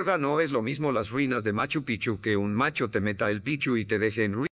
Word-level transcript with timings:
No 0.00 0.40
es 0.40 0.50
lo 0.50 0.62
mismo 0.62 0.92
las 0.92 1.10
ruinas 1.10 1.44
de 1.44 1.52
Machu 1.52 1.84
Picchu 1.84 2.22
que 2.22 2.34
un 2.34 2.54
macho 2.54 2.88
te 2.88 3.02
meta 3.02 3.30
el 3.30 3.42
pichu 3.42 3.76
y 3.76 3.84
te 3.84 3.98
deje 3.98 4.24
en 4.24 4.32
ruinas. 4.32 4.48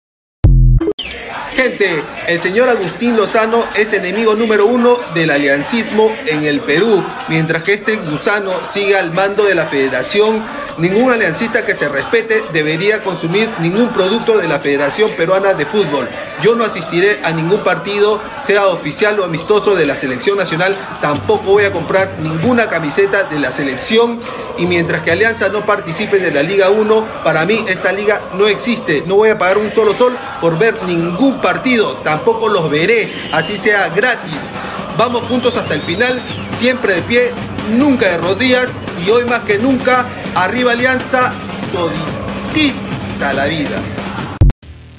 Gente, 1.52 2.02
el 2.28 2.42
señor 2.42 2.68
Agustín 2.68 3.16
Lozano 3.16 3.64
es 3.74 3.94
enemigo 3.94 4.34
número 4.34 4.66
uno 4.66 4.98
del 5.14 5.30
aliancismo 5.30 6.12
en 6.26 6.44
el 6.44 6.60
Perú, 6.60 7.02
mientras 7.28 7.62
que 7.62 7.72
este 7.72 7.96
gusano 7.96 8.52
sigue 8.68 8.98
al 8.98 9.14
mando 9.14 9.44
de 9.44 9.54
la 9.54 9.64
federación. 9.64 10.44
Ningún 10.76 11.10
aliancista 11.10 11.64
que 11.64 11.74
se 11.74 11.88
respete 11.88 12.44
debería 12.52 13.02
consumir 13.02 13.50
ningún 13.60 13.92
producto 13.92 14.36
de 14.36 14.46
la 14.46 14.60
Federación 14.60 15.16
Peruana 15.16 15.54
de 15.54 15.66
Fútbol. 15.66 16.08
Yo 16.40 16.54
no 16.54 16.64
asistiré 16.64 17.18
a 17.24 17.32
ningún 17.32 17.64
partido, 17.64 18.20
sea 18.40 18.66
oficial 18.68 19.18
o 19.18 19.24
amistoso 19.24 19.74
de 19.74 19.86
la 19.86 19.96
selección 19.96 20.36
nacional. 20.36 20.78
Tampoco 21.00 21.52
voy 21.52 21.64
a 21.64 21.72
comprar 21.72 22.18
ninguna 22.20 22.68
camiseta 22.68 23.24
de 23.24 23.40
la 23.40 23.50
selección. 23.50 24.20
Y 24.56 24.66
mientras 24.66 25.02
que 25.02 25.10
Alianza 25.10 25.48
no 25.48 25.66
participe 25.66 26.18
de 26.18 26.30
la 26.30 26.42
Liga 26.42 26.70
1, 26.70 27.22
para 27.24 27.44
mí 27.44 27.64
esta 27.68 27.92
liga 27.92 28.30
no 28.34 28.46
existe. 28.46 29.02
No 29.06 29.16
voy 29.16 29.30
a 29.30 29.38
pagar 29.38 29.58
un 29.58 29.72
solo 29.72 29.94
sol 29.94 30.16
por 30.40 30.58
ver 30.58 30.82
ningún 30.84 31.40
partido. 31.40 31.96
Los 32.24 32.70
veré, 32.70 33.30
así 33.32 33.58
sea 33.58 33.88
gratis. 33.90 34.50
Vamos 34.96 35.22
juntos 35.22 35.56
hasta 35.56 35.74
el 35.74 35.82
final, 35.82 36.22
siempre 36.46 36.94
de 36.94 37.02
pie, 37.02 37.32
nunca 37.70 38.08
de 38.08 38.18
rodillas 38.18 38.76
y 39.04 39.10
hoy 39.10 39.24
más 39.24 39.40
que 39.40 39.58
nunca, 39.58 40.06
arriba 40.34 40.72
Alianza, 40.72 41.32
toditita 41.72 43.32
la 43.32 43.46
vida. 43.46 43.82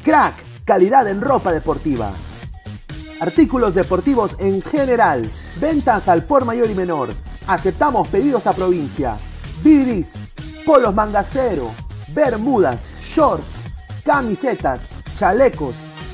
Crack, 0.03 0.35
calidad 0.65 1.07
en 1.07 1.21
ropa 1.21 1.51
deportiva. 1.51 2.11
Artículos 3.19 3.75
deportivos 3.75 4.37
en 4.39 4.61
general. 4.61 5.29
Ventas 5.59 6.07
al 6.07 6.23
por 6.23 6.45
mayor 6.45 6.69
y 6.69 6.75
menor. 6.75 7.09
Aceptamos 7.47 8.07
pedidos 8.07 8.47
a 8.47 8.53
provincia. 8.53 9.17
Bidris, 9.61 10.13
polos 10.65 10.95
mangacero, 10.95 11.71
bermudas, 12.13 12.79
shorts, 13.13 13.45
camisetas, 14.05 14.89
chalecos, 15.17 15.75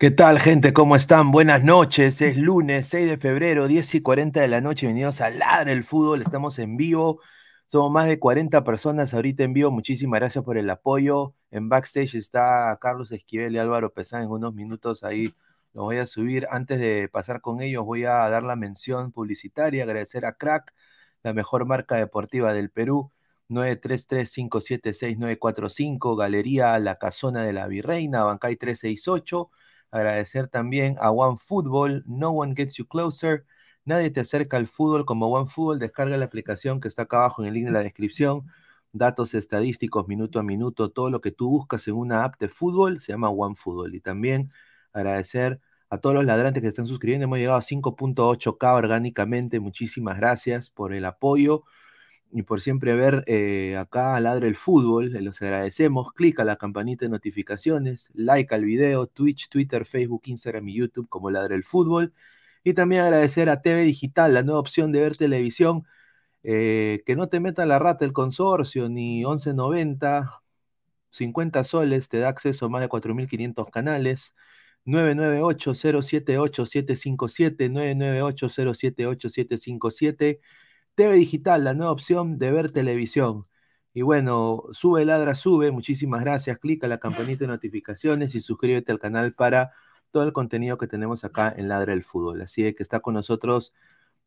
¿Qué 0.00 0.10
tal, 0.10 0.40
gente? 0.40 0.72
¿Cómo 0.72 0.96
están? 0.96 1.30
Buenas 1.30 1.62
noches. 1.62 2.22
Es 2.22 2.38
lunes 2.38 2.86
6 2.86 3.06
de 3.06 3.18
febrero, 3.18 3.68
10 3.68 3.96
y 3.96 4.00
40 4.00 4.40
de 4.40 4.48
la 4.48 4.62
noche. 4.62 4.86
Bienvenidos 4.86 5.20
a 5.20 5.28
Ladre 5.28 5.72
el 5.72 5.84
Fútbol. 5.84 6.22
Estamos 6.22 6.58
en 6.58 6.78
vivo. 6.78 7.20
Somos 7.68 7.92
más 7.92 8.08
de 8.08 8.18
40 8.18 8.64
personas 8.64 9.12
ahorita 9.12 9.44
en 9.44 9.52
vivo. 9.52 9.70
Muchísimas 9.70 10.20
gracias 10.20 10.42
por 10.42 10.56
el 10.56 10.70
apoyo. 10.70 11.34
En 11.50 11.68
backstage 11.68 12.14
está 12.14 12.78
Carlos 12.80 13.12
Esquivel 13.12 13.54
y 13.54 13.58
Álvaro 13.58 13.92
Pesán. 13.92 14.22
En 14.22 14.30
unos 14.30 14.54
minutos 14.54 15.04
ahí 15.04 15.34
los 15.74 15.84
voy 15.84 15.98
a 15.98 16.06
subir. 16.06 16.46
Antes 16.50 16.80
de 16.80 17.10
pasar 17.12 17.42
con 17.42 17.60
ellos, 17.60 17.84
voy 17.84 18.04
a 18.04 18.26
dar 18.30 18.42
la 18.42 18.56
mención 18.56 19.12
publicitaria. 19.12 19.84
Agradecer 19.84 20.24
a 20.24 20.32
Crack, 20.32 20.72
la 21.22 21.34
mejor 21.34 21.66
marca 21.66 21.96
deportiva 21.96 22.54
del 22.54 22.70
Perú. 22.70 23.12
933-576-945, 23.50 26.16
Galería 26.16 26.78
La 26.78 26.96
Casona 26.96 27.42
de 27.42 27.52
la 27.52 27.66
Virreina, 27.66 28.24
Bancay 28.24 28.56
368. 28.56 29.50
Agradecer 29.90 30.48
también 30.48 30.96
a 31.00 31.10
OneFootball, 31.10 32.04
No 32.06 32.30
One 32.30 32.54
Gets 32.56 32.76
You 32.76 32.86
Closer. 32.86 33.44
Nadie 33.84 34.10
te 34.10 34.20
acerca 34.20 34.56
al 34.56 34.66
fútbol 34.66 35.04
como 35.04 35.28
OneFootball. 35.28 35.78
Descarga 35.78 36.16
la 36.16 36.26
aplicación 36.26 36.80
que 36.80 36.88
está 36.88 37.02
acá 37.02 37.18
abajo 37.18 37.42
en 37.42 37.48
el 37.48 37.54
link 37.54 37.66
de 37.66 37.72
la 37.72 37.82
descripción. 37.82 38.46
Datos 38.92 39.34
estadísticos 39.34 40.08
minuto 40.08 40.38
a 40.38 40.42
minuto, 40.42 40.90
todo 40.90 41.10
lo 41.10 41.20
que 41.20 41.30
tú 41.30 41.48
buscas 41.48 41.86
en 41.88 41.94
una 41.94 42.24
app 42.24 42.38
de 42.40 42.48
fútbol 42.48 43.00
se 43.00 43.12
llama 43.12 43.30
OneFootball. 43.30 43.94
Y 43.94 44.00
también 44.00 44.50
agradecer 44.92 45.60
a 45.90 45.98
todos 45.98 46.14
los 46.14 46.24
ladrantes 46.24 46.62
que 46.62 46.68
están 46.68 46.86
suscribiendo. 46.86 47.24
Hemos 47.24 47.38
llegado 47.38 47.58
a 47.58 47.62
5.8K 47.62 48.74
orgánicamente. 48.76 49.60
Muchísimas 49.60 50.18
gracias 50.18 50.70
por 50.70 50.94
el 50.94 51.04
apoyo 51.04 51.64
y 52.32 52.42
por 52.42 52.60
siempre 52.60 52.94
ver 52.94 53.24
eh, 53.26 53.76
acá 53.76 54.18
Ladre 54.20 54.46
el 54.48 54.56
Fútbol. 54.56 55.12
los 55.24 55.40
agradecemos. 55.42 56.12
Clic 56.12 56.38
a 56.40 56.44
la 56.44 56.56
campanita 56.56 57.04
de 57.04 57.10
notificaciones, 57.10 58.10
like 58.14 58.54
al 58.54 58.64
video, 58.64 59.06
Twitch, 59.06 59.48
Twitter, 59.48 59.84
Facebook, 59.84 60.22
Instagram 60.26 60.68
y 60.68 60.74
YouTube 60.74 61.08
como 61.08 61.30
Ladre 61.30 61.54
el 61.56 61.64
Fútbol. 61.64 62.12
Y 62.64 62.74
también 62.74 63.02
agradecer 63.02 63.48
a 63.48 63.62
TV 63.62 63.82
Digital, 63.84 64.34
la 64.34 64.42
nueva 64.42 64.60
opción 64.60 64.92
de 64.92 65.00
ver 65.00 65.16
televisión, 65.16 65.84
eh, 66.42 67.02
que 67.06 67.16
no 67.16 67.28
te 67.28 67.40
meta 67.40 67.66
la 67.66 67.78
rata 67.78 68.04
el 68.04 68.12
consorcio, 68.12 68.88
ni 68.88 69.24
1190, 69.24 70.42
50 71.10 71.64
soles, 71.64 72.08
te 72.08 72.18
da 72.18 72.28
acceso 72.28 72.66
a 72.66 72.68
más 72.68 72.80
de 72.82 72.88
4.500 72.88 73.70
canales. 73.70 74.34
998-078-757, 74.86 77.70
998-078-757 77.70 80.40
TV 81.00 81.14
Digital, 81.14 81.64
la 81.64 81.72
nueva 81.72 81.92
opción 81.92 82.38
de 82.38 82.52
ver 82.52 82.72
televisión. 82.72 83.44
Y 83.94 84.02
bueno, 84.02 84.64
sube, 84.72 85.06
ladra, 85.06 85.34
sube. 85.34 85.70
Muchísimas 85.70 86.20
gracias. 86.20 86.58
Clica 86.58 86.88
la 86.88 86.98
campanita 86.98 87.44
de 87.44 87.46
notificaciones 87.46 88.34
y 88.34 88.42
suscríbete 88.42 88.92
al 88.92 88.98
canal 88.98 89.32
para 89.32 89.72
todo 90.10 90.24
el 90.24 90.34
contenido 90.34 90.76
que 90.76 90.86
tenemos 90.86 91.24
acá 91.24 91.54
en 91.56 91.68
Ladra 91.68 91.94
el 91.94 92.04
Fútbol. 92.04 92.42
Así 92.42 92.74
que 92.74 92.82
está 92.82 93.00
con 93.00 93.14
nosotros 93.14 93.72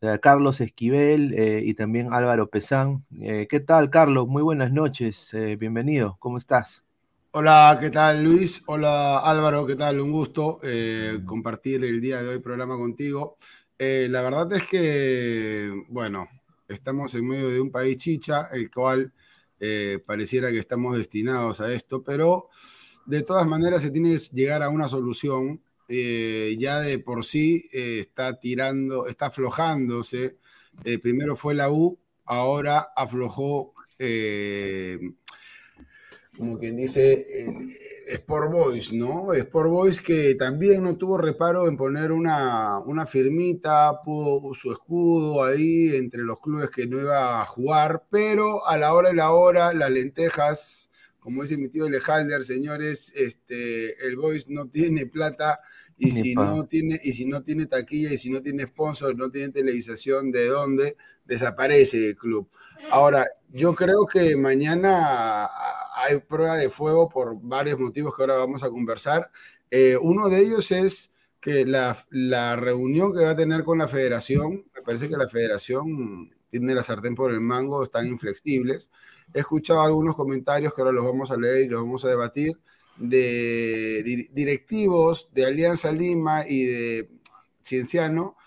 eh, 0.01 0.17
Carlos 0.19 0.61
Esquivel 0.61 1.35
eh, 1.35 1.61
y 1.63 1.75
también 1.75 2.11
Álvaro 2.11 2.49
Pesán. 2.49 3.05
Eh, 3.21 3.45
¿Qué 3.47 3.59
tal, 3.59 3.91
Carlos? 3.91 4.27
Muy 4.27 4.41
buenas 4.41 4.71
noches. 4.71 5.29
bienvenido. 5.59 6.17
¿Cómo 6.17 6.39
estás? 6.39 6.83
Hola, 7.33 7.77
¿qué 7.79 7.91
tal, 7.91 8.23
Luis? 8.23 8.63
Hola, 8.65 9.19
Álvaro. 9.19 9.67
¿Qué 9.67 9.75
tal? 9.75 9.99
Un 9.99 10.11
gusto 10.11 10.59
compartir 11.23 11.85
el 11.85 12.01
día 12.01 12.23
de 12.23 12.29
hoy 12.29 12.39
programa 12.39 12.77
contigo. 12.77 13.35
la 13.77 14.21
verdad 14.23 14.51
es 14.53 14.63
que, 14.65 15.71
bueno, 15.89 16.27
estamos 16.67 17.15
en 17.15 17.27
medio 17.27 17.49
de 17.49 17.61
un 17.61 17.71
país 17.71 17.97
chicha, 17.97 18.47
el 18.51 18.69
cual 18.71 19.13
eh, 19.59 19.99
pareciera 20.05 20.51
que 20.51 20.59
estamos 20.59 20.97
destinados 20.97 21.61
a 21.61 21.71
esto, 21.73 22.03
pero 22.03 22.47
de 23.05 23.23
todas 23.23 23.47
maneras 23.47 23.81
se 23.81 23.91
tiene 23.91 24.11
que 24.11 24.17
llegar 24.33 24.63
a 24.63 24.69
una 24.69 24.87
solución. 24.87 25.61
Eh, 25.89 26.55
ya 26.59 26.79
de 26.79 26.97
por 26.99 27.25
sí 27.25 27.69
eh, 27.73 27.99
está 27.99 28.39
tirando, 28.39 29.07
está 29.07 29.27
aflojándose. 29.27 30.37
primero 31.01 31.35
fue 31.35 31.53
la 31.55 31.71
U, 31.71 31.99
ahora 32.25 32.87
aflojó 32.95 33.73
como 36.37 36.57
quien 36.57 36.75
dice, 36.75 37.13
eh, 37.13 37.57
Sport 38.07 38.51
Boys, 38.51 38.93
¿no? 38.93 39.33
Sport 39.33 39.69
Boys 39.69 40.01
que 40.01 40.35
también 40.35 40.83
no 40.83 40.97
tuvo 40.97 41.17
reparo 41.17 41.67
en 41.67 41.77
poner 41.77 42.11
una, 42.11 42.79
una 42.79 43.05
firmita, 43.05 44.01
pudo 44.03 44.53
su 44.53 44.71
escudo 44.71 45.43
ahí 45.43 45.95
entre 45.95 46.23
los 46.23 46.39
clubes 46.39 46.69
que 46.69 46.87
no 46.87 46.99
iba 46.99 47.41
a 47.41 47.45
jugar, 47.45 48.05
pero 48.09 48.65
a 48.67 48.77
la 48.77 48.93
hora 48.93 49.11
y 49.11 49.15
la 49.15 49.31
hora, 49.31 49.73
las 49.73 49.91
lentejas, 49.91 50.91
como 51.19 51.43
dice 51.43 51.57
mi 51.57 51.69
tío 51.69 51.87
Lejalder, 51.89 52.43
señores, 52.43 53.13
este, 53.15 54.05
el 54.05 54.15
Boys 54.17 54.49
no 54.49 54.67
tiene 54.67 55.05
plata 55.05 55.59
y 55.97 56.11
si, 56.11 56.33
no 56.33 56.65
tiene, 56.65 56.99
y 57.03 57.13
si 57.13 57.25
no 57.25 57.43
tiene 57.43 57.67
taquilla 57.67 58.11
y 58.11 58.17
si 58.17 58.29
no 58.29 58.41
tiene 58.41 58.65
sponsor, 58.65 59.15
no 59.15 59.29
tiene 59.29 59.53
televisación, 59.53 60.31
¿de 60.31 60.47
dónde? 60.47 60.97
Desaparece 61.23 62.09
el 62.09 62.17
club. 62.17 62.49
Ahora, 62.89 63.27
yo 63.51 63.73
creo 63.73 64.05
que 64.05 64.35
mañana 64.35 65.49
hay 65.95 66.19
prueba 66.19 66.57
de 66.57 66.69
fuego 66.69 67.09
por 67.09 67.39
varios 67.41 67.79
motivos 67.79 68.15
que 68.15 68.23
ahora 68.23 68.37
vamos 68.37 68.63
a 68.63 68.69
conversar. 68.69 69.31
Eh, 69.71 69.97
uno 70.01 70.29
de 70.29 70.39
ellos 70.39 70.71
es 70.71 71.13
que 71.39 71.65
la, 71.65 71.97
la 72.09 72.55
reunión 72.55 73.13
que 73.13 73.23
va 73.23 73.31
a 73.31 73.35
tener 73.35 73.63
con 73.63 73.79
la 73.79 73.87
federación, 73.87 74.65
me 74.73 74.81
parece 74.81 75.09
que 75.09 75.17
la 75.17 75.27
federación 75.27 76.31
tiene 76.49 76.75
la 76.75 76.83
sartén 76.83 77.15
por 77.15 77.31
el 77.31 77.41
mango, 77.41 77.83
están 77.83 78.07
inflexibles. 78.07 78.91
He 79.33 79.39
escuchado 79.39 79.81
algunos 79.81 80.15
comentarios 80.15 80.73
que 80.73 80.81
ahora 80.81 80.93
los 80.93 81.03
vamos 81.03 81.31
a 81.31 81.37
leer 81.37 81.65
y 81.65 81.67
los 81.67 81.81
vamos 81.81 82.05
a 82.05 82.09
debatir 82.09 82.55
de 82.97 84.29
directivos 84.31 85.33
de 85.33 85.45
Alianza 85.45 85.91
Lima 85.91 86.45
y 86.47 86.63
de 86.63 87.09
Cienciano, 87.61 88.37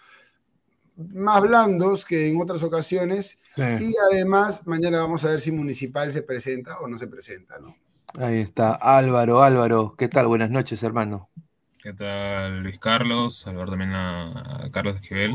más 0.96 1.43
blandos 1.43 2.04
que 2.04 2.28
en 2.28 2.40
otras 2.40 2.62
ocasiones. 2.62 3.38
Y 3.56 3.94
además, 4.10 4.66
mañana 4.66 5.00
vamos 5.00 5.25
a 5.25 5.31
ver 5.31 5.40
si 5.40 5.52
Municipal 5.52 6.12
se 6.12 6.22
presenta 6.22 6.78
o 6.81 6.88
no 6.88 6.96
se 6.98 7.08
presenta, 7.08 7.58
¿no? 7.58 7.75
Ahí 8.19 8.38
está, 8.38 8.75
Álvaro, 8.75 9.43
Álvaro, 9.43 9.94
¿qué 9.96 10.08
tal? 10.08 10.26
Buenas 10.26 10.50
noches, 10.50 10.82
hermano. 10.82 11.28
¿Qué 11.82 11.93
tal, 11.93 12.62
Luis 12.62 12.78
Carlos? 12.78 13.38
Saludar 13.38 13.69
también 13.69 13.93
a, 13.93 14.69
Carlos 14.72 14.96
Esquivel 14.96 15.34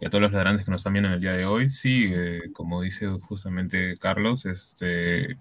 y 0.00 0.06
a 0.06 0.10
todos 0.10 0.22
los 0.22 0.32
ladrantes 0.32 0.64
que 0.64 0.70
nos 0.70 0.80
están 0.80 0.92
viendo 0.92 1.08
en 1.08 1.14
el 1.14 1.20
día 1.20 1.32
de 1.32 1.46
hoy. 1.46 1.68
Sí, 1.68 2.10
eh, 2.12 2.50
como 2.52 2.82
dice 2.82 3.06
justamente 3.06 3.96
Carlos, 3.98 4.46
este, 4.46 5.38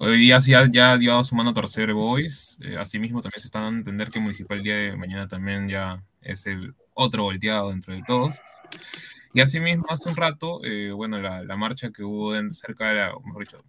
Hoy 0.00 0.16
día 0.16 0.40
sí 0.40 0.52
ya, 0.70 0.96
dio 0.96 1.24
su 1.24 1.34
mano 1.34 1.50
a 1.50 1.54
torcer 1.54 1.92
Boys. 1.92 2.56
Eh, 2.62 2.76
asimismo, 2.78 3.20
también 3.20 3.40
se 3.40 3.48
están 3.48 3.62
dando 3.62 3.76
a 3.76 3.80
entender 3.80 4.10
que 4.10 4.20
Municipal 4.20 4.58
el 4.58 4.64
día 4.64 4.76
de 4.76 4.96
mañana 4.96 5.26
también 5.26 5.68
ya 5.68 6.04
es 6.22 6.46
el 6.46 6.76
otro 6.94 7.24
volteado 7.24 7.70
dentro 7.70 7.92
de 7.92 8.04
todos. 8.06 8.40
Y 9.34 9.40
asimismo, 9.40 9.86
hace 9.88 10.08
un 10.08 10.16
rato, 10.16 10.64
eh, 10.64 10.90
bueno, 10.90 11.18
la, 11.20 11.56
marcha 11.56 11.90
que 11.90 12.02
hubo 12.02 12.32
cerca 12.50 12.88
de 12.88 12.94
la, 12.94 13.12
mejor 13.24 13.44
dicho, 13.44 13.64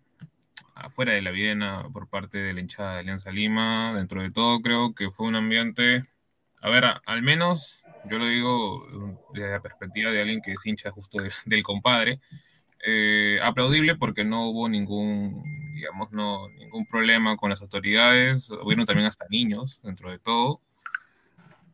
afuera 0.74 1.14
de 1.14 1.22
la 1.22 1.32
Viena 1.32 1.90
por 1.94 2.08
parte 2.08 2.38
de 2.38 2.54
la 2.54 2.62
hinchada 2.62 2.94
de 2.94 3.00
Alianza 3.02 3.32
Lima, 3.32 3.94
dentro 3.94 4.22
de 4.22 4.32
todo 4.32 4.62
creo 4.62 4.94
que 4.96 5.12
fue 5.12 5.28
un 5.28 5.36
ambiente, 5.36 6.04
a 6.62 6.70
ver, 6.70 6.86
al 7.06 7.22
menos 7.22 7.80
yo 8.10 8.18
lo 8.18 8.28
digo 8.28 9.22
desde 9.34 9.52
la 9.52 9.62
perspectiva 9.62 10.12
de 10.12 10.22
alguien 10.22 10.42
que 10.42 10.54
es 10.54 10.66
hincha 10.66 10.92
justo 10.92 11.20
del 11.46 11.64
compadre, 11.64 12.20
eh, 12.86 13.40
aplaudible 13.44 13.96
porque 13.96 14.24
no 14.24 14.48
hubo 14.50 14.70
ningún, 14.70 15.44
digamos, 15.76 16.12
no, 16.12 16.48
ningún 16.50 16.86
problema 16.86 17.36
con 17.36 17.50
las 17.50 17.62
autoridades, 17.62 18.50
bueno, 18.64 18.86
también 18.86 19.08
hasta 19.08 19.26
niños 19.30 19.82
dentro 19.84 20.10
de 20.10 20.20
todo. 20.20 20.62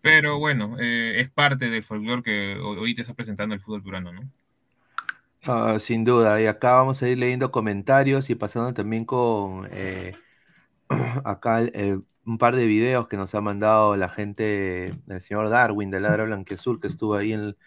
Pero 0.05 0.37
bueno, 0.37 0.77
eh, 0.79 1.19
es 1.19 1.31
parte 1.31 1.67
del 1.67 1.81
folclore 1.81 2.21
que 2.21 2.57
hoy 2.59 2.93
te 2.93 3.01
está 3.01 3.15
presentando 3.15 3.55
el 3.55 3.61
fútbol 3.61 3.81
peruano, 3.81 4.13
¿no? 4.13 4.21
Ah, 5.47 5.77
sin 5.79 6.03
duda, 6.03 6.39
y 6.39 6.45
acá 6.45 6.73
vamos 6.73 7.01
a 7.01 7.09
ir 7.09 7.17
leyendo 7.17 7.51
comentarios 7.51 8.29
y 8.29 8.35
pasando 8.35 8.71
también 8.75 9.03
con 9.03 9.67
eh, 9.71 10.13
acá 11.25 11.59
un 12.23 12.37
par 12.37 12.55
de 12.55 12.67
videos 12.67 13.07
que 13.07 13.17
nos 13.17 13.33
ha 13.33 13.41
mandado 13.41 13.95
la 13.95 14.07
gente, 14.09 14.93
el 15.07 15.21
señor 15.21 15.49
Darwin 15.49 15.89
de 15.89 15.99
Ladra 16.01 16.25
Blanquezul, 16.25 16.79
que 16.79 16.87
estuvo 16.87 17.15
ahí 17.15 17.33
en, 17.33 17.57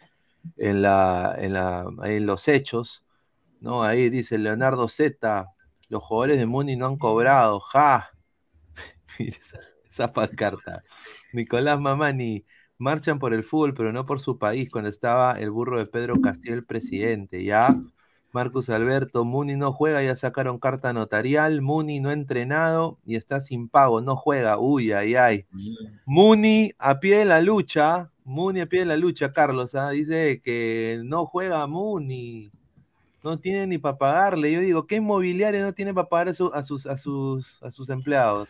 en, 0.58 0.82
la, 0.82 1.34
en, 1.38 1.54
la, 1.54 1.86
en 2.04 2.24
los 2.24 2.46
hechos. 2.46 3.04
No, 3.60 3.82
ahí 3.82 4.10
dice 4.10 4.38
Leonardo 4.38 4.88
Z, 4.88 5.48
los 5.88 6.04
jugadores 6.04 6.38
de 6.38 6.46
Muni 6.46 6.76
no 6.76 6.86
han 6.86 6.98
cobrado, 6.98 7.58
ja. 7.58 8.10
esa, 9.90 10.12
pancarta. 10.12 10.84
Nicolás 11.32 11.80
Mamani, 11.80 12.44
marchan 12.78 13.18
por 13.18 13.34
el 13.34 13.44
fútbol, 13.44 13.74
pero 13.74 13.92
no 13.92 14.06
por 14.06 14.20
su 14.20 14.38
país, 14.38 14.68
cuando 14.70 14.90
estaba 14.90 15.32
el 15.38 15.50
burro 15.50 15.78
de 15.78 15.86
Pedro 15.86 16.20
Castillo 16.20 16.54
el 16.54 16.64
presidente, 16.64 17.44
¿ya? 17.44 17.76
Marcus 18.32 18.68
Alberto, 18.68 19.24
Muni 19.24 19.56
no 19.56 19.72
juega, 19.72 20.02
ya 20.02 20.14
sacaron 20.14 20.58
carta 20.58 20.92
notarial, 20.92 21.62
Muni 21.62 22.00
no 22.00 22.12
entrenado 22.12 22.98
y 23.04 23.16
está 23.16 23.40
sin 23.40 23.68
pago, 23.68 24.00
no 24.00 24.16
juega, 24.16 24.58
uy, 24.58 24.92
ay, 24.92 25.14
ay. 25.14 25.46
Muni 26.04 26.72
a 26.78 27.00
pie 27.00 27.18
de 27.18 27.24
la 27.24 27.40
lucha, 27.40 28.10
Muni 28.24 28.60
a 28.60 28.66
pie 28.66 28.80
de 28.80 28.86
la 28.86 28.96
lucha, 28.96 29.32
Carlos, 29.32 29.74
¿ah? 29.74 29.90
dice 29.90 30.42
que 30.42 31.00
no 31.04 31.24
juega 31.26 31.66
Muni 31.66 32.52
no 33.22 33.38
tiene 33.38 33.66
ni 33.66 33.78
para 33.78 33.98
pagarle. 33.98 34.52
Yo 34.52 34.60
digo, 34.60 34.86
¿qué 34.86 34.96
inmobiliaria 34.96 35.62
no 35.62 35.74
tiene 35.74 35.94
para 35.94 36.08
pagar 36.08 36.28
a, 36.28 36.34
sus, 36.34 36.54
a, 36.54 36.62
sus, 36.96 37.62
a 37.62 37.70
sus 37.70 37.88
empleados? 37.90 38.48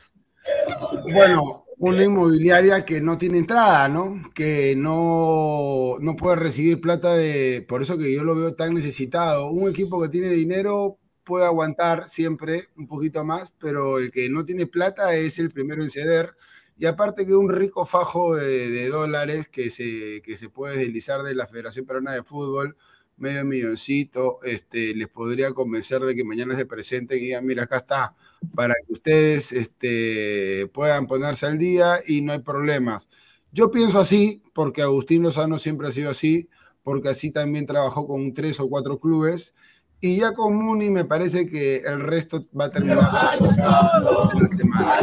Bueno, 1.13 1.65
una 1.79 2.03
inmobiliaria 2.03 2.85
que 2.85 3.01
no 3.01 3.17
tiene 3.19 3.39
entrada, 3.39 3.89
¿no? 3.89 4.21
Que 4.35 4.75
no, 4.77 5.95
no 6.01 6.17
puede 6.17 6.37
recibir 6.37 6.81
plata 6.81 7.15
de... 7.15 7.65
Por 7.69 7.83
eso 7.83 7.97
que 7.97 8.13
yo 8.13 8.25
lo 8.25 8.35
veo 8.35 8.55
tan 8.55 8.75
necesitado. 8.75 9.51
Un 9.51 9.71
equipo 9.71 10.01
que 10.03 10.09
tiene 10.09 10.31
dinero 10.31 10.99
puede 11.25 11.45
aguantar 11.45 12.09
siempre 12.09 12.69
un 12.77 12.89
poquito 12.89 13.25
más, 13.25 13.53
pero 13.61 13.99
el 13.99 14.11
que 14.11 14.29
no 14.29 14.45
tiene 14.45 14.67
plata 14.67 15.15
es 15.15 15.39
el 15.39 15.51
primero 15.51 15.83
en 15.83 15.91
ceder. 15.91 16.35
Y 16.79 16.87
aparte 16.87 17.27
que 17.27 17.35
un 17.35 17.51
rico 17.51 17.85
fajo 17.85 18.37
de, 18.37 18.89
dólares 18.89 19.49
que 19.49 19.71
se, 19.71 20.23
que 20.23 20.37
se 20.37 20.49
puede 20.49 20.79
deslizar 20.79 21.23
de 21.23 21.35
la 21.35 21.47
Federación 21.47 21.87
Peruana 21.87 22.13
de 22.13 22.23
Fútbol 22.23 22.77
medio 23.17 23.45
milloncito, 23.45 24.39
este, 24.45 24.95
les 24.95 25.09
podría 25.09 25.53
convencer 25.53 26.01
de 26.03 26.15
que 26.15 26.25
mañana 26.25 26.55
se 26.55 26.67
presenten 26.67 27.19
y 27.19 27.23
digan, 27.23 27.45
mira, 27.45 27.65
acá 27.65 27.77
está, 27.77 28.15
para 28.55 28.75
que 28.87 28.93
ustedes 28.93 29.53
este, 29.53 30.69
puedan 30.73 31.07
ponerse 31.07 31.47
al 31.47 31.59
día 31.59 32.01
y 32.07 32.23
no 32.23 32.33
hay 32.33 32.41
problemas. 32.41 33.09
Yo 33.53 33.71
pienso 33.71 33.99
así, 33.99 34.43
porque 34.53 34.83
Agustín 34.83 35.23
Lozano 35.23 35.59
siempre 35.59 35.89
ha 35.89 35.93
sido 35.93 36.11
así, 36.11 36.49
porque 36.83 37.09
así 37.11 37.31
también 37.31 37.67
trabajó 37.67 38.07
con 38.07 38.35
tres 38.35 38.61
o 38.61 38.69
cuatro 38.69 38.99
clubes, 38.99 39.55
y 40.01 40.19
ya 40.19 40.33
con 40.33 40.55
Muni 40.55 40.91
me 40.91 41.05
parece 41.05 41.49
que 41.49 41.79
el 41.79 42.01
resto 42.01 42.47
va 42.59 42.67
a 42.67 42.71
terminar 42.71 42.99
la 42.99 44.47
semana, 44.47 45.01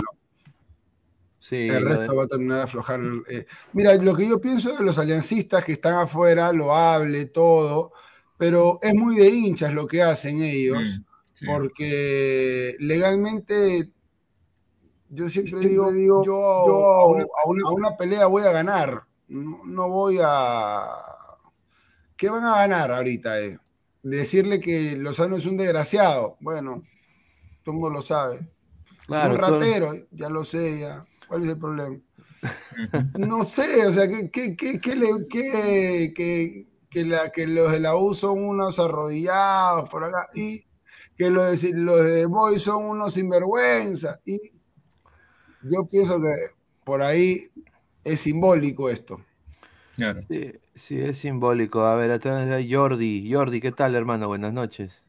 el 1.51 1.86
resto 1.86 2.15
va 2.15 2.24
a 2.24 2.27
terminar 2.27 2.58
de 2.58 2.63
aflojar. 2.63 3.01
Eh, 3.30 3.46
mira, 3.74 3.94
lo 3.96 4.15
que 4.15 4.27
yo 4.27 4.39
pienso 4.39 4.75
de 4.75 4.84
los 4.84 4.98
aliancistas 4.98 5.63
que 5.65 5.74
están 5.74 5.96
afuera, 5.96 6.51
lo 6.54 6.74
hable, 6.74 7.25
todo, 7.25 7.92
pero 8.38 8.80
es 8.82 8.94
muy 8.94 9.15
de 9.18 9.30
hinchas 9.30 9.74
lo 9.74 9.86
que 9.86 10.01
hacen 10.01 10.42
ellos, 10.42 11.00
mm, 11.00 11.04
porque 11.46 12.75
legalmente, 12.80 13.92
yo 15.10 15.30
siempre, 15.30 15.60
digo, 15.68 15.92
yo, 16.24 16.44
a, 16.44 17.06
una, 17.74 17.98
pelea 17.98 18.27
voy 18.27 18.44
a 18.44 18.51
ganar, 18.51 19.04
no, 19.27 19.89
voy 19.89 20.20
a... 20.22 20.88
¿Qué 22.15 22.30
van 22.30 22.46
a 22.46 22.58
ganar 22.58 22.92
ahorita? 22.92 23.42
Eh? 23.42 23.60
Decirle 24.04 24.60
que 24.60 24.96
Lozano 24.96 25.36
es 25.36 25.46
un 25.46 25.58
desgraciado, 25.58 26.38
bueno, 26.39 26.84
todo 27.63 27.74
el 27.75 27.82
mundo 27.82 27.89
lo 27.89 28.01
sabe. 28.01 28.48
un 29.10 29.38
ratero, 29.38 29.94
ya 30.12 30.30
lo 30.30 30.44
sé, 30.44 30.80
ya. 30.80 31.06
¿Cuál 31.27 31.44
es 31.44 31.50
el 31.50 31.58
problema? 31.58 31.98
No 33.18 33.44
sé, 33.44 33.86
o 33.86 33.92
sea, 33.92 34.08
que, 34.08 34.30
que, 34.30 34.56
que, 34.56 34.80
que, 34.80 36.68
que, 36.89 37.06
la, 37.06 37.32
que 37.32 37.48
los 37.48 37.72
de 37.72 37.80
la 37.80 37.96
U 37.96 38.13
son 38.13 38.44
unos 38.44 38.80
arrodillados 38.80 39.89
por 39.89 40.04
acá 40.04 40.30
y 40.34 40.64
que 41.17 41.29
los 41.29 41.62
de, 41.62 41.74
los 41.74 42.03
de 42.03 42.25
Boy 42.25 42.57
son 42.57 42.86
unos 42.86 43.13
sinvergüenza. 43.13 44.19
Y 44.25 44.51
yo 45.63 45.86
pienso 45.89 46.22
que 46.22 46.34
por 46.84 47.01
ahí 47.01 47.50
es 48.03 48.19
simbólico 48.19 48.89
esto. 48.89 49.22
Claro. 49.95 50.22
Sí, 50.27 50.53
sí, 50.75 51.00
es 51.00 51.17
simbólico. 51.17 51.84
A 51.86 51.95
ver, 51.95 52.12
atrás 52.12 52.48
Jordi. 52.69 53.31
Jordi, 53.31 53.62
¿qué 53.62 53.72
tal, 53.72 53.95
hermano? 53.95 54.27
Buenas 54.27 54.53
noches. 54.53 55.03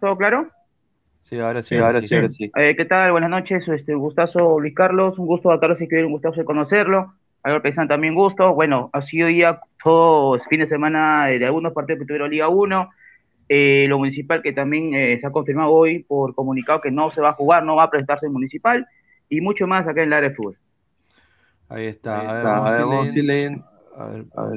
¿Todo 0.00 0.16
claro? 0.16 0.48
Sí, 1.20 1.38
ahora 1.38 1.62
sí, 1.62 1.76
ahora 1.76 2.00
sí. 2.00 2.50
Eh, 2.56 2.74
¿Qué 2.76 2.84
tal? 2.86 3.12
Buenas 3.12 3.28
noches, 3.28 3.66
este, 3.68 3.94
gustazo 3.94 4.58
Luis 4.58 4.74
Carlos, 4.74 5.18
un 5.18 5.26
gusto 5.26 5.50
a 5.50 5.60
Carlos 5.60 5.80
escribir, 5.80 6.06
un 6.06 6.12
gustazo 6.12 6.36
de 6.36 6.44
conocerlo. 6.44 7.14
A 7.42 7.52
ver, 7.52 7.74
también 7.88 8.14
gusto. 8.14 8.54
Bueno, 8.54 8.90
ha 8.92 9.02
sido 9.02 9.28
ya 9.28 9.60
todo 9.82 10.38
fin 10.48 10.60
de 10.60 10.68
semana 10.68 11.26
de 11.26 11.44
algunos 11.44 11.72
partidos 11.72 12.00
que 12.00 12.06
tuvieron 12.06 12.30
Liga 12.30 12.48
1. 12.48 12.90
Eh, 13.48 13.86
lo 13.88 13.98
municipal 13.98 14.42
que 14.42 14.52
también 14.52 14.94
eh, 14.94 15.18
se 15.20 15.26
ha 15.26 15.30
confirmado 15.30 15.70
hoy 15.70 16.02
por 16.02 16.34
comunicado 16.34 16.80
que 16.80 16.90
no 16.90 17.10
se 17.10 17.20
va 17.20 17.30
a 17.30 17.32
jugar, 17.32 17.64
no 17.64 17.76
va 17.76 17.84
a 17.84 17.90
presentarse 17.90 18.26
en 18.26 18.32
municipal 18.32 18.86
y 19.28 19.40
mucho 19.40 19.66
más 19.66 19.86
acá 19.86 20.02
en 20.02 20.08
el 20.08 20.12
área 20.12 20.30
de 20.30 20.34
fútbol. 20.34 20.58
Ahí 21.68 21.86
está. 21.86 22.20
a 22.20 22.34
ver, 22.34 22.44
vamos, 22.44 23.12
a 23.12 23.18
ir 23.18 23.24
leyendo, 23.24 23.64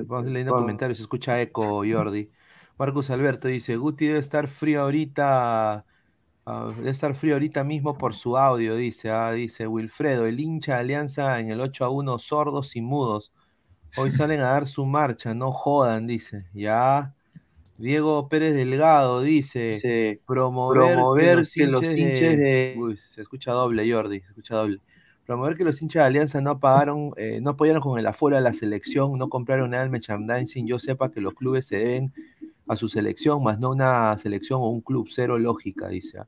vamos 0.07 0.27
a 0.27 0.29
leyendo 0.29 0.53
comentarios. 0.53 0.97
Se 0.97 1.03
escucha 1.03 1.41
eco, 1.41 1.83
Jordi. 1.89 2.29
Marcus 2.77 3.09
Alberto 3.09 3.47
dice, 3.47 3.75
Guti 3.75 4.07
debe 4.07 4.19
estar 4.19 4.47
frío 4.47 4.81
ahorita 4.81 5.85
Ah, 6.45 6.67
debe 6.75 6.89
estar 6.89 7.13
frío 7.13 7.35
ahorita 7.35 7.63
mismo 7.63 7.97
por 7.97 8.15
su 8.15 8.37
audio, 8.37 8.75
dice. 8.75 9.11
Ah, 9.11 9.31
dice 9.31 9.67
Wilfredo, 9.67 10.25
el 10.25 10.39
hincha 10.39 10.75
de 10.75 10.79
Alianza 10.79 11.39
en 11.39 11.51
el 11.51 11.61
8 11.61 11.85
a 11.85 11.89
1, 11.89 12.17
sordos 12.19 12.75
y 12.75 12.81
mudos. 12.81 13.31
Hoy 13.97 14.11
salen 14.11 14.39
a 14.41 14.45
dar 14.45 14.67
su 14.67 14.85
marcha, 14.85 15.33
no 15.35 15.51
jodan, 15.51 16.07
dice. 16.07 16.47
Ya. 16.53 17.13
Diego 17.81 18.29
Pérez 18.29 18.53
Delgado 18.53 19.21
dice: 19.21 20.21
promover, 20.25 21.47
que, 21.51 21.65
los 21.67 21.83
hinches, 21.83 22.37
de... 22.37 22.75
Uy, 22.77 22.95
se 22.95 23.21
escucha 23.21 23.51
doble, 23.51 23.91
Jordi, 23.91 24.19
se 24.19 24.27
escucha 24.27 24.55
doble. 24.55 24.79
Promover 25.25 25.57
que 25.57 25.63
los 25.63 25.81
hinchas 25.81 26.03
de 26.03 26.07
Alianza 26.07 26.41
no 26.41 26.59
pagaron, 26.59 27.11
eh, 27.17 27.39
no 27.41 27.51
apoyaron 27.51 27.81
con 27.81 27.97
el 27.97 28.05
afuera 28.05 28.37
de 28.37 28.43
la 28.43 28.53
selección, 28.53 29.17
no 29.17 29.29
compraron 29.29 29.71
nada 29.71 29.83
en 29.83 29.91
merchandising. 29.91 30.67
Yo 30.67 30.77
sepa 30.77 31.11
que 31.11 31.21
los 31.21 31.33
clubes 31.33 31.67
se 31.67 31.77
deben 31.77 32.13
a 32.67 32.75
su 32.75 32.87
selección, 32.87 33.43
más 33.43 33.59
no 33.59 33.71
una 33.71 34.17
selección 34.17 34.61
o 34.61 34.69
un 34.69 34.81
club, 34.81 35.07
cero 35.09 35.39
lógica, 35.39 35.87
dice. 35.87 36.19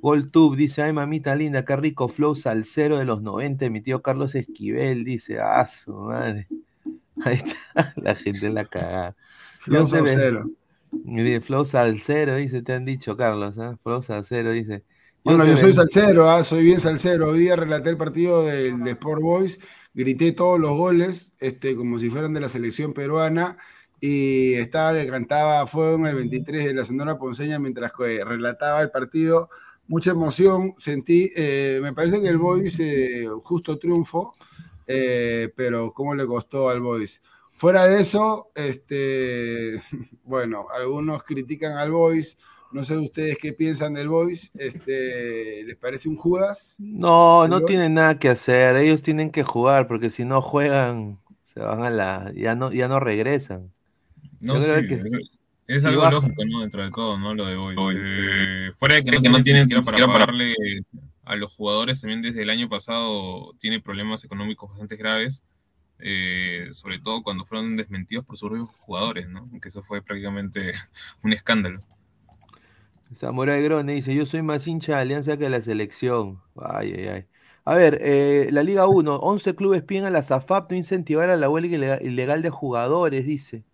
GolTube 0.00 0.56
dice, 0.56 0.82
ay 0.82 0.92
mamita 0.92 1.34
linda, 1.36 1.64
qué 1.64 1.76
rico 1.76 2.08
flow 2.08 2.34
salsero 2.34 2.98
de 2.98 3.04
los 3.04 3.20
90, 3.22 3.68
mi 3.68 3.80
tío 3.80 4.00
Carlos 4.00 4.34
Esquivel, 4.34 5.04
dice, 5.04 5.38
ah, 5.40 5.66
su 5.66 5.92
madre. 5.92 6.48
Ahí 7.24 7.36
está, 7.36 7.92
la 7.96 8.14
gente 8.14 8.48
la 8.48 8.64
caga. 8.64 9.16
Flow 9.58 9.86
salsero. 9.86 10.48
Flow 11.42 11.64
salsero, 11.64 12.36
dice, 12.36 12.62
te 12.62 12.72
han 12.72 12.84
dicho, 12.84 13.16
Carlos, 13.16 13.56
¿eh? 13.58 13.76
Flow 13.82 14.02
salsero, 14.02 14.52
dice. 14.52 14.84
Bueno, 15.24 15.44
yo 15.44 15.56
soy 15.56 15.72
salsero, 15.72 16.30
¿ah? 16.30 16.42
soy 16.42 16.62
bien 16.64 16.80
salsero. 16.80 17.30
Hoy 17.30 17.40
día 17.40 17.56
relaté 17.56 17.90
el 17.90 17.96
partido 17.96 18.44
del 18.44 18.82
de 18.82 18.92
Sport 18.92 19.20
Boys, 19.20 19.58
grité 19.92 20.32
todos 20.32 20.58
los 20.58 20.76
goles, 20.76 21.32
este, 21.40 21.76
como 21.76 21.98
si 21.98 22.08
fueran 22.08 22.32
de 22.32 22.40
la 22.40 22.48
selección 22.48 22.94
peruana, 22.94 23.58
y 24.00 24.54
estaba 24.54 24.94
que 24.94 25.08
cantaba 25.08 25.66
Fuego 25.66 25.96
en 25.96 26.06
el 26.06 26.14
23 26.14 26.64
de 26.66 26.74
la 26.74 26.84
Sonora 26.84 27.18
Ponceña 27.18 27.58
mientras 27.58 27.92
relataba 27.96 28.80
el 28.80 28.90
partido. 28.90 29.50
Mucha 29.86 30.12
emoción 30.12 30.74
sentí. 30.78 31.30
Eh, 31.34 31.80
me 31.82 31.92
parece 31.92 32.20
que 32.20 32.28
el 32.28 32.38
Boys 32.38 32.78
eh, 32.80 33.26
justo 33.42 33.78
triunfo, 33.78 34.34
eh, 34.86 35.52
pero 35.56 35.92
¿cómo 35.92 36.14
le 36.14 36.26
costó 36.26 36.68
al 36.68 36.80
Boys? 36.80 37.22
Fuera 37.58 37.86
de 37.86 38.00
eso, 38.00 38.52
este, 38.54 39.74
bueno, 40.22 40.68
algunos 40.72 41.24
critican 41.24 41.76
al 41.76 41.90
Boys. 41.90 42.38
No 42.70 42.84
sé 42.84 42.96
ustedes 42.96 43.36
qué 43.36 43.52
piensan 43.52 43.94
del 43.94 44.08
Boys. 44.08 44.52
Este, 44.54 45.64
¿Les 45.64 45.74
parece 45.74 46.08
un 46.08 46.14
Judas? 46.14 46.76
No, 46.78 47.48
no 47.48 47.62
tienen 47.62 47.94
nada 47.94 48.16
que 48.20 48.28
hacer. 48.28 48.76
Ellos 48.76 49.02
tienen 49.02 49.32
que 49.32 49.42
jugar 49.42 49.88
porque 49.88 50.08
si 50.08 50.24
no 50.24 50.40
juegan, 50.40 51.18
se 51.42 51.58
van 51.58 51.82
a 51.82 51.90
la. 51.90 52.32
Ya 52.32 52.54
no, 52.54 52.70
ya 52.70 52.86
no 52.86 53.00
regresan. 53.00 53.72
No, 54.38 54.62
sí, 54.62 54.70
es, 55.66 55.84
algo 55.84 56.08
lógico, 56.08 56.44
¿no? 56.44 56.60
Dentro 56.60 56.84
de 56.84 56.90
todo, 56.92 57.18
¿no? 57.18 57.34
Lo 57.34 57.44
de 57.44 57.56
hoy. 57.56 57.74
Eh, 57.98 58.70
fuera 58.78 58.94
de 58.94 59.04
que 59.04 59.28
no, 59.28 59.42
tienen 59.42 59.68
que 59.68 59.82
para 59.82 60.06
pagarle 60.06 60.54
a 61.24 61.34
los 61.34 61.52
jugadores, 61.56 62.00
también 62.00 62.22
desde 62.22 62.42
el 62.42 62.50
año 62.50 62.68
pasado 62.68 63.56
tiene 63.58 63.80
problemas 63.80 64.22
económicos 64.22 64.70
bastante 64.70 64.94
graves. 64.94 65.42
Eh, 66.00 66.68
sobre 66.72 67.00
todo 67.00 67.22
cuando 67.22 67.44
fueron 67.44 67.76
desmentidos 67.76 68.24
por 68.24 68.36
sus 68.36 68.68
jugadores, 68.78 69.28
¿no? 69.28 69.48
Que 69.60 69.68
eso 69.68 69.82
fue 69.82 70.02
prácticamente 70.02 70.72
un 71.22 71.32
escándalo. 71.32 71.80
Samurai 73.14 73.62
Grone 73.62 73.94
dice, 73.94 74.14
yo 74.14 74.26
soy 74.26 74.42
más 74.42 74.66
hincha 74.66 74.96
de 74.96 75.02
Alianza 75.02 75.36
que 75.36 75.44
de 75.44 75.50
la 75.50 75.62
selección. 75.62 76.40
Ay, 76.56 76.92
ay. 76.92 77.26
A 77.64 77.74
ver, 77.74 77.98
eh, 78.00 78.48
la 78.52 78.62
Liga 78.62 78.86
1, 78.86 79.16
11 79.16 79.54
clubes 79.54 79.82
piden 79.82 80.04
a 80.04 80.10
la 80.10 80.22
SAFAP 80.22 80.70
no 80.70 80.76
incentivar 80.76 81.28
a 81.30 81.36
la 81.36 81.50
huelga 81.50 82.00
ilegal 82.00 82.42
de 82.42 82.50
jugadores, 82.50 83.26
dice. 83.26 83.64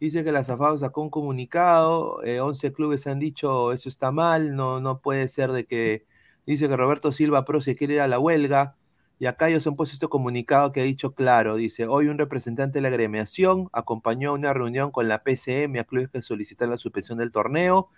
Dice 0.00 0.24
que 0.24 0.32
la 0.32 0.44
SAFAP 0.44 0.78
sacó 0.78 1.02
un 1.02 1.10
comunicado, 1.10 2.16
11 2.24 2.66
eh, 2.66 2.72
clubes 2.72 3.06
han 3.06 3.20
dicho 3.20 3.72
eso 3.72 3.88
está 3.88 4.10
mal, 4.10 4.56
no, 4.56 4.80
no 4.80 5.00
puede 5.00 5.28
ser 5.28 5.52
de 5.52 5.66
que... 5.66 6.06
Dice 6.46 6.68
que 6.68 6.76
Roberto 6.76 7.12
Silva 7.12 7.44
Pro 7.44 7.60
se 7.60 7.76
quiere 7.76 7.94
ir 7.94 8.00
a 8.00 8.08
la 8.08 8.18
huelga. 8.18 8.76
Y 9.22 9.26
acá 9.26 9.48
ellos 9.48 9.64
han 9.68 9.76
puesto 9.76 9.94
este 9.94 10.08
comunicado 10.08 10.72
que 10.72 10.80
ha 10.80 10.82
dicho 10.82 11.14
claro, 11.14 11.54
dice, 11.54 11.86
hoy 11.86 12.08
un 12.08 12.18
representante 12.18 12.78
de 12.78 12.82
la 12.82 12.88
agremiación 12.88 13.68
acompañó 13.72 14.30
a 14.30 14.32
una 14.32 14.52
reunión 14.52 14.90
con 14.90 15.06
la 15.06 15.22
PCM 15.22 15.78
a 15.78 15.84
clubes 15.84 16.08
que 16.08 16.22
solicitan 16.22 16.70
la 16.70 16.76
suspensión 16.76 17.18
del 17.18 17.30
torneo, 17.30 17.88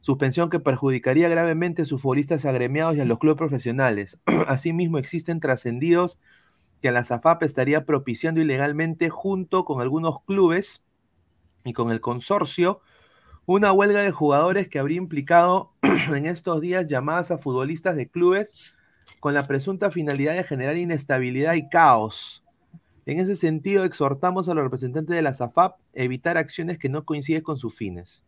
suspensión 0.00 0.48
que 0.48 0.58
perjudicaría 0.58 1.28
gravemente 1.28 1.82
a 1.82 1.84
sus 1.84 2.00
futbolistas 2.00 2.46
agremiados 2.46 2.96
y 2.96 3.00
a 3.00 3.04
los 3.04 3.18
clubes 3.18 3.36
profesionales. 3.36 4.18
Asimismo, 4.48 4.96
existen 4.96 5.40
trascendidos 5.40 6.18
que 6.80 6.90
la 6.90 7.04
SAFAP 7.04 7.42
estaría 7.42 7.84
propiciando 7.84 8.40
ilegalmente 8.40 9.10
junto 9.10 9.66
con 9.66 9.82
algunos 9.82 10.22
clubes 10.22 10.82
y 11.64 11.74
con 11.74 11.90
el 11.90 12.00
consorcio 12.00 12.80
una 13.44 13.72
huelga 13.72 14.00
de 14.00 14.10
jugadores 14.10 14.68
que 14.68 14.78
habría 14.78 14.96
implicado 14.96 15.74
en 15.82 16.24
estos 16.24 16.62
días 16.62 16.86
llamadas 16.86 17.30
a 17.30 17.36
futbolistas 17.36 17.94
de 17.94 18.08
clubes 18.08 18.78
con 19.20 19.34
la 19.34 19.46
presunta 19.46 19.90
finalidad 19.90 20.34
de 20.34 20.44
generar 20.44 20.76
inestabilidad 20.76 21.54
y 21.54 21.68
caos. 21.68 22.42
En 23.06 23.20
ese 23.20 23.36
sentido, 23.36 23.84
exhortamos 23.84 24.48
a 24.48 24.54
los 24.54 24.64
representantes 24.64 25.14
de 25.14 25.22
la 25.22 25.32
SAFAP 25.32 25.74
a 25.74 25.78
evitar 25.94 26.36
acciones 26.38 26.78
que 26.78 26.88
no 26.88 27.04
coinciden 27.04 27.42
con 27.42 27.56
sus 27.56 27.74
fines. 27.74 28.22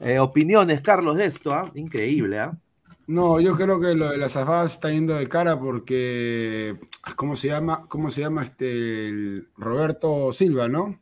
Eh, 0.00 0.18
opiniones, 0.18 0.80
Carlos, 0.80 1.16
de 1.16 1.26
esto, 1.26 1.52
¿ah? 1.52 1.70
increíble, 1.74 2.38
¿ah? 2.38 2.58
No, 3.06 3.40
yo 3.40 3.54
creo 3.56 3.80
que 3.80 3.94
lo 3.94 4.10
de 4.10 4.16
la 4.16 4.28
SAFAP 4.28 4.64
está 4.64 4.90
yendo 4.90 5.14
de 5.14 5.28
cara 5.28 5.58
porque, 5.58 6.78
¿cómo 7.16 7.36
se 7.36 7.48
llama? 7.48 7.86
¿Cómo 7.88 8.10
se 8.10 8.22
llama 8.22 8.44
este 8.44 9.42
Roberto 9.56 10.32
Silva, 10.32 10.68
no? 10.68 10.98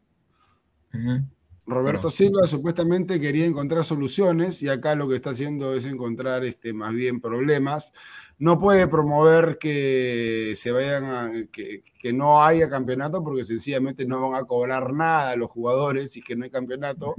Roberto 1.71 2.11
Silva 2.11 2.47
supuestamente 2.47 3.21
quería 3.21 3.47
encontrar 3.47 3.85
soluciones 3.85 4.62
y 4.62 4.69
acá 4.69 4.95
lo 4.95 5.09
que 5.09 5.17
está 5.17 5.31
haciendo 5.31 5.75
es 5.75 5.87
encontrar 5.87 6.45
este, 6.45 6.73
más 6.73 6.93
bien 6.93 7.21
problemas. 7.21 7.93
No 8.39 8.59
puede 8.59 8.89
promover 8.89 9.59
que 9.59 10.53
se 10.57 10.73
vayan 10.73 11.05
a, 11.05 11.33
que, 11.53 11.83
no 12.12 12.43
haya 12.43 12.69
campeonato 12.69 13.23
porque 13.23 13.45
sencillamente 13.45 14.05
no 14.07 14.31
van 14.31 14.43
a 14.43 14.47
cobrar 14.47 14.93
nada 14.93 15.37
los 15.37 15.50
jugadores 15.50 16.17
y 16.17 16.23
que 16.23 16.37
no 16.37 16.45
hay 16.45 16.50
campeonato. 16.50 17.15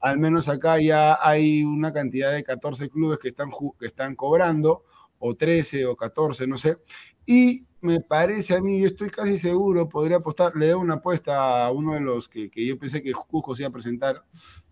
Al 0.00 0.18
menos 0.18 0.48
acá 0.48 0.78
ya 0.80 1.18
hay 1.20 1.64
una 1.64 1.92
cantidad 1.92 2.32
de 2.32 2.44
14 2.44 2.88
clubes 2.88 3.18
que 3.18 3.28
están, 3.28 3.50
que 3.78 3.86
están 3.86 4.14
cobrando, 4.14 4.84
o 5.18 5.34
13 5.34 5.86
o 5.86 5.96
14, 5.96 6.46
no 6.46 6.56
sé. 6.56 6.78
Y 7.24 7.65
me 7.80 8.00
parece 8.00 8.56
a 8.56 8.60
mí, 8.60 8.80
yo 8.80 8.86
estoy 8.86 9.10
casi 9.10 9.36
seguro, 9.36 9.88
podría 9.88 10.18
apostar, 10.18 10.54
le 10.56 10.68
doy 10.68 10.80
una 10.80 10.94
apuesta 10.94 11.64
a 11.64 11.70
uno 11.70 11.94
de 11.94 12.00
los 12.00 12.28
que, 12.28 12.50
yo 12.54 12.78
pensé 12.78 13.02
que 13.02 13.12
Cusco 13.12 13.54
se 13.54 13.62
iba 13.62 13.68
a 13.68 13.72
presentar, 13.72 14.24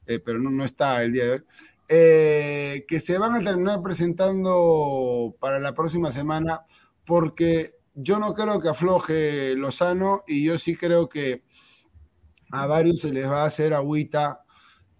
eh, 0.06 0.18
pero 0.18 0.38
no, 0.38 0.50
no 0.50 0.64
está 0.64 1.02
el 1.02 1.12
día 1.12 1.24
de 1.24 1.30
hoy, 1.32 1.44
eh, 1.88 2.84
que 2.88 2.98
se 2.98 3.18
van 3.18 3.34
a 3.34 3.40
terminar 3.40 3.82
presentando 3.82 5.36
para 5.38 5.58
la 5.58 5.74
próxima 5.74 6.10
semana, 6.10 6.64
porque 7.04 7.74
yo 7.94 8.18
no 8.18 8.34
creo 8.34 8.58
que 8.60 8.68
afloje 8.68 9.54
Lozano 9.54 10.24
y 10.26 10.44
yo 10.44 10.58
sí 10.58 10.76
creo 10.76 11.08
que 11.08 11.42
a 12.50 12.66
varios 12.66 13.00
se 13.00 13.12
les 13.12 13.26
va 13.28 13.42
a 13.42 13.46
hacer 13.46 13.74
agüita. 13.74 14.43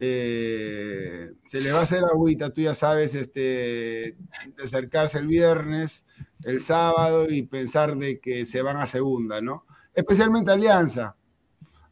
Eh, 0.01 1.33
se 1.45 1.61
les 1.61 1.73
va 1.73 1.79
a 1.79 1.83
hacer 1.83 2.03
agüita, 2.05 2.51
tú 2.51 2.63
ya 2.63 2.75
sabes, 2.75 3.15
este, 3.15 4.17
acercarse 4.63 5.19
el 5.19 5.29
viernes, 5.29 6.07
el 6.43 6.61
sábado 6.61 7.31
y 7.31 7.43
pensar 7.43 7.97
de 7.97 8.19
que 8.21 8.45
se 8.45 8.63
van 8.63 8.77
a 8.77 8.87
segunda, 8.87 9.41
¿no? 9.41 9.65
Especialmente 9.95 10.51
Alianza. 10.51 11.17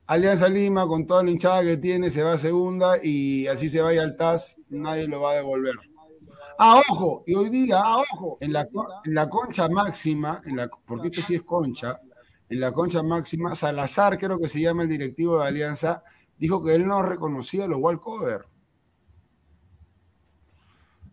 Alianza 0.07 0.49
Lima, 0.49 0.87
con 0.87 1.07
toda 1.07 1.23
la 1.23 1.31
hinchada 1.31 1.63
que 1.63 1.77
tiene, 1.77 2.11
se 2.11 2.23
va 2.23 2.35
a 2.35 2.39
segunda 2.39 2.97
y 3.03 3.47
así 3.47 3.69
se 3.69 3.81
vaya 3.81 4.03
al 4.03 4.17
TAS, 4.17 4.57
nadie 4.69 5.07
lo 5.07 5.21
va 5.23 5.33
a 5.33 5.35
devolver. 5.37 5.77
Ah, 6.59 6.83
ojo, 6.89 7.23
y 7.27 7.35
hoy 7.35 7.49
día, 7.49 7.81
ah, 7.83 8.03
ojo, 8.13 8.37
en 8.41 8.53
la, 8.53 8.69
en 9.05 9.15
la 9.15 9.29
concha 9.29 9.69
máxima, 9.69 10.43
en 10.45 10.57
la, 10.57 10.69
porque 10.85 11.09
esto 11.09 11.23
sí 11.23 11.37
es 11.37 11.43
concha, 11.43 12.01
en 12.49 12.61
la 12.61 12.73
concha 12.73 13.03
máxima, 13.03 13.55
Salazar, 13.55 14.19
creo 14.19 14.39
que 14.39 14.49
se 14.49 14.61
llama 14.61 14.83
el 14.83 14.89
directivo 14.89 15.39
de 15.39 15.47
Alianza, 15.47 16.03
dijo 16.43 16.61
que 16.61 16.75
él 16.75 16.89
no 16.89 17.05
reconocía 17.05 17.69
los 17.69 17.79
walkover. 17.79 18.47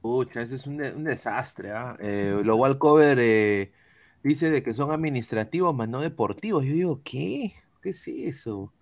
Pucha, 0.02 0.42
ese 0.42 0.56
es 0.56 0.66
un, 0.66 1.04
desastre. 1.04 1.70
¿ah? 1.72 1.96
Eh, 2.00 2.42
lo 2.44 2.56
Walcover 2.56 3.20
eh, 3.22 3.72
dice 4.24 4.50
de 4.50 4.64
que 4.64 4.74
son 4.74 4.90
administrativos, 4.90 5.76
más 5.76 5.88
no 5.88 6.02
deportivos. 6.02 6.66
Yo 6.66 6.74
digo, 6.74 7.02
¿qué? 7.04 7.54
¿Qué 7.84 7.92
es 7.92 8.08
eso? 8.08 8.74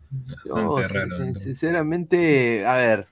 sinceramente, 1.35 2.65
a 2.65 2.77
ver, 2.77 3.07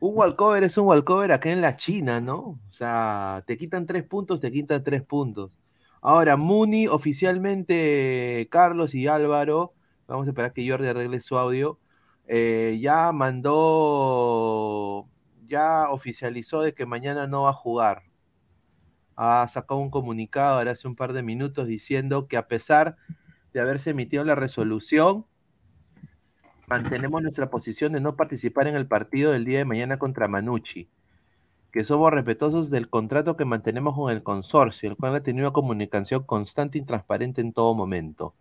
un 0.00 0.16
walkover 0.16 0.64
es 0.64 0.76
un 0.76 0.88
walkover 0.88 1.30
acá 1.30 1.50
en 1.50 1.60
la 1.60 1.76
China, 1.76 2.20
¿no? 2.20 2.38
O 2.38 2.72
sea, 2.72 3.44
te 3.46 3.56
quitan 3.56 3.86
tres 3.86 4.02
puntos, 4.02 4.40
te 4.40 4.50
quitan 4.50 4.82
tres 4.82 5.02
puntos. 5.02 5.60
Ahora, 6.02 6.36
Muni 6.36 6.88
oficialmente, 6.88 8.48
Carlos 8.50 8.96
y 8.96 9.06
Álvaro, 9.06 9.74
vamos 10.08 10.26
a 10.26 10.30
esperar 10.30 10.52
que 10.52 10.68
Jordi 10.68 10.88
arregle 10.88 11.20
su 11.20 11.38
audio, 11.38 11.78
eh, 12.32 12.78
ya 12.80 13.10
mandó 13.10 15.08
ya 15.46 15.90
oficializó 15.90 16.60
de 16.62 16.72
que 16.74 16.86
mañana 16.86 17.26
no 17.26 17.42
va 17.42 17.50
a 17.50 17.54
jugar. 17.54 18.04
Ha 19.16 19.48
sacado 19.48 19.80
un 19.80 19.90
comunicado 19.90 20.58
ahora 20.58 20.70
hace 20.70 20.86
un 20.86 20.94
par 20.94 21.12
de 21.12 21.24
minutos 21.24 21.66
diciendo 21.66 22.28
que 22.28 22.36
a 22.36 22.46
pesar 22.46 22.96
de 23.52 23.60
haberse 23.60 23.90
emitido 23.90 24.22
la 24.22 24.36
resolución, 24.36 25.26
mantenemos 26.68 27.20
nuestra 27.20 27.50
posición 27.50 27.94
de 27.94 28.00
no 28.00 28.14
participar 28.14 28.68
en 28.68 28.76
el 28.76 28.86
partido 28.86 29.32
del 29.32 29.44
día 29.44 29.58
de 29.58 29.64
mañana 29.64 29.98
contra 29.98 30.28
Manucci, 30.28 30.88
que 31.72 31.82
somos 31.82 32.12
respetuosos 32.12 32.70
del 32.70 32.88
contrato 32.88 33.36
que 33.36 33.44
mantenemos 33.44 33.96
con 33.96 34.12
el 34.12 34.22
consorcio, 34.22 34.88
el 34.88 34.96
cual 34.96 35.16
ha 35.16 35.22
tenido 35.24 35.52
comunicación 35.52 36.22
constante 36.22 36.78
y 36.78 36.82
transparente 36.82 37.40
en 37.40 37.52
todo 37.52 37.74
momento. 37.74 38.36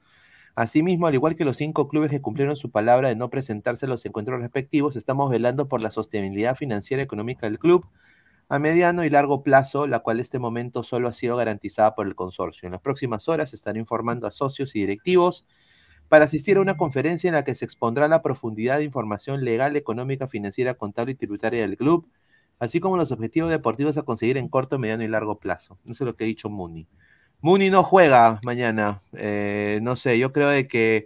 Asimismo, 0.59 1.07
al 1.07 1.13
igual 1.13 1.37
que 1.37 1.45
los 1.45 1.55
cinco 1.55 1.87
clubes 1.87 2.11
que 2.11 2.19
cumplieron 2.19 2.57
su 2.57 2.69
palabra 2.69 3.07
de 3.07 3.15
no 3.15 3.29
presentarse 3.29 3.85
a 3.85 3.87
los 3.87 4.05
encuentros 4.05 4.41
respectivos, 4.41 4.97
estamos 4.97 5.29
velando 5.29 5.69
por 5.69 5.81
la 5.81 5.89
sostenibilidad 5.89 6.57
financiera 6.57 7.01
y 7.01 7.05
económica 7.05 7.47
del 7.47 7.59
club 7.59 7.85
a 8.49 8.59
mediano 8.59 9.05
y 9.05 9.09
largo 9.09 9.41
plazo, 9.41 9.87
la 9.87 9.99
cual 9.99 10.19
este 10.19 10.37
momento 10.37 10.83
solo 10.83 11.07
ha 11.07 11.13
sido 11.13 11.37
garantizada 11.37 11.95
por 11.95 12.07
el 12.07 12.15
consorcio. 12.15 12.67
En 12.67 12.73
las 12.73 12.81
próximas 12.81 13.29
horas 13.29 13.53
estaré 13.53 13.79
informando 13.79 14.27
a 14.27 14.31
socios 14.31 14.75
y 14.75 14.81
directivos 14.81 15.45
para 16.09 16.25
asistir 16.25 16.57
a 16.57 16.61
una 16.61 16.75
conferencia 16.75 17.29
en 17.29 17.35
la 17.35 17.45
que 17.45 17.55
se 17.55 17.63
expondrá 17.63 18.09
la 18.09 18.21
profundidad 18.21 18.79
de 18.79 18.83
información 18.83 19.45
legal, 19.45 19.77
económica, 19.77 20.27
financiera, 20.27 20.73
contable 20.73 21.13
y 21.13 21.15
tributaria 21.15 21.61
del 21.61 21.77
club, 21.77 22.05
así 22.59 22.81
como 22.81 22.97
los 22.97 23.13
objetivos 23.13 23.49
deportivos 23.49 23.97
a 23.97 24.03
conseguir 24.03 24.35
en 24.35 24.49
corto, 24.49 24.77
mediano 24.77 25.05
y 25.05 25.07
largo 25.07 25.39
plazo. 25.39 25.77
Eso 25.85 26.03
es 26.03 26.05
lo 26.05 26.17
que 26.17 26.25
ha 26.25 26.27
dicho 26.27 26.49
Muni. 26.49 26.85
Muni 27.41 27.69
no 27.69 27.83
juega 27.83 28.39
mañana, 28.43 29.01
eh, 29.13 29.79
no 29.81 29.95
sé, 29.95 30.19
yo 30.19 30.33
creo 30.33 30.49
de 30.49 30.67
que 30.67 31.05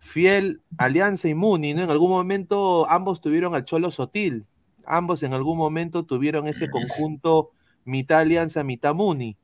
Fiel, 0.00 0.60
Alianza 0.78 1.28
y 1.28 1.34
Muni, 1.34 1.74
¿no? 1.74 1.82
En 1.82 1.90
algún 1.90 2.10
momento 2.10 2.88
ambos 2.88 3.20
tuvieron 3.20 3.54
al 3.54 3.64
Cholo 3.64 3.90
Sotil, 3.90 4.46
ambos 4.86 5.22
en 5.22 5.34
algún 5.34 5.58
momento 5.58 6.04
tuvieron 6.04 6.46
ese 6.46 6.70
conjunto 6.70 7.50
mitad 7.84 8.20
Alianza, 8.20 8.62
mitad 8.64 8.94
Muni, 8.94 9.36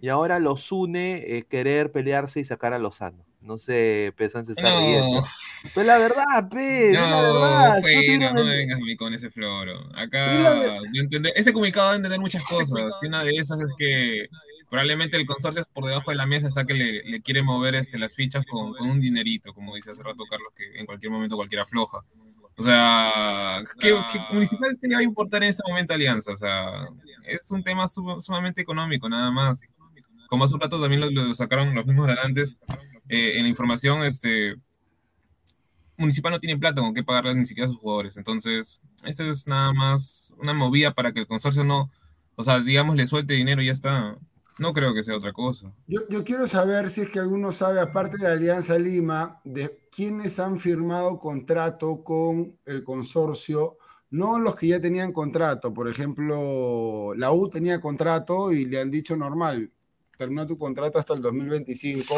y 0.00 0.08
ahora 0.08 0.38
los 0.38 0.70
une 0.70 1.22
eh, 1.26 1.44
querer 1.48 1.90
pelearse 1.90 2.38
y 2.40 2.44
sacar 2.44 2.72
a 2.72 2.78
Lozano. 2.78 3.24
No 3.40 3.58
sé, 3.58 4.12
Pesan 4.16 4.44
se 4.44 4.52
está 4.52 4.70
No. 4.70 4.80
riendo. 4.80 5.22
Pues 5.74 5.86
la 5.86 5.96
verdad, 5.98 6.48
Pe, 6.50 6.92
No, 6.92 7.08
la 7.08 7.22
verdad. 7.22 7.80
no 7.80 7.88
el- 7.88 8.48
vengas 8.48 8.76
a 8.76 8.84
mí 8.84 8.96
con 8.96 9.14
ese 9.14 9.30
floro. 9.30 9.72
Acá, 9.96 10.76
entender- 10.94 11.32
ese 11.34 11.52
comunicado 11.52 11.86
va 11.86 11.92
a 11.94 11.96
entender 11.96 12.20
muchas 12.20 12.44
cosas. 12.44 12.78
Y 13.02 13.06
una 13.06 13.24
de 13.24 13.30
esas 13.36 13.58
es 13.62 13.70
que 13.78 14.26
probablemente 14.70 15.16
el 15.16 15.26
consorcio 15.26 15.62
por 15.74 15.84
debajo 15.84 16.10
de 16.10 16.16
la 16.16 16.26
mesa 16.26 16.48
está 16.48 16.64
que 16.64 16.74
le, 16.74 17.02
le 17.04 17.20
quiere 17.20 17.42
mover 17.42 17.74
este, 17.74 17.98
las 17.98 18.14
fichas 18.14 18.44
con, 18.46 18.72
con 18.72 18.88
un 18.88 19.00
dinerito, 19.00 19.52
como 19.52 19.74
dice 19.74 19.90
hace 19.90 20.02
rato 20.02 20.24
Carlos, 20.30 20.52
que 20.56 20.78
en 20.78 20.86
cualquier 20.86 21.12
momento 21.12 21.36
cualquiera 21.36 21.64
afloja. 21.64 21.98
O 22.56 22.62
sea, 22.62 23.62
¿qué, 23.78 23.96
qué 24.12 24.20
municipal 24.32 24.78
te 24.80 24.92
va 24.92 25.00
a 25.00 25.02
importar 25.02 25.42
en 25.42 25.48
este 25.50 25.62
momento 25.66 25.94
Alianza? 25.94 26.32
O 26.32 26.36
sea, 26.36 26.86
es 27.26 27.50
un 27.50 27.62
tema 27.62 27.88
sum- 27.88 28.20
sumamente 28.20 28.60
económico, 28.60 29.08
nada 29.08 29.30
más. 29.30 29.72
Como 30.28 30.44
hace 30.44 30.54
un 30.54 30.60
rato 30.60 30.80
también 30.80 31.00
lo, 31.00 31.10
lo 31.10 31.34
sacaron 31.34 31.74
los 31.74 31.86
mismos 31.86 32.06
garantes 32.06 32.56
eh, 33.08 33.32
en 33.36 33.42
la 33.44 33.48
información, 33.48 34.04
este, 34.04 34.56
Municipal 35.96 36.32
no 36.32 36.40
tiene 36.40 36.58
plata 36.58 36.80
con 36.80 36.94
qué 36.94 37.02
pagarle 37.02 37.34
ni 37.34 37.44
siquiera 37.44 37.66
a 37.66 37.72
sus 37.72 37.78
jugadores. 37.78 38.16
Entonces, 38.16 38.80
esto 39.04 39.22
es 39.24 39.46
nada 39.46 39.72
más 39.72 40.32
una 40.38 40.54
movida 40.54 40.94
para 40.94 41.12
que 41.12 41.20
el 41.20 41.26
consorcio 41.26 41.62
no, 41.62 41.90
o 42.36 42.44
sea, 42.44 42.60
digamos, 42.60 42.96
le 42.96 43.06
suelte 43.06 43.34
dinero 43.34 43.60
y 43.60 43.66
ya 43.66 43.72
está. 43.72 44.16
No 44.60 44.74
creo 44.74 44.92
que 44.92 45.02
sea 45.02 45.16
otra 45.16 45.32
cosa. 45.32 45.74
Yo, 45.86 46.06
quiero 46.22 46.46
saber 46.46 46.90
si 46.90 47.00
es 47.00 47.08
que 47.08 47.18
alguno 47.18 47.50
sabe, 47.50 47.80
aparte 47.80 48.18
de 48.18 48.26
Alianza 48.26 48.78
Lima, 48.78 49.40
de 49.42 49.88
quiénes 49.90 50.38
han 50.38 50.60
firmado 50.60 51.18
contrato 51.18 52.04
con 52.04 52.58
el 52.66 52.84
consorcio, 52.84 53.78
no 54.10 54.38
los 54.38 54.54
que 54.56 54.66
ya 54.66 54.78
tenían 54.78 55.14
contrato. 55.14 55.72
Por 55.72 55.88
ejemplo, 55.88 57.14
la 57.16 57.32
U 57.32 57.48
tenía 57.48 57.80
contrato 57.80 58.52
y 58.52 58.66
le 58.66 58.78
han 58.78 58.90
dicho 58.90 59.16
normal, 59.16 59.72
termina 60.18 60.46
tu 60.46 60.58
contrato 60.58 60.98
hasta 60.98 61.14
el 61.14 61.22
2025 61.22 62.14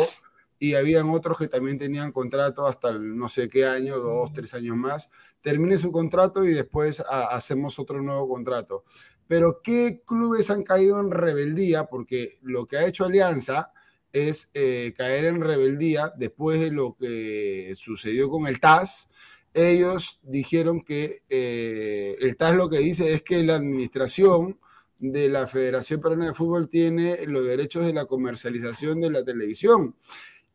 y 0.59 0.75
habían 0.75 1.11
otros 1.11 1.39
que 1.39 1.47
también 1.47 1.77
tenían 1.77 2.11
contrato 2.11 2.67
hasta 2.67 2.91
el 2.91 3.17
no 3.17 3.27
sé 3.27 3.49
qué 3.49 3.67
año, 3.67 3.99
dos, 3.99 4.33
tres 4.33 4.55
años 4.55 4.77
más. 4.77 5.11
Termine 5.41 5.77
su 5.77 5.91
contrato 5.91 6.45
y 6.45 6.53
después 6.53 7.05
hacemos 7.09 7.79
otro 7.79 8.03
nuevo 8.03 8.29
contrato. 8.29 8.85
Pero 9.33 9.63
¿qué 9.63 10.03
clubes 10.05 10.51
han 10.51 10.63
caído 10.63 11.01
en 11.01 11.11
rebeldía? 11.11 11.87
Porque 11.87 12.39
lo 12.43 12.67
que 12.67 12.77
ha 12.77 12.87
hecho 12.87 13.07
Alianza 13.07 13.73
es 14.13 14.51
eh, 14.53 14.93
caer 14.95 15.25
en 15.25 15.41
rebeldía 15.41 16.13
después 16.19 16.61
de 16.61 16.71
lo 16.71 16.99
que 17.01 17.73
sucedió 17.75 18.29
con 18.29 18.47
el 18.47 18.61
TAS. 18.61 19.09
Ellos 19.55 20.21
dijeron 20.23 20.83
que 20.83 21.21
eh, 21.31 22.15
el 22.21 22.37
TAS 22.37 22.55
lo 22.55 22.69
que 22.69 22.81
dice 22.81 23.15
es 23.15 23.23
que 23.23 23.43
la 23.43 23.57
administración 23.57 24.59
de 24.99 25.31
la 25.31 25.47
Federación 25.47 26.03
Peruana 26.03 26.27
de 26.27 26.35
Fútbol 26.35 26.69
tiene 26.69 27.25
los 27.27 27.47
derechos 27.47 27.87
de 27.87 27.95
la 27.95 28.05
comercialización 28.05 29.01
de 29.01 29.13
la 29.13 29.25
televisión. 29.25 29.97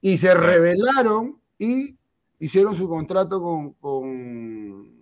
Y 0.02 0.18
se 0.18 0.36
rebelaron 0.36 1.42
y 1.58 1.98
hicieron 2.38 2.76
su 2.76 2.88
contrato 2.88 3.42
con, 3.42 3.74
con, 3.74 4.97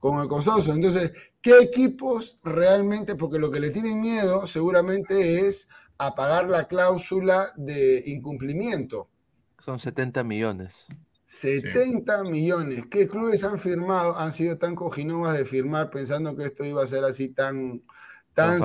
con 0.00 0.20
el 0.20 0.28
consorcio. 0.28 0.72
Entonces, 0.72 1.12
¿qué 1.40 1.58
equipos 1.58 2.38
realmente? 2.42 3.14
Porque 3.14 3.38
lo 3.38 3.50
que 3.50 3.60
le 3.60 3.70
tienen 3.70 4.00
miedo 4.00 4.46
seguramente 4.46 5.46
es 5.46 5.68
a 5.98 6.14
pagar 6.14 6.48
la 6.48 6.64
cláusula 6.64 7.52
de 7.56 8.02
incumplimiento. 8.06 9.08
Son 9.64 9.78
70 9.78 10.24
millones. 10.24 10.86
70 11.26 12.24
millones. 12.24 12.86
¿Qué 12.90 13.06
clubes 13.06 13.44
han 13.44 13.58
firmado? 13.58 14.18
Han 14.18 14.32
sido 14.32 14.58
tan 14.58 14.74
cojinovas 14.74 15.36
de 15.38 15.44
firmar 15.44 15.90
pensando 15.90 16.34
que 16.34 16.44
esto 16.46 16.64
iba 16.64 16.82
a 16.82 16.86
ser 16.86 17.04
así 17.04 17.28
tan, 17.28 17.82
tan, 18.34 18.60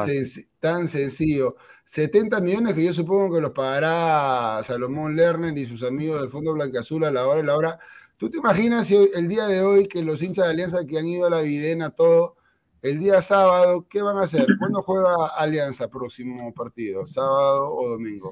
Tan 0.59 0.87
sencillo. 0.87 1.57
70 1.83 2.39
millones 2.41 2.73
que 2.73 2.83
yo 2.83 2.93
supongo 2.93 3.35
que 3.35 3.41
los 3.41 3.51
pagará 3.51 4.63
Salomón 4.63 5.15
Lerner 5.15 5.55
y 5.55 5.65
sus 5.65 5.83
amigos 5.83 6.21
del 6.21 6.29
Fondo 6.29 6.53
Blanqueazul 6.53 7.03
a 7.03 7.11
la 7.11 7.27
hora 7.27 7.37
de 7.37 7.43
la 7.43 7.55
hora. 7.55 7.79
¿Tú 8.17 8.29
te 8.29 8.37
imaginas 8.37 8.87
si 8.87 8.95
hoy- 8.95 9.09
el 9.15 9.27
día 9.27 9.47
de 9.47 9.61
hoy 9.61 9.87
que 9.87 10.01
los 10.01 10.21
hinchas 10.23 10.45
de 10.45 10.51
Alianza 10.51 10.85
que 10.85 10.97
han 10.97 11.05
ido 11.07 11.27
a 11.27 11.29
la 11.29 11.41
Videna, 11.41 11.89
todo, 11.89 12.35
el 12.81 12.99
día 12.99 13.19
sábado, 13.19 13.85
¿qué 13.89 14.01
van 14.01 14.17
a 14.17 14.21
hacer? 14.21 14.45
¿Cuándo 14.59 14.81
juega 14.81 15.27
Alianza 15.37 15.89
próximo 15.89 16.53
partido? 16.53 17.05
¿Sábado 17.05 17.73
o 17.75 17.89
domingo? 17.89 18.31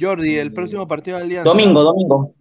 Jordi, 0.00 0.36
el 0.36 0.52
próximo 0.52 0.86
partido 0.86 1.16
de 1.16 1.24
Alianza. 1.24 1.48
Domingo, 1.50 1.82
domingo. 1.82 2.34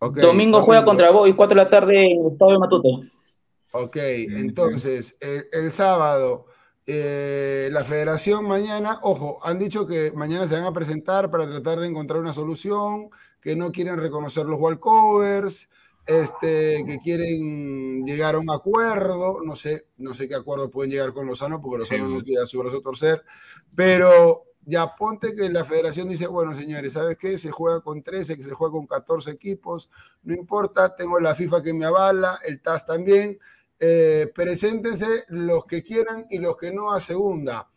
Ok, 0.00 0.18
domingo 0.18 0.62
juega 0.62 0.84
contra 0.84 1.10
Boy, 1.10 1.34
4 1.34 1.56
de 1.58 1.64
la 1.64 1.70
tarde 1.70 2.12
en 2.12 2.26
Estadio 2.30 2.60
Matute. 2.60 2.88
Ok, 3.72 3.96
entonces 3.96 5.16
el, 5.20 5.46
el 5.52 5.70
sábado 5.72 6.46
eh, 6.86 7.68
la 7.70 7.84
federación 7.84 8.46
mañana, 8.46 8.98
ojo, 9.02 9.38
han 9.42 9.58
dicho 9.58 9.86
que 9.86 10.10
mañana 10.12 10.46
se 10.46 10.54
van 10.54 10.64
a 10.64 10.72
presentar 10.72 11.30
para 11.30 11.46
tratar 11.46 11.80
de 11.80 11.86
encontrar 11.88 12.18
una 12.20 12.32
solución, 12.32 13.10
que 13.40 13.56
no 13.56 13.72
quieren 13.72 13.98
reconocer 13.98 14.46
los 14.46 14.60
walkovers, 14.60 15.68
este, 16.06 16.84
que 16.86 16.98
quieren 16.98 18.02
llegar 18.02 18.34
a 18.34 18.38
un 18.38 18.50
acuerdo, 18.50 19.40
no 19.44 19.54
sé, 19.54 19.88
no 19.98 20.14
sé 20.14 20.26
qué 20.28 20.34
acuerdo 20.34 20.70
pueden 20.70 20.90
llegar 20.90 21.12
con 21.12 21.26
Lozano, 21.26 21.60
porque 21.60 21.80
Lozano 21.80 22.08
no 22.08 22.22
quiere 22.22 22.46
su 22.46 22.58
brazo 22.58 22.80
torcer, 22.80 23.22
pero 23.74 24.44
ya 24.64 24.94
ponte 24.96 25.34
que 25.34 25.50
la 25.50 25.64
federación 25.64 26.08
dice, 26.08 26.26
bueno, 26.26 26.54
señores, 26.54 26.94
¿sabes 26.94 27.16
qué? 27.18 27.36
Se 27.36 27.50
juega 27.50 27.80
con 27.80 28.02
13, 28.02 28.36
que 28.36 28.42
se 28.42 28.52
juega 28.52 28.72
con 28.72 28.86
14 28.86 29.30
equipos, 29.30 29.90
no 30.22 30.34
importa, 30.34 30.94
tengo 30.94 31.20
la 31.20 31.34
FIFA 31.34 31.62
que 31.62 31.74
me 31.74 31.84
avala, 31.84 32.38
el 32.46 32.60
TAS 32.60 32.86
también, 32.86 33.38
eh, 33.80 34.30
preséntense 34.34 35.24
los 35.28 35.64
que 35.64 35.82
quieran 35.82 36.26
y 36.30 36.38
los 36.38 36.56
que 36.56 36.72
no 36.72 36.92
a 36.92 37.00
segunda. 37.00 37.70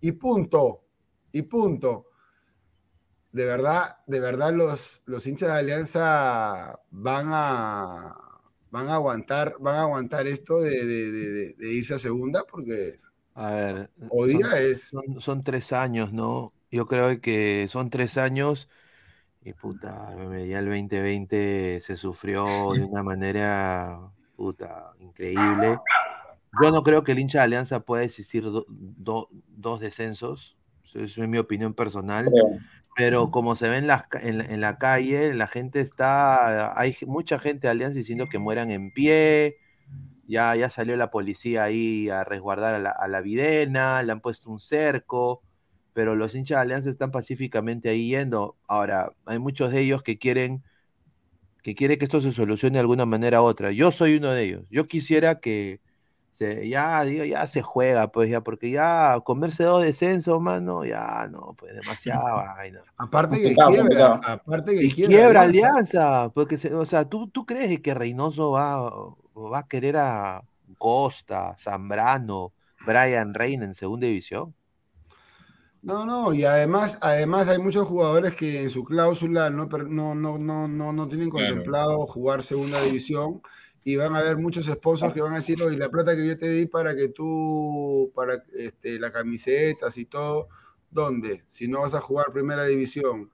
Y 0.00 0.12
punto, 0.12 0.82
y 1.32 1.42
punto. 1.42 2.06
De 3.36 3.44
verdad, 3.44 3.98
de 4.06 4.18
verdad 4.18 4.50
los, 4.54 5.02
los 5.04 5.26
hinchas 5.26 5.50
de 5.50 5.58
Alianza 5.58 6.80
van 6.90 7.26
a, 7.32 8.16
van 8.70 8.88
a 8.88 8.94
aguantar, 8.94 9.56
van 9.60 9.76
a 9.76 9.82
aguantar 9.82 10.26
esto 10.26 10.58
de, 10.62 10.70
de- 10.86 11.12
de- 11.12 11.30
de- 11.32 11.52
de 11.52 11.72
irse 11.74 11.92
a 11.92 11.98
segunda 11.98 12.44
porque 12.50 12.98
A 13.34 13.50
ver, 13.50 13.90
Hoy 14.08 14.32
son, 14.40 14.42
es- 14.56 14.84
son, 14.84 15.20
son 15.20 15.40
tres 15.42 15.74
años, 15.74 16.14
¿no? 16.14 16.48
Yo 16.70 16.86
creo 16.86 17.20
que 17.20 17.66
son 17.68 17.90
tres 17.90 18.16
años 18.16 18.70
y 19.42 19.52
puta, 19.52 20.14
ya 20.48 20.58
el 20.60 20.64
2020 20.64 21.82
se 21.82 21.98
sufrió 21.98 22.72
de 22.72 22.84
una 22.84 23.02
manera 23.02 24.00
puta 24.34 24.94
increíble. 24.98 25.76
Yo 26.62 26.70
no 26.70 26.82
creo 26.82 27.04
que 27.04 27.12
el 27.12 27.18
hincha 27.18 27.40
de 27.40 27.44
Alianza 27.44 27.80
pueda 27.80 28.02
existir 28.02 28.44
do- 28.44 28.64
do- 28.70 29.28
dos 29.30 29.78
descensos, 29.78 30.56
eso 30.94 31.22
es 31.22 31.28
mi 31.28 31.36
opinión 31.36 31.74
personal. 31.74 32.32
Pero 32.96 33.30
como 33.30 33.56
se 33.56 33.68
ve 33.68 33.76
en, 33.78 33.86
las 33.86 34.06
ca- 34.08 34.20
en, 34.22 34.38
la- 34.38 34.44
en 34.46 34.60
la 34.62 34.78
calle, 34.78 35.34
la 35.34 35.48
gente 35.48 35.80
está, 35.80 36.78
hay 36.80 36.96
mucha 37.06 37.38
gente 37.38 37.66
de 37.66 37.72
Alianza 37.72 37.98
diciendo 37.98 38.28
que 38.30 38.38
mueran 38.38 38.70
en 38.70 38.90
pie, 38.92 39.58
ya, 40.26 40.56
ya 40.56 40.70
salió 40.70 40.96
la 40.96 41.10
policía 41.10 41.64
ahí 41.64 42.10
a 42.10 42.24
resguardar 42.24 42.74
a 42.74 42.78
la, 42.80 42.90
a 42.90 43.08
la 43.08 43.20
Videna, 43.22 44.02
le 44.02 44.12
han 44.12 44.20
puesto 44.22 44.50
un 44.50 44.60
cerco, 44.60 45.44
pero 45.94 46.16
los 46.16 46.34
hinchas 46.34 46.58
de 46.58 46.62
Alianza 46.62 46.90
están 46.90 47.10
pacíficamente 47.12 47.88
ahí 47.90 48.10
yendo. 48.10 48.58
Ahora, 48.68 49.12
hay 49.26 49.38
muchos 49.40 49.72
de 49.72 49.80
ellos 49.82 50.02
que 50.02 50.18
quieren 50.18 50.64
que 51.62 51.74
quiere 51.74 51.98
que 51.98 52.04
esto 52.04 52.20
se 52.20 52.32
solucione 52.32 52.74
de 52.74 52.80
alguna 52.80 53.06
manera 53.06 53.42
u 53.42 53.44
otra. 53.44 53.72
Yo 53.72 53.90
soy 53.90 54.16
uno 54.16 54.30
de 54.32 54.44
ellos. 54.44 54.66
Yo 54.70 54.86
quisiera 54.88 55.40
que 55.40 55.80
se, 56.36 56.68
ya, 56.68 57.02
digo, 57.04 57.24
ya 57.24 57.46
se 57.46 57.62
juega, 57.62 58.08
pues 58.12 58.30
ya, 58.30 58.42
porque 58.42 58.70
ya 58.70 59.20
comerse 59.24 59.64
dos 59.64 59.82
descensos, 59.82 60.40
mano, 60.40 60.84
ya 60.84 61.28
no, 61.30 61.54
pues 61.58 61.74
demasiada 61.74 62.34
vaina. 62.34 62.84
aparte 62.96 63.40
que 63.40 63.58
Complicado, 63.58 63.58
quiebra, 63.58 64.06
complicado. 64.06 64.20
aparte 64.24 64.74
que 64.74 64.88
Y 64.88 64.92
quiebra, 64.92 65.20
quiebra 65.20 65.42
Alianza. 65.42 65.76
Alianza, 65.82 66.30
porque, 66.34 66.56
se- 66.58 66.74
o 66.74 66.86
sea, 66.86 67.08
¿tú, 67.08 67.28
tú 67.30 67.46
crees 67.46 67.80
que 67.80 67.94
Reynoso 67.94 68.52
va, 68.52 68.90
va 69.36 69.58
a 69.60 69.68
querer 69.68 69.96
a 69.98 70.44
Costa, 70.78 71.56
Zambrano, 71.58 72.54
Brian 72.80 73.34
Reina 73.34 73.64
en 73.66 73.74
segunda 73.74 74.06
división? 74.06 74.54
No, 75.82 76.04
no, 76.04 76.34
y 76.34 76.44
además, 76.44 76.98
además 77.00 77.48
hay 77.48 77.58
muchos 77.58 77.86
jugadores 77.86 78.34
que 78.34 78.60
en 78.62 78.70
su 78.70 78.82
cláusula 78.84 79.50
no, 79.50 79.66
no, 79.66 80.14
no, 80.16 80.36
no, 80.38 80.66
no, 80.68 80.92
no 80.92 81.08
tienen 81.08 81.30
Claro. 81.34 81.62
contemplado 81.64 82.04
jugar 82.06 82.42
segunda 82.42 82.80
división 82.80 83.40
y 83.86 83.94
van 83.94 84.16
a 84.16 84.18
haber 84.18 84.36
muchos 84.36 84.66
sponsors 84.66 85.14
que 85.14 85.20
van 85.20 85.30
a 85.30 85.36
decir, 85.36 85.62
oye, 85.62 85.76
la 85.76 85.88
plata 85.88 86.16
que 86.16 86.26
yo 86.26 86.36
te 86.36 86.50
di 86.50 86.66
para 86.66 86.96
que 86.96 87.10
tú, 87.10 88.10
para 88.16 88.42
este, 88.58 88.98
las 88.98 89.12
camisetas 89.12 89.96
y 89.96 90.06
todo, 90.06 90.48
¿dónde? 90.90 91.42
Si 91.46 91.68
no 91.68 91.82
vas 91.82 91.94
a 91.94 92.00
jugar 92.00 92.32
primera 92.32 92.64
división, 92.64 93.30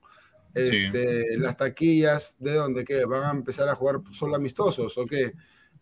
este, 0.53 1.39
las 1.39 1.57
taquillas, 1.57 2.37
¿de 2.39 2.53
dónde? 2.53 2.85
¿Qué? 2.85 3.07
¿Van 3.07 3.23
a 3.23 3.31
empezar 3.31 3.67
a 3.71 3.75
jugar 3.75 4.01
solo 4.11 4.37
amistosos 4.37 4.99
o 4.99 5.07
qué? 5.07 5.33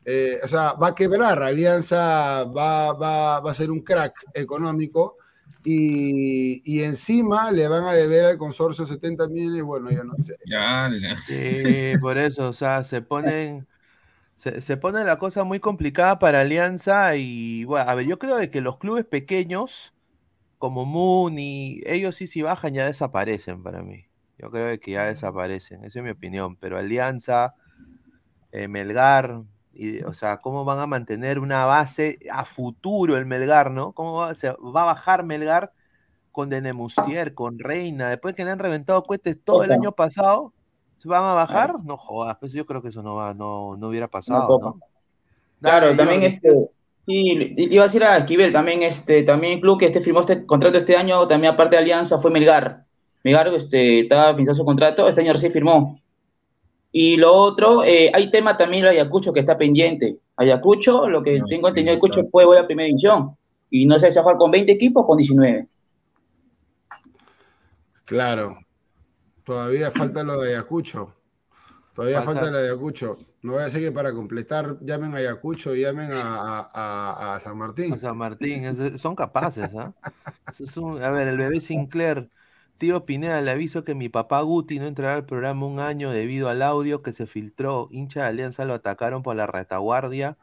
eh, 0.04 0.38
o 0.40 0.46
sea, 0.46 0.74
va 0.74 0.90
a 0.90 0.94
quebrar, 0.94 1.42
Alianza 1.42 2.44
va, 2.44 2.92
va, 2.92 3.40
va 3.40 3.50
a 3.50 3.54
ser 3.54 3.72
un 3.72 3.80
crack 3.80 4.24
económico 4.34 5.16
y, 5.64 6.62
y, 6.64 6.84
encima 6.84 7.50
le 7.50 7.66
van 7.66 7.84
a 7.84 7.92
deber 7.92 8.24
al 8.24 8.38
consorcio 8.38 8.86
70 8.86 9.26
millones, 9.26 9.62
bueno, 9.62 9.90
ya 9.90 10.04
no 10.04 10.14
sé. 10.22 10.36
Ya, 10.46 10.88
Sí, 11.26 11.92
por 12.00 12.16
eso, 12.18 12.48
o 12.48 12.52
sea, 12.52 12.82
se 12.84 13.02
ponen, 13.02 13.66
se, 14.40 14.62
se, 14.62 14.78
pone 14.78 15.04
la 15.04 15.18
cosa 15.18 15.44
muy 15.44 15.60
complicada 15.60 16.18
para 16.18 16.40
Alianza 16.40 17.14
y, 17.14 17.64
bueno, 17.64 17.90
a 17.90 17.94
ver, 17.94 18.06
yo 18.06 18.18
creo 18.18 18.38
de 18.38 18.48
que 18.50 18.62
los 18.62 18.78
clubes 18.78 19.04
pequeños, 19.04 19.92
como 20.56 20.86
Muni, 20.86 21.82
ellos 21.84 22.16
sí, 22.16 22.26
si 22.26 22.40
bajan 22.40 22.72
ya 22.72 22.86
desaparecen 22.86 23.62
para 23.62 23.82
mí. 23.82 24.06
Yo 24.38 24.50
creo 24.50 24.80
que 24.80 24.92
ya 24.92 25.04
desaparecen, 25.04 25.84
esa 25.84 25.98
es 25.98 26.04
mi 26.04 26.10
opinión, 26.10 26.56
pero 26.56 26.78
Alianza, 26.78 27.54
eh, 28.50 28.66
Melgar, 28.66 29.42
y, 29.74 30.02
o 30.04 30.14
sea, 30.14 30.38
¿cómo 30.38 30.64
van 30.64 30.78
a 30.78 30.86
mantener 30.86 31.38
una 31.38 31.66
base 31.66 32.18
a 32.32 32.46
futuro 32.46 33.18
el 33.18 33.26
Melgar, 33.26 33.70
no? 33.70 33.92
¿Cómo 33.92 34.20
va, 34.20 34.34
se, 34.34 34.52
va 34.52 34.82
a 34.82 34.86
bajar 34.86 35.22
Melgar 35.22 35.74
con 36.32 36.48
Denemustier, 36.48 37.34
con 37.34 37.58
Reina, 37.58 38.08
después 38.08 38.34
que 38.34 38.46
le 38.46 38.52
han 38.52 38.58
reventado 38.58 39.02
cohetes 39.02 39.38
todo 39.44 39.64
el 39.64 39.72
año 39.72 39.92
pasado? 39.92 40.54
¿Se 41.00 41.08
van 41.08 41.24
a 41.24 41.32
bajar? 41.32 41.82
No 41.82 41.96
jodas, 41.96 42.36
pues 42.38 42.52
yo 42.52 42.66
creo 42.66 42.82
que 42.82 42.88
eso 42.88 43.02
no, 43.02 43.14
va, 43.14 43.32
no, 43.32 43.74
no 43.76 43.88
hubiera 43.88 44.06
pasado, 44.06 44.58
¿no? 44.60 44.66
¿no? 44.66 44.80
Claro, 45.60 45.86
Dale, 45.86 45.96
también 45.96 46.22
este, 46.22 46.70
sí, 47.06 47.54
iba 47.56 47.84
a 47.84 47.86
decir 47.86 48.04
a 48.04 48.18
Esquivel, 48.18 48.52
también 48.52 48.82
este, 48.82 49.22
también 49.22 49.54
el 49.54 49.60
club 49.60 49.78
que 49.78 49.86
este 49.86 50.02
firmó 50.02 50.20
este 50.20 50.44
contrato 50.44 50.76
este 50.76 50.96
año, 50.96 51.26
también 51.26 51.54
aparte 51.54 51.76
de 51.76 51.82
Alianza, 51.82 52.18
fue 52.18 52.30
Melgar. 52.30 52.84
Melgar 53.24 53.48
este, 53.54 54.00
estaba 54.00 54.36
pinchando 54.36 54.58
su 54.58 54.64
contrato, 54.66 55.08
este 55.08 55.22
año 55.22 55.32
recién 55.32 55.52
firmó. 55.52 55.98
Y 56.92 57.16
lo 57.16 57.32
otro, 57.32 57.82
eh, 57.82 58.10
hay 58.12 58.30
tema 58.30 58.58
también 58.58 58.82
de 58.82 58.90
Ayacucho 58.90 59.32
que 59.32 59.40
está 59.40 59.56
pendiente. 59.56 60.18
Ayacucho, 60.36 61.08
lo 61.08 61.22
que 61.22 61.38
no, 61.38 61.46
tengo 61.46 61.62
sí, 61.62 61.68
entendido, 61.68 61.92
Ayacucho 61.92 62.24
fue 62.30 62.44
voy 62.44 62.58
a 62.58 62.66
primera 62.66 62.88
división. 62.88 63.36
Y 63.70 63.86
no 63.86 63.98
sé 63.98 64.10
si 64.10 64.16
va 64.16 64.20
a 64.20 64.24
jugar 64.24 64.38
con 64.38 64.50
20 64.50 64.70
equipos 64.72 65.04
o 65.04 65.06
con 65.06 65.16
19. 65.16 65.66
Claro. 68.04 68.58
Todavía 69.50 69.90
falta 69.90 70.22
lo 70.22 70.40
de 70.40 70.50
Ayacucho. 70.50 71.12
Todavía 71.92 72.22
falta, 72.22 72.42
falta 72.42 72.52
lo 72.52 72.58
de 72.58 72.68
Ayacucho. 72.68 73.18
No 73.42 73.54
voy 73.54 73.62
a 73.62 73.64
decir 73.64 73.80
que 73.80 73.90
para 73.90 74.12
completar 74.12 74.78
llamen 74.80 75.12
a 75.12 75.16
Ayacucho 75.16 75.74
y 75.74 75.80
llamen 75.80 76.12
a, 76.12 76.68
a, 76.72 77.34
a, 77.34 77.40
San 77.40 77.58
Martín. 77.58 77.92
A 77.92 77.98
San 77.98 78.16
Martín, 78.16 78.96
son 78.96 79.16
capaces, 79.16 79.68
¿ah? 79.74 79.92
¿eh? 80.56 81.04
a 81.04 81.10
ver, 81.10 81.26
el 81.26 81.36
bebé 81.36 81.60
Sinclair 81.60 82.30
Tío 82.78 83.04
Pineda, 83.04 83.40
le 83.40 83.50
aviso 83.50 83.82
que 83.82 83.96
mi 83.96 84.08
papá 84.08 84.40
Guti 84.40 84.78
no 84.78 84.86
entrará 84.86 85.16
al 85.16 85.26
programa 85.26 85.66
un 85.66 85.80
año 85.80 86.12
debido 86.12 86.48
al 86.48 86.62
audio 86.62 87.02
que 87.02 87.12
se 87.12 87.26
filtró. 87.26 87.88
Hincha 87.90 88.22
de 88.22 88.28
Alianza 88.28 88.64
lo 88.64 88.74
atacaron 88.74 89.24
por 89.24 89.34
la 89.34 89.48
retaguardia 89.48 90.38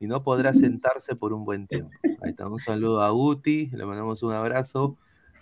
y 0.00 0.08
no 0.08 0.24
podrá 0.24 0.52
sentarse 0.52 1.14
por 1.14 1.32
un 1.32 1.44
buen 1.44 1.68
tiempo. 1.68 1.92
Ahí 2.22 2.30
está, 2.30 2.48
un 2.48 2.58
saludo 2.58 3.02
a 3.04 3.10
Guti, 3.10 3.70
le 3.72 3.86
mandamos 3.86 4.24
un 4.24 4.32
abrazo. 4.32 4.96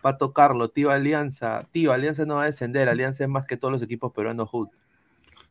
Pato 0.07 0.33
Carlos, 0.33 0.73
tío 0.73 0.91
Alianza. 0.91 1.67
Tío, 1.73 1.91
Alianza 1.91 2.25
no 2.27 2.37
va 2.37 2.45
a 2.45 2.47
descender, 2.47 2.89
Alianza 2.89 3.25
es 3.25 3.29
más 3.29 3.45
que 3.45 3.57
todos 3.57 3.73
los 3.73 3.83
equipos 3.83 4.13
peruanos 4.13 4.49
juntos. 4.49 4.79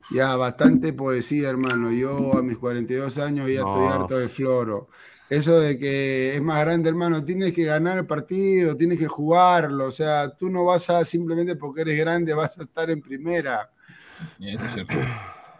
Ya, 0.09 0.33
bastante 0.37 0.93
poesía, 0.93 1.49
hermano. 1.49 1.91
Yo 1.91 2.37
a 2.37 2.41
mis 2.41 2.57
42 2.57 3.17
años 3.17 3.49
ya 3.49 3.59
no. 3.59 3.71
estoy 3.71 3.87
harto 3.87 4.17
de 4.17 4.29
floro 4.29 4.87
eso 5.29 5.59
de 5.59 5.77
que 5.77 6.35
es 6.35 6.41
más 6.41 6.63
grande, 6.63 6.87
hermano, 6.87 7.25
tienes 7.25 7.51
que 7.51 7.65
ganar 7.65 7.97
el 7.97 8.05
partido, 8.05 8.77
tienes 8.77 8.97
que 8.99 9.07
jugarlo, 9.07 9.87
o 9.87 9.91
sea, 9.91 10.29
tú 10.29 10.49
no 10.49 10.63
vas 10.63 10.89
a 10.89 11.03
simplemente 11.03 11.55
porque 11.55 11.81
eres 11.81 11.97
grande, 11.97 12.33
vas 12.33 12.57
a 12.59 12.61
estar 12.61 12.89
en 12.89 13.01
primera. 13.01 13.71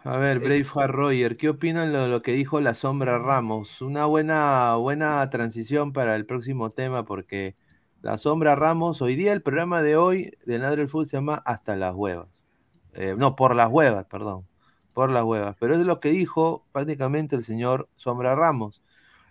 A 0.04 0.18
ver, 0.18 0.38
Braveheart 0.38 0.94
Roger, 0.94 1.36
¿qué 1.36 1.48
opinan 1.48 1.92
de 1.92 2.08
lo 2.08 2.22
que 2.22 2.32
dijo 2.32 2.60
la 2.60 2.74
sombra 2.74 3.18
Ramos? 3.18 3.82
Una 3.82 4.06
buena, 4.06 4.76
buena 4.76 5.28
transición 5.30 5.92
para 5.92 6.14
el 6.14 6.24
próximo 6.26 6.70
tema, 6.70 7.04
porque 7.04 7.56
la 8.06 8.18
sombra 8.18 8.54
Ramos, 8.54 9.02
hoy 9.02 9.16
día 9.16 9.32
el 9.32 9.42
programa 9.42 9.82
de 9.82 9.96
hoy 9.96 10.38
de 10.44 10.60
Nadre 10.60 10.82
el 10.82 10.88
Fútbol 10.88 11.08
se 11.08 11.16
llama 11.16 11.42
Hasta 11.44 11.74
las 11.74 11.92
huevas. 11.92 12.28
Eh, 12.94 13.16
no, 13.18 13.34
por 13.34 13.56
las 13.56 13.68
huevas, 13.68 14.04
perdón. 14.04 14.46
Por 14.94 15.10
las 15.10 15.24
huevas. 15.24 15.56
Pero 15.58 15.74
es 15.74 15.80
lo 15.80 15.98
que 15.98 16.10
dijo 16.10 16.64
prácticamente 16.70 17.34
el 17.34 17.42
señor 17.42 17.88
Sombra 17.96 18.36
Ramos 18.36 18.80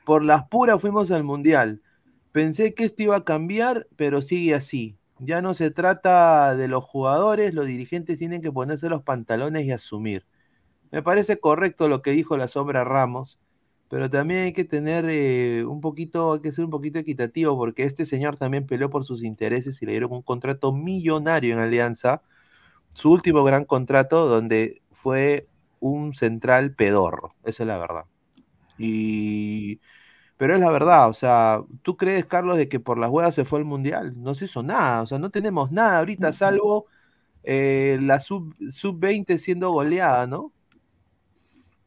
por 0.03 0.25
las 0.25 0.49
puras 0.49 0.81
fuimos 0.81 1.09
al 1.09 1.23
Mundial. 1.23 1.81
Pensé 2.33 2.73
que 2.73 2.83
esto 2.83 3.01
iba 3.03 3.15
a 3.15 3.23
cambiar, 3.23 3.87
pero 3.95 4.21
sigue 4.21 4.53
así. 4.53 4.97
Ya 5.19 5.41
no 5.41 5.53
se 5.53 5.71
trata 5.71 6.53
de 6.57 6.67
los 6.67 6.83
jugadores, 6.83 7.53
los 7.53 7.67
dirigentes 7.67 8.19
tienen 8.19 8.41
que 8.41 8.51
ponerse 8.51 8.89
los 8.89 9.03
pantalones 9.03 9.63
y 9.63 9.71
asumir. 9.71 10.25
Me 10.91 11.01
parece 11.01 11.39
correcto 11.39 11.87
lo 11.87 12.01
que 12.01 12.11
dijo 12.11 12.35
la 12.35 12.49
sombra 12.49 12.83
Ramos, 12.83 13.39
pero 13.95 14.09
también 14.09 14.41
hay 14.43 14.51
que 14.51 14.65
tener 14.65 15.05
eh, 15.07 15.63
un 15.63 15.79
poquito, 15.79 16.33
hay 16.33 16.41
que 16.41 16.51
ser 16.51 16.65
un 16.65 16.71
poquito 16.71 16.99
equitativo, 16.99 17.55
porque 17.55 17.83
este 17.83 18.05
señor 18.05 18.35
también 18.35 18.65
peleó 18.67 18.89
por 18.89 19.05
sus 19.05 19.23
intereses 19.23 19.81
y 19.81 19.85
le 19.85 19.93
dieron 19.93 20.11
un 20.11 20.21
contrato 20.21 20.73
millonario 20.73 21.53
en 21.53 21.61
Alianza, 21.61 22.21
su 22.93 23.09
último 23.13 23.45
gran 23.45 23.63
contrato, 23.63 24.27
donde 24.27 24.81
fue 24.91 25.47
un 25.79 26.13
central 26.13 26.75
pedorro, 26.75 27.33
esa 27.45 27.63
es 27.63 27.67
la 27.67 27.77
verdad. 27.77 28.03
Y 28.77 29.79
pero 30.35 30.55
es 30.55 30.59
la 30.59 30.71
verdad, 30.71 31.07
o 31.09 31.13
sea, 31.13 31.63
¿tú 31.81 31.95
crees, 31.95 32.25
Carlos, 32.25 32.57
de 32.57 32.67
que 32.67 32.81
por 32.81 32.97
las 32.99 33.09
huevas 33.09 33.33
se 33.35 33.45
fue 33.45 33.59
al 33.59 33.65
Mundial? 33.65 34.13
No 34.21 34.35
se 34.35 34.45
hizo 34.45 34.61
nada, 34.61 35.03
o 35.03 35.07
sea, 35.07 35.19
no 35.19 35.29
tenemos 35.31 35.71
nada 35.71 35.99
ahorita, 35.99 36.33
salvo 36.33 36.87
eh, 37.43 37.97
la 38.01 38.19
sub-20 38.19 38.71
sub 38.71 39.39
siendo 39.39 39.71
goleada, 39.71 40.27
¿no? 40.27 40.51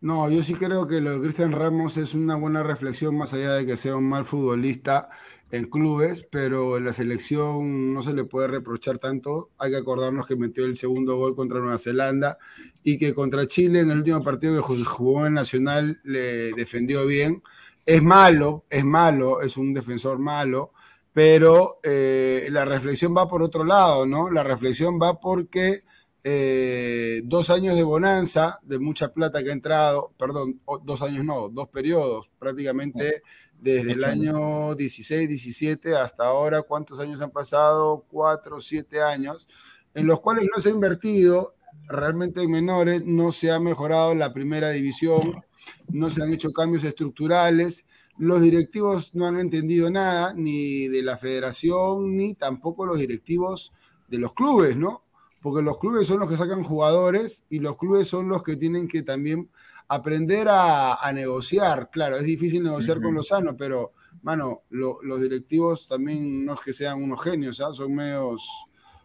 No, 0.00 0.30
yo 0.30 0.44
sí 0.44 0.54
creo 0.54 0.86
que 0.86 1.00
lo 1.00 1.14
de 1.14 1.20
Cristian 1.20 1.50
Ramos 1.50 1.96
es 1.96 2.14
una 2.14 2.36
buena 2.36 2.62
reflexión, 2.62 3.18
más 3.18 3.34
allá 3.34 3.54
de 3.54 3.66
que 3.66 3.76
sea 3.76 3.96
un 3.96 4.08
mal 4.08 4.24
futbolista 4.24 5.08
en 5.50 5.64
clubes, 5.64 6.22
pero 6.30 6.76
en 6.76 6.84
la 6.84 6.92
selección 6.92 7.92
no 7.92 8.00
se 8.00 8.12
le 8.12 8.22
puede 8.24 8.46
reprochar 8.46 8.98
tanto. 8.98 9.50
Hay 9.58 9.72
que 9.72 9.76
acordarnos 9.76 10.28
que 10.28 10.36
metió 10.36 10.64
el 10.66 10.76
segundo 10.76 11.16
gol 11.16 11.34
contra 11.34 11.58
Nueva 11.58 11.78
Zelanda 11.78 12.38
y 12.84 12.96
que 12.96 13.12
contra 13.12 13.48
Chile 13.48 13.80
en 13.80 13.90
el 13.90 13.98
último 13.98 14.22
partido 14.22 14.54
que 14.54 14.84
jugó 14.84 15.26
en 15.26 15.34
Nacional 15.34 16.00
le 16.04 16.52
defendió 16.52 17.04
bien 17.04 17.42
es 17.88 18.02
malo, 18.02 18.66
es 18.68 18.84
malo, 18.84 19.40
es 19.40 19.56
un 19.56 19.72
defensor 19.72 20.18
malo, 20.18 20.72
pero 21.10 21.80
eh, 21.82 22.46
la 22.50 22.66
reflexión 22.66 23.16
va 23.16 23.26
por 23.26 23.42
otro 23.42 23.64
lado, 23.64 24.04
¿no? 24.04 24.30
La 24.30 24.44
reflexión 24.44 24.98
va 25.00 25.18
porque 25.18 25.84
eh, 26.30 27.22
dos 27.24 27.48
años 27.48 27.74
de 27.74 27.82
bonanza, 27.82 28.58
de 28.62 28.78
mucha 28.78 29.14
plata 29.14 29.42
que 29.42 29.48
ha 29.48 29.54
entrado, 29.54 30.12
perdón, 30.18 30.60
dos 30.84 31.00
años 31.00 31.24
no, 31.24 31.48
dos 31.48 31.68
periodos, 31.68 32.28
prácticamente 32.38 33.22
desde 33.58 33.92
el 33.92 34.04
año 34.04 34.74
16, 34.74 35.26
17 35.26 35.96
hasta 35.96 36.26
ahora, 36.26 36.60
¿cuántos 36.60 37.00
años 37.00 37.22
han 37.22 37.30
pasado? 37.30 38.04
Cuatro, 38.10 38.60
siete 38.60 39.00
años, 39.00 39.48
en 39.94 40.06
los 40.06 40.20
cuales 40.20 40.46
no 40.54 40.60
se 40.60 40.68
ha 40.68 40.72
invertido 40.72 41.54
realmente 41.88 42.42
en 42.42 42.50
menores, 42.50 43.02
no 43.06 43.32
se 43.32 43.50
ha 43.50 43.58
mejorado 43.58 44.14
la 44.14 44.34
primera 44.34 44.68
división, 44.68 45.42
no 45.88 46.10
se 46.10 46.22
han 46.22 46.30
hecho 46.30 46.52
cambios 46.52 46.84
estructurales, 46.84 47.86
los 48.18 48.42
directivos 48.42 49.14
no 49.14 49.26
han 49.26 49.40
entendido 49.40 49.90
nada, 49.90 50.34
ni 50.34 50.88
de 50.88 51.02
la 51.02 51.16
federación, 51.16 52.18
ni 52.18 52.34
tampoco 52.34 52.84
los 52.84 52.98
directivos 52.98 53.72
de 54.08 54.18
los 54.18 54.34
clubes, 54.34 54.76
¿no? 54.76 55.07
Porque 55.40 55.62
los 55.62 55.78
clubes 55.78 56.06
son 56.06 56.20
los 56.20 56.28
que 56.28 56.36
sacan 56.36 56.62
jugadores 56.64 57.44
y 57.48 57.60
los 57.60 57.76
clubes 57.78 58.08
son 58.08 58.28
los 58.28 58.42
que 58.42 58.56
tienen 58.56 58.88
que 58.88 59.02
también 59.02 59.50
aprender 59.88 60.48
a, 60.48 60.94
a 60.94 61.12
negociar. 61.12 61.90
Claro, 61.90 62.16
es 62.16 62.24
difícil 62.24 62.62
negociar 62.62 62.98
uh 62.98 63.00
-huh. 63.00 63.04
con 63.04 63.14
Lozano, 63.14 63.56
pero, 63.56 63.92
mano, 64.22 64.62
lo, 64.70 64.98
los 65.02 65.20
directivos 65.20 65.86
también 65.88 66.44
no 66.44 66.54
es 66.54 66.60
que 66.60 66.72
sean 66.72 67.02
unos 67.02 67.22
genios, 67.22 67.60
¿ah? 67.60 67.72
son 67.72 67.94
medios, 67.94 68.46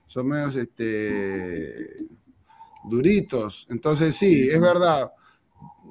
son 0.06 0.28
medios, 0.28 0.56
este, 0.56 2.08
duritos. 2.84 3.68
Entonces, 3.70 4.16
sí, 4.16 4.50
es 4.50 4.60
verdad 4.60 5.12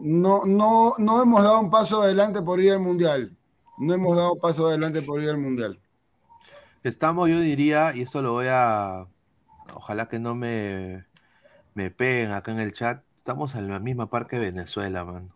no, 0.03 0.45
no, 0.45 0.95
no 0.99 1.23
hemos 1.23 1.43
dado 1.43 1.61
un 1.61 1.71
paso 1.71 2.03
adelante 2.03 2.43
por 2.43 2.61
ir 2.61 2.73
al 2.73 2.81
Mundial. 2.81 3.37
No 3.79 3.95
hemos 3.95 4.17
dado 4.17 4.35
un 4.35 4.41
paso 4.41 4.67
adelante 4.67 5.03
por 5.03 5.23
ir 5.23 5.31
al 5.31 5.39
Mundial. 5.39 5.79
Estamos, 6.83 7.29
yo 7.29 7.41
diría, 7.41 7.95
y 7.95 8.03
eso 8.03 8.23
lo 8.23 8.33
voy 8.33 8.47
a. 8.49 9.07
Ojalá 9.75 10.09
que 10.09 10.19
no 10.19 10.35
me, 10.35 11.07
me 11.75 11.91
peguen 11.91 12.33
acá 12.33 12.53
en 12.53 12.61
el 12.61 12.73
chat. 12.73 13.05
Estamos 13.19 13.55
en 13.55 13.69
la 13.69 13.79
misma 13.79 14.11
par 14.11 14.27
que 14.27 14.39
Venezuela, 14.39 15.05
man. 15.05 15.33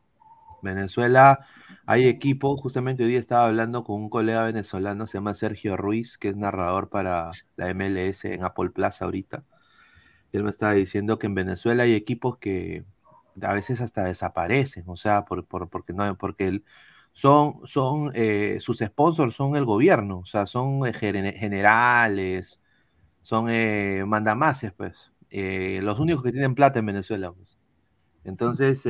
Venezuela, 0.62 1.46
hay 1.86 2.06
equipo. 2.08 2.56
Justamente 2.56 3.04
hoy 3.04 3.10
día 3.10 3.20
estaba 3.20 3.46
hablando 3.46 3.84
con 3.84 3.96
un 3.96 4.10
colega 4.10 4.44
venezolano, 4.44 5.06
se 5.06 5.18
llama 5.18 5.34
Sergio 5.34 5.76
Ruiz, 5.76 6.18
que 6.18 6.28
es 6.28 6.36
narrador 6.36 6.88
para 6.88 7.30
la 7.56 7.68
MLS 7.74 8.24
en 8.26 8.44
Apple 8.44 8.70
Plaza 8.70 9.04
ahorita. 9.04 9.44
Él 10.32 10.44
me 10.44 10.50
estaba 10.50 10.72
diciendo 10.72 11.18
que 11.18 11.26
en 11.26 11.34
Venezuela 11.34 11.84
hay 11.84 11.94
equipos 11.94 12.38
que 12.38 12.84
a 13.42 13.52
veces 13.54 13.80
hasta 13.80 14.04
desaparecen, 14.04 14.84
o 14.86 14.96
sea, 14.96 15.24
por, 15.24 15.46
por, 15.46 15.68
porque 15.68 15.92
no, 15.92 16.16
porque 16.16 16.62
son, 17.12 17.66
son 17.66 18.10
eh, 18.14 18.58
sus 18.60 18.78
sponsors 18.78 19.34
son 19.34 19.56
el 19.56 19.64
gobierno, 19.64 20.18
o 20.20 20.26
sea, 20.26 20.46
son 20.46 20.86
eh, 20.86 20.92
generales, 20.92 22.60
son 23.26 23.48
eh, 23.50 24.04
mandamases, 24.06 24.72
pues, 24.72 25.12
eh, 25.30 25.80
los 25.82 25.98
únicos 25.98 26.22
que 26.22 26.30
tienen 26.30 26.54
plata 26.54 26.78
en 26.78 26.86
Venezuela. 26.86 27.32
Pues. 27.32 27.58
Entonces, 28.22 28.86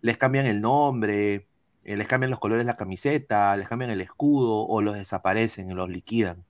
les 0.00 0.16
cambian 0.16 0.46
el 0.46 0.62
nombre, 0.62 1.46
eh, 1.84 1.96
les 1.98 2.08
cambian 2.08 2.30
los 2.30 2.40
colores 2.40 2.64
de 2.64 2.72
la 2.72 2.78
camiseta, 2.78 3.54
les 3.58 3.68
cambian 3.68 3.90
el 3.90 4.00
escudo 4.00 4.66
o 4.66 4.80
los 4.80 4.94
desaparecen, 4.94 5.76
los 5.76 5.90
liquidan. 5.90 6.46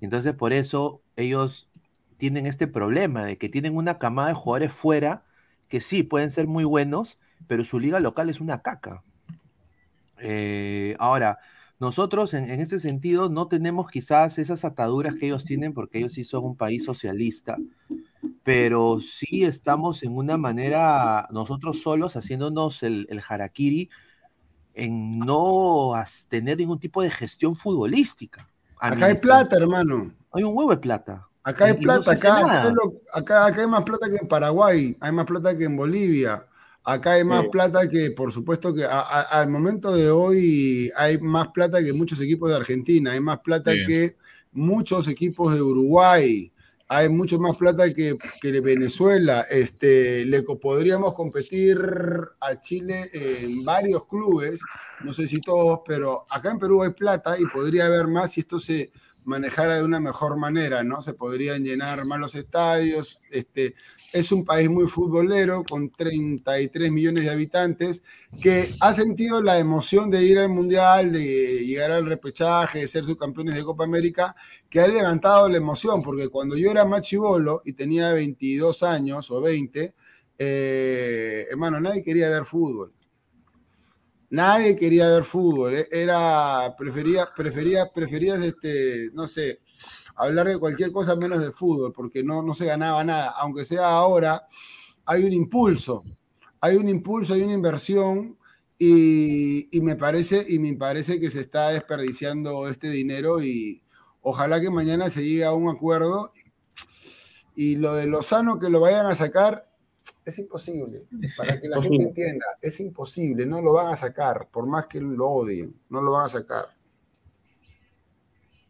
Entonces 0.00 0.34
por 0.34 0.52
eso 0.52 1.00
ellos 1.14 1.70
tienen 2.16 2.46
este 2.46 2.66
problema 2.66 3.24
de 3.24 3.38
que 3.38 3.48
tienen 3.48 3.76
una 3.76 3.98
camada 3.98 4.28
de 4.28 4.34
jugadores 4.34 4.72
fuera 4.72 5.22
que 5.68 5.80
sí 5.80 6.02
pueden 6.02 6.32
ser 6.32 6.48
muy 6.48 6.64
buenos, 6.64 7.20
pero 7.46 7.64
su 7.64 7.78
liga 7.78 8.00
local 8.00 8.28
es 8.28 8.40
una 8.40 8.62
caca. 8.62 9.04
Eh, 10.18 10.96
ahora, 10.98 11.38
nosotros 11.80 12.34
en, 12.34 12.50
en, 12.50 12.60
este 12.60 12.80
sentido 12.80 13.28
no 13.28 13.46
tenemos 13.46 13.88
quizás 13.88 14.38
esas 14.38 14.64
ataduras 14.64 15.14
que 15.14 15.26
ellos 15.26 15.44
tienen 15.44 15.74
porque 15.74 15.98
ellos 15.98 16.14
sí 16.14 16.24
son 16.24 16.44
un 16.44 16.56
país 16.56 16.84
socialista, 16.84 17.56
pero 18.42 18.98
sí 19.00 19.44
estamos 19.44 20.02
en 20.02 20.16
una 20.16 20.36
manera, 20.36 21.28
nosotros 21.30 21.82
solos 21.82 22.16
haciéndonos 22.16 22.82
el, 22.82 23.06
el 23.10 23.22
harakiri 23.26 23.90
en 24.74 25.18
no 25.18 25.92
tener 26.28 26.58
ningún 26.58 26.78
tipo 26.78 27.02
de 27.02 27.10
gestión 27.10 27.54
futbolística. 27.54 28.48
Acá 28.78 29.06
hay 29.06 29.16
plata, 29.16 29.56
hermano. 29.56 30.12
Hay 30.32 30.44
un 30.44 30.56
huevo 30.56 30.70
de 30.70 30.78
plata. 30.78 31.28
Acá 31.42 31.66
hay 31.66 31.74
plata, 31.74 32.12
no 32.12 32.12
acá, 32.12 32.62
acá, 33.14 33.46
acá, 33.46 33.60
hay 33.62 33.66
más 33.66 33.82
plata 33.82 34.08
que 34.10 34.16
en 34.16 34.28
Paraguay, 34.28 34.96
hay 35.00 35.12
más 35.12 35.24
plata 35.24 35.56
que 35.56 35.64
en 35.64 35.76
Bolivia, 35.76 36.44
acá 36.88 37.12
hay 37.12 37.24
más 37.24 37.42
sí. 37.42 37.48
plata 37.50 37.88
que, 37.88 38.10
por 38.10 38.32
supuesto, 38.32 38.72
que 38.72 38.84
a, 38.84 39.00
a, 39.00 39.20
al 39.20 39.48
momento 39.48 39.92
de 39.92 40.10
hoy 40.10 40.90
hay 40.96 41.18
más 41.18 41.48
plata 41.48 41.82
que 41.82 41.92
muchos 41.92 42.20
equipos 42.20 42.50
de 42.50 42.56
Argentina, 42.56 43.12
hay 43.12 43.20
más 43.20 43.40
plata 43.40 43.72
que 43.86 44.16
muchos 44.52 45.06
equipos 45.06 45.54
de 45.54 45.60
Uruguay, 45.60 46.50
hay 46.88 47.10
mucho 47.10 47.38
más 47.38 47.56
plata 47.58 47.92
que, 47.92 48.16
que 48.40 48.60
Venezuela. 48.62 49.46
Este, 49.50 50.24
le 50.24 50.42
podríamos 50.42 51.14
competir 51.14 51.78
a 52.40 52.58
Chile 52.58 53.10
en 53.12 53.64
varios 53.64 54.06
clubes, 54.06 54.60
no 55.04 55.12
sé 55.12 55.26
si 55.26 55.40
todos, 55.40 55.80
pero 55.86 56.24
acá 56.30 56.50
en 56.50 56.58
Perú 56.58 56.82
hay 56.82 56.90
plata 56.90 57.38
y 57.38 57.44
podría 57.46 57.86
haber 57.86 58.06
más 58.06 58.32
si 58.32 58.40
esto 58.40 58.58
se 58.58 58.90
manejara 59.26 59.76
de 59.76 59.84
una 59.84 60.00
mejor 60.00 60.38
manera, 60.38 60.82
¿no? 60.82 61.02
Se 61.02 61.12
podrían 61.12 61.62
llenar 61.62 62.06
más 62.06 62.18
los 62.18 62.34
estadios. 62.34 63.20
Este, 63.30 63.74
es 64.12 64.32
un 64.32 64.44
país 64.44 64.70
muy 64.70 64.86
futbolero, 64.86 65.64
con 65.64 65.90
33 65.90 66.90
millones 66.90 67.24
de 67.24 67.30
habitantes, 67.30 68.02
que 68.42 68.66
ha 68.80 68.92
sentido 68.92 69.42
la 69.42 69.58
emoción 69.58 70.10
de 70.10 70.24
ir 70.24 70.38
al 70.38 70.48
Mundial, 70.48 71.12
de 71.12 71.64
llegar 71.66 71.90
al 71.90 72.06
repechaje, 72.06 72.80
de 72.80 72.86
ser 72.86 73.04
subcampeones 73.04 73.54
de 73.54 73.64
Copa 73.64 73.84
América, 73.84 74.34
que 74.68 74.80
ha 74.80 74.88
levantado 74.88 75.48
la 75.48 75.58
emoción, 75.58 76.02
porque 76.02 76.28
cuando 76.28 76.56
yo 76.56 76.70
era 76.70 76.84
machibolo 76.84 77.62
y 77.64 77.74
tenía 77.74 78.12
22 78.12 78.82
años 78.82 79.30
o 79.30 79.40
20, 79.40 79.94
eh, 80.38 81.46
hermano, 81.50 81.80
nadie 81.80 82.02
quería 82.02 82.30
ver 82.30 82.44
fútbol. 82.44 82.92
Nadie 84.30 84.76
quería 84.76 85.08
ver 85.08 85.24
fútbol, 85.24 85.74
era, 85.90 86.74
prefería, 86.76 87.28
prefería, 87.34 87.90
prefería, 87.92 88.34
este, 88.34 89.10
no 89.14 89.26
sé, 89.26 89.60
hablar 90.18 90.48
de 90.48 90.58
cualquier 90.58 90.92
cosa 90.92 91.14
menos 91.16 91.40
de 91.40 91.52
fútbol, 91.52 91.92
porque 91.92 92.22
no, 92.22 92.42
no 92.42 92.52
se 92.52 92.66
ganaba 92.66 93.04
nada, 93.04 93.30
aunque 93.30 93.64
sea 93.64 93.88
ahora, 93.88 94.46
hay 95.06 95.24
un 95.24 95.32
impulso, 95.32 96.02
hay 96.60 96.76
un 96.76 96.88
impulso, 96.88 97.34
hay 97.34 97.42
una 97.42 97.54
inversión, 97.54 98.36
y, 98.80 99.76
y, 99.76 99.80
me 99.80 99.96
parece, 99.96 100.44
y 100.48 100.58
me 100.58 100.74
parece 100.74 101.18
que 101.18 101.30
se 101.30 101.40
está 101.40 101.70
desperdiciando 101.70 102.68
este 102.68 102.90
dinero, 102.90 103.42
y 103.42 103.82
ojalá 104.22 104.60
que 104.60 104.70
mañana 104.70 105.08
se 105.08 105.24
llegue 105.24 105.44
a 105.44 105.52
un 105.52 105.68
acuerdo, 105.68 106.30
y 107.54 107.76
lo 107.76 107.94
de 107.94 108.06
Lozano 108.06 108.58
que 108.58 108.68
lo 108.68 108.80
vayan 108.80 109.06
a 109.06 109.14
sacar, 109.14 109.68
es 110.24 110.38
imposible, 110.38 111.06
para 111.36 111.60
que 111.60 111.68
la 111.68 111.80
gente 111.80 112.02
entienda, 112.02 112.46
es 112.60 112.80
imposible, 112.80 113.46
no 113.46 113.62
lo 113.62 113.72
van 113.72 113.88
a 113.88 113.96
sacar, 113.96 114.48
por 114.50 114.66
más 114.66 114.86
que 114.86 115.00
lo 115.00 115.28
odien, 115.28 115.74
no 115.88 116.02
lo 116.02 116.12
van 116.12 116.24
a 116.24 116.28
sacar. 116.28 116.66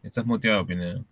Estás 0.01 0.25
muteado, 0.25 0.65
Pineda. 0.65 1.03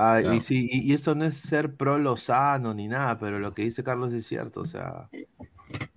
Ah, 0.00 0.20
y, 0.20 0.40
sí, 0.42 0.68
y, 0.70 0.90
y, 0.90 0.94
esto 0.94 1.16
no 1.16 1.24
es 1.24 1.36
ser 1.36 1.74
pro 1.74 1.98
Lozano 1.98 2.72
ni 2.72 2.86
nada, 2.86 3.18
pero 3.18 3.40
lo 3.40 3.52
que 3.52 3.62
dice 3.62 3.82
Carlos 3.82 4.12
es 4.12 4.26
cierto, 4.26 4.60
o 4.60 4.66
sea, 4.66 5.08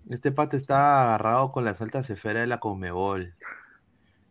este 0.10 0.32
pata 0.32 0.58
está 0.58 1.04
agarrado 1.04 1.52
con 1.52 1.64
las 1.66 1.82
altas 1.82 2.10
esferas 2.10 2.42
de 2.42 2.48
la 2.48 2.60
Conmebol 2.60 3.36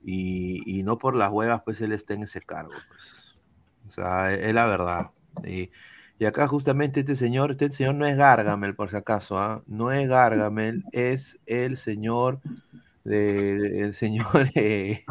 y, 0.05 0.63
y, 0.67 0.83
no 0.83 0.99
por 0.99 1.15
las 1.15 1.31
huevas, 1.31 1.63
pues 1.65 1.81
él 1.81 1.93
está 1.93 2.15
en 2.15 2.25
ese 2.25 2.41
cargo, 2.41 2.73
pues. 2.89 3.39
o 3.87 3.91
sea, 3.93 4.33
es, 4.33 4.41
es 4.41 4.55
la 4.55 4.67
verdad. 4.67 5.11
Y, 5.45 5.71
y 6.19 6.27
acá 6.27 6.49
justamente 6.49 7.01
este 7.01 7.17
señor, 7.17 7.53
este 7.53 7.71
señor 7.71 7.95
no 7.95 8.07
es 8.07 8.17
Gargamel, 8.17 8.75
por 8.75 8.91
si 8.91 8.97
acaso, 8.97 9.43
¿eh? 9.43 9.63
no 9.67 9.93
es 9.93 10.07
Gargamel, 10.09 10.85
es 10.93 11.39
el 11.47 11.79
señor 11.79 12.41
de 13.05 13.85
el 13.85 13.95
señor 13.95 14.51
eh, 14.55 15.05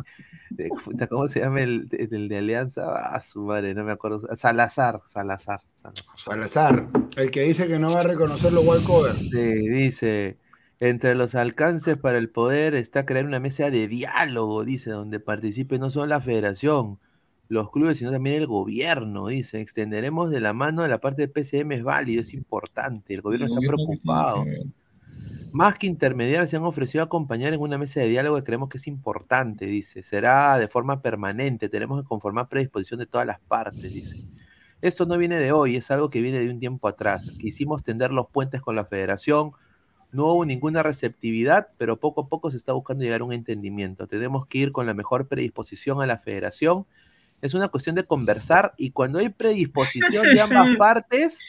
de, 0.50 0.70
¿cómo 1.10 1.28
se 1.28 1.42
llama 1.42 1.62
el, 1.62 1.88
el 1.92 2.28
de 2.28 2.38
Alianza? 2.38 2.90
A 2.90 3.16
ah, 3.16 3.22
su 3.22 3.44
madre, 3.44 3.74
no 3.74 3.84
me 3.84 3.92
acuerdo. 3.92 4.22
Salazar, 4.36 5.02
Salazar, 5.08 5.62
Salazar. 5.76 6.16
Salazar, 6.16 6.88
el 7.18 7.32
que 7.32 7.42
dice 7.42 7.68
que 7.68 7.80
no 7.80 7.94
va 7.94 8.02
a 8.02 8.04
reconocer 8.04 8.54
los 8.54 8.66
walkover. 8.66 9.14
Sí, 9.14 9.68
dice, 9.70 10.38
entre 10.80 11.16
los 11.16 11.36
alcances 11.36 11.98
para 11.98 12.18
el 12.18 12.30
poder 12.30 12.76
está 12.76 13.06
crear 13.06 13.26
una 13.26 13.40
mesa 13.40 13.70
de 13.70 13.88
diálogo, 13.88 14.64
dice, 14.64 14.92
donde 14.92 15.20
participe 15.20 15.80
no 15.80 15.92
solo 15.92 16.08
la 16.08 16.22
federación, 16.22 17.00
los 17.50 17.72
clubes, 17.72 17.98
sino 17.98 18.12
también 18.12 18.36
el 18.36 18.48
gobierno, 18.48 19.28
dice. 19.28 19.60
Extenderemos 19.60 20.30
de 20.30 20.40
la 20.40 20.54
mano 20.54 20.84
de 20.84 20.90
la 20.90 21.00
parte 21.00 21.24
del 21.24 21.32
PCM, 21.32 21.72
es 21.74 21.84
válido, 21.84 22.22
es 22.22 22.34
importante. 22.34 23.14
El 23.14 23.22
gobierno 23.22 23.48
el 23.48 23.52
está 23.52 23.58
gobierno 23.58 23.78
preocupado. 23.86 24.46
Más 25.54 25.76
que 25.76 25.88
intermediar, 25.88 26.48
se 26.48 26.58
han 26.58 26.64
ofrecido 26.64 27.04
a 27.04 27.06
acompañar 27.06 27.54
en 27.54 27.60
una 27.60 27.78
mesa 27.78 28.00
de 28.00 28.08
diálogo 28.08 28.38
que 28.38 28.44
creemos 28.44 28.70
que 28.70 28.78
es 28.78 28.88
importante, 28.88 29.66
dice. 29.66 30.04
Será 30.04 30.58
de 30.58 30.68
forma 30.68 31.02
permanente, 31.02 31.70
tenemos 31.70 32.02
que 32.02 32.08
conformar 32.08 32.48
predisposición 32.50 33.00
de 33.00 33.06
todas 33.06 33.26
las 33.26 33.40
partes, 33.40 33.94
dice. 33.94 34.28
Esto 34.82 35.06
no 35.06 35.18
viene 35.18 35.38
de 35.38 35.52
hoy, 35.52 35.76
es 35.76 35.92
algo 35.92 36.10
que 36.10 36.22
viene 36.22 36.40
de 36.40 36.50
un 36.50 36.60
tiempo 36.60 36.88
atrás. 36.88 37.36
Quisimos 37.40 37.84
tender 37.84 38.12
los 38.12 38.28
puentes 38.30 38.62
con 38.62 38.76
la 38.76 38.86
federación, 38.86 39.52
no 40.12 40.34
hubo 40.34 40.46
ninguna 40.46 40.84
receptividad, 40.84 41.70
pero 41.78 42.00
poco 42.00 42.22
a 42.22 42.28
poco 42.28 42.52
se 42.52 42.58
está 42.58 42.74
buscando 42.74 43.04
llegar 43.04 43.22
a 43.22 43.26
un 43.26 43.34
entendimiento. 43.34 44.08
Tenemos 44.08 44.46
que 44.48 44.60
ir 44.60 44.72
con 44.72 44.86
la 44.86 44.94
mejor 44.94 45.28
predisposición 45.28 46.02
a 46.02 46.08
la 46.08 46.18
federación 46.18 46.86
es 47.42 47.54
una 47.54 47.70
cuestión 47.70 47.96
de 47.96 48.04
conversar 48.04 48.74
y 48.78 48.92
cuando 48.92 49.20
hay 49.20 49.30
predisposición 49.30 50.24
de 50.34 50.42
ambas 50.42 50.76
partes, 50.78 51.40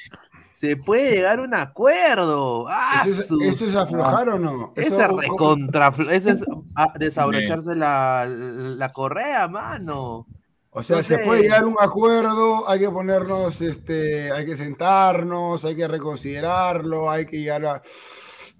se 0.61 0.77
puede 0.77 1.12
llegar 1.12 1.38
a 1.38 1.42
un 1.42 1.55
acuerdo. 1.55 2.66
¡Ah, 2.68 3.03
¿Eso, 3.07 3.23
es, 3.40 3.55
¿Eso, 3.55 3.64
es, 3.64 3.77
aflojar 3.77 4.29
o 4.29 4.38
no? 4.38 4.75
Eso, 4.77 5.01
es 5.01 5.09
recontra, 5.09 5.90
eso 6.11 6.29
es 6.29 6.40
desabrocharse 6.99 7.75
la, 7.75 8.27
la, 8.29 8.92
correa, 8.92 9.49
mano. 9.49 10.27
O 10.68 10.83
sea, 10.83 10.99
no 10.99 11.03
sé. 11.03 11.16
se 11.16 11.25
puede 11.25 11.44
llegar 11.44 11.62
a 11.62 11.66
un 11.66 11.77
acuerdo, 11.81 12.68
hay 12.68 12.79
que 12.79 12.90
ponernos, 12.90 13.62
este, 13.62 14.33
hay 14.33 14.44
que 14.44 14.55
sentarnos, 14.55 15.64
hay 15.64 15.77
que 15.77 15.88
reconsiderarlo, 15.88 17.11
hay 17.11 17.25
que 17.25 17.38
llegar 17.38 17.64
a... 17.64 17.83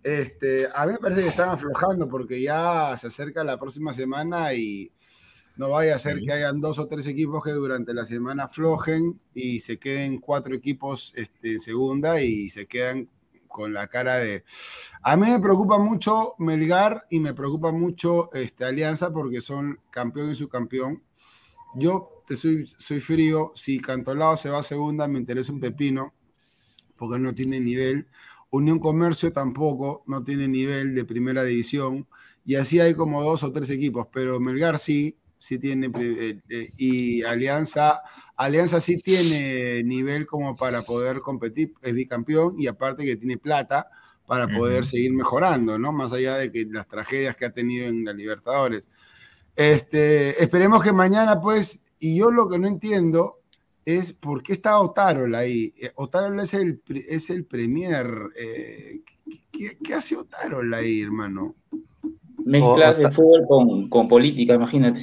Este, 0.02 0.68
a 0.74 0.86
mí 0.86 0.92
me 0.92 0.98
parece 0.98 1.20
que 1.20 1.28
están 1.28 1.50
aflojando 1.50 2.08
porque 2.08 2.40
ya 2.40 2.96
se 2.96 3.08
acerca 3.08 3.44
la 3.44 3.58
próxima 3.58 3.92
semana 3.92 4.54
y 4.54 4.90
no 5.61 5.68
vaya 5.68 5.94
a 5.94 5.99
ser 5.99 6.23
que 6.23 6.33
hayan 6.33 6.59
dos 6.59 6.79
o 6.79 6.87
tres 6.87 7.07
equipos 7.07 7.44
que 7.44 7.51
durante 7.51 7.92
la 7.92 8.07
semana 8.07 8.44
aflojen 8.44 9.20
y 9.35 9.61
se 9.61 9.79
queden 9.79 10.16
cuatro 10.16 10.55
equipos 10.55 11.12
este, 11.14 11.53
en 11.53 11.61
segunda 11.61 12.23
y 12.23 12.49
se 12.49 12.66
quedan 12.66 13.11
con 13.46 13.75
la 13.75 13.87
cara 13.88 14.16
de... 14.16 14.42
A 15.03 15.18
mí 15.18 15.29
me 15.29 15.38
preocupa 15.38 15.77
mucho 15.77 16.35
Melgar 16.38 17.05
y 17.11 17.20
me 17.20 17.35
preocupa 17.35 17.73
mucho 17.73 18.33
este, 18.33 18.64
Alianza 18.64 19.12
porque 19.12 19.42
son 19.42 19.79
campeón 19.90 20.31
y 20.31 20.35
subcampeón. 20.35 21.03
Yo 21.75 22.23
te 22.27 22.37
soy, 22.37 22.66
soy 22.66 23.01
frío, 23.01 23.53
si 23.55 23.81
Cantolao 23.81 24.38
se 24.38 24.49
va 24.49 24.61
a 24.61 24.62
segunda 24.62 25.09
me 25.09 25.18
interesa 25.18 25.53
un 25.53 25.61
pepino 25.61 26.14
porque 26.96 27.18
no 27.18 27.35
tiene 27.35 27.61
nivel. 27.61 28.09
Unión 28.49 28.79
Comercio 28.79 29.31
tampoco, 29.31 30.05
no 30.07 30.25
tiene 30.25 30.49
nivel 30.49 30.94
de 30.94 31.05
primera 31.05 31.44
división. 31.44 32.09
Y 32.46 32.55
así 32.55 32.81
hay 32.81 32.94
como 32.94 33.23
dos 33.23 33.42
o 33.42 33.53
tres 33.53 33.68
equipos, 33.68 34.07
pero 34.11 34.40
Melgar 34.40 34.79
sí, 34.79 35.18
sí 35.40 35.59
tiene, 35.59 35.90
eh, 35.98 36.38
eh, 36.48 36.68
y 36.76 37.22
Alianza, 37.22 38.03
Alianza 38.37 38.79
sí 38.79 39.00
tiene 39.00 39.83
nivel 39.83 40.26
como 40.26 40.55
para 40.55 40.83
poder 40.83 41.20
competir, 41.20 41.72
es 41.83 41.94
bicampeón 41.94 42.55
y 42.59 42.68
aparte 42.68 43.05
que 43.05 43.16
tiene 43.16 43.38
plata 43.38 43.88
para 44.26 44.46
poder 44.46 44.83
uh 44.83 44.85
-huh. 44.85 44.88
seguir 44.88 45.12
mejorando, 45.12 45.76
¿no? 45.79 45.92
Más 45.92 46.12
allá 46.12 46.37
de 46.37 46.53
que 46.53 46.64
las 46.66 46.87
tragedias 46.87 47.35
que 47.37 47.46
ha 47.46 47.53
tenido 47.53 47.88
en 47.88 48.05
la 48.05 48.12
Libertadores. 48.12 48.88
Este, 49.57 50.40
esperemos 50.42 50.85
que 50.85 50.92
mañana, 50.92 51.40
pues, 51.40 51.83
y 51.98 52.18
yo 52.18 52.31
lo 52.31 52.48
que 52.48 52.59
no 52.59 52.68
entiendo 52.68 53.40
es 53.85 54.12
por 54.12 54.42
qué 54.42 54.53
está 54.53 54.79
Otárola 54.79 55.38
ahí. 55.38 55.74
Eh, 55.81 55.90
Otárola 55.96 56.42
es 56.44 56.55
el, 56.55 56.81
es 57.09 57.31
el 57.31 57.44
premier. 57.44 58.07
Eh, 58.37 59.00
¿qué, 59.50 59.79
¿qué, 59.83 59.94
hace 59.94 60.16
Otárola 60.16 60.76
ahí, 60.76 61.00
hermano? 61.00 61.57
Mezclas 62.44 62.98
de 62.98 63.11
fútbol 63.11 63.46
con, 63.48 63.88
con 63.88 64.07
política, 64.07 64.55
imagínate. 64.55 65.00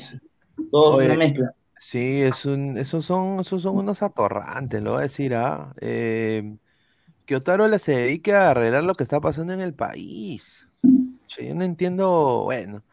Todo 0.72 0.98
Oye, 0.98 1.08
una 1.08 1.18
mezcla. 1.18 1.54
Sí, 1.80 2.22
es 2.22 2.46
un, 2.46 2.78
esos, 2.78 3.06
son, 3.06 3.40
esos 3.40 3.62
son 3.62 3.78
unos 3.78 4.02
atorrantes, 4.02 4.82
lo 4.82 4.94
voy 4.94 5.00
a 5.00 5.04
decir. 5.04 5.36
¿ah? 5.36 5.74
Eh, 5.80 6.58
que 7.26 7.36
Otarola 7.36 7.78
se 7.80 7.94
dedique 7.94 8.34
a 8.34 8.52
arreglar 8.52 8.84
lo 8.84 8.96
que 8.96 9.04
está 9.04 9.20
pasando 9.20 9.54
en 9.54 9.62
el 9.62 9.74
país. 9.74 10.68
Yo 10.82 11.56
no 11.56 11.64
entiendo, 11.64 12.44
bueno. 12.46 12.84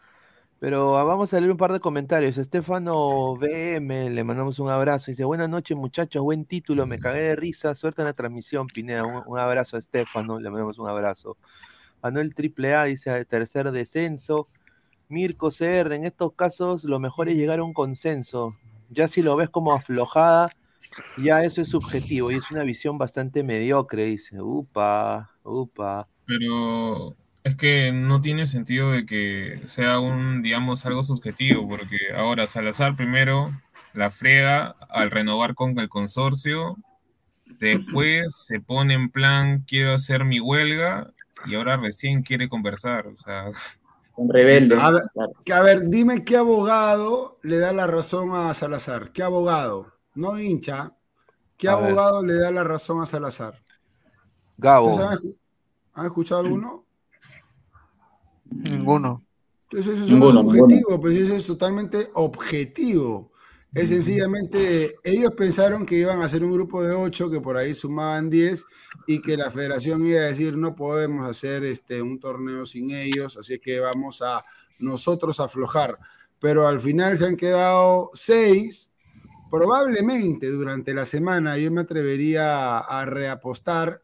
Pero 0.59 0.97
ah, 0.99 1.05
vamos 1.05 1.33
a 1.35 1.41
leer 1.41 1.51
un 1.51 1.57
par 1.59 1.73
de 1.73 1.81
comentarios. 1.81 2.39
Estefano 2.39 3.37
BM, 3.37 4.11
le 4.11 4.25
mandamos 4.25 4.59
un 4.59 4.71
abrazo. 4.71 5.11
Dice, 5.11 5.25
buenas 5.25 5.49
noches 5.49 5.77
muchachos, 5.77 6.23
buen 6.23 6.47
título, 6.47 6.87
me 6.87 6.99
cagué 6.99 7.21
de 7.21 7.37
risa, 7.37 7.75
suerte 7.75 8.03
en 8.03 8.07
la 8.07 8.13
transmisión, 8.15 8.67
Pineda. 8.67 9.05
Un, 9.05 9.23
un 9.27 9.39
abrazo 9.39 9.77
a 9.77 9.79
Estefano, 9.79 10.41
le 10.41 10.51
mandamos 10.51 10.79
un 10.79 10.89
abrazo. 10.89 11.37
Anuel 12.03 12.35
AAA 12.37 12.85
dice, 12.85 13.25
tercer 13.25 13.71
descenso. 13.73 14.47
Mirko 15.09 15.51
CR, 15.51 15.95
en 15.95 16.05
estos 16.05 16.33
casos 16.35 16.85
lo 16.85 16.99
mejor 16.99 17.29
es 17.29 17.37
llegar 17.37 17.59
a 17.59 17.65
un 17.65 17.73
consenso. 17.73 18.57
Ya 18.91 19.09
si 19.09 19.23
lo 19.23 19.37
ves 19.37 19.51
como 19.51 19.73
aflojada, 19.73 20.49
ya 21.17 21.43
eso 21.45 21.63
es 21.63 21.69
subjetivo 21.69 22.31
y 22.31 22.37
es 22.37 22.51
una 22.51 22.63
visión 22.63 22.99
bastante 22.99 23.43
mediocre, 23.43 24.05
dice. 24.05 24.41
Upa, 24.41 25.31
upa. 25.43 26.07
Pero 26.27 27.15
es 27.43 27.57
que 27.57 27.93
no 27.93 28.21
tiene 28.21 28.47
sentido 28.47 28.91
de 28.91 29.05
que 29.05 29.61
sea 29.67 29.99
un, 29.99 30.43
digamos, 30.43 30.87
algo 30.87 31.03
subjetivo, 31.03 31.69
porque 31.69 31.99
ahora 32.17 32.47
Salazar 32.47 32.97
primero 32.97 33.51
la 33.93 34.11
frega 34.11 34.77
al 34.89 35.11
renovar 35.11 35.55
con 35.55 35.79
el 35.79 35.89
consorcio, 35.89 36.77
después 37.59 38.35
se 38.35 38.61
pone 38.61 38.95
en 38.95 39.11
plan, 39.11 39.65
quiero 39.67 39.93
hacer 39.93 40.25
mi 40.25 40.41
huelga, 40.41 41.13
y 41.47 41.55
ahora 41.55 41.77
recién 41.77 42.23
quiere 42.23 42.49
conversar, 42.49 43.07
o 43.07 43.17
sea... 43.17 43.47
Un 44.17 44.29
rebelde. 44.29 44.77
A 44.81 44.91
ver, 44.91 45.03
claro. 45.13 45.33
que, 45.45 45.53
a 45.53 45.61
ver, 45.63 45.89
dime 45.89 46.25
qué 46.25 46.37
abogado 46.37 47.39
le 47.43 47.59
da 47.59 47.73
la 47.73 47.87
razón 47.87 48.35
a 48.35 48.55
Salazar. 48.55 49.13
¿Qué 49.13 49.23
abogado? 49.23 49.93
No 50.15 50.39
hincha. 50.39 50.93
¿Qué 51.57 51.69
A 51.69 51.77
ver. 51.77 51.87
abogado 51.91 52.25
le 52.25 52.35
da 52.35 52.51
la 52.51 52.63
razón 52.65 53.01
a 53.03 53.07
Salazar? 53.07 53.61
Gabo. 54.57 54.91
¿Ustedes 54.93 55.11
han, 55.11 55.17
escu- 55.17 55.37
han 55.95 56.07
escuchado 56.07 56.41
alguno? 56.43 56.85
Ninguno. 58.51 59.23
Entonces 59.71 59.99
eso 59.99 60.13
Ninguno, 60.13 60.29
es 60.29 60.35
subjetivo, 60.47 61.01
pues 61.01 61.17
eso 61.17 61.35
es 61.35 61.47
totalmente 61.47 62.11
objetivo. 62.15 63.33
Es 63.75 63.89
sencillamente, 63.89 64.95
ellos 65.03 65.33
pensaron 65.37 65.85
que 65.85 65.97
iban 65.97 66.23
a 66.23 66.27
hacer 66.27 66.45
un 66.45 66.53
grupo 66.53 66.85
de 66.85 66.93
ocho, 66.95 67.29
que 67.29 67.41
por 67.41 67.57
ahí 67.57 67.75
sumaban 67.75 68.31
10, 68.31 68.65
y 69.09 69.21
que 69.21 69.37
la 69.37 69.51
federación 69.51 70.07
iba 70.07 70.21
a 70.21 70.25
decir, 70.25 70.57
no 70.57 70.77
podemos 70.77 71.27
hacer 71.27 71.65
este, 71.65 72.01
un 72.01 72.21
torneo 72.21 72.65
sin 72.67 72.93
ellos, 72.93 73.37
así 73.37 73.59
que 73.59 73.81
vamos 73.81 74.23
a 74.23 74.45
nosotros 74.79 75.41
aflojar. 75.41 75.99
Pero 76.39 76.69
al 76.69 76.79
final 76.81 77.19
se 77.19 77.27
han 77.27 77.37
quedado 77.37 78.11
seis, 78.15 78.93
probablemente 79.51 80.49
durante 80.51 80.95
la 80.95 81.05
semana 81.05 81.59
yo 81.59 81.71
me 81.73 81.81
atrevería 81.83 82.79
a 82.79 83.05
reapostar. 83.07 84.03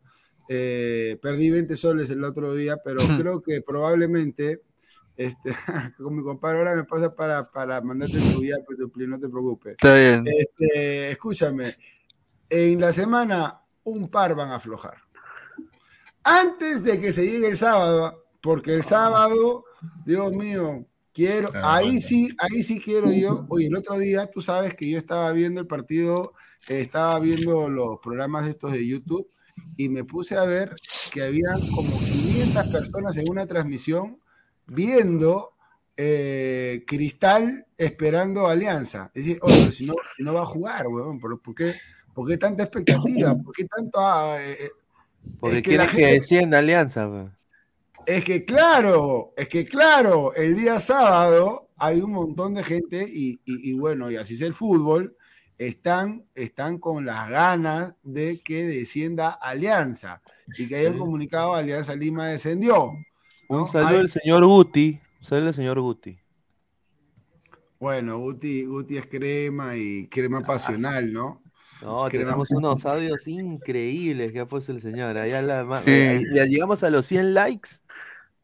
eh, 0.49 1.17
perdí 1.23 1.51
20 1.51 1.77
soles 1.77 2.11
el 2.11 2.25
otro 2.25 2.55
día, 2.55 2.79
pero 2.85 3.01
creo 3.17 3.41
que 3.41 3.63
probablemente 3.63 4.63
este, 5.21 5.55
con 5.99 6.17
mi 6.17 6.23
compadre 6.23 6.59
ahora 6.61 6.75
me 6.75 6.85
pasa 6.85 7.15
para, 7.15 7.51
para 7.51 7.79
mandarte 7.83 8.19
tu 8.19 8.43
ya, 8.43 8.57
pues, 8.65 8.79
tu 8.79 8.91
no 9.07 9.21
te 9.21 9.29
preocupes. 9.29 9.73
Está 9.73 9.95
bien. 9.95 10.25
Este, 10.27 11.11
escúchame, 11.11 11.75
en 12.49 12.81
la 12.81 12.91
semana 12.91 13.61
un 13.85 14.05
par 14.05 14.35
van 14.35 14.49
a 14.49 14.55
aflojar. 14.57 14.97
Antes 16.25 16.83
de 16.83 16.99
que 16.99 17.13
se 17.13 17.27
llegue 17.27 17.49
el 17.49 17.57
sábado, 17.59 18.25
porque 18.41 18.73
el 18.73 18.83
sábado, 18.83 19.65
Dios 20.07 20.33
mío, 20.33 20.87
quiero, 21.13 21.51
Claro, 21.51 21.69
ahí 21.69 21.85
bueno. 21.87 22.01
sí, 22.01 22.37
ahí 22.39 22.63
sí 22.63 22.81
quiero 22.81 23.13
yo. 23.13 23.45
Oye, 23.51 23.67
el 23.67 23.77
otro 23.77 23.99
día, 23.99 24.31
tú 24.31 24.41
sabes 24.41 24.75
que 24.75 24.89
yo 24.89 24.97
estaba 24.97 25.33
viendo 25.33 25.61
el 25.61 25.67
partido, 25.67 26.33
eh, 26.67 26.81
estaba 26.81 27.21
viendo 27.21 27.69
los 27.69 27.99
programas 28.03 28.49
estos 28.49 28.73
de 28.73 28.87
YouTube 28.87 29.29
y 29.77 29.91
me 29.91 30.03
puse 30.03 30.39
a 30.39 30.47
ver 30.47 30.73
que 31.13 31.23
habían 31.23 31.61
como 31.75 31.91
500 31.91 32.69
personas 32.69 33.19
en 33.19 33.25
una 33.29 33.47
transmisión 33.47 34.19
viendo 34.71 35.53
eh, 35.97 36.85
Cristal 36.87 37.67
esperando 37.77 38.47
Alianza. 38.47 39.11
Es 39.15 39.25
decir, 39.27 39.39
oye, 39.43 39.71
si 39.73 39.87
no, 39.87 39.95
si 40.17 40.23
no 40.23 40.33
va 40.35 40.43
a 40.43 40.47
jugar, 40.47 40.87
weón, 40.89 41.19
¿por, 41.19 41.41
por 41.43 41.55
qué, 41.55 41.75
por 42.15 42.27
qué 42.29 42.39
tanta 42.39 42.63
expectativa? 42.65 43.35
¿Por 43.43 43.55
qué 43.55 43.65
tanto... 43.67 44.01
ah, 44.01 44.37
eh, 44.41 44.57
eh, 44.61 44.69
Porque 45.39 45.59
es 45.59 45.63
que 45.63 45.97
que 45.97 46.07
descienda 46.07 46.59
Alianza. 46.59 47.09
es 48.07 48.25
que 48.25 48.45
claro, 48.45 49.33
es 49.37 49.49
que 49.49 49.67
claro, 49.67 50.33
el 50.35 50.55
día 50.57 50.79
sábado 50.79 51.69
hay 51.77 52.01
un 52.01 52.13
montón 52.13 52.55
de 52.55 52.63
gente 52.65 53.03
y, 53.07 53.41
y- 53.45 53.71
y 53.71 53.75
bueno, 53.75 54.11
y 54.11 54.17
así 54.17 54.35
es 54.35 54.41
el 54.43 54.55
fútbol, 54.55 55.17
están, 55.59 56.25
están 56.35 56.79
con 56.79 57.05
las 57.05 57.29
ganas 57.29 57.95
de 58.03 58.41
que 58.43 58.65
descienda 58.65 59.31
Alianza 59.33 60.23
y 60.57 60.67
que 60.67 60.77
hayan 60.77 60.97
comunicado 60.97 61.55
Alianza 61.55 61.95
Lima 61.95 62.29
descendió. 62.29 62.93
Un 63.51 63.69
saludo 63.69 63.99
al 64.01 64.11
señor 64.11 64.45
Guti. 64.45 65.01
Un 65.21 65.27
saludo 65.27 65.49
al 65.49 65.55
señor 65.55 65.81
Guti. 65.81 66.19
bueno, 67.79 68.19
Guti, 68.19 68.65
Guti 68.65 68.97
es 68.99 69.07
crema 69.07 69.77
y 69.77 70.07
crema 70.09 70.41
pasional, 70.43 71.13
¿no? 71.13 71.43
No, 71.83 72.05
Crema. 72.11 72.25
tenemos 72.27 72.51
unos 72.51 72.85
audios 72.85 73.27
increíbles 73.27 74.33
que 74.33 74.41
ha 74.41 74.47
puesto 74.47 74.71
el 74.71 74.83
señor. 74.83 75.17
Allá 75.17 75.41
la, 75.41 75.65
ma- 75.65 75.83
Sí. 75.83 75.91
ahí 75.91 76.23
ya 76.35 76.45
llegamos 76.45 76.83
a 76.85 76.91
los 76.91 77.07
100 77.07 77.33
likes 77.33 77.71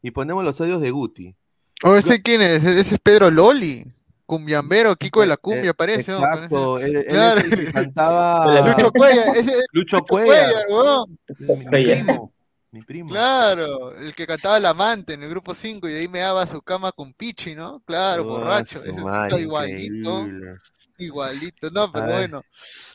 y 0.01 0.09
ponemos 0.11 0.43
los 0.43 0.59
audios 0.59 0.81
de 0.81 0.89
Guti. 0.91 1.35
¿O 1.83 1.95
ese 1.95 2.21
quién 2.23 2.41
es? 2.41 2.63
Ese 2.63 2.95
es 2.95 2.99
Pedro 2.99 3.29
Loli. 3.29 3.85
Cumbiambero, 4.25 4.95
Kiko 4.97 5.21
de 5.21 5.27
la 5.27 5.37
cumbia, 5.37 5.69
Eh, 5.69 5.73
parece. 5.73 6.11
¿no? 6.11 6.17
Exacto. 6.17 6.79
Él 6.79 7.05
Claro. 7.07 7.39
es 7.39 7.45
el 7.51 7.65
que 7.65 7.71
cantaba 7.71 8.67
Lucho 8.71 8.91
Cuellar, 8.91 9.27
ese 9.29 9.39
es 9.39 9.65
Lucho 9.71 9.97
Lucho 9.97 10.05
Cuellar, 10.05 10.51
Cuellar, 10.51 10.65
weón. 10.69 11.17
mi, 11.39 11.55
mi 11.55 11.65
Cuellar. 11.67 12.05
primo. 12.05 12.33
Mi 12.71 12.81
primo. 12.81 13.13
Claro, 13.13 13.95
el 13.95 14.13
que 14.13 14.27
cantaba 14.27 14.59
La 14.59 14.69
Amante 14.71 15.13
en 15.13 15.23
el 15.23 15.29
grupo 15.29 15.55
5 15.55 15.87
y 15.87 15.93
de 15.93 15.99
ahí 16.01 16.07
me 16.09 16.19
daba 16.19 16.45
su 16.45 16.61
cama 16.61 16.91
con 16.91 17.13
Pichi, 17.13 17.55
¿no? 17.55 17.79
Claro, 17.85 18.23
Oh, 18.23 18.25
borracho. 18.25 18.83
Ese 18.83 19.05
puta 19.05 19.39
igualito, 19.39 20.29
increíble. 20.29 20.57
igualito. 20.97 21.69
No, 21.71 21.91
pero 21.91 22.05
A 22.05 22.07
ver. 22.07 22.29
bueno. 22.29 22.45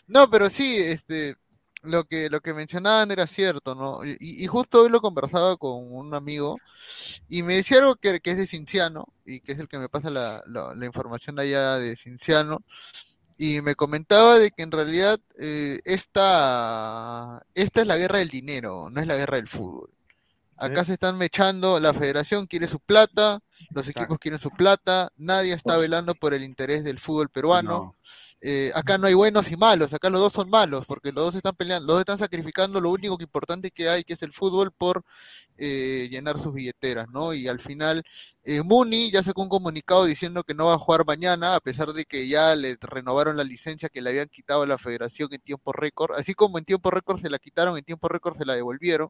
No, 0.09 0.31
pero 0.31 0.51
sí, 0.51 0.77
este, 0.79 1.37
lo 1.83 2.05
que, 2.05 2.31
lo 2.31 2.41
que 2.41 2.55
mencionaban 2.55 3.11
era 3.12 3.27
cierto, 3.27 3.75
¿no? 3.75 4.05
Y, 4.05 4.16
y 4.20 4.47
justo 4.49 4.83
hoy 4.83 4.91
lo 4.91 5.01
conversaba 5.01 5.57
con 5.57 5.93
un 5.95 6.14
amigo 6.14 6.59
y 7.29 7.43
me 7.43 7.57
decía 7.57 7.79
algo 7.79 7.97
que, 7.97 8.20
que 8.20 8.33
es 8.33 8.39
de 8.39 8.47
Cinciano 8.47 9.07
y 9.27 9.41
que 9.41 9.53
es 9.53 9.59
el 9.59 9.68
que 9.68 9.79
me 9.79 9.89
pasa 9.89 10.11
la, 10.11 10.43
la- 10.47 10.75
la 10.75 10.87
información 10.87 11.39
allá 11.39 11.79
de 11.79 11.97
Cinciano. 11.97 12.64
Y 13.45 13.61
me 13.61 13.74
comentaba 13.74 14.38
de 14.38 14.53
que 14.53 14.62
en 14.62 14.70
realidad 14.70 15.18
eh, 15.36 15.80
esta, 15.84 17.45
esta 17.55 17.80
es 17.80 17.86
la 17.88 17.97
guerra 17.97 18.18
del 18.18 18.28
dinero, 18.28 18.88
no 18.88 19.01
es 19.01 19.09
la 19.09 19.16
guerra 19.16 19.34
del 19.34 19.49
fútbol. 19.49 19.90
Acá 20.57 20.84
se 20.84 20.93
están 20.93 21.18
mechando, 21.18 21.80
la 21.80 21.93
federación 21.93 22.47
quiere 22.47 22.68
su 22.68 22.78
plata, 22.78 23.40
los 23.70 23.88
Exacto. 23.88 24.03
equipos 24.03 24.18
quieren 24.20 24.38
su 24.38 24.51
plata, 24.51 25.11
nadie 25.16 25.55
está 25.55 25.76
velando 25.76 26.14
por 26.14 26.34
el 26.34 26.45
interés 26.45 26.84
del 26.84 27.01
fútbol 27.01 27.30
peruano. 27.30 27.68
No. 27.68 27.97
Eh, 28.45 28.72
acá 28.74 28.99
no 28.99 29.07
hay 29.07 29.14
buenos 29.14 29.53
y 29.53 29.57
malos, 29.57 29.95
acá 29.95 30.11
los 30.11 30.20
dos 30.20 30.32
son 30.32 30.51
malos, 30.51 30.84
porque 30.84 31.12
los 31.12 31.26
dos 31.26 31.34
están 31.36 31.55
peleando, 31.55 31.86
los 31.86 31.95
dos 31.95 32.01
están 32.01 32.18
sacrificando 32.18 32.80
lo 32.80 32.90
único 32.90 33.16
que 33.16 33.22
importante 33.22 33.70
que 33.70 33.88
hay, 33.88 34.03
que 34.03 34.14
es 34.14 34.22
el 34.24 34.32
fútbol, 34.32 34.72
por 34.72 35.05
eh, 35.59 36.09
llenar 36.11 36.40
sus 36.40 36.53
billeteras, 36.53 37.07
¿no? 37.09 37.34
Y 37.34 37.47
al 37.47 37.61
final, 37.61 38.03
eh, 38.43 38.61
Muni 38.62 39.12
ya 39.12 39.22
sacó 39.22 39.43
un 39.43 39.49
comunicado 39.49 40.07
diciendo 40.07 40.43
que 40.43 40.55
no 40.55 40.66
va 40.66 40.74
a 40.74 40.78
jugar 40.78 41.07
mañana, 41.07 41.55
a 41.55 41.61
pesar 41.61 41.93
de 41.93 42.05
que 42.05 42.26
ya 42.26 42.57
le 42.57 42.76
renovaron 42.80 43.36
la 43.36 43.45
licencia 43.45 43.88
que 43.88 44.03
le 44.03 44.11
habían 44.11 44.28
quitado 44.28 44.62
a 44.62 44.66
la 44.66 44.76
federación 44.76 45.28
en 45.32 45.40
tiempo 45.40 45.72
récord, 45.72 46.16
así 46.18 46.34
como 46.34 46.59
en 46.59 46.64
tiempo 46.64 46.90
récord 46.90 47.20
se 47.20 47.30
la 47.30 47.38
quitaron, 47.38 47.78
en 47.78 47.84
tiempo 47.84 48.09
récord 48.09 48.36
se 48.36 48.45
la 48.45 48.57
devolvieron, 48.57 49.09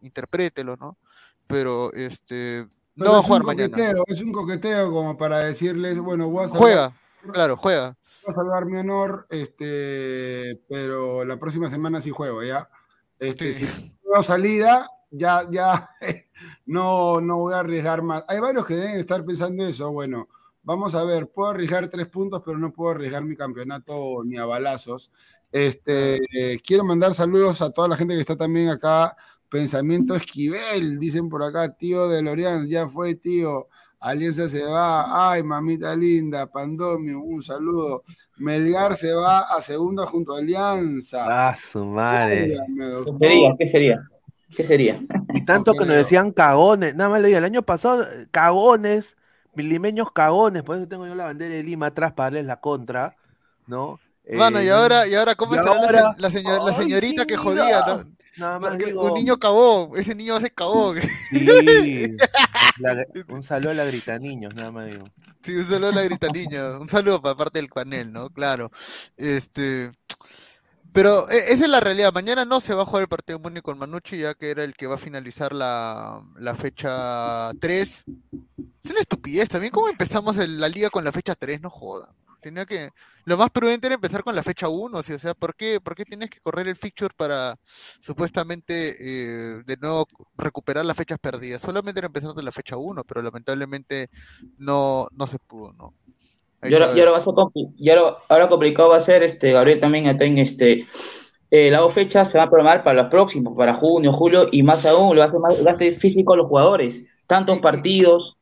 interprételo, 0.00 0.76
¿no? 0.76 0.98
Pero 1.46 1.92
este 1.92 2.66
no 2.96 3.04
Pero 3.04 3.12
va 3.12 3.18
a 3.18 3.20
es 3.20 3.24
un 3.24 3.28
jugar 3.28 3.44
mañana. 3.44 3.68
coqueteo, 3.68 4.04
es 4.08 4.22
un 4.22 4.32
coqueteo 4.32 4.90
como 4.90 5.16
para 5.16 5.38
decirles, 5.38 6.00
bueno, 6.00 6.28
voy 6.30 6.46
a 6.46 6.48
Juega, 6.48 6.96
claro, 7.32 7.56
juega. 7.56 7.96
A 8.28 8.32
salvar 8.32 8.66
mi 8.66 8.78
honor, 8.78 9.26
este, 9.30 10.60
pero 10.68 11.24
la 11.24 11.38
próxima 11.38 11.68
semana 11.68 12.00
sí 12.00 12.10
juego, 12.10 12.42
¿ya? 12.42 12.68
Este, 13.18 13.52
Sí. 13.52 13.66
si 13.66 13.96
no 14.14 14.22
salida, 14.22 14.90
ya, 15.10 15.48
ya, 15.50 15.90
no, 16.66 17.20
no 17.20 17.38
voy 17.38 17.54
a 17.54 17.60
arriesgar 17.60 18.02
más. 18.02 18.24
Hay 18.28 18.40
varios 18.40 18.66
que 18.66 18.74
deben 18.76 18.96
estar 18.96 19.24
pensando 19.24 19.64
eso, 19.66 19.92
bueno, 19.92 20.28
vamos 20.62 20.94
a 20.94 21.04
ver, 21.04 21.28
puedo 21.30 21.50
arriesgar 21.50 21.88
tres 21.88 22.08
puntos, 22.08 22.42
pero 22.44 22.58
no 22.58 22.72
puedo 22.72 22.92
arriesgar 22.92 23.24
mi 23.24 23.36
campeonato 23.36 24.22
ni 24.24 24.36
a 24.38 24.44
balazos. 24.44 25.10
Este, 25.52 26.16
eh, 26.34 26.60
quiero 26.64 26.84
mandar 26.84 27.14
saludos 27.14 27.62
a 27.62 27.70
toda 27.70 27.88
la 27.88 27.96
gente 27.96 28.14
que 28.14 28.20
está 28.20 28.36
también 28.36 28.68
acá. 28.68 29.16
Pensamiento 29.48 30.14
Esquivel, 30.16 30.98
dicen 30.98 31.28
por 31.28 31.42
acá, 31.44 31.72
tío 31.76 32.08
de 32.08 32.20
Lorian, 32.22 32.66
ya 32.68 32.88
fue 32.88 33.14
tío. 33.14 33.68
Alianza 34.10 34.46
se 34.48 34.62
va, 34.62 35.30
ay 35.32 35.42
mamita 35.42 35.94
linda, 35.96 36.46
Pandomio, 36.46 37.20
un 37.20 37.42
saludo. 37.42 38.02
Melgar 38.38 38.94
se 38.96 39.12
va 39.12 39.40
a 39.40 39.60
segunda 39.60 40.06
junto 40.06 40.34
a 40.34 40.38
Alianza. 40.38 41.24
Ah, 41.26 41.56
su 41.56 41.84
madre. 41.84 42.56
¿Qué 43.04 43.18
sería? 43.18 43.54
¿Qué 43.58 43.68
sería? 43.68 44.08
¿Qué 44.56 44.64
sería? 44.64 45.02
Y 45.34 45.44
tanto 45.44 45.72
que 45.72 45.84
nos 45.84 45.96
decían 45.96 46.30
cagones. 46.30 46.94
Nada 46.94 47.10
más 47.10 47.20
le 47.20 47.28
digo, 47.28 47.38
el 47.38 47.44
año 47.44 47.62
pasado, 47.62 48.04
cagones, 48.30 49.16
limeños 49.54 50.12
cagones. 50.12 50.62
Por 50.62 50.76
eso 50.76 50.86
tengo 50.86 51.06
yo 51.06 51.14
la 51.14 51.24
bandera 51.24 51.54
de 51.54 51.62
Lima 51.62 51.86
atrás 51.86 52.12
para 52.12 52.26
darles 52.26 52.46
la 52.46 52.60
contra, 52.60 53.16
¿no? 53.66 53.98
Bueno, 54.36 54.60
y 54.62 54.66
Eh, 54.66 54.72
ahora, 54.72 55.06
y 55.06 55.14
ahora, 55.14 55.34
¿cómo 55.34 55.54
y 55.54 55.58
estará 55.58 55.74
la, 55.74 55.80
ahora- 55.86 56.14
la 56.18 56.30
señor- 56.30 56.64
la 56.64 56.70
Ay, 56.70 56.84
señorita 56.84 57.26
que 57.26 57.36
jodía, 57.36 57.80
¿no? 57.86 58.04
Nada 58.36 58.58
más 58.58 58.76
Que- 58.76 58.86
digo, 58.86 59.04
Un 59.04 59.14
niño 59.14 59.38
cagó, 59.38 59.96
ese 59.96 60.14
niño 60.14 60.34
hace 60.36 60.50
cagó. 60.50 60.94
sí, 61.30 61.46
la- 62.78 63.06
un 63.28 63.42
saludo 63.42 63.70
a 63.70 63.74
la 63.74 63.84
grita 63.84 64.18
niños, 64.18 64.54
nada 64.54 64.70
más 64.70 64.86
digo. 64.86 65.08
Sí, 65.42 65.54
un 65.56 65.66
saludo 65.66 65.90
a 65.90 65.94
la 65.94 66.02
grita 66.02 66.28
niña, 66.28 66.78
un 66.78 66.88
saludo 66.88 67.22
para 67.22 67.36
parte 67.36 67.58
del 67.58 67.68
panel, 67.68 68.12
¿no? 68.12 68.28
Claro. 68.30 68.70
Este, 69.16 69.90
pero 70.92 71.28
e- 71.30 71.52
esa 71.52 71.64
es 71.64 71.68
la 71.70 71.80
realidad. 71.80 72.12
Mañana 72.12 72.44
no 72.44 72.60
se 72.60 72.74
va 72.74 72.82
a 72.82 72.86
jugar 72.86 73.02
el 73.02 73.08
partido 73.08 73.38
Muni 73.38 73.60
con 73.60 73.78
Manucci, 73.78 74.18
ya 74.18 74.34
que 74.34 74.50
era 74.50 74.64
el 74.64 74.74
que 74.74 74.86
va 74.86 74.96
a 74.96 74.98
finalizar 74.98 75.52
la, 75.54 76.20
la 76.38 76.54
fecha 76.54 77.52
3. 77.60 78.04
Es 78.84 78.90
una 78.90 79.00
estupidez 79.00 79.48
también. 79.48 79.72
¿Cómo 79.72 79.88
empezamos 79.88 80.36
el- 80.38 80.58
la 80.60 80.68
liga 80.68 80.90
con 80.90 81.04
la 81.04 81.12
fecha 81.12 81.34
3? 81.34 81.60
No 81.60 81.70
joda. 81.70 82.08
Tenía 82.46 82.64
que. 82.64 82.90
Lo 83.24 83.36
más 83.36 83.50
prudente 83.50 83.88
era 83.88 83.96
empezar 83.96 84.22
con 84.22 84.36
la 84.36 84.42
fecha 84.44 84.68
1. 84.68 85.02
¿sí? 85.02 85.14
O 85.14 85.18
sea, 85.18 85.34
¿por 85.34 85.56
qué, 85.56 85.80
por 85.80 85.96
qué 85.96 86.04
tienes 86.04 86.30
que 86.30 86.38
correr 86.38 86.68
el 86.68 86.76
fixture 86.76 87.12
para 87.16 87.56
supuestamente 87.98 88.94
eh, 89.00 89.62
de 89.66 89.76
nuevo 89.78 90.06
recuperar 90.38 90.84
las 90.84 90.96
fechas 90.96 91.18
perdidas? 91.18 91.60
Solamente 91.60 91.98
era 91.98 92.06
empezar 92.06 92.34
con 92.34 92.44
la 92.44 92.52
fecha 92.52 92.76
1, 92.76 93.02
pero 93.02 93.20
lamentablemente 93.20 94.10
no, 94.58 95.08
no 95.10 95.26
se 95.26 95.40
pudo, 95.40 95.72
¿no? 95.72 95.92
Y 96.62 96.72
ahora, 96.72 96.92
y 96.94 97.00
ahora 97.00 97.10
va 97.10 97.18
a 97.18 97.20
ser 97.20 97.34
y 97.76 97.90
ahora, 97.90 98.16
ahora 98.28 98.48
complicado 98.48 98.90
va 98.90 98.98
a 98.98 99.00
ser, 99.00 99.24
este, 99.24 99.50
Gabriel 99.50 99.80
también 99.80 100.06
en 100.06 100.38
este, 100.38 100.86
eh, 101.50 101.70
las 101.72 101.80
dos 101.80 101.94
fechas 101.94 102.30
se 102.30 102.38
van 102.38 102.46
a 102.46 102.50
programar 102.50 102.84
para 102.84 103.02
los 103.02 103.10
próximos, 103.10 103.56
para 103.56 103.74
junio, 103.74 104.12
julio, 104.12 104.48
y 104.52 104.62
más 104.62 104.86
aún, 104.86 105.16
lo 105.16 105.18
va 105.18 105.24
a 105.24 105.26
hacer 105.26 105.40
más 105.40 105.64
gasto 105.64 105.84
físico 105.98 106.34
a 106.34 106.36
los 106.36 106.46
jugadores. 106.46 107.02
Tantos 107.26 107.58
partidos, 107.58 108.35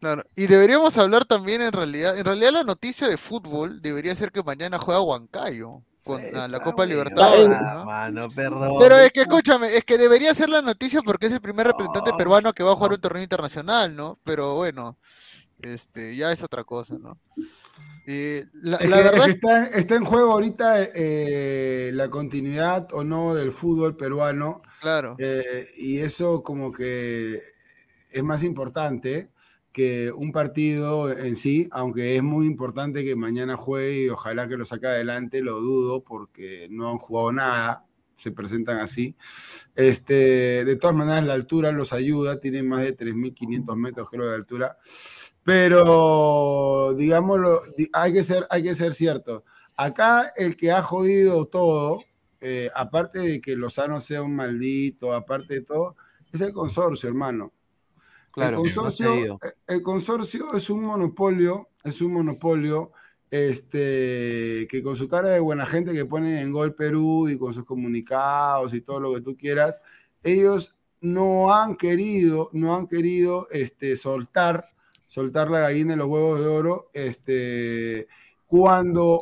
Claro, 0.00 0.24
y 0.34 0.46
deberíamos 0.46 0.96
hablar 0.96 1.26
también 1.26 1.60
en 1.60 1.72
realidad, 1.72 2.18
en 2.18 2.24
realidad 2.24 2.52
la 2.52 2.64
noticia 2.64 3.06
de 3.06 3.18
fútbol 3.18 3.82
debería 3.82 4.14
ser 4.14 4.32
que 4.32 4.42
mañana 4.42 4.78
juega 4.78 5.02
Huancayo 5.02 5.82
con 6.04 6.22
a 6.34 6.48
la 6.48 6.60
Copa 6.60 6.86
Libertadores, 6.86 7.60
¿no? 7.60 7.84
Mano, 7.84 8.28
perdón. 8.30 8.76
Pero 8.80 8.96
es 8.98 9.12
que 9.12 9.20
escúchame, 9.20 9.76
es 9.76 9.84
que 9.84 9.98
debería 9.98 10.34
ser 10.34 10.48
la 10.48 10.62
noticia 10.62 11.02
porque 11.02 11.26
es 11.26 11.32
el 11.32 11.42
primer 11.42 11.66
representante 11.66 12.12
No. 12.12 12.16
peruano 12.16 12.52
que 12.54 12.62
va 12.62 12.72
a 12.72 12.74
jugar 12.74 12.92
un 12.92 13.00
torneo 13.00 13.22
internacional, 13.22 13.94
¿no? 13.94 14.18
Pero 14.24 14.54
bueno, 14.54 14.96
este, 15.60 16.16
ya 16.16 16.32
es 16.32 16.42
otra 16.42 16.64
cosa, 16.64 16.96
¿no? 16.98 17.18
Eh, 18.06 18.46
la, 18.54 18.78
Es 18.78 18.88
la 18.88 18.96
que, 18.96 19.02
verdad 19.02 19.18
es 19.18 19.24
que 19.24 19.30
está, 19.32 19.66
está 19.66 19.94
en 19.96 20.04
juego 20.06 20.32
ahorita 20.32 20.82
eh, 20.94 21.90
la 21.92 22.08
continuidad 22.08 22.88
o 22.92 23.04
no 23.04 23.34
del 23.34 23.52
fútbol 23.52 23.94
peruano 23.94 24.62
claro, 24.80 25.16
eh, 25.18 25.68
y 25.76 25.98
eso 25.98 26.42
como 26.42 26.72
que 26.72 27.42
es 28.10 28.22
más 28.22 28.42
importante 28.42 29.28
que 29.72 30.12
un 30.12 30.32
partido 30.32 31.10
en 31.16 31.36
sí, 31.36 31.68
aunque 31.72 32.16
es 32.16 32.22
muy 32.22 32.46
importante 32.46 33.04
que 33.04 33.16
mañana 33.16 33.56
juegue 33.56 34.04
y 34.04 34.08
ojalá 34.08 34.48
que 34.48 34.56
lo 34.56 34.64
saque 34.64 34.86
adelante, 34.88 35.42
lo 35.42 35.60
dudo 35.60 36.02
porque 36.04 36.68
no 36.70 36.90
han 36.90 36.98
jugado 36.98 37.32
nada, 37.32 37.86
se 38.16 38.32
presentan 38.32 38.78
así. 38.78 39.16
Este, 39.76 40.64
de 40.64 40.76
todas 40.76 40.96
maneras, 40.96 41.24
la 41.26 41.34
altura 41.34 41.72
los 41.72 41.92
ayuda, 41.92 42.40
tienen 42.40 42.68
más 42.68 42.82
de 42.82 42.92
3.500 42.92 43.76
metros 43.76 44.10
de 44.10 44.34
altura, 44.34 44.76
pero 45.42 46.94
digámoslo, 46.94 47.60
di- 47.76 47.88
hay 47.92 48.12
que 48.12 48.22
ser, 48.24 48.46
hay 48.50 48.62
que 48.62 48.74
ser 48.74 48.92
cierto. 48.94 49.44
Acá 49.76 50.32
el 50.36 50.56
que 50.56 50.72
ha 50.72 50.82
jodido 50.82 51.46
todo, 51.46 52.04
eh, 52.40 52.70
aparte 52.74 53.18
de 53.20 53.40
que 53.40 53.56
Lozano 53.56 54.00
sea 54.00 54.22
un 54.22 54.34
maldito, 54.36 55.12
aparte 55.12 55.54
de 55.54 55.60
todo, 55.62 55.96
es 56.32 56.40
el 56.40 56.52
consorcio, 56.52 57.08
hermano. 57.08 57.52
Claro, 58.32 58.58
el, 58.58 58.74
consorcio, 58.74 59.14
ido. 59.16 59.38
el 59.66 59.82
consorcio 59.82 60.54
es 60.54 60.70
un 60.70 60.84
monopolio, 60.84 61.68
es 61.82 62.00
un 62.00 62.12
monopolio 62.12 62.92
este, 63.30 64.66
que 64.68 64.82
con 64.82 64.96
su 64.96 65.08
cara 65.08 65.28
de 65.28 65.40
buena 65.40 65.66
gente 65.66 65.92
que 65.92 66.04
ponen 66.04 66.36
en 66.36 66.52
Gol 66.52 66.74
Perú 66.74 67.28
y 67.28 67.38
con 67.38 67.52
sus 67.52 67.64
comunicados 67.64 68.74
y 68.74 68.80
todo 68.80 69.00
lo 69.00 69.14
que 69.14 69.20
tú 69.20 69.36
quieras, 69.36 69.82
ellos 70.22 70.76
no 71.00 71.54
han 71.54 71.76
querido, 71.76 72.50
no 72.52 72.74
han 72.74 72.86
querido 72.86 73.48
este, 73.50 73.96
soltar, 73.96 74.66
soltar 75.06 75.50
la 75.50 75.60
gallina 75.60 75.92
de 75.92 75.96
los 75.98 76.08
huevos 76.08 76.40
de 76.40 76.46
oro, 76.46 76.90
este, 76.92 78.08
cuando 78.46 79.18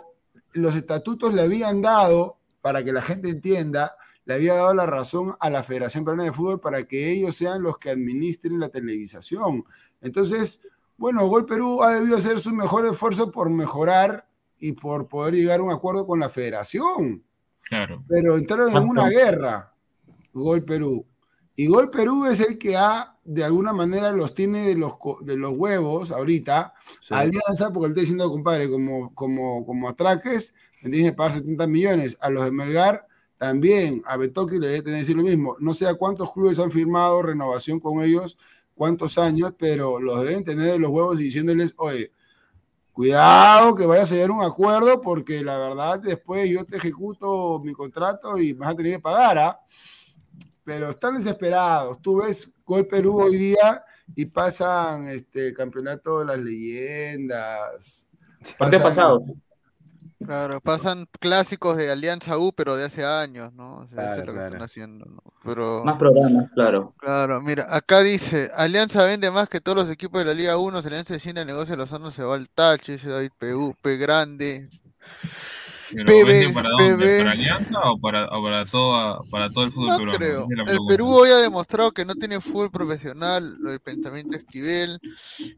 los 0.53 0.75
estatutos 0.75 1.33
le 1.35 1.43
habían 1.43 1.83
dado, 1.83 2.39
para 2.61 2.83
que 2.83 2.93
la 2.93 3.03
gente 3.03 3.29
entienda, 3.29 3.97
le 4.29 4.35
había 4.35 4.55
dado 4.55 4.75
la 4.75 4.85
razón 4.85 5.35
a 5.41 5.49
la 5.49 5.63
Federación 5.63 6.05
Peruana 6.05 6.25
de 6.25 6.33
Fútbol 6.33 6.61
para 6.61 6.87
que 6.87 7.11
ellos 7.11 7.35
sean 7.35 7.63
los 7.63 7.79
que 7.79 7.89
administren 7.89 8.61
la 8.61 8.69
televisación. 8.69 9.65
Entonces, 10.03 10.61
bueno, 10.99 11.27
Gol 11.29 11.47
Perú 11.47 11.83
ha 11.83 11.95
debido 11.95 12.19
hacer 12.19 12.39
su 12.39 12.53
mejor 12.53 12.87
esfuerzo 12.87 13.33
por 13.33 13.49
mejorar 13.49 14.29
y 14.59 14.73
por 14.73 15.09
poder 15.09 15.33
llegar 15.33 15.61
a 15.61 15.63
un 15.63 15.73
acuerdo 15.73 16.07
con 16.07 16.21
la 16.21 16.29
federación. 16.29 17.25
Claro. 17.63 18.05
Pero 18.07 18.37
entraron 18.37 18.77
en 18.77 18.87
una 18.87 19.09
guerra, 19.09 19.73
Gol 20.35 20.63
Perú. 20.63 21.07
Y 21.57 21.67
Gol 21.67 21.89
Perú 21.89 22.27
es 22.27 22.41
el 22.41 22.59
que 22.59 22.77
ha, 22.77 23.17
de 23.25 23.45
alguna 23.45 23.73
manera, 23.73 24.13
los 24.13 24.35
tiene 24.35 24.67
de 24.67 24.75
los, 24.75 24.93
de 25.23 25.39
los 25.39 25.53
huevos 25.53 26.13
ahorita. 26.13 26.75
Sí. 27.01 27.15
Alianza, 27.15 27.73
porque 27.73 27.89
le 27.89 27.93
estoy 27.93 28.03
diciendo, 28.03 28.31
compadre, 28.31 28.69
como, 28.69 29.15
como, 29.15 29.65
como 29.65 29.89
atraques, 29.89 30.55
me 30.83 30.91
tienes 30.91 31.13
que 31.13 31.17
pagar 31.17 31.33
70 31.33 31.67
millones. 31.67 32.19
A 32.21 32.29
los 32.29 32.45
de 32.45 32.51
Melgar 32.51 33.08
también, 33.39 34.03
a 34.05 34.17
Betoque 34.17 34.59
le 34.59 34.69
debe 34.69 34.83
tener 34.83 34.97
que 34.97 35.03
decir 35.05 35.17
lo 35.17 35.23
mismo. 35.23 35.57
No 35.61 35.73
sé 35.73 35.87
a 35.89 35.95
cuántos 35.95 36.33
clubes 36.33 36.59
han 36.59 36.71
firmado 36.71 37.23
renovación 37.23 37.79
con 37.81 38.03
ellos, 38.03 38.37
cuántos 38.75 39.17
años, 39.17 39.53
pero 39.59 40.01
los 40.01 40.23
deben 40.23 40.45
tener 40.45 40.73
de 40.73 40.79
los 40.79 40.91
huevos 40.91 41.21
y 41.21 41.25
diciéndoles, 41.25 41.73
oye, 41.79 42.13
cuidado 42.93 43.77
que 43.77 43.87
vayas 43.87 44.11
a 44.13 44.25
a 44.25 44.31
un 44.33 44.43
acuerdo 44.43 45.01
porque 45.01 45.43
la 45.45 45.57
verdad 45.57 46.01
después 46.01 46.51
yo 46.51 46.65
te 46.65 46.79
ejecuto 46.79 47.61
mi 47.65 47.73
contrato 47.73 48.37
y 48.39 48.53
vas 48.55 48.71
a 48.71 48.75
tener 48.75 48.95
que 48.95 48.99
pagar, 49.01 49.39
¿ah? 49.39 49.61
Pero 50.65 50.91
están 50.91 51.15
desesperados. 51.17 52.03
Tú 52.03 52.17
ves 52.23 52.53
Gol 52.67 52.87
Perú 52.89 53.21
hoy 53.21 53.37
día 53.37 53.85
y 54.17 54.27
pasan 54.27 55.09
este 55.09 55.53
campeonato 55.55 56.19
de 56.19 56.25
las 56.27 56.39
leyendas. 56.41 58.09
pasan- 58.59 58.83
pasados. 58.83 59.23
Claro, 60.25 60.61
pasan 60.61 61.07
clásicos 61.21 61.77
de 61.77 61.91
Alianza 61.91 62.39
U, 62.39 62.53
pero 62.53 62.77
de 62.77 62.85
hace 62.85 63.05
años, 63.05 63.53
¿no? 63.53 63.79
O 63.79 63.89
sea, 63.89 64.13
eso 64.13 64.21
es 64.21 64.27
lo 64.27 64.33
que 64.33 64.39
claro. 64.39 64.47
están 64.47 64.63
haciendo, 64.63 65.07
¿no? 65.07 65.23
Pero 65.45 65.85
Más 65.85 65.99
programas, 65.99 66.51
claro. 66.55 66.95
Claro, 66.99 67.41
mira, 67.41 67.67
acá 67.69 68.01
dice, 68.01 68.51
Alianza 68.57 69.05
vende 69.05 69.31
más 69.31 69.49
que 69.49 69.61
todos 69.61 69.79
los 69.79 69.91
equipos 69.91 70.21
de 70.21 70.27
la 70.27 70.35
Liga 70.35 70.57
1, 70.57 70.83
si 70.83 70.89
Alianza 70.89 71.15
desciende 71.15 71.43
el 71.43 71.47
negocio 71.47 71.73
de 71.73 71.79
Lozano 71.79 72.11
se 72.11 72.25
va 72.25 72.35
al 72.35 72.49
tache, 72.49 72.93
dice 72.93 73.09
David 73.09 73.31
PU, 73.39 73.75
P 73.81 73.97
grande. 73.97 74.69
Pero 75.93 76.21
PB, 76.23 76.23
¿vende 76.23 76.49
para 76.51 76.71
dónde? 76.71 76.95
PB. 76.97 77.17
¿Para 77.17 77.33
Alianza 77.33 77.79
o 77.91 77.99
para, 78.01 78.27
o 78.29 78.43
para, 78.43 78.65
toda, 78.67 79.19
para 79.31 79.51
todo 79.51 79.65
el 79.65 79.73
fútbol 79.73 79.93
No 79.93 79.97
peruano? 79.97 80.19
creo. 80.19 80.55
El. 80.65 80.83
Perú 80.87 81.09
hoy 81.11 81.31
ha 81.31 81.39
demostrado 81.39 81.93
que 81.93 82.05
no 82.05 82.17
tiene 82.17 82.41
fútbol 82.41 82.71
profesional, 82.71 83.57
lo 83.61 83.71
del 83.71 83.81
pensamiento 83.81 84.37
Esquivel. 84.37 85.01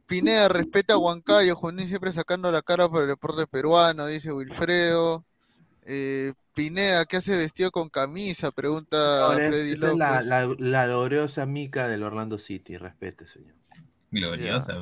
Pineda 0.06 0.48
respeta 0.48 0.94
a 0.94 0.98
Huancayo, 0.98 1.56
Junín 1.56 1.88
siempre 1.88 2.12
sacando 2.12 2.52
la 2.52 2.62
cara 2.62 2.88
por 2.88 3.02
el 3.02 3.08
deporte 3.08 3.46
peruano, 3.46 4.06
dice 4.06 4.32
Wilfredo. 4.32 5.24
Eh, 5.82 6.34
Pineda, 6.54 7.06
¿qué 7.06 7.18
hace 7.18 7.36
vestido 7.36 7.70
con 7.72 7.90
camisa? 7.90 8.52
Pregunta 8.52 8.98
Ahora, 9.18 9.40
Freddy 9.40 9.72
es 9.72 9.78
la, 9.78 9.88
López. 9.88 10.22
la, 10.22 10.46
la 10.58 10.86
gloriosa 10.86 11.46
mica 11.46 11.86
del 11.88 12.02
Orlando 12.02 12.38
City, 12.38 12.76
respete, 12.76 13.26
señor. 13.26 13.54
Gloriosa. 14.12 14.74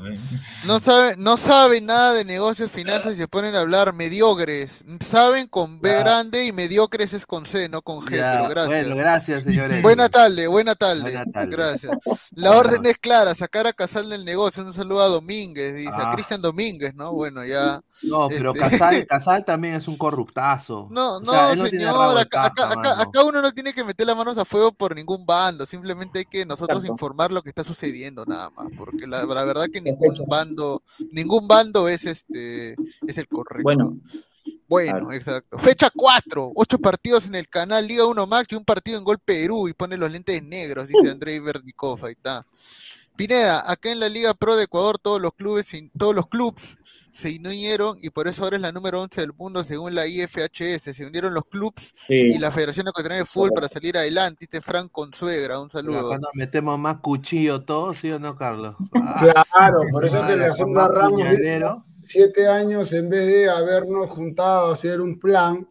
No 0.66 0.80
sabe, 0.80 1.14
no 1.18 1.36
saben 1.36 1.84
nada 1.86 2.14
de 2.14 2.24
negocios, 2.24 2.70
finanzas 2.70 3.12
y 3.14 3.16
se 3.16 3.28
ponen 3.28 3.54
a 3.54 3.60
hablar 3.60 3.92
mediocres. 3.92 4.82
Saben 5.06 5.46
con 5.48 5.80
B 5.80 5.90
Ya. 5.90 5.98
grande 6.00 6.46
y 6.46 6.52
mediocres 6.52 7.12
es 7.12 7.26
con 7.26 7.44
C, 7.44 7.68
no 7.68 7.82
con 7.82 8.00
G, 8.00 8.16
Ya, 8.16 8.32
pero 8.38 8.48
gracias. 8.48 8.80
Bueno, 8.86 8.96
gracias, 8.96 9.42
señores. 9.44 9.82
Buena 9.82 10.08
tarde, 10.08 10.46
buena 10.46 10.74
tarde. 10.74 11.02
Buena 11.02 11.24
tarde. 11.26 11.50
Gracias. 11.56 11.92
La 12.32 12.52
orden 12.52 12.86
es 12.86 12.96
clara, 12.98 13.34
sacar 13.34 13.66
a 13.66 13.72
Casal 13.74 14.08
del 14.08 14.24
negocio. 14.24 14.64
Un 14.64 14.72
saludo 14.72 15.02
a 15.02 15.08
Domínguez, 15.08 15.76
dice, 15.76 15.90
a 15.92 16.10
Ah. 16.10 16.12
Cristian 16.14 16.40
Domínguez, 16.40 16.94
¿no? 16.94 17.12
Bueno, 17.12 17.44
ya. 17.44 17.82
No, 18.02 18.28
pero 18.28 18.54
Este- 18.54 18.60
Casal, 18.70 19.06
Casal 19.08 19.44
también 19.44 19.74
es 19.74 19.88
un 19.88 19.96
corruptazo. 19.96 20.86
No, 20.90 21.16
O 21.16 21.20
no, 21.20 21.32
sea, 21.32 21.56
señor, 21.56 22.18
acá, 22.18 22.46
acá, 22.46 22.72
acá, 22.72 23.02
acá 23.02 23.24
uno 23.24 23.42
no 23.42 23.52
tiene 23.52 23.72
que 23.72 23.84
meter 23.84 24.06
las 24.06 24.16
manos 24.16 24.38
a 24.38 24.44
fuego 24.44 24.72
por 24.72 24.94
ningún 24.94 25.26
bando, 25.26 25.66
simplemente 25.66 26.20
hay 26.20 26.24
que 26.24 26.46
nosotros 26.46 26.78
Exacto. 26.78 26.92
informar 26.92 27.32
lo 27.32 27.42
que 27.42 27.48
está 27.48 27.64
sucediendo 27.64 28.24
nada 28.24 28.50
más, 28.50 28.68
porque 28.76 29.06
la, 29.06 29.24
la 29.24 29.44
verdad 29.44 29.66
que 29.72 29.80
ningún 29.80 30.16
bando, 30.28 30.82
ningún 31.12 31.48
bando 31.48 31.88
es 31.88 32.04
este, 32.04 32.76
es 33.06 33.18
el 33.18 33.26
correcto. 33.28 33.62
Bueno, 33.64 33.98
Bueno, 34.68 35.12
exacto. 35.12 35.58
Fecha 35.58 35.90
4, 35.94 36.52
8 36.54 36.78
partidos 36.78 37.26
en 37.26 37.34
el 37.34 37.48
canal 37.48 37.86
Liga 37.86 38.06
1 38.06 38.26
Max 38.26 38.48
y 38.52 38.54
un 38.54 38.64
partido 38.64 38.98
en 38.98 39.04
Gol 39.04 39.18
Perú 39.18 39.66
y 39.66 39.72
pone 39.72 39.96
los 39.96 40.10
lentes 40.10 40.42
negros, 40.42 40.88
dice 40.88 41.10
Andrei 41.10 41.38
Vernikov, 41.40 42.04
ahí 42.04 42.12
está. 42.12 42.44
Pineda, 43.18 43.70
acá 43.70 43.90
en 43.90 43.98
la 43.98 44.08
Liga 44.08 44.32
Pro 44.32 44.54
de 44.56 44.64
Ecuador 44.64 44.96
todos 44.98 45.20
los 45.20 45.32
clubes, 45.34 45.66
se- 45.66 45.90
todos 45.98 46.14
los 46.14 46.28
clubs 46.28 46.78
se 47.10 47.36
unieron 47.36 47.98
y 48.00 48.10
por 48.10 48.28
eso 48.28 48.44
ahora 48.44 48.56
es 48.56 48.62
la 48.62 48.70
número 48.70 49.02
11 49.02 49.20
del 49.22 49.32
mundo 49.32 49.64
según 49.64 49.94
la 49.96 50.06
IFHS. 50.06 50.94
Se 50.94 51.04
unieron 51.04 51.34
los 51.34 51.42
clubs 51.50 51.94
sí. 52.06 52.14
y 52.14 52.38
la 52.38 52.52
Federación 52.52 52.86
Ecuatoriana 52.86 53.24
de 53.24 53.26
Fútbol 53.26 53.50
para 53.54 53.68
salir 53.68 53.98
adelante. 53.98 54.44
Este 54.44 54.60
Frank 54.60 54.90
Consuegra, 54.92 55.58
un 55.60 55.68
saludo. 55.68 56.12
acá 56.12 56.18
nos 56.20 56.30
metemos 56.34 56.78
más 56.78 56.98
cuchillo 56.98 57.64
todos, 57.64 57.98
¿sí 57.98 58.10
o 58.12 58.18
no, 58.20 58.36
Carlos? 58.36 58.76
Ah, 58.94 59.44
Claro, 59.52 59.80
por 59.90 60.04
eso 60.04 60.24
segunda 60.54 60.82
más 60.82 60.90
Ramos 60.90 61.22
siete 62.00 62.46
años 62.46 62.92
en 62.92 63.08
vez 63.10 63.26
de 63.26 63.50
habernos 63.50 64.08
juntado 64.10 64.70
a 64.70 64.72
hacer 64.74 65.00
un 65.00 65.18
plan 65.18 65.68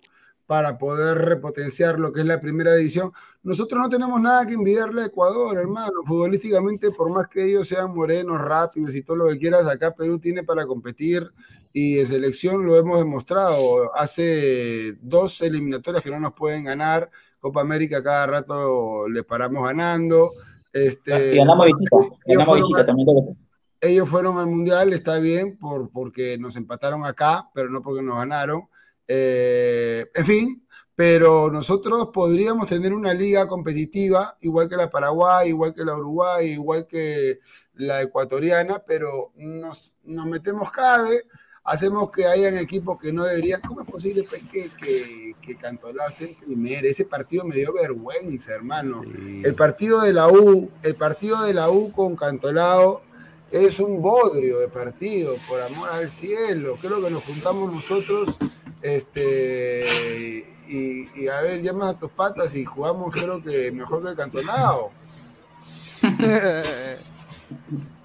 para 0.47 0.77
poder 0.77 1.17
repotenciar 1.17 1.99
lo 1.99 2.13
que 2.13 2.21
es 2.21 2.25
la 2.25 2.39
primera 2.39 2.73
división. 2.73 3.11
Nosotros 3.43 3.81
no 3.81 3.89
tenemos 3.89 4.19
nada 4.19 4.45
que 4.47 4.53
envidiarle 4.53 5.03
a 5.03 5.05
Ecuador, 5.07 5.57
hermano. 5.57 5.91
Futbolísticamente, 6.05 6.89
por 6.91 7.11
más 7.11 7.27
que 7.27 7.45
ellos 7.45 7.67
sean 7.67 7.93
morenos, 7.93 8.39
rápidos 8.39 8.95
y 8.95 9.03
todo 9.03 9.17
lo 9.17 9.27
que 9.27 9.37
quieras, 9.37 9.67
acá 9.67 9.93
Perú 9.93 10.17
tiene 10.19 10.43
para 10.43 10.65
competir 10.65 11.29
y 11.73 11.99
en 11.99 12.05
selección 12.05 12.65
lo 12.65 12.77
hemos 12.77 12.97
demostrado. 12.97 13.93
Hace 13.93 14.93
dos 15.01 15.41
eliminatorias 15.41 16.01
que 16.01 16.11
no 16.11 16.19
nos 16.19 16.31
pueden 16.31 16.63
ganar. 16.63 17.09
Copa 17.41 17.59
América 17.59 18.01
cada 18.01 18.25
rato 18.25 19.09
le 19.09 19.23
paramos 19.23 19.65
ganando. 19.65 20.31
Este, 20.71 21.35
y 21.35 21.37
ganamos 21.39 21.65
visita, 21.65 22.15
ganamos 22.25 22.55
visita 22.55 22.85
también. 22.85 23.37
Ellos 23.81 24.09
fueron 24.09 24.37
al 24.37 24.47
Mundial, 24.47 24.93
está 24.93 25.19
bien, 25.19 25.57
por, 25.57 25.91
porque 25.91 26.37
nos 26.37 26.55
empataron 26.55 27.05
acá, 27.05 27.49
pero 27.53 27.69
no 27.69 27.81
porque 27.81 28.01
nos 28.01 28.15
ganaron. 28.17 28.63
Eh, 29.07 30.05
en 30.13 30.25
fin, 30.25 30.67
pero 30.95 31.51
nosotros 31.51 32.09
podríamos 32.11 32.67
tener 32.67 32.93
una 32.93 33.13
liga 33.13 33.47
competitiva, 33.47 34.35
igual 34.41 34.67
que 34.67 34.75
la 34.75 34.89
Paraguay, 34.89 35.49
igual 35.49 35.73
que 35.73 35.85
la 35.85 35.95
Uruguay, 35.95 36.53
igual 36.53 36.87
que 36.87 37.39
la 37.75 38.01
ecuatoriana, 38.01 38.83
pero 38.85 39.31
nos, 39.35 39.97
nos 40.03 40.25
metemos 40.25 40.71
cabe, 40.71 41.25
hacemos 41.63 42.09
que 42.09 42.25
hayan 42.25 42.57
equipos 42.57 42.97
que 42.99 43.13
no 43.13 43.25
deberían. 43.25 43.61
¿Cómo 43.61 43.81
es 43.81 43.87
posible 43.87 44.23
pues, 44.23 44.41
que, 44.51 44.69
que, 44.69 45.35
que 45.39 45.55
Cantolao 45.55 46.09
esté 46.09 46.29
en 46.29 46.35
primera? 46.35 46.87
Ese 46.87 47.05
partido 47.05 47.43
me 47.43 47.55
dio 47.55 47.71
vergüenza, 47.73 48.53
hermano. 48.53 49.03
Sí. 49.03 49.41
El 49.45 49.53
partido 49.53 50.01
de 50.01 50.13
la 50.13 50.29
U, 50.29 50.71
el 50.81 50.95
partido 50.95 51.43
de 51.43 51.53
la 51.53 51.69
U 51.69 51.91
con 51.91 52.15
Cantolao 52.15 53.01
es 53.51 53.79
un 53.79 54.01
bodrio 54.01 54.59
de 54.59 54.67
partido, 54.67 55.35
por 55.47 55.61
amor 55.61 55.89
al 55.89 56.09
cielo. 56.09 56.75
Creo 56.81 57.03
que 57.03 57.11
nos 57.11 57.23
juntamos 57.23 57.71
nosotros 57.71 58.39
este, 58.81 60.45
y, 60.67 61.09
y 61.15 61.27
a 61.27 61.41
ver, 61.41 61.61
llamas 61.61 61.89
a 61.95 61.99
tus 61.99 62.11
patas 62.11 62.55
y 62.55 62.65
jugamos, 62.65 63.13
creo 63.13 63.43
que 63.43 63.71
mejor 63.71 64.03
que 64.03 64.09
el 64.09 64.15
Cantolao. 64.15 64.91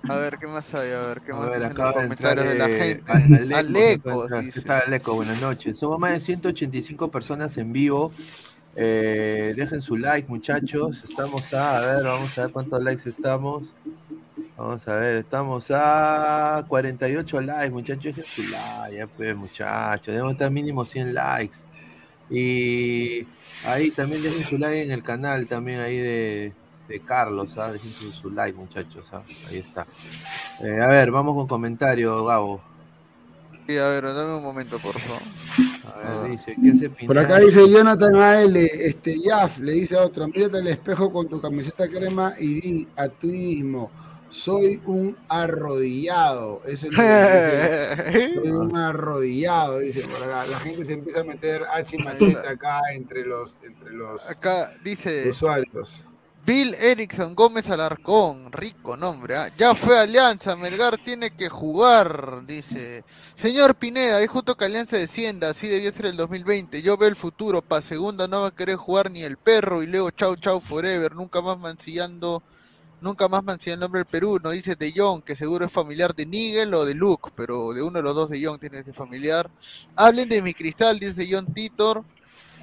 A 0.08 0.16
ver, 0.16 0.38
¿qué 0.38 0.46
más 0.46 0.74
hay? 0.74 0.90
A 0.90 1.06
ver, 1.08 1.20
¿qué 1.20 1.32
A 1.32 1.36
más 1.36 1.50
ver, 1.50 1.64
acaba 1.64 1.90
los 1.90 1.98
de 1.98 2.02
entrar 2.04 2.36
comentarios 2.36 2.48
de 2.48 2.58
la 2.58 2.66
eh, 2.68 3.02
gente? 3.04 3.54
Aleco, 3.54 4.22
Aleco, 4.22 4.28
¿qué 4.28 4.40
dice. 4.40 4.60
tal, 4.62 4.82
Aleco? 4.86 5.14
Buenas 5.14 5.40
noches. 5.40 5.78
Somos 5.78 5.98
más 5.98 6.12
de 6.12 6.20
185 6.20 7.10
personas 7.10 7.56
en 7.56 7.72
vivo. 7.72 8.12
Eh, 8.74 9.54
dejen 9.56 9.80
su 9.82 9.96
like, 9.96 10.28
muchachos. 10.28 11.04
Estamos 11.04 11.52
a, 11.54 11.78
a 11.78 11.80
ver, 11.80 12.04
vamos 12.04 12.36
a 12.38 12.42
ver 12.42 12.52
cuántos 12.52 12.82
likes 12.82 13.08
estamos. 13.08 13.72
Vamos 14.62 14.86
a 14.86 14.94
ver, 14.94 15.16
estamos 15.16 15.66
a 15.74 16.64
48 16.68 17.40
likes, 17.40 17.70
muchachos. 17.72 18.04
Dejen 18.04 18.24
su 18.24 18.42
like, 18.42 18.96
ya 18.96 19.08
pues, 19.08 19.36
muchachos. 19.36 20.06
Debemos 20.06 20.34
estar 20.34 20.52
mínimo 20.52 20.84
100 20.84 21.14
likes. 21.14 21.58
Y 22.30 23.26
ahí 23.66 23.90
también 23.90 24.22
dejen 24.22 24.44
su 24.44 24.58
like 24.58 24.82
en 24.82 24.92
el 24.92 25.02
canal 25.02 25.48
también 25.48 25.80
ahí 25.80 25.96
de, 25.96 26.52
de 26.86 27.00
Carlos, 27.00 27.58
¿ah? 27.58 27.72
Dejen 27.72 27.90
su, 27.90 28.30
like, 28.30 28.56
muchachos. 28.56 29.04
¿ah? 29.10 29.22
Ahí 29.50 29.58
está. 29.58 29.84
Eh, 30.62 30.80
a 30.80 30.86
ver, 30.86 31.10
vamos 31.10 31.34
con 31.34 31.48
comentario, 31.48 32.24
Gabo. 32.24 32.62
Sí, 33.66 33.76
a 33.78 33.88
ver, 33.88 34.04
dame 34.04 34.36
un 34.36 34.44
momento, 34.44 34.78
por 34.78 34.96
favor. 34.96 35.22
A 35.96 36.22
ver, 36.22 36.30
dice, 36.30 36.56
¿qué 36.62 36.70
hace 36.70 37.06
Por 37.06 37.18
acá 37.18 37.40
dice 37.40 37.68
Jonathan 37.68 38.14
AL, 38.14 38.56
este 38.56 39.20
Yaf, 39.20 39.58
le 39.58 39.72
dice 39.72 39.96
a 39.96 40.02
otro, 40.02 40.28
mírate 40.28 40.58
al 40.58 40.68
espejo 40.68 41.12
con 41.12 41.28
tu 41.28 41.40
camiseta 41.40 41.88
crema 41.88 42.34
y 42.38 42.60
di 42.60 42.88
a 42.96 43.08
tu 43.08 43.26
mismo, 43.26 43.90
soy 44.32 44.80
un 44.86 45.16
arrodillado. 45.28 46.62
Eso 46.66 46.88
es 46.88 46.94
lo 46.94 47.02
que 47.02 48.12
dice, 48.12 48.34
soy 48.40 48.50
un 48.50 48.76
arrodillado, 48.76 49.78
dice 49.78 50.02
por 50.08 50.22
acá. 50.22 50.46
La 50.46 50.58
gente 50.58 50.84
se 50.84 50.94
empieza 50.94 51.20
a 51.20 51.24
meter 51.24 51.64
H 51.70 51.96
y 51.96 52.02
machete 52.02 52.48
acá 52.48 52.80
entre 52.92 53.24
los, 53.24 53.58
entre 53.62 53.92
los 53.92 54.28
Acá 54.30 54.72
dice 54.82 55.28
usuarios. 55.28 56.06
Bill 56.44 56.74
Erickson 56.74 57.36
Gómez 57.36 57.70
Alarcón, 57.70 58.50
rico 58.50 58.96
nombre, 58.96 59.36
¿ah? 59.36 59.48
ya 59.56 59.76
fue 59.76 59.96
Alianza, 59.96 60.56
Melgar 60.56 60.98
tiene 60.98 61.30
que 61.30 61.48
jugar, 61.48 62.44
dice. 62.46 63.04
Señor 63.36 63.76
Pineda, 63.76 64.20
es 64.20 64.28
justo 64.28 64.56
que 64.56 64.64
Alianza 64.64 64.96
descienda, 64.96 65.50
así 65.50 65.68
debió 65.68 65.92
ser 65.92 66.06
el 66.06 66.16
2020. 66.16 66.82
Yo 66.82 66.96
veo 66.96 67.08
el 67.08 67.14
futuro, 67.14 67.62
pa' 67.62 67.80
segunda 67.80 68.26
no 68.26 68.40
va 68.40 68.48
a 68.48 68.54
querer 68.56 68.74
jugar 68.74 69.08
ni 69.12 69.22
el 69.22 69.36
perro 69.36 69.84
y 69.84 69.86
luego 69.86 70.10
chau 70.10 70.34
chau 70.34 70.60
forever, 70.60 71.14
nunca 71.14 71.40
más 71.42 71.60
mancillando, 71.60 72.42
nunca 73.02 73.28
más 73.28 73.42
mancillando 73.44 73.84
el 73.84 73.88
nombre 73.88 73.98
del 74.00 74.06
Perú, 74.06 74.38
no 74.42 74.50
dice 74.50 74.74
de 74.76 74.92
Jong, 74.96 75.22
que 75.22 75.36
seguro 75.36 75.66
es 75.66 75.72
familiar 75.72 76.14
de 76.14 76.24
Nigel 76.26 76.72
o 76.74 76.84
de 76.84 76.94
Luke, 76.94 77.30
pero 77.36 77.72
de 77.72 77.82
uno 77.82 77.98
de 77.98 78.02
los 78.02 78.14
dos 78.14 78.30
de 78.30 78.44
Jong 78.44 78.58
tiene 78.60 78.78
que 78.78 78.84
ser 78.84 78.94
familiar. 78.94 79.50
Hablen 79.96 80.28
de 80.28 80.40
mi 80.42 80.54
cristal, 80.54 80.98
dice 80.98 81.26
John 81.30 81.46
Titor. 81.52 82.04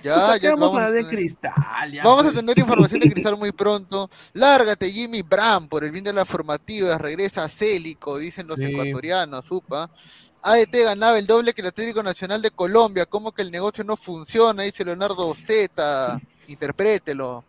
Ya, 0.02 0.14
Puta, 0.16 0.40
¿qué 0.40 0.46
ya 0.46 0.52
vamos 0.52 0.64
a 0.64 0.66
vamos 0.68 0.74
hablar 0.78 0.92
de 0.94 1.00
tener- 1.04 1.16
cristal. 1.16 1.92
ya, 1.92 2.04
Vamos 2.04 2.20
a 2.22 2.24
pues. 2.28 2.36
tener 2.36 2.58
información 2.60 3.02
de 3.02 3.10
Cristal 3.10 3.36
muy 3.38 3.52
pronto. 3.52 4.10
Lárgate, 4.32 4.90
Jimmy 4.94 5.24
Bram, 5.24 5.68
por 5.68 5.84
el 5.84 5.92
bien 5.92 6.06
de 6.06 6.14
las 6.14 6.26
formativas. 6.26 7.02
Regresa 7.02 7.44
a 7.44 7.50
Célico, 7.50 8.18
dicen 8.18 8.48
los 8.48 8.60
Sí. 8.60 8.68
ecuatorianos, 8.68 9.44
supa. 9.44 9.90
ADT 10.42 10.84
ganaba 10.86 11.18
el 11.20 11.28
doble 11.28 11.54
que 11.54 11.60
el 11.60 11.68
Atlético 11.68 12.02
Nacional 12.02 12.42
de 12.42 12.50
Colombia. 12.52 13.06
¿Cómo 13.08 13.34
que 13.34 13.42
el 13.42 13.52
negocio 13.52 13.84
no 13.84 13.98
funciona? 13.98 14.64
Dice 14.64 14.86
Leonardo 14.86 15.34
Z. 15.36 16.18
Interprételo. 16.48 17.44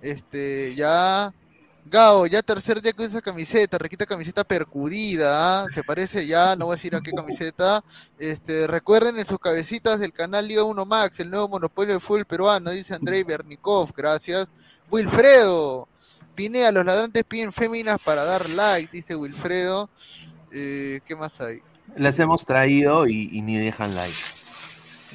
Este, 0.00 0.76
ya. 0.76 1.32
Gao, 1.88 2.26
ya 2.26 2.42
tercer 2.42 2.82
día 2.82 2.92
con 2.92 3.06
esa 3.06 3.22
camiseta, 3.22 3.78
requita 3.78 4.06
camiseta 4.06 4.42
percudida, 4.42 5.60
¿ah? 5.60 5.66
se 5.72 5.84
parece 5.84 6.26
ya, 6.26 6.56
no 6.56 6.66
voy 6.66 6.72
a 6.72 6.76
decir 6.76 6.96
a 6.96 7.00
qué 7.00 7.12
camiseta. 7.12 7.84
Este, 8.18 8.66
recuerden 8.66 9.16
en 9.18 9.24
sus 9.24 9.38
cabecitas 9.38 10.00
del 10.00 10.12
canal 10.12 10.48
Liga 10.48 10.64
1 10.64 10.84
Max, 10.84 11.20
el 11.20 11.30
nuevo 11.30 11.48
monopolio 11.48 11.94
del 11.94 12.00
fútbol 12.00 12.24
peruano, 12.24 12.72
dice 12.72 12.94
Andrei 12.94 13.22
Bernikov, 13.22 13.92
gracias. 13.96 14.48
Wilfredo, 14.90 15.86
Pinea, 16.34 16.72
los 16.72 16.84
ladrantes 16.84 17.22
piden 17.22 17.52
féminas 17.52 18.00
para 18.02 18.24
dar 18.24 18.50
like, 18.50 18.90
dice 18.90 19.14
Wilfredo. 19.14 19.88
Eh, 20.50 21.00
¿Qué 21.06 21.14
más 21.14 21.40
hay? 21.40 21.60
Las 21.94 22.18
hemos 22.18 22.44
traído 22.44 23.06
y, 23.06 23.28
y 23.32 23.42
ni 23.42 23.58
dejan 23.58 23.94
like. 23.94 24.16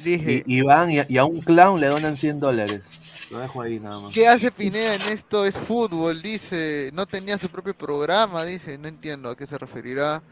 Dije, 0.02 0.42
Y, 0.46 0.56
y 0.56 0.60
van 0.62 0.90
y 0.90 1.00
a, 1.00 1.06
y 1.06 1.18
a 1.18 1.26
un 1.26 1.42
clown 1.42 1.80
le 1.80 1.88
donan 1.88 2.16
100 2.16 2.40
dólares. 2.40 2.80
Lo 3.32 3.38
dejo 3.38 3.62
ahí 3.62 3.80
nada 3.80 3.98
más. 4.00 4.12
¿qué 4.12 4.28
hace 4.28 4.52
Pineda 4.52 4.94
en 4.94 5.12
esto? 5.12 5.46
Es 5.46 5.56
fútbol, 5.56 6.20
dice. 6.22 6.90
No 6.92 7.06
tenía 7.06 7.38
su 7.38 7.48
propio 7.48 7.74
programa, 7.74 8.44
dice. 8.44 8.78
No 8.78 8.88
entiendo 8.88 9.30
a 9.30 9.36
qué 9.36 9.46
se 9.46 9.58
referirá. 9.58 10.22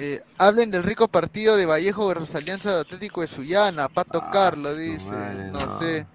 Eh, 0.00 0.20
hablen 0.38 0.70
del 0.70 0.82
rico 0.82 1.08
partido 1.08 1.56
de 1.56 1.66
Vallejo 1.66 2.08
versus 2.08 2.34
Alianza 2.34 2.80
Atlético 2.80 3.20
de 3.22 3.28
Sullana. 3.28 3.88
Pato 3.88 4.20
Ah, 4.22 4.30
Carlos, 4.32 4.76
dice. 4.76 5.04
madre, 5.10 5.50
no, 5.52 5.60
no. 5.66 5.78
sé. 5.78 6.06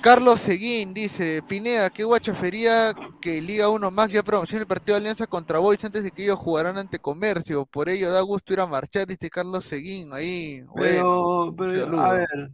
Carlos 0.00 0.40
Seguín 0.40 0.94
dice, 0.94 1.42
Pineda, 1.46 1.90
qué 1.90 2.04
guachafería 2.04 2.94
que 3.20 3.40
Liga 3.42 3.68
1 3.68 3.90
Max 3.90 4.12
ya 4.12 4.22
promociona 4.22 4.62
el 4.62 4.66
partido 4.66 4.94
de 4.94 5.00
Alianza 5.02 5.26
contra 5.26 5.58
Boys 5.58 5.84
antes 5.84 6.02
de 6.04 6.10
que 6.10 6.22
ellos 6.24 6.38
jugaran 6.38 6.78
ante 6.78 6.98
Comercio. 6.98 7.66
Por 7.66 7.88
ello 7.90 8.10
da 8.10 8.20
gusto 8.22 8.52
ir 8.52 8.60
a 8.60 8.66
marchar, 8.66 9.06
dice 9.06 9.28
Carlos 9.30 9.64
Seguín 9.66 10.12
ahí. 10.12 10.62
Bueno, 10.68 11.54
Pero, 11.58 12.00
a 12.00 12.12
ver, 12.14 12.50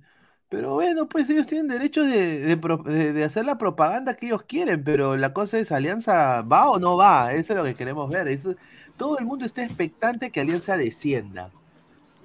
pero 0.49 0.75
bueno, 0.75 1.09
pues 1.09 1.29
ellos 1.31 1.47
tienen 1.47 1.69
derecho 1.69 2.05
de, 2.05 2.41
de 2.41 2.57
pro- 2.57 2.79
de- 2.85 3.13
de 3.13 3.25
hacer 3.25 3.45
la 3.45 3.59
propaganda 3.59 4.15
que 4.15 4.27
ellos 4.27 4.43
quieren, 4.45 4.85
pero 4.85 5.17
la 5.17 5.33
cosa 5.33 5.59
es, 5.59 5.73
¿Alianza 5.73 6.43
va 6.43 6.71
o 6.71 6.79
no 6.79 6.97
va? 6.97 7.33
Eso 7.33 7.53
es 7.53 7.59
lo 7.59 7.65
que 7.65 7.75
queremos 7.77 8.11
ver. 8.11 8.29
Eso- 8.29 8.55
todo 8.97 9.19
el 9.19 9.27
mundo 9.27 9.45
está 9.45 9.65
expectante 9.65 10.31
que 10.31 10.41
Alianza 10.41 10.77
descienda. 10.77 11.53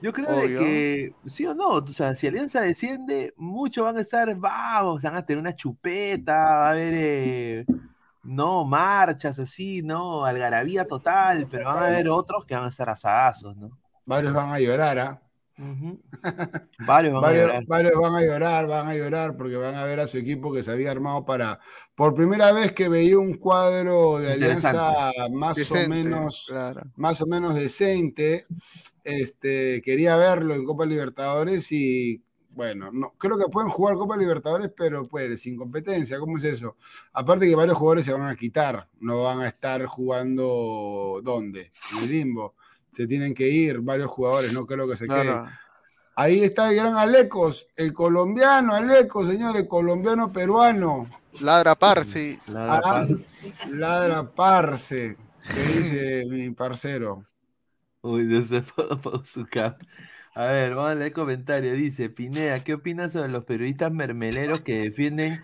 Yo 0.02 0.14
creo 0.14 0.32
de 0.36 0.44
Obvio. 0.44 0.60
que, 0.60 1.16
sí 1.26 1.46
o 1.46 1.54
no, 1.56 1.70
o 1.70 1.88
sea, 1.88 2.16
si 2.16 2.28
Alianza 2.28 2.62
desciende, 2.62 3.34
muchos 3.38 3.86
van 3.86 3.98
a 3.98 4.02
estar, 4.02 4.36
vamos, 4.36 5.02
van 5.04 5.16
a 5.16 5.26
tener 5.26 5.40
una 5.42 5.56
chupeta, 5.56 6.34
va 6.34 6.68
a 6.68 6.72
haber, 6.72 6.94
eh, 6.98 7.66
no, 8.24 8.66
marchas 8.66 9.40
así, 9.40 9.82
no, 9.84 10.26
algarabía 10.26 10.86
total, 10.88 11.48
pero 11.50 11.66
van 11.68 11.80
a 11.80 11.88
haber 11.88 12.10
otros 12.10 12.46
que 12.46 12.56
van 12.56 12.66
a 12.66 12.70
estar 12.70 12.90
asadazos, 12.90 13.56
¿no? 13.58 13.78
Varios 14.06 14.34
van 14.36 14.52
a 14.52 14.60
llorar, 14.60 15.00
¿ah? 15.00 15.22
Varios 16.80 17.14
van 17.14 17.24
a 17.24 17.28
Varios, 17.28 17.48
llorar. 17.48 17.66
varios 17.68 17.96
van 17.96 18.16
a 18.16 18.22
llorar, 18.22 18.68
van 18.68 18.88
a 18.88 18.96
llorar 18.96 19.38
porque 19.38 19.58
van 19.58 19.76
a 19.76 19.84
ver 19.84 20.00
a 20.00 20.08
su 20.08 20.18
equipo 20.18 20.52
que 20.52 20.64
se 20.64 20.72
había 20.72 20.92
armado 20.92 21.26
para, 21.26 21.60
por 21.96 22.14
primera 22.16 22.52
vez 22.52 22.72
que 22.74 22.90
veía 22.90 23.18
un 23.20 23.36
cuadro 23.36 24.20
de 24.20 24.34
alianza 24.34 25.12
más 25.32 25.58
Decente, 25.58 25.86
o 25.86 25.90
menos, 25.90 26.46
claro. 26.50 26.82
más 26.96 27.22
o 27.22 27.28
menos 27.28 27.56
decente. 27.56 28.48
Este, 29.04 29.82
quería 29.82 30.16
verlo 30.16 30.54
en 30.54 30.64
Copa 30.64 30.86
Libertadores 30.86 31.72
y 31.72 32.24
bueno, 32.54 32.92
no, 32.92 33.14
creo 33.18 33.38
que 33.38 33.46
pueden 33.50 33.70
jugar 33.70 33.96
Copa 33.96 34.18
Libertadores, 34.18 34.72
pero 34.76 35.08
pues 35.08 35.42
sin 35.42 35.56
competencia, 35.58 36.20
¿cómo 36.20 36.38
es 36.38 36.44
eso? 36.44 36.76
Aparte 37.14 37.48
que 37.48 37.56
varios 37.56 37.78
jugadores 37.78 38.06
se 38.06 38.14
van 38.14 38.28
a 38.28 38.36
quitar, 38.36 38.90
no 39.00 39.24
van 39.24 39.40
a 39.40 39.48
estar 39.48 39.86
jugando 39.86 41.22
¿dónde? 41.24 41.72
En 41.94 42.04
el 42.04 42.12
limbo. 42.12 42.56
Se 42.92 43.08
tienen 43.08 43.34
que 43.34 43.48
ir 43.50 43.80
varios 43.80 44.10
jugadores, 44.10 44.52
no 44.54 44.66
creo 44.66 44.88
que 44.88 44.96
se 44.96 45.08
queden. 45.08 45.24
Claro. 45.24 45.48
Ahí 46.16 46.44
está 46.44 46.70
el 46.70 46.76
gran 46.76 46.98
Alecos, 46.98 47.68
el 47.78 47.94
colombiano 47.94 48.74
Alecos, 48.74 49.28
señores, 49.30 49.66
colombiano 49.68 50.32
peruano. 50.32 51.10
Ladra 51.40 51.76
Parsi. 51.76 52.38
La 52.48 52.78
Ah, 52.78 52.82
paz. 52.82 53.10
ladra 53.70 54.30
parce, 54.30 55.16
que 55.54 55.62
dice 55.78 56.26
mi 56.30 56.50
parcero. 56.52 57.26
Uy, 58.02 58.24
no 58.26 58.44
se 58.44 58.64
su 59.24 59.46
cap. 59.46 59.80
A 60.34 60.46
ver, 60.46 60.76
vamos 60.76 60.92
a 60.92 60.96
leer 60.96 61.14
comentario. 61.14 61.74
Dice, 61.74 62.10
Pineda, 62.10 62.64
¿qué 62.64 62.74
opinas 62.74 63.14
sobre 63.14 63.30
los 63.30 63.46
periodistas 63.46 63.92
mermeleros 63.92 64.62
que 64.62 64.82
defienden 64.82 65.44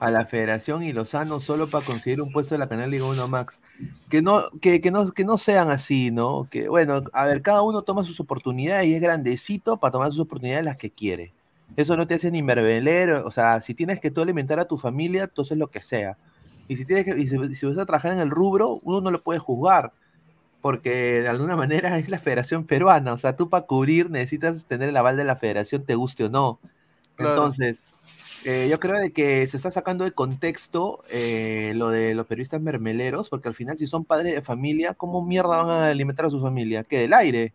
a 0.00 0.10
la 0.10 0.26
federación 0.26 0.82
y 0.82 0.92
Lozano 0.92 1.40
solo 1.40 1.66
para 1.68 1.84
conseguir 1.84 2.20
un 2.20 2.32
puesto 2.32 2.54
de 2.54 2.58
la 2.58 2.68
Canal 2.68 2.90
Liga 2.90 3.06
1 3.06 3.28
Max? 3.28 3.58
Que 4.08 4.22
no, 4.22 4.44
que, 4.60 4.80
que 4.80 4.90
no, 4.90 5.10
que 5.12 5.24
no 5.24 5.38
sean 5.38 5.70
así, 5.70 6.10
¿no? 6.10 6.46
Que 6.50 6.68
bueno, 6.68 7.02
a 7.12 7.24
ver, 7.24 7.42
cada 7.42 7.62
uno 7.62 7.82
toma 7.82 8.04
sus 8.04 8.20
oportunidades 8.20 8.86
y 8.86 8.94
es 8.94 9.00
grandecito 9.00 9.78
para 9.78 9.92
tomar 9.92 10.10
sus 10.10 10.20
oportunidades 10.20 10.64
las 10.64 10.76
que 10.76 10.90
quiere. 10.90 11.32
Eso 11.76 11.96
no 11.96 12.06
te 12.06 12.14
hace 12.14 12.30
ni 12.30 12.42
mermelero, 12.42 13.26
o 13.26 13.30
sea, 13.30 13.60
si 13.62 13.74
tienes 13.74 14.00
que 14.00 14.10
tú 14.10 14.20
alimentar 14.20 14.60
a 14.60 14.66
tu 14.66 14.76
familia, 14.76 15.24
entonces 15.24 15.56
lo 15.56 15.68
que 15.68 15.80
sea. 15.80 16.18
Y 16.68 16.76
si 16.76 16.84
tienes 16.84 17.06
que, 17.06 17.18
y 17.18 17.26
si, 17.26 17.54
si 17.54 17.66
vas 17.66 17.78
a 17.78 17.86
trabajar 17.86 18.12
en 18.12 18.18
el 18.18 18.30
rubro, 18.30 18.78
uno 18.82 19.00
no 19.00 19.10
lo 19.10 19.22
puede 19.22 19.38
juzgar 19.38 19.92
porque 20.62 21.20
de 21.20 21.28
alguna 21.28 21.56
manera 21.56 21.98
es 21.98 22.08
la 22.08 22.18
Federación 22.18 22.64
Peruana, 22.64 23.12
o 23.12 23.18
sea, 23.18 23.36
tú 23.36 23.50
para 23.50 23.66
cubrir 23.66 24.10
necesitas 24.10 24.64
tener 24.64 24.88
el 24.88 24.96
aval 24.96 25.18
de 25.18 25.24
la 25.24 25.36
Federación, 25.36 25.84
te 25.84 25.96
guste 25.96 26.24
o 26.24 26.30
no. 26.30 26.58
Claro. 27.16 27.34
Entonces, 27.34 27.80
eh, 28.44 28.68
yo 28.70 28.80
creo 28.80 28.98
de 28.98 29.12
que 29.12 29.46
se 29.48 29.56
está 29.56 29.70
sacando 29.70 30.04
de 30.04 30.12
contexto 30.12 31.02
eh, 31.10 31.72
lo 31.76 31.90
de 31.90 32.14
los 32.14 32.26
periodistas 32.26 32.60
mermeleros, 32.60 33.28
porque 33.28 33.48
al 33.48 33.54
final 33.54 33.78
si 33.78 33.86
son 33.86 34.04
padres 34.04 34.34
de 34.34 34.42
familia, 34.42 34.94
¿cómo 34.94 35.24
mierda 35.24 35.56
van 35.58 35.70
a 35.70 35.88
alimentar 35.88 36.26
a 36.26 36.30
su 36.30 36.40
familia? 36.40 36.84
¿Qué? 36.84 36.98
¿Del 37.00 37.12
aire? 37.14 37.54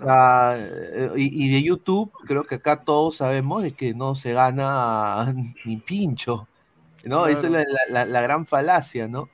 Claro. 0.00 0.20
eh, 0.56 1.10
y, 1.16 1.46
y 1.48 1.52
de 1.52 1.62
YouTube, 1.62 2.12
creo 2.26 2.44
que 2.44 2.56
acá 2.56 2.82
todos 2.84 3.16
sabemos 3.18 3.62
de 3.62 3.72
que 3.72 3.94
no 3.94 4.14
se 4.14 4.32
gana 4.32 5.34
ni 5.64 5.76
pincho, 5.78 6.48
¿no? 7.04 7.26
Esa 7.26 7.46
es 7.46 7.52
la- 7.52 7.64
la- 7.88 8.04
la 8.06 8.20
gran 8.22 8.46
falacia, 8.46 9.08
¿no? 9.08 9.30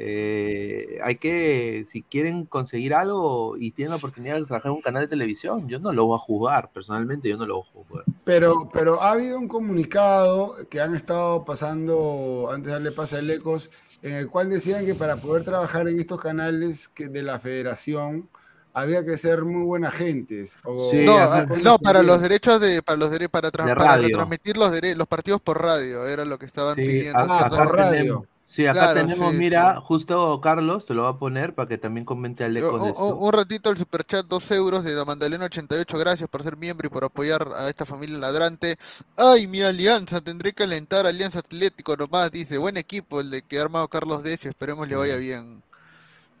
Eh, 0.00 0.98
hay 1.02 1.16
que, 1.16 1.84
si 1.90 2.02
quieren 2.02 2.44
conseguir 2.46 2.94
algo 2.94 3.56
y 3.56 3.72
tienen 3.72 3.90
la 3.90 3.96
oportunidad 3.96 4.36
de 4.36 4.44
trabajar 4.44 4.70
en 4.70 4.76
un 4.76 4.80
canal 4.80 5.02
de 5.02 5.08
televisión, 5.08 5.66
yo 5.68 5.80
no 5.80 5.92
lo 5.92 6.06
voy 6.06 6.14
a 6.16 6.20
jugar, 6.20 6.70
personalmente 6.72 7.28
yo 7.28 7.36
no 7.36 7.44
lo 7.46 7.56
voy 7.56 7.64
a 7.64 7.72
jugar. 7.72 8.04
Pero, 8.24 8.68
pero 8.72 9.02
ha 9.02 9.10
habido 9.10 9.38
un 9.40 9.48
comunicado 9.48 10.54
que 10.70 10.80
han 10.80 10.94
estado 10.94 11.44
pasando, 11.44 12.48
antes 12.52 12.66
de 12.66 12.72
darle 12.74 12.92
pase 12.92 13.16
al 13.18 13.28
Ecos, 13.28 13.70
en 14.02 14.12
el 14.14 14.28
cual 14.28 14.48
decían 14.50 14.86
que 14.86 14.94
para 14.94 15.16
poder 15.16 15.42
trabajar 15.42 15.88
en 15.88 15.98
estos 15.98 16.20
canales 16.20 16.86
que 16.88 17.08
de 17.08 17.24
la 17.24 17.40
federación 17.40 18.28
había 18.74 19.04
que 19.04 19.16
ser 19.16 19.42
muy 19.44 19.64
buenas 19.64 19.94
gentes. 19.94 20.58
o- 20.62 20.92
Sí, 20.92 21.04
No, 21.04 21.16
ah, 21.18 21.44
no, 21.64 21.78
para 21.80 22.04
los 22.04 22.20
derechos 22.20 22.60
de, 22.60 22.82
para 22.82 22.96
los 22.98 23.08
para, 23.30 23.50
tra- 23.50 23.66
De 23.66 23.74
para 23.74 23.94
radio. 23.96 24.06
retransmitir 24.06 24.56
los 24.56 24.70
dere- 24.70 24.94
los 24.94 25.08
partidos 25.08 25.40
por 25.40 25.60
radio, 25.60 26.06
era 26.06 26.24
lo 26.24 26.38
que 26.38 26.46
estaban 26.46 26.76
Sí, 26.76 26.82
pidiendo. 26.82 27.24
ciertas 27.24 27.58
por 27.58 27.74
radio. 27.76 27.98
tenemos, 27.98 28.26
sí, 28.48 28.66
acá 28.66 28.90
Claro, 28.90 28.92
tenemos, 28.92 29.34
sí, 29.34 29.34
mira, 29.34 29.76
sí. 29.76 29.80
justo 29.80 30.40
Carlos, 30.40 30.86
te 30.86 30.94
lo 30.94 31.04
va 31.04 31.10
a 31.10 31.18
poner 31.18 31.54
para 31.54 31.68
que 31.68 31.78
también 31.78 32.04
comente 32.04 32.44
al 32.44 32.56
eco 32.56 32.80
de 32.80 32.90
un, 32.90 32.90
esto. 32.90 33.16
un- 33.18 33.26
un 33.26 33.32
ratito 33.32 33.70
el 33.70 33.76
superchat, 33.78 34.26
dos 34.26 34.50
euros 34.50 34.84
de 34.84 34.94
Damandalena 34.94 35.46
88, 35.46 35.98
gracias 35.98 36.28
por 36.28 36.42
ser 36.42 36.56
miembro 36.56 36.86
y 36.86 36.90
por 36.90 37.04
apoyar 37.04 37.48
a 37.56 37.68
esta 37.68 37.84
familia 37.86 38.18
ladrante. 38.18 38.76
Ay, 39.16 39.46
mi 39.46 39.62
alianza, 39.62 40.20
tendré 40.20 40.52
que 40.52 40.64
alentar 40.64 41.06
a 41.06 41.10
Alianza 41.10 41.40
Atlético 41.40 41.96
nomás, 41.96 42.30
dice, 42.30 42.58
buen 42.58 42.76
equipo 42.76 43.20
el 43.20 43.30
de 43.30 43.42
que 43.42 43.58
ha 43.58 43.62
armado 43.62 43.88
Carlos 43.88 44.22
Decio, 44.22 44.50
esperemos 44.50 44.88
le 44.88 44.96
vaya 44.96 45.16
bien. 45.16 45.62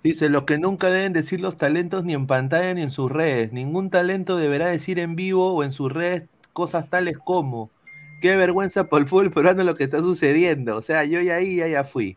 Dice, 0.02 0.28
lo 0.28 0.46
que 0.46 0.58
nunca 0.58 0.90
deben 0.90 1.12
decir 1.12 1.40
los 1.40 1.56
talentos 1.56 2.04
ni 2.04 2.14
en 2.14 2.26
pantalla 2.26 2.72
ni 2.74 2.82
en 2.82 2.90
sus 2.90 3.10
redes. 3.10 3.52
Ningún 3.52 3.90
talento 3.90 4.36
deberá 4.36 4.68
decir 4.68 4.98
en 4.98 5.16
vivo 5.16 5.52
o 5.54 5.64
en 5.64 5.72
sus 5.72 5.92
redes 5.92 6.28
cosas 6.52 6.88
tales 6.88 7.18
como, 7.18 7.72
qué 8.20 8.36
vergüenza 8.36 8.88
por 8.88 9.00
el 9.00 9.08
fútbol 9.08 9.30
peruano 9.30 9.64
lo 9.64 9.74
que 9.74 9.84
está 9.84 10.00
sucediendo. 10.00 10.76
O 10.76 10.82
sea, 10.82 11.04
yo 11.04 11.20
ya 11.20 11.36
ahí 11.36 11.56
ya, 11.56 11.68
ya 11.68 11.84
fui. 11.84 12.16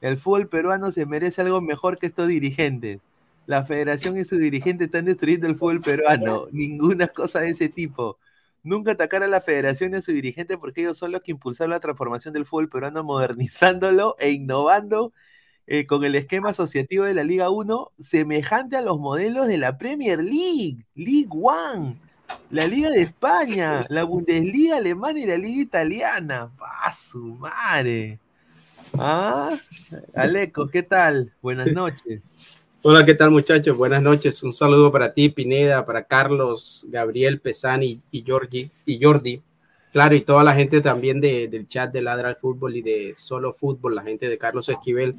El 0.00 0.18
fútbol 0.18 0.48
peruano 0.48 0.92
se 0.92 1.06
merece 1.06 1.40
algo 1.42 1.60
mejor 1.60 1.98
que 1.98 2.06
estos 2.06 2.28
dirigentes. 2.28 3.00
La 3.46 3.64
federación 3.64 4.16
y 4.16 4.24
sus 4.24 4.38
dirigentes 4.38 4.86
están 4.86 5.04
destruyendo 5.04 5.46
el 5.46 5.56
fútbol 5.56 5.80
peruano. 5.80 6.46
Ninguna 6.52 7.08
cosa 7.08 7.40
de 7.40 7.50
ese 7.50 7.68
tipo. 7.68 8.18
Nunca 8.62 8.92
atacar 8.92 9.22
a 9.22 9.28
la 9.28 9.40
federación 9.40 9.94
y 9.94 9.96
a 9.96 10.02
sus 10.02 10.14
dirigentes 10.14 10.56
porque 10.58 10.80
ellos 10.82 10.98
son 10.98 11.12
los 11.12 11.22
que 11.22 11.30
impulsaron 11.30 11.70
la 11.70 11.80
transformación 11.80 12.34
del 12.34 12.46
fútbol 12.46 12.68
peruano, 12.68 13.04
modernizándolo 13.04 14.16
e 14.18 14.30
innovando 14.30 15.12
eh, 15.68 15.86
con 15.86 16.04
el 16.04 16.14
esquema 16.14 16.50
asociativo 16.50 17.04
de 17.04 17.14
la 17.14 17.24
Liga 17.24 17.50
1, 17.50 17.92
semejante 17.98 18.76
a 18.76 18.82
los 18.82 18.98
modelos 18.98 19.48
de 19.48 19.58
la 19.58 19.78
Premier 19.78 20.22
League, 20.22 20.84
League 20.94 21.28
One, 21.30 22.00
la 22.50 22.66
Liga 22.66 22.90
de 22.90 23.02
España, 23.02 23.84
la 23.88 24.04
Bundesliga 24.04 24.76
alemana 24.76 25.18
y 25.20 25.26
la 25.26 25.36
Liga 25.36 25.62
italiana. 25.62 26.50
¡Pa 26.58 26.92
su 26.92 27.22
madre! 27.22 28.18
¿Ah? 28.98 29.50
Aleco, 30.14 30.68
¿qué 30.68 30.82
tal? 30.82 31.32
Buenas 31.42 31.72
noches. 31.72 32.22
Hola, 32.82 33.04
¿qué 33.04 33.14
tal 33.14 33.30
muchachos? 33.30 33.76
Buenas 33.76 34.00
noches. 34.02 34.42
Un 34.42 34.52
saludo 34.52 34.92
para 34.92 35.12
ti, 35.12 35.28
Pineda, 35.28 35.84
para 35.84 36.04
Carlos, 36.04 36.86
Gabriel, 36.88 37.40
Pesani 37.40 38.00
y 38.12 38.24
Jordi, 38.26 38.70
y 38.84 39.02
Jordi. 39.02 39.42
Claro, 39.92 40.14
y 40.14 40.20
toda 40.20 40.44
la 40.44 40.54
gente 40.54 40.80
también 40.82 41.20
de- 41.20 41.48
del 41.48 41.66
chat 41.66 41.90
de 41.92 42.02
Ladra 42.02 42.28
al 42.28 42.36
Fútbol 42.36 42.76
y 42.76 42.82
de 42.82 43.14
Solo 43.16 43.52
Fútbol, 43.52 43.94
la 43.94 44.02
gente 44.02 44.28
de 44.28 44.38
Carlos 44.38 44.68
Esquivel. 44.68 45.14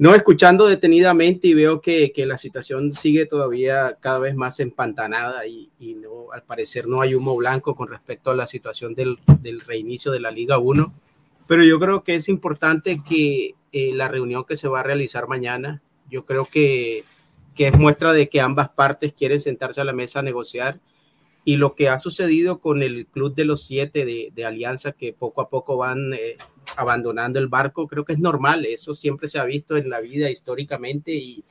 No, 0.00 0.14
escuchando 0.14 0.66
detenidamente 0.66 1.46
y 1.46 1.52
veo 1.52 1.82
que, 1.82 2.10
que 2.10 2.24
la 2.24 2.38
situación 2.38 2.94
sigue 2.94 3.26
todavía 3.26 3.98
cada 4.00 4.18
vez 4.18 4.34
más 4.34 4.58
empantanada 4.58 5.46
y, 5.46 5.68
y 5.78 5.92
no, 5.92 6.32
al 6.32 6.42
parecer 6.42 6.86
no 6.86 7.02
hay 7.02 7.14
humo 7.14 7.36
blanco 7.36 7.74
con 7.74 7.86
respecto 7.88 8.30
a 8.30 8.34
la 8.34 8.46
situación 8.46 8.94
del, 8.94 9.18
del 9.42 9.60
reinicio 9.60 10.10
de 10.10 10.20
la 10.20 10.30
Liga 10.30 10.56
1. 10.56 10.90
Pero 11.46 11.64
yo 11.64 11.78
creo 11.78 12.02
que 12.02 12.14
es 12.14 12.30
importante 12.30 13.02
que 13.06 13.56
eh, 13.72 13.92
la 13.92 14.08
reunión 14.08 14.44
que 14.44 14.56
se 14.56 14.68
va 14.68 14.80
a 14.80 14.84
realizar 14.84 15.28
mañana, 15.28 15.82
yo 16.10 16.24
creo 16.24 16.46
que, 16.46 17.04
que 17.54 17.66
es 17.66 17.78
muestra 17.78 18.14
de 18.14 18.30
que 18.30 18.40
ambas 18.40 18.70
partes 18.70 19.12
quieren 19.12 19.38
sentarse 19.38 19.82
a 19.82 19.84
la 19.84 19.92
mesa 19.92 20.20
a 20.20 20.22
negociar. 20.22 20.80
Y 21.44 21.56
lo 21.56 21.74
que 21.74 21.88
ha 21.88 21.96
sucedido 21.98 22.60
con 22.60 22.82
el 22.82 23.06
Club 23.06 23.34
de 23.34 23.44
los 23.46 23.64
Siete 23.64 24.04
de, 24.04 24.30
de 24.34 24.44
Alianza, 24.44 24.92
que 24.92 25.12
poco 25.12 25.40
a 25.40 25.48
poco 25.48 25.76
van 25.78 26.12
eh, 26.12 26.36
abandonando 26.76 27.38
el 27.38 27.48
barco, 27.48 27.88
creo 27.88 28.04
que 28.04 28.12
es 28.12 28.18
normal. 28.18 28.66
Eso 28.66 28.94
siempre 28.94 29.26
se 29.26 29.38
ha 29.38 29.44
visto 29.44 29.76
en 29.76 29.88
la 29.88 30.00
vida 30.00 30.30
históricamente 30.30 31.12
y 31.12 31.42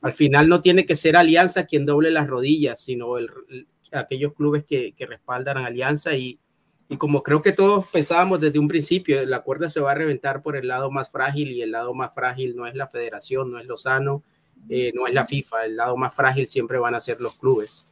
al 0.00 0.12
final 0.12 0.48
no 0.48 0.62
tiene 0.62 0.86
que 0.86 0.96
ser 0.96 1.16
Alianza 1.16 1.66
quien 1.66 1.86
doble 1.86 2.10
las 2.10 2.28
rodillas, 2.28 2.80
sino 2.80 3.18
el- 3.18 3.30
el- 3.50 3.66
aquellos 3.92 4.32
clubes 4.32 4.64
que, 4.64 4.92
que 4.92 5.06
respaldan 5.06 5.58
a 5.58 5.66
Alianza 5.66 6.14
y, 6.16 6.38
y 6.88 6.96
como 6.96 7.22
creo 7.22 7.42
que 7.42 7.52
todos 7.52 7.86
pensábamos 7.90 8.40
desde 8.40 8.58
un 8.58 8.68
principio, 8.68 9.24
la 9.26 9.42
cuerda 9.42 9.68
se 9.68 9.80
va 9.80 9.90
a 9.92 9.94
reventar 9.94 10.42
por 10.42 10.56
el 10.56 10.68
lado 10.68 10.90
más 10.90 11.10
frágil 11.10 11.50
y 11.52 11.62
el 11.62 11.72
lado 11.72 11.92
más 11.94 12.14
frágil 12.14 12.56
no 12.56 12.66
es 12.66 12.74
la 12.74 12.86
federación, 12.86 13.50
no 13.50 13.58
es 13.58 13.66
Lozano, 13.66 14.22
eh, 14.70 14.92
no 14.94 15.06
es 15.06 15.12
la 15.14 15.26
FIFA, 15.26 15.66
el 15.66 15.76
lado 15.76 15.96
más 15.96 16.14
frágil 16.14 16.46
siempre 16.46 16.78
van 16.78 16.94
a 16.94 17.00
ser 17.00 17.20
los 17.20 17.36
clubes. 17.38 17.88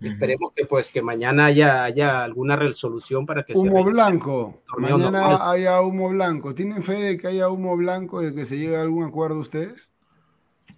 Esperemos 0.00 0.52
que 0.54 0.66
pues 0.66 0.90
que 0.90 1.02
mañana 1.02 1.46
haya, 1.46 1.84
haya 1.84 2.22
alguna 2.22 2.56
resolución 2.56 3.24
para 3.26 3.44
que 3.44 3.54
se 3.54 3.60
Humo 3.60 3.76
reinicie. 3.76 3.92
blanco. 3.92 4.62
Mañana 4.78 5.10
normal. 5.10 5.38
haya 5.42 5.80
humo 5.80 6.08
blanco. 6.10 6.54
¿Tienen 6.54 6.82
fe 6.82 6.94
de 6.94 7.16
que 7.16 7.28
haya 7.28 7.48
humo 7.48 7.76
blanco 7.76 8.22
y 8.22 8.26
de 8.26 8.34
que 8.34 8.44
se 8.44 8.58
llegue 8.58 8.76
a 8.76 8.82
algún 8.82 9.04
acuerdo 9.04 9.38
ustedes? 9.38 9.90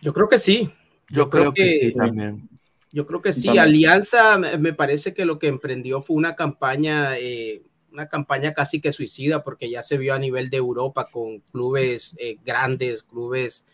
Yo 0.00 0.12
creo 0.12 0.28
que 0.28 0.38
sí. 0.38 0.70
Yo, 1.08 1.28
creo, 1.30 1.52
que, 1.52 1.80
sí 1.80 1.94
también. 1.94 2.48
Yo 2.92 3.06
creo 3.06 3.22
que 3.22 3.32
sí. 3.32 3.46
También. 3.46 3.64
Alianza 3.64 4.38
me 4.38 4.56
me 4.58 4.72
parece 4.72 5.14
que 5.14 5.24
lo 5.24 5.38
que 5.38 5.48
emprendió 5.48 6.00
fue 6.00 6.16
una 6.16 6.36
campaña, 6.36 7.18
eh, 7.18 7.62
una 7.90 8.08
campaña 8.08 8.54
casi 8.54 8.80
que 8.80 8.92
suicida, 8.92 9.42
porque 9.42 9.70
ya 9.70 9.82
se 9.82 9.98
vio 9.98 10.14
a 10.14 10.18
nivel 10.18 10.50
de 10.50 10.58
Europa 10.58 11.08
con 11.10 11.40
clubes 11.40 12.14
eh, 12.20 12.36
grandes, 12.44 13.02
clubes 13.02 13.66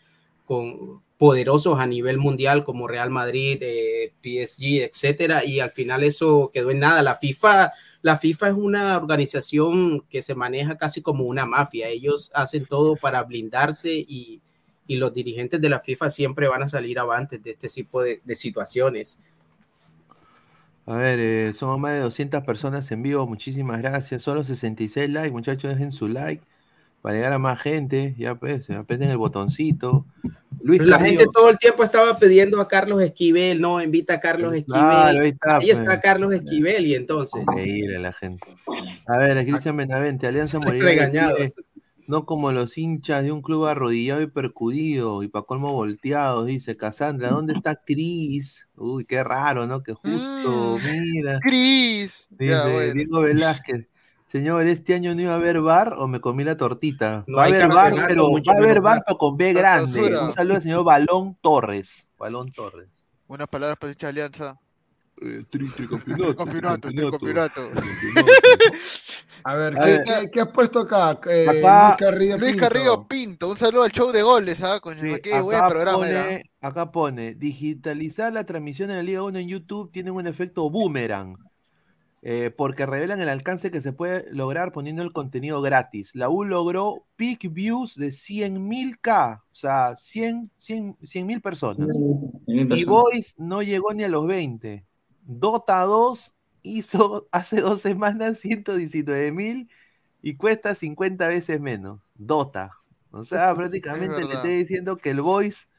con 0.45 1.01
poderosos 1.17 1.79
a 1.79 1.85
nivel 1.85 2.17
mundial 2.17 2.63
como 2.63 2.87
Real 2.87 3.09
Madrid, 3.09 3.57
eh, 3.61 4.13
PSG, 4.21 4.83
etcétera, 4.83 5.45
y 5.45 5.59
al 5.59 5.69
final 5.71 6.03
eso 6.03 6.51
quedó 6.53 6.71
en 6.71 6.79
nada. 6.79 7.01
La 7.01 7.15
FIFA, 7.15 7.71
la 8.01 8.17
FIFA 8.17 8.49
es 8.49 8.55
una 8.55 8.97
organización 8.97 10.01
que 10.09 10.21
se 10.21 10.35
maneja 10.35 10.77
casi 10.77 11.01
como 11.01 11.23
una 11.23 11.45
mafia. 11.45 11.87
Ellos 11.87 12.31
hacen 12.33 12.65
todo 12.65 12.95
para 12.97 13.23
blindarse 13.23 13.93
y, 13.93 14.41
y 14.87 14.95
los 14.97 15.13
dirigentes 15.13 15.61
de 15.61 15.69
la 15.69 15.79
FIFA 15.79 16.09
siempre 16.09 16.47
van 16.47 16.63
a 16.63 16.67
salir 16.67 16.99
avantes 16.99 17.41
de 17.41 17.51
este 17.51 17.69
tipo 17.69 18.01
de, 18.01 18.21
de 18.23 18.35
situaciones. 18.35 19.19
A 20.87 20.95
ver, 20.97 21.19
eh, 21.19 21.53
somos 21.55 21.79
más 21.79 21.93
de 21.93 21.99
200 22.01 22.43
personas 22.43 22.91
en 22.91 23.01
vivo, 23.01 23.25
muchísimas 23.25 23.81
gracias. 23.81 24.21
Solo 24.21 24.43
66 24.43 25.09
likes, 25.09 25.31
muchachos, 25.31 25.71
dejen 25.71 25.91
su 25.91 26.07
like 26.07 26.45
para 27.05 27.17
llegar 27.17 27.33
a 27.33 27.37
más 27.37 27.61
gente. 27.61 28.15
Ya 28.17 28.33
pues, 28.33 28.67
aprieten 28.71 29.11
el 29.11 29.17
botoncito. 29.17 30.07
Luis 30.63 30.81
la 30.81 30.99
gente 30.99 31.25
todo 31.31 31.51
el 31.51 31.59
tiempo 31.59 31.83
estaba 31.83 32.17
pidiendo 32.17 32.59
a 32.59 32.67
Carlos 32.67 32.99
Esquivel, 33.03 33.61
no, 33.61 33.79
invita 33.79 34.15
a 34.15 34.19
Carlos 34.19 34.55
Esquivel. 34.55 34.81
Claro, 34.81 35.21
ahí 35.21 35.27
está, 35.27 35.57
Ahí 35.57 35.69
está 35.69 35.85
pues. 35.85 35.99
Carlos 35.99 36.33
Esquivel 36.33 36.87
y 36.87 36.95
entonces. 36.95 37.43
Increíble 37.43 37.99
la 37.99 38.11
gente. 38.11 38.43
A 39.05 39.17
ver, 39.19 39.45
Cristian 39.45 39.77
Benavente, 39.77 40.25
Alianza 40.25 40.57
Morirá 40.59 41.11
no 42.07 42.25
como 42.25 42.51
los 42.51 42.75
hinchas 42.75 43.23
de 43.23 43.31
un 43.31 43.43
club 43.43 43.65
arrodillado 43.65 44.23
y 44.23 44.27
percudido 44.27 45.21
y 45.21 45.27
para 45.27 45.45
colmo 45.45 45.73
volteados, 45.73 46.47
dice 46.47 46.75
Cassandra. 46.75 47.29
¿Dónde 47.29 47.53
está 47.53 47.83
Cris? 47.85 48.67
Uy, 48.75 49.05
qué 49.05 49.23
raro, 49.23 49.67
¿no? 49.67 49.83
Que 49.83 49.93
justo, 49.93 50.79
mira. 50.91 51.39
Cris. 51.41 52.27
Ya, 52.31 52.65
Dice 52.65 52.73
bueno. 52.73 52.93
Diego 52.93 53.21
Velázquez. 53.21 53.87
Señor, 54.35 54.67
¿este 54.67 54.93
año 54.95 55.15
no 55.15 55.21
iba 55.21 55.31
a 55.31 55.35
haber 55.35 55.61
bar 55.61 55.93
o 55.97 56.07
me 56.09 56.19
comí 56.19 56.43
la 56.43 56.57
tortita? 56.57 57.23
No 57.25 57.37
va 57.37 57.43
a 57.43 57.45
hay 57.45 57.53
haber 57.53 57.67
bar, 57.69 57.93
pero 58.07 58.27
mucho 58.29 58.51
va 58.51 58.57
a 58.57 58.61
haber 58.61 58.81
bar, 58.81 59.01
pero 59.05 59.17
con 59.17 59.37
B 59.37 59.53
grande. 59.53 60.01
Un 60.17 60.31
saludo 60.33 60.55
al 60.55 60.61
señor 60.61 60.83
Balón 60.83 61.35
Torres. 61.41 62.05
Balón 62.17 62.51
Torres. 62.51 62.89
Unas 63.27 63.47
palabras 63.47 63.77
para 63.79 63.91
dicha 63.91 64.09
alianza. 64.09 64.59
eh, 65.21 65.45
tri- 65.49 65.73
tricampeonato, 65.73 66.35
Campeonato, 66.35 66.87
tricampeonato, 66.89 67.69
campeonato. 67.71 68.31
A 69.45 69.55
ver, 69.55 69.73
¿qué, 69.75 69.93
está. 69.93 70.21
qué- 70.21 70.31
qué 70.31 70.41
has 70.41 70.47
puesto 70.49 70.79
acá? 70.81 71.17
Eh, 71.29 71.45
Acá- 71.47 71.87
Luis 71.87 71.97
Carrillo 71.97 72.37
Luis 72.37 72.51
Pinto. 72.51 72.67
Carrillo 72.67 73.07
Pinto, 73.07 73.49
un 73.49 73.57
saludo 73.57 73.83
al 73.83 73.91
show 73.91 74.11
de 74.11 74.21
goles, 74.21 74.61
¿ah? 74.63 74.79
Coño, 74.81 74.99
Sí, 75.01 75.21
qué 75.23 75.39
buen 75.39 75.59
programa 75.67 76.09
era. 76.09 76.23
pone, 76.23 76.51
acá 76.59 76.91
pone, 76.91 77.35
digitalizar 77.35 78.33
la 78.33 78.43
transmisión 78.43 78.89
en 78.91 78.97
la 78.97 79.03
Liga 79.03 79.23
1 79.23 79.39
en 79.39 79.47
YouTube 79.47 79.91
tiene 79.93 80.11
un 80.11 80.27
efecto 80.27 80.69
boomerang, 80.69 81.37
eh, 82.27 82.49
porque 82.49 82.87
revelan 82.87 83.21
el 83.21 83.29
alcance 83.29 83.69
que 83.69 83.83
se 83.83 83.93
puede 83.93 84.25
lograr 84.33 84.71
poniendo 84.71 85.03
el 85.03 85.13
contenido 85.13 85.61
gratis. 85.61 86.15
La 86.15 86.27
U 86.27 86.43
logró 86.43 87.05
peak 87.17 87.53
views 87.53 87.93
de 87.95 88.07
100.000K, 88.07 89.43
o 89.43 89.55
sea, 89.55 89.95
100 89.95 90.97
mil 91.23 91.39
personas. 91.39 91.87
Y 92.47 92.83
Boys 92.83 93.35
no 93.37 93.61
llegó 93.61 93.93
ni 93.93 94.05
a 94.05 94.07
los 94.07 94.25
20. 94.25 94.83
Dota 95.21 95.81
2 95.81 96.33
hizo 96.63 97.27
hace 97.31 97.61
dos 97.61 97.81
semanas 97.81 98.39
119 98.39 99.31
mil 99.31 99.69
y 100.23 100.35
cuesta 100.35 100.73
50 100.73 101.27
veces 101.27 101.61
menos. 101.61 101.99
Dota. 102.15 102.71
O 103.11 103.23
sea, 103.23 103.53
prácticamente 103.55 104.25
le 104.25 104.33
estoy 104.33 104.57
diciendo 104.57 104.97
que 104.97 105.11
el 105.11 105.21
Boys 105.21 105.69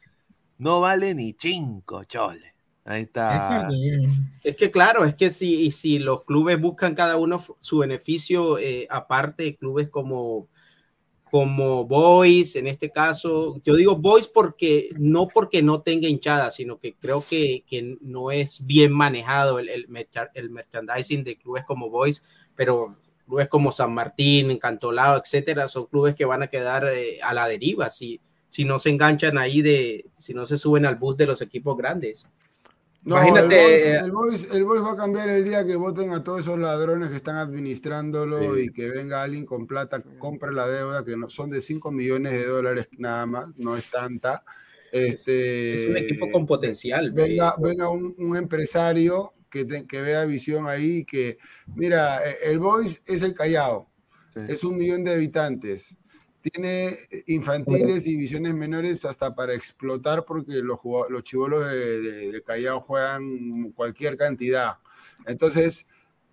no 0.59 0.81
vale 0.81 1.13
ni 1.17 1.35
cinco, 1.37 2.05
chole. 2.05 2.56
Ahí 2.87 3.03
está. 3.03 3.69
Es 4.45 4.57
que 4.57 4.71
claro, 4.71 5.05
es 5.05 5.15
que 5.15 5.31
si, 5.31 5.71
si 5.73 5.99
los 5.99 6.25
clubes 6.25 6.61
buscan 6.61 6.95
cada 6.95 7.17
uno 7.17 7.43
su 7.61 7.79
beneficio, 7.79 8.59
eh, 8.59 8.87
aparte, 8.89 9.57
clubes 9.57 9.89
como, 9.89 10.47
como 11.31 11.85
Boys, 11.85 12.55
en 12.55 12.69
este 12.69 12.93
caso, 12.93 13.61
yo 13.65 13.75
digo 13.75 13.97
Boys 13.97 14.29
porque 14.29 14.91
no 14.97 15.27
porque 15.27 15.63
no 15.63 15.83
tenga 15.83 16.07
hinchada, 16.09 16.53
sino 16.53 16.79
que 16.79 16.95
creo 16.95 17.25
que, 17.29 17.65
que 17.69 17.97
no 18.01 18.31
es 18.31 18.65
bien 18.65 18.93
manejado 18.93 19.59
el, 19.59 19.69
el, 19.69 19.89
mercha- 19.89 20.31
el 20.35 20.51
merchandising 20.51 21.25
de 21.25 21.37
clubes 21.37 21.65
como 21.65 21.91
Boys, 21.91 22.23
pero 22.55 22.95
clubes 23.27 23.49
como 23.49 23.73
San 23.73 23.93
Martín, 23.93 24.57
Cantolao, 24.59 25.17
etcétera, 25.17 25.67
son 25.67 25.87
clubes 25.87 26.15
que 26.15 26.25
van 26.25 26.45
a 26.45 26.47
quedar 26.47 26.87
eh, 26.95 27.19
a 27.21 27.35
la 27.35 27.49
deriva 27.49 27.91
si, 27.91 28.21
si 28.49 28.65
no 28.65 28.79
se 28.79 28.91
enganchan 28.91 29.37
ahí 29.39 29.61
de, 29.61 30.07
si 30.19 30.33
no 30.33 30.47
se 30.47 30.57
suben 30.57 30.87
al 30.87 30.95
bus 30.95 31.17
de 31.17 31.27
los 31.27 31.43
equipos 31.43 31.77
grandes. 31.77 32.29
No, 33.07 33.15
Imagínate- 33.17 33.99
el 34.01 34.11
Boys, 34.11 34.49
el, 34.53 34.65
Boys 34.65 34.83
va 34.83 34.93
a 34.93 34.97
cambiar 34.97 35.29
el 35.29 35.45
día 35.45 35.65
que 35.65 35.77
voten 35.77 36.13
a 36.13 36.25
todos 36.25 36.41
esos 36.41 36.59
ladrones 36.59 37.09
que 37.11 37.15
están 37.17 37.37
administrándolo 37.37 38.55
Sí. 38.57 38.63
y 38.63 38.69
que 38.71 38.89
venga 38.89 39.23
alguien 39.23 39.47
con 39.47 39.65
plata, 39.69 40.03
compre 40.19 40.53
la 40.53 40.67
deuda, 40.67 41.05
que 41.05 41.17
no 41.17 41.29
son 41.29 41.49
de 41.51 41.61
5 41.61 41.93
millones 41.93 42.33
de 42.33 42.45
dólares 42.47 42.89
nada 42.99 43.25
más, 43.27 43.57
no 43.59 43.77
es 43.77 43.89
tanta. 43.93 44.43
Este, 44.91 45.75
Es 45.75 45.89
un 45.91 45.97
equipo 45.97 46.31
con 46.33 46.47
potencial. 46.47 47.13
venga, 47.13 47.51
eh, 47.51 47.61
venga 47.63 47.89
un, 47.91 48.13
un 48.19 48.37
empresario 48.37 49.35
que, 49.49 49.65
te- 49.65 49.87
que 49.87 50.01
vea 50.01 50.25
visión 50.25 50.67
ahí, 50.67 51.05
que 51.05 51.39
mira, 51.77 52.29
eh, 52.29 52.37
el 52.47 52.59
Boys 52.59 53.03
es 53.07 53.23
el 53.23 53.35
Callao, 53.35 53.89
Sí. 54.35 54.41
es 54.49 54.65
un 54.65 54.77
millón 54.77 55.05
de 55.05 55.13
habitantes, 55.13 55.97
tiene 56.51 56.99
infantiles, 57.27 58.05
divisiones 58.05 58.55
menores 58.55 59.05
hasta 59.05 59.35
para 59.35 59.55
explotar 59.55 60.25
porque 60.25 60.55
los, 60.57 60.79
los 61.09 61.23
chivolos 61.23 61.65
de, 61.65 62.01
de- 62.01 62.33
de 62.33 62.43
Callao 62.43 62.81
juegan 62.81 63.73
cualquier 63.75 64.17
cantidad. 64.17 64.75
Entonces, 65.27 65.87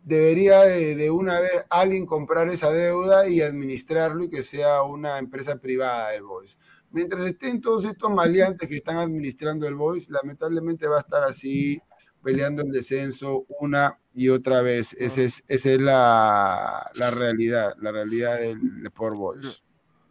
debería 0.03 0.61
de, 0.61 0.95
de 0.95 1.09
una 1.09 1.39
vez 1.39 1.65
alguien 1.69 2.05
comprar 2.05 2.49
esa 2.49 2.71
deuda 2.71 3.27
y 3.27 3.41
administrarlo 3.41 4.25
y 4.25 4.29
que 4.29 4.41
sea 4.41 4.83
una 4.83 5.17
empresa 5.17 5.55
privada 5.57 6.13
el 6.13 6.23
Boys. 6.23 6.57
Mientras 6.91 7.25
estén 7.25 7.59
todos 7.61 7.85
estos 7.85 8.11
maleantes 8.11 8.69
que 8.69 8.75
están 8.75 8.97
administrando 8.97 9.67
el 9.67 9.75
Boys, 9.75 10.09
lamentablemente 10.09 10.87
va 10.87 10.97
a 10.97 10.99
estar 10.99 11.23
así 11.23 11.81
peleando 12.21 12.61
el 12.61 12.71
descenso 12.71 13.45
una 13.59 13.99
y 14.13 14.29
otra 14.29 14.61
vez. 14.61 14.93
Esa 14.99 15.23
es, 15.23 15.43
esa 15.47 15.71
es 15.71 15.79
la, 15.81 16.91
la 16.95 17.09
realidad, 17.11 17.73
la 17.81 17.91
realidad 17.91 18.39
del 18.39 18.59
Sport 18.85 19.15
Boys. 19.17 19.63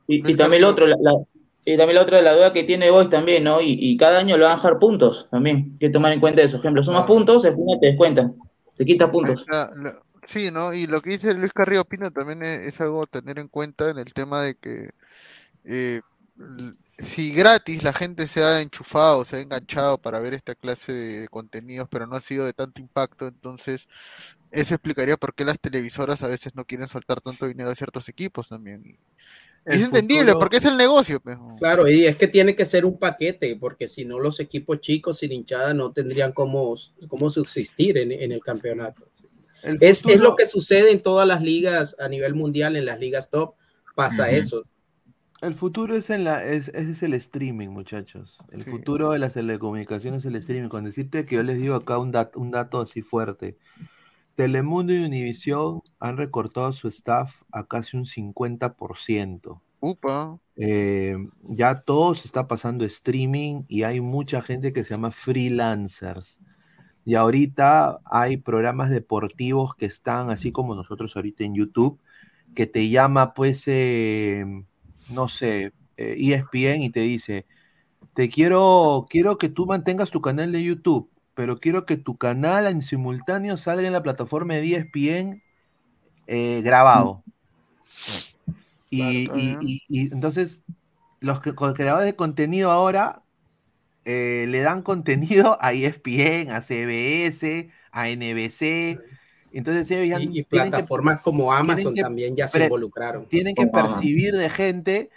Y, 0.06 0.30
y 0.30 0.36
también 0.36 0.62
lo 0.62 0.68
otro, 0.70 0.86
la, 0.86 0.96
la- 1.00 1.22
y 1.64 1.76
también 1.76 1.94
la 1.96 2.02
otra 2.02 2.20
la 2.22 2.34
duda 2.34 2.52
que 2.52 2.64
tiene 2.64 2.90
Boys 2.90 3.08
también, 3.08 3.44
¿no? 3.44 3.60
Y, 3.60 3.76
y 3.78 3.96
cada 3.96 4.18
año 4.18 4.36
lo 4.36 4.44
van 4.44 4.54
a 4.54 4.56
dejar 4.56 4.78
puntos 4.78 5.28
también. 5.30 5.70
Hay 5.74 5.78
que 5.78 5.90
tomar 5.90 6.12
en 6.12 6.18
cuenta 6.20 6.42
eso. 6.42 6.56
Ejemplo, 6.56 6.82
sumas 6.82 7.04
puntos, 7.06 7.44
el 7.44 7.54
final 7.54 7.78
te 7.80 7.86
descuentan. 7.86 8.34
Te 8.76 8.84
quita 8.84 9.10
puntos. 9.10 9.44
lo- 9.76 10.02
Sí, 10.24 10.50
¿no? 10.52 10.72
Y 10.72 10.86
lo 10.86 11.00
que 11.00 11.10
dice 11.10 11.34
Luis 11.34 11.52
Carrillo 11.52 11.84
Pino 11.84 12.08
también 12.12 12.42
es, 12.44 12.60
es 12.60 12.80
algo 12.80 13.02
a 13.02 13.06
tener 13.06 13.40
en 13.40 13.48
cuenta 13.48 13.90
en 13.90 13.98
el 13.98 14.12
tema 14.14 14.40
de 14.40 14.54
que 14.54 14.90
eh, 15.64 16.00
si 16.98 17.32
gratis 17.34 17.82
la 17.82 17.92
gente 17.92 18.26
se 18.28 18.42
ha 18.44 18.60
enchufado, 18.60 19.24
se 19.24 19.36
ha 19.36 19.40
enganchado 19.40 19.98
para 19.98 20.20
ver 20.20 20.34
esta 20.34 20.54
clase 20.54 20.92
de 20.92 21.28
contenidos, 21.28 21.88
pero 21.90 22.06
no 22.06 22.14
ha 22.14 22.20
sido 22.20 22.46
de 22.46 22.52
tanto 22.52 22.80
impacto, 22.80 23.26
entonces 23.26 23.88
eso 24.52 24.74
explicaría 24.74 25.16
por 25.16 25.34
qué 25.34 25.44
las 25.44 25.58
televisoras 25.58 26.22
a 26.22 26.28
veces 26.28 26.54
no 26.54 26.64
quieren 26.64 26.86
soltar 26.88 27.20
tanto 27.20 27.46
dinero 27.46 27.70
a 27.70 27.74
ciertos 27.74 28.08
equipos 28.08 28.48
también. 28.48 28.96
Es 29.64 29.82
entendible, 29.82 30.32
porque 30.34 30.56
es 30.56 30.64
el 30.64 30.76
negocio, 30.76 31.20
pues. 31.20 31.36
Claro, 31.58 31.88
y 31.88 32.04
es 32.06 32.16
que 32.16 32.26
tiene 32.26 32.56
que 32.56 32.66
ser 32.66 32.84
un 32.84 32.98
paquete, 32.98 33.54
porque 33.56 33.86
si 33.86 34.04
no 34.04 34.18
los 34.18 34.40
equipos 34.40 34.80
chicos 34.80 35.18
sin 35.18 35.30
hinchada 35.32 35.72
no 35.72 35.92
tendrían 35.92 36.32
cómo, 36.32 36.74
cómo 37.08 37.30
subsistir 37.30 37.96
en, 37.98 38.10
en 38.12 38.32
el 38.32 38.40
campeonato. 38.42 39.06
El 39.62 39.78
Es, 39.80 40.04
es 40.04 40.18
lo 40.18 40.34
que 40.34 40.46
sucede 40.48 40.90
en 40.90 41.00
todas 41.00 41.28
las 41.28 41.40
ligas 41.42 41.94
a 42.00 42.08
nivel 42.08 42.34
mundial, 42.34 42.74
en 42.74 42.84
las 42.86 42.98
ligas 42.98 43.30
top, 43.30 43.54
pasa 43.94 44.30
eso. 44.30 44.64
El 45.40 45.54
futuro 45.54 45.96
es, 45.96 46.10
en 46.10 46.24
la, 46.24 46.44
es, 46.44 46.68
es 46.68 47.02
el 47.02 47.14
streaming, 47.14 47.68
muchachos. 47.68 48.38
El 48.50 48.62
Sí. 48.64 48.70
futuro 48.70 49.10
de 49.10 49.18
las 49.18 49.32
telecomunicaciones 49.34 50.20
es 50.20 50.24
el 50.26 50.36
streaming. 50.36 50.68
Con 50.68 50.84
decirte 50.84 51.24
que 51.26 51.34
yo 51.36 51.42
les 51.42 51.58
digo 51.58 51.74
acá 51.74 51.98
un, 51.98 52.12
dat- 52.12 52.36
un 52.36 52.50
dato 52.52 52.80
así 52.80 53.02
fuerte. 53.02 53.56
Telemundo 54.34 54.92
y 54.92 55.04
Univisión 55.04 55.82
han 55.98 56.16
recortado 56.16 56.72
su 56.72 56.88
staff 56.88 57.42
a 57.50 57.66
casi 57.66 57.96
un 57.96 58.04
50%. 58.04 59.60
Upa. 59.80 60.38
Eh, 60.56 61.16
ya 61.42 61.80
todo 61.80 62.14
se 62.14 62.26
está 62.26 62.46
pasando 62.46 62.84
streaming 62.84 63.62
y 63.68 63.82
hay 63.82 64.00
mucha 64.00 64.40
gente 64.40 64.72
que 64.72 64.84
se 64.84 64.90
llama 64.90 65.10
freelancers. 65.10 66.38
Y 67.04 67.16
ahorita 67.16 67.98
hay 68.04 68.36
programas 68.36 68.90
deportivos 68.90 69.74
que 69.74 69.86
están 69.86 70.30
así 70.30 70.52
como 70.52 70.74
nosotros 70.74 71.16
ahorita 71.16 71.44
en 71.44 71.54
YouTube, 71.54 71.98
que 72.54 72.66
te 72.66 72.88
llama 72.88 73.34
pues, 73.34 73.64
eh, 73.66 74.44
no 75.10 75.28
sé, 75.28 75.72
eh, 75.96 76.16
ESPN 76.18 76.82
y 76.82 76.90
te 76.90 77.00
dice, 77.00 77.46
te 78.14 78.28
quiero, 78.28 79.06
quiero 79.10 79.38
que 79.38 79.48
tú 79.48 79.66
mantengas 79.66 80.10
tu 80.10 80.20
canal 80.20 80.52
de 80.52 80.62
YouTube, 80.62 81.10
pero 81.34 81.58
quiero 81.60 81.86
que 81.86 81.96
tu 81.96 82.16
canal 82.16 82.66
en 82.66 82.82
simultáneo 82.82 83.56
salga 83.56 83.86
en 83.86 83.92
la 83.92 84.02
plataforma 84.02 84.54
de 84.54 84.74
ESPN 84.76 85.42
eh, 86.26 86.60
grabado. 86.64 87.22
Y, 88.90 89.26
Claro, 89.26 89.40
y- 89.40 89.56
y- 89.60 89.82
y 89.88 90.12
entonces 90.12 90.62
los 91.20 91.40
que, 91.40 91.54
con- 91.54 91.72
creadores 91.74 92.06
de 92.06 92.16
contenido 92.16 92.70
ahora 92.70 93.22
eh, 94.04 94.46
le 94.48 94.60
dan 94.60 94.82
contenido 94.82 95.56
a 95.60 95.72
ESPN, 95.72 96.50
a 96.50 96.60
CBS, 96.62 97.70
a 97.92 98.08
NBC. 98.08 98.98
Entonces 99.52 99.90
ellos 99.90 100.08
ya 100.08 100.20
Y, 100.20 100.24
y 100.24 100.26
tienen 100.26 100.44
que- 100.44 100.70
plataformas 100.70 101.20
como 101.22 101.52
Amazon 101.52 101.94
que 101.94 102.02
también 102.02 102.34
ya 102.34 102.48
se 102.48 102.64
involucraron. 102.64 103.26
tienen 103.26 103.54
que 103.54 103.62
Amazon. 103.62 103.90
percibir 104.00 104.34
de 104.34 104.50
gente 104.50 105.10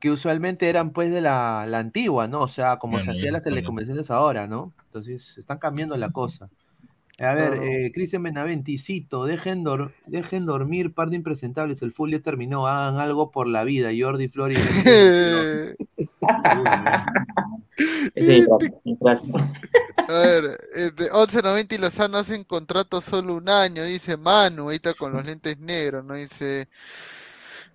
que 0.00 0.10
usualmente 0.10 0.68
eran 0.68 0.90
pues 0.90 1.10
de 1.10 1.20
la, 1.20 1.66
la 1.68 1.78
antigua, 1.78 2.28
¿no? 2.28 2.42
O 2.42 2.48
sea, 2.48 2.78
como 2.78 3.00
se 3.00 3.10
hacían 3.10 3.32
las 3.32 3.42
bueno. 3.42 3.56
teleconversaciones 3.56 4.10
ahora, 4.10 4.46
¿no? 4.46 4.72
Entonces 4.84 5.38
están 5.38 5.58
cambiando 5.58 5.96
la 5.96 6.10
cosa. 6.10 6.48
A 7.20 7.34
ver, 7.34 7.54
eh, 7.64 7.90
Cristian 7.92 8.22
Benaventi, 8.22 8.78
cito, 8.78 9.24
dejen, 9.24 9.64
dor- 9.64 9.92
dejen 10.06 10.46
dormir, 10.46 10.94
par 10.94 11.10
de 11.10 11.16
impresentables, 11.16 11.82
el 11.82 11.90
full 11.90 12.12
ya 12.12 12.20
terminó, 12.20 12.68
hagan 12.68 13.00
algo 13.00 13.32
por 13.32 13.48
la 13.48 13.64
vida, 13.64 13.90
Jordi 13.98 14.28
Flores. 14.28 14.58
A 20.08 20.12
ver, 20.12 20.58
eh, 20.74 20.90
de 20.96 21.10
11.90 21.10 21.74
y 21.74 21.78
Lozano 21.78 22.18
hacen 22.18 22.44
contrato 22.44 23.00
solo 23.00 23.34
un 23.34 23.48
año, 23.48 23.84
dice 23.84 24.16
Manu, 24.16 24.70
ahí 24.70 24.76
está 24.76 24.94
con 24.94 25.12
los 25.12 25.24
lentes 25.24 25.58
negros, 25.58 26.04
¿no? 26.04 26.14
Dice, 26.14 26.68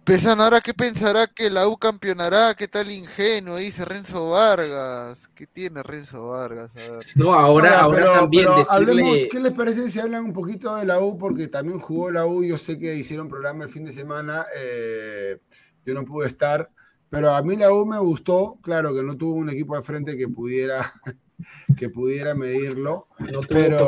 Pesan, 0.06 0.42
ahora 0.42 0.60
qué 0.60 0.74
pensará 0.74 1.28
que 1.28 1.50
la 1.50 1.66
U 1.70 1.78
campeonará, 1.78 2.54
qué 2.56 2.68
tal 2.68 2.92
ingenuo, 2.92 3.56
dice 3.56 3.86
Renzo 3.86 4.32
Vargas. 4.32 5.30
¿Qué 5.34 5.48
tiene 5.48 5.82
Renzo 5.82 6.28
Vargas? 6.28 6.72
A 6.76 6.92
ver. 6.92 7.06
No, 7.16 7.34
ahora, 7.34 7.80
ahora 7.80 7.98
pero- 8.00 8.12
también 8.12 8.44
pero 8.48 8.58
decirle. 8.58 8.76
hablemos, 8.92 9.20
¿qué 9.32 9.40
les 9.40 9.54
parece 9.54 9.88
si 9.88 10.00
hablan 10.02 10.26
un 10.26 10.34
poquito 10.34 10.76
de 10.76 10.86
la 10.86 11.00
U? 11.00 11.18
Porque 11.18 11.48
también 11.48 11.80
jugó 11.80 12.12
la 12.12 12.26
U, 12.26 12.44
yo 12.44 12.58
sé 12.58 12.78
que 12.78 12.94
hicieron 12.96 13.30
programa 13.30 13.64
el 13.64 13.70
fin 13.70 13.86
de 13.86 13.94
semana, 13.94 14.46
eh, 14.58 15.40
yo 15.86 15.94
no 15.94 16.04
pude 16.04 16.28
estar, 16.28 16.70
pero 17.10 17.34
a 17.34 17.42
mí 17.42 17.56
la 17.56 17.72
U 17.72 17.86
me 17.86 17.98
gustó, 18.00 18.60
claro 18.62 18.94
que 18.94 19.04
no 19.04 19.16
tuvo 19.16 19.36
un 19.36 19.50
equipo 19.52 19.74
al 19.78 19.84
frente 19.84 20.18
que 20.18 20.28
pudiera, 20.28 20.92
que 21.78 21.90
pudiera 21.90 22.36
medirlo, 22.36 23.08
no 23.32 23.40
pero- 23.48 23.88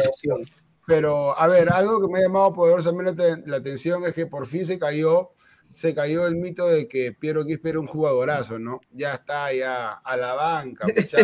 pero 0.88 1.38
a 1.38 1.48
ver, 1.48 1.70
algo 1.74 2.00
que 2.00 2.14
me 2.14 2.20
ha 2.20 2.22
llamado 2.22 2.54
poderosamente 2.54 3.24
la, 3.32 3.42
la 3.48 3.58
atención 3.58 4.06
es 4.06 4.14
que 4.14 4.28
por 4.28 4.46
fin 4.48 4.64
se 4.64 4.80
cayó, 4.80 5.32
se 5.76 5.94
cayó 5.94 6.26
el 6.26 6.38
mito 6.38 6.68
de 6.68 6.88
que 6.88 7.12
Piero 7.12 7.46
Quispe 7.46 7.70
era 7.70 7.82
un 7.82 7.88
jugadorazo, 7.88 8.58
¿no? 8.58 8.80
Ya 8.94 9.14
está, 9.14 9.52
ya, 9.52 9.92
a 9.92 10.16
la 10.16 10.34
banca, 10.34 10.88
muchachos. 10.88 11.22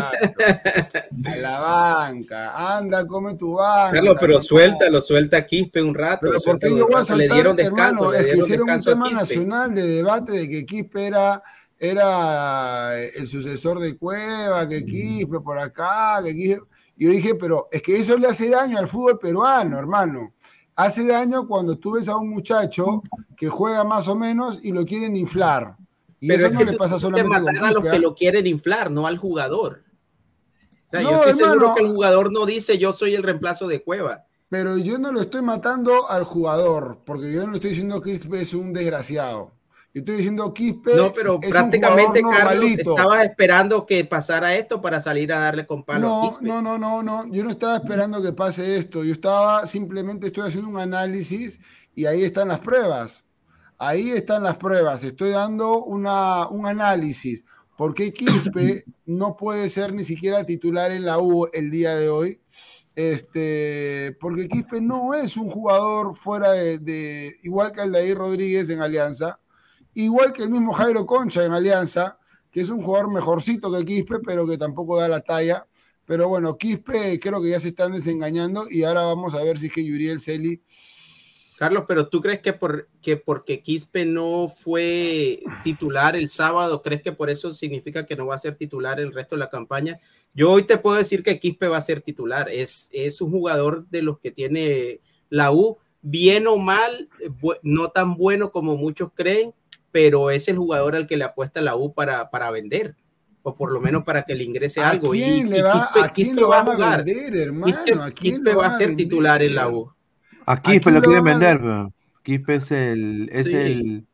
a 1.25 1.35
la 1.37 1.59
banca, 1.61 2.77
anda, 2.77 3.07
come 3.07 3.35
tu 3.35 3.53
banca. 3.53 3.93
Carlos, 3.93 4.17
pero 4.19 4.33
papá. 4.33 4.45
suéltalo, 4.45 5.01
suelta 5.01 5.37
a 5.37 5.45
Quispe 5.45 5.81
un 5.81 5.95
rato. 5.95 6.27
Pero 6.27 6.33
¿por 6.41 6.59
qué 6.59 6.67
suéltalo 6.67 6.77
yo 6.77 6.87
voy 6.87 7.05
a. 7.09 7.15
Le 7.15 7.33
dieron 7.33 7.55
descanso, 7.55 8.03
hermano? 8.03 8.11
le 8.11 8.19
Es 8.19 8.25
que 8.25 8.37
hicieron 8.39 8.69
un 8.69 8.81
tema 8.81 9.09
nacional 9.09 9.73
de 9.73 9.87
debate 9.87 10.33
de 10.33 10.49
que 10.49 10.65
Quispe 10.65 11.05
era, 11.07 11.41
era 11.79 13.01
el 13.01 13.27
sucesor 13.27 13.79
de 13.79 13.95
Cueva, 13.95 14.67
que 14.67 14.83
Quispe 14.83 15.39
por 15.39 15.59
acá, 15.59 16.21
que 16.25 16.35
Quispe... 16.35 16.65
Yo 16.97 17.09
dije, 17.09 17.35
pero 17.35 17.69
es 17.71 17.81
que 17.81 17.95
eso 17.95 18.17
le 18.17 18.27
hace 18.27 18.49
daño 18.49 18.77
al 18.77 18.87
fútbol 18.87 19.17
peruano, 19.17 19.79
hermano. 19.79 20.33
Hace 20.81 21.05
daño 21.05 21.47
cuando 21.47 21.77
tú 21.77 21.91
ves 21.91 22.09
a 22.09 22.17
un 22.17 22.31
muchacho 22.31 23.03
que 23.37 23.49
juega 23.49 23.83
más 23.83 24.07
o 24.07 24.15
menos 24.15 24.59
y 24.63 24.71
lo 24.71 24.83
quieren 24.83 25.15
inflar. 25.15 25.75
Y 26.19 26.27
Pero 26.27 26.37
eso 26.37 26.47
es 26.47 26.53
no 26.53 26.59
que 26.59 26.65
le 26.65 26.73
pasa 26.77 26.97
solamente 26.97 27.59
a 27.59 27.71
los 27.71 27.83
que 27.83 27.99
lo 27.99 28.15
quieren 28.15 28.47
inflar, 28.47 28.89
no 28.89 29.05
al 29.05 29.19
jugador. 29.19 29.83
O 30.87 30.89
sea, 30.89 31.01
No, 31.01 31.11
yo 31.11 31.17
estoy 31.23 31.45
seguro 31.45 31.75
que 31.75 31.83
el 31.83 31.89
jugador 31.89 32.31
no 32.31 32.47
dice 32.47 32.79
yo 32.79 32.93
soy 32.93 33.13
el 33.13 33.21
reemplazo 33.21 33.67
de 33.67 33.83
Cueva. 33.83 34.25
Pero 34.49 34.75
yo 34.79 34.97
no 34.97 35.11
lo 35.11 35.21
estoy 35.21 35.43
matando 35.43 36.09
al 36.09 36.23
jugador, 36.23 36.97
porque 37.05 37.31
yo 37.31 37.43
no 37.43 37.51
le 37.51 37.57
estoy 37.57 37.69
diciendo 37.69 38.01
que 38.01 38.13
es 38.13 38.53
un 38.55 38.73
desgraciado. 38.73 39.51
Yo 39.93 39.99
estoy 39.99 40.15
diciendo 40.15 40.53
Quispe 40.53 40.95
No, 40.95 41.11
pero 41.11 41.37
es 41.41 41.47
un 41.47 41.51
prácticamente 41.51 42.21
jugador 42.23 42.47
Carlos 42.47 42.71
estaba 42.71 43.23
esperando 43.23 43.85
que 43.85 44.05
pasara 44.05 44.55
esto 44.55 44.79
para 44.79 45.01
salir 45.01 45.33
a 45.33 45.39
darle 45.39 45.65
con 45.65 45.83
palo 45.83 46.07
a 46.07 46.09
No, 46.09 46.29
Quispe. 46.29 46.45
no, 46.45 46.61
no, 46.61 46.77
no, 46.77 47.03
no. 47.03 47.27
Yo 47.31 47.43
no 47.43 47.49
estaba 47.49 47.75
esperando 47.75 48.21
que 48.21 48.31
pase 48.31 48.77
esto. 48.77 49.03
Yo 49.03 49.11
estaba 49.11 49.65
simplemente 49.65 50.27
estoy 50.27 50.47
haciendo 50.47 50.69
un 50.69 50.79
análisis 50.79 51.59
y 51.93 52.05
ahí 52.05 52.23
están 52.23 52.47
las 52.47 52.59
pruebas. 52.61 53.25
Ahí 53.77 54.11
están 54.11 54.43
las 54.43 54.55
pruebas. 54.57 55.03
Estoy 55.03 55.31
dando 55.31 55.83
una, 55.83 56.47
un 56.47 56.67
análisis. 56.67 57.43
¿Por 57.75 57.93
qué 57.93 58.13
Quispe 58.13 58.85
no 59.05 59.35
puede 59.35 59.67
ser 59.67 59.93
ni 59.93 60.03
siquiera 60.05 60.45
titular 60.45 60.91
en 60.91 61.03
la 61.05 61.19
U 61.19 61.49
el 61.51 61.69
día 61.69 61.95
de 61.95 62.07
hoy? 62.09 62.39
Este, 62.95 64.15
porque 64.19 64.47
Quispe 64.47 64.79
no 64.79 65.13
es 65.13 65.35
un 65.35 65.49
jugador 65.49 66.15
fuera 66.15 66.51
de, 66.51 66.77
de- 66.79 67.35
igual 67.43 67.71
que 67.71 67.81
Aldair 67.81 68.17
Rodríguez 68.17 68.69
en 68.69 68.81
Alianza, 68.81 69.39
igual 69.93 70.33
que 70.33 70.43
el 70.43 70.49
mismo 70.49 70.73
Jairo 70.73 71.05
Concha 71.05 71.45
en 71.45 71.51
Alianza, 71.51 72.17
que 72.51 72.61
es 72.61 72.69
un 72.69 72.81
jugador 72.81 73.11
mejorcito 73.11 73.71
que 73.71 73.85
Quispe, 73.85 74.19
pero 74.19 74.47
que 74.47 74.57
tampoco 74.57 74.99
da 74.99 75.07
la 75.07 75.21
talla. 75.21 75.67
Pero 76.05 76.27
bueno, 76.27 76.57
Quispe 76.57 77.19
creo 77.19 77.41
que 77.41 77.49
ya 77.49 77.59
se 77.59 77.69
están 77.69 77.93
desengañando 77.93 78.65
y 78.69 78.83
ahora 78.83 79.05
vamos 79.05 79.33
a 79.33 79.43
ver 79.43 79.57
si 79.57 79.67
es 79.67 79.73
que 79.73 79.85
Yuriel 79.85 80.19
Celi. 80.19 80.61
Carlos, 81.57 81.85
pero 81.87 82.07
¿tú 82.07 82.21
crees 82.21 82.39
que, 82.39 82.53
por, 82.53 82.89
que 83.03 83.17
porque 83.17 83.61
Quispe 83.61 84.03
no 84.03 84.49
fue 84.49 85.43
titular 85.63 86.15
el 86.15 86.27
sábado, 86.29 86.81
crees 86.81 87.03
que 87.03 87.11
por 87.11 87.29
eso 87.29 87.53
significa 87.53 88.03
que 88.03 88.15
no 88.15 88.25
va 88.25 88.33
a 88.33 88.39
ser 88.39 88.55
titular 88.55 88.99
el 88.99 89.13
resto 89.13 89.35
de 89.35 89.41
la 89.41 89.49
campaña? 89.49 89.99
Yo 90.33 90.51
hoy 90.51 90.63
te 90.63 90.79
puedo 90.79 90.97
decir 90.97 91.21
que 91.21 91.39
Quispe 91.39 91.67
va 91.67 91.77
a 91.77 91.81
ser 91.81 92.01
titular. 92.01 92.49
Es, 92.49 92.89
es 92.91 93.21
un 93.21 93.29
jugador 93.29 93.87
de 93.89 94.01
los 94.01 94.17
que 94.17 94.31
tiene 94.31 95.01
la 95.29 95.51
U, 95.51 95.77
bien 96.01 96.47
o 96.47 96.57
mal, 96.57 97.09
eh, 97.19 97.29
no 97.61 97.89
tan 97.89 98.15
bueno 98.15 98.51
como 98.51 98.75
muchos 98.75 99.11
creen, 99.13 99.53
pero 99.91 100.31
es 100.31 100.47
el 100.47 100.57
jugador 100.57 100.95
al 100.95 101.07
que 101.07 101.17
le 101.17 101.23
apuesta 101.25 101.61
la 101.61 101.75
U 101.75 101.93
para, 101.93 102.29
para 102.29 102.49
vender, 102.51 102.95
o 103.43 103.55
por 103.55 103.71
lo 103.71 103.81
menos 103.81 104.03
para 104.03 104.23
que 104.23 104.35
le 104.35 104.43
ingrese 104.43 104.81
¿A 104.81 104.89
algo. 104.91 105.13
Y, 105.15 105.21
quién 105.21 105.49
le 105.49 105.59
y 105.59 105.61
va, 105.61 105.73
Quispe, 105.73 105.99
a 105.99 106.09
quién 106.09 106.27
Quispe 106.27 106.41
lo 106.41 106.49
va 106.49 106.59
a 106.59 106.63
van 106.63 106.71
a 106.71 106.75
jugar. 106.75 107.03
vender, 107.05 107.35
hermano? 107.35 107.65
Quispe, 107.65 107.91
¿A 107.93 107.95
quién 108.11 108.13
Quispe 108.13 108.53
lo 108.53 108.59
va 108.59 108.67
a 108.67 108.77
ser 108.77 108.95
titular 108.95 109.41
en 109.43 109.55
la 109.55 109.65
vender? 109.65 109.83
U. 109.83 109.93
A 110.45 110.53
¿A 110.53 110.61
Quispe 110.61 110.81
quién 110.81 110.93
lo 110.95 110.99
lo 111.01 111.05
quieren 111.07 111.27
a 111.27 111.31
vender, 111.31 111.57
pero 111.59 111.93
Quispe 112.23 112.55
es 112.55 112.71
el, 112.71 113.29
es 113.33 113.47
Sí. 113.47 113.55
el, 113.55 114.07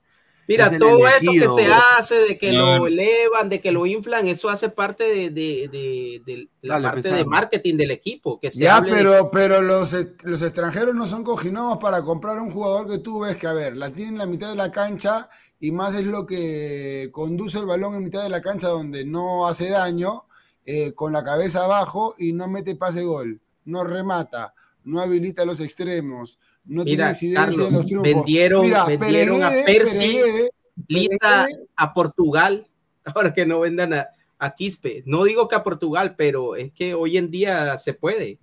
Mira, 0.49 0.67
es 0.67 0.73
el 0.73 0.79
todo 0.79 1.05
eso 1.09 1.31
que 1.33 1.49
se 1.49 1.67
hace, 1.97 2.15
de 2.15 2.37
que 2.37 2.53
No. 2.53 2.77
lo 2.77 2.87
elevan, 2.87 3.49
de 3.49 3.59
que 3.59 3.73
lo 3.73 3.85
inflan, 3.85 4.27
eso 4.27 4.47
hace 4.47 4.69
parte 4.69 5.03
de, 5.03 5.29
de- 5.29 5.67
de- 5.69 6.21
de 6.25 6.47
la 6.61 6.75
Dale, 6.75 6.83
parte 6.87 7.01
pesado. 7.01 7.17
de 7.21 7.25
marketing 7.25 7.75
del 7.75 7.91
equipo. 7.91 8.39
Que 8.39 8.49
se 8.49 8.61
Ya, 8.63 8.77
hable 8.77 8.91
de 8.91 8.97
pero, 8.97 9.27
pero 9.29 9.61
los, 9.61 9.93
los 10.23 10.41
extranjeros 10.41 10.95
no 10.95 11.05
son 11.05 11.25
cojinados 11.25 11.79
para 11.79 12.01
comprar 12.01 12.39
un 12.39 12.49
jugador 12.51 12.87
que 12.89 12.99
tú 12.99 13.19
ves 13.19 13.35
que, 13.35 13.45
a 13.47 13.51
ver, 13.51 13.75
la 13.75 13.89
tiene 13.89 14.11
en 14.11 14.17
la 14.19 14.25
mitad 14.25 14.47
de 14.47 14.55
la 14.55 14.71
cancha 14.71 15.29
y 15.59 15.71
más 15.71 15.95
es 15.95 16.05
lo 16.05 16.25
que 16.25 17.09
conduce 17.11 17.59
el 17.59 17.65
balón 17.65 17.95
en 17.95 18.03
mitad 18.03 18.23
de 18.23 18.29
la 18.29 18.41
cancha 18.41 18.67
donde 18.67 19.05
no 19.05 19.47
hace 19.47 19.69
daño, 19.69 20.25
eh, 20.65 20.93
con 20.93 21.13
la 21.13 21.23
cabeza 21.23 21.63
abajo 21.63 22.15
y 22.17 22.33
no 22.33 22.47
mete 22.47 22.75
pase 22.75 23.03
gol, 23.03 23.39
no 23.65 23.83
remata, 23.83 24.53
no 24.83 24.99
habilita 24.99 25.45
los 25.45 25.59
extremos, 25.59 26.39
no 26.65 26.83
tiene 26.83 27.03
Mira, 27.03 27.09
incidencia 27.09 27.45
Carlos, 27.45 27.67
en 27.69 27.73
los 27.73 27.85
triunfos. 27.85 28.13
vendieron, 28.13 28.61
Mira, 28.63 28.85
vendieron 28.85 29.43
a 29.43 29.49
Percy, 29.49 29.97
Pereguede, 29.97 30.49
Lista 30.87 31.45
Pereguede, 31.45 31.67
a 31.75 31.93
Portugal, 31.93 32.67
ahora 33.05 33.33
que 33.33 33.45
no 33.45 33.61
vendan 33.61 33.93
a, 33.93 34.07
a 34.37 34.53
Quispe. 34.53 35.03
No 35.05 35.23
digo 35.23 35.47
que 35.47 35.55
a 35.55 35.63
Portugal, 35.63 36.15
pero 36.17 36.55
es 36.55 36.71
que 36.73 36.93
hoy 36.93 37.17
en 37.17 37.31
día 37.31 37.77
se 37.77 37.93
puede. 37.93 38.39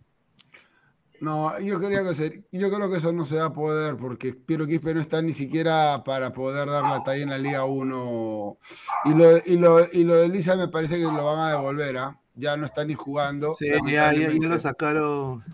No, 1.21 1.59
yo 1.61 1.81
quería 1.81 2.03
que 2.03 2.13
se- 2.15 2.45
yo 2.53 2.71
creo 2.71 2.91
que 2.91 2.97
eso 2.99 3.13
no 3.13 3.25
se 3.25 3.37
va 3.37 3.47
a 3.47 3.53
poder 3.53 3.97
porque 3.97 4.35
Piero 4.35 4.67
Quispe 4.67 4.93
no 4.95 5.01
está 5.01 5.23
ni 5.23 5.33
siquiera 5.33 6.03
para 6.05 6.33
poder 6.33 6.69
dar 6.69 6.83
la 6.83 7.03
talla 7.03 7.23
en 7.23 7.31
la 7.31 7.39
Liga 7.39 7.65
1. 7.65 8.59
Y 9.07 9.15
lo, 9.15 9.37
y 9.47 9.57
lo, 9.57 9.81
y 9.93 10.05
lo 10.05 10.15
de 10.15 10.29
Lisa 10.29 10.57
me 10.57 10.69
parece 10.69 10.97
que 10.97 11.03
lo 11.05 11.25
van 11.25 11.39
a 11.39 11.51
devolver, 11.51 11.97
¿ah? 11.99 12.21
Ya 12.35 12.57
no 12.57 12.65
está 12.65 12.85
ni 12.85 12.95
jugando. 12.95 13.55
Sí, 13.59 13.69
ya, 13.87 14.13
ya, 14.13 14.31
ya 14.33 14.49
lo 14.49 14.59
sacaron. 14.59 15.45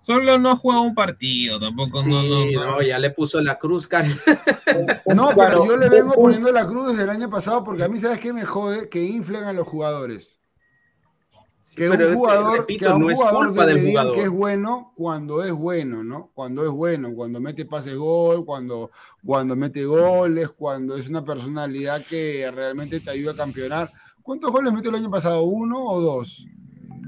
Solo 0.00 0.38
no 0.38 0.50
ha 0.50 0.56
jugado 0.56 0.82
un 0.82 0.94
partido, 0.94 1.58
tampoco. 1.58 2.04
no, 2.04 2.22
no, 2.22 2.42
Sí, 2.44 2.52
no. 2.52 2.64
no, 2.64 2.82
ya 2.82 2.98
le 2.98 3.10
puso 3.10 3.40
la 3.40 3.58
cruz, 3.58 3.88
Carlos. 3.88 4.18
No, 5.14 5.30
pero 5.34 5.64
yo 5.64 5.76
le 5.76 5.88
vengo 5.88 6.12
poniendo 6.14 6.52
la 6.52 6.66
cruz 6.66 6.88
desde 6.90 7.04
el 7.04 7.10
año 7.10 7.30
pasado 7.30 7.64
porque 7.64 7.84
a 7.84 7.88
mí, 7.88 7.98
¿sabes 7.98 8.18
qué 8.20 8.32
me 8.32 8.44
jode? 8.44 8.88
Que 8.88 9.02
inflen 9.02 9.44
a 9.44 9.52
los 9.52 9.66
jugadores. 9.66 10.40
Que 11.74 11.88
Pero, 11.88 12.08
un 12.10 12.14
jugador, 12.14 12.58
repito, 12.60 12.84
que 12.84 12.90
a 12.90 12.94
un 12.94 13.02
no 13.02 13.10
es 13.10 13.18
jugador 13.18 13.46
culpa 13.48 13.66
le 13.66 13.74
del 13.74 13.86
jugador. 13.88 14.14
que 14.14 14.22
es 14.22 14.30
bueno 14.30 14.92
cuando 14.94 15.42
es 15.42 15.50
bueno, 15.52 16.04
¿no? 16.04 16.30
Cuando 16.32 16.62
es 16.62 16.70
bueno, 16.70 17.12
cuando 17.12 17.40
mete 17.40 17.64
pase 17.64 17.94
gol, 17.96 18.44
cuando, 18.44 18.90
cuando 19.24 19.56
mete 19.56 19.84
goles, 19.84 20.50
cuando 20.50 20.96
es 20.96 21.08
una 21.08 21.24
personalidad 21.24 22.02
que 22.08 22.48
realmente 22.52 23.00
te 23.00 23.10
ayuda 23.10 23.32
a 23.32 23.36
campeonar. 23.36 23.88
¿Cuántos 24.22 24.52
goles 24.52 24.72
metió 24.72 24.90
el 24.90 24.96
año 24.96 25.10
pasado? 25.10 25.42
¿Uno 25.42 25.82
o 25.84 26.00
dos? 26.00 26.46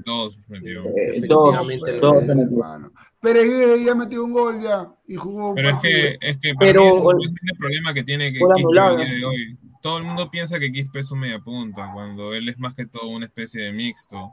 Dos, 0.05 0.37
metió. 0.49 0.83
Eh, 0.85 1.21
dos, 1.27 1.53
Definitivamente 1.53 1.99
dos, 1.99 2.23
hermano. 2.27 2.91
Peregué 3.21 3.83
ya 3.85 3.95
metió 3.95 4.23
un 4.25 4.31
gol 4.33 4.61
ya 4.61 4.91
y 5.07 5.15
jugó 5.15 5.49
un 5.49 5.55
Pero 5.55 5.69
es 5.69 5.75
que, 5.81 6.17
es 6.21 6.37
que 6.37 6.53
para 6.55 6.71
Pero- 6.71 6.83
mí 7.15 7.25
es 7.25 7.31
el 7.51 7.57
problema 7.57 7.93
que 7.93 8.03
tiene 8.03 8.33
que 8.33 8.39
de 8.39 9.25
hoy. 9.25 9.57
Todo 9.81 9.97
el 9.97 10.03
mundo 10.03 10.29
piensa 10.29 10.59
que 10.59 10.71
Quispe 10.71 10.99
es 10.99 11.11
un 11.11 11.19
mediapunta, 11.19 11.89
cuando 11.93 12.33
él 12.33 12.49
es 12.49 12.57
más 12.59 12.73
que 12.73 12.85
todo 12.85 13.07
una 13.09 13.25
especie 13.25 13.63
de 13.63 13.71
mixto. 13.71 14.31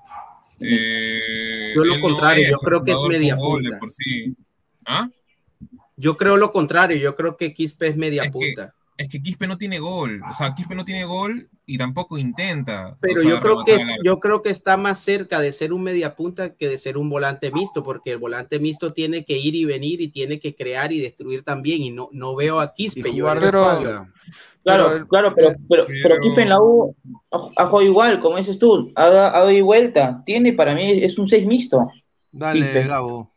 Eh, 0.61 1.73
Yo 1.75 1.85
lo 1.85 1.95
no 1.97 2.01
contrario, 2.01 2.51
yo 2.51 2.59
creo 2.59 2.83
que 2.83 2.93
es 2.93 3.03
media 3.09 3.37
punta. 3.37 3.79
por 3.79 3.91
sí. 3.91 4.35
¿Ah? 4.85 5.09
Yo 5.97 6.17
creo 6.17 6.37
lo 6.37 6.51
contrario, 6.51 6.97
yo 6.97 7.15
creo 7.15 7.37
que 7.37 7.55
Quispe 7.55 7.89
es 7.89 7.97
media 7.97 8.23
Es 8.25 8.29
que- 8.29 8.33
punta. 8.33 8.75
Es 8.97 9.09
que 9.09 9.23
Quispe 9.23 9.47
no 9.47 9.59
tiene 9.59 9.79
gol. 9.79 10.23
O 10.29 10.33
sea, 10.33 10.55
Quispe 10.55 10.75
no 10.75 10.85
tiene 10.85 11.05
gol 11.05 11.51
y 11.67 11.77
tampoco 11.77 12.17
intenta. 12.17 12.97
Pero 13.01 13.21
o 13.21 13.23
sea, 13.23 13.31
yo 13.31 13.41
creo 13.41 13.65
que 13.65 13.79
yo 14.03 14.21
creo 14.21 14.41
que 14.43 14.49
está 14.51 14.77
más 14.77 15.01
cerca 15.01 15.39
de 15.41 15.53
ser 15.53 15.73
un 15.75 15.83
media 15.83 16.15
punta 16.15 16.55
que 16.55 16.69
de 16.69 16.79
ser 16.79 16.97
un 16.97 17.11
volante 17.11 17.51
mixto, 17.51 17.83
porque 17.83 18.13
el 18.13 18.19
volante 18.19 18.59
mixto 18.59 18.93
tiene 18.95 19.25
que 19.25 19.37
ir 19.37 19.55
y 19.55 19.67
venir 19.67 20.01
y 20.01 20.09
tiene 20.09 20.41
que 20.41 20.55
crear 20.55 20.93
y 20.93 21.01
destruir 21.01 21.43
también. 21.43 21.83
Y 21.83 21.91
no, 21.91 22.09
no 22.13 22.35
veo 22.35 22.59
a 22.59 22.73
Quispe. 22.73 23.15
Yo 23.15 23.27
Pero-. 23.35 24.07
Claro, 24.67 24.87
Pero 24.87 24.97
el- 24.97 25.07
claro, 25.07 25.33
pero, 25.37 25.49
pero, 25.69 25.87
pero 25.87 26.03
pero- 26.03 26.21
Quispe 26.21 26.43
en 26.43 26.49
la 26.49 26.61
U 26.61 26.97
ha, 27.31 27.83
igual, 27.85 28.21
como 28.21 28.37
dices 28.39 28.59
tú, 28.59 28.93
ha 28.97 29.11
dado 29.11 29.51
y 29.51 29.61
vuelta. 29.61 30.23
Tiene, 30.25 30.55
para 30.55 30.75
mí, 30.75 31.05
es 31.05 31.19
un 31.19 31.29
6 31.29 31.47
mixto. 31.47 31.89
Dale, 32.33 32.63
Quispe. 32.67 32.87
Gabo. 32.89 33.31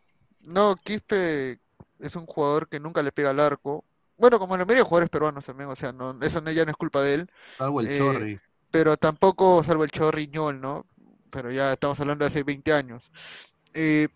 No, 0.47 0.75
Quispe 0.83 1.59
es 1.99 2.15
un 2.15 2.25
jugador 2.25 2.67
que 2.67 2.79
nunca 2.79 3.03
le 3.03 3.11
pega 3.11 3.29
al 3.29 3.39
arco. 3.39 3.83
Bueno, 4.19 4.39
como 4.39 4.57
la 4.57 4.65
mayoría 4.65 4.83
de 4.83 4.89
jugadores 4.89 5.09
peruanos 5.09 5.45
también, 5.45 5.69
o 5.69 5.75
sea, 5.75 5.91
no, 5.93 6.17
eso 6.21 6.41
no- 6.41 6.51
ya 6.51 6.65
no 6.65 6.71
es 6.71 6.77
culpa 6.77 7.01
de 7.01 7.13
él, 7.15 7.31
Salvo 7.59 7.79
el 7.81 7.89
Eh, 7.89 7.89
Chorri. 7.89 8.41
pero 8.71 8.97
tampoco, 8.97 9.63
salvo 9.63 9.83
el 9.85 9.91
Chorriñol, 9.91 10.61
¿no? 10.61 10.87
Pero 11.31 11.51
ya 11.51 11.73
estamos 11.73 11.99
hablando 12.01 12.25
de 12.25 12.29
hace 12.29 12.43
20 12.43 12.73
años. 12.73 13.11
Eh, 13.73 14.07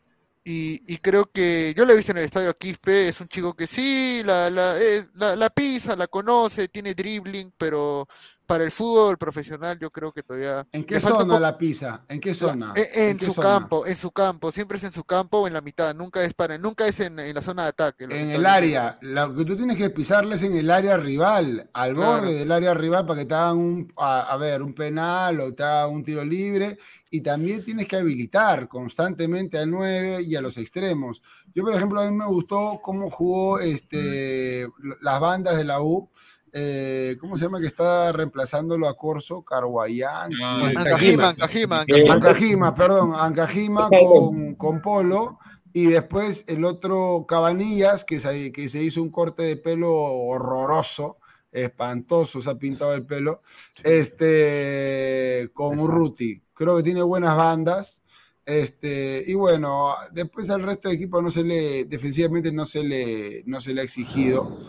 y, 0.45 0.81
y 0.93 0.97
creo 0.97 1.25
que 1.31 1.73
yo 1.77 1.85
lo 1.85 1.93
he 1.93 1.97
visto 1.97 2.11
en 2.11 2.17
el 2.19 2.25
estadio 2.25 2.57
Quispe, 2.57 3.07
es 3.09 3.21
un 3.21 3.27
chico 3.29 3.55
que 3.55 3.67
sí, 3.67 4.21
la, 4.25 4.49
la, 4.49 4.77
es- 4.79 5.09
la, 5.15 5.35
la 5.37 5.49
pisa, 5.49 5.95
la 5.95 6.07
conoce, 6.07 6.67
tiene 6.67 6.93
dribbling, 6.95 7.53
pero 7.57 8.07
para 8.45 8.63
el 8.63 8.71
fútbol 8.71 9.17
profesional 9.17 9.77
yo 9.79 9.89
creo 9.89 10.11
que 10.11 10.23
todavía 10.23 10.67
¿En 10.71 10.83
qué 10.83 10.99
zona 10.99 11.39
la 11.39 11.57
pisa? 11.57 12.03
¿En 12.07 12.19
qué 12.19 12.33
zona? 12.33 12.73
En, 12.75 13.19
su 13.19 13.31
zona? 13.31 13.47
campo, 13.47 13.85
en 13.85 13.95
su 13.95 14.11
campo, 14.11 14.51
siempre 14.51 14.77
es 14.77 14.83
en 14.83 14.91
su 14.91 15.03
campo 15.03 15.39
o 15.39 15.47
en 15.47 15.53
la 15.53 15.61
mitad, 15.61 15.93
nunca 15.95 16.23
es 16.23 16.33
para, 16.33 16.57
nunca 16.57 16.87
es 16.87 16.99
en, 16.99 17.19
en 17.19 17.33
la 17.33 17.41
zona 17.41 17.63
de 17.63 17.69
ataque. 17.69 18.03
En 18.05 18.31
el 18.31 18.45
área, 18.45 18.97
lo 19.01 19.33
que 19.33 19.45
tú 19.45 19.55
tienes 19.55 19.77
que 19.77 19.89
pisarles 19.89 20.43
en 20.43 20.55
el 20.57 20.69
área 20.69 20.97
rival, 20.97 21.69
al 21.73 21.93
Claro. 21.93 22.21
borde 22.21 22.33
del 22.33 22.51
área 22.51 22.73
rival 22.73 23.05
para 23.05 23.19
que 23.21 23.25
te 23.25 23.33
hagan 23.35 23.57
un, 23.57 23.93
a, 23.97 24.21
a 24.33 24.37
ver, 24.37 24.61
un 24.61 24.73
penal 24.73 25.39
o 25.39 25.53
te 25.53 25.63
hagan 25.63 25.91
un 25.91 26.03
tiro 26.03 26.23
libre 26.23 26.77
y 27.09 27.21
también 27.21 27.63
tienes 27.63 27.87
que 27.87 27.95
habilitar 27.95 28.67
constantemente 28.67 29.59
al 29.59 29.69
9 29.69 30.23
y 30.23 30.35
a 30.35 30.41
los 30.41 30.57
extremos. 30.57 31.21
Yo, 31.53 31.63
por 31.63 31.75
ejemplo, 31.75 32.01
a 32.01 32.09
mí 32.09 32.17
me 32.17 32.25
gustó 32.25 32.79
cómo 32.81 33.09
jugó 33.11 33.59
este, 33.59 34.67
las 35.01 35.19
bandas 35.19 35.55
de 35.55 35.63
la 35.63 35.81
U 35.81 36.09
eh, 36.53 37.17
¿cómo 37.19 37.35
se 37.35 37.45
llama? 37.45 37.59
Que 37.59 37.65
está 37.65 38.11
reemplazándolo 38.11 38.87
a 38.87 38.95
Corso, 38.95 39.43
Carguayán. 39.43 40.31
Ah, 40.41 40.71
Ancajima, 40.75 41.29
Ancajima, 41.29 41.81
Ancajima. 41.81 42.13
Ancajima, 42.13 42.75
perdón, 42.75 43.13
Ancajima 43.15 43.89
con, 43.89 44.53
con 44.55 44.81
Polo. 44.81 45.39
Y 45.73 45.87
después 45.87 46.45
el 46.47 46.63
otro 46.63 47.25
Cabanillas, 47.27 48.05
que 48.05 48.19
se, 48.19 48.51
que 48.51 48.69
se 48.69 48.83
hizo 48.83 49.01
un 49.01 49.09
corte 49.09 49.41
de 49.41 49.57
pelo 49.57 49.91
horroroso, 49.91 51.17
espantoso, 51.51 52.39
se 52.43 52.51
ha 52.51 52.55
pintado 52.55 52.93
el 52.93 53.07
pelo, 53.07 53.41
este, 53.83 55.49
con 55.53 55.79
Urruti. 55.79 56.43
Creo 56.53 56.77
que 56.77 56.83
tiene 56.83 57.01
buenas 57.01 57.35
bandas. 57.35 58.03
Este, 58.45 59.23
y 59.25 59.33
bueno, 59.33 59.95
después 60.11 60.51
al 60.51 60.61
resto 60.61 60.89
de 60.89 60.95
equipo 60.95 61.19
no 61.21 61.31
se 61.31 61.43
le, 61.43 61.85
defensivamente 61.85 62.51
no 62.51 62.65
se 62.65 62.83
le, 62.83 63.43
no 63.47 63.59
se 63.59 63.73
le 63.73 63.81
ha 63.81 63.83
exigido. 63.83 64.59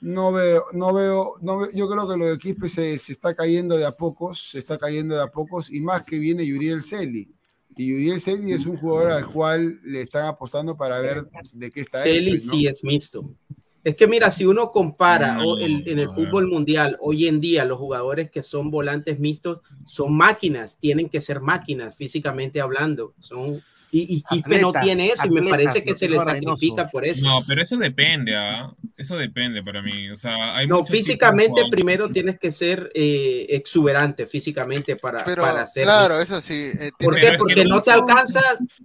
No 0.00 0.30
veo, 0.32 0.64
no 0.72 0.92
veo, 0.92 1.34
no 1.40 1.58
veo- 1.58 1.70
yo 1.72 1.88
creo 1.88 2.08
que 2.08 2.16
lo 2.16 2.26
de 2.26 2.38
Quispe 2.38 2.68
se, 2.68 2.98
se 2.98 3.12
está 3.12 3.34
cayendo 3.34 3.76
de 3.76 3.86
a 3.86 3.92
pocos, 3.92 4.50
se 4.50 4.58
está 4.58 4.78
cayendo 4.78 5.14
de 5.16 5.22
a 5.22 5.28
pocos, 5.28 5.72
y 5.72 5.80
más 5.80 6.02
que 6.04 6.18
viene 6.18 6.46
Yuriel 6.46 6.82
Celi. 6.82 7.28
Y 7.76 7.88
Yuriel 7.92 8.20
Celi 8.20 8.52
es 8.52 8.66
un 8.66 8.76
jugador 8.76 9.12
al 9.12 9.26
cual 9.26 9.80
le 9.84 10.00
están 10.02 10.26
apostando 10.26 10.76
para 10.76 11.00
ver 11.00 11.26
de 11.52 11.70
qué 11.70 11.80
está 11.80 12.02
Celi 12.02 12.32
hecho. 12.34 12.46
¿no? 12.46 12.50
sí 12.52 12.66
es 12.66 12.84
mixto. 12.84 13.30
Es 13.84 13.94
que 13.94 14.06
mira, 14.08 14.30
si 14.32 14.44
uno 14.44 14.70
compara 14.70 15.34
No, 15.36 15.52
o 15.52 15.58
el- 15.58 15.86
en 15.88 15.98
el 16.00 16.08
a 16.08 16.12
fútbol 16.12 16.48
mundial, 16.48 16.96
hoy 17.00 17.28
en 17.28 17.40
día 17.40 17.64
los 17.64 17.78
jugadores 17.78 18.30
que 18.30 18.42
son 18.42 18.70
volantes 18.70 19.18
mixtos 19.20 19.60
son 19.86 20.14
máquinas, 20.16 20.78
tienen 20.78 21.08
que 21.08 21.20
ser 21.20 21.40
máquinas 21.40 21.94
físicamente 21.96 22.60
hablando. 22.60 23.14
Son, 23.20 23.62
y, 23.90 24.16
y 24.16 24.22
Quispe 24.22 24.60
no 24.60 24.68
Atletas, 24.68 24.84
tiene 24.84 25.06
eso 25.10 25.26
y 25.26 25.30
me 25.30 25.40
atletas, 25.40 25.50
parece 25.50 25.82
que 25.84 25.94
se 25.94 26.08
le 26.08 26.18
sacrifica 26.18 26.82
Reynoso. 26.82 26.90
por 26.92 27.04
eso. 27.06 27.24
No, 27.24 27.40
pero 27.46 27.62
eso 27.62 27.76
depende, 27.76 28.36
¿ah? 28.36 28.74
Eso 28.96 29.16
depende 29.16 29.62
para 29.62 29.80
mí. 29.82 30.10
O 30.10 30.16
sea, 30.16 30.56
hay 30.56 30.66
No, 30.66 30.78
tipos 30.78 30.90
físicamente 30.90 31.62
primero 31.70 32.08
tienes 32.08 32.38
que 32.38 32.50
ser 32.52 32.90
eh, 32.94 33.46
exuberante 33.50 34.26
físicamente 34.26 34.96
para, 34.96 35.24
Pero, 35.24 35.42
para 35.42 35.62
hacer 35.62 35.84
claro, 35.84 36.20
eso. 36.20 36.36
eso 36.36 36.40
sí. 36.40 36.70
eh, 36.78 36.90
¿Por 36.98 37.14
qué? 37.16 37.34
Porque 37.38 37.54
que 37.54 37.64
no 37.64 37.80
te 37.80 37.90
alcanza 37.90 38.40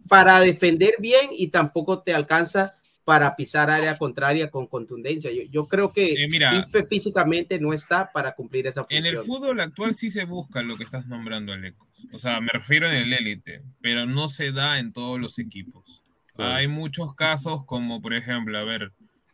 para 0.07 0.39
defender 0.39 0.95
bien 0.99 1.29
y 1.31 1.47
tampoco 1.47 2.01
te 2.03 2.13
alcanza 2.13 2.75
para 3.03 3.35
pisar 3.35 3.69
área 3.69 3.97
contraria 3.97 4.49
con 4.51 4.67
contundencia. 4.67 5.31
Yo, 5.31 5.41
yo 5.51 5.65
creo 5.67 5.91
que 5.91 6.13
Eh, 6.13 6.27
mira. 6.29 6.51
Quispe 6.51 6.83
físicamente 6.83 7.59
no 7.59 7.73
está 7.73 8.09
para 8.11 8.33
cumplir 8.33 8.67
esa 8.67 8.81
En 8.89 9.03
función. 9.03 9.05
el 9.05 9.23
fútbol 9.25 9.59
actual 9.59 9.95
sí 9.95 10.11
se 10.11 10.25
busca 10.25 10.61
lo 10.61 10.77
que 10.77 10.83
estás 10.83 11.07
nombrando, 11.07 11.51
Alecos. 11.53 11.87
O 12.13 12.19
sea, 12.19 12.39
me 12.41 12.49
refiero 12.53 12.87
en 12.87 12.95
el 12.95 13.13
élite, 13.13 13.61
pero 13.81 14.05
no 14.05 14.29
se 14.29 14.51
da 14.51 14.79
en 14.79 14.91
todos 14.93 15.19
los 15.19 15.39
equipos. 15.39 16.01
Claro. 16.35 16.53
Hay 16.53 16.67
muchos 16.67 17.13
casos 17.15 17.65
como, 17.65 18.01
por 18.01 18.13
ejemplo, 18.13 18.57
a 18.57 18.63
ver, 18.63 18.91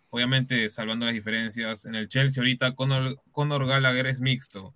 obviamente 0.10 0.70
salvando 0.70 1.06
las 1.06 1.14
diferencias, 1.14 1.86
en 1.86 1.96
el 1.96 2.08
Chelsea 2.10 2.42
ahorita 2.42 2.74
Conor, 2.76 3.20
Conor 3.32 3.68
Gallagher 3.68 4.08
es 4.08 4.20
mixto. 4.20 4.74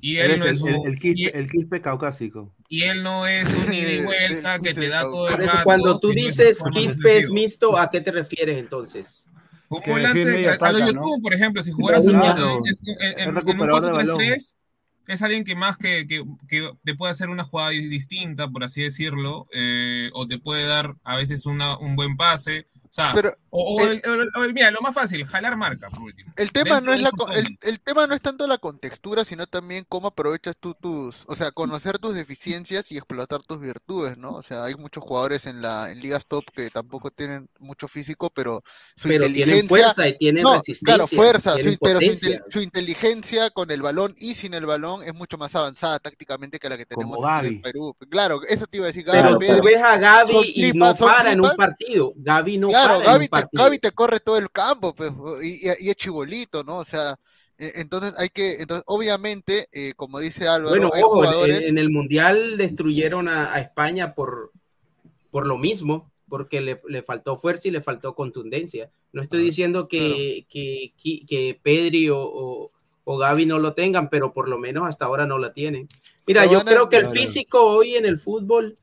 Y 0.00 0.18
él, 0.18 0.38
no 0.38 0.46
es 0.46 0.60
el, 0.60 0.68
el, 0.68 0.74
un- 0.80 0.86
el 0.86 0.94
y, 0.94 0.98
quispe, 0.98 1.38
el 1.38 1.50
quispe 1.50 1.80
caucásico. 1.80 2.54
Y 2.76 2.82
él 2.82 3.02
no 3.02 3.26
es 3.26 3.48
un 3.54 3.72
ida 3.72 3.90
y 3.92 4.00
vuelta 4.04 4.58
que 4.58 4.74
te 4.74 4.88
da 4.88 5.02
todo 5.02 5.28
el 5.28 5.38
rato, 5.46 5.58
cuando 5.64 5.98
tú 5.98 6.08
dices 6.10 6.58
Quispe 6.72 7.18
es 7.18 7.30
mixto, 7.30 7.78
¿a 7.78 7.90
qué 7.90 8.00
te 8.00 8.10
refieres 8.10 8.58
entonces? 8.58 9.26
Un 9.68 9.80
volante 9.86 10.48
a- 10.48 10.72
lo 10.72 10.78
¿no? 10.80 10.86
YouTube, 10.86 11.22
por 11.22 11.34
ejemplo, 11.34 11.62
si 11.62 11.70
jugaras 11.72 12.04
en, 12.04 12.12
Claro. 12.12 12.58
en- 12.64 12.74
en- 12.86 13.02
en- 13.02 13.12
Es 13.18 13.22
en 13.22 13.28
un 13.28 13.34
recuperador 13.36 13.82
de 13.82 13.90
4-3-3, 14.12 14.54
es 15.06 15.22
alguien 15.22 15.44
que 15.44 15.54
más 15.54 15.76
que, 15.76 16.06
que, 16.06 16.24
que 16.48 16.70
te 16.84 16.94
puede 16.94 17.12
hacer 17.12 17.28
una 17.28 17.44
jugada 17.44 17.70
distinta, 17.70 18.48
por 18.48 18.64
así 18.64 18.82
decirlo, 18.82 19.46
eh, 19.52 20.10
o 20.14 20.26
te 20.26 20.38
puede 20.38 20.66
dar 20.66 20.94
a 21.04 21.16
veces 21.16 21.46
una, 21.46 21.76
un 21.78 21.94
buen 21.96 22.16
pase. 22.16 22.66
O 22.84 22.88
sea, 22.90 23.12
Pero 23.14 23.30
o, 23.56 23.76
o 23.76 23.80
el- 23.86 24.00
el- 24.04 24.30
o 24.36 24.44
el- 24.44 24.52
mira, 24.52 24.70
lo 24.70 24.80
más 24.80 24.94
fácil, 24.94 25.24
jalar 25.26 25.56
marca, 25.56 25.88
por 25.90 26.00
último. 26.02 26.32
El 26.36 26.50
tema 26.50 26.76
Dentro 26.80 26.86
no 26.86 26.92
es 26.94 27.02
la 27.02 27.10
el, 27.62 27.80
tema 27.80 28.06
no 28.08 28.14
es 28.14 28.20
tanto 28.20 28.46
la 28.48 28.58
contextura, 28.58 29.24
sino 29.24 29.46
también 29.46 29.84
cómo 29.88 30.08
aprovechas 30.08 30.56
tú 30.58 30.74
tus, 30.74 31.22
o 31.26 31.36
sea, 31.36 31.52
conocer 31.52 31.98
tus 31.98 32.14
deficiencias 32.14 32.90
y 32.90 32.96
explotar 32.96 33.42
tus 33.42 33.60
virtudes, 33.60 34.16
¿no? 34.18 34.32
O 34.32 34.42
sea, 34.42 34.64
hay 34.64 34.74
muchos 34.74 35.04
jugadores 35.04 35.46
en 35.46 35.62
la 35.62 35.90
en 35.92 36.00
ligas 36.00 36.26
top 36.26 36.44
que 36.54 36.68
tampoco 36.70 37.10
tienen 37.10 37.48
mucho 37.60 37.86
físico, 37.86 38.30
pero 38.34 38.62
su 38.96 39.08
Pero 39.08 39.26
tienen 39.26 39.36
inteligencia 39.42 39.68
fuerza 39.68 40.08
y 40.08 40.16
tienen 40.18 40.42
no, 40.42 40.56
resistencia. 40.56 40.94
claro, 40.96 41.06
fuerza, 41.06 41.54
tienen 41.54 41.78
pero 41.80 42.00
su, 42.50 42.60
inteligencia 42.60 43.50
con 43.50 43.70
el 43.70 43.82
balón 43.82 44.14
y 44.18 44.34
sin 44.34 44.54
el 44.54 44.66
balón 44.66 45.02
es 45.04 45.14
mucho 45.14 45.38
más 45.38 45.54
avanzada 45.54 45.98
tácticamente 46.00 46.58
que 46.58 46.68
la 46.68 46.76
que 46.76 46.86
tenemos 46.86 47.16
Como 47.16 47.38
en 47.38 47.62
Perú. 47.62 47.96
Claro, 48.10 48.40
eso 48.48 48.66
te 48.66 48.78
iba 48.78 48.86
a 48.86 48.88
decir, 48.88 49.04
Pero 49.10 49.38
Gavi, 49.38 49.46
tú 49.46 49.64
ves 49.64 49.82
a 49.82 49.96
Gaby 49.98 50.52
y 50.54 50.72
no 50.72 50.94
para 50.96 51.32
en 51.32 51.40
un 51.40 51.54
partido. 51.56 52.12
Gaby 52.16 52.58
no 52.58 52.68
Claro, 52.68 52.94
para 52.94 52.98
en 52.98 53.04
Gaby 53.04 53.16
un 53.16 53.22
te, 53.22 53.28
partido. 53.28 53.43
Gaby 53.52 53.78
te 53.78 53.92
corre 53.92 54.20
todo 54.20 54.38
el 54.38 54.50
campo, 54.50 54.94
pues, 54.94 55.12
y, 55.42 55.68
es 55.68 55.96
chibolito, 55.96 56.64
¿no? 56.64 56.78
O 56.78 56.84
sea, 56.84 57.18
e- 57.58 57.72
entonces 57.76 58.14
hay 58.18 58.28
que, 58.28 58.54
entonces, 58.54 58.84
obviamente, 58.86 59.66
eh, 59.72 59.92
como 59.96 60.18
dice 60.18 60.48
Álvaro, 60.48 60.70
Bueno, 60.70 60.90
hay 60.92 61.02
ojo, 61.02 61.16
en- 61.24 61.30
jugadores, 61.30 61.62
en, 61.62 61.78
el 61.78 61.90
Mundial 61.90 62.56
destruyeron 62.56 63.28
a, 63.28 63.54
a 63.54 63.60
España 63.60 64.14
por, 64.14 64.52
por 65.30 65.46
lo 65.46 65.58
mismo, 65.58 66.10
porque 66.28 66.60
le, 66.60 66.80
le 66.88 67.02
faltó 67.02 67.36
fuerza 67.36 67.68
y 67.68 67.70
le 67.70 67.82
faltó 67.82 68.14
contundencia. 68.14 68.90
No 69.12 69.22
estoy 69.22 69.44
diciendo 69.44 69.86
que, 69.88 70.46
que, 70.48 70.92
que, 71.00 71.24
que 71.26 71.60
Pedri 71.62 72.08
o, 72.08 72.18
o, 72.18 72.72
o 73.04 73.18
Gaby 73.18 73.46
no 73.46 73.58
lo 73.58 73.74
tengan, 73.74 74.08
pero 74.10 74.32
por 74.32 74.48
lo 74.48 74.58
menos 74.58 74.88
hasta 74.88 75.04
ahora 75.04 75.26
no 75.26 75.38
la 75.38 75.52
tienen. 75.52 75.88
Mira, 76.26 76.46
yo 76.46 76.58
a- 76.60 76.64
creo 76.64 76.88
que 76.88 76.96
el 76.96 77.02
Claro. 77.02 77.14
físico 77.14 77.62
hoy 77.62 77.96
en 77.96 78.06
el 78.06 78.18
fútbol 78.18 78.76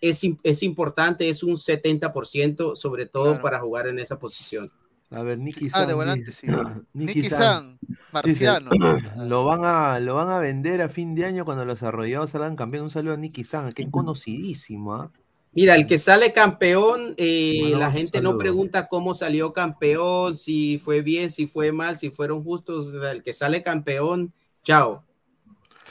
es, 0.00 0.20
es 0.42 0.62
importante, 0.62 1.28
es 1.28 1.42
un 1.42 1.56
70%, 1.56 2.76
sobre 2.76 3.06
todo 3.06 3.24
Claro. 3.24 3.42
para 3.42 3.60
jugar 3.60 3.88
en 3.88 3.98
esa 3.98 4.18
posición. 4.18 4.70
A 5.10 5.22
ver, 5.22 5.38
Nicky 5.38 5.68
ah, 5.68 5.78
San 5.78 5.88
de 5.88 5.94
volante, 5.94 6.32
sí. 6.32 6.46
Nicky 6.92 7.24
San 7.24 7.78
dice, 7.80 8.02
Marciano. 8.12 8.70
lo 9.26 9.44
van 9.44 9.64
a 9.64 10.00
lo 10.00 10.14
van 10.14 10.28
a 10.28 10.38
vender 10.38 10.82
a 10.82 10.88
fin 10.88 11.14
de 11.14 11.24
año 11.24 11.44
cuando 11.44 11.64
los 11.64 11.82
arrollados 11.82 12.32
salgan 12.32 12.56
campeón. 12.56 12.84
Un 12.84 12.90
saludo 12.90 13.14
a 13.14 13.16
Nicky 13.16 13.44
San, 13.44 13.72
que 13.72 13.82
es 13.82 13.90
conocidísimo, 13.90 14.94
¿ah? 14.94 15.10
Mira, 15.52 15.76
el 15.76 15.86
que 15.86 15.98
sale 15.98 16.32
campeón, 16.32 17.14
eh, 17.16 17.58
Bueno, 17.62 17.78
la 17.78 17.90
gente 17.90 18.20
no 18.20 18.36
pregunta 18.36 18.86
cómo 18.86 19.14
salió 19.14 19.52
campeón, 19.54 20.36
si 20.36 20.78
fue 20.78 21.00
bien, 21.00 21.30
si 21.30 21.46
fue 21.46 21.72
mal, 21.72 21.96
si 21.96 22.10
fueron 22.10 22.44
justos. 22.44 22.92
el 22.92 23.22
que 23.22 23.32
sale 23.32 23.62
campeón, 23.62 24.34
chao. 24.62 25.04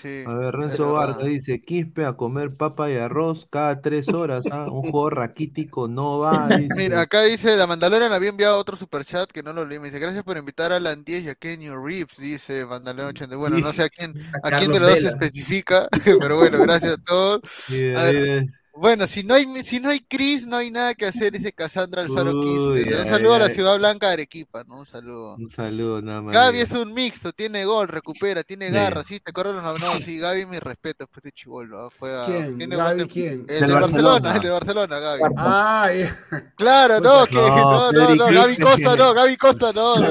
Sí, 0.02 0.24
A 0.28 0.34
ver, 0.34 0.54
Renzo. 0.54 0.94
Vargas 0.94 1.26
dice, 1.26 1.60
Quispe 1.62 2.06
a 2.06 2.14
comer 2.14 2.56
papa 2.56 2.92
y 2.92 2.98
arroz 2.98 3.48
cada 3.50 3.82
tres 3.82 4.08
horas, 4.10 4.46
¿ah? 4.52 4.68
Un 4.70 4.92
juego 4.92 5.10
raquítico 5.10 5.88
no 5.88 6.20
va, 6.20 6.48
dice. 6.58 6.76
Mira, 6.76 7.02
acá 7.02 7.24
dice, 7.24 7.56
la 7.56 7.66
Mandalorian 7.66 8.14
había 8.14 8.30
enviado 8.30 8.58
otro 8.60 8.76
superchat 8.76 9.32
que 9.32 9.42
no 9.42 9.54
lo 9.54 9.66
leí. 9.66 9.80
Me 9.80 9.88
dice, 9.88 10.00
gracias 10.00 10.24
por 10.24 10.38
invitar 10.38 10.72
a 10.72 10.78
Alan 10.78 11.04
10 11.04 11.24
y 11.26 11.30
a 11.30 11.36
Kenny 11.36 11.70
Reeves, 11.70 12.18
dice 12.18 12.66
Mandalorian 12.66 13.10
80. 13.10 13.36
Bueno, 13.38 13.58
no 13.60 13.74
sé 13.74 13.84
a 13.84 13.90
quién, 13.90 14.14
a 14.44 14.60
quién 14.60 14.72
de 14.72 14.80
los 14.80 14.90
dos 14.90 15.00
se 15.00 15.08
especifica, 15.08 15.88
pero 16.22 16.38
bueno, 16.38 16.60
gracias 16.60 16.94
a 16.94 16.98
todos. 16.98 17.42
Sí, 17.66 17.94
A 17.96 18.04
ver, 18.04 18.16
ve. 18.16 18.48
Bueno, 18.80 19.08
si 19.08 19.24
no 19.24 19.34
hay 19.34 19.46
si 19.64 19.80
no 19.80 19.90
hay 19.90 20.00
Chris, 20.02 20.46
no 20.46 20.56
hay 20.58 20.70
nada 20.70 20.94
que 20.94 21.06
hacer, 21.08 21.32
dice 21.34 21.52
Cassandra 21.52 22.04
Alfaro 22.04 22.32
Uy, 22.32 22.82
Quispe. 22.84 22.96
Un 22.96 23.02
ay, 23.04 23.10
saludo 23.10 23.34
a 23.36 23.40
la 23.40 23.46
ay. 23.46 23.54
Ciudad 23.56 23.78
Blanca 23.78 24.08
de 24.08 24.14
Arequipa, 24.14 24.64
¿no? 24.66 24.80
Un 24.80 24.86
saludo. 24.86 25.36
Un 25.36 25.50
saludo 25.50 26.02
nada 26.02 26.22
más. 26.22 26.34
Gaby 26.36 26.60
es 26.60 26.72
un 26.74 26.94
mixto, 26.94 27.34
tiene 27.34 27.66
gol, 27.66 27.88
recupera, 27.88 28.44
tiene 28.44 28.68
Sí. 28.68 28.74
garra, 28.74 29.04
sí, 29.04 29.20
te 29.20 29.32
acuerdas 29.32 29.64
los 29.64 29.82
no, 29.82 29.94
sí, 29.96 30.20
Gaby, 30.20 30.46
mi 30.46 30.60
respeto, 30.60 31.08
pues 31.08 31.24
de 31.24 31.32
chivolo, 31.32 31.86
¿ah? 31.86 31.90
fue 31.90 32.16
a, 32.22 32.26
¿Quién? 32.26 32.58
tiene 32.60 32.76
¿Gaby 32.76 32.96
buen- 32.98 33.08
quién? 33.10 33.46
El 33.50 33.68
de 33.68 33.74
Barcelona, 33.74 33.80
Barcelona. 33.80 34.36
el 34.36 34.42
de 34.42 34.50
Barcelona, 34.50 35.00
Gaby. 35.00 35.22
Ah, 35.38 35.90
ya. 35.98 36.52
Claro, 36.56 37.00
no, 37.00 37.26
que 37.26 37.36
No, 37.36 37.92
no, 37.92 38.16
no, 38.16 38.16
no, 38.16 38.32
Gaby 38.42 38.58
Costa 38.58 38.96
no, 38.96 39.14
Gaby 39.14 39.38
Costa 39.38 39.72
no, 39.74 39.96
no, 40.00 40.08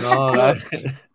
No, 0.00 0.32
Gaby. 0.32 0.60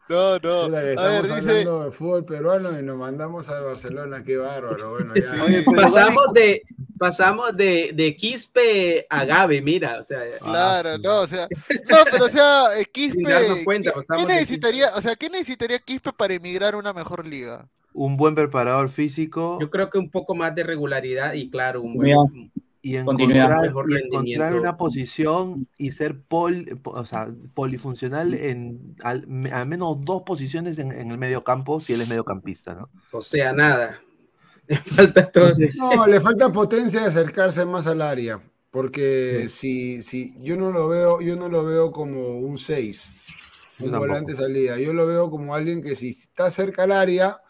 No, 0.10 0.34
no. 0.34 0.70
Que 0.70 0.78
A 0.78 0.82
ver, 0.82 0.90
estamos 0.90 1.24
dice, 1.24 1.34
hablando 1.34 1.84
de 1.86 1.92
fútbol 1.92 2.26
peruano 2.26 2.80
y 2.80 2.84
nos 2.84 2.98
mandamos 2.98 3.50
al 3.50 3.64
Barcelona, 3.64 4.24
qué 4.24 4.38
bárbaro. 4.38 4.92
Bueno, 4.92 5.14
ya. 5.16 5.44
Oye, 5.44 5.64
pero 5.66 5.82
Pasamos 5.82 6.34
de, 6.34 6.64
pasamos 6.98 7.58
de, 7.58 7.92
de 7.94 8.16
Quispe 8.16 9.06
a 9.10 9.26
Gaby, 9.26 9.62
mira, 9.62 10.00
o 10.00 10.04
sea, 10.04 10.22
Claro, 10.40 10.90
Ah, 10.90 10.98
no, 11.02 11.22
o 11.22 11.28
sea, 11.28 11.48
no, 11.90 11.98
pero 12.12 12.26
o 12.26 12.30
sea, 12.30 12.80
eh, 12.80 12.86
Quispe, 12.86 13.24
cuenta, 13.64 13.92
¿qué, 14.18 14.26
necesitaría, 14.26 14.90
o 14.96 15.02
sea, 15.02 15.16
qué 15.16 15.30
necesitaría 15.30 15.80
Quispe 15.80 16.12
para 16.14 16.34
emigrar 16.34 16.74
a 16.74 16.78
una 16.78 16.94
mejor 16.94 17.26
liga? 17.26 17.68
un 17.98 18.18
buen 18.18 18.36
preparador 18.36 18.90
físico 18.90 19.58
yo 19.62 19.70
creo 19.70 19.90
que 19.90 19.98
un 19.98 20.10
poco 20.10 20.36
más 20.36 20.54
de 20.54 20.64
regularidad 20.64 21.32
y 21.32 21.50
claro, 21.50 21.82
un 21.82 21.98
Mira. 21.98 22.18
Y 22.86 22.98
encontrar, 22.98 23.78
y 24.22 24.38
una 24.54 24.78
posición 24.78 25.68
y 25.78 25.92
ser 25.94 26.22
pol, 26.24 26.80
po- 26.84 26.92
o 26.92 27.06
sea, 27.06 27.28
polifuncional 27.54 28.34
en 28.34 28.96
al, 29.04 29.28
me- 29.28 29.52
al 29.52 29.68
menos 29.68 30.02
dos 30.02 30.24
posiciones 30.26 30.78
en, 30.80 30.92
en 30.92 31.12
el 31.12 31.18
medio 31.18 31.44
campo 31.44 31.80
si 31.82 31.94
él 31.94 32.02
es 32.02 32.08
mediocampista, 32.08 32.76
¿no? 32.76 32.92
o 33.12 33.22
sea, 33.22 33.54
nada. 33.54 34.02
Falta 34.96 35.32
todo. 35.32 35.54
Entonces, 35.54 35.74
No, 35.74 36.08
le 36.08 36.22
falta 36.22 36.52
potencia 36.52 37.02
de 37.02 37.08
acercarse 37.08 37.66
más 37.66 37.88
al 37.88 38.02
área, 38.02 38.42
porque 38.72 39.48
si, 39.50 40.02
si 40.02 40.34
yo 40.44 40.58
no 40.58 40.72
lo 40.72 40.88
veo, 40.90 41.22
yo 41.22 41.36
no 41.36 41.50
lo 41.50 41.64
veo 41.66 41.92
como 41.92 42.38
un 42.40 42.58
6, 42.58 43.12
Yo 43.78 43.90
un 43.90 43.92
tampoco. 43.92 44.26
volante 44.26 44.36
salida. 44.36 44.80
Yo 44.80 44.94
lo 44.94 45.06
veo 45.08 45.30
como 45.30 45.56
alguien 45.56 45.82
que 45.84 45.96
si 45.96 46.10
está 46.10 46.50
cerca 46.50 46.84
al 46.84 46.92
área, 46.94 47.42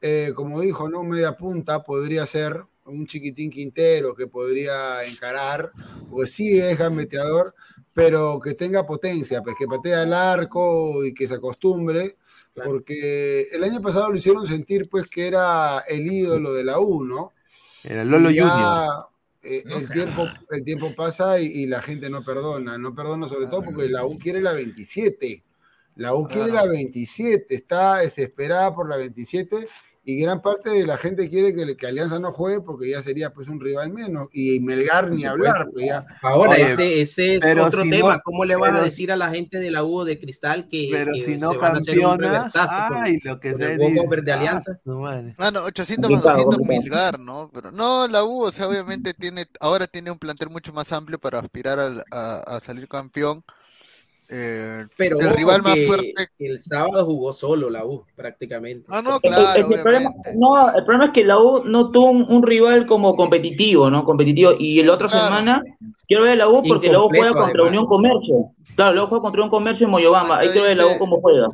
eh, 0.00 0.32
como 0.34 0.60
dijo, 0.60 0.88
no 0.88 1.04
media 1.04 1.36
punta, 1.36 1.82
podría 1.84 2.26
ser 2.26 2.64
un 2.86 3.06
chiquitín 3.06 3.50
Quintero 3.50 4.14
que 4.14 4.26
podría 4.26 5.04
encarar, 5.04 5.70
pues 6.10 6.32
sí 6.32 6.58
es 6.58 6.78
gambeteador, 6.78 7.54
pero 7.92 8.40
que 8.40 8.54
tenga 8.54 8.86
potencia, 8.86 9.42
pues 9.42 9.54
que 9.58 9.66
patea 9.66 10.02
el 10.02 10.12
arco 10.12 11.04
y 11.04 11.12
que 11.14 11.26
se 11.26 11.34
acostumbre, 11.34 12.16
porque 12.54 13.48
el 13.52 13.62
año 13.64 13.80
pasado 13.80 14.10
lo 14.10 14.16
hicieron 14.16 14.46
sentir 14.46 14.88
pues 14.88 15.08
que 15.08 15.26
era 15.26 15.80
el 15.88 16.10
ídolo 16.10 16.52
de 16.52 16.64
la 16.64 16.80
U, 16.80 17.04
¿no? 17.04 17.32
Era 17.84 18.04
Lolo 18.04 18.30
ya, 18.30 18.48
Junior. 18.48 19.06
eh, 19.42 19.62
No 19.66 19.78
el, 19.78 19.88
tiempo, 19.90 20.28
el 20.50 20.64
tiempo 20.64 20.94
pasa 20.94 21.38
y, 21.40 21.46
y 21.46 21.66
la 21.66 21.82
gente 21.82 22.08
no 22.10 22.24
perdona, 22.24 22.78
no 22.78 22.94
perdona 22.94 23.26
sobre 23.26 23.46
todo 23.46 23.62
porque 23.62 23.88
la 23.88 24.04
U 24.04 24.18
quiere 24.18 24.40
la 24.40 24.52
27. 24.52 25.42
La 25.96 26.14
U 26.14 26.26
quiere 26.26 26.52
la 26.52 26.64
27, 26.64 27.54
está 27.54 27.98
desesperada 27.98 28.74
por 28.74 28.88
la 28.88 28.96
27 28.96 29.68
y 30.04 30.20
gran 30.20 30.40
parte 30.40 30.70
de 30.70 30.86
la 30.86 30.96
gente 30.96 31.28
quiere 31.28 31.54
que, 31.54 31.76
que 31.76 31.86
Alianza 31.86 32.18
no 32.18 32.32
juegue 32.32 32.60
porque 32.60 32.90
ya 32.90 33.00
sería 33.02 33.32
pues 33.32 33.48
un 33.48 33.60
rival 33.60 33.92
menos 33.92 34.28
y 34.32 34.58
Melgar 34.60 35.10
ni 35.10 35.24
hablar, 35.24 35.68
pues 35.72 35.86
ya. 35.86 36.04
Ahora, 36.22 36.52
Oye, 36.52 36.64
ese, 36.64 37.00
ese 37.02 37.34
es 37.36 37.40
pero 37.40 37.66
otro 37.66 37.82
si 37.84 37.90
tema. 37.90 38.16
no- 38.16 38.20
¿Cómo 38.24 38.44
le 38.44 38.56
vas 38.56 38.70
pero- 38.70 38.82
a 38.82 38.84
decir 38.84 39.12
a 39.12 39.16
la 39.16 39.30
gente 39.30 39.58
de 39.58 39.70
la 39.70 39.84
U 39.84 40.04
de 40.04 40.18
Cristal 40.18 40.66
que, 40.68 40.88
Pero 40.90 41.12
que 41.12 41.20
si 41.24 41.36
no 41.36 41.52
se 41.52 41.58
van 41.58 41.76
a 41.76 41.78
hacer 41.78 41.98
un 42.00 42.24
ay, 42.24 43.18
lo 43.22 43.38
que 43.38 43.50
con 43.52 43.60
se 43.60 43.72
el 43.74 43.80
walkover 43.80 44.22
de 44.22 44.32
Alianza? 44.32 44.72
Ah, 44.74 44.80
su 44.84 44.90
madre. 44.98 45.34
Ah, 45.38 45.50
no, 45.52 45.62
800 45.64 46.10
más 46.10 46.20
Complicado, 46.22 46.44
200 46.50 46.58
complicado. 46.58 46.82
Milgar, 46.82 47.20
¿no? 47.20 47.50
Pero 47.54 47.70
no, 47.70 48.08
la 48.08 48.24
U, 48.24 48.44
o 48.44 48.52
sea, 48.52 48.66
obviamente 48.68 49.14
tiene, 49.14 49.46
ahora 49.60 49.86
tiene 49.86 50.10
un 50.10 50.18
plantel 50.18 50.50
mucho 50.50 50.72
más 50.72 50.92
amplio 50.92 51.18
para 51.18 51.38
aspirar 51.38 51.78
al- 51.78 52.04
a, 52.10 52.38
a 52.40 52.60
salir 52.60 52.88
campeón. 52.88 53.44
Eh, 54.34 54.86
Pero 54.96 55.20
el 55.20 55.30
rival 55.34 55.60
más 55.60 55.76
fuerte. 55.86 56.14
el 56.38 56.58
sábado 56.58 57.04
jugó 57.04 57.34
solo 57.34 57.68
la 57.68 57.84
U, 57.84 58.06
prácticamente. 58.16 58.86
Ah, 58.88 59.02
no, 59.02 59.20
claro, 59.20 59.42
es 59.42 59.56
el, 59.58 59.80
problema, 59.82 60.08
obviamente. 60.08 60.30
no, 60.38 60.74
el 60.74 60.84
problema 60.86 61.04
es 61.06 61.12
que 61.12 61.24
la 61.24 61.38
U 61.38 61.64
no 61.64 61.90
tuvo 61.90 62.10
un, 62.10 62.24
un 62.26 62.42
rival 62.42 62.86
como 62.86 63.14
competitivo, 63.14 63.90
¿no? 63.90 64.04
Competitivo. 64.04 64.52
Y 64.58 64.82
la 64.82 64.94
otra 64.94 65.08
Claro. 65.08 65.26
semana 65.26 65.62
quiero 66.08 66.22
ver 66.22 66.32
a 66.32 66.36
la 66.36 66.48
U 66.48 66.62
porque 66.66 66.90
la 66.90 67.00
U 67.02 67.08
juega 67.10 67.28
contra 67.34 67.44
además. 67.50 67.68
Unión 67.68 67.86
Comercio. 67.86 68.52
Claro, 68.74 68.94
la 68.94 69.04
U 69.04 69.06
juega 69.06 69.20
contra 69.22 69.42
Unión 69.42 69.50
Comercio 69.50 69.84
en 69.84 69.90
Moyobamba. 69.90 70.38
Ahí 70.38 70.48
quiero 70.48 70.66
ver 70.66 70.76
la 70.78 70.86
U 70.86 70.98
cómo 70.98 71.20
juega. 71.20 71.48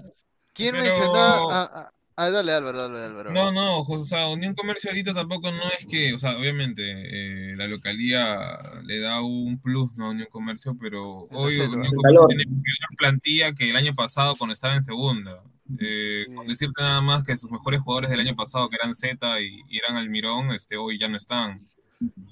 ¿Quién 0.52 0.70
Pero- 0.72 0.84
mencionaba? 0.84 1.46
Ah, 1.50 1.90
ah, 2.26 2.30
dale, 2.30 2.52
Álvaro, 2.52 2.88
dale, 2.88 3.04
Álvaro. 3.04 3.32
No, 3.32 3.52
no, 3.52 3.80
o 3.80 4.04
sea, 4.04 4.28
Unión 4.28 4.54
Comercio 4.54 4.90
ahorita 4.90 5.14
tampoco 5.14 5.50
no 5.50 5.62
es 5.78 5.86
que, 5.86 6.12
o 6.12 6.18
sea, 6.18 6.36
obviamente 6.36 6.82
eh, 6.84 7.56
la 7.56 7.66
localía 7.66 8.58
le 8.84 9.00
da 9.00 9.22
un 9.22 9.60
plus 9.60 9.96
¿no? 9.96 10.06
a 10.06 10.10
Unión 10.10 10.28
Comercio, 10.30 10.76
pero 10.78 11.28
hoy. 11.30 11.58
Unión 11.60 11.94
Comercio 11.94 12.26
tiene 12.26 12.44
peor 12.44 12.96
plantilla 12.96 13.52
que 13.52 13.70
el 13.70 13.76
año 13.76 13.94
pasado 13.94 14.34
cuando 14.36 14.52
estaba 14.52 14.74
en 14.74 14.82
segunda. 14.82 15.42
Eh, 15.78 16.24
Sí. 16.26 16.34
Con 16.34 16.46
decirte 16.46 16.82
nada 16.82 17.00
más 17.00 17.24
que 17.24 17.36
sus 17.36 17.50
mejores 17.50 17.80
jugadores 17.80 18.10
del 18.10 18.20
año 18.20 18.34
pasado, 18.34 18.68
que 18.68 18.76
eran 18.76 18.94
Z 18.94 19.40
y, 19.40 19.60
y 19.68 19.78
eran 19.78 19.96
Almirón, 19.96 20.52
este, 20.52 20.76
hoy 20.76 20.98
ya 20.98 21.08
no 21.08 21.16
están. 21.16 21.60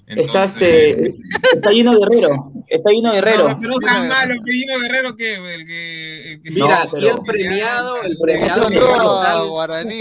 Está, 0.07 0.43
Entonces- 0.45 0.97
este, 0.97 1.15
está 1.53 1.71
lleno 1.71 1.91
de 1.91 1.99
Guerrero. 1.99 2.51
Está 2.67 2.89
lleno 2.91 3.09
de 3.09 3.15
Guerrero. 3.15 3.49
No, 3.49 3.57
pero 3.59 3.71
no 3.73 3.79
seas 3.79 4.07
malo, 4.07 4.35
Pellino 4.45 4.79
Guerrero, 4.79 5.15
que 5.17 5.35
el 5.35 5.65
que. 5.65 6.31
el 6.33 6.41
que- 6.43 6.51
Mira, 6.51 6.67
No, 6.67 6.73
aquí 6.75 6.89
pero- 6.93 7.09
el 7.17 7.21
premiado, 7.25 8.03
el 8.03 8.17
premiado 8.21 8.67
Cristal. 8.67 9.47
Guaraní. 9.49 9.99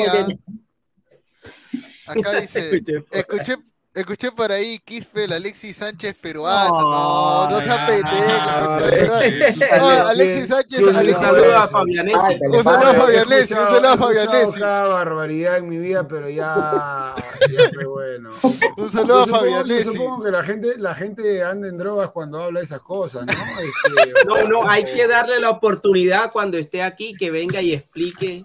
Acá 2.07 2.41
dice, 2.41 2.83
escuché, 3.11 3.57
escuché 3.97 4.31
por 4.31 4.53
ahí 4.53 4.79
Quispe, 4.85 5.25
el 5.25 5.33
Alexis 5.33 5.77
Sánchez 5.79 6.15
peruano. 6.21 6.81
No, 6.81 7.51
no, 7.51 7.61
sea 7.63 7.87
pendejo. 7.87 9.79
No, 9.79 9.89
Alexis 10.09 10.49
Sánchez, 10.49 10.79
¿Quién 10.79 10.89
Un 10.91 10.97
Alexis 10.97 11.23
saludo 11.23 11.57
a? 11.57 11.67
Fabianesi. 11.69 12.17
Un 12.45 12.65
saludo 12.65 12.89
a 12.91 12.95
Fabianesi, 12.95 13.55
un 13.55 13.61
saludo 13.69 13.89
a 13.89 13.97
Fabianesi. 13.97 14.61
cada 14.61 14.87
barbaridad 14.89 15.57
en 15.59 15.69
mi 15.69 15.79
vida, 15.79 16.07
pero 16.07 16.29
ya, 16.29 17.15
ya 17.51 17.71
fue 17.75 17.85
bueno. 17.87 18.31
Un 18.77 18.93
saludo 18.93 19.23
a 19.23 19.27
Fabianesi. 19.27 19.85
supongo 19.85 20.25
que 20.25 20.31
la 20.31 20.43
gente, 20.45 20.79
la 20.79 20.95
gente 20.95 21.43
anda 21.43 21.69
en 21.69 21.77
drogas 21.77 22.11
cuando 22.13 22.43
habla 22.43 22.61
de 22.61 22.67
esas 22.67 22.81
cosas, 22.81 23.27
¿no? 23.27 23.33
Este, 23.61 24.13
No, 24.27 24.43
no, 24.49 24.69
hay 24.69 24.85
que 24.85 25.07
darle 25.07 25.41
la 25.41 25.51
oportunidad 25.51 26.31
cuando 26.33 26.59
esté 26.59 26.83
aquí 26.83 27.15
que 27.19 27.31
venga 27.31 27.61
y 27.63 27.73
explique 27.73 28.45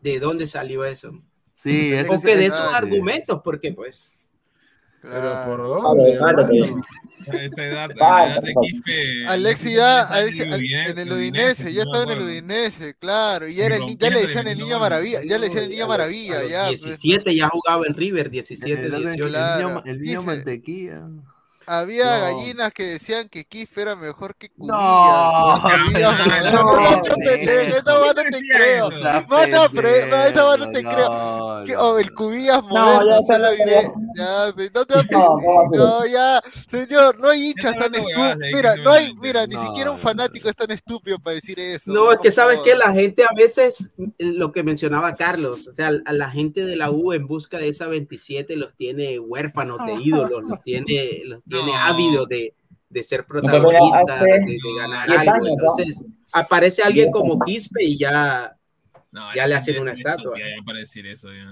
de 0.00 0.18
dónde 0.20 0.46
salió 0.46 0.84
eso. 0.84 1.12
Sí, 1.54 1.92
O 2.08 2.20
que 2.20 2.36
dé 2.36 2.46
ese- 2.46 2.56
sus 2.56 2.74
argumentos, 2.74 3.40
porque 3.44 3.72
pues. 3.72 4.14
Pero 5.02 5.20
Claro. 5.20 5.50
¿por 5.50 5.58
dónde, 5.82 6.16
Claro, 6.16 6.34
claro, 6.46 6.54
hermano? 6.54 6.82
A 7.28 7.36
esta 7.36 7.64
edad, 7.66 7.90
a 7.90 7.94
Vale, 7.94 8.26
la 8.28 8.32
edad 8.34 8.42
de 8.42 8.52
por 8.52 8.52
favor. 8.54 8.66
Quispe. 8.70 9.26
Alexis 9.28 9.72
yo 9.72 9.78
ya 9.78 10.84
en 10.86 10.98
el 10.98 11.12
Udinese, 11.12 11.72
ya 11.72 11.82
estaba 11.82 12.02
en 12.04 12.10
el. 12.10 12.18
Udinese, 12.24 12.94
claro, 12.94 13.46
y, 13.48 13.60
era 13.60 13.76
el, 13.76 13.82
ni- 13.86 13.96
ya 13.96 14.10
le 14.10 14.22
decían 14.22 14.46
el 14.48 14.58
niño 14.58 14.78
maravilla, 14.80 15.20
ya 15.24 15.38
le 15.38 15.46
decían 15.46 15.64
el 15.64 15.70
niño 15.70 15.86
maravilla, 15.86 16.44
ya. 16.44 16.66
pues. 16.68 16.82
17 16.84 17.34
ya 17.36 17.48
jugaba 17.48 17.84
en 17.86 17.94
River, 17.94 18.28
17, 18.30 18.72
el, 18.86 18.94
otro- 18.94 18.96
el 18.96 19.02
18. 19.16 19.28
Claro. 19.28 19.68
niño, 19.68 19.82
el 19.86 19.98
niño 20.00 20.20
Dice- 20.20 20.26
mantequilla. 20.26 21.02
Había 21.66 22.04
No. 22.04 22.20
gallinas 22.36 22.72
que 22.72 22.84
decían 22.84 23.28
que 23.28 23.44
Quispe 23.44 23.82
era 23.82 23.96
mejor 23.96 24.34
que 24.36 24.50
Cubillas. 24.50 24.76
No, 24.76 25.58
no, 25.58 25.78
no, 25.78 26.52
no, 26.52 26.76
no, 26.76 27.02
pendejo, 27.02 27.76
esta 27.76 27.92
no, 27.92 28.14
te 28.14 28.40
creo. 28.52 28.90
Mata, 29.28 29.66
esta 30.26 30.56
no 30.56 30.70
te 30.70 30.82
no, 30.82 30.90
creo. 30.90 31.08
No. 31.08 31.64
oh, 31.78 31.98
el 31.98 32.12
Cubillas 32.12 32.62
No, 32.64 32.68
moderno, 32.70 33.22
se 33.26 33.38
lo 33.38 33.50
diré. 33.52 33.90
Ya, 34.16 34.52
no 34.74 34.84
te 34.84 34.94
No, 35.10 35.26
¿cómo 35.28 35.70
no, 35.72 36.06
ya, 36.06 36.40
señor, 36.68 37.18
no 37.18 37.30
hay 37.30 37.50
hinchas 37.50 37.76
tan 37.76 37.94
estúpidos. 37.94 38.36
Mira, 38.52 38.76
no 38.76 38.92
hay, 38.92 39.14
mira, 39.14 39.46
ni 39.46 39.54
No, 39.54 39.66
siquiera 39.66 39.90
un 39.90 39.96
no, 39.96 40.02
fanático 40.02 40.48
es 40.48 40.56
tan 40.56 40.70
estúpido 40.70 41.18
para 41.18 41.34
decir 41.34 41.58
eso. 41.58 41.92
No, 41.92 42.12
es 42.12 42.18
que 42.18 42.30
sabes 42.30 42.58
que 42.60 42.74
la 42.74 42.92
gente 42.92 43.24
a 43.24 43.34
veces, 43.36 43.90
lo 44.18 44.52
que 44.52 44.62
mencionaba 44.62 45.14
Carlos, 45.14 45.68
o 45.68 45.72
sea, 45.72 45.92
a 46.04 46.12
la 46.12 46.30
gente 46.30 46.64
de 46.64 46.76
la 46.76 46.90
U 46.90 47.12
en 47.12 47.26
busca 47.26 47.58
de 47.58 47.68
esa 47.68 47.86
27 47.86 48.56
los 48.56 48.74
tiene 48.74 49.18
huérfanos 49.18 49.78
de 49.86 49.94
ídolos, 49.94 50.42
los 50.44 50.62
tiene, 50.62 51.22
los 51.24 51.42
tiene 51.44 51.51
No. 51.52 51.76
ávidos 51.76 52.28
de, 52.28 52.54
de 52.88 53.02
ser 53.02 53.24
pero 53.26 53.40
protagonistas, 53.40 54.16
hace 54.16 54.24
de, 54.24 54.38
de 54.40 54.58
ganar 54.78 55.08
10 55.08 55.20
algo. 55.20 55.32
años, 55.32 55.44
¿no? 55.46 55.52
Entonces, 55.70 56.04
aparece 56.32 56.82
alguien 56.82 57.06
10 57.06 57.12
como. 57.12 57.38
Quispe 57.40 57.84
y 57.84 57.98
ya, 57.98 58.56
No, 59.10 59.34
Ya 59.34 59.46
le 59.46 59.54
hacen 59.54 59.74
es 59.76 59.80
una 59.80 59.92
estatua. 59.92 60.38
Ya 60.38 60.44
para 60.64 60.78
decir 60.78 61.06
eso, 61.06 61.28
ya. 61.32 61.44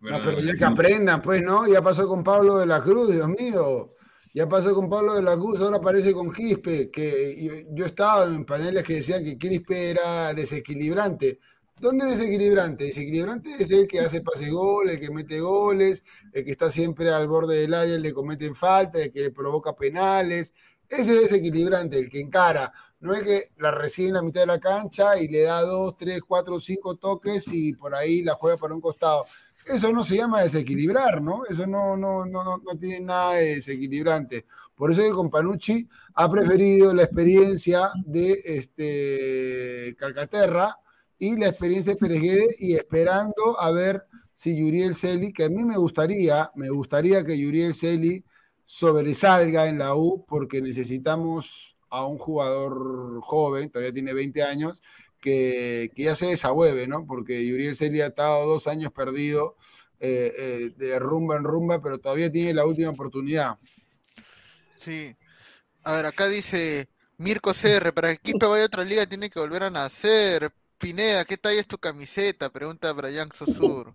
No, 0.00 0.22
pero 0.22 0.38
ya 0.40 0.52
que 0.54 0.64
aprendan, 0.64 1.22
pues, 1.22 1.42
¿no? 1.42 1.66
Ya 1.66 1.80
pasó 1.80 2.06
con 2.06 2.22
Pablo 2.22 2.58
de 2.58 2.66
la 2.66 2.82
Cruz, 2.82 3.10
Dios 3.12 3.28
mío. 3.28 3.94
Ya 4.34 4.48
pasó 4.48 4.74
con 4.74 4.88
Pablo 4.90 5.14
de 5.14 5.22
la 5.22 5.36
Cruz, 5.36 5.60
ahora 5.60 5.76
aparece 5.76 6.12
con 6.12 6.30
Quispe, 6.32 6.90
que 6.90 7.36
yo, 7.40 7.52
yo 7.70 7.86
estaba 7.86 8.24
en 8.24 8.44
paneles 8.44 8.82
que 8.82 8.94
decían 8.94 9.24
que 9.24 9.38
Quispe 9.38 9.90
era 9.90 10.34
desequilibrante. 10.34 11.38
¿Dónde 11.84 12.10
es 12.10 12.18
desequilibrante? 12.18 12.84
Desequilibrante 12.84 13.56
es 13.58 13.70
el 13.70 13.86
que 13.86 14.00
hace 14.00 14.22
pase 14.22 14.48
gol, 14.48 14.88
el 14.88 14.98
que 14.98 15.10
mete 15.10 15.38
goles, 15.40 16.02
el 16.32 16.42
que 16.42 16.50
está 16.50 16.70
siempre 16.70 17.12
al 17.12 17.28
borde 17.28 17.58
del 17.58 17.74
área, 17.74 18.00
que 18.00 18.14
cometen 18.14 18.54
falta, 18.54 19.02
el 19.02 19.12
que 19.12 19.20
le 19.20 19.30
provoca 19.30 19.76
penales. 19.76 20.54
Ese 20.88 21.12
es 21.14 21.20
desequilibrante, 21.20 21.98
el 21.98 22.08
que 22.08 22.22
encara, 22.22 22.72
no 23.00 23.12
el 23.12 23.22
que 23.22 23.50
la 23.58 23.70
recibe 23.70 24.08
en 24.08 24.14
la 24.14 24.22
mitad 24.22 24.40
de 24.40 24.46
la 24.46 24.60
cancha 24.60 25.18
y 25.20 25.28
le 25.28 25.42
da 25.42 25.60
dos, 25.60 25.94
tres, 25.98 26.22
cuatro, 26.26 26.58
cinco 26.58 26.94
toques 26.94 27.52
y 27.52 27.74
por 27.74 27.94
ahí 27.94 28.22
la 28.22 28.32
juega 28.32 28.56
para 28.56 28.74
un 28.74 28.80
costado. 28.80 29.26
Eso 29.66 29.92
no 29.92 30.02
se 30.02 30.16
llama 30.16 30.40
desequilibrar, 30.40 31.20
¿no? 31.20 31.44
Eso 31.44 31.66
no, 31.66 31.98
no, 31.98 32.24
no, 32.24 32.62
no, 32.64 32.78
tiene 32.80 33.00
nada 33.00 33.34
de 33.34 33.56
desequilibrante. 33.56 34.46
Por 34.74 34.90
eso 34.90 35.02
que 35.02 35.10
con 35.10 35.28
Panucci 35.28 35.86
ha 36.14 36.30
preferido 36.30 36.94
la 36.94 37.02
experiencia 37.02 37.90
de 38.06 38.40
este 38.42 39.94
Calcaterra 39.98 40.78
y 41.18 41.36
la 41.36 41.48
experiencia 41.48 41.94
de 41.94 41.98
Pérez 41.98 42.22
Guedes 42.22 42.56
y 42.58 42.74
esperando 42.74 43.58
a 43.60 43.70
ver 43.70 44.04
si 44.32 44.56
Yuriel 44.56 44.94
Celi, 44.94 45.32
que 45.32 45.44
a 45.44 45.48
mí 45.48 45.64
me 45.64 45.76
gustaría, 45.76 46.50
me 46.54 46.68
gustaría 46.70 47.24
que 47.24 47.38
Yuriel 47.38 47.74
Celi 47.74 48.24
sobresalga 48.64 49.68
en 49.68 49.78
la 49.78 49.94
U 49.94 50.24
porque 50.26 50.60
necesitamos 50.60 51.76
a 51.88 52.06
un 52.06 52.18
jugador 52.18 53.20
joven, 53.22 53.70
todavía 53.70 53.92
tiene 53.92 54.12
20 54.12 54.42
años, 54.42 54.82
que, 55.20 55.92
que 55.94 56.02
ya 56.02 56.14
se 56.14 56.26
desahueve, 56.26 56.86
¿no? 56.88 57.06
Porque 57.06 57.46
Yuriel 57.46 57.76
Celi 57.76 58.00
ha 58.00 58.08
estado 58.08 58.46
dos 58.46 58.66
años 58.66 58.92
perdido 58.92 59.56
eh, 60.00 60.34
eh, 60.36 60.70
de 60.76 60.98
rumba 60.98 61.36
en 61.36 61.44
rumba, 61.44 61.80
pero 61.80 61.98
todavía 61.98 62.30
tiene 62.30 62.52
la 62.52 62.66
última 62.66 62.90
oportunidad. 62.90 63.56
Sí. 64.76 65.16
A 65.84 65.94
ver, 65.94 66.06
acá 66.06 66.28
dice 66.28 66.88
Mirko 67.16 67.52
CR, 67.54 67.92
para 67.94 68.12
que 68.12 68.18
Quispe 68.18 68.46
vaya 68.46 68.64
a 68.64 68.66
otra 68.66 68.84
liga 68.84 69.06
tiene 69.06 69.30
que 69.30 69.40
volver 69.40 69.62
a 69.62 69.70
nacer. 69.70 70.52
Pineda, 70.84 71.24
¿qué 71.24 71.36
talla 71.38 71.60
es 71.60 71.66
tu 71.66 71.78
camiseta? 71.78 72.50
Pregunta 72.50 72.92
Brian 72.92 73.30
Sosur. 73.32 73.94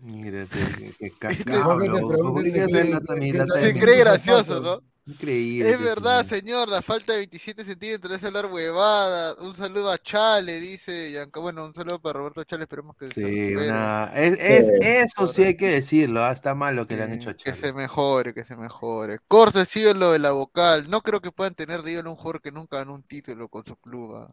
Mírate, 0.00 0.58
que, 0.78 0.92
que 0.92 1.10
que 1.10 1.10
te 1.10 1.44
cabrón. 1.44 1.78
pregunten 1.78 2.20
¿Cómo 2.22 2.42
que 2.42 2.52
qué- 2.52 2.66
qué- 2.66 3.00
tan- 3.46 3.60
Se 3.60 3.78
cree 3.78 3.98
gracioso. 3.98 4.60
¿no? 4.60 4.80
Increíble. 5.04 5.68
Es 5.68 5.76
que 5.76 5.82
verdad, 5.82 6.24
señor, 6.24 6.68
la 6.68 6.80
falta 6.80 7.12
de 7.12 7.18
27 7.18 7.64
centímetros 7.64 8.16
es 8.16 8.24
hablar 8.24 8.46
huevada. 8.46 9.34
Un 9.40 9.54
saludo 9.54 9.90
a 9.90 9.98
Chale, 9.98 10.60
dice 10.60 11.10
Yanka. 11.12 11.40
Bueno, 11.40 11.64
un 11.66 11.74
saludo 11.74 12.00
para 12.00 12.18
Roberto 12.20 12.42
Chale, 12.44 12.62
esperemos 12.62 12.96
que 12.96 13.08
se 13.08 13.14
Sí, 13.14 13.20
recupere. 13.50 13.68
una- 13.68 14.12
es, 14.14 14.38
es- 14.40 14.68
Sí, 14.68 14.74
eso 14.80 15.26
sí 15.26 15.42
hay 15.44 15.56
que 15.56 15.68
decirlo, 15.68 16.24
ah, 16.24 16.32
está 16.32 16.54
mal 16.54 16.74
lo 16.76 16.86
que 16.86 16.96
le 16.96 17.02
han 17.02 17.12
hecho 17.12 17.30
a 17.30 17.34
que 17.34 17.44
Chale. 17.50 17.60
se 17.60 17.72
mejore, 17.72 18.32
que 18.32 18.44
se 18.44 18.56
mejore. 18.56 19.18
Corta 19.28 19.62
es 19.62 19.76
ídolo 19.76 20.12
de 20.12 20.20
la 20.20 20.30
vocal. 20.30 20.88
No 20.88 21.00
creo 21.02 21.20
que 21.20 21.32
puedan 21.32 21.54
tener 21.54 21.82
de 21.82 21.92
ídolo 21.92 22.10
un 22.10 22.16
jugador 22.16 22.40
que 22.40 22.50
nunca 22.52 22.78
ganó 22.78 22.94
un 22.94 23.02
título 23.02 23.48
con 23.48 23.64
su 23.64 23.76
club. 23.76 24.14
¿ah? 24.16 24.32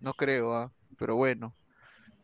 No 0.00 0.12
creo, 0.14 0.54
¿ah? 0.54 0.72
pero 0.96 1.14
bueno. 1.16 1.54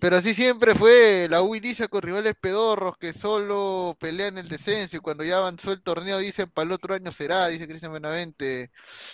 Pero 0.04 0.18
así 0.18 0.34
siempre 0.34 0.74
fue, 0.74 1.28
la 1.30 1.40
U 1.40 1.54
inicia 1.54 1.88
con 1.88 2.02
rivales 2.02 2.34
pedorros 2.38 2.98
que 2.98 3.14
solo 3.14 3.96
pelean 3.98 4.36
el 4.36 4.50
descenso 4.50 4.98
y 4.98 5.00
cuando 5.00 5.24
ya 5.24 5.38
avanzó 5.38 5.72
el 5.72 5.80
torneo 5.80 6.18
dicen 6.18 6.50
para 6.52 6.66
el 6.66 6.72
otro 6.72 6.92
año 6.92 7.10
será, 7.10 7.48
dice 7.48 7.66
Cristian 7.66 7.90
Benavente. 7.90 8.70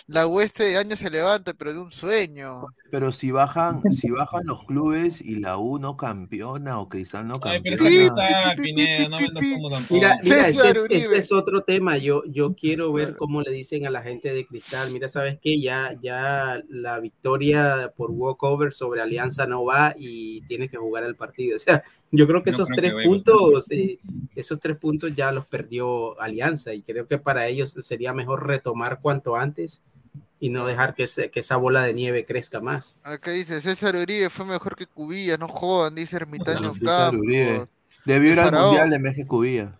La 0.07 0.27
U 0.27 0.41
este 0.41 0.75
año 0.75 0.97
se 0.97 1.09
levanta, 1.09 1.53
pero 1.53 1.71
de 1.71 1.79
un 1.79 1.93
sueño. 1.93 2.63
Pero 2.91 3.13
si 3.13 3.31
bajan, 3.31 3.81
si 3.93 4.09
bajan 4.09 4.41
los 4.43 4.65
clubes 4.65 5.21
y 5.21 5.37
la 5.37 5.57
U 5.57 5.79
no 5.79 5.95
campeona 5.95 6.77
o 6.77 6.89
Cristal 6.89 7.25
no 7.25 7.35
Ay, 7.41 7.61
pero 7.63 7.77
campeona. 7.77 8.53
Pineda, 8.57 9.07
no 9.07 9.69
tampoco. 9.69 9.93
Mira, 9.93 10.17
mira, 10.21 10.49
ese 10.49 10.71
es, 10.71 10.87
ese 10.89 11.17
es 11.19 11.31
otro 11.31 11.63
tema. 11.63 11.97
Yo, 11.97 12.21
yo 12.25 12.53
quiero 12.53 12.91
ver 12.91 13.05
Claro. 13.05 13.19
cómo 13.19 13.41
le 13.41 13.51
dicen 13.51 13.87
a 13.87 13.91
la 13.91 14.01
gente 14.01 14.33
de 14.33 14.45
Cristal. 14.45 14.91
Mira, 14.91 15.07
sabes 15.07 15.39
que 15.41 15.61
ya, 15.61 15.97
ya 16.01 16.61
la 16.67 16.99
victoria 16.99 17.93
por 17.95 18.11
walkover 18.11 18.73
sobre 18.73 18.99
Alianza 18.99 19.47
no 19.47 19.63
va 19.63 19.95
y 19.97 20.41
tienes 20.47 20.69
que 20.69 20.80
jugar 20.81 21.03
el 21.03 21.15
partido. 21.15 21.55
O 21.55 21.59
sea, 21.59 21.83
yo 22.11 22.27
creo 22.27 22.43
que 22.43 22.51
No 22.51 22.55
esos 22.55 22.67
creo 22.67 22.77
tres 22.79 23.05
puntos, 23.05 23.71
eh, 23.71 23.99
esos 24.35 24.59
tres 24.59 24.77
puntos 24.77 25.15
ya 25.15 25.31
los 25.31 25.45
perdió 25.45 26.19
Alianza 26.19 26.73
y 26.73 26.81
creo 26.81 27.07
que 27.07 27.17
para 27.17 27.47
ellos 27.47 27.71
sería 27.81 28.13
mejor 28.13 28.45
retomar 28.47 28.99
cuanto 29.01 29.35
antes 29.35 29.81
y 30.39 30.49
no 30.49 30.65
dejar 30.65 30.93
que, 30.95 31.07
se- 31.07 31.29
que 31.29 31.39
esa 31.41 31.55
bola 31.55 31.83
de 31.83 31.93
nieve 31.93 32.25
crezca 32.25 32.59
más. 32.59 32.99
Acá 33.03 33.31
dice 33.31 33.61
César 33.61 33.95
Uribe 33.95 34.29
fue 34.29 34.45
mejor 34.45 34.75
que 34.75 34.87
Cubillas, 34.87 35.39
no 35.39 35.47
jodan, 35.47 35.95
dice 35.95 36.15
Ermitaño 36.17 36.73
César 36.73 37.15
Uribe. 37.15 37.45
Campos. 37.53 37.69
Debió 38.05 38.33
ir 38.33 38.39
al 38.39 38.51
mundial 38.51 38.89
de 38.89 38.99
México 38.99 39.27
Cubilla. 39.37 39.77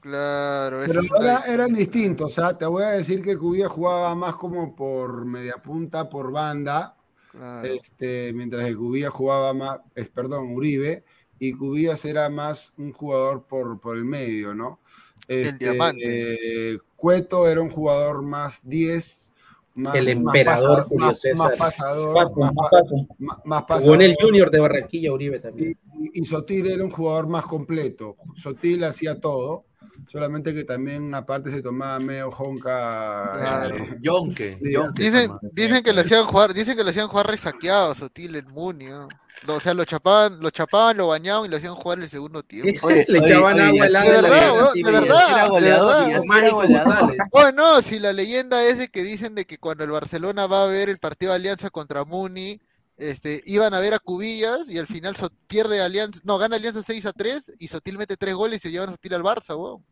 Claro, 0.00 0.80
Pero 0.86 1.00
ahora 1.12 1.42
eran 1.48 1.72
distintos, 1.72 2.38
¿ah? 2.38 2.56
Te 2.56 2.64
voy 2.66 2.84
a 2.84 2.90
decir 2.90 3.22
que 3.22 3.36
Cubilla 3.36 3.68
jugaba 3.68 4.14
más 4.14 4.36
como 4.36 4.76
por 4.76 5.24
media 5.24 5.54
punta, 5.56 6.08
por 6.08 6.30
banda, 6.30 6.94
claro. 7.30 7.68
este, 7.68 8.32
mientras 8.32 8.66
que 8.66 8.76
Cubilla 8.76 9.10
jugaba 9.10 9.54
más, 9.54 9.80
es, 9.94 10.08
perdón, 10.10 10.52
Uribe, 10.54 11.04
y 11.38 11.52
Cubillas 11.52 12.04
era 12.04 12.28
más 12.28 12.74
un 12.78 12.92
jugador 12.92 13.46
por, 13.46 13.78
por 13.80 13.96
el 13.96 14.04
medio, 14.04 14.54
¿no? 14.54 14.80
Este, 15.28 15.70
diamante. 15.70 16.72
eh, 16.74 16.78
Cueto 16.96 17.46
era 17.48 17.60
un 17.60 17.70
jugador 17.70 18.22
más 18.22 18.68
10, 18.68 19.32
más, 19.76 19.94
El 19.94 20.08
emperador 20.08 20.92
más- 20.96 21.20
pasador, 21.56 22.36
más, 22.36 23.40
más 23.44 23.82
Jugó 23.82 23.94
en 23.94 24.00
el. 24.02 24.16
Junior 24.20 24.50
de 24.50 24.58
Barranquilla, 24.58 25.12
Uribe 25.12 25.38
también. 25.38 25.78
Y, 26.00 26.20
y 26.20 26.24
Sotil 26.24 26.66
era 26.66 26.82
un 26.82 26.90
jugador 26.90 27.28
más 27.28 27.44
completo. 27.44 28.16
Sotil 28.34 28.82
hacía 28.82 29.20
todo, 29.20 29.64
solamente 30.08 30.54
que 30.54 30.64
también 30.64 31.14
aparte 31.14 31.50
se 31.50 31.62
tomaba 31.62 31.98
medio 32.00 32.30
jonca. 32.30 33.32
Claro. 33.38 33.76
eh, 33.76 33.96
Yonke. 34.00 34.58
Sí, 34.62 34.72
Yonke 34.72 35.02
Dicen, 35.02 35.30
dicen 35.52 35.82
que 35.82 35.92
le 35.92 36.00
hacían 36.00 36.24
jugar, 36.24 36.52
dicen 36.54 36.76
que 36.76 36.84
le 36.84 36.90
hacían 36.90 37.08
jugar 37.08 37.26
resaqueado, 37.28 37.94
Sotil, 37.94 38.34
el 38.36 38.46
Muni, 38.46 38.86
¿no? 38.86 39.08
Lo- 39.46 39.54
O 39.56 39.60
sea, 39.60 39.72
lo 39.74 39.84
chapaban, 39.84 40.40
lo 40.40 40.50
chapaban, 40.50 40.96
lo 40.96 41.06
bañaban 41.08 41.46
y 41.46 41.48
lo 41.48 41.56
hacían 41.58 41.74
jugar 41.74 41.98
el 42.00 42.08
segundo 42.08 42.42
tiempo. 42.42 42.70
Oye, 42.88 43.04
Le 43.08 43.18
echaban 43.18 43.60
agua 43.60 43.86
helada 43.86 44.04
sí 44.04 44.10
De 44.12 44.22
verdad, 44.22 44.70
sí, 44.72 44.82
de 44.82 44.90
verdad, 44.90 45.30
era 45.30 45.42
de 45.44 45.48
goleador, 45.48 46.08
verdad. 46.28 46.52
goleador. 46.52 47.16
Bueno, 47.30 47.82
si 47.82 47.98
la 48.00 48.12
leyenda 48.12 48.64
es 48.64 48.78
de 48.78 48.88
que 48.88 49.02
dicen 49.04 49.34
de 49.36 49.44
que 49.44 49.58
cuando 49.58 49.84
el 49.84 49.90
Barcelona 49.92 50.46
va 50.46 50.64
a 50.64 50.66
ver 50.66 50.88
el 50.88 50.98
partido 50.98 51.30
de 51.32 51.36
Alianza 51.36 51.70
contra 51.70 52.04
Muni, 52.04 52.60
este, 52.96 53.40
iban 53.46 53.74
a 53.74 53.78
ver 53.78 53.94
a 53.94 54.00
Cubillas 54.00 54.68
y 54.68 54.76
al 54.76 54.88
final 54.88 55.14
So- 55.14 55.30
pierde 55.46 55.80
Alianza, 55.80 56.18
no, 56.24 56.36
gana 56.36 56.56
Alianza 56.56 56.82
6 56.82 57.06
a 57.06 57.12
3 57.12 57.52
y 57.60 57.68
Sotil 57.68 57.96
mete 57.96 58.16
3 58.16 58.34
goles 58.34 58.58
y 58.58 58.62
se 58.62 58.70
llevan 58.72 58.88
a 58.88 58.92
Sotil 58.92 59.14
al 59.14 59.22
Barça, 59.22 59.56
weón. 59.56 59.84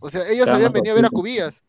O 0.00 0.10
sea, 0.10 0.22
ellos 0.28 0.44
Claro, 0.44 0.56
habían 0.56 0.72
venido 0.72 0.92
a 0.92 0.96
ver 0.96 1.04
a. 1.06 1.10
Cubillas. 1.10 1.62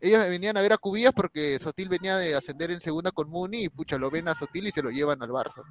Ellos 0.00 0.28
venían 0.28 0.56
a 0.56 0.62
ver 0.62 0.72
a 0.72 0.78
Cubillas 0.78 1.12
porque 1.14 1.58
Sotil 1.60 1.88
venía 1.88 2.16
de 2.16 2.34
ascender 2.34 2.70
en 2.72 2.80
segunda 2.80 3.12
con 3.12 3.28
Muni 3.30 3.64
y 3.64 3.68
pucha, 3.68 3.98
lo 3.98 4.10
ven 4.10 4.26
a 4.28 4.34
Sotil 4.34 4.66
y 4.66 4.70
se 4.72 4.82
lo 4.82 4.90
llevan 4.90 5.22
al 5.22 5.30
Barça. 5.30 5.62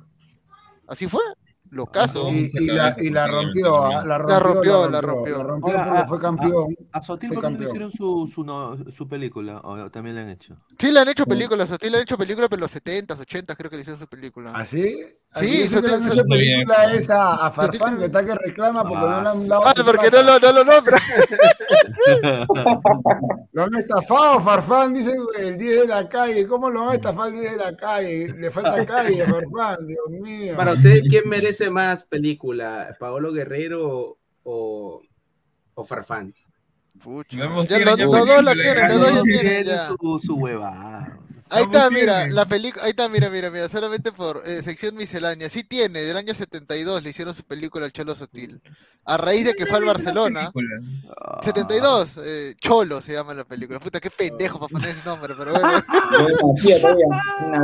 Así 0.87 1.07
fue, 1.07 1.21
lo 1.69 1.85
caso. 1.85 2.29
Y, 2.29 2.49
y 2.53 2.65
la, 2.67 2.95
y 2.97 3.09
la 3.09 3.27
rompió, 3.27 3.85
ah, 3.85 4.05
la 4.05 4.17
rompió, 4.17 4.33
La 4.33 4.49
rompió, 4.49 4.89
la 4.89 5.01
rompió. 5.01 5.37
la 5.37 5.43
rompió 5.43 5.69
Ahora, 5.71 5.85
porque 5.85 5.99
a- 6.01 6.07
fue 6.07 6.19
campeón. 6.19 6.75
A 6.93 7.01
Sotil, 7.01 7.27
Fue 7.29 7.35
¿por 7.41 7.43
qué 7.51 7.57
no 7.57 7.63
hicieron 7.65 7.91
su, 7.91 8.31
su, 8.33 8.43
no- 8.43 8.77
su 8.91 9.07
película? 9.07 9.59
¿O 9.63 9.89
también 9.91 10.15
le 10.15 10.21
han 10.21 10.29
hecho? 10.29 10.57
Sí, 10.79 10.91
le 10.91 10.99
han 11.01 11.09
hecho 11.09 11.25
películas, 11.25 11.69
Sotil 11.69 11.91
le 11.91 11.97
han 11.97 12.03
hecho 12.03 12.17
películas, 12.17 12.49
pero 12.49 12.57
en 12.57 12.61
los 12.61 12.71
70s, 12.71 13.19
80s 13.19 13.55
creo 13.57 13.69
que 13.69 13.75
le 13.77 13.81
hicieron 13.81 13.99
su 13.99 14.07
película. 14.07 14.51
¿Así? 14.53 14.81
Sí, 14.81 15.05
Aquí 15.33 15.47
Sotil- 15.67 15.81
que 15.81 15.87
le 15.87 15.93
han 15.93 16.01
hecho 16.03 16.23
Sotil- 16.23 16.29
película 16.29 16.93
es 16.93 17.09
a, 17.09 17.51
Farfán, 17.51 17.97
que 17.99 18.05
está 18.05 18.25
que 18.25 18.35
reclama 18.35 18.83
porque 18.83 19.05
Ah, 19.05 19.07
no 19.15 19.21
le 19.23 19.29
han 19.29 19.47
dado 19.47 19.61
Ah, 19.65 19.73
porque 19.85 20.09
no 20.11 20.23
lo, 20.23 20.39
no 20.39 20.51
lo 20.51 20.63
nombra. 20.65 20.97
Lo 23.53 23.63
han 23.63 23.75
estafado, 23.75 24.39
Farfán, 24.39 24.93
dice 24.93 25.13
el 25.37 25.57
10 25.57 25.81
de 25.81 25.87
la 25.87 26.07
calle. 26.07 26.47
¿Cómo 26.47 26.69
lo 26.69 26.81
van 26.81 26.89
a 26.91 26.95
estafar 26.95 27.27
el 27.27 27.33
10 27.39 27.51
de 27.51 27.57
la 27.57 27.75
calle? 27.75 28.33
Le 28.37 28.49
falta 28.51 28.85
calle 28.85 29.21
a 29.23 29.25
Farfán, 29.27 29.85
Dios 29.87 30.09
mío. 30.09 30.55
Para 30.55 30.73
ustedes, 30.73 31.03
¿quién 31.09 31.27
merece 31.27 31.69
más 31.69 32.05
película? 32.05 32.95
¿Paolo 32.99 33.31
Guerrero 33.33 34.17
o, 34.43 35.01
o 35.73 35.83
Farfán? 35.83 36.33
Pucha. 37.03 37.37
Ya 37.37 37.79
los 37.79 37.97
dos 37.97 38.43
la 38.43 38.53
ya 38.55 38.87
los 38.89 38.99
dos 39.01 39.13
ya 39.15 39.21
tienen 39.23 39.65
su, 39.99 40.19
su 40.23 40.35
huevada. 40.35 41.17
Ahí 41.49 41.63
está, 41.63 41.89
mira, 41.89 42.27
la 42.27 42.45
película, 42.45 42.83
ahí 42.83 42.91
está, 42.91 43.09
mira, 43.09 43.29
mira, 43.29 43.49
mira, 43.49 43.67
solamente 43.69 44.11
por 44.11 44.41
eh, 44.45 44.61
sección 44.63 44.95
miscelánea. 44.95 45.49
Sí 45.49 45.63
tiene, 45.63 46.01
del 46.01 46.15
año 46.17 46.33
72 46.33 47.03
le 47.03 47.09
hicieron 47.09 47.33
su 47.33 47.43
película 47.43 47.85
al 47.85 47.91
Cholo 47.91 48.15
Sotil. 48.15 48.61
A 49.03 49.17
raíz 49.17 49.45
de 49.45 49.53
que 49.53 49.65
fue 49.65 49.77
al 49.79 49.85
Barcelona. 49.85 50.51
Película. 50.51 51.09
Ah. 51.17 51.39
72, 51.43 52.09
eh, 52.23 52.53
Cholo 52.59 53.01
se 53.01 53.13
llama 53.13 53.33
la 53.33 53.43
película. 53.43 53.79
Puta, 53.79 53.99
qué 53.99 54.09
pendejo 54.11 54.59
para 54.59 54.69
poner 54.69 54.89
ese 54.89 55.03
nombre, 55.03 55.33
pero 55.37 55.53
bueno. 55.53 55.81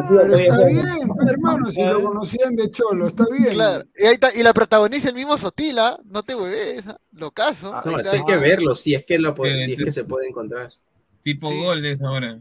Pero 0.09 0.35
está 0.35 0.65
bien, 0.65 1.07
pues, 1.07 1.27
hermano, 1.27 1.69
si 1.69 1.83
lo 1.83 2.01
conocían 2.01 2.55
de 2.55 2.69
Cholo, 2.71 3.07
está 3.07 3.25
bien. 3.31 3.53
Claro. 3.53 3.85
Y, 3.97 4.05
ahí 4.05 4.13
está, 4.13 4.29
y 4.35 4.43
la 4.43 4.53
protagoniza 4.53 5.09
el 5.09 5.15
mismo 5.15 5.37
Sotila, 5.37 5.99
no 6.05 6.23
te 6.23 6.35
hueves, 6.35 6.87
¿ah? 6.87 6.97
lo 7.11 7.31
caso. 7.31 7.71
Ah, 7.73 7.83
No, 7.85 7.97
hay 7.97 8.23
que 8.25 8.37
verlo, 8.37 8.75
si 8.75 8.93
es 8.95 9.05
que, 9.05 9.17
lo 9.19 9.35
puede- 9.35 9.65
si 9.65 9.73
es 9.73 9.83
que 9.83 9.91
se 9.91 10.03
puede 10.03 10.27
encontrar. 10.27 10.71
Tipo 11.27 11.51
Sí. 11.51 11.61
goles 11.61 12.01
ahora. 12.01 12.39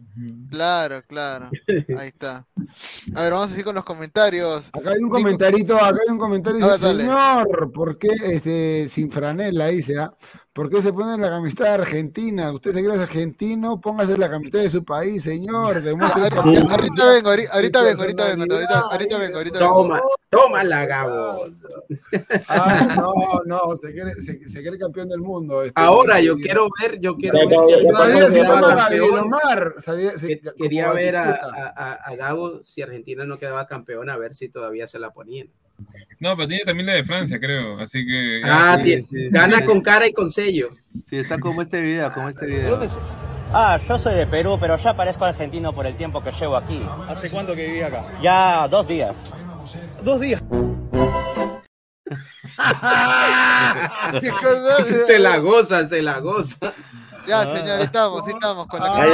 Claro, 0.48 1.02
claro. 1.08 1.50
Ahí 1.98 2.06
está. 2.06 2.46
A 3.16 3.22
ver, 3.22 3.32
vamos 3.32 3.46
a 3.46 3.48
seguir 3.48 3.64
con 3.64 3.74
los 3.74 3.82
comentarios. 3.84 4.68
Acá 4.72 4.90
hay 4.90 4.98
un 4.98 5.04
Nico- 5.06 5.16
comentarito, 5.16 5.74
acá 5.76 5.98
hay 6.06 6.12
un 6.12 6.18
comentario, 6.18 6.64
dice, 6.64 6.78
señor, 6.78 7.72
¿por 7.72 7.98
qué, 7.98 8.10
este, 8.26 8.86
sin 8.88 9.10
franela, 9.10 9.66
dice, 9.66 9.98
ah? 9.98 10.14
¿Por 10.56 10.70
qué 10.70 10.80
se 10.80 10.90
pone 10.90 11.18
la 11.18 11.28
camiseta 11.28 11.64
de 11.64 11.70
Argentina? 11.70 12.50
Usted 12.50 12.72
se 12.72 12.82
cree 12.82 12.98
argentino, 12.98 13.78
póngase 13.78 14.16
la 14.16 14.30
camiseta 14.30 14.58
de 14.58 14.70
su 14.70 14.82
país, 14.84 15.22
señor, 15.22 15.76
Ah, 15.76 15.76
ahorita, 15.76 17.10
vengo, 17.10 17.28
ahorita, 17.28 17.28
vengo, 17.28 17.28
ahorita 17.28 17.82
vengo, 17.82 17.94
ahorita, 18.90 19.18
vengo, 19.18 19.36
ahorita. 19.36 19.58
Toma, 19.58 20.02
toma 20.30 20.64
la 20.64 20.86
Gabo. 20.86 21.44
Ah, 22.48 22.88
no, 22.96 23.12
no, 23.44 23.76
se 23.76 23.92
cree, 23.92 24.14
se, 24.16 24.46
se 24.46 24.62
cree 24.62 24.78
campeón 24.78 25.08
del 25.08 25.20
mundo. 25.20 25.62
este, 25.62 25.78
Ahora 25.80 26.20
yo 26.20 26.36
quiero 26.36 26.68
ver, 26.80 26.98
yo 27.00 27.16
quiero 27.16 27.38
Ya, 27.38 27.44
ver 27.46 27.58
ya, 27.58 27.66
si 27.66 27.72
ya, 27.72 27.78
Argentina 27.98 28.48
Quería 30.56 30.90
ver 30.92 31.16
a, 31.16 31.30
a, 31.32 31.72
a- 31.76 31.92
a 31.92 32.16
Gabo 32.16 32.64
si 32.64 32.80
Argentina 32.80 33.26
no 33.26 33.38
quedaba 33.38 33.66
campeón, 33.66 34.08
a 34.08 34.16
ver 34.16 34.34
si 34.34 34.48
todavía 34.48 34.86
se 34.86 34.98
la 34.98 35.12
ponían. 35.12 35.50
No, 36.18 36.34
pero 36.36 36.48
tiene 36.48 36.64
también 36.64 36.86
la 36.86 36.94
de 36.94 37.04
Francia, 37.04 37.38
creo. 37.38 37.78
Así 37.78 38.06
que. 38.06 38.40
Ah, 38.44 38.78
sí, 38.82 39.04
gana 39.30 39.58
sí. 39.58 39.64
con 39.64 39.82
cara 39.82 40.06
y 40.06 40.12
con 40.12 40.30
sello. 40.30 40.70
Sí, 41.08 41.16
está 41.16 41.38
como 41.40 41.62
este 41.62 41.80
video, 41.80 42.12
como 42.12 42.28
este 42.28 42.46
video. 42.46 42.80
Ah, 43.52 43.78
yo 43.86 43.98
soy 43.98 44.14
de 44.14 44.26
Perú, 44.26 44.58
pero 44.60 44.76
ya 44.76 44.94
parezco 44.94 45.24
argentino 45.24 45.72
por 45.72 45.86
el 45.86 45.96
tiempo 45.96 46.22
que 46.22 46.32
llevo 46.32 46.56
aquí. 46.56 46.82
¿Hace 47.08 47.30
cuánto 47.30 47.54
que 47.54 47.66
viví 47.66 47.80
acá? 47.80 48.04
Ya 48.22 48.66
dos 48.68 48.88
días. 48.88 49.14
Dos 50.02 50.20
días. 50.20 50.42
Se 55.06 55.18
la 55.18 55.38
goza, 55.38 55.88
se 55.88 56.02
la 56.02 56.20
goza. 56.20 56.72
Ya, 57.26 57.42
señor, 57.42 57.80
estamos, 57.80 58.28
estamos 58.28 58.66
con 58.66 58.80
la 58.80 58.86
Ah, 58.86 59.06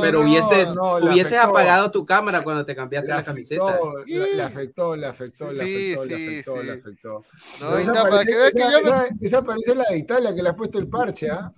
pero- 0.00 0.18
no, 0.20 0.24
hubieses, 0.26 0.74
no, 0.74 0.98
le 1.00 1.10
hubieses 1.10 1.32
afectó. 1.38 1.50
apagado 1.50 1.90
tu 1.90 2.04
cámara 2.04 2.42
cuando 2.42 2.64
te 2.64 2.74
cambiaste 2.74 3.08
Le 3.08 3.14
la 3.14 3.22
camiseta. 3.22 3.62
afectó, 3.68 4.04
le, 4.06 4.34
le 4.36 4.42
afectó, 4.42 4.96
le 4.96 5.06
afectó, 5.06 5.52
le 5.52 5.64
Sí, 5.64 5.94
afectó, 5.94 6.04
le 6.06 6.16
sí, 6.16 6.26
afectó, 6.28 6.60
sí. 6.60 6.66
le 6.66 6.72
afectó. 6.72 7.24
No, 7.60 7.68
esa 7.76 7.80
está, 7.80 7.92
para 8.02 8.10
parece- 8.10 8.26
que 8.30 8.36
veas 8.38 8.52
que 8.52 8.58
esa- 8.60 8.70
yo 8.70 8.78
esa- 8.78 9.06
esa 9.20 9.42
parece 9.42 9.74
la 9.74 9.84
de 9.90 9.98
Italia 9.98 10.34
que 10.34 10.42
le 10.42 10.48
has 10.48 10.54
puesto 10.56 10.78
el 10.78 10.88
parche, 10.88 11.30
¿ah? 11.30 11.52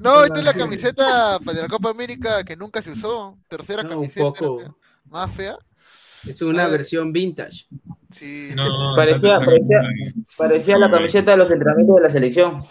No, 0.00 0.24
esta 0.24 0.38
es 0.38 0.44
la 0.44 0.54
camiseta 0.54 1.38
de 1.38 1.54
la 1.54 1.68
Copa 1.68 1.90
América 1.90 2.44
que 2.44 2.56
nunca 2.56 2.82
se 2.82 2.92
usó. 2.92 3.38
Tercera 3.48 3.82
No, 3.82 3.88
un 3.88 3.94
camiseta. 4.08 4.74
Más 5.10 5.30
fea. 5.30 5.56
Es 6.28 6.40
una 6.42 6.64
Ah. 6.64 6.68
versión 6.68 7.12
vintage. 7.12 7.66
Sí. 8.10 8.52
No, 8.54 8.64
no, 8.90 8.96
Parecía- 8.96 9.38
parecía- 9.40 9.82
Parecía 10.38 10.78
la 10.78 10.90
camiseta 10.90 11.32
de 11.32 11.36
los 11.36 11.50
entrenamientos 11.50 11.96
de 11.96 12.02
la 12.02 12.10
selección. 12.10 12.64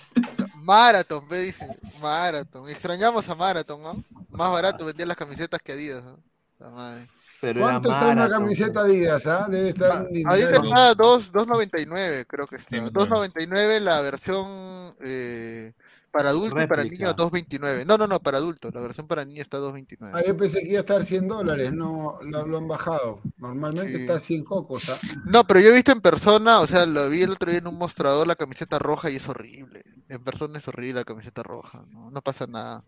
Marathon, 0.63 1.27
ve, 1.27 1.39
dice. 1.39 1.67
Marathon. 2.01 2.69
Extrañamos 2.69 3.27
a 3.29 3.35
Marathon, 3.35 3.81
¿no? 3.81 4.03
Más 4.29 4.51
barato 4.51 4.85
vendían 4.85 5.09
las 5.09 5.17
camisetas 5.17 5.61
que 5.61 5.73
Adidas, 5.73 6.03
¿no? 6.03 6.19
La 6.59 6.69
madre. 6.69 7.07
Pero 7.41 7.59
¿Cuánto 7.59 7.91
está 7.91 8.07
una 8.07 8.29
camiseta 8.29 8.81
Adidas? 8.81 9.27
ah? 9.27 9.47
Debe 9.49 9.67
estar 9.67 9.91
Ahorita 9.91 10.51
está 10.63 10.95
2, 10.95 11.33
2.99, 11.33 12.25
creo 12.25 12.47
que 12.47 12.55
está. 12.55 12.77
Sí, 12.77 12.81
2.99 12.81 13.79
la 13.79 13.99
versión 14.01 14.95
eh, 15.01 15.73
para 16.13 16.29
adulto 16.29 16.61
y 16.61 16.67
para 16.67 16.83
Réplica. 16.83 17.05
niño 17.05 17.15
2.29. 17.15 17.85
No, 17.85 17.97
no, 17.97 18.07
no, 18.07 18.19
para 18.21 18.37
adulto. 18.37 18.69
La 18.71 18.79
versión 18.81 19.07
para 19.07 19.25
niño 19.25 19.41
está 19.41 19.57
2.29. 19.59 20.11
Ah, 20.13 20.21
yo 20.25 20.37
pensé 20.37 20.61
que 20.61 20.69
iba 20.69 20.77
a 20.77 20.81
estar 20.81 21.03
100 21.03 21.27
dólares, 21.27 21.73
no 21.73 22.19
lo, 22.21 22.45
lo 22.47 22.57
han 22.59 22.67
bajado. 22.67 23.19
Normalmente 23.37 23.95
Sí. 23.97 24.01
está 24.03 24.19
100 24.19 24.43
cocos. 24.43 24.89
¿ah? 24.89 24.97
No, 25.25 25.43
pero 25.45 25.59
yo 25.59 25.69
he 25.69 25.73
visto 25.73 25.91
en 25.91 26.01
persona, 26.01 26.59
o 26.61 26.67
sea, 26.67 26.85
lo 26.85 27.09
vi 27.09 27.23
el 27.23 27.31
otro 27.31 27.49
día 27.49 27.59
en 27.59 27.67
un 27.67 27.77
mostrador 27.77 28.27
la 28.27 28.35
camiseta 28.35 28.79
roja 28.79 29.09
y 29.09 29.15
es 29.17 29.27
horrible. 29.27 29.83
En 30.07 30.23
persona 30.23 30.59
es 30.59 30.67
horrible 30.67 31.01
la 31.01 31.05
camiseta 31.05 31.43
roja, 31.43 31.83
no, 31.89 32.11
no 32.11 32.21
pasa 32.21 32.45
nada. 32.47 32.83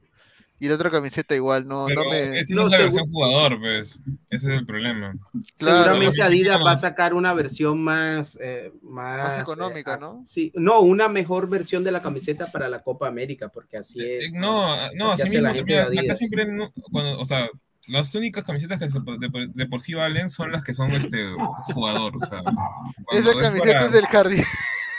Y 0.58 0.70
la 0.70 0.76
otra 0.76 0.90
camiseta 0.90 1.36
igual, 1.36 1.68
no, 1.68 1.86
Pero 1.88 2.06
no 2.06 2.10
me... 2.12 2.40
esa 2.40 2.56
no, 2.56 2.68
es 2.68 2.72
la 2.72 2.78
versión 2.78 3.10
jugador, 3.12 3.60
pues. 3.60 4.00
Ese 4.30 4.52
es 4.54 4.58
el 4.60 4.66
problema. 4.66 5.14
Claro. 5.58 5.84
Seguramente 5.84 6.22
Adidas 6.24 6.60
va 6.66 6.72
a 6.72 6.78
sacar 6.78 7.14
una 7.14 7.34
versión 7.34 7.84
más, 7.84 8.38
eh, 8.42 8.72
más, 8.82 9.18
Más 9.18 9.38
eh, 9.38 9.42
económica, 9.42 9.94
ah, 9.96 9.98
¿no? 10.00 10.22
Sí, 10.26 10.54
no, 10.56 10.80
una 10.80 11.10
mejor 11.10 11.50
versión 11.50 11.84
de 11.84 11.92
la 11.92 12.02
camiseta 12.02 12.52
para 12.52 12.70
la 12.70 12.82
Copa 12.84 13.08
América, 13.08 13.50
porque 13.50 13.78
así 13.78 14.00
Eh, 14.02 14.20
es. 14.20 14.34
No, 14.34 14.76
no, 14.96 15.12
así 15.12 15.24
así 15.24 15.38
hace 15.38 15.42
la 15.42 15.52
mismo. 15.52 15.68
gente 15.68 15.74
de 15.74 15.80
mira, 15.80 15.84
acá 15.84 16.00
Adidas. 16.02 16.18
siempre, 16.20 16.46
no- 16.46 16.72
cuando, 16.92 17.20
o 17.20 17.26
sea, 17.26 17.50
las 17.88 18.16
únicas 18.16 18.44
camisetas 18.46 18.80
que 18.80 18.88
de, 18.88 19.30
por- 19.30 19.50
de 19.54 19.66
por 19.68 19.82
sí 19.82 19.94
valen 19.94 20.30
son 20.30 20.52
las 20.54 20.64
que 20.64 20.74
son 20.74 20.90
este 20.92 21.32
jugador, 21.74 22.14
o 22.16 22.20
sea. 22.26 22.40
Esa 23.12 23.30
es 23.30 23.36
camiseta 23.36 23.74
para- 23.74 23.86
es 23.88 23.92
del 23.92 24.06
jardín. 24.06 24.44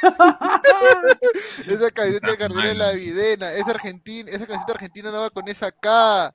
esa 1.66 1.90
camiseta 1.90 2.30
del 2.30 2.38
jardín 2.38 2.66
es 2.66 2.76
la 2.76 2.92
videna. 2.92 3.52
Esa 3.52 3.72
argentina, 3.72 4.30
esa 4.30 4.46
camiseta 4.46 4.72
argentina 4.72 5.10
no 5.10 5.20
va 5.20 5.30
con 5.30 5.48
esa 5.48 5.70
K. 5.72 6.34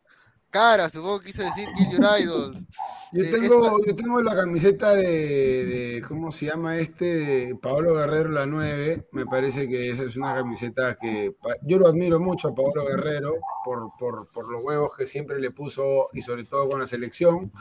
Cara, 0.49 0.89
supongo 0.89 1.19
que 1.21 1.27
quiso 1.27 1.43
decir 1.43 1.71
Kill 1.73 1.89
Your 1.89 2.03
Idols. 2.19 2.67
Yo 3.11 3.23
Eh, 3.23 3.29
tengo, 3.29 3.77
yo 3.85 3.93
tengo 3.95 4.21
la 4.21 4.33
camiseta 4.35 4.93
de, 4.93 5.65
de, 5.65 6.01
¿cómo 6.07 6.31
se 6.31 6.45
llama 6.47 6.77
este? 6.77 7.05
De 7.05 7.55
Paolo 7.55 7.93
Guerrero, 7.95 8.29
la 8.29 8.45
9. 8.45 9.07
Me 9.11 9.25
parece 9.27 9.67
que 9.67 9.89
esa 9.89 10.03
es 10.03 10.15
una 10.15 10.33
camiseta 10.33 10.95
que 10.95 11.35
yo 11.63 11.77
lo 11.77 11.87
admiro 11.87 12.19
mucho 12.21 12.49
a 12.49 12.55
Paolo 12.55 12.85
Guerrero 12.85 13.35
por, 13.65 13.91
por, 13.99 14.29
por 14.29 14.49
los 14.51 14.63
huevos 14.63 14.95
que 14.97 15.05
siempre 15.05 15.39
le 15.39 15.51
puso 15.51 16.07
y 16.13 16.21
sobre 16.21 16.45
todo 16.45 16.69
con 16.69 16.79
la 16.79 16.87
selección. 16.87 17.51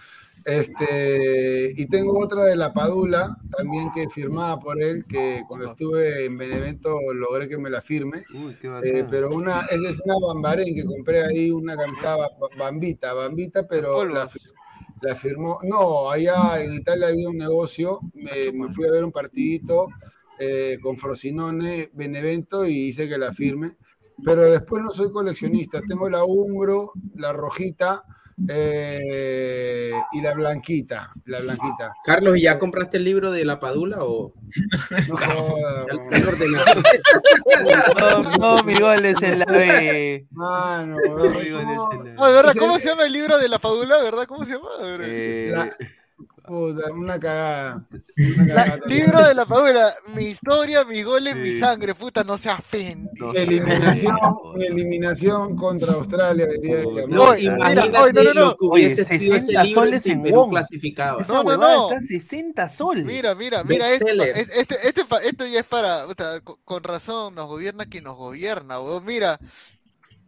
Este, 0.45 1.73
y 1.77 1.87
tengo 1.87 2.19
otra 2.19 2.45
de 2.45 2.57
la 2.57 2.73
Padula, 2.73 3.37
también 3.57 3.91
que 3.95 4.09
firmada 4.09 4.59
por 4.59 4.81
él, 4.81 5.05
que 5.09 5.43
cuando 5.47 5.71
estuve 5.71 6.25
en 6.25 6.37
Benevento 6.39 6.97
logré 7.13 7.49
que 7.49 7.59
me 7.59 7.71
la 7.71 7.81
firme. 7.81 8.25
Uy, 8.35 8.57
qué 8.61 8.69
Eh, 8.83 9.05
pero 9.09 9.31
una, 9.31 9.61
esa 9.71 9.89
es 9.91 10.01
una 10.05 10.15
bambarén 10.27 10.75
que 10.75 10.85
compré 10.85 11.25
ahí, 11.25 11.51
una 11.51 11.77
camiseta 11.77 12.17
ba- 12.17 12.31
ba- 12.41 12.49
bambita, 12.59 13.13
bambita, 13.13 13.67
pero 13.67 14.05
la, 14.05 14.29
firmó. 15.15 15.61
No, 15.63 16.11
allá 16.11 16.63
en 16.63 16.75
Italia 16.75 17.09
había 17.09 17.29
un 17.29 17.39
negocio, 17.39 18.01
me, 18.15 18.53
me 18.53 18.73
fui 18.73 18.87
a 18.87 18.91
ver 18.91 19.05
un 19.05 19.13
partidito 19.13 19.89
eh, 20.39 20.79
con 20.83 20.97
Frosinone, 20.97 21.91
Benevento, 21.93 22.67
y 22.67 22.89
hice 22.89 23.09
que 23.09 23.19
la 23.19 23.33
firme. 23.33 23.77
Pero 24.23 24.43
después 24.51 24.83
no 24.83 24.91
soy 24.91 25.11
coleccionista, 25.11 25.81
tengo 25.81 26.09
la 26.11 26.25
Umbro, 26.25 26.93
la 27.15 27.33
rojita 27.33 28.05
eh, 28.49 29.93
y 30.13 30.21
la 30.21 30.33
blanquita, 30.35 31.11
la 31.27 31.41
blanquita. 31.41 31.93
Carlos, 32.05 32.37
¿y 32.39 32.43
ya 32.43 32.59
compraste 32.59 32.97
el 32.97 33.05
libro 33.05 33.31
de 33.31 33.45
la 33.45 33.61
Padula 33.61 33.99
o 34.05 34.33
No 37.99 38.23
no. 38.39 38.63
mi 38.65 38.75
gol 38.79 39.05
es 39.05 39.23
en 39.23 39.39
la 39.41 39.45
B. 39.47 40.27
Mano, 40.31 40.97
no. 41.07 41.91
Ah, 42.19 42.31
¿verdad? 42.31 42.55
¿Cómo 42.59 42.79
se 42.79 42.89
llama 42.89 43.05
el 43.05 43.13
libro 43.13 43.39
de 43.39 43.49
la 43.49 43.59
Padula? 43.59 44.03
¿Verdad? 44.03 44.27
¿Cómo 44.27 44.45
se 44.45 44.53
llama? 44.55 44.69
Eh, 45.01 45.53
La- 45.55 45.71
puta, 46.51 46.93
una 46.93 47.19
cagada. 47.19 47.87
Una 48.39 48.55
La- 48.55 48.65
cagada. 48.65 48.87
libro 48.87 49.27
de 49.27 49.35
la 49.35 49.47
Padula. 49.47 49.89
Mi 50.15 50.25
historia, 50.27 50.85
mis 50.85 51.05
goles, 51.05 51.37
mi 51.37 51.51
Sí. 51.53 51.59
sangre. 51.61 51.95
Puta, 51.95 52.25
no 52.25 52.37
seas 52.39 52.61
pendejo. 52.71 53.33
Eliminación, 53.35 54.17
eliminación 54.61 55.57
contra 55.57 55.93
Australia 55.95 56.47
del 56.47 56.61
día 56.61 56.77
de 56.79 56.87
hoy. 56.87 57.07
No, 57.09 57.37
imagínate 57.37 58.13
no, 58.13 58.23
no, 58.23 58.35
no. 58.35 58.57
Oye, 58.71 58.95
sido 58.95 59.03
ese 59.03 59.19
60 59.19 59.63
libro 59.65 59.81
soles 59.81 60.07
en 60.07 60.23
Perú. 60.23 60.51
Esa 61.21 61.33
No, 61.33 61.43
no, 61.45 61.57
no. 61.57 61.89
está 61.93 62.01
60 62.01 62.69
soles. 62.71 63.05
Mira, 63.05 63.35
mira, 63.35 63.65
mira, 63.65 63.89
este, 63.93 64.09
este, 64.89 65.05
pa- 65.05 65.19
esto 65.19 65.47
ya 65.47 65.61
es 65.61 65.67
para, 65.67 66.05
puta, 66.07 66.41
con 66.65 66.83
razón, 66.83 67.35
nos 67.35 67.47
gobierna 67.47 67.85
quien 67.87 68.05
nos 68.05 68.17
gobierna, 68.17 68.81
weón. 68.81 69.05
Mira, 69.05 69.39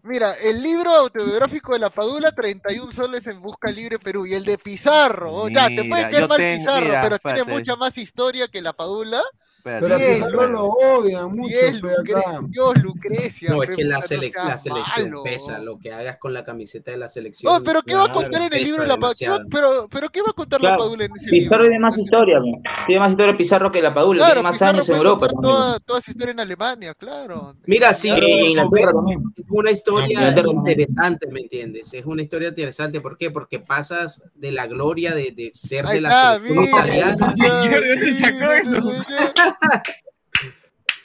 mira, 0.02 0.32
el 0.44 0.62
libro 0.62 0.90
autobiográfico 0.90 1.72
de 1.72 1.78
la 1.78 1.90
Padula, 1.90 2.32
31 2.32 2.92
soles 2.92 3.26
en 3.26 3.40
Busca 3.40 3.70
Libre 3.70 3.98
Perú, 3.98 4.26
y 4.26 4.34
el 4.34 4.44
de 4.44 4.58
Pizarro, 4.58 5.32
weón. 5.32 5.54
ya, 5.54 5.68
te 5.68 5.84
puede 5.84 6.06
Mira, 6.06 6.10
caer 6.10 6.28
mal 6.28 6.38
Pizarro, 6.38 6.86
mira, 6.86 7.02
pero 7.02 7.18
tiene 7.18 7.44
mucha 7.44 7.76
más 7.76 7.98
historia 7.98 8.48
que 8.48 8.62
la 8.62 8.72
Padula, 8.72 9.22
Espérate, 9.62 9.86
Pero 9.86 9.97
Bien, 9.97 10.14
Pizarro 10.14 10.47
lo 10.48 10.64
odian 10.70 11.36
mucho. 11.36 11.55
Lucre- 11.80 12.48
Dios, 12.48 12.82
Lucrecia, 12.82 13.51
No, 13.51 13.62
es 13.62 13.70
que 13.70 13.84
la, 13.84 14.01
selec- 14.01 14.34
la 14.34 14.59
selección 14.59 15.10
malo, 15.10 15.22
pesa, 15.22 15.59
lo 15.60 15.78
que 15.78 15.93
hagas 15.93 16.16
con 16.18 16.34
la 16.34 16.44
camiseta 16.44 16.90
de 16.90 16.97
la 16.97 17.09
selección. 17.09 17.52
No, 17.52 17.62
pero 17.62 17.80
¿qué 17.82 17.94
va 17.94 18.06
a 18.06 18.12
contar 18.12 18.43
en 18.43 18.52
el 18.52 18.64
libro 18.64 18.82
de 18.82 18.89
la 18.89 18.97
Padula? 18.97 19.44
Pero, 19.48 19.89
pero 19.89 20.09
¿qué 20.09 20.20
va 20.20 20.30
a 20.30 20.32
contar 20.32 20.60
la 20.60 20.70
Claro, 20.70 20.82
Padula 20.82 21.05
en 21.05 21.12
ese 21.14 21.30
Pizarro 21.30 21.62
libro? 21.62 21.68
tiene 21.68 21.78
más 21.78 21.97
historia, 21.97 22.40
tiene 22.86 23.01
más 23.01 23.10
historia 23.12 23.36
Pizarro 23.36 23.70
que 23.70 23.80
la 23.82 23.94
Padula, 23.94 24.18
Claro, 24.18 24.32
tiene 24.32 24.43
más 24.43 24.55
Pizarro 24.56 24.72
años 24.78 24.89
en 24.89 24.94
Europa 24.97 25.28
toda, 25.28 25.78
toda 25.78 26.01
su 26.02 26.10
historia 26.10 26.32
en 26.32 26.40
Alemania, 26.40 26.94
claro. 26.94 27.55
Mira, 27.66 27.94
sí, 27.94 28.09
sí, 28.18 28.55
ves, 28.72 28.86
también. 28.90 29.22
es 29.36 29.44
una 29.48 29.70
historia 29.70 30.34
también. 30.34 30.56
interesante, 30.56 31.28
¿me 31.30 31.40
entiendes? 31.40 31.94
Es 31.94 32.05
una 32.05 32.22
historia 32.22 32.48
interesante, 32.48 33.01
¿por 33.01 33.16
qué? 33.16 33.30
Porque 33.30 33.60
pasas 33.60 34.24
de 34.34 34.51
la 34.51 34.66
gloria 34.66 35.14
de, 35.14 35.30
de 35.30 35.52
ser 35.52 35.86
Ahí 35.86 35.94
de 35.94 36.01
la 36.01 36.39
selección 36.40 36.64
italiana. 36.64 37.14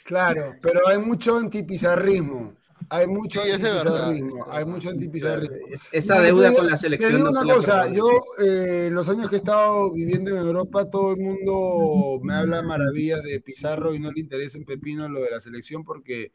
Claro, 0.04 0.54
pero 0.62 0.86
hay 0.88 0.98
mucho 0.98 1.36
antipizarrismo. 1.36 2.54
Hay 2.90 3.06
mucho 3.06 3.42
Sí, 3.42 3.50
antipizarrismo. 3.50 4.46
Hay 4.50 4.64
mucho 4.64 4.88
antipizarrismo. 4.88 5.56
Es- 5.70 5.88
Esa 5.92 6.20
deuda 6.22 6.54
con 6.54 6.64
la 6.66 6.72
Te 6.72 6.78
selección 6.78 7.22
no 7.22 7.32
se 7.32 7.46
cosa, 7.46 7.88
yo 7.92 8.08
eh, 8.42 8.88
los 8.90 9.08
años 9.10 9.28
que 9.28 9.36
he 9.36 9.38
estado 9.38 9.92
viviendo 9.92 10.30
en 10.30 10.38
Europa, 10.38 10.88
todo 10.88 11.12
el 11.12 11.20
mundo 11.20 12.18
me 12.22 12.34
habla 12.34 12.62
maravillas 12.62 13.22
de 13.22 13.40
Pizarro 13.40 13.94
y 13.94 13.98
no 13.98 14.10
le 14.10 14.20
interesa 14.20 14.56
un 14.58 14.64
pepino 14.64 15.06
lo 15.08 15.20
de 15.20 15.30
la 15.30 15.40
selección 15.40 15.84
porque 15.84 16.32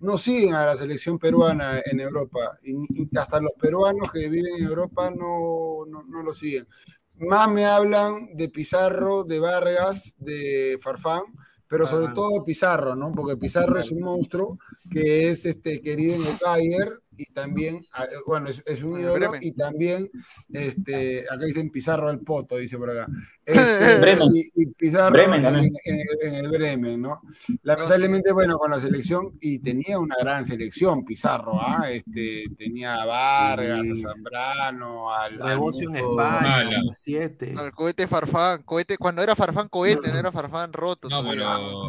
no 0.00 0.16
siguen 0.18 0.54
a 0.54 0.64
la 0.66 0.76
selección 0.76 1.18
peruana 1.18 1.80
en 1.84 1.98
Europa. 1.98 2.58
Y, 2.62 3.02
y 3.02 3.18
hasta 3.18 3.40
los 3.40 3.52
peruanos 3.54 4.12
que 4.12 4.28
viven 4.28 4.54
en 4.58 4.66
Europa 4.66 5.10
no, 5.10 5.84
no, 5.88 6.04
no 6.04 6.22
lo 6.22 6.32
siguen. 6.32 6.68
Más 7.16 7.50
me 7.50 7.66
hablan 7.66 8.28
de 8.36 8.48
Pizarro, 8.48 9.24
de 9.24 9.40
Vargas, 9.40 10.14
de 10.18 10.78
Farfán, 10.80 11.22
pero 11.68 11.86
sobre 11.86 12.12
todo 12.14 12.44
Pizarro, 12.44 12.96
¿no? 12.96 13.12
Porque 13.12 13.36
Pizarro 13.36 13.78
es 13.78 13.90
un 13.90 14.00
monstruo 14.00 14.58
que 14.90 15.28
es 15.28 15.44
este, 15.44 15.80
querido 15.80 16.16
en 16.16 16.22
el 16.22 16.38
Tiger 16.38 17.00
y 17.18 17.24
también, 17.26 17.84
ah, 17.92 18.04
eh, 18.04 18.08
bueno, 18.26 18.48
es, 18.48 18.62
es 18.66 18.82
un 18.82 18.98
ídolo 19.00 19.14
Bremen. 19.14 19.40
y 19.42 19.52
también, 19.52 20.10
este, 20.52 21.24
acá 21.30 21.44
dicen 21.44 21.68
Pizarro 21.70 22.08
al 22.08 22.20
poto, 22.20 22.56
dice 22.56 22.78
por 22.78 22.90
acá. 22.90 23.06
Este, 23.48 24.00
Bremen. 24.00 24.36
y, 24.36 24.62
y 24.62 24.66
Pizarro 24.66 25.10
Bremen 25.10 25.36
en, 25.36 25.42
también. 25.42 25.72
en 25.86 25.94
el- 26.00 26.28
en 26.28 26.34
el 26.44 26.48
Bremen, 26.50 27.00
¿no? 27.00 27.22
Lamentablemente, 27.62 28.30
bueno, 28.32 28.58
con 28.58 28.70
la 28.70 28.78
selección, 28.78 29.38
y 29.40 29.58
tenía 29.60 29.98
una 29.98 30.16
gran 30.20 30.44
selección, 30.44 31.02
Pizarro, 31.04 31.58
¿ah? 31.60 31.90
Este, 31.90 32.44
tenía 32.58 33.00
a 33.02 33.06
Vargas, 33.06 33.86
Sí. 33.86 33.92
a 33.92 33.94
Zambrano, 33.94 35.10
al, 35.14 35.58
Mundo. 35.58 35.78
España, 35.94 36.40
Mala. 36.74 36.80
7. 36.92 37.54
Al 37.56 37.72
cohete 37.72 38.06
Farfán, 38.06 38.62
cohete, 38.64 38.98
cuando 38.98 39.22
era 39.22 39.34
Farfán 39.34 39.68
cohete, 39.68 40.10
no 40.12 40.18
era 40.18 40.30
Farfán 40.30 40.72
roto. 40.74 41.08
No, 41.08 41.20
todavía. 41.22 41.42
pero. 41.56 41.88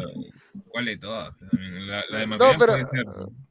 ¿Cuál 0.68 0.84
de 0.86 0.96
todas? 0.96 1.34
La, 1.86 2.04
la 2.08 2.18
de 2.18 2.26
No, 2.26 2.38
pero, 2.58 2.74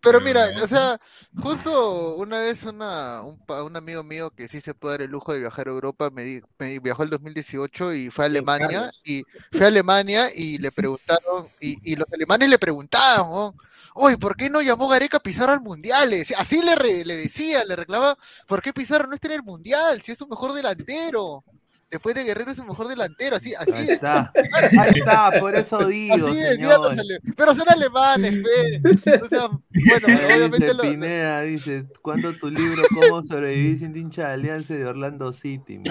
pero 0.02 0.22
mira, 0.22 0.52
no. 0.52 0.64
o 0.64 0.68
sea, 0.68 1.00
justo 1.36 2.16
una 2.16 2.40
vez 2.40 2.64
una, 2.64 3.22
un, 3.22 3.38
pa- 3.46 3.64
un 3.64 3.76
amigo 3.76 4.04
mío 4.04 4.32
que 4.32 4.48
sí 4.48 4.62
se 4.62 4.74
puede 4.74 4.94
dar 4.96 5.02
el 5.04 5.12
lujo 5.12 5.34
de 5.34 5.40
viajar 5.40 5.68
a 5.68 5.72
Europa, 5.72 6.10
me, 6.10 6.24
di- 6.24 6.42
me 6.58 6.80
viajó 6.80 7.04
el 7.04 7.10
2018 7.10 7.94
y 7.94 8.10
fue 8.10 8.26
a 8.26 8.28
Alemania, 8.28 8.90
y 9.04 9.24
fue 9.52 9.66
a 9.66 9.68
Alemania 9.70 10.30
y 10.34 10.58
le 10.58 10.72
preguntaron, 10.72 11.48
y, 11.60 11.78
y 11.84 11.96
los 11.96 12.08
alemanes 12.14 12.50
le 12.50 12.60
preguntaban, 12.60 13.22
"Oh, 13.26 13.54
oye, 13.96 14.18
¿por 14.18 14.36
qué 14.36 14.50
no 14.50 14.62
llamó 14.62 14.88
Gareca 14.88 15.20
Pizarro 15.20 15.54
al 15.54 15.62
Mundial? 15.62 16.14
Así 16.38 16.62
le, 16.64 16.76
re- 16.76 17.06
le 17.06 17.16
decía, 17.18 17.64
le 17.66 17.76
reclamaba, 17.76 18.18
¿por 18.48 18.62
qué 18.62 18.74
Pizarro 18.74 19.08
no 19.08 19.16
está 19.16 19.28
en 19.28 19.34
el 19.36 19.44
Mundial? 19.44 20.02
Si 20.02 20.12
es 20.12 20.22
un 20.22 20.30
mejor 20.30 20.54
delantero. 20.54 21.44
Después 21.92 22.14
de 22.14 22.24
Guerrero 22.24 22.52
es 22.52 22.60
un 22.60 22.68
mejor 22.68 22.88
delantero, 22.88 23.38
así, 23.38 23.54
así 23.56 23.72
Ahí 23.74 23.90
está. 23.90 24.32
Ahí 24.80 24.92
está, 25.00 25.32
por 25.40 25.56
eso 25.56 25.84
digo, 25.88 26.28
Así 26.28 26.38
decían 26.38 26.70
los 26.70 26.88
señor. 26.90 27.00
ale- 27.00 27.20
Pero 27.36 27.56
son 27.56 27.68
alemanes, 27.68 28.44
fe. 28.44 28.82
O 29.24 29.28
sea, 29.28 29.48
bueno, 29.48 30.08
Ahí 30.08 30.26
obviamente 30.38 30.58
dice 30.68 30.74
lo- 30.76 30.82
Pineda, 30.84 31.42
dice, 31.42 31.86
¿cuándo 32.04 32.32
tu 32.34 32.50
libro 32.52 32.84
Cómo 32.94 33.24
sobrevivir 33.24 33.80
sin 33.80 33.96
hincha 33.96 34.28
de 34.28 34.34
Alianza 34.36 34.76
de 34.76 34.86
Orlando 34.86 35.34
City? 35.34 35.82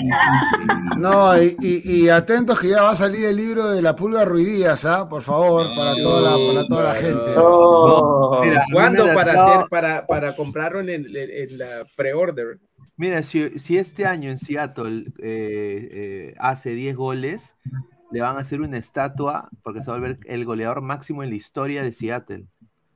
No, 0.97 1.37
y, 1.43 1.57
y- 1.61 1.83
y 2.05 2.09
atentos 2.11 2.61
que 2.61 2.69
ya 2.69 2.83
va 2.83 2.91
a 2.91 2.95
salir 2.95 3.25
el 3.25 3.37
libro 3.37 3.69
de 3.69 3.83
la 3.83 3.97
Pulga 3.97 4.25
Ruidías, 4.25 4.85
¿ah? 4.85 5.09
Por 5.09 5.23
favor, 5.23 5.67
para 5.77 5.95
toda 5.97 6.21
la, 6.31 6.47
para 6.55 6.67
toda 6.69 6.83
la 6.85 6.95
gente. 6.95 7.35
Oh, 7.37 8.41
Mira, 8.43 8.65
¿Cuándo 8.73 9.07
para 9.15 9.33
hacer, 9.33 9.67
para, 9.69 10.07
para 10.07 10.37
comprarlo 10.37 10.81
en, 10.81 10.91
el- 10.91 11.17
en- 11.17 11.51
en 11.51 11.59
la 11.59 11.67
pre-order? 11.97 12.59
Mira, 12.99 13.23
si, 13.23 13.59
si 13.59 13.79
este 13.79 14.05
año 14.07 14.29
en 14.31 14.39
Seattle 14.39 15.07
eh, 15.19 15.89
eh, 15.91 16.35
hace 16.39 16.71
10 16.75 16.97
goles, 16.97 17.55
le 18.11 18.21
van 18.21 18.37
a 18.37 18.41
hacer 18.41 18.61
una 18.61 18.77
estatua 18.77 19.49
porque 19.63 19.83
se 19.83 19.87
va 19.91 19.97
a 19.97 20.01
volver 20.01 20.19
el 20.27 20.45
goleador 20.45 20.83
máximo 20.83 21.23
en 21.23 21.31
la 21.31 21.37
historia 21.37 21.83
de 21.83 21.93
Seattle. 21.93 22.45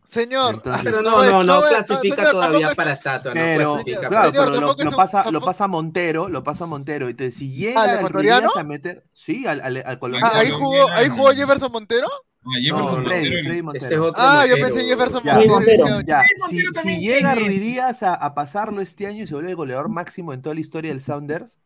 Señor, 0.05 0.57
Entonces- 0.57 0.83
Pero 0.83 1.01
no, 1.03 1.11
no, 1.11 1.25
no, 1.25 1.45
no 1.45 1.61
no, 1.61 1.69
clasifica 1.69 2.17
señor, 2.17 2.33
todavía 2.33 2.59
tampoco 2.59 2.77
para 2.77 2.93
estatua, 2.93 3.31
no 3.35 3.41
Pero, 3.41 3.73
clasifica 3.75 4.09
claro, 4.09 4.31
Señor, 4.31 4.47
pero 4.53 4.61
lo, 4.61 4.91
lo 4.91 4.97
pasa, 4.97 5.31
lo 5.31 5.41
pasa 5.41 5.69
Montero, 5.69 6.29
lo 6.29 6.43
pasa 6.43 6.67
Montero. 6.67 7.09
Entonces, 7.09 7.35
si 7.37 7.55
llega 7.55 7.83
¿Al 7.83 7.95
ecuatoriano? 7.99 8.51
A 8.55 8.63
meter, 8.65 9.05
sí, 9.15 9.47
al, 9.47 9.61
al, 9.61 9.83
al 9.87 9.99
colombiano. 10.01 10.31
Ah, 10.35 10.41
ahí 10.41 10.51
jugó, 10.51 10.89
ahí 10.89 11.09
jugó 11.09 11.31
Jefferson 11.31 11.71
Montero. 11.73 12.09
Ah, 12.45 12.59
Jefferson 12.61 13.03
No, 13.05 13.09
Freddy, 13.09 13.31
Montero. 13.31 13.43
Freddy 13.43 13.49
Este 13.51 13.63
Montero. 13.63 13.87
es 13.87 13.99
otro 14.11 14.23
Ah, 14.25 14.47
yo 14.49 14.55
pensé 14.57 14.85
Jefferson 14.89 15.23
Ya, 15.25 15.35
Montero. 15.49 16.01
Ya, 16.07 16.23
si, 16.23 16.41
Montero 16.41 16.69
si 16.69 16.73
también 16.75 17.01
llega. 17.01 17.35
Ruidías 17.37 18.03
a, 18.03 18.15
a 18.15 18.35
pasarlo 18.35 18.81
este 18.81 19.07
año 19.07 19.25
y 19.25 19.27
se 19.27 19.35
vuelve 19.35 19.51
el 19.51 19.57
goleador 19.57 19.89
máximo 19.89 20.33
en 20.33 20.43
toda 20.43 20.55
la 20.57 20.61
historia 20.61 20.91
del 20.91 21.01
Sounders, 21.01 21.59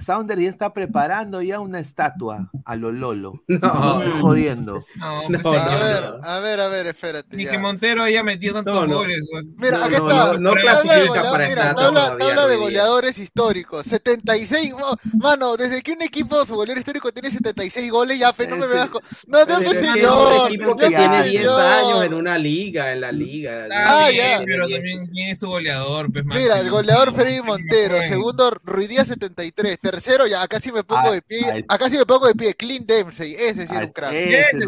Sounders 0.00 0.42
ya 0.42 0.50
está 0.50 0.72
preparando 0.72 1.42
ya 1.42 1.60
una 1.60 1.80
estatua 1.80 2.50
a 2.64 2.76
lo 2.76 2.92
Lolo. 2.92 3.42
No, 3.48 4.02
Estoy 4.02 4.20
jodiendo. 4.20 4.84
No, 4.96 5.28
No, 5.28 5.38
pues, 5.40 5.62
A 5.62 5.68
señor. 5.68 5.82
ver, 5.84 6.04
a 6.24 6.40
ver, 6.40 6.60
a 6.60 6.68
ver, 6.68 6.86
espérate. 6.86 7.36
Ni 7.36 7.44
ya. 7.44 7.50
que 7.52 7.58
Montero 7.58 8.02
haya 8.02 8.22
metido 8.22 8.54
tantos 8.54 8.74
No, 8.74 8.86
no. 8.86 8.96
goles. 8.98 9.24
Mira, 9.58 9.78
No, 9.78 9.84
aquí 9.84 9.94
no, 9.98 10.08
está. 10.08 10.32
no, 10.32 10.38
no 10.38 10.52
clasifica 10.52 10.98
goleadores- 11.06 11.30
para 11.32 11.48
mira, 11.48 11.62
estatua 11.62 11.82
tabla, 11.84 12.00
todavía, 12.04 12.26
tabla 12.26 12.46
de 12.48 12.56
goleadores 12.56 13.18
históricos. 13.18 13.86
76. 13.86 14.72
mo- 14.74 14.96
Mano, 15.18 15.56
desde 15.56 15.82
que 15.82 15.92
un 15.92 16.02
equipo, 16.02 16.44
su 16.46 16.54
goleador 16.54 16.78
histórico, 16.78 17.12
tiene 17.12 17.30
76 17.30 17.90
goles, 17.90 18.18
ya, 18.18 18.32
fe, 18.32 18.46
no 18.46 18.56
me 18.56 18.66
veas 18.66 18.88
con. 18.88 19.02
No, 19.26 19.38
no, 19.44 19.56
señor. 19.70 19.76
un 19.76 20.46
equipo 20.46 20.70
no, 20.70 20.76
que 20.76 20.88
tiene 20.88 21.08
pues, 21.08 21.24
10 21.30 21.42
señor. 21.42 21.60
años 21.60 22.04
en 22.04 22.14
una 22.14 22.38
liga, 22.38 22.92
en 22.92 23.00
la 23.00 23.12
liga. 23.12 23.66
Ah, 23.72 24.08
bien, 24.10 24.40
ya. 24.40 24.44
pero 24.44 24.68
también 24.68 25.10
tiene 25.12 25.36
su 25.36 25.48
goleador. 25.48 26.12
Pues, 26.12 26.24
Mira, 26.26 26.60
el 26.60 26.70
goleador 26.70 27.14
Freddy 27.14 27.38
No, 27.38 27.44
Montero, 27.44 27.96
no, 27.96 28.02
segundo 28.02 28.50
Ruidía 28.64 29.04
73, 29.04 29.78
tercero 29.90 30.26
ya 30.26 30.42
acá 30.42 30.60
sí 30.60 30.70
me 30.72 30.82
pongo 30.84 31.08
Ah, 31.08 31.12
de 31.12 31.22
pie, 31.22 31.64
ah, 31.68 31.74
acá 31.74 31.88
sí 31.88 31.96
me 31.96 32.06
pongo 32.06 32.26
de 32.26 32.34
pie, 32.34 32.54
Clint 32.54 32.86
Dempsey, 32.86 33.34
ese 33.34 33.66
sí 33.66 33.72
era 33.74 33.86
un 33.86 33.92
crack. 33.92 34.12
ese- 34.12 34.40
Ese, 34.40 34.64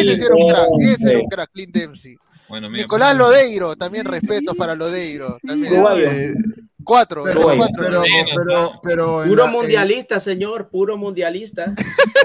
ese 0.00 0.16
sí 0.16 0.24
era 0.24 0.34
un 0.34 0.48
crack, 0.48 0.68
ese 0.80 1.10
era 1.10 1.18
un 1.18 1.28
crack, 1.28 1.50
Clint 1.52 1.74
Dempsey. 1.74 2.16
Bueno, 2.48 2.68
mira, 2.68 2.82
Nicolás 2.82 3.08
pues, 3.16 3.18
Lodeiro, 3.18 3.76
también 3.76 4.04
respetos 4.04 4.54
para 4.56 4.74
Lodeiro, 4.74 5.38
también. 5.46 5.74
Eh, 5.96 6.34
Cuatro, 6.84 7.22
Pero, 7.22 7.42
cuatro. 7.42 7.66
pero, 7.78 8.02
pero, 8.34 8.72
pero 8.82 9.22
Puro 9.24 9.44
la- 9.46 9.50
mundialista, 9.52 10.18
señor, 10.18 10.68
puro 10.68 10.96
mundialista. 10.96 11.72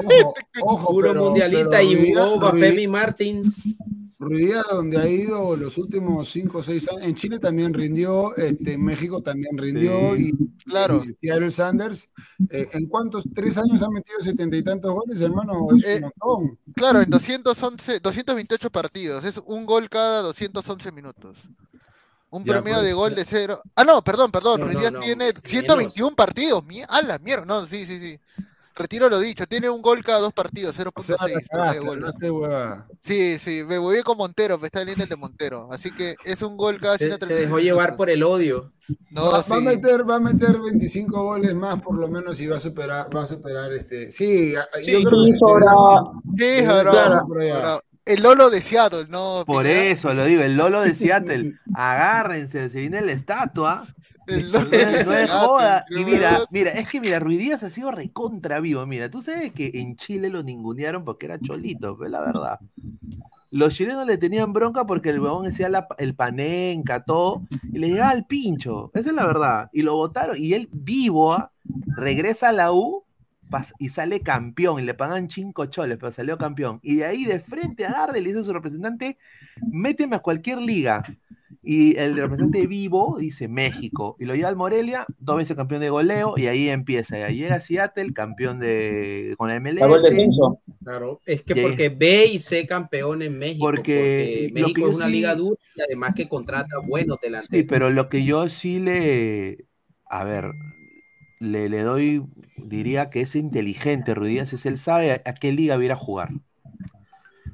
ojo, 0.03 0.33
ojo, 0.63 0.87
Puro 0.93 1.09
pero- 1.11 1.23
mundialista 1.25 1.69
pero 1.77 1.83
y 1.83 2.11
jugó 2.13 2.39
Bafemi 2.39 2.87
Martins. 2.87 3.61
Ruidías, 4.19 4.65
donde 4.71 4.97
ha 4.97 5.07
ido 5.07 5.55
los 5.55 5.77
últimos 5.77 6.27
5 6.29 6.57
o 6.57 6.63
6 6.63 6.89
años, 6.89 7.03
en 7.03 7.13
Chile 7.15 7.37
también 7.37 7.71
rindió, 7.73 8.35
este, 8.35 8.73
en 8.73 8.83
México 8.83 9.21
también 9.21 9.55
rindió, 9.57 10.15
Sí. 10.15 10.31
y 10.33 10.63
Claro. 10.69 11.03
Seattle 11.21 11.51
Sanders, 11.51 12.09
eh, 12.49 12.67
¿en 12.73 12.87
cuántos? 12.87 13.25
¿Tres 13.35 13.57
años 13.59 13.83
ha 13.83 13.89
metido 13.89 14.19
setenta 14.19 14.57
y 14.57 14.63
tantos 14.63 14.91
goles, 14.91 15.21
hermano? 15.21 15.67
Es 15.77 15.85
Eh, 15.85 15.95
un 15.97 16.01
montón. 16.01 16.59
Claro, 16.75 17.01
en 17.01 17.09
211, 17.11 17.99
228 17.99 18.71
partidos, 18.71 19.23
es 19.23 19.39
un 19.45 19.65
gol 19.67 19.87
cada 19.87 20.23
211 20.23 20.91
minutos. 20.91 21.37
Un 22.29 22.43
Ya, 22.43 22.53
promedio 22.53 22.77
pues, 22.77 22.85
de 22.87 22.93
gol 22.93 23.09
ya. 23.11 23.15
de 23.17 23.25
cero. 23.25 23.61
Ah, 23.75 23.83
no, 23.85 24.01
perdón, 24.03 24.31
perdón. 24.31 24.59
No, 24.59 24.65
no, 24.65 24.73
Ruidías 24.73 24.91
no, 24.91 24.99
tiene 24.99 25.25
menos. 25.27 25.41
121 25.45 26.13
partidos. 26.15 26.65
Mi- 26.65 26.81
A 26.81 27.01
la 27.01 27.19
mierda. 27.19 27.45
No, 27.45 27.65
sí, 27.65 27.85
sí, 27.85 27.99
sí. 27.99 28.19
Retiro 28.77 29.09
lo 29.09 29.19
dicho. 29.19 29.45
Tiene 29.47 29.69
un 29.69 29.81
gol 29.81 30.03
cada 30.03 30.19
dos 30.19 30.33
partidos, 30.33 30.75
O 30.75 30.77
sea, 30.77 30.85
0.6 30.85 31.09
la 31.09 31.17
promedio 31.17 31.47
cagaste, 31.49 31.79
de 31.79 31.85
goles. 31.85 32.03
hablaste 32.03 32.31
huevada. 32.31 32.87
Sí, 33.01 33.39
sí. 33.39 33.63
Me 33.67 33.77
voy 33.77 34.01
con 34.03 34.17
Montero, 34.17 34.57
me 34.57 34.67
está 34.67 34.81
el 34.81 34.93
de 34.95 35.15
Montero. 35.15 35.69
Así 35.71 35.91
que 35.91 36.15
es 36.25 36.41
un 36.41 36.55
gol 36.57 36.79
cada 36.79 36.93
Se, 36.97 37.05
se 37.05 37.09
136 37.11 37.47
dejó 37.47 37.59
llevar 37.59 37.95
por 37.97 38.09
el 38.09 38.23
odio. 38.23 38.71
No, 39.09 39.31
va, 39.31 39.43
sí. 39.43 39.51
va 39.51 39.57
a 39.57 39.61
meter, 39.61 40.09
va 40.09 40.15
a 40.15 40.19
meter 40.19 40.59
25 40.59 41.23
goles 41.23 41.53
más 41.53 41.81
por 41.81 41.97
lo 41.97 42.07
menos 42.07 42.39
y 42.39 42.47
va 42.47 42.55
a 42.55 42.59
superar, 42.59 43.13
va 43.13 43.23
a 43.23 43.25
superar 43.25 43.73
este. 43.73 44.09
Sí, 44.09 44.55
a- 44.55 44.67
yo 44.85 45.03
creo 45.03 45.23
que 45.25 45.31
Sí, 46.37 46.65
se. 46.65 46.65
Sí. 46.65 47.83
El 48.05 48.23
Lolo 48.23 48.49
de 48.49 48.61
Seattle, 48.61 49.07
¿no? 49.09 49.43
Por 49.45 49.67
eso 49.67 50.13
lo 50.13 50.23
digo, 50.23 50.41
el 50.41 50.55
Lolo 50.55 50.81
de 50.81 50.95
Seattle. 50.95 51.55
Agárrense, 51.75 52.69
se 52.69 52.79
viene 52.79 53.01
la 53.01 53.11
estatua. 53.11 53.85
No 54.27 54.59
es, 54.71 54.99
no 55.05 55.13
es 55.13 55.29
Seattle, 55.29 55.29
joda. 55.29 55.85
Y 55.89 56.03
mira, 56.05 56.45
mira, 56.49 56.71
es 56.71 56.89
que 56.89 56.99
mira, 56.99 57.19
Ruidías 57.19 57.63
ha 57.63 57.69
sido 57.69 57.91
recontra 57.91 58.59
vivo. 58.59 58.85
Mira, 58.85 59.09
tú 59.09 59.21
sabes 59.21 59.53
que 59.53 59.71
en 59.75 59.95
Chile 59.95 60.29
lo 60.29 60.43
ningunearon 60.43 61.05
porque 61.05 61.25
era 61.27 61.39
cholito, 61.39 61.97
pero 61.97 62.09
la 62.09 62.21
verdad. 62.21 62.59
Los 63.51 63.75
chilenos 63.75 64.05
le 64.05 64.17
tenían 64.17 64.51
bronca 64.51 64.85
porque 64.85 65.09
el 65.09 65.19
huevón 65.21 65.45
decía 65.45 65.69
la- 65.69 65.87
el 65.97 66.15
panenca, 66.15 67.03
todo, 67.05 67.43
y 67.71 67.79
le 67.79 67.87
llegaba 67.89 68.11
al 68.11 68.25
pincho. 68.25 68.91
Esa 68.93 69.09
es 69.09 69.15
la 69.15 69.25
verdad. 69.25 69.69
Y 69.73 69.83
lo 69.83 69.95
votaron. 69.95 70.37
Y 70.37 70.53
él 70.53 70.69
vivo, 70.71 71.33
¿ah? 71.33 71.51
regresa 71.95 72.49
a 72.49 72.51
la 72.51 72.73
U 72.73 73.05
y 73.79 73.89
sale 73.89 74.21
campeón. 74.21 74.79
Y 74.81 74.83
le 74.83 74.93
pagan 74.93 75.29
cinco 75.29 75.65
choles, 75.67 75.97
pero 75.97 76.11
salió 76.11 76.37
campeón. 76.37 76.79
Y 76.83 76.97
de 76.97 77.05
ahí 77.05 77.25
de 77.25 77.39
frente 77.39 77.85
agarra 77.85 78.17
y 78.17 78.21
le 78.21 78.29
dice 78.29 78.41
a 78.41 78.43
su 78.43 78.53
representante, 78.53 79.17
méteme 79.71 80.17
a 80.17 80.19
cualquier 80.19 80.59
liga. 80.59 81.03
Y 81.63 81.95
el 81.97 82.15
representante 82.15 82.67
vivo 82.67 83.17
dice 83.19 83.47
México. 83.47 84.15
Y 84.19 84.25
lo 84.25 84.35
lleva 84.35 84.49
al 84.49 84.55
Morelia, 84.55 85.05
dos 85.19 85.37
veces 85.37 85.55
campeón 85.55 85.81
de 85.81 85.89
goleo, 85.89 86.33
y 86.37 86.47
ahí 86.47 86.69
empieza. 86.69 87.17
Y 87.19 87.21
ahí 87.23 87.37
llega 87.37 87.55
a 87.55 87.61
Seattle, 87.61 88.13
campeón 88.13 88.59
de 88.59 89.33
con 89.37 89.49
la 89.49 89.55
MLS. 89.59 89.75
De. 90.11 90.29
Claro, 90.83 91.21
es 91.25 91.41
que 91.43 91.53
Y 91.55 91.59
ahí- 91.59 91.65
porque 91.67 91.89
B 91.89 92.25
y 92.33 92.39
C 92.39 92.65
campeón 92.67 93.21
en 93.21 93.37
México. 93.37 93.65
Porque 93.65 93.77
Porque, 93.77 94.47
lo 94.49 94.53
que 94.55 94.61
México 94.61 94.81
yo 94.81 94.89
es 94.91 94.95
una 94.97 95.05
sí- 95.07 95.11
liga 95.11 95.35
dura 95.35 95.59
y 95.75 95.81
además 95.81 96.13
que 96.15 96.27
contrata 96.29 96.77
buenos 96.85 97.17
Sí, 97.21 97.27
delanteros. 97.27 97.65
pero 97.69 97.89
lo 97.89 98.09
que 98.09 98.23
yo 98.25 98.47
sí 98.49 98.79
le. 98.79 99.65
A 100.09 100.23
ver, 100.23 100.51
le, 101.39 101.69
le 101.69 101.81
doy. 101.81 102.23
Diría 102.57 103.09
que 103.09 103.21
es 103.21 103.35
inteligente, 103.35 104.15
Ruidías, 104.15 104.51
es 104.51 104.65
él 104.65 104.77
sabe 104.77 105.11
a, 105.11 105.21
a 105.25 105.33
qué 105.35 105.51
liga 105.51 105.75
va 105.75 105.81
a 105.81 105.85
ir 105.85 105.91
a 105.91 105.95
jugar. 105.95 106.29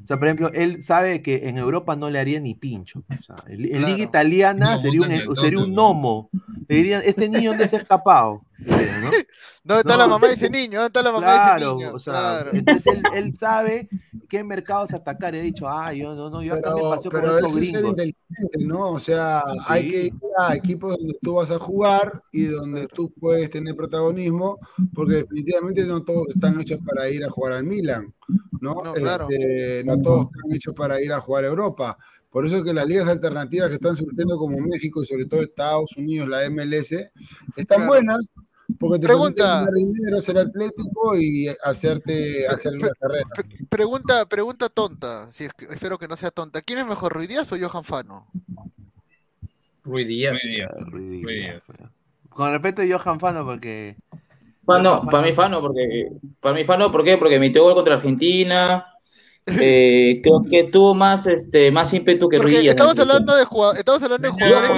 O 0.04 0.08
sea, 0.08 0.18
por 0.18 0.28
ejemplo, 0.28 0.52
él 0.54 0.84
sabe 0.84 1.22
que 1.22 1.48
en 1.48 1.58
Europa 1.58 1.96
no 1.96 2.10
le 2.10 2.20
haría 2.20 2.40
ni 2.40 2.56
pincho. 2.56 3.04
O 3.10 3.24
sea, 3.24 3.36
en, 3.48 3.62
Claro. 3.70 3.88
liga 3.88 4.04
italiana 4.04 4.76
No, 4.76 4.80
sería 4.82 5.02
un, 5.02 5.08
bótale, 5.08 5.42
sería 5.42 5.60
un 5.60 5.72
gnomo. 5.74 6.30
Le 6.68 6.76
dirían, 6.76 7.02
este 7.06 7.30
niño 7.30 7.52
dónde 7.52 7.68
se 7.68 7.78
ha 7.78 7.80
escapado. 7.80 8.42
¿no? 8.58 8.66
¿Dónde 9.66 9.80
está 9.82 9.94
No. 9.94 9.98
la 10.00 10.08
mamá 10.08 10.28
de 10.28 10.34
ese 10.34 10.50
niño? 10.50 10.80
¿Dónde 10.82 10.88
está 10.88 11.02
la 11.04 11.12
mamá 11.14 11.26
de 11.28 11.34
Claro, 11.34 11.66
ese 11.68 11.76
niño? 11.76 11.94
o 11.96 12.00
sea, 12.00 12.14
Claro. 12.14 12.52
entonces 12.54 12.94
él, 12.94 13.02
él 13.14 13.36
sabe 13.36 13.90
qué 14.30 14.44
mercados 14.44 14.94
atacar. 14.94 15.36
He 15.36 15.42
dicho, 15.42 15.68
ah, 15.70 15.94
yo 15.94 16.16
no, 16.16 16.30
no, 16.30 16.44
yo 16.44 16.54
acá 16.56 16.72
me 16.72 16.76
Pero, 16.82 16.90
paseo 16.90 17.12
con 17.12 17.22
pero 17.22 17.38
estos 17.38 17.52
eso 17.52 17.60
es 17.60 17.66
ser 17.72 17.82
gringos. 17.82 17.92
inteligente, 17.92 18.58
¿no? 18.66 18.90
O 18.92 19.00
sea, 19.00 19.44
hay 19.68 19.84
Sí. 19.84 19.92
que 19.92 20.04
ir 20.08 20.14
a 20.38 20.56
equipos 20.56 20.98
donde 20.98 21.18
tú 21.22 21.36
vas 21.36 21.52
a 21.52 21.60
jugar 21.60 22.22
y 22.32 22.44
donde 22.46 22.88
tú 22.88 23.12
puedes 23.20 23.50
tener 23.50 23.74
protagonismo, 23.76 24.60
porque 24.94 25.16
definitivamente 25.16 25.86
no 25.86 26.04
todos 26.04 26.30
están 26.30 26.60
hechos 26.60 26.80
para 26.86 27.10
ir 27.10 27.24
a 27.24 27.30
jugar 27.30 27.54
al 27.54 27.64
Milan, 27.64 28.14
¿no? 28.64 28.74
No, 28.84 28.94
claro. 28.94 29.28
Este, 29.30 29.84
no 29.86 30.02
todos 30.02 30.26
están 30.28 30.56
hechos 30.56 30.74
para 30.74 31.00
ir 31.02 31.12
a 31.14 31.20
jugar 31.20 31.44
a 31.44 31.48
Europa. 31.48 31.98
Por 32.32 32.46
eso 32.48 32.56
es 32.58 32.64
que 32.64 32.74
las 32.74 32.88
ligas 32.88 33.08
alternativas 33.08 33.68
que 33.70 33.76
están 33.76 33.96
surgiendo 33.96 34.38
como 34.38 34.58
México 34.58 35.04
y 35.04 35.06
sobre 35.06 35.26
todo 35.26 35.42
Estados 35.44 35.96
Unidos, 35.98 36.28
la 36.28 36.44
MLS, 36.50 36.94
están 37.56 37.78
Claro. 37.78 37.88
buenas 37.88 38.32
porque 38.80 38.98
te 39.00 39.06
Pregunta. 39.08 39.68
dinero, 39.76 40.20
ser 40.22 40.38
atlético 40.40 41.16
y 41.16 41.48
hacerte 41.64 42.48
hacer 42.48 42.74
una 42.74 42.90
carrera. 43.00 43.28
Pre- 43.36 43.66
Pregunta, 43.70 44.26
pregunta 44.28 44.70
tonta, 44.70 45.32
si 45.32 45.44
es 45.44 45.54
que, 45.54 45.66
espero 45.66 45.98
que 46.00 46.08
no 46.08 46.16
sea 46.18 46.32
tonta. 46.32 46.62
¿Quién 46.62 46.80
es 46.80 46.86
mejor, 46.88 47.14
Ruidías 47.14 47.52
o 47.52 47.58
Johan 47.60 47.84
Fano? 47.84 48.26
Ruiz 49.84 50.08
Díaz. 50.08 50.32
Ruiz 50.42 50.56
Díaz. 50.56 50.72
Ruiz 50.88 51.26
Díaz. 51.28 51.62
Con 52.30 52.52
respeto 52.52 52.82
a 52.82 52.86
Johan 52.98 53.20
Fano, 53.20 53.46
porque. 53.46 53.98
Fano, 54.66 55.04
para 55.12 55.28
mí 55.28 55.34
Fano, 55.34 55.62
porque 55.62 56.10
para 56.40 56.56
mí 56.56 56.64
Fano, 56.64 56.92
¿por 56.92 57.04
qué? 57.04 57.18
Porque 57.18 57.40
metió 57.40 57.64
gol 57.64 57.76
contra 57.76 57.96
Argentina. 57.96 58.86
eh, 59.46 60.22
creo 60.24 60.42
que 60.50 60.64
tuvo 60.72 60.94
más 60.96 61.28
este 61.28 61.70
más 61.70 61.94
ímpetu 61.94 62.30
que 62.30 62.38
Ruiz 62.38 62.64
estamos 62.70 62.98
hablando 62.98 63.36
de 63.36 63.44
jugadores, 63.44 63.80
estamos 63.80 64.02
hablando 64.02 64.26
de 64.30 64.34
jugadores 64.34 64.70
que 64.70 64.76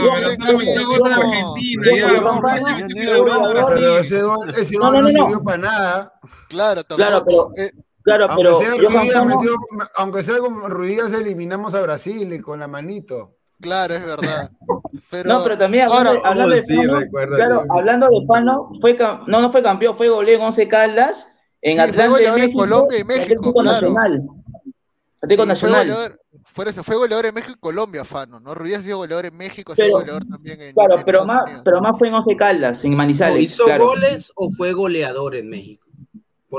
pero. 2.96 3.68
Pero 3.70 3.98
ese 4.00 4.22
gol, 4.24 4.52
No, 4.80 4.80
gol 4.82 4.92
no, 4.94 5.02
no, 5.02 5.02
no, 5.02 5.02
no. 5.02 5.10
sirvió 5.10 5.44
para 5.44 5.58
nada. 5.60 6.14
Claro, 6.50 6.84
Claro, 6.84 7.18
tampoco. 7.18 7.52
pero- 7.56 7.68
eh, 7.68 7.72
Claro, 8.02 8.26
Aunque 8.30 8.44
pero 8.44 8.54
sea 8.56 8.76
Fano, 8.92 9.26
metió- 9.26 9.56
aunque 9.96 10.22
sea 10.22 10.38
como 10.38 10.70
Ruidías 10.70 11.12
eliminamos 11.14 11.74
a 11.74 11.82
Brasil 11.82 12.34
y 12.34 12.40
con 12.40 12.60
la 12.60 12.68
manito. 12.68 13.32
Claro, 13.62 13.94
es 13.96 14.06
verdad. 14.06 14.52
Pero, 15.12 15.30
no, 15.30 15.44
pero 15.44 15.58
también 15.58 15.84
hablando, 15.84 16.10
ahora, 16.10 16.22
de- 16.22 16.28
hablando 16.28 16.56
de 16.56 16.62
sí, 16.62 16.76
Fano, 16.78 17.00
claro, 17.38 17.66
hablando 17.70 18.08
de 18.10 18.26
Fano, 18.26 18.70
fue 18.82 18.94
no, 18.98 19.26
no 19.42 19.52
fue 19.52 19.62
campeón, 19.62 19.98
fue 19.98 20.08
goleo 20.10 20.36
en 20.38 20.42
Once 20.42 20.68
Caldas, 20.68 21.32
en 21.62 21.74
Sí, 21.74 21.78
fue 21.78 21.84
Atlanta 21.84 22.04
de 22.04 22.10
goleador 22.10 22.40
en 22.40 22.46
México, 22.46 22.60
Colombia 22.60 23.00
y 23.00 23.04
México, 23.04 23.54
claro. 23.54 23.72
Nacional. 23.94 24.22
Atlético 25.22 25.44
sí, 25.44 25.60
fue 25.60 25.70
Nacional. 25.70 25.88
goleador, 25.88 26.22
por 26.56 26.68
eso, 26.68 26.84
fue 26.84 26.96
goleador 26.96 27.26
en 27.26 27.34
México 27.36 27.54
y 27.56 27.60
Colombia, 27.60 28.06
Fano, 28.06 28.40
¿no? 28.40 28.52
Ha 28.52 28.66
sido 28.82 28.98
goleador 28.98 29.26
en 29.26 29.38
México, 29.38 29.74
ha 29.74 29.76
sido 29.76 29.88
Pero- 29.88 29.98
goleador 30.00 30.26
también 30.26 30.62
en, 30.62 30.74
Claro, 30.74 30.98
en 30.98 31.04
pero 31.06 31.26
más, 31.26 31.44
Unidos. 31.44 31.62
pero 31.66 31.82
más 31.82 31.98
fue 32.00 32.08
en 32.08 32.14
Once 32.14 32.36
Caldas, 32.38 32.84
en 32.86 32.96
Manizales. 32.96 33.42
¿Hizo 33.44 33.66
claro. 33.66 33.88
goles 33.88 34.32
o 34.36 34.50
fue 34.52 34.72
goleador 34.74 35.36
en 35.36 35.50
México? 35.50 35.85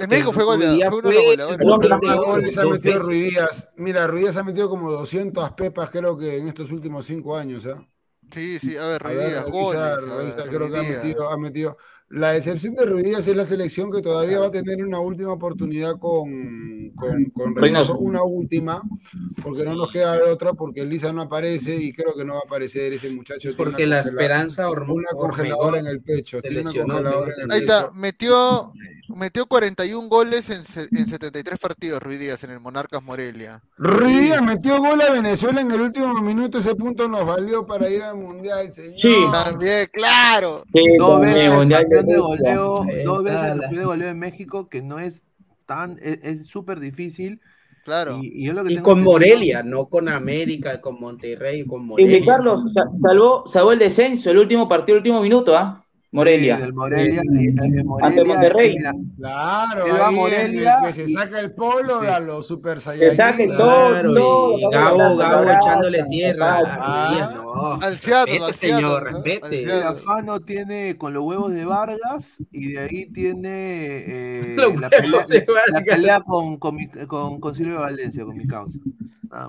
Porque 0.00 0.08
México 0.08 0.32
fue 0.32 0.42
Ruiz 0.44 0.54
goleador, 0.56 0.76
Díaz 0.76 0.90
fue 0.90 0.98
uno 0.98 2.78
de. 2.78 2.94
Ruidías. 2.98 3.68
Mira, 3.76 4.06
Ruidías 4.06 4.36
ha 4.36 4.42
metido 4.44 4.68
como 4.68 4.90
200 4.90 5.50
pepas, 5.52 5.90
creo 5.90 6.16
que 6.16 6.36
en 6.38 6.48
estos 6.48 6.70
últimos 6.72 7.06
cinco 7.06 7.36
años. 7.36 7.66
¿ah? 7.66 7.84
Sí, 8.30 8.58
sí, 8.58 8.76
a 8.76 8.86
ver, 8.88 9.02
revisa, 9.02 9.42
goles, 9.44 10.36
a 10.36 10.44
creo 10.44 10.70
que 10.70 10.78
ha 10.78 10.82
metido, 10.82 11.30
ha 11.30 11.38
metido. 11.38 11.76
La 12.08 12.32
decepción 12.32 12.74
de 12.76 12.84
Ruiz 12.86 13.04
Díaz 13.04 13.26
es 13.26 13.34
la 13.36 13.44
selección 13.44 13.90
que 13.90 14.00
todavía 14.00 14.38
va 14.38 14.46
a 14.46 14.50
tener 14.52 14.84
una 14.84 15.00
última 15.00 15.32
oportunidad 15.32 15.98
con, 15.98 16.92
con, 16.94 17.24
con 17.30 17.54
Reynoso. 17.56 17.98
Una 17.98 18.22
última, 18.22 18.80
porque 19.42 19.64
no 19.64 19.74
nos 19.74 19.90
queda 19.90 20.12
de 20.16 20.22
otra, 20.22 20.52
porque 20.52 20.84
Lisa 20.84 21.12
no 21.12 21.22
aparece 21.22 21.74
y 21.74 21.92
creo 21.92 22.14
que 22.14 22.24
no 22.24 22.34
va 22.34 22.40
a 22.40 22.46
aparecer 22.46 22.92
ese 22.92 23.10
muchacho. 23.10 23.50
Porque 23.56 23.86
la 23.86 24.00
esperanza 24.00 24.68
horm- 24.68 24.92
Una 24.92 25.08
congeladora 25.10 25.80
en 25.80 25.86
el 25.88 26.00
pecho, 26.00 26.40
tiene 26.40 26.60
una 26.60 26.72
congeladora 26.72 27.32
en 27.34 27.42
el 27.42 27.50
Ahí 27.52 27.60
está, 27.60 27.80
pecho. 27.88 27.92
metió, 27.94 28.72
metió 29.08 29.46
41 29.46 30.08
goles 30.08 30.50
en, 30.50 30.58
en 30.96 31.06
73 31.08 31.58
partidos 31.58 32.02
Ruiz 32.02 32.18
Díaz 32.18 32.42
en 32.44 32.50
el 32.50 32.60
Monarcas 32.60 33.02
Morelia. 33.02 33.62
Ruiz 33.76 34.20
Díaz 34.20 34.42
metió 34.42 34.78
gol 34.78 35.00
a 35.00 35.10
Venezuela 35.12 35.60
en 35.60 35.70
el 35.70 35.80
último 35.80 36.14
minuto, 36.22 36.58
ese 36.58 36.74
punto 36.74 37.08
nos 37.08 37.24
valió 37.26 37.64
para 37.66 37.88
ir 37.88 38.02
al 38.02 38.16
Mundial, 38.16 38.72
señor. 38.72 38.98
Sí. 39.00 39.14
También, 39.32 39.86
claro. 39.92 40.64
Sí, 40.72 40.80
Dos 40.98 41.20
veces 41.20 41.44
el 41.44 41.50
Mundial 41.52 41.88
de 41.88 41.96
campeón 41.96 42.06
de 42.16 42.18
goleo, 42.56 42.84
dos 43.04 43.24
veces 43.24 43.38
campeón 43.40 43.74
de 43.74 43.84
goleo 43.84 44.08
en 44.10 44.18
México, 44.18 44.68
que 44.68 44.82
no 44.82 44.98
es 44.98 45.24
tan, 45.66 45.98
es 46.02 46.46
súper 46.46 46.80
difícil. 46.80 47.40
Claro. 47.84 48.18
Y, 48.20 48.42
y 48.42 48.46
yo 48.46 48.52
lo 48.52 48.64
que 48.64 48.72
Y 48.72 48.74
tengo 48.76 48.84
con 48.90 49.02
Morelia, 49.04 49.62
no 49.62 49.86
con 49.86 50.08
América, 50.08 50.80
con 50.80 50.98
Monterrey, 51.00 51.64
con 51.64 51.82
Y 51.82 51.84
Morelia. 51.84 52.20
mi 52.20 52.26
Carlos 52.26 52.72
sa- 52.74 52.90
salvó, 53.00 53.46
salvó 53.46 53.70
el 53.72 53.78
descenso, 53.78 54.30
el 54.30 54.38
último 54.38 54.68
partido, 54.68 54.96
el 54.96 55.02
último 55.02 55.22
minuto, 55.22 55.56
¿ah? 55.56 55.85
Morelia. 56.16 56.56
Sí, 56.56 56.62
del 56.62 56.72
Morelia, 56.72 57.22
Sí. 57.22 57.46
de 57.52 57.84
Morelia, 57.84 58.06
Ante 58.08 58.24
Monterrey. 58.24 58.76
mira, 58.76 58.92
Claro, 59.16 59.86
Él 59.86 59.92
va 60.00 60.06
a 60.06 60.10
Morelia 60.10 60.78
el 60.80 60.86
que 60.86 60.92
se 60.92 61.08
saca 61.08 61.38
el 61.40 61.52
polo 61.52 62.00
Sí. 62.00 62.06
a 62.06 62.18
los 62.20 62.46
Super 62.46 62.80
Saiyajin. 62.80 63.48
todo, 63.56 63.90
Claro, 63.90 64.14
todo, 64.14 64.58
y 64.58 64.62
todo, 64.62 64.70
Gabo, 64.70 65.16
Gabo 65.16 65.50
echándole 65.50 66.02
tierra. 66.10 67.30
no. 67.34 67.72
Al 67.82 67.98
Seattle, 67.98 68.38
Respete, 68.38 68.44
al 68.44 68.54
señor, 68.54 69.04
respete. 69.04 69.72
Afano 69.82 70.40
tiene 70.40 70.96
con 70.96 71.12
los 71.14 71.22
huevos 71.24 71.52
de 71.52 71.64
Vargas 71.64 72.36
y 72.52 72.72
de 72.72 72.78
ahí 72.80 73.06
tiene 73.12 74.04
eh, 74.06 74.56
la, 74.56 74.88
pelea, 74.90 75.26
de 75.26 75.38
la 75.46 75.52
Vargas. 75.54 75.82
pelea 75.86 76.20
con, 76.20 76.56
con, 76.58 76.74
mi- 76.76 76.88
con, 76.88 77.40
con 77.40 77.54
Silvio 77.54 77.80
Valencia, 77.80 78.24
con 78.24 78.36
mi 78.36 78.46
causa. 78.46 78.78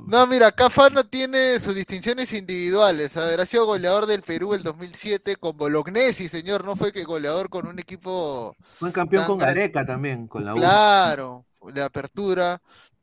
No, 0.07 0.25
mira, 0.27 0.47
acá 0.47 0.69
Fano 0.69 1.03
tiene 1.05 1.59
sus 1.59 1.75
distinciones 1.75 2.33
individuales. 2.33 3.15
A 3.15 3.25
ver, 3.25 3.39
ha 3.39 3.45
sido 3.45 3.65
goleador 3.67 4.05
del 4.05 4.21
Perú 4.21 4.53
el 4.53 4.63
2007 4.63 5.35
con 5.37 5.55
Bolognesi, 5.55 6.27
señor. 6.27 6.56
No 6.63 6.75
fue 6.75 6.91
que 6.91 7.03
goleador 7.03 7.49
con 7.49 7.67
un 7.67 7.79
equipo 7.79 8.55
Fue 8.79 8.91
campeón 8.91 9.25
con 9.25 9.37
Gareca 9.37 9.85
también, 9.85 10.27
con 10.27 10.45
la 10.45 10.53
U. 10.53 10.57
Claro, 10.57 11.45
de 11.73 11.81
apertura. 11.83 12.61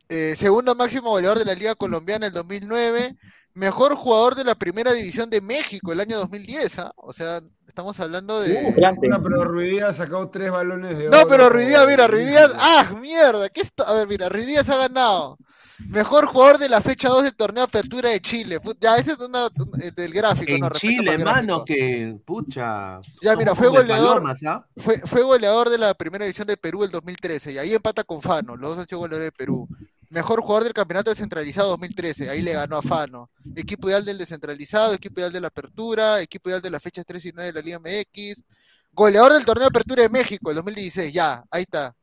Eh, 0.08 0.34
segundo 0.36 0.74
máximo 0.74 1.10
goleador 1.10 1.38
de 1.38 1.44
la 1.46 1.54
Liga 1.54 1.74
Colombiana 1.74 2.26
el 2.26 2.32
2009. 2.32 3.16
Mejor 3.54 3.94
jugador 3.94 4.34
de 4.34 4.44
la 4.44 4.54
Primera 4.56 4.92
División 4.92 5.30
de 5.30 5.40
México 5.40 5.92
el 5.92 6.00
año 6.00 6.18
2010. 6.18 6.78
¿ah? 6.80 6.92
O 6.96 7.12
sea, 7.12 7.40
estamos 7.68 7.98
hablando 8.00 8.40
de. 8.40 8.72
Grande. 8.72 9.08
No, 9.08 9.22
pero 9.22 9.44
Ruiz 9.44 9.70
Díaz 9.70 9.88
ha 10.00 10.04
sacado 10.04 10.28
tres 10.28 10.50
balones 10.50 10.98
de 10.98 11.08
No, 11.08 11.18
oro. 11.18 11.28
pero 11.28 11.48
Ruiz 11.48 11.68
Díaz, 11.68 11.86
mira. 11.86 12.08
Líquido. 12.08 12.48
¡Ah, 12.58 12.92
mierda! 13.00 13.48
¿Qué 13.48 13.60
está? 13.60 13.84
A 13.84 13.94
ver, 13.94 14.08
mira, 14.08 14.28
Ruiz 14.28 14.46
Díaz 14.46 14.68
ha 14.68 14.76
ganado. 14.76 15.38
Mejor 15.78 16.26
jugador 16.26 16.58
de 16.58 16.68
la 16.68 16.80
fecha 16.80 17.08
2 17.08 17.24
del 17.24 17.34
torneo 17.34 17.64
Apertura 17.64 18.10
de 18.10 18.20
Chile. 18.20 18.60
Ya, 18.80 18.96
ese 18.96 19.12
es 19.12 19.18
una, 19.18 19.46
eh, 19.82 19.90
del 19.94 20.12
gráfico, 20.12 20.52
En 20.52 20.60
no, 20.60 20.70
Chile, 20.70 21.18
mano, 21.18 21.64
que 21.64 22.16
pucha. 22.24 23.00
Ya, 23.20 23.36
mira, 23.36 23.54
fue 23.54 23.68
goleador. 23.68 24.14
palomas, 24.14 24.42
¿ah? 24.44 24.64
Fue, 24.76 24.98
fue 25.00 25.22
goleador 25.22 25.70
de 25.70 25.78
la 25.78 25.94
primera 25.94 26.24
división 26.24 26.46
de 26.46 26.56
Perú 26.56 26.84
el 26.84 26.90
2013 26.90 27.52
y 27.52 27.58
ahí 27.58 27.74
empata 27.74 28.04
con 28.04 28.22
Fano, 28.22 28.56
los 28.56 28.70
dos 28.70 28.78
han 28.78 28.88
sido 28.88 29.00
goleadores 29.00 29.32
de 29.32 29.36
Perú. 29.36 29.68
Mejor 30.10 30.42
jugador 30.42 30.64
del 30.64 30.74
campeonato 30.74 31.10
descentralizado 31.10 31.70
2013, 31.70 32.30
ahí 32.30 32.40
le 32.40 32.52
ganó 32.52 32.76
a 32.76 32.82
Fano. 32.82 33.30
Equipo 33.56 33.88
ideal 33.88 34.04
del 34.04 34.18
descentralizado, 34.18 34.94
equipo 34.94 35.18
ideal 35.18 35.32
de 35.32 35.40
la 35.40 35.48
apertura, 35.48 36.20
equipo 36.20 36.50
ideal 36.50 36.62
de 36.62 36.70
las 36.70 36.82
fechas 36.82 37.04
3 37.04 37.24
y 37.24 37.32
9 37.32 37.52
de 37.52 37.60
la 37.60 37.64
Liga 37.64 37.80
MX. 37.80 38.44
Goleador 38.92 39.32
del 39.32 39.44
torneo 39.44 39.62
de 39.64 39.68
apertura 39.70 40.02
de 40.02 40.08
México 40.08 40.50
el 40.50 40.56
2016, 40.56 41.12
ya, 41.12 41.42
ahí 41.50 41.62
está. 41.62 41.96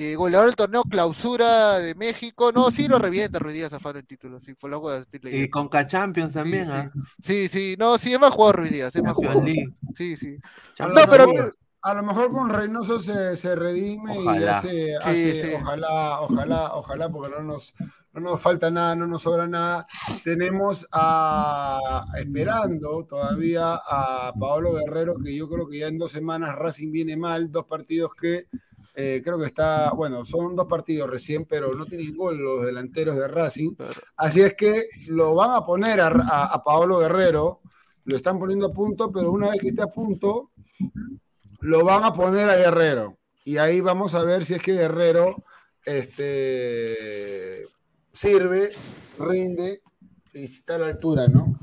Eh, 0.00 0.14
goleador 0.14 0.46
del 0.46 0.54
torneo 0.54 0.84
clausura 0.84 1.80
de 1.80 1.92
México, 1.96 2.52
no, 2.52 2.70
sí 2.70 2.86
lo 2.86 3.00
revienta 3.00 3.40
Ruiz 3.40 3.54
Díaz 3.54 3.72
a 3.72 3.80
Fano 3.80 3.98
el 3.98 4.06
título, 4.06 4.38
sí, 4.38 4.54
fue 4.54 4.70
la 4.70 4.78
hueá, 4.78 5.04
Y 5.24 5.48
con 5.50 5.68
K-Champions 5.68 6.34
también, 6.34 6.66
sí. 6.66 6.72
¿ah? 6.72 6.90
Sí, 7.20 7.48
sí, 7.48 7.74
no, 7.80 7.98
sí, 7.98 8.12
es 8.12 8.20
más 8.20 8.30
jugador 8.30 8.58
Ruiz 8.60 8.70
Díaz, 8.70 8.94
es 8.94 9.02
más 9.02 9.14
jugador. 9.14 9.42
League. 9.42 9.74
Sí, 9.96 10.16
sí. 10.16 10.38
No, 10.78 10.94
pero- 11.10 11.26
a 11.82 11.94
lo 11.94 12.02
mejor 12.04 12.30
con 12.30 12.48
Reynoso 12.50 13.00
se, 13.00 13.34
se 13.36 13.54
redime 13.56 14.14
y 14.16 14.18
Ojalá. 14.18 14.58
hace, 14.58 14.94
Sí, 15.14 15.42
sí. 15.42 15.50
ojalá, 15.60 16.20
ojalá, 16.20 16.74
ojalá, 16.74 17.08
porque 17.08 17.30
no 17.36 17.42
nos, 17.42 17.74
no 18.12 18.20
nos 18.20 18.40
falta 18.40 18.70
nada, 18.70 18.94
no 18.94 19.06
nos 19.08 19.22
sobra 19.22 19.46
nada. 19.48 19.86
Tenemos 20.22 20.86
a, 20.92 22.04
esperando 22.18 23.04
todavía 23.08 23.74
a 23.74 24.32
Paolo 24.38 24.74
Guerrero, 24.74 25.16
que 25.24 25.34
yo 25.34 25.48
creo 25.48 25.66
que 25.66 25.78
ya 25.78 25.86
en 25.88 25.98
dos 25.98 26.10
semanas 26.12 26.54
Racing 26.56 26.90
viene 26.92 27.16
mal, 27.16 27.50
dos 27.50 27.64
partidos 27.66 28.12
que 28.14 28.46
eh, 29.00 29.22
creo 29.22 29.38
que 29.38 29.46
está, 29.46 29.90
bueno, 29.90 30.24
son 30.24 30.56
dos 30.56 30.66
partidos 30.66 31.08
recién, 31.08 31.44
pero 31.44 31.72
no 31.72 31.86
tienen 31.86 32.16
gol 32.16 32.36
los 32.36 32.64
delanteros 32.64 33.14
de 33.14 33.28
Racing. 33.28 33.76
Así 34.16 34.40
es 34.40 34.54
que 34.54 34.86
lo 35.06 35.36
van 35.36 35.52
a 35.52 35.64
poner 35.64 36.00
a, 36.00 36.08
a, 36.08 36.46
a 36.46 36.64
Paolo 36.64 36.98
Guerrero, 36.98 37.60
lo 38.06 38.16
están 38.16 38.40
poniendo 38.40 38.66
a 38.66 38.72
punto, 38.72 39.12
pero 39.12 39.30
una 39.30 39.50
vez 39.50 39.60
que 39.60 39.68
esté 39.68 39.82
a 39.82 39.86
punto, 39.86 40.50
lo 41.60 41.84
van 41.84 42.02
a 42.02 42.12
poner 42.12 42.50
a 42.50 42.56
Guerrero. 42.56 43.18
Y 43.44 43.58
ahí 43.58 43.80
vamos 43.80 44.16
a 44.16 44.24
ver 44.24 44.44
si 44.44 44.54
es 44.54 44.62
que 44.62 44.72
Guerrero 44.72 45.44
este, 45.84 47.68
sirve, 48.12 48.70
rinde 49.20 49.80
y 50.34 50.42
está 50.42 50.74
a 50.74 50.78
la 50.78 50.88
altura, 50.88 51.28
¿no? 51.28 51.56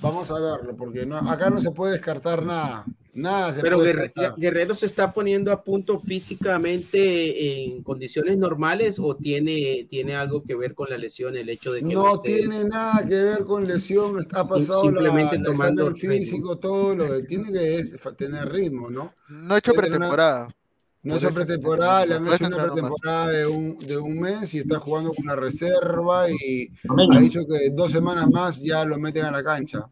Vamos 0.00 0.30
a 0.30 0.34
verlo, 0.34 0.76
porque 0.76 1.04
no, 1.04 1.18
acá 1.18 1.50
no 1.50 1.58
se 1.58 1.72
puede 1.72 1.94
descartar 1.94 2.44
nada. 2.44 2.84
Nada 3.16 3.50
se 3.50 3.62
Pero 3.62 3.78
Guerre- 3.80 4.02
descartar. 4.02 4.38
Guerrero 4.38 4.74
se 4.74 4.84
está 4.84 5.10
poniendo 5.10 5.50
a 5.50 5.62
punto 5.64 5.98
físicamente 5.98 7.64
en 7.64 7.82
condiciones 7.82 8.36
normales 8.36 8.98
o 8.98 9.16
tiene, 9.16 9.86
tiene 9.88 10.14
algo 10.14 10.42
que 10.42 10.54
ver 10.54 10.74
con 10.74 10.90
la 10.90 10.98
lesión, 10.98 11.34
el 11.34 11.48
hecho 11.48 11.72
de 11.72 11.80
que 11.82 11.94
No 11.94 12.14
esté- 12.14 12.36
tiene 12.36 12.64
nada 12.64 13.06
que 13.06 13.14
ver 13.14 13.44
con 13.44 13.66
lesión, 13.66 14.18
está 14.18 14.44
pasado 14.44 14.82
simplemente 14.82 15.36
la, 15.36 15.40
el 15.40 15.44
tomando 15.46 15.88
ritmo. 15.90 16.12
físico, 16.12 16.58
todo 16.58 16.94
lo 16.94 17.08
que 17.08 17.22
tiene 17.22 17.50
que 17.52 17.78
es 17.78 17.94
tener 18.18 18.50
ritmo, 18.50 18.90
¿no? 18.90 19.12
No 19.30 19.54
ha 19.54 19.58
hecho 19.58 19.72
pretemporada. 19.72 20.54
No 21.02 21.16
eso, 21.16 21.30
pretemporada, 21.32 22.04
le 22.04 22.14
han 22.16 22.24
no 22.24 22.32
es 22.34 22.40
hecho 22.40 22.48
una 22.48 22.64
pretemporada 22.64 23.28
de 23.30 23.46
un, 23.46 23.78
de 23.78 23.96
un 23.96 24.18
mes 24.18 24.52
y 24.54 24.58
está 24.58 24.78
jugando 24.80 25.10
con 25.14 25.24
una 25.24 25.36
reserva 25.36 26.28
y 26.30 26.68
ha 27.14 27.18
dicho 27.20 27.46
que 27.46 27.70
dos 27.70 27.92
semanas 27.92 28.28
más 28.28 28.60
ya 28.60 28.84
lo 28.84 28.98
meten 28.98 29.24
a 29.24 29.30
la 29.30 29.42
cancha. 29.44 29.86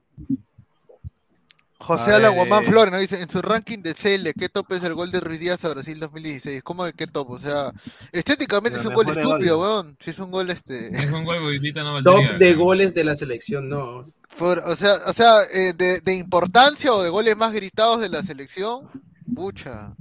José 1.85 2.12
A 2.12 2.16
Alan 2.16 2.35
ver, 2.35 2.47
Guamán 2.47 2.65
eh. 2.65 2.66
Flores 2.69 2.93
nos 2.93 3.01
dice, 3.01 3.20
en 3.20 3.28
su 3.28 3.43
ranking 3.43 3.78
de 3.78 3.94
CL, 3.94 4.28
¿qué 4.39 4.48
top 4.48 4.73
es 4.73 4.85
el 4.85 4.94
gol 4.94 5.11
de 5.11 5.20
Ruiz 5.20 5.39
Díaz 5.40 5.65
a 5.65 5.69
Brasil 5.69 6.01
2016? 6.01 6.62
¿Cómo 6.62 6.85
de 6.85 6.93
qué 6.93 7.06
top? 7.06 7.31
O 7.31 7.39
sea, 7.39 7.73
estéticamente 8.12 8.78
es 8.81 8.85
un 8.86 8.94
gol 8.94 9.09
estúpido, 9.09 9.61
weón. 9.61 9.97
Si 10.01 10.11
es 10.11 10.19
un 10.19 10.31
gol 10.31 10.51
este... 10.51 10.89
Es 11.05 11.11
un 11.12 11.24
gol 11.24 11.36
ahorita 11.39 11.82
no 11.85 12.02
top 12.02 12.39
de 12.39 12.55
goles 12.55 12.94
de 12.94 13.05
la 13.05 13.16
selección, 13.16 13.69
no. 13.69 14.02
por- 14.39 14.59
o 14.61 14.77
sea, 14.77 14.94
o 15.06 15.12
sea 15.12 15.35
eh, 15.52 15.73
de, 15.77 16.01
de 16.01 16.15
importancia 16.15 16.93
o 16.93 17.02
de 17.02 17.11
goles 17.11 17.36
más 17.36 17.52
gritados 17.52 18.01
de 18.01 18.09
la 18.09 18.23
selección, 18.23 18.89
pucha. 19.35 19.94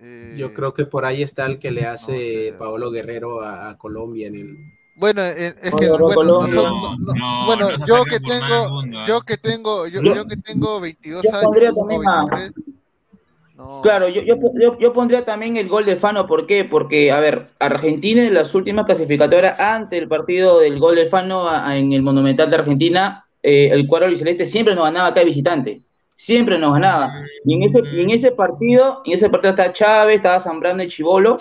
Eh, 0.00 0.34
Yo 0.36 0.52
creo 0.52 0.74
que 0.74 0.84
por 0.84 1.04
ahí 1.06 1.22
está 1.22 1.46
el 1.46 1.58
que 1.58 1.70
le 1.70 1.86
hace 1.86 2.12
no 2.12 2.52
sé. 2.52 2.58
Paolo 2.58 2.90
Guerrero 2.90 3.40
a, 3.42 3.70
a 3.70 3.78
Colombia 3.78 4.26
en 4.26 4.34
el. 4.34 4.58
Bueno, 4.96 5.22
eh, 5.22 5.54
es 5.60 5.72
que 5.74 5.88
no, 5.88 5.98
bueno, 5.98 6.40
nosotros- 6.42 6.98
no- 7.00 7.56
No, 7.56 7.86
yo 7.86 8.04
que 8.04 8.20
tengo, 8.20 8.70
mundo, 8.70 9.00
¿eh? 9.00 9.04
yo 9.08 9.20
que 9.22 9.36
tengo, 9.36 9.86
yo, 9.88 10.00
Yo- 10.00 10.14
yo 10.14 10.26
que 10.26 10.36
tengo 10.36 10.80
22 10.80 11.22
yo 11.24 11.30
pondría 11.42 11.68
años 11.70 11.78
o 11.78 11.80
también 11.88 12.08
a- 12.08 12.24
23, 12.30 12.52
no. 13.56 13.80
Claro, 13.82 14.08
yo, 14.08 14.22
yo, 14.22 14.36
yo, 14.60 14.78
yo 14.78 14.92
pondría 14.92 15.24
también 15.24 15.56
el 15.56 15.68
gol 15.68 15.84
de 15.84 15.96
Fano, 15.96 16.26
¿por 16.26 16.46
qué? 16.46 16.64
Porque, 16.64 17.10
a 17.10 17.18
ver, 17.20 17.46
Argentina 17.58 18.22
en 18.24 18.34
las 18.34 18.54
últimas 18.54 18.86
clasificatorias, 18.86 19.58
antes 19.58 19.90
del 19.90 20.08
partido 20.08 20.60
del 20.60 20.78
gol 20.78 20.94
de 20.96 21.08
Fano 21.08 21.48
a- 21.48 21.68
a- 21.68 21.76
en 21.76 21.92
el 21.92 22.02
Monumental 22.02 22.48
de 22.50 22.56
Argentina, 22.56 23.24
eh, 23.42 23.70
el 23.72 23.86
cuadro 23.88 24.06
albiceleste 24.06 24.46
siempre 24.46 24.74
nos 24.74 24.84
ganaba 24.84 25.08
acá 25.08 25.20
de 25.20 25.26
visitante, 25.26 25.80
siempre 26.14 26.58
nos 26.58 26.72
ganaba. 26.72 27.12
Y 27.44 27.54
en 27.54 27.62
ese, 27.64 27.78
y 27.96 28.00
en 28.00 28.10
ese 28.10 28.30
partido, 28.30 29.02
en 29.04 29.12
ese 29.12 29.28
partido 29.28 29.50
está 29.50 29.72
Chávez, 29.72 30.16
estaba 30.16 30.40
Zambrano 30.40 30.82
y 30.82 30.88
Chivolo, 30.88 31.36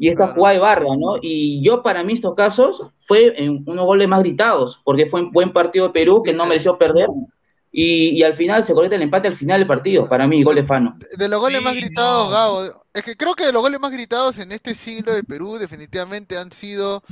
y 0.00 0.08
esta 0.08 0.24
Claro. 0.26 0.34
jugada 0.34 0.54
de 0.54 0.60
Barra, 0.60 0.96
¿no? 0.98 1.16
Y 1.22 1.62
yo, 1.64 1.82
para 1.82 2.02
mí, 2.04 2.14
estos 2.14 2.34
casos, 2.34 2.82
fue 3.00 3.34
en 3.42 3.62
unos 3.66 3.86
goles 3.86 4.08
más 4.08 4.20
gritados, 4.20 4.80
porque 4.84 5.06
fue 5.06 5.20
un 5.22 5.30
buen 5.30 5.52
partido 5.52 5.86
de 5.88 5.92
Perú 5.92 6.22
que 6.24 6.32
no 6.34 6.46
mereció 6.46 6.78
perder, 6.78 7.08
y, 7.72 8.10
y 8.18 8.22
al 8.24 8.34
final 8.34 8.64
se 8.64 8.74
conecta 8.74 8.96
el 8.96 9.02
empate 9.02 9.28
al 9.28 9.36
final 9.36 9.60
del 9.60 9.68
partido, 9.68 10.08
para 10.08 10.26
mí, 10.26 10.42
gol 10.42 10.56
de 10.56 10.64
Fano. 10.64 10.96
De 11.16 11.28
los 11.28 11.38
goles 11.40 11.58
Sí, 11.58 11.64
más 11.64 11.74
gritados, 11.74 12.26
no. 12.26 12.30
Gabo, 12.30 12.62
es 12.94 13.02
que 13.04 13.16
creo 13.16 13.34
que 13.34 13.44
de 13.46 13.52
los 13.52 13.62
goles 13.62 13.78
más 13.80 13.92
gritados 13.92 14.38
en 14.38 14.52
este 14.52 14.74
siglo 14.74 15.12
de 15.14 15.22
Perú 15.22 15.58
definitivamente 15.58 16.36
han 16.38 16.50
sido 16.50 17.02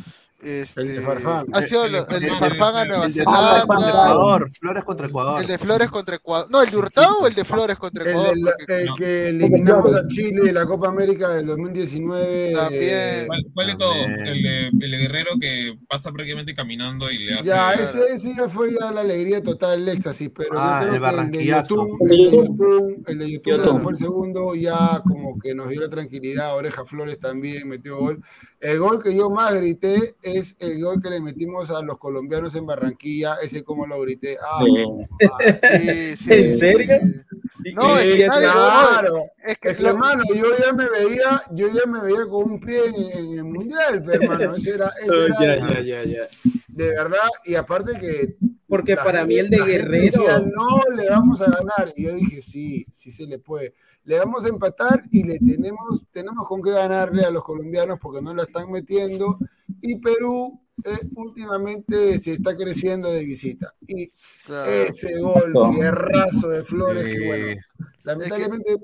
Este, 0.41 0.83
El 0.83 0.95
de 0.97 1.01
Farfán. 1.01 1.47
Ha 1.53 1.63
sido 1.63 1.85
El 1.87 1.93
de 1.93 1.99
el 1.99 2.05
Farfán, 2.37 2.77
a 2.77 2.83
el 2.83 2.89
Nueva 2.89 3.07
El 3.07 3.13
de 3.13 3.21
Zelanda. 3.25 3.65
Flores 3.65 3.65
contra 3.67 3.89
Ecuador. 3.89 4.51
Flores 4.61 4.85
contra 4.85 5.07
Ecuador. 5.07 5.41
El 5.41 5.47
de 5.49 5.59
Flores 5.59 5.89
contra 5.91 6.15
Ecuador. 6.17 6.47
No, 6.51 6.63
el 6.63 6.71
de 6.71 6.77
Hurtado 6.77 7.19
o 7.21 7.27
el 7.27 7.35
de 7.35 7.45
Flores 7.45 7.77
contra 7.77 8.05
El, 8.05 8.11
Ecuador. 8.11 8.37
el 8.69 8.85
no. 8.87 8.95
que 8.95 9.29
eliminamos 9.31 9.97
a 9.97 10.07
Chile 10.07 10.41
de 10.45 10.53
la 10.53 10.65
Copa 10.67 10.89
América 10.89 11.31
del 11.31 11.47
2019. 11.47 12.53
También. 12.53 12.83
eh, 12.85 13.25
¿Cuál, 13.27 13.45
cuál 13.53 13.67
de 13.67 13.75
todo? 13.77 13.95
El 13.95 14.43
de, 14.43 14.69
el 14.69 14.99
Guerrero 14.99 15.31
que 15.41 15.77
pasa 15.89 16.13
prácticamente 16.13 16.55
caminando 16.55 17.11
y 17.11 17.19
le 17.19 17.35
hace. 17.35 17.45
Ya, 17.49 17.73
ese, 17.75 18.05
ese 18.13 18.35
ya 18.37 18.49
fue 18.49 18.73
ya 18.79 18.93
la 18.93 19.01
alegría 19.01 19.43
total, 19.43 19.81
el 19.83 19.89
éxtasis, 19.89 20.31
pero 20.35 20.51
Ah, 20.55 20.85
yo 20.87 20.95
el 20.95 21.01
creo 21.01 21.03
que 21.03 21.09
el 21.09 21.13
de 21.13 21.17
barranquillazo. 21.17 21.75
YouTube, 21.75 21.99
El 22.03 22.09
de 22.09 22.15
el 22.15 22.31
de 22.31 22.37
YouTube. 22.37 23.03
El 23.07 23.19
de 23.19 23.31
YouTube 23.33 23.81
fue 23.83 23.93
el 23.93 23.99
segundo, 23.99 24.55
ya 24.55 25.03
como 25.05 25.37
que 25.39 25.55
nos 25.55 25.69
dio 25.69 25.81
la 25.81 25.89
tranquilidad, 25.89 26.55
Oreja 26.55 26.85
Flores 26.85 27.19
también 27.19 27.69
metió 27.69 27.97
gol. 27.99 28.23
El 28.61 28.79
gol 28.79 29.03
que 29.03 29.15
yo 29.17 29.31
más 29.31 29.55
grité 29.55 30.15
es 30.37 30.57
el 30.61 30.83
gol 30.83 31.01
que 31.03 31.11
le 31.11 31.21
metimos 31.21 31.71
a 31.71 31.83
los 31.83 31.99
colombianos 31.99 32.55
en 32.55 32.67
Barranquilla, 32.67 33.37
ese 33.43 33.63
como 33.65 33.87
lo 33.87 34.01
grité. 34.01 34.37
Ah, 34.43 34.63
Sí. 34.65 34.87
madre. 35.29 35.79
Sí, 35.79 36.17
sí, 36.25 36.33
¿En 36.33 36.53
serio? 36.53 36.99
sí. 37.03 37.73
No, 37.75 37.97
es 37.99 38.03
Sí, 38.05 38.19
que 38.19 38.27
nadie- 38.29 38.41
claro. 38.53 39.17
Es 39.45 39.59
que 39.59 39.69
Es 39.71 39.77
que, 39.77 39.83
lo- 39.83 39.89
hermano, 39.91 40.23
yo 40.35 40.45
ya 40.59 40.73
me 40.73 40.89
veía, 40.89 41.43
yo 41.53 41.67
ya 41.69 41.87
me 41.91 42.01
veía 42.01 42.27
con 42.29 42.53
un 42.53 42.61
pie 42.61 42.81
en, 42.87 42.95
en 43.19 43.39
el 43.39 43.45
mundial, 43.45 44.03
pero, 44.07 44.23
hermano, 44.51 44.55
ese 44.57 44.71
era, 44.71 44.93
ese 45.03 45.11
Oh, 45.11 45.25
era 45.27 45.39
ya, 45.41 45.69
ya, 45.69 45.81
ya, 45.83 46.05
ya. 46.05 46.23
de 46.69 46.89
verdad, 46.91 47.29
y 47.45 47.55
aparte 47.57 47.99
que 47.99 48.37
Porque 48.67 48.95
la 48.95 49.03
para 49.05 49.19
gente- 49.21 49.35
mí 49.35 49.39
el 49.41 49.51
de 49.51 49.59
Guerrero. 49.65 50.05
decía, 50.05 50.39
no 50.41 50.81
le 50.95 51.09
vamos 51.11 51.41
a 51.43 51.47
ganar. 51.51 51.93
Y 51.97 52.05
yo 52.05 52.15
dije, 52.15 52.41
sí, 52.41 52.87
sí 52.91 53.11
se 53.11 53.27
le 53.27 53.39
puede. 53.39 53.75
Le 54.05 54.19
vamos 54.19 54.45
a 54.45 54.49
empatar 54.49 55.05
y 55.11 55.25
le 55.25 55.39
tenemos, 55.39 56.05
tenemos 56.11 56.47
con 56.47 56.63
qué 56.63 56.71
ganarle 56.71 57.25
a 57.25 57.31
los 57.31 57.45
colombianos 57.45 57.99
porque 58.01 58.23
no 58.23 58.33
la 58.35 58.43
están 58.45 58.71
metiendo. 58.71 59.39
Y 59.83 59.97
Perú 59.97 60.61
eh, 60.85 60.99
últimamente 61.15 62.19
se 62.19 62.33
está 62.33 62.57
creciendo 62.57 63.11
de 63.11 63.25
visita. 63.25 63.75
Y 63.87 64.11
claro. 64.45 64.71
ese 64.71 65.19
gol, 65.19 65.53
fierrazo 65.75 66.49
de 66.51 66.65
Flores, 66.65 67.05
que 67.05 67.27
bueno, 67.27 67.61
lamentablemente 68.05 68.77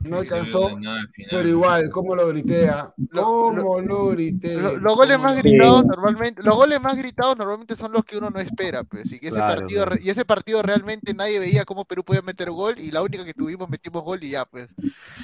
no 0.00 0.18
alcanzó. 0.18 0.68
Sí. 1.16 1.24
Pero 1.30 1.48
igual, 1.48 1.88
¿cómo 1.88 2.14
lo 2.14 2.28
grité? 2.28 2.70
Lo- 3.10 3.22
¿Cómo 3.22 3.80
lo 3.80 4.08
grité? 4.08 4.54
Lo- 4.60 4.76
los 4.78 4.94
goles 4.96 5.16
¿Cómo 5.16 5.28
más 5.28 5.36
gritados 5.38 5.80
Sí. 5.82 5.88
normalmente, 5.88 6.42
los 6.42 6.54
goles 6.54 6.80
más 6.80 6.96
gritados 6.96 7.38
normalmente 7.38 7.76
son 7.76 7.92
los 7.92 8.04
que 8.04 8.18
uno 8.18 8.28
no 8.28 8.38
espera, 8.38 8.84
pues, 8.84 9.10
y 9.12 9.18
que 9.18 9.28
ese 9.28 9.36
Claro, 9.36 9.60
partido 9.60 9.86
claro. 9.86 10.00
y 10.04 10.10
ese 10.10 10.24
partido 10.26 10.62
realmente 10.62 11.14
nadie 11.14 11.38
veía 11.38 11.64
cómo 11.64 11.86
Perú 11.86 12.04
podía 12.04 12.20
meter 12.20 12.50
gol 12.50 12.78
y 12.78 12.90
la 12.90 13.00
única 13.02 13.24
que 13.24 13.32
tuvimos 13.32 13.70
metimos 13.70 14.04
gol 14.04 14.22
y 14.22 14.30
ya, 14.30 14.44
pues. 14.44 14.74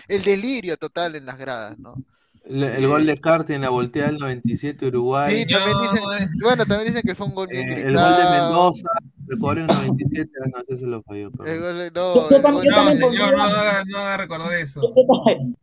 El 0.08 0.22
delirio 0.22 0.78
total 0.78 1.14
en 1.16 1.26
las 1.26 1.36
gradas, 1.36 1.78
¿no? 1.78 1.96
El, 2.44 2.64
el 2.64 2.86
gol 2.88 3.06
de 3.06 3.18
Carti 3.20 3.52
en 3.52 3.60
la 3.60 3.68
volteada 3.68 4.08
del 4.10 4.18
97 4.18 4.86
Uruguay. 4.86 5.30
Sí, 5.36 5.46
también 5.46 5.76
No, 5.76 5.82
dicen, 5.82 6.08
eh. 6.22 6.26
bueno, 6.42 6.66
también 6.66 6.88
dicen 6.88 7.02
que 7.02 7.14
fue 7.14 7.26
un 7.26 7.34
gol 7.34 7.46
bien 7.48 7.68
Eh, 7.68 7.82
el 7.86 7.94
gol 7.94 8.16
de 8.16 8.30
Mendoza, 8.30 8.88
Ecuador 9.30 9.58
en 9.58 9.66
97, 9.68 10.30
ah, 10.42 10.48
no, 10.48 10.58
ese 10.66 10.78
se 10.80 10.86
lo 10.86 11.02
falló. 11.02 11.30
perdón. 11.30 11.54
El 11.54 11.60
gol 11.60 11.78
de- 11.78 11.90
no, 11.92 12.14
Yo- 12.14 12.28
yo 12.30 12.36
el 12.36 12.42
también- 12.42 12.52
gol- 12.54 12.64
yo 12.64 12.70
No, 12.70 12.76
también 12.76 12.96
señor, 12.96 13.10
pondría- 13.10 13.36
no 13.36 13.42
haga, 13.42 13.84
no 13.86 13.98
haga 13.98 14.16
recordar 14.16 14.52
eso. 14.54 14.80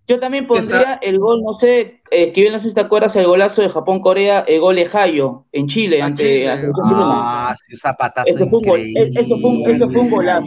Yo 0.07 0.19
también 0.19 0.47
pondría 0.47 0.93
el 1.01 1.19
gol, 1.19 1.41
no 1.43 1.55
sé, 1.55 2.01
eh, 2.11 2.31
que 2.31 2.41
bien 2.41 2.53
no 2.53 2.59
sé 2.61 2.69
si 2.69 2.75
te 2.75 2.81
acuerdas, 2.81 3.15
el 3.17 3.25
golazo 3.27 3.61
de 3.61 3.69
Japón-Corea, 3.69 4.41
el 4.47 4.61
gol 4.61 4.75
de 4.77 4.87
Hayo 4.93 5.45
en 5.51 5.67
Chile, 5.67 6.01
A 6.01 6.05
ante 6.05 6.23
Chile. 6.23 6.49
Ah, 6.85 7.55
sí, 7.67 7.75
zapatazo 7.75 8.29
Ese 8.29 8.45
gol, 8.45 8.61
fue 8.63 8.79
un- 8.81 8.97
ese 8.97 9.23
fue 9.87 9.99
un 10.01 10.09
golazo. 10.11 10.45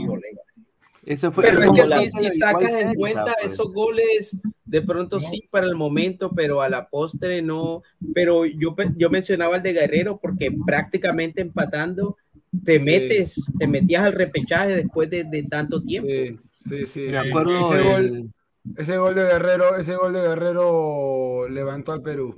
Ese 1.05 1.31
fue 1.31 1.45
Pero 1.45 1.73
ese 1.75 1.83
es 1.83 2.15
que 2.15 2.21
si, 2.21 2.31
si 2.31 2.39
sacas 2.39 2.75
en 2.75 2.95
cuenta 2.95 3.35
pues. 3.41 3.53
esos 3.53 3.73
goles, 3.73 4.39
de 4.65 4.83
pronto 4.83 5.19
sí 5.19 5.49
para 5.51 5.67
el 5.67 5.75
momento, 5.77 6.31
pero 6.31 6.61
a 6.63 6.69
la 6.69 6.89
postre 6.89 7.41
no. 7.43 7.83
Pero 8.15 8.45
yo, 8.45 8.75
yo 8.97 9.11
mencionaba 9.11 9.57
el 9.57 9.63
de 9.63 9.73
Guerrero 9.73 10.19
porque 10.19 10.53
prácticamente 10.67 11.41
empatando 11.41 12.17
te 12.65 12.79
Sí. 12.79 12.85
metes, 12.85 13.53
te 13.59 13.67
metías 13.67 14.05
al 14.05 14.13
repechaje 14.13 14.75
después 14.77 15.09
de, 15.09 15.25
de 15.25 15.43
tanto 15.45 15.83
tiempo. 15.83 16.09
Sí, 16.11 16.39
sí, 16.59 16.87
sí. 16.87 17.01
Me 17.09 17.23
sí. 17.23 17.29
acuerdo 17.29 17.61
Ese 17.61 17.83
gol, 17.83 18.05
el- 18.05 18.31
Ese 18.77 18.99
gol 18.99 19.15
de 19.15 19.23
Guerrero, 19.25 19.77
ese 19.77 19.97
gol 19.97 20.13
de 20.13 20.21
Guerrero 20.21 21.49
levantó 21.49 21.93
al 21.93 22.03
Perú. 22.03 22.35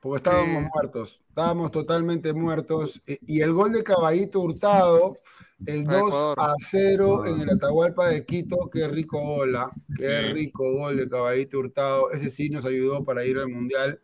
Porque 0.00 0.18
estábamos 0.18 0.62
Sí. 0.64 0.68
muertos, 0.72 1.22
estábamos 1.30 1.70
totalmente 1.72 2.32
muertos. 2.34 3.00
Y, 3.06 3.38
y 3.38 3.40
el 3.40 3.52
gol 3.52 3.72
de 3.72 3.82
Caballito 3.82 4.40
Hurtado, 4.40 5.16
el 5.64 5.88
A 5.88 5.92
2 5.98 6.08
Ecuador. 6.08 6.38
a 6.40 6.52
0 6.58 7.26
en 7.26 7.40
el 7.40 7.50
Atahualpa 7.50 8.08
de 8.08 8.24
Quito, 8.26 8.68
qué 8.72 8.86
rico 8.88 9.18
gol, 9.20 9.56
ah, 9.56 9.70
qué 9.96 10.32
rico 10.32 10.70
gol 10.74 10.96
de 10.98 11.08
Caballito 11.08 11.58
Hurtado. 11.58 12.10
Ese 12.10 12.28
sí 12.28 12.50
nos 12.50 12.66
ayudó 12.66 13.04
para 13.04 13.24
ir 13.24 13.38
al 13.38 13.48
Mundial, 13.48 14.00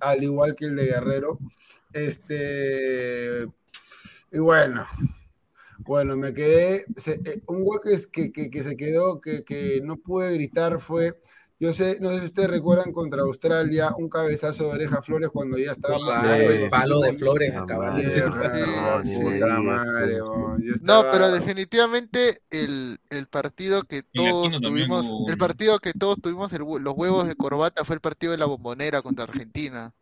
al 0.00 0.22
igual 0.22 0.54
que 0.54 0.66
el 0.66 0.76
de 0.76 0.86
Guerrero. 0.86 1.38
Este, 1.92 3.44
y 4.32 4.38
bueno, 4.38 4.86
bueno, 5.78 6.16
me 6.16 6.32
quedé. 6.34 6.84
se- 6.96 7.20
eh, 7.24 7.42
un 7.46 7.64
gol 7.64 7.80
que, 7.82 7.94
es- 7.94 8.06
que, 8.06 8.30
que- 8.32 8.50
que 8.50 8.62
se 8.62 8.76
quedó, 8.76 9.20
que, 9.20 9.42
que 9.44 9.80
no 9.82 9.96
pude 9.96 10.32
gritar 10.34 10.78
fue. 10.80 11.18
Yo 11.60 11.74
sé, 11.74 11.98
no 12.00 12.08
sé 12.08 12.20
si 12.20 12.24
ustedes 12.24 12.48
recuerdan 12.48 12.90
contra 12.92 13.20
Australia, 13.20 13.94
un 13.98 14.08
cabezazo 14.08 14.64
de 14.64 14.70
oreja 14.70 15.02
Flores 15.02 15.28
cuando 15.30 15.58
ya 15.58 15.72
el 15.72 16.60
los 16.60 16.70
palo 16.70 17.00
de 17.00 17.18
Flores 17.18 17.52
No, 20.82 21.00
estaba- 21.00 21.12
pero 21.12 21.30
definitivamente 21.30 22.42
el, 22.50 22.98
el 23.10 23.26
partido 23.26 23.82
que 23.82 24.02
todos 24.02 24.58
tuvimos, 24.60 25.06
hubo 25.06 25.28
el 25.28 25.36
partido 25.36 25.78
que 25.80 25.92
todos 25.92 26.18
tuvimos 26.22 26.50
el 26.54 26.62
los 26.80 26.94
huevos 26.96 27.28
de 27.28 27.34
corbata 27.36 27.84
fue 27.84 27.96
el 27.96 28.00
partido 28.00 28.32
de 28.32 28.38
la 28.38 28.46
bombonera 28.46 29.02
contra 29.02 29.24
Argentina. 29.24 29.92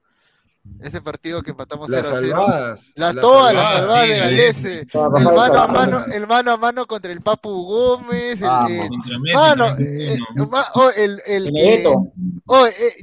Ese 0.80 1.00
partido 1.00 1.42
que 1.42 1.50
empatamos 1.50 1.88
las 1.88 2.06
0 2.06 2.16
a 2.16 2.20
0. 2.20 2.36
salvadas. 2.36 2.92
Las, 2.94 3.14
las 3.16 3.22
todas 3.22 3.52
las 3.54 3.72
salvadas, 3.78 4.02
sí, 4.04 4.08
de. 4.10 4.18
Galese. 4.18 4.78
El 4.80 5.24
mano 5.24 5.58
a 5.58 5.66
mano, 5.66 6.04
el 6.14 6.26
mano 6.26 6.50
a 6.52 6.56
mano 6.56 6.86
contra 6.86 7.10
el 7.12 7.20
Papu 7.20 7.50
Gómez. 7.64 8.38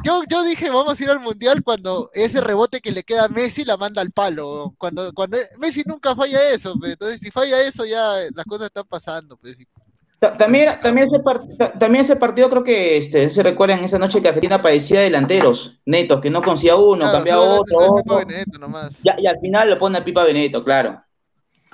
Yo, 0.03 0.23
yo 0.29 0.43
dije, 0.43 0.69
vamos 0.69 0.99
a 0.99 1.03
ir 1.03 1.09
al 1.09 1.19
mundial 1.19 1.63
cuando 1.63 2.09
ese 2.13 2.41
rebote 2.41 2.79
que 2.79 2.91
le 2.91 3.03
queda 3.03 3.25
a 3.25 3.29
Messi 3.29 3.65
la 3.65 3.77
manda 3.77 4.01
al 4.01 4.11
palo. 4.11 4.73
Cuando, 4.77 5.11
cuando 5.13 5.37
Messi 5.59 5.83
nunca 5.85 6.15
falla 6.15 6.49
eso, 6.51 6.75
pues, 6.79 6.93
entonces 6.93 7.19
si 7.21 7.29
falla 7.31 7.61
eso 7.61 7.85
ya 7.85 8.13
las 8.33 8.45
cosas 8.45 8.67
están 8.67 8.85
pasando. 8.87 9.37
Pues, 9.37 9.59
y- 9.59 9.67
También, 10.19 10.79
también, 10.81 11.07
ese 11.07 11.21
también 11.77 12.03
ese 12.05 12.15
partido 12.15 12.49
creo 12.49 12.63
que 12.63 12.97
este, 12.97 13.29
se 13.29 13.43
recuerdan 13.43 13.83
esa 13.83 13.99
noche 13.99 14.21
que 14.21 14.29
Argentina 14.29 14.61
padecía 14.61 15.01
delanteros 15.01 15.79
netos, 15.85 16.21
que 16.21 16.29
no 16.29 16.41
conseguía 16.41 16.75
uno, 16.77 17.01
claro, 17.01 17.13
cambiaba 17.17 17.59
otro. 17.59 18.17
Benedetto 18.19 18.57
nomás. 18.59 19.01
Y 19.03 19.27
al 19.27 19.39
final 19.39 19.69
lo 19.69 19.77
pone 19.77 19.97
a 19.97 20.03
Pipa 20.05 20.23
Beneto, 20.23 20.63
claro. 20.63 21.01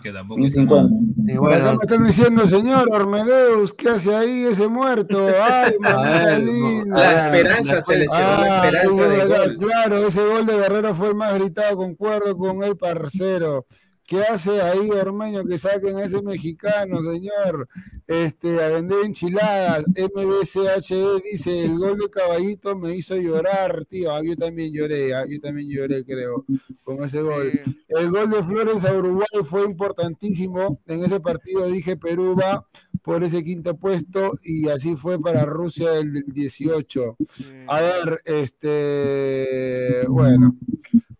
Que 0.01 0.11
tampoco 0.11 0.39
En 0.41 0.47
hizo 0.47 0.61
nada. 0.63 0.81
50. 0.88 1.31
Y 1.31 1.38
Por 1.38 1.53
acá 1.53 1.63
bueno, 1.63 1.77
me 1.77 1.84
están 1.84 2.03
diciendo, 2.03 2.47
señor 2.47 2.89
Ormedeus, 2.91 3.73
¿qué 3.76 3.89
hace 3.89 4.15
ahí 4.15 4.45
ese 4.45 4.68
muerto? 4.68 5.27
Ay, 5.39 5.73
linda. 6.43 6.97
La 6.97 7.26
esperanza 7.27 7.76
la 7.76 7.81
se 7.84 7.97
lesionó, 7.99 8.26
la 8.26 8.61
Ah, 8.61 8.65
esperanza 8.65 9.07
de 9.07 9.26
gol. 9.26 9.57
Claro, 9.59 10.07
ese 10.07 10.26
gol 10.26 10.45
de 10.47 10.57
Guerrero 10.57 10.95
fue 10.95 11.09
el 11.09 11.15
más 11.15 11.34
gritado, 11.35 11.77
concuerdo 11.77 12.35
con 12.35 12.63
el 12.63 12.76
parcero. 12.76 13.68
¿Qué 14.12 14.22
hace 14.24 14.62
ahí, 14.62 14.90
Ormeño, 14.90 15.46
que 15.46 15.58
saquen 15.58 15.96
a 15.96 16.04
ese 16.04 16.22
mexicano, 16.22 17.02
señor? 17.02 17.66
Este, 18.06 18.62
a 18.62 18.68
vender 18.68 19.06
enchiladas. 19.06 19.86
MBCHD 19.88 21.24
dice, 21.32 21.64
el 21.64 21.78
gol 21.78 21.98
de 21.98 22.10
Caballito 22.10 22.76
me 22.76 22.94
hizo 22.94 23.16
llorar, 23.16 23.86
tío. 23.90 24.12
Ah, 24.12 24.20
yo 24.22 24.36
también 24.36 24.74
lloré, 24.74 25.16
ah, 25.16 25.24
yo 25.26 25.40
también 25.40 25.70
lloré, 25.70 26.04
creo, 26.04 26.46
con 26.84 27.02
ese 27.06 27.22
gol. 27.22 27.52
El 27.88 28.12
gol 28.12 28.30
de 28.30 28.44
Flores 28.44 28.84
a 28.84 28.94
Uruguay 28.94 29.28
fue 29.46 29.64
importantísimo. 29.64 30.82
En 30.88 31.06
ese 31.06 31.22
partido 31.22 31.66
dije 31.68 31.96
Perú 31.96 32.36
va 32.36 32.68
por 33.03 33.23
ese 33.23 33.44
quinto 33.44 33.76
puesto 33.78 34.34
y 34.44 34.69
así 34.69 34.95
fue 34.95 35.19
para 35.19 35.44
Rusia 35.45 35.98
el 35.98 36.14
del 36.14 36.26
18. 36.28 37.18
Sí. 37.34 37.45
A 37.68 37.82
ver, 37.82 38.22
este, 38.26 40.07
bueno. 40.07 40.56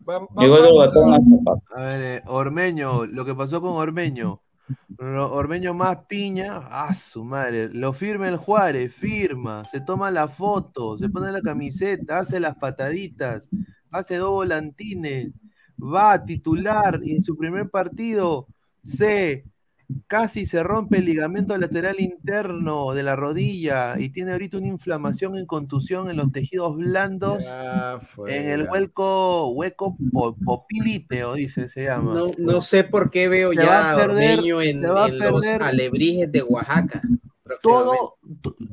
va- 0.08 0.20
va- 0.20 0.28
Llegó 0.42 0.56
a- 0.56 0.60
a 1.76 1.84
ver, 1.84 2.02
eh, 2.04 2.22
Ormeño, 2.28 3.06
lo 3.06 3.26
que 3.26 3.34
pasó 3.36 3.62
con 3.62 3.72
Ormeño. 3.74 4.42
Ormeño 5.00 5.74
más 5.74 6.06
piña, 6.08 6.58
a 6.58 6.94
su 6.94 7.26
madre. 7.26 7.70
Lo 7.74 7.92
firma 7.94 8.30
el 8.30 8.38
Juárez, 8.38 8.94
firma, 8.94 9.66
se 9.66 9.82
toma 9.82 10.12
la 10.12 10.28
foto, 10.30 10.98
se 10.98 11.10
pone 11.10 11.32
la 11.32 11.42
camiseta, 11.42 12.20
hace 12.20 12.40
las 12.40 12.56
pataditas, 12.56 13.50
hace 13.92 14.16
dos 14.18 14.30
volantines, 14.32 15.34
va 15.78 16.14
a 16.14 16.24
titular 16.26 17.00
y 17.04 17.16
en 17.16 17.24
su 17.24 17.36
primer 17.36 17.70
partido 17.70 18.48
se 18.78 19.44
casi 20.08 20.46
se 20.46 20.64
rompe 20.64 20.98
el 20.98 21.06
ligamento 21.06 21.58
lateral 21.58 22.00
interno 22.00 22.94
de 22.94 23.04
la 23.04 23.16
rodilla 23.16 24.00
y 24.00 24.10
tiene 24.10 24.32
ahorita 24.32 24.58
una 24.58 24.68
inflamación 24.68 25.38
en 25.38 25.46
contusión 25.46 26.10
en 26.10 26.18
los 26.18 26.32
tejidos 26.32 26.76
blandos. 26.78 27.44
En 28.28 28.50
el 28.50 28.68
hueco, 28.70 29.50
hueco 29.50 29.98
po- 30.12 30.36
popilípeo, 30.44 31.34
dice, 31.36 31.70
se 31.70 31.84
llama. 31.86 32.14
No, 32.14 32.32
no 32.38 32.62
sé 32.62 32.84
por 32.84 33.10
qué 33.10 33.28
veo 33.28 33.52
Se 33.52 33.58
ya 33.58 33.92
a 33.92 33.94
a 33.94 33.98
perder- 33.98 34.38
Ormeño 34.40 34.62
en, 34.62 34.82
se 34.82 34.88
va 34.88 35.06
a 35.06 35.08
en 35.08 35.20
los 35.20 35.46
alebrijes 35.46 36.32
de 36.32 36.42
Oaxaca. 36.44 37.02
Todo 37.62 38.16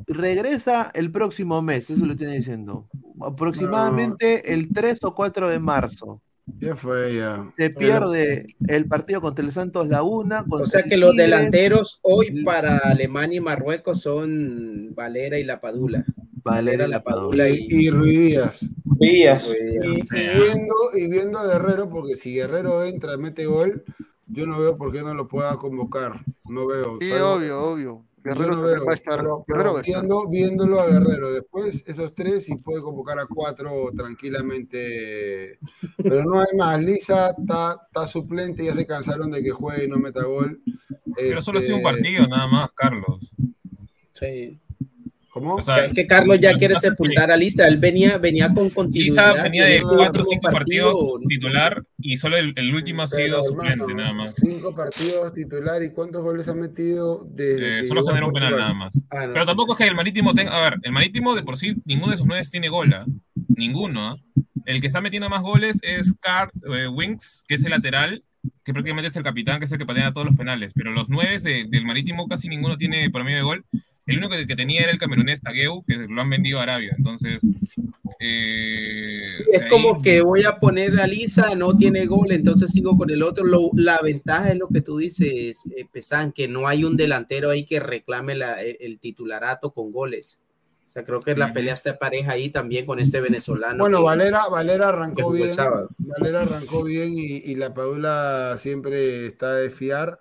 regresa 0.07 0.89
el 0.93 1.11
próximo 1.11 1.61
mes, 1.61 1.89
eso 1.89 2.05
lo 2.05 2.15
tiene 2.15 2.37
diciendo. 2.37 2.87
Aproximadamente 3.21 4.53
el 4.53 4.71
3 4.73 5.03
o 5.03 5.13
4 5.15 5.49
de 5.49 5.59
marzo. 5.59 6.21
Ya 6.57 6.75
fue, 6.75 7.15
ya. 7.15 7.51
Se 7.57 7.69
pierde 7.69 8.47
el 8.67 8.87
partido 8.87 9.21
contra 9.21 9.45
el 9.45 9.51
Santos 9.51 9.87
Laguna. 9.87 10.43
O 10.49 10.65
sea 10.65 10.83
que 10.83 10.97
los 10.97 11.15
delanteros 11.15 11.99
hoy 12.03 12.43
para 12.43 12.77
Alemania 12.79 13.37
y 13.37 13.41
Marruecos 13.41 14.01
son 14.01 14.93
Valera 14.95 15.37
y 15.39 15.43
La 15.43 15.61
Padula. 15.61 16.05
Valera 16.43 16.87
La 16.87 17.03
Padula 17.03 17.49
y, 17.49 17.65
Y 17.69 17.89
Ruiz 17.89 18.19
Díaz. 18.19 18.69
Díaz. 18.99 19.49
Y, 19.53 19.97
y 19.97 20.41
viendo, 20.41 20.75
y 20.95 21.07
viendo 21.07 21.39
a 21.39 21.47
Guerrero, 21.47 21.89
porque 21.89 22.15
si 22.15 22.33
Guerrero 22.33 22.83
entra, 22.83 23.17
mete 23.17 23.45
gol, 23.45 23.83
yo 24.27 24.45
no 24.45 24.59
veo 24.59 24.77
por 24.77 24.91
qué 24.91 25.01
no 25.01 25.13
lo 25.13 25.27
pueda 25.27 25.55
convocar. 25.57 26.23
No 26.45 26.67
veo. 26.67 26.97
Sí, 26.99 27.09
salvo- 27.09 27.35
obvio, 27.35 27.59
obvio. 27.61 28.05
Yo 28.29 28.35
Guerrero 28.35 28.55
no 28.57 28.61
veo, 28.63 28.85
va 28.85 28.91
a 28.91 28.95
estar. 28.95 29.17
pero, 29.17 29.43
Guerrero 29.47 29.63
pero 29.63 29.73
va 29.73 29.79
a 29.79 29.81
estar. 29.81 30.01
viendo- 30.01 30.29
viéndolo 30.29 30.81
a 30.81 30.87
Guerrero, 30.87 31.31
después 31.31 31.83
esos 31.87 32.13
tres 32.15 32.49
y 32.49 32.55
puede 32.57 32.81
convocar 32.81 33.19
a 33.19 33.25
cuatro 33.25 33.91
tranquilamente. 33.95 35.59
Pero 35.97 36.23
no 36.25 36.39
hay 36.39 36.55
más. 36.57 36.79
Lisa 36.81 37.35
está, 37.37 37.77
está 37.87 38.07
suplente, 38.07 38.63
ya 38.65 38.73
se 38.73 38.85
cansaron 38.85 39.31
de 39.31 39.41
que 39.43 39.51
juegue 39.51 39.85
y 39.85 39.87
no 39.87 39.97
meta 39.97 40.23
gol. 40.23 40.61
Pero 41.15 41.41
solo 41.41 41.59
ha 41.59 41.61
sido 41.61 41.77
un 41.77 41.85
Este, 41.85 41.93
partido, 41.93 42.27
nada 42.27 42.47
más, 42.47 42.69
Carlos. 42.73 43.31
Sí. 44.13 44.59
¿Cómo? 45.31 45.55
O 45.55 45.61
sea, 45.61 45.85
es 45.85 45.93
que 45.93 46.07
Carlos 46.07 46.39
ya 46.39 46.53
quiere 46.55 46.75
sepultar 46.75 47.31
a 47.31 47.37
Lisa. 47.37 47.67
Él 47.67 47.77
venía, 47.77 48.17
venía 48.17 48.51
con 48.53 48.69
continuidad. 48.71 49.33
Lisa 49.35 49.43
venía 49.43 49.63
de 49.65 49.77
tenía 49.79 49.87
cuatro 49.95 50.23
o 50.23 50.25
un 50.25 50.29
cinco 50.29 50.41
partido- 50.51 50.91
partidos 50.91 51.21
titular 51.27 51.83
y 51.99 52.17
solo 52.17 52.37
el, 52.37 52.53
el 52.55 52.73
último 52.73 53.03
ha 53.03 53.07
sido 53.07 53.19
Pero, 53.39 53.43
suplente, 53.43 53.73
hermano, 53.83 53.95
nada 53.97 54.13
más. 54.13 54.33
Cinco 54.35 54.73
partidos 54.75 55.33
titular 55.33 55.83
y 55.83 55.91
cuántos 55.91 56.23
goles 56.23 56.47
ha 56.49 56.55
metido 56.55 57.27
desde 57.29 57.79
Eh, 57.79 57.83
solo 57.83 58.01
llegó 58.01 58.09
a 58.09 58.13
generó 58.13 58.27
un 58.27 58.33
penal 58.33 58.57
nada 58.57 58.73
más. 58.73 58.95
Ah, 59.11 59.27
no, 59.27 59.33
Pero 59.33 59.41
sí. 59.41 59.47
tampoco 59.47 59.73
es 59.73 59.77
que 59.77 59.87
el 59.87 59.95
Marítimo 59.95 60.33
tenga. 60.33 60.57
A 60.57 60.69
ver, 60.71 60.79
el 60.81 60.91
Marítimo 60.91 61.35
de 61.35 61.43
por 61.43 61.57
sí, 61.57 61.75
ninguno 61.85 62.11
de 62.11 62.17
sus 62.17 62.25
nueve 62.25 62.43
tiene 62.49 62.69
gol. 62.69 62.91
¿ah? 62.93 63.05
Ninguno. 63.55 64.07
¿ah? 64.07 64.17
El 64.65 64.81
que 64.81 64.87
está 64.87 64.99
metiendo 65.01 65.29
más 65.29 65.41
goles 65.41 65.79
es 65.83 66.13
Card 66.19 66.49
eh, 66.75 66.87
Winks, 66.87 67.43
que 67.47 67.55
es 67.55 67.63
el 67.63 67.71
lateral, 67.71 68.23
que 68.63 68.73
prácticamente 68.73 69.09
es 69.09 69.15
el 69.15 69.23
capitán, 69.23 69.59
que 69.59 69.65
es 69.65 69.71
el 69.71 69.77
que 69.77 69.85
patea 69.85 70.11
todos 70.11 70.27
los 70.27 70.35
penales. 70.35 70.71
Pero 70.75 70.91
los 70.91 71.07
nueve 71.09 71.39
de- 71.39 71.65
del 71.69 71.85
Marítimo 71.85 72.27
casi 72.27 72.47
ninguno 72.49 72.77
tiene 72.77 73.09
promedio 73.09 73.37
de 73.37 73.43
gol. 73.43 73.65
El 74.09 74.17
único 74.17 74.35
que, 74.35 74.45
que 74.47 74.55
tenía 74.55 74.81
era 74.81 74.91
el 74.91 74.97
camerunés 74.97 75.41
Tagueu, 75.41 75.83
que 75.85 75.95
lo 76.09 76.21
han 76.21 76.29
vendido 76.29 76.59
a 76.59 76.63
Arabia. 76.63 76.93
Entonces. 76.97 77.41
eh, 78.19 79.27
Es 79.51 79.61
ahí- 79.63 79.69
como 79.69 80.01
que 80.01 80.21
voy 80.21 80.43
a 80.43 80.59
poner 80.59 80.99
a 80.99 81.07
Lisa, 81.07 81.55
no 81.55 81.77
tiene 81.77 82.05
gol, 82.05 82.31
entonces 82.31 82.71
sigo 82.71 82.97
con 82.97 83.09
el 83.09 83.23
otro. 83.23 83.45
Lo- 83.45 83.71
la 83.73 83.99
ventaja 84.01 84.51
es 84.51 84.57
lo 84.57 84.67
que 84.67 84.81
tú 84.81 84.97
dices, 84.97 85.61
eh, 85.75 85.85
Pesan, 85.91 86.31
que 86.31 86.47
no 86.47 86.67
hay 86.67 86.83
un 86.83 86.97
delantero 86.97 87.49
ahí 87.49 87.65
que 87.65 87.79
reclame 87.79 88.35
la- 88.35 88.61
el, 88.61 88.77
el 88.79 88.99
titularato 88.99 89.71
con 89.73 89.91
goles. 89.91 90.41
O 90.87 90.91
sea, 90.91 91.03
creo 91.03 91.19
que 91.19 91.35
la 91.35 91.53
pelea 91.53 91.73
está 91.75 91.99
pareja 91.99 92.31
ahí 92.31 92.49
también 92.49 92.87
con 92.87 92.99
este 92.99 93.21
venezolano. 93.21 93.77
Bueno, 93.83 93.99
que- 93.99 94.03
Valera, 94.05 94.47
Valera 94.47 94.89
arrancó 94.89 95.31
bien. 95.31 95.49
Valera 95.99 96.41
arrancó 96.41 96.83
bien 96.83 97.13
y, 97.15 97.37
y 97.37 97.55
la 97.55 97.73
Padula 97.75 98.55
siempre 98.57 99.27
está 99.27 99.53
de 99.53 99.69
fiar. 99.69 100.19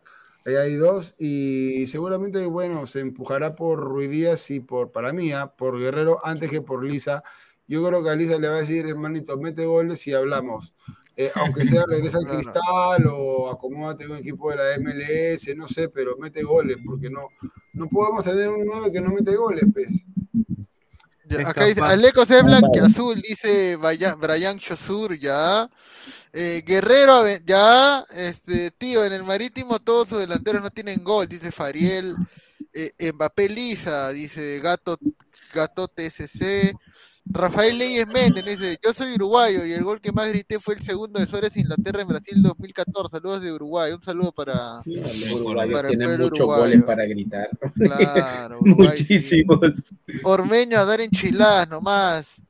Ahí 0.48 0.56
hay 0.56 0.74
dos 0.76 1.14
y 1.18 1.86
seguramente, 1.88 2.46
bueno, 2.46 2.86
se 2.86 3.00
empujará 3.00 3.54
por 3.54 3.80
Ruiz 3.80 4.10
Díaz 4.10 4.50
y 4.50 4.60
por, 4.60 4.92
para 4.92 5.12
mí, 5.12 5.30
ah, 5.30 5.54
por 5.54 5.78
Guerrero 5.78 6.24
antes 6.24 6.48
que 6.48 6.62
por 6.62 6.84
Lisa. 6.84 7.22
Yo 7.66 7.86
creo 7.86 8.02
que 8.02 8.08
a 8.08 8.14
Lisa 8.14 8.38
le 8.38 8.48
va 8.48 8.54
a 8.54 8.60
decir, 8.60 8.86
hermanito, 8.86 9.36
mete 9.36 9.66
goles 9.66 10.06
y 10.06 10.14
hablamos. 10.14 10.74
Eh, 11.16 11.30
aunque 11.34 11.66
sea 11.66 11.84
regresa 11.86 12.16
al 12.16 12.28
cristal 12.28 13.06
o 13.12 13.50
acomódate 13.50 14.06
un 14.06 14.16
equipo 14.16 14.50
de 14.50 14.56
la 14.56 14.78
MLS, 14.78 15.54
no 15.54 15.68
sé, 15.68 15.90
pero 15.90 16.16
mete 16.16 16.42
goles, 16.42 16.78
porque 16.82 17.10
no, 17.10 17.28
no 17.74 17.86
podemos 17.88 18.24
tener 18.24 18.48
un 18.48 18.64
9 18.64 18.90
que 18.90 19.02
no 19.02 19.10
mete 19.10 19.36
goles, 19.36 19.64
pues. 19.70 19.88
Acá 21.44 21.66
dice. 21.66 21.82
Aleco 21.82 22.22
es 22.22 22.42
blanqueazul, 22.42 23.20
dice 23.20 23.76
Vaya- 23.76 24.14
Brian 24.14 24.58
Chosur, 24.58 25.18
ya. 25.18 25.68
Eh, 26.32 26.62
Guerrero, 26.66 27.24
ya. 27.46 28.04
Este, 28.14 28.70
tío, 28.72 29.04
en 29.04 29.12
el 29.12 29.24
marítimo 29.24 29.78
todos 29.78 30.08
sus 30.08 30.18
delanteros 30.18 30.62
no 30.62 30.70
tienen 30.70 31.02
gol, 31.04 31.28
dice 31.28 31.50
Fariel. 31.52 32.14
Eh, 32.74 33.12
Mbappé 33.12 33.48
Lisa, 33.48 34.10
dice 34.10 34.60
Gato, 34.60 34.98
Gato 35.54 35.88
TSC. 35.88 36.74
Rafael 37.30 37.76
Leyes 37.76 38.06
Méndez 38.06 38.42
dice, 38.42 38.78
yo 38.82 38.94
soy 38.94 39.12
uruguayo 39.14 39.64
y 39.66 39.72
el 39.72 39.84
gol 39.84 40.00
que 40.00 40.12
más 40.12 40.28
grité 40.30 40.58
fue 40.58 40.74
el 40.74 40.82
segundo 40.82 41.20
de 41.20 41.26
Suárez 41.26 41.54
Inglaterra 41.58 42.00
en 42.00 42.08
Brasil 42.08 42.42
2014. 42.42 43.10
Saludos 43.10 43.42
de 43.42 43.52
Uruguay. 43.52 43.92
Un 43.92 44.02
saludo 44.02 44.32
para, 44.32 44.80
Los 44.86 45.30
uruguayos 45.32 45.74
para 45.74 45.90
el 45.90 45.98
pueblo 45.98 46.24
muchos 46.24 46.38
uruguayo. 46.38 46.62
goles 46.62 46.82
para 46.84 47.04
gritar. 47.04 47.50
Claro, 47.74 48.58
Uruguay, 48.60 48.96
sí. 48.96 49.44
Muchísimos. 49.44 49.58
Ormeño 50.22 50.78
a 50.78 50.84
dar 50.86 51.02
enchiladas 51.02 51.68
nomás. 51.68 52.42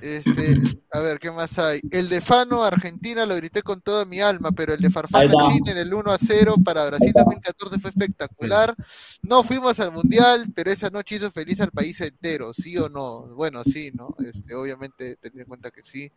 Este, 0.00 0.60
a 0.92 1.00
ver, 1.00 1.18
¿qué 1.18 1.30
más 1.30 1.58
hay? 1.58 1.80
El 1.90 2.08
de 2.08 2.20
Fano 2.20 2.64
Argentina 2.64 3.26
lo 3.26 3.36
grité 3.36 3.62
con 3.62 3.80
toda 3.80 4.04
mi 4.04 4.20
alma, 4.20 4.50
pero 4.52 4.74
el 4.74 4.80
de 4.80 4.90
Farfán. 4.90 5.28
Chile 5.28 5.72
en 5.72 5.78
el 5.78 5.92
1 5.92 6.10
a 6.10 6.18
0 6.18 6.56
para 6.64 6.86
Brasil 6.86 7.12
2014 7.14 7.78
fue 7.78 7.90
espectacular. 7.90 8.74
No 9.22 9.42
fuimos 9.42 9.80
al 9.80 9.92
mundial, 9.92 10.46
pero 10.54 10.70
esa 10.70 10.90
noche 10.90 11.16
hizo 11.16 11.30
feliz 11.30 11.60
al 11.60 11.70
país 11.70 12.00
entero, 12.00 12.52
¿sí 12.54 12.76
o 12.78 12.88
no? 12.88 13.22
Bueno, 13.34 13.62
sí, 13.64 13.90
¿no? 13.94 14.14
Este, 14.24 14.54
obviamente, 14.54 15.16
teniendo 15.16 15.42
en 15.42 15.48
cuenta 15.48 15.70
que 15.70 15.82
sí. 15.82 16.10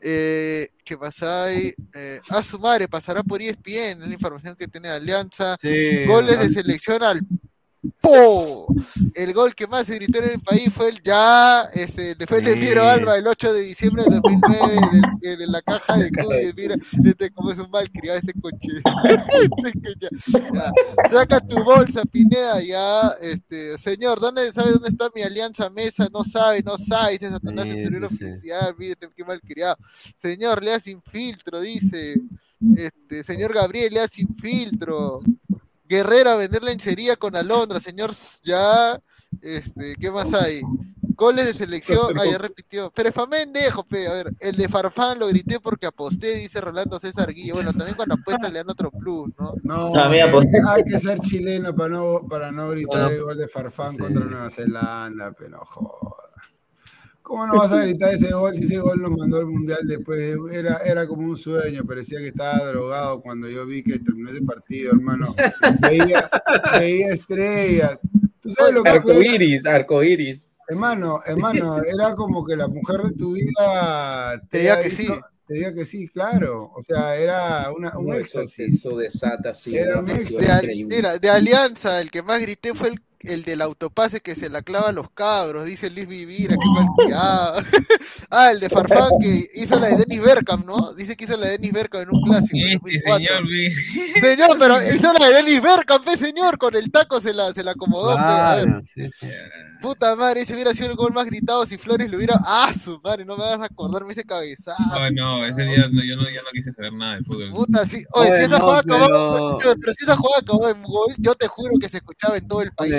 Eh, 0.00 0.70
¿Qué 0.84 0.96
más 0.96 1.22
hay? 1.22 1.72
Eh, 1.94 2.20
a 2.30 2.42
su 2.42 2.58
madre, 2.58 2.88
pasará 2.88 3.22
por 3.22 3.40
ESPN, 3.40 4.02
es 4.02 4.08
la 4.08 4.14
información 4.14 4.56
que 4.56 4.68
tiene 4.68 4.88
Alianza. 4.88 5.56
Sí, 5.60 6.04
Goles 6.06 6.38
de 6.38 6.48
selección 6.50 7.02
al 7.02 7.20
¡Po! 8.00 8.66
El 9.14 9.32
gol 9.32 9.54
que 9.54 9.66
más 9.66 9.86
se 9.86 9.96
gritó 9.96 10.18
en 10.18 10.30
el 10.34 10.40
país 10.40 10.70
fue 10.72 10.88
el 10.90 11.02
ya, 11.02 11.62
este, 11.74 12.12
el 12.12 12.18
de. 12.44 12.56
Piero 12.56 12.86
Alba 12.88 13.16
el 13.16 13.26
8 13.26 13.52
de 13.52 13.62
diciembre 13.62 14.04
del 14.04 14.20
2009 14.20 14.74
en, 14.76 15.30
el- 15.32 15.42
en 15.42 15.52
la 15.52 15.62
caja 15.62 15.96
de 15.96 16.06
y 16.06 16.52
mira, 16.54 16.76
este 17.04 17.30
como 17.30 17.50
es 17.50 17.58
un 17.58 17.70
mal 17.70 17.90
criado 17.90 18.18
este 18.18 18.32
coche. 18.40 18.68
Saca 21.10 21.40
tu 21.40 21.62
bolsa, 21.64 22.02
Pineda, 22.04 22.60
ya, 22.62 23.08
este, 23.20 23.76
señor, 23.78 24.20
¿dónde 24.20 24.52
sabe 24.52 24.72
dónde 24.72 24.88
está 24.88 25.10
mi 25.14 25.22
alianza 25.22 25.68
mesa? 25.70 26.08
No 26.12 26.24
sabe, 26.24 26.62
no 26.62 26.76
sabe, 26.78 27.12
dice 27.12 27.30
Satanás 27.30 27.66
dice. 28.08 28.30
oficial, 28.30 28.74
mírate 28.78 29.08
qué 29.16 29.24
mal 29.24 29.40
criado. 29.40 29.76
Señor, 30.16 30.62
lea 30.62 30.78
sin 30.80 31.02
filtro, 31.02 31.60
dice. 31.60 32.14
Este, 32.76 33.24
señor 33.24 33.52
Gabriel, 33.52 33.92
lea 33.92 34.06
sin 34.06 34.28
filtro. 34.36 35.20
Guerrera 35.96 36.36
vender 36.36 36.62
lenchería 36.62 37.16
con 37.16 37.36
Alondra, 37.36 37.78
señor, 37.78 38.12
ya, 38.42 38.98
este, 39.42 39.94
¿qué 40.00 40.10
más 40.10 40.32
hay? 40.32 40.62
Goles 41.14 41.44
de 41.44 41.52
selección, 41.52 42.18
ah, 42.18 42.24
ya 42.24 42.38
repitió. 42.38 42.90
Pero 42.94 43.10
es 43.10 43.14
pa' 43.14 43.26
mendejo, 43.26 43.84
pe, 43.84 44.08
a 44.08 44.12
ver, 44.14 44.32
el 44.40 44.56
de 44.56 44.68
Farfán 44.70 45.18
lo 45.18 45.26
grité 45.28 45.60
porque 45.60 45.84
aposté, 45.84 46.36
dice 46.36 46.62
Rolando 46.62 46.98
César 46.98 47.30
Guillo. 47.34 47.54
Bueno, 47.56 47.72
también 47.74 47.94
cuando 47.94 48.14
apuestas 48.14 48.50
le 48.50 48.60
dan 48.60 48.70
otro 48.70 48.90
plus, 48.90 49.30
¿no? 49.38 49.52
No, 49.62 49.90
mira, 50.08 50.24
hay, 50.24 50.32
pues. 50.32 50.46
que- 50.50 50.60
hay 50.66 50.84
que 50.84 50.98
ser 50.98 51.20
chileno 51.20 51.74
para 51.76 51.90
no, 51.90 52.26
para 52.26 52.50
no 52.50 52.70
gritar 52.70 53.02
Bueno, 53.02 53.10
el 53.10 53.22
gol 53.22 53.36
de 53.36 53.48
Farfán 53.48 53.92
sí. 53.92 53.98
contra 53.98 54.24
Nueva 54.24 54.48
Zelanda, 54.48 55.32
pero 55.38 55.58
joda. 55.66 56.16
¿Cómo 57.22 57.46
no 57.46 57.54
vas 57.56 57.72
a 57.72 57.82
gritar 57.82 58.12
ese 58.14 58.32
gol 58.32 58.54
si 58.54 58.64
ese 58.64 58.78
gol 58.78 59.00
nos 59.00 59.10
mandó 59.12 59.38
al 59.38 59.46
mundial 59.46 59.80
después? 59.86 60.18
de- 60.18 60.38
era, 60.58 60.78
era 60.84 61.06
como 61.06 61.22
un 61.28 61.36
sueño, 61.36 61.84
parecía 61.84 62.18
que 62.18 62.28
estaba 62.28 62.64
drogado 62.66 63.20
cuando 63.22 63.48
yo 63.48 63.64
vi 63.64 63.82
que 63.82 63.98
terminó 64.00 64.30
ese 64.30 64.42
partido, 64.42 64.92
hermano. 64.92 65.34
Veía, 65.80 66.28
veía 66.78 67.12
estrellas. 67.12 67.98
¿Tú 68.40 68.50
sabes 68.50 68.74
lo 68.74 68.82
que 68.82 69.00
fue? 69.00 69.12
Arcoiris, 69.14 69.64
arcoiris. 69.66 70.48
Hermano, 70.68 71.20
hermano, 71.26 71.82
era 71.82 72.14
como 72.14 72.44
que 72.44 72.56
la 72.56 72.66
mujer 72.68 73.02
de 73.02 73.12
tu 73.12 73.32
vida 73.34 74.40
Te 74.50 74.58
diga 74.58 74.74
haya 74.74 74.82
que 74.82 74.90
sí. 74.90 75.08
Te 75.46 75.54
diga 75.54 75.74
que 75.74 75.84
sí, 75.84 76.08
claro. 76.08 76.70
O 76.74 76.80
sea, 76.80 77.16
era 77.16 77.70
una, 77.76 77.98
un 77.98 78.06
No, 78.08 78.14
éxtasis. 78.14 78.74
eso 78.84 78.96
desata 78.96 79.52
sí, 79.52 79.76
Era 79.76 79.98
un 80.00 80.06
pasión 80.06 80.40
De, 80.40 80.50
Al- 80.50 80.64
increíble. 80.64 80.96
mira, 80.96 81.18
de 81.18 81.28
Alianza, 81.30 82.00
el 82.00 82.10
que 82.10 82.22
más 82.22 82.40
grité 82.40 82.74
fue 82.74 82.88
el, 82.88 83.00
el 83.24 83.42
del 83.44 83.62
autopase 83.62 84.20
que 84.20 84.34
se 84.34 84.48
la 84.48 84.62
clava 84.62 84.88
a 84.90 84.92
los 84.92 85.10
cabros, 85.10 85.64
dice 85.64 85.90
Liz 85.90 86.06
Vivira, 86.08 86.56
que 86.56 87.12
ah, 88.30 88.50
el 88.50 88.60
de 88.60 88.68
Farfán 88.68 89.10
que 89.20 89.46
hizo 89.54 89.78
la 89.78 89.88
de 89.88 89.96
Dennis 89.96 90.22
Bergkamp, 90.22 90.66
¿no? 90.66 90.92
Dice 90.94 91.16
que 91.16 91.24
hizo 91.24 91.36
la 91.36 91.46
de 91.46 91.52
Dennis 91.52 91.72
Bergkamp 91.72 92.04
en 92.04 92.14
un 92.16 92.22
clásico. 92.22 92.56
Este 92.56 92.78
2004. 92.78 93.26
señor, 93.26 94.20
Señor, 94.20 94.56
pero 94.58 94.94
hizo 94.94 95.12
la 95.12 95.26
de 95.28 95.34
Dennis 95.34 95.62
Bergkamp, 95.62 96.04
pe, 96.04 96.16
señor, 96.16 96.58
con 96.58 96.74
el 96.76 96.90
taco 96.90 97.20
se 97.20 97.32
la, 97.32 97.52
se 97.52 97.62
la 97.62 97.72
acomodó. 97.72 98.14
pe, 98.14 98.20
a 98.22 98.54
ver. 98.56 98.64
Claro, 98.64 98.82
sí. 98.86 99.10
Puta 99.80 100.14
madre, 100.16 100.42
ese 100.42 100.54
hubiera 100.54 100.72
sido 100.74 100.90
el 100.90 100.96
gol 100.96 101.12
más 101.12 101.26
gritado 101.26 101.66
si 101.66 101.76
Flores 101.76 102.08
lo 102.10 102.16
hubiera. 102.16 102.34
¡Ah, 102.46 102.72
su 102.72 103.00
madre! 103.02 103.24
No 103.24 103.36
me 103.36 103.44
vas 103.44 103.58
a 103.60 103.64
acordarme 103.64 104.12
ese 104.12 104.22
cabezazo. 104.24 104.80
No, 105.12 105.38
no, 105.38 105.44
ese 105.44 105.62
día 105.64 105.88
no, 105.90 106.04
yo 106.04 106.16
no, 106.16 106.24
ya 106.30 106.40
no 106.42 106.48
quise 106.52 106.72
saber 106.72 106.92
nada 106.92 107.16
de 107.16 107.24
fútbol. 107.24 107.50
Puta, 107.50 107.84
sí. 107.84 108.04
Oye, 108.12 108.38
si 108.38 108.44
esa 108.44 108.58
no, 108.58 108.64
jugada 108.64 108.80
acabó, 108.80 109.56
pero- 109.58 109.74
pero 109.80 109.92
si 109.94 110.04
esa 110.04 110.16
jugada 110.16 110.40
acabó 110.40 110.68
en 110.68 110.82
gol, 110.82 111.14
yo 111.18 111.34
te 111.34 111.48
juro 111.48 111.72
que 111.80 111.88
se 111.88 111.96
escuchaba 111.96 112.36
en 112.36 112.46
todo 112.46 112.62
el 112.62 112.70
país. 112.72 112.92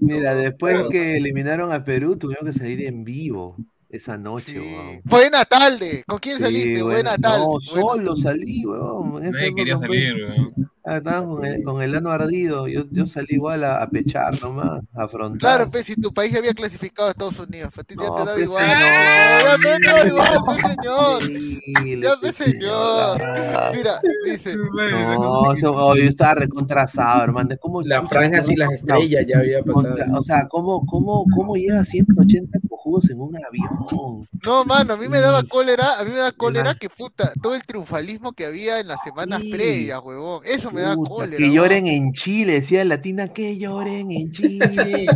Mira, 0.00 0.34
después 0.34 0.84
que 0.90 1.16
eliminaron 1.16 1.72
a 1.72 1.84
Perú, 1.84 2.16
tuvieron 2.16 2.46
que 2.46 2.52
salir 2.58 2.84
en 2.86 3.04
vivo 3.04 3.56
esa 3.88 4.16
noche, 4.16 4.52
Sí. 4.52 4.58
weón. 4.58 5.00
Buena 5.04 5.44
tarde. 5.44 6.02
¿Con 6.06 6.18
quién 6.18 6.38
Sí, 6.38 6.44
saliste? 6.44 6.82
bueno, 6.82 6.86
Buena 6.86 7.16
tarde. 7.18 7.38
No, 7.38 7.48
Buena- 7.48 7.66
solo 7.66 8.16
salí, 8.16 8.64
weón. 8.64 9.20
Nadie 9.30 9.54
quería 9.54 9.78
salir, 9.78 10.14
weón. 10.14 10.71
Ah, 10.84 10.96
estaban 10.96 11.26
con 11.28 11.44
el, 11.44 11.62
con 11.62 11.80
el 11.80 11.94
ano 11.94 12.10
ardido. 12.10 12.66
Yo, 12.66 12.84
yo 12.90 13.06
salí 13.06 13.28
igual 13.34 13.62
a, 13.62 13.82
a 13.82 13.88
pechar 13.88 14.40
nomás, 14.42 14.82
a 14.94 15.04
afrontar. 15.04 15.38
Claro, 15.38 15.70
pues 15.70 15.86
si 15.86 15.94
tu 15.94 16.12
país 16.12 16.36
había 16.36 16.52
clasificado 16.54 17.06
a 17.08 17.10
Estados 17.12 17.38
Unidos, 17.38 17.70
a 17.78 17.84
ti 17.84 17.94
ya 18.00 18.06
No, 18.08 18.14
te 18.14 18.18
daba 18.20 18.32
pues, 18.34 18.44
igual. 18.46 18.66
Ya 18.66 19.78
te 19.78 19.86
daba 19.86 20.06
igual, 20.06 20.38
pues, 20.44 20.60
señor. 20.72 22.02
Ya, 22.02 22.16
pues, 22.20 22.34
pues, 22.34 22.34
señor. 22.36 23.18
señor. 23.18 23.72
Mira, 23.76 23.92
dice. 24.24 24.56
No, 24.56 25.40
oh, 25.40 25.94
yo 25.96 26.02
estaba 26.04 26.34
recontrasado, 26.34 27.22
hermano. 27.24 27.54
¿Cómo 27.60 27.82
Las 27.82 28.00
chucha 28.02 28.14
franjas 28.18 28.48
y 28.50 28.56
las 28.56 28.72
estrellas 28.72 29.24
ya 29.28 29.38
había 29.38 29.62
pasado. 29.62 29.94
contra- 29.96 30.18
o 30.18 30.22
sea, 30.24 30.48
¿cómo, 30.48 30.84
cómo, 30.86 31.24
cómo 31.36 31.54
lleva 31.54 31.84
180 31.84 32.58
cojudos 32.68 33.08
en 33.08 33.20
un 33.20 33.36
avión? 33.36 34.26
No, 34.44 34.64
mano, 34.64 34.94
a 34.94 34.96
mí 34.96 35.06
me 35.08 35.20
daba 35.20 35.44
cólera, 35.44 36.00
a 36.00 36.04
mí 36.04 36.10
me 36.10 36.18
da 36.18 36.32
cólera 36.32 36.74
que 36.74 36.88
puta, 36.88 37.30
todo 37.40 37.54
el 37.54 37.62
triunfalismo 37.62 38.32
que 38.32 38.46
había 38.46 38.80
en 38.80 38.88
las 38.88 39.00
semanas 39.02 39.40
Sí. 39.42 39.52
previas, 39.52 40.00
huevón. 40.02 40.42
Eso 40.44 40.71
me 40.72 40.80
da 40.82 40.94
Puta, 40.94 41.10
cólera. 41.10 41.36
que 41.36 41.52
lloren 41.52 41.86
en 41.86 42.12
Chile, 42.12 42.54
decía 42.54 42.84
Latina, 42.84 43.28
que 43.28 43.56
lloren 43.58 44.10
en 44.10 44.30
Chile. 44.30 45.06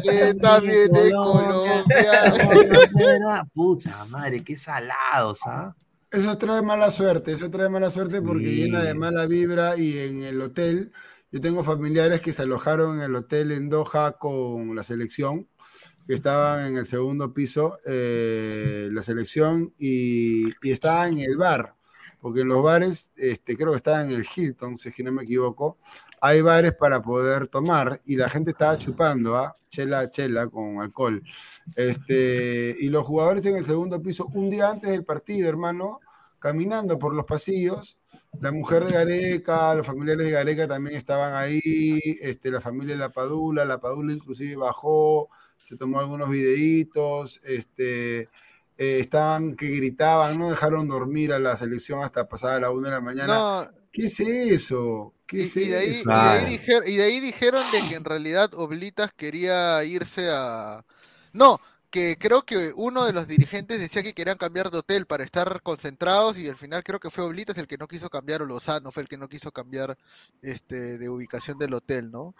También 0.40 0.94
en 0.94 1.12
Colombia. 1.12 1.84
Colombia. 2.30 3.44
Puta 3.54 4.04
madre, 4.06 4.42
qué 4.44 4.56
salados, 4.56 5.40
¿ah? 5.46 5.74
Eso 6.10 6.38
trae 6.38 6.62
mala 6.62 6.90
suerte, 6.90 7.32
eso 7.32 7.50
trae 7.50 7.68
mala 7.68 7.90
suerte 7.90 8.22
porque 8.22 8.44
Sí. 8.44 8.56
llena 8.64 8.82
de 8.82 8.94
mala 8.94 9.26
vibra 9.26 9.76
y 9.76 9.98
en 9.98 10.22
el 10.22 10.40
hotel, 10.40 10.92
yo 11.32 11.40
tengo 11.40 11.62
familiares 11.64 12.20
que 12.20 12.32
se 12.32 12.42
alojaron 12.42 12.96
en 12.98 13.02
el 13.02 13.14
hotel 13.16 13.50
en 13.52 13.68
Doha 13.68 14.12
con 14.18 14.74
la 14.76 14.82
selección, 14.82 15.48
que 16.06 16.14
estaban 16.14 16.66
en 16.68 16.76
el 16.78 16.86
segundo 16.86 17.34
piso, 17.34 17.76
eh, 17.86 18.88
la 18.92 19.02
selección, 19.02 19.74
y, 19.78 20.46
y 20.66 20.70
estaban 20.70 21.14
en 21.14 21.30
el 21.30 21.36
bar, 21.36 21.74
porque 22.20 22.44
los 22.44 22.62
bares, 22.62 23.12
este, 23.16 23.56
creo 23.56 23.70
que 23.70 23.76
estaban 23.76 24.10
en 24.10 24.16
el 24.16 24.26
Hilton, 24.26 24.76
si 24.76 24.88
es 24.88 24.94
que 24.94 25.02
no 25.02 25.12
me 25.12 25.24
equivoco, 25.24 25.78
hay 26.20 26.40
bares 26.40 26.74
para 26.74 27.02
poder 27.02 27.48
tomar 27.48 28.00
y 28.04 28.16
la 28.16 28.28
gente 28.28 28.50
estaba 28.50 28.76
chupando, 28.78 29.36
¿ah? 29.36 29.56
chela, 29.68 30.10
chela 30.10 30.48
con 30.48 30.80
alcohol. 30.80 31.22
Este, 31.74 32.74
y 32.78 32.88
los 32.88 33.04
jugadores 33.04 33.44
en 33.46 33.56
el 33.56 33.64
segundo 33.64 34.00
piso, 34.02 34.26
un 34.34 34.50
día 34.50 34.70
antes 34.70 34.90
del 34.90 35.04
partido, 35.04 35.48
hermano, 35.48 36.00
caminando 36.38 36.98
por 36.98 37.14
los 37.14 37.24
pasillos, 37.24 37.98
la 38.40 38.52
mujer 38.52 38.84
de 38.84 38.92
Gareca, 38.92 39.74
los 39.74 39.86
familiares 39.86 40.26
de 40.26 40.32
Gareca 40.32 40.68
también 40.68 40.96
estaban 40.96 41.34
ahí, 41.34 42.00
este, 42.20 42.50
la 42.50 42.60
familia 42.60 42.94
de 42.94 43.00
La 43.00 43.10
Padula, 43.10 43.64
La 43.64 43.80
Padula 43.80 44.12
inclusive 44.12 44.56
bajó, 44.56 45.28
se 45.58 45.76
tomó 45.76 46.00
algunos 46.00 46.30
videitos, 46.30 47.40
este, 47.44 48.28
eh, 48.78 48.98
estaban 49.00 49.56
que 49.56 49.68
gritaban, 49.68 50.38
no 50.38 50.50
dejaron 50.50 50.88
dormir 50.88 51.32
a 51.32 51.38
la 51.38 51.56
selección 51.56 52.02
hasta 52.04 52.28
pasada 52.28 52.60
la 52.60 52.70
una 52.70 52.88
de 52.88 52.94
la 52.94 53.00
mañana. 53.00 53.34
No, 53.34 53.66
¿Qué 53.92 54.04
es 54.06 54.20
eso? 54.20 55.14
¿Qué 55.26 55.40
y, 55.40 55.42
es 55.42 55.56
y 55.56 55.68
de 55.68 55.76
ahí, 55.76 56.06
y, 56.08 56.10
eso? 56.10 56.10
de 56.20 56.28
ahí 56.30 56.44
dijer- 56.44 56.84
y 56.86 56.96
de 56.96 57.02
ahí 57.04 57.20
dijeron 57.20 57.70
de 57.70 57.82
que 57.84 57.94
en 57.96 58.04
realidad 58.04 58.54
Oblitas 58.54 59.12
quería 59.12 59.82
irse 59.84 60.28
a... 60.30 60.84
No, 61.32 61.60
que 61.90 62.16
creo 62.18 62.44
que 62.44 62.72
uno 62.76 63.04
de 63.04 63.12
los 63.12 63.28
dirigentes 63.28 63.78
decía 63.80 64.02
que 64.02 64.14
querían 64.14 64.38
cambiar 64.38 64.70
de 64.70 64.78
hotel 64.78 65.06
para 65.06 65.24
estar 65.24 65.62
concentrados 65.62 66.38
y 66.38 66.48
al 66.48 66.56
final 66.56 66.82
creo 66.84 67.00
que 67.00 67.10
fue 67.10 67.24
Oblitas 67.24 67.58
el 67.58 67.66
que 67.68 67.78
no 67.78 67.86
quiso 67.88 68.10
cambiar 68.10 68.42
o 68.42 68.46
Lozano 68.46 68.92
fue 68.92 69.02
el 69.02 69.08
que 69.08 69.18
no 69.18 69.28
quiso 69.28 69.52
cambiar 69.52 69.96
este 70.42 70.98
de 70.98 71.08
ubicación 71.10 71.58
del 71.58 71.74
hotel, 71.74 72.10
¿no? 72.10 72.34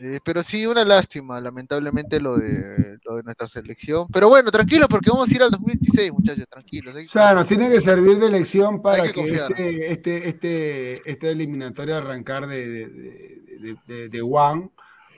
Eh, 0.00 0.20
pero 0.24 0.44
sí, 0.44 0.64
una 0.64 0.84
lástima, 0.84 1.40
lamentablemente, 1.40 2.20
lo 2.20 2.38
de, 2.38 2.98
lo 3.04 3.16
de 3.16 3.24
nuestra 3.24 3.48
selección. 3.48 4.06
Pero 4.12 4.28
bueno, 4.28 4.50
tranquilos, 4.52 4.86
porque 4.88 5.10
vamos 5.10 5.28
a 5.28 5.34
ir 5.34 5.42
al 5.42 5.50
2016, 5.50 6.12
muchachos, 6.12 6.46
tranquilos. 6.48 6.94
O 6.94 7.08
sea, 7.08 7.34
nos 7.34 7.48
tiene 7.48 7.68
que 7.68 7.80
servir 7.80 8.16
de 8.18 8.30
lección 8.30 8.80
para 8.80 9.02
que 9.12 9.20
este, 9.50 9.92
este, 9.92 10.28
este, 10.28 11.10
esta 11.10 11.28
eliminatoria 11.28 11.98
arrancar 11.98 12.46
de, 12.46 12.68
de, 12.88 13.76
de, 13.88 14.08
de- 14.08 14.22
One 14.22 14.70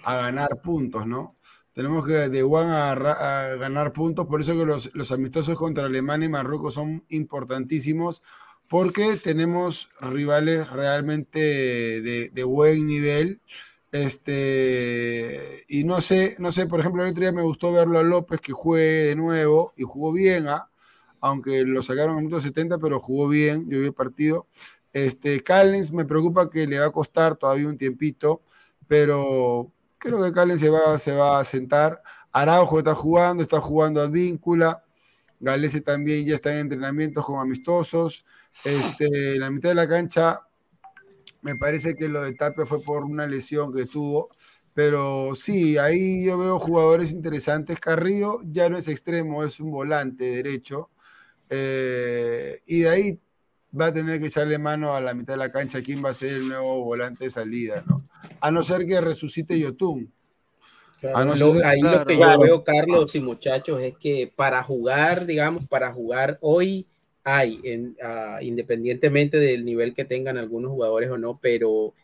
a 0.03 0.17
ganar 0.17 0.63
puntos, 0.63 1.07
¿no? 1.07 1.29
Tenemos 1.75 2.07
que 2.07 2.15
de 2.31 2.43
One 2.43 2.71
a, 2.71 2.93
a 2.93 3.57
ganar 3.57 3.93
puntos, 3.93 4.27
por 4.27 4.41
eso 4.41 4.57
que 4.57 4.65
los, 4.65 4.91
los 4.95 5.13
amistosos 5.13 5.59
contra 5.59 5.85
Alemania 5.85 6.25
y 6.25 6.31
Marruecos 6.31 6.73
son 6.73 7.05
importantísimos, 7.11 8.23
porque 8.67 9.17
tenemos 9.23 9.91
rivales 10.01 10.71
realmente 10.71 11.39
de 12.33 12.45
buen 12.45 12.87
nivel. 12.87 13.41
Este, 13.93 15.65
y 15.69 15.85
no 15.85 16.01
sé, 16.01 16.37
no 16.39 16.53
sé, 16.53 16.67
por 16.67 16.81
ejemplo, 16.81 17.03
el 17.03 17.11
otro 17.11 17.23
día 17.23 17.33
me 17.33 17.43
gustó 17.43 17.73
verlo 17.73 17.99
a 17.99 18.03
López 18.05 18.41
que 18.41 18.53
juegue 18.53 19.07
de 19.07 19.17
nuevo 19.17 19.73
y 19.77 19.83
jugó 19.83 20.13
bien, 20.13 20.47
¿ah? 20.49 20.71
aunque 21.21 21.65
lo 21.65 21.83
sacaron 21.83 22.17
en 22.19 22.25
minuto 22.25 22.41
70, 22.41 22.79
pero 22.79 23.01
jugó 23.01 23.29
bien, 23.29 23.69
yo 23.69 23.81
vi 23.81 23.87
el 23.87 23.95
partido. 23.95 24.47
Este, 24.93 25.41
Callens 25.43 25.93
me 25.93 26.05
preocupa 26.05 26.51
que 26.51 26.67
le 26.67 26.79
va 26.79 26.87
a 26.87 26.93
costar 26.93 27.37
todavía 27.37 27.69
un 27.69 27.79
tiempito, 27.79 28.43
pero 28.89 29.73
creo 29.99 30.23
que 30.23 30.33
Callens 30.33 30.61
se 30.61 30.71
va, 30.71 30.99
se 30.99 31.13
va 31.13 31.41
a 31.41 31.45
sentar. 31.45 32.03
Araujo 32.33 32.79
está 32.79 32.95
jugando, 32.95 33.43
está 33.43 33.61
jugando 33.61 34.01
Advíncula. 34.01 34.85
Galese 35.41 35.81
también 35.81 36.27
ya 36.27 36.35
está 36.35 36.53
en 36.53 36.61
entrenamientos 36.61 37.25
con 37.25 37.41
amistosos. 37.41 38.25
Este, 38.65 39.39
la 39.39 39.51
mitad 39.51 39.71
de 39.71 39.75
la 39.75 39.89
cancha, 39.89 40.47
me 41.43 41.57
parece 41.57 41.95
que 41.95 42.09
lo 42.09 42.23
de 42.23 42.35
Tapia 42.35 42.67
fue 42.67 42.81
por 42.83 43.05
una 43.05 43.27
lesión 43.27 43.73
que 43.73 43.87
tuvo. 43.87 44.29
Pero 44.73 45.35
sí, 45.35 45.77
ahí 45.79 46.25
yo 46.25 46.39
veo 46.39 46.59
jugadores 46.59 47.13
interesantes. 47.13 47.81
Carrillo 47.81 48.41
ya 48.45 48.69
no 48.69 48.79
es 48.79 48.87
extremo, 48.89 49.43
es 49.45 49.59
un 49.61 49.71
volante 49.73 50.25
derecho. 50.25 50.91
Eh, 51.51 52.59
y 52.67 52.81
de 52.83 52.89
ahí 52.89 53.19
va 53.79 53.87
a 53.87 53.93
tener 53.93 54.21
que 54.21 54.27
echarle 54.29 54.59
mano 54.59 54.95
a 54.95 55.01
la 55.01 55.13
mitad 55.15 55.35
de 55.35 55.39
la 55.39 55.51
cancha 55.51 55.83
quién 55.83 56.03
va 56.05 56.11
a 56.11 56.15
ser 56.15 56.35
el 56.35 56.49
nuevo 56.49 56.85
volante 56.85 57.25
de 57.25 57.31
salida, 57.31 57.83
¿no? 57.87 58.03
A 58.41 58.51
no 58.51 58.63
ser 58.63 58.87
que 58.87 59.01
resucite 59.01 59.59
Yotun. 59.59 60.13
A 61.15 61.25
no 61.25 61.35
Lo- 61.35 61.53
ser- 61.55 61.65
ahí 61.65 61.81
lo 61.81 62.05
que 62.05 62.17
Claro. 62.17 62.41
yo 62.41 62.41
veo, 62.47 62.65
Carlos 62.65 63.15
y 63.15 63.21
muchachos, 63.21 63.81
es 63.81 63.97
que 63.97 64.33
para 64.37 64.63
jugar, 64.63 65.27
digamos, 65.27 65.67
para 65.67 65.93
jugar 65.93 66.39
hoy 66.43 66.87
hay, 67.25 67.61
ah, 68.03 68.39
independientemente 68.41 69.39
del 69.39 69.65
nivel 69.65 69.95
que 69.95 70.05
tengan 70.05 70.39
algunos 70.39 70.71
jugadores 70.71 71.11
o 71.11 71.19
no, 71.19 71.39
pero 71.41 71.95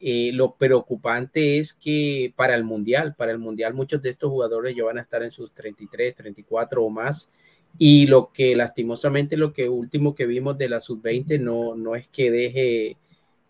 eh, 0.00 0.32
lo 0.34 0.56
preocupante 0.56 1.58
es 1.58 1.72
que 1.72 2.32
para 2.36 2.54
el 2.54 2.64
Mundial, 2.64 3.14
para 3.16 3.32
el 3.32 3.38
Mundial 3.38 3.74
muchos 3.74 4.02
de 4.02 4.10
estos 4.10 4.30
jugadores 4.30 4.74
ya 4.76 4.84
van 4.84 4.98
a 4.98 5.02
estar 5.02 5.22
en 5.22 5.30
sus 5.30 5.52
33, 5.54 6.14
34 6.14 6.82
o 6.82 6.90
más. 6.90 7.32
Y 7.78 8.06
lo 8.06 8.30
que 8.32 8.54
lastimosamente 8.54 9.36
lo 9.36 9.52
que 9.52 9.68
último 9.68 10.14
que 10.14 10.26
vimos 10.26 10.58
de 10.58 10.68
la 10.68 10.80
sub-20 10.80 11.40
no, 11.40 11.74
no 11.74 11.96
es 11.96 12.06
que 12.08 12.30
deje, 12.30 12.96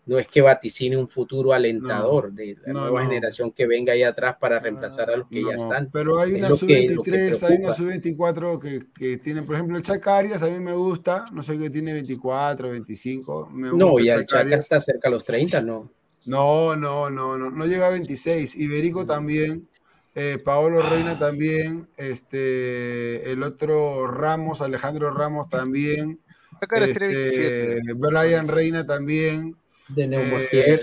no 0.07 0.19
es 0.19 0.27
que 0.27 0.41
vaticine 0.41 0.97
un 0.97 1.07
futuro 1.07 1.51
alentador 1.53 2.31
de 2.31 2.57
la 2.65 2.73
no, 2.73 2.81
nueva 2.81 3.03
no. 3.03 3.09
generación 3.09 3.51
que 3.51 3.65
venga 3.65 3.93
ahí 3.93 4.03
atrás 4.03 4.35
para 4.39 4.59
reemplazar 4.59 5.09
a 5.09 5.17
los 5.17 5.27
que 5.29 5.41
ya 5.41 5.55
No, 5.55 5.63
están. 5.63 5.89
Pero 5.91 6.19
hay 6.19 6.33
una 6.33 6.49
lo 6.49 6.57
que- 6.57 6.89
lo 6.93 7.01
que 7.01 7.11
sub-23, 7.11 7.43
hay 7.43 7.55
una 7.57 7.73
preocupa. 7.73 7.73
sub-24 7.73 8.59
que, 8.61 8.85
que 8.97 9.17
tienen, 9.17 9.45
por 9.45 9.55
ejemplo, 9.55 9.77
el 9.77 9.83
Chacarias, 9.83 10.43
a 10.43 10.49
mí 10.49 10.59
me 10.59 10.73
gusta, 10.73 11.25
no 11.33 11.41
sé 11.41 11.57
qué 11.57 11.69
tiene 11.71 11.93
24, 11.93 12.69
25. 12.69 13.49
Me 13.51 13.69
No, 13.69 13.89
gusta 13.91 14.01
y 14.03 14.09
el 14.09 14.13
Chaca 14.21 14.25
Chacarias. 14.27 14.59
está 14.63 14.79
cerca 14.81 15.07
a 15.07 15.11
los 15.11 15.25
30, 15.25 15.61
¿no? 15.61 15.89
No, 16.25 16.75
no, 16.75 17.09
no, 17.09 17.37
no, 17.37 17.49
no 17.49 17.65
llega 17.65 17.87
a 17.87 17.91
26. 17.91 18.55
Iberico 18.55 19.05
también, 19.05 19.67
eh, 20.15 20.37
Paolo 20.43 20.81
Reina 20.81 21.17
también, 21.19 21.87
este, 21.97 23.31
el 23.31 23.43
otro 23.43 24.07
Ramos, 24.07 24.61
Alejandro 24.61 25.11
Ramos 25.11 25.49
también, 25.49 26.19
este, 26.61 26.99
27. 27.07 27.93
Brian 27.93 28.47
Reina 28.47 28.85
también. 28.85 29.55
De 29.89 30.03
Eh, 30.03 30.07
Neumostier. 30.07 30.79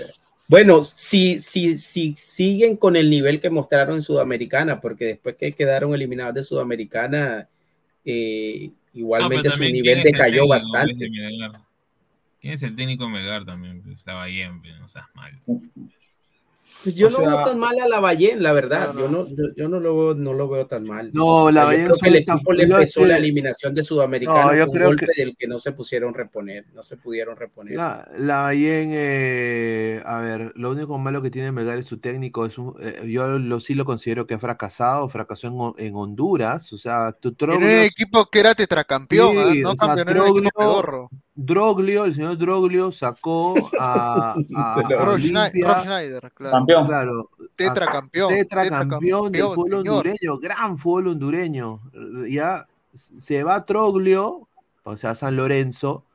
Bueno, 0.47 0.83
si, 0.83 1.39
si, 1.39 1.77
si 1.77 2.15
siguen 2.15 2.75
con 2.75 2.95
el 2.95 3.09
nivel 3.09 3.39
que 3.39 3.49
mostraron 3.49 3.95
en 3.95 4.01
Sudamericana, 4.01 4.81
porque 4.81 5.05
después 5.05 5.35
que 5.35 5.51
quedaron 5.53 5.93
eliminados 5.93 6.35
de 6.35 6.43
Sudamericana, 6.43 7.47
eh, 8.05 8.67
No, 8.67 8.73
pero 8.73 8.99
igualmente 8.99 9.49
su 9.49 9.51
también, 9.51 9.73
nivel 9.73 9.85
¿quién 9.85 9.99
es 9.99 10.05
el 10.05 10.11
decayó 10.11 10.31
técnico, 10.31 10.47
bastante. 10.49 11.09
¿Quién 12.41 12.53
es 12.53 12.63
el 12.63 12.75
técnico 12.75 13.05
de 13.05 13.09
Melgar 13.09 13.45
también? 13.45 13.81
Pues, 13.81 14.05
la 14.05 14.15
Bayern, 14.15 14.61
pues, 14.61 14.77
no 14.79 14.87
seas 14.87 15.05
mal. 15.15 15.31
Pues 16.83 16.95
yo 16.95 17.07
O 17.07 17.09
no 17.11 17.15
sea- 17.17 17.27
veo 17.29 17.43
tan 17.45 17.59
mal 17.59 17.79
a 17.79 17.87
la 17.87 17.99
Ballén, 18.01 18.43
la 18.43 18.51
verdad. 18.51 18.93
No, 18.93 18.99
Yo, 18.99 19.07
no. 19.09 19.27
yo, 19.55 19.69
no, 19.69 19.79
lo 19.79 19.95
veo, 19.97 20.15
no 20.15 20.33
lo 20.33 20.49
veo 20.49 20.67
tan 20.67 20.83
mal. 20.83 21.11
No, 21.13 21.25
O 21.45 21.51
la 21.51 21.61
sea, 21.61 21.63
yo 21.63 21.67
Bayern 21.69 21.85
creo 21.85 21.97
que 21.99 22.09
el 22.09 22.15
equipo 22.15 22.53
le 22.53 22.67
pesó 22.67 23.05
la 23.05 23.17
eliminación 23.17 23.73
de 23.73 23.83
Sudamericana. 23.83 24.45
No, 24.45 24.53
yo 24.55 24.65
fue 24.65 24.65
un 24.65 24.71
creo 24.73 24.87
golpe 24.89 25.07
que- 25.07 25.23
del 25.23 25.37
que 25.37 25.47
no 25.47 25.59
se 25.59 25.71
pusieron 25.71 26.13
reponer, 26.13 26.65
no 26.73 26.83
se 26.83 26.97
pudieron 26.97 27.37
reponer. 27.37 27.75
La, 27.77 28.07
la 28.17 28.41
Bayern, 28.41 28.89
eh, 28.93 30.01
a 30.05 30.19
ver, 30.19 30.51
lo 30.55 30.71
único 30.71 30.97
malo 30.97 31.21
que 31.21 31.31
tiene 31.31 31.51
Melgar 31.51 31.77
es 31.79 31.85
su 31.85 31.97
técnico. 31.97 32.45
Es 32.45 32.57
un- 32.57 32.75
eh, 32.81 33.03
yo 33.07 33.39
lo, 33.39 33.59
sí 33.59 33.73
lo 33.75 33.85
considero 33.85 34.27
que 34.27 34.33
ha 34.33 34.39
fracasado, 34.39 35.07
fracasó 35.09 35.47
en, 35.47 35.53
Ho- 35.55 35.75
en 35.77 35.95
Honduras. 35.95 36.71
O 36.73 36.77
sea, 36.77 37.11
tu 37.13 37.29
Era 37.29 37.53
un 37.53 37.59
Troglio, 37.59 37.81
equipo 37.83 38.25
que 38.25 38.39
era 38.39 38.53
tetracampeón. 38.55 39.53
Sí, 39.53 39.61
no 39.61 39.71
o 39.71 39.75
sea, 39.75 39.95
campeón, 39.95 40.09
era 40.17 40.27
equipo 40.27 40.49
pedorro. 40.59 41.09
Droglio, 41.35 42.05
el 42.05 42.13
señor 42.13 42.37
Droglio 42.37 42.91
sacó 42.91 43.55
a, 43.79 44.35
a, 44.55 44.75
a 44.75 45.17
Schneider, 45.17 46.31
claro. 46.33 46.51
Campeón. 46.51 46.87
claro, 46.87 47.29
Tetracampeón. 47.55 48.29
tetracampeón 48.29 49.31
del 49.31 49.41
fútbol 49.43 49.69
señor. 49.69 49.87
hondureño, 50.07 50.37
gran 50.39 50.77
fútbol 50.77 51.07
hondureño. 51.07 51.81
Ya 52.27 52.67
se 52.93 53.43
va 53.43 53.65
Troglio, 53.65 54.47
o 54.83 54.97
sea, 54.97 55.15
San 55.15 55.35
Lorenzo, 55.35 56.05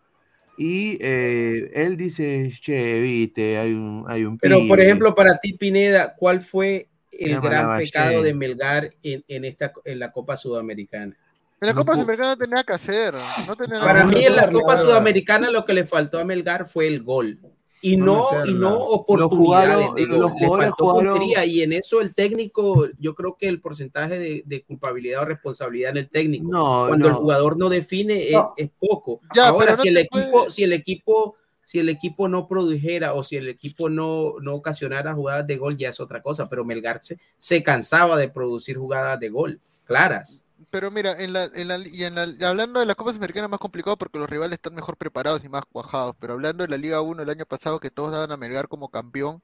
Y 0.56 0.98
eh, 1.00 1.70
él 1.74 1.96
dice, 1.96 2.52
che, 2.60 3.00
viste, 3.00 3.58
hay 3.58 3.72
un, 3.74 4.04
hay 4.08 4.24
un 4.24 4.38
Pero, 4.38 4.58
por 4.66 4.76
pibe". 4.78 4.84
ejemplo, 4.84 5.14
para 5.14 5.38
ti, 5.38 5.52
Pineda, 5.54 6.14
¿cuál 6.16 6.40
fue 6.40 6.88
el 7.12 7.40
gran 7.40 7.78
pecado 7.78 8.22
de 8.22 8.34
Melgar 8.34 8.94
en, 9.02 9.24
en 9.28 9.44
esta, 9.44 9.72
en 9.84 9.98
la 10.00 10.10
Copa 10.12 10.36
Sudamericana? 10.36 11.16
En 11.60 11.66
la 11.66 11.74
Copa 11.74 11.94
Sudamericana 11.94 12.28
no 12.30 12.36
tenía 12.36 12.62
que 12.62 12.72
hacer. 12.72 13.14
No 13.46 13.56
tenía 13.56 13.78
nada 13.80 13.84
Para 13.86 14.00
que 14.06 14.16
mí 14.16 14.24
en 14.24 14.36
la 14.36 14.48
Copa. 14.50 14.76
Sudamericana 14.76 15.50
lo 15.50 15.64
que 15.64 15.72
le 15.72 15.84
faltó 15.84 16.18
a 16.20 16.24
Melgar 16.24 16.66
fue 16.66 16.86
el 16.86 17.02
gol. 17.02 17.38
Y 17.80 17.96
No 17.96 18.28
no, 18.32 18.46
y 18.46 18.54
no 18.54 18.70
Los 18.70 18.82
oportunidades 18.88 19.94
de 19.94 20.06
gol. 20.06 20.18
los 20.20 20.32
Le 20.34 20.38
jugadores 20.38 20.68
faltó 20.70 20.84
jugaron- 20.84 21.12
puntería 21.18 21.44
y 21.44 21.62
en 21.62 21.72
eso 21.72 22.00
el 22.00 22.12
técnico, 22.14 22.88
yo 22.98 23.14
creo 23.14 23.36
que 23.38 23.46
el 23.48 23.60
porcentaje 23.60 24.18
de, 24.18 24.42
de 24.46 24.62
culpabilidad 24.64 25.22
o 25.22 25.24
responsabilidad 25.26 25.90
en 25.92 25.96
el 25.98 26.08
técnico. 26.08 26.48
No, 26.50 26.86
Cuando 26.88 27.06
el 27.08 27.14
jugador 27.14 27.56
no 27.56 27.68
define 27.68 28.26
es, 28.26 28.32
No. 28.32 28.52
es 28.56 28.70
poco. 28.80 29.20
Ya, 29.34 29.48
Ahora, 29.48 29.76
si 29.76 29.88
el 29.88 29.96
equipo, 29.98 30.30
puede- 30.32 30.50
si 30.50 30.64
el 30.64 30.72
equipo, 30.72 31.36
si 31.64 31.78
el 31.78 31.88
equipo 31.88 32.28
no 32.28 32.48
produjera 32.48 33.14
o 33.14 33.22
si 33.22 33.36
el 33.36 33.48
equipo 33.48 33.88
no, 33.88 34.34
no 34.40 34.54
ocasionara 34.56 35.14
jugadas 35.14 35.46
de 35.46 35.56
gol, 35.56 35.76
ya 35.76 35.90
es 35.90 36.00
otra 36.00 36.20
cosa. 36.20 36.48
Pero 36.48 36.64
Melgar 36.64 36.98
se, 37.02 37.18
se 37.38 37.62
cansaba 37.62 38.16
de 38.16 38.28
producir 38.28 38.76
jugadas 38.76 39.20
de 39.20 39.28
gol 39.28 39.60
claras. 39.84 40.44
Pero 40.70 40.90
mira, 40.90 41.12
en 41.22 41.32
la, 41.32 41.44
en 41.54 41.68
la, 41.68 41.78
y 41.86 42.04
en 42.04 42.14
la, 42.14 42.48
hablando 42.48 42.80
de 42.80 42.86
la 42.86 42.94
Copa 42.94 43.10
Sudamericana 43.12 43.46
es 43.46 43.50
más 43.50 43.60
complicado 43.60 43.96
porque 43.96 44.18
los 44.18 44.28
rivales 44.28 44.56
están 44.56 44.74
mejor 44.74 44.96
preparados 44.96 45.44
y 45.44 45.48
más 45.48 45.64
cuajados. 45.66 46.14
Pero 46.20 46.34
hablando 46.34 46.64
de 46.64 46.70
la 46.70 46.76
Liga 46.76 47.00
1 47.00 47.22
el 47.22 47.30
año 47.30 47.46
pasado 47.46 47.80
que 47.80 47.90
todos 47.90 48.12
daban 48.12 48.32
a 48.32 48.36
Melgar 48.36 48.68
como 48.68 48.88
campeón, 48.90 49.42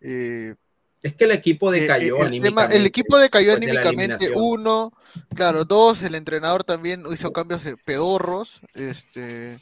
eh, 0.00 0.54
Es 1.02 1.14
que 1.14 1.24
el 1.24 1.30
equipo 1.32 1.72
eh, 1.72 1.80
decayó 1.80 2.16
eh, 2.16 2.20
el, 2.20 2.28
tema- 2.40 2.62
anímicamente 2.62 2.76
el 2.78 2.86
equipo 2.86 3.18
decayó 3.18 3.50
de 3.50 3.56
anímicamente, 3.56 4.30
uno, 4.34 4.92
claro, 5.34 5.64
dos, 5.64 6.02
el 6.02 6.14
entrenador 6.14 6.64
también 6.64 7.04
hizo 7.12 7.32
cambios 7.32 7.64
eh, 7.66 7.76
pedorros. 7.84 8.60
Este, 8.74 9.58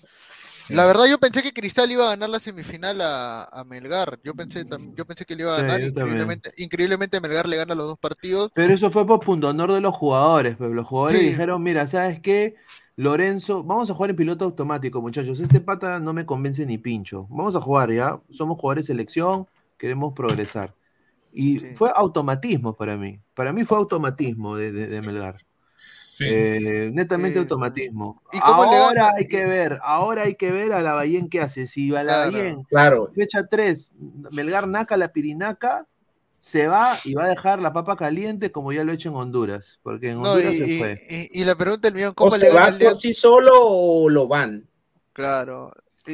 la 0.71 0.87
verdad 0.87 1.07
yo 1.09 1.19
pensé 1.19 1.43
que 1.43 1.53
Cristal 1.53 1.91
iba 1.91 2.07
a 2.07 2.11
ganar 2.11 2.29
la 2.31 2.41
semifinal 2.41 3.01
a, 3.01 3.45
a 3.45 3.65
Melgar. 3.65 4.19
Yo 4.25 4.35
pensé, 4.35 4.65
yo 4.97 5.05
pensé 5.07 5.25
que 5.25 5.37
le 5.37 5.43
iba 5.43 5.55
a 5.57 5.61
ganar. 5.63 5.81
increíblemente, 5.81 6.53
increíblemente 6.57 7.21
Melgar 7.21 7.47
le 7.49 7.57
gana 7.57 7.75
los 7.75 7.87
dos 7.87 7.99
partidos. 7.99 8.51
Pero 8.55 8.73
eso 8.75 8.91
fue 8.91 9.07
por 9.07 9.21
punto 9.21 9.49
honor 9.49 9.73
de 9.73 9.81
los 9.81 9.95
jugadores, 9.95 10.57
pero 10.59 10.73
los 10.75 10.87
jugadores 10.87 11.21
Sí. 11.21 11.29
dijeron, 11.29 11.63
mira, 11.63 11.87
¿sabes 11.87 12.21
qué? 12.21 12.57
Lorenzo, 12.97 13.63
vamos 13.63 13.91
a 13.91 13.95
jugar 13.95 14.11
en 14.11 14.17
piloto 14.17 14.45
automático, 14.47 15.03
muchachos. 15.03 15.39
Este 15.41 15.61
pata 15.61 15.99
no 16.01 16.13
me 16.13 16.25
convence 16.25 16.65
ni 16.65 16.79
pincho. 16.79 17.27
Vamos 17.29 17.55
a 17.55 17.61
jugar 17.61 17.93
ya. 17.93 18.19
Somos 18.33 18.59
jugadores 18.59 18.87
de 18.87 18.93
selección, 18.95 19.47
queremos 19.77 20.15
progresar. 20.15 20.75
Y 21.33 21.59
Sí. 21.59 21.67
fue 21.77 21.93
automatismo 21.95 22.75
para 22.75 22.97
mí. 22.97 23.21
Para 23.35 23.53
mí 23.53 23.65
fue 23.65 23.77
automatismo 23.77 24.57
de, 24.57 24.73
de- 24.73 24.87
de 24.87 25.03
Melgar. 25.03 25.37
Sí. 26.17 26.25
Eh, 26.27 26.91
netamente 26.95 27.39
Eh, 27.39 27.43
automatismo. 27.43 28.23
¿y 28.33 28.39
ahora 28.41 29.11
hay 29.19 29.27
que 29.27 29.45
ver, 29.45 29.79
ahora 29.83 30.23
hay 30.23 30.35
que 30.35 30.51
ver 30.51 30.73
a 30.73 30.81
Lavallén 30.81 31.29
qué 31.29 31.43
hace. 31.43 31.67
Si 31.67 31.95
a 31.95 32.01
Claro. 32.03 32.31
Lavallén, 32.31 32.63
Claro, 32.71 33.11
fecha 33.15 33.47
3, 33.47 33.93
Melgar 34.31 34.67
naca 34.67 34.97
la 34.97 35.09
pirinaca, 35.13 35.87
se 36.41 36.69
va 36.69 36.91
y 37.05 37.13
va 37.13 37.25
a 37.25 37.29
dejar 37.29 37.61
la 37.61 37.75
papa 37.75 37.97
caliente 37.97 38.51
como 38.51 38.73
ya 38.73 38.83
lo 38.83 38.93
ha 38.93 38.95
hecho 38.95 39.11
en 39.11 39.17
Honduras. 39.17 39.79
Porque 39.83 40.11
en 40.11 40.23
No, 40.23 40.31
Honduras 40.31 40.55
y, 40.55 40.57
se 40.57 40.79
fue. 40.79 41.01
y- 41.11 41.43
y 41.43 41.45
la 41.45 41.55
pregunta 41.55 41.89
del 41.89 41.95
millón, 41.97 42.13
o 42.13 42.15
¿cómo 42.15 42.37
le 42.39 42.47
se 42.51 42.57
va 42.57 42.71
por 42.81 42.97
sí 42.97 43.13
solo 43.13 43.53
o 43.55 44.09
lo 44.09 44.27
van. 44.27 44.67
Claro. 45.13 45.71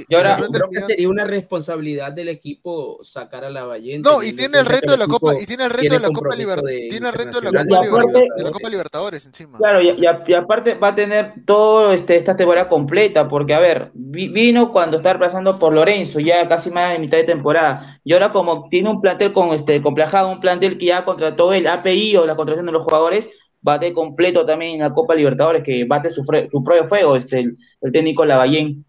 Y, 0.08 0.14
ahora- 0.14 0.38
Yo 0.38 0.46
creo 0.48 0.68
que 0.70 0.80
sería 0.82 1.08
una 1.08 1.24
responsabilidad 1.24 2.12
del 2.12 2.28
equipo 2.28 2.98
sacar 3.02 3.44
a 3.44 3.50
la. 3.50 3.62
No, 4.02 4.22
y 4.22 4.32
tiene 4.32 4.58
en 4.58 4.64
el 4.64 4.66
reto 4.66 4.92
de 4.92 4.96
la 4.98 5.06
Copa, 5.06 5.32
equipo 5.32 5.42
y 5.42 5.46
tiene 5.46 5.64
el 5.64 5.70
reto 5.70 5.80
tiene 5.82 5.96
de 5.96 6.02
la 6.02 6.08
Copa 6.08 6.34
Libertadores, 6.36 6.80
de 6.80 6.88
tiene 6.88 7.08
el 7.08 7.12
reto 7.14 7.40
de 7.40 7.52
la 7.52 7.60
internacional. 7.62 7.66
Copa, 7.68 7.84
Y 7.84 7.88
aparte- 7.88 8.18
Libertadores, 8.18 8.36
de 8.36 8.44
la 8.44 8.50
Copa 8.50 8.68
Libertadores 8.70 9.26
encima. 9.26 9.58
Claro, 9.58 9.82
y, 9.82 9.90
y 9.90 10.06
a- 10.06 10.24
y 10.26 10.34
aparte 10.34 10.74
va 10.74 10.88
a 10.88 10.94
tener 10.94 11.32
todo 11.46 11.92
este, 11.92 12.16
esta 12.16 12.36
temporada 12.36 12.68
completa, 12.68 13.28
porque 13.28 13.54
a 13.54 13.60
ver, 13.60 13.90
vi- 13.94 14.28
vino 14.28 14.68
cuando 14.68 14.96
estaba 14.96 15.14
reemplazando 15.14 15.58
por 15.58 15.72
Lorenzo, 15.72 16.20
ya 16.20 16.48
casi 16.48 16.70
más 16.70 16.92
de 16.94 16.98
mitad 17.00 17.18
de 17.18 17.24
temporada, 17.24 18.00
y 18.04 18.12
ahora 18.14 18.28
como 18.30 18.68
tiene 18.70 18.88
un 18.90 19.00
plantel 19.00 19.32
con 19.32 19.50
este 19.54 19.80
complejado, 19.82 20.30
un 20.30 20.40
plantel 20.40 20.78
que 20.78 20.86
ya 20.86 21.04
contrató 21.04 21.52
el 21.52 21.66
API 21.66 22.16
o 22.16 22.26
la 22.26 22.34
contratación 22.36 22.66
de 22.66 22.72
los 22.72 22.82
jugadores, 22.84 23.28
bate 23.60 23.92
completo 23.92 24.44
también 24.44 24.74
en 24.74 24.80
la 24.80 24.92
Copa 24.92 25.14
Libertadores, 25.14 25.62
que 25.62 25.84
bate 25.84 26.10
su, 26.10 26.22
su 26.24 26.64
propio 26.64 26.86
fuego, 26.88 27.14
este, 27.16 27.40
el, 27.40 27.56
el 27.82 27.92
técnico 27.92 28.24
Lavallén. 28.24 28.84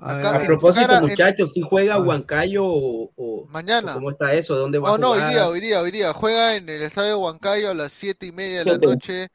A 0.00 0.12
Acá- 0.12 0.46
propósito, 0.46 0.86
cara, 0.86 0.98
en- 0.98 1.04
muchachos, 1.06 1.52
si 1.52 1.60
juega. 1.60 1.98
Huancayo 1.98 2.64
o, 2.64 3.10
o- 3.16 3.46
Mañana. 3.48 3.92
o 3.92 3.94
cómo 3.96 4.10
está 4.10 4.32
eso, 4.34 4.54
dónde 4.56 4.78
va 4.78 4.92
Oh, 4.92 4.94
a 4.94 4.98
no, 4.98 5.10
hoy 5.10 5.18
jugar. 5.18 5.32
día, 5.32 5.48
hoy 5.48 5.60
día, 5.60 5.80
hoy 5.80 5.90
día. 5.90 6.12
Juega 6.12 6.54
en 6.56 6.68
el 6.68 6.82
estadio 6.82 7.08
de 7.08 7.14
Huancayo 7.16 7.70
a 7.70 7.74
las 7.74 7.92
siete 7.92 8.26
y 8.26 8.32
media 8.32 8.60
de 8.60 8.64
la 8.72 8.78
noche. 8.78 9.28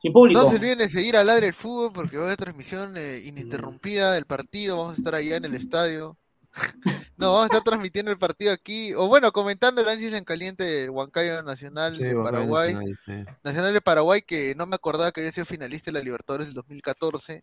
Sin 0.00 0.12
público. 0.12 0.40
No 0.40 0.48
se 0.50 0.56
olviden 0.56 0.78
de 0.78 0.88
seguir 0.88 1.16
a 1.16 1.24
Ladre 1.24 1.48
el 1.48 1.52
Fútbol 1.54 1.92
porque 1.92 2.16
va 2.16 2.24
a 2.24 2.26
haber 2.26 2.36
transmisión 2.38 2.94
eh, 2.96 3.22
ininterrumpida 3.24 4.12
del 4.12 4.24
partido. 4.26 4.76
Vamos 4.78 4.94
a 4.96 4.98
estar 4.98 5.14
allá 5.14 5.36
en 5.36 5.44
el 5.44 5.54
estadio. 5.54 6.16
No, 7.18 7.28
vamos 7.32 7.44
a 7.44 7.46
estar 7.46 7.62
transmitiendo 7.62 8.10
el 8.10 8.18
partido 8.18 8.52
aquí. 8.52 8.92
O 8.94 9.08
bueno, 9.08 9.32
comentando 9.32 9.80
el 9.80 9.88
análisis 9.88 10.12
en 10.14 10.24
caliente 10.24 10.64
del 10.64 10.90
Huancayo 10.90 11.42
Nacional 11.42 11.96
sí, 11.96 12.02
de 12.04 12.14
Paraguay. 12.14 12.74
Nacional, 12.74 12.98
sí. 13.06 13.12
Nacional 13.42 13.72
de 13.72 13.80
Paraguay 13.80 14.20
que 14.20 14.54
no 14.54 14.66
me 14.66 14.74
acordaba 14.74 15.10
que 15.12 15.20
había 15.22 15.32
sido 15.32 15.46
finalista 15.46 15.90
de 15.90 15.98
la 15.98 16.04
Libertadores 16.04 16.46
del 16.48 16.54
2014 16.54 17.42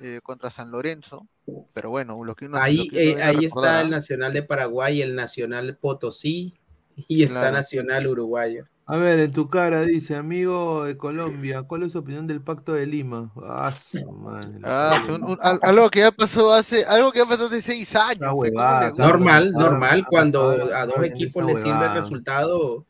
eh, 0.00 0.20
contra 0.22 0.50
San 0.50 0.70
Lorenzo. 0.70 1.26
Pero 1.72 1.90
bueno, 1.90 2.16
lo 2.24 2.34
que 2.34 2.46
uno, 2.46 2.58
Ahí, 2.58 2.76
lo 2.78 2.84
que 2.90 3.10
uno 3.12 3.18
eh, 3.18 3.22
ahí 3.22 3.36
recordar, 3.46 3.74
está 3.74 3.80
el. 3.82 3.90
Nacional 3.90 4.32
de 4.32 4.42
Paraguay, 4.42 5.02
el 5.02 5.14
Nacional 5.14 5.76
Potosí 5.76 6.54
y 7.08 7.22
está 7.22 7.40
Claro. 7.40 7.56
Nacional 7.56 8.06
Uruguayo. 8.06 8.64
A 8.86 8.96
ver, 8.96 9.20
en 9.20 9.30
tu 9.30 9.48
cara 9.48 9.82
dice, 9.82 10.16
amigo 10.16 10.82
de 10.82 10.96
Colombia, 10.96 11.62
¿cuál 11.62 11.84
es 11.84 11.92
su 11.92 11.98
opinión 12.00 12.26
del 12.26 12.40
Pacto 12.42 12.72
de 12.72 12.86
Lima? 12.86 13.30
Ah, 13.36 13.72
su 13.72 14.04
madre, 14.10 14.58
la 14.58 14.68
Ah, 14.90 14.96
cagué. 14.98 15.12
un- 15.12 15.24
un- 15.30 15.38
al- 15.42 15.60
algo 15.62 15.88
que 15.90 16.00
ya 16.00 16.10
pasó 16.10 16.52
hace, 16.52 16.84
algo 16.86 17.12
que 17.12 17.20
ya 17.20 17.26
pasó 17.26 17.46
hace 17.46 17.62
seis 17.62 17.94
años. 17.94 18.14
Esa 18.16 18.18
fe, 18.18 18.26
¿cómo 18.30 18.36
huevada, 18.40 18.80
le 18.80 18.86
está 18.88 19.02
gusta? 19.04 19.06
Normal, 19.06 19.52
normal, 19.52 19.98
está 19.98 20.08
cuando 20.10 20.50
a 20.50 20.54
está 20.56 20.86
dos 20.86 21.04
equipos 21.04 21.44
les 21.46 21.62
sirve 21.62 21.86
el 21.86 21.92
resultado. 21.94 22.84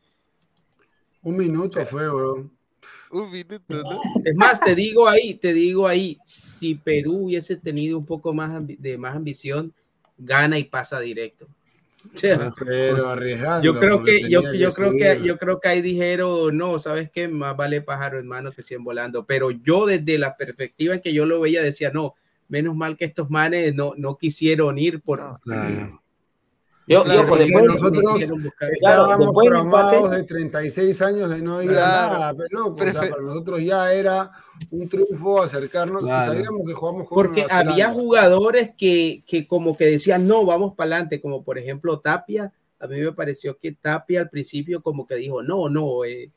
Un 1.23 1.37
minuto 1.37 1.85
fue, 1.85 2.09
weón. 2.11 2.51
Un 3.11 3.31
minuto, 3.31 3.83
¿no? 3.83 4.01
Es 4.25 4.35
más, 4.37 4.61
te 4.61 4.75
digo 4.75 5.09
ahí, 5.09 5.35
te 5.35 5.53
digo 5.53 5.89
ahí, 5.89 6.19
si 6.25 6.77
Perú 6.77 7.25
hubiese 7.25 7.57
tenido 7.57 7.99
un 7.99 8.07
poco 8.07 8.33
más 8.33 8.65
de 8.67 8.99
más 8.99 9.17
ambición, 9.17 9.73
gana 10.17 10.59
y 10.59 10.65
pasa 10.65 11.01
directo. 11.01 11.47
O 12.15 12.17
sea, 12.17 12.55
Pero 12.59 13.09
arriesgando. 13.09 13.63
yo 13.63 13.79
creo 13.79 14.03
que 14.03 14.23
yo, 14.23 14.43
yo 14.55 14.73
creo 14.73 14.93
que 14.93 15.13
subir. 15.13 15.23
yo 15.23 15.37
creo 15.39 15.61
que 15.61 15.69
ahí 15.69 15.83
dijeron 15.83 16.57
no 16.57 16.79
sabes 16.79 17.11
qué 17.11 17.29
más 17.29 17.55
vale 17.55 17.83
pájaro 17.83 18.19
en 18.19 18.27
mano 18.27 18.53
que 18.53 18.63
100 18.63 18.83
volando 18.83 19.27
pero 19.27 19.51
yo 19.51 19.85
desde 19.85 20.17
la 20.17 20.35
perspectiva 20.35 20.95
en 20.95 21.03
que 21.03 21.13
yo 21.13 21.27
lo 21.27 21.41
veía 21.41 21.63
decía 21.63 21.91
no 21.93 22.15
menos 22.49 22.75
mal 22.75 22.97
que 22.97 23.05
estos 23.05 23.29
manes 23.29 23.75
no, 23.75 23.93
no 23.99 24.17
quisieron 24.17 24.79
ir 24.79 25.03
por 25.03 25.21
No. 25.21 25.39
Claro. 25.41 26.00
Yo, 26.87 27.05
Claro, 27.05 27.29
yo, 27.29 27.37
después, 27.37 27.65
nosotros- 27.65 28.05
Claro, 28.59 28.73
Estábamos 28.73 29.37
del 29.37 29.45
traumados 29.51 30.11
empate- 30.11 30.17
de 30.17 30.23
36 30.25 31.03
años 31.03 31.31
de 31.31 31.41
no 31.41 31.63
ir 31.63 31.71
Claro. 31.71 32.15
a 32.17 32.19
nada, 32.19 32.35
pero 32.35 32.49
loco, 32.51 32.83
o 32.83 32.91
sea, 32.91 33.01
para 33.03 33.23
nosotros 33.23 33.63
ya 33.63 33.93
era 33.93 34.31
un 34.71 34.89
triunfo 34.89 35.43
acercarnos 35.43 36.03
Claro. 36.03 36.23
y 36.23 36.27
sabíamos 36.37 36.67
que 36.67 36.73
jugamos 36.75 37.09
con 37.09 37.15
porque 37.15 37.47
había 37.49 37.93
jugadores 37.93 38.71
que, 38.77 39.23
que 39.27 39.47
como 39.47 39.77
que 39.77 39.85
decían 39.85 40.27
no 40.27 40.45
vamos 40.45 40.75
para 40.75 40.87
adelante 40.97 41.21
como 41.21 41.45
por 41.45 41.59
ejemplo 41.59 42.01
Tapia 42.01 42.53
a 42.81 42.87
mí 42.89 42.99
me 42.99 43.13
pareció 43.13 43.57
que 43.59 43.73
Tapia 43.73 44.21
al 44.21 44.31
principio 44.31 44.83
como 44.83 45.07
que 45.07 45.15
dijo 45.17 45.43
no 45.43 45.69
no 45.69 46.05
eh, 46.05 46.29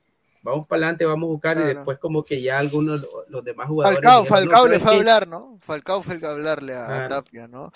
vamos 0.44 0.68
para 0.68 0.80
adelante 0.84 1.06
vamos 1.06 1.28
a 1.28 1.32
buscar 1.32 1.57
y 1.57 1.61
Claro. 1.61 1.76
después 1.78 1.98
como 1.99 2.22
que 2.24 2.41
ya 2.41 2.60
algunos 2.60 3.06
los 3.30 3.44
demás 3.44 3.68
jugadores 3.68 3.99
Falcao, 3.99 4.22
dijeron, 4.24 4.45
"No, 4.45 4.52
Falcao 4.52 4.68
le 4.68 4.74
¿sabes 4.80 4.84
fue 4.84 4.91
a 4.91 4.98
hablar, 4.99 5.28
¿no? 5.28 5.57
Falcao 5.61 6.02
fue 6.03 6.14
el 6.15 6.20
que 6.20 6.26
a 6.28 6.32
hablarle 6.32 6.74
a, 6.76 6.84
a 6.84 6.88
Claro. 6.88 7.07
Tapia, 7.10 7.48
¿no? 7.48 7.72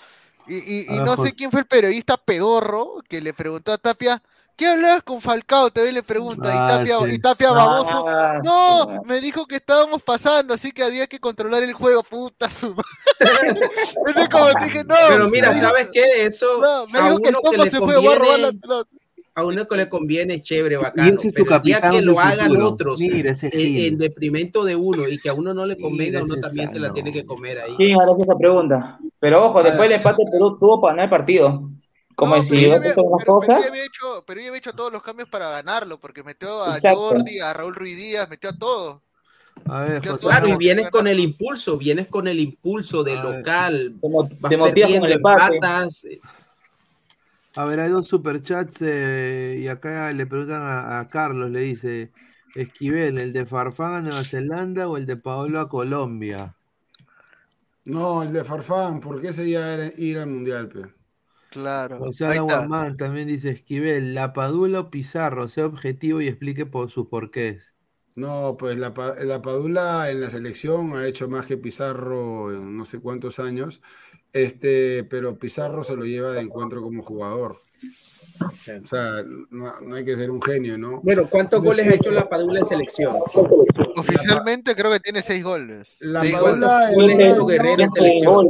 Y, 0.48 0.56
y, 0.56 0.80
y 0.96 0.98
Ah, 0.98 1.02
no 1.04 1.16
sé 1.16 1.16
José. 1.16 1.32
quién 1.36 1.50
fue 1.50 1.60
el 1.60 1.66
periodista 1.66 2.16
pedorro 2.16 2.96
que 3.08 3.20
le 3.20 3.32
preguntó 3.34 3.72
a 3.72 3.78
Tapia, 3.78 4.22
¿qué 4.56 4.66
hablabas 4.66 5.02
con 5.02 5.20
Falcao? 5.20 5.70
Te 5.70 5.92
le 5.92 6.02
pregunta, 6.02 6.48
y 6.54 6.56
Ah, 6.58 6.66
Tapia, 6.66 6.98
sí. 7.08 7.14
y 7.14 7.18
Tapia 7.18 7.50
baboso, 7.52 8.04
Ah, 8.08 8.40
no, 8.42 9.02
me 9.04 9.20
dijo 9.20 9.46
que 9.46 9.56
estábamos 9.56 10.02
pasando, 10.02 10.54
así 10.54 10.72
que 10.72 10.82
había 10.82 11.06
que 11.06 11.20
controlar 11.20 11.62
el 11.62 11.72
juego, 11.72 12.02
puta 12.02 12.48
su 12.48 12.74
madre. 12.74 12.88
Entonces 14.06 14.28
como 14.30 14.52
te 14.54 14.64
dije, 14.64 14.84
no, 14.84 14.94
pero 15.08 15.28
mira 15.28 15.54
sabes 15.54 15.88
qué 15.92 16.26
eso 16.26 16.58
no, 16.58 16.86
me 16.88 16.98
a 16.98 17.02
dijo 17.04 17.20
que 17.20 17.28
el 17.28 17.58
le 17.64 17.70
se 17.70 17.78
fue, 17.78 17.96
voy 17.98 18.14
a 18.14 18.18
robar 18.18 18.38
la 18.40 18.52
pelota. 18.52 18.90
A 19.38 19.44
uno 19.44 19.66
que 19.66 19.76
le 19.76 19.88
conviene 19.88 20.42
chévere, 20.42 20.74
Y 20.74 20.78
bacano, 20.78 21.08
ese 21.14 21.28
es 21.28 21.34
tu 21.34 21.44
pero 21.44 21.56
el 21.56 21.62
día 21.62 21.80
que 21.80 22.02
lo 22.02 22.12
del 22.12 22.20
hagan 22.20 22.48
futuro. 22.48 22.68
otros 22.68 23.00
Mira 23.00 23.30
ese 23.32 23.50
en, 23.52 23.92
en 23.92 23.98
deprimento 23.98 24.64
de 24.64 24.76
uno 24.76 25.08
y 25.08 25.18
que 25.18 25.28
a 25.28 25.34
uno 25.34 25.54
no 25.54 25.64
le 25.66 25.78
convenga, 25.78 26.22
uno 26.22 26.36
también 26.40 26.70
se 26.70 26.78
la 26.78 26.92
tiene 26.92 27.12
que 27.12 27.24
comer 27.24 27.58
ahí. 27.60 27.74
¿Quién 27.76 28.00
hará 28.00 28.12
esa 28.18 28.36
pregunta? 28.38 28.98
Pero 29.20 29.46
ojo, 29.46 29.62
después 29.62 29.88
del 29.88 29.98
empate 29.98 30.22
Perú 30.30 30.58
tuvo 30.58 30.80
para 30.80 30.92
ganar 30.94 31.04
el 31.04 31.10
partido. 31.10 31.70
Como 32.14 32.34
No, 32.36 32.42
yo 32.42 32.74
había, 32.74 32.80
pero- 32.94 33.02
cosas. 33.24 33.62
ya 33.62 33.68
había 33.68 33.84
hecho, 33.84 34.24
pero 34.26 34.40
ya 34.40 34.48
había 34.48 34.58
hecho 34.58 34.72
todos 34.72 34.92
los 34.92 35.02
cambios 35.02 35.28
para 35.28 35.50
ganarlo, 35.50 35.98
porque 36.00 36.24
metió 36.24 36.64
a 36.64 36.76
Exacto. 36.78 36.98
Jordi, 36.98 37.38
a 37.38 37.52
Raúl 37.52 37.74
Ruiz 37.76 37.96
Díaz, 37.96 38.28
metió 38.28 38.50
a 38.50 38.58
todos. 38.58 39.00
A 39.66 39.82
ver, 39.82 40.04
José. 40.04 40.26
Claro, 40.26 40.48
y 40.48 40.56
vienes 40.56 40.90
con 40.90 41.06
el 41.06 41.20
impulso, 41.20 41.76
vienes 41.78 42.08
con 42.08 42.26
el 42.26 42.40
impulso 42.40 43.04
de 43.04 43.18
A 43.18 43.22
ver. 43.22 43.36
local, 43.36 43.90
vas 44.00 44.00
te 44.50 44.56
motivas 44.56 44.58
con 44.58 44.64
perdiendo, 44.74 45.06
el 45.06 45.12
empate. 45.12 45.54
empatas, 45.56 46.06
A 47.58 47.64
ver, 47.64 47.80
hay 47.80 47.90
dos 47.90 48.06
superchats 48.08 48.78
eh, 48.82 49.56
y 49.60 49.66
acá 49.68 50.12
le 50.12 50.26
preguntan 50.26 50.62
a, 50.62 51.00
a 51.00 51.08
Carlos, 51.08 51.50
le 51.50 51.60
dice, 51.60 52.12
Esquivel, 52.54 53.18
¿el 53.18 53.32
de 53.32 53.46
Farfán 53.46 53.94
a 53.94 54.00
Nueva 54.02 54.24
Zelanda 54.24 54.88
o 54.88 54.96
el 54.96 55.06
de 55.06 55.16
Paolo 55.16 55.60
a 55.60 55.68
Colombia? 55.68 56.56
No, 57.94 58.22
el 58.22 58.32
de 58.32 58.44
Farfán, 58.44 59.00
porque 59.00 59.28
ese 59.28 59.50
ya 59.50 59.74
era 59.74 59.90
ir 59.96 60.18
al 60.18 60.28
mundial, 60.28 60.68
pe. 60.68 60.82
Claro. 61.50 62.06
O 62.06 62.12
sea, 62.12 62.30
ahí 62.30 62.38
está. 62.38 62.68
Guamán 62.68 62.96
también 62.96 63.28
dice 63.28 63.50
Esquivel, 63.50 64.14
la 64.14 64.32
Padula 64.32 64.80
o 64.80 64.90
Pizarro, 64.90 65.48
sea 65.48 65.66
objetivo 65.66 66.20
y 66.20 66.28
explique 66.28 66.66
por 66.66 66.90
sus 66.90 67.08
porqués. 67.08 67.62
No, 68.14 68.56
pues 68.58 68.76
la, 68.78 68.92
la 69.24 69.42
Padula 69.42 70.10
en 70.10 70.20
la 70.20 70.28
selección 70.28 70.96
ha 70.96 71.06
hecho 71.06 71.28
más 71.28 71.46
que 71.46 71.56
Pizarro 71.56 72.52
en 72.52 72.76
no 72.76 72.84
sé 72.84 72.98
cuántos 73.00 73.38
años, 73.38 73.80
este, 74.32 75.04
pero 75.04 75.36
Pizarro 75.38 75.82
se 75.84 75.96
lo 75.96 76.04
lleva 76.04 76.32
de 76.32 76.40
encuentro 76.40 76.82
como 76.82 77.02
jugador. 77.02 77.56
O 78.40 78.86
sea, 78.86 79.24
no, 79.50 79.80
no 79.80 79.96
hay 79.96 80.04
que 80.04 80.16
ser 80.16 80.30
un 80.30 80.40
genio, 80.40 80.78
¿no? 80.78 81.00
Bueno, 81.02 81.26
¿cuántos 81.28 81.60
goles 81.62 81.84
ha 81.86 81.94
hecho 81.94 82.12
la 82.12 82.28
Padula 82.28 82.60
en 82.60 82.66
selección? 82.66 83.16
Oficialmente 83.96 84.76
creo 84.76 84.92
que 84.92 85.00
tiene 85.00 85.22
seis 85.22 85.42
goles. 85.42 85.96
La 86.00 86.20
Seis 86.22 86.34
Padula 86.36 86.90
goles. 86.94 87.18
en 87.18 87.38
Goles 87.38 87.38
un 87.40 87.50
año- 87.66 87.82
en 87.84 87.90
selección. 87.90 88.48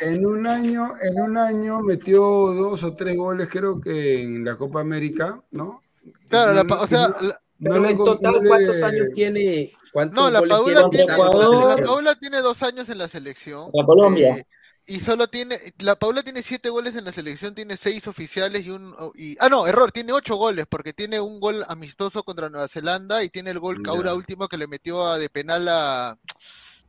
En 0.00 0.26
un 0.26 0.46
año, 0.46 0.92
en 1.02 1.20
un 1.20 1.36
año 1.36 1.80
metió 1.80 2.20
dos 2.20 2.84
o 2.84 2.94
tres 2.94 3.16
goles, 3.16 3.48
creo 3.50 3.80
que 3.80 4.22
en 4.22 4.44
la 4.44 4.56
Copa 4.56 4.80
América, 4.80 5.42
¿no? 5.50 5.82
Claro, 6.28 6.52
la 6.54 6.62
No- 6.62 6.68
pa- 6.68 6.82
o 6.82 6.86
sea, 6.86 7.08
no- 7.08 7.28
la- 7.28 7.40
no 7.58 7.88
en 7.88 7.96
total, 7.98 8.42
¿cuántos 8.46 8.82
años 8.82 9.08
tiene? 9.14 9.72
¿Cuántos 9.92 10.16
no, 10.16 10.30
la 10.30 10.38
goles 10.40 10.56
Padula 10.56 10.90
tiene 10.90 11.06
la 11.06 11.18
la? 11.18 11.76
Padula 11.76 12.14
tiene 12.20 12.38
dos 12.40 12.62
años 12.62 12.88
en 12.88 12.98
la 12.98 13.08
selección. 13.08 13.68
La 13.72 13.84
Colombia. 13.84 14.36
eh, 14.36 14.44
y 14.86 15.00
solo 15.00 15.28
tiene, 15.28 15.56
la 15.78 15.94
Paula 15.96 16.22
tiene 16.22 16.42
siete 16.42 16.68
goles 16.68 16.96
en 16.96 17.04
la 17.04 17.12
selección, 17.12 17.54
tiene 17.54 17.76
seis 17.76 18.06
oficiales 18.08 18.66
y 18.66 18.70
un, 18.70 18.94
y, 19.14 19.36
ah 19.40 19.48
no, 19.48 19.66
error, 19.66 19.92
tiene 19.92 20.12
ocho 20.12 20.36
goles 20.36 20.66
porque 20.68 20.92
tiene 20.92 21.20
un 21.20 21.38
gol 21.40 21.64
amistoso 21.68 22.22
contra 22.24 22.48
Nueva 22.48 22.68
Zelanda 22.68 23.22
y 23.22 23.28
tiene 23.28 23.50
el 23.50 23.60
gol 23.60 23.80
Caura 23.82 24.14
último 24.14 24.48
que 24.48 24.56
le 24.58 24.66
metió 24.66 25.06
a- 25.06 25.18
de 25.18 25.28
penal 25.30 25.68
a, 25.68 26.18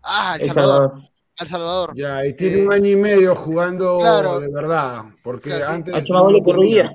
ah, 0.03 0.37
El 0.39 0.47
Salvador, 0.47 0.93
al 1.37 1.47
Salvador. 1.47 1.93
Ya, 1.95 2.25
y 2.25 2.33
tiene 2.35 2.57
Eh, 2.57 2.65
un 2.67 2.73
año 2.73 2.89
y 2.89 2.95
medio 2.95 3.35
jugando 3.35 3.99
claro. 3.99 4.39
de 4.39 4.51
verdad, 4.51 5.03
porque 5.23 5.49
Claro, 5.49 5.69
antes 5.69 5.93
Ha 5.93 5.99
hecho 5.99 6.13
más 6.13 6.23
goles 6.23 6.41
que. 6.45 6.51
Claro, 6.51 6.89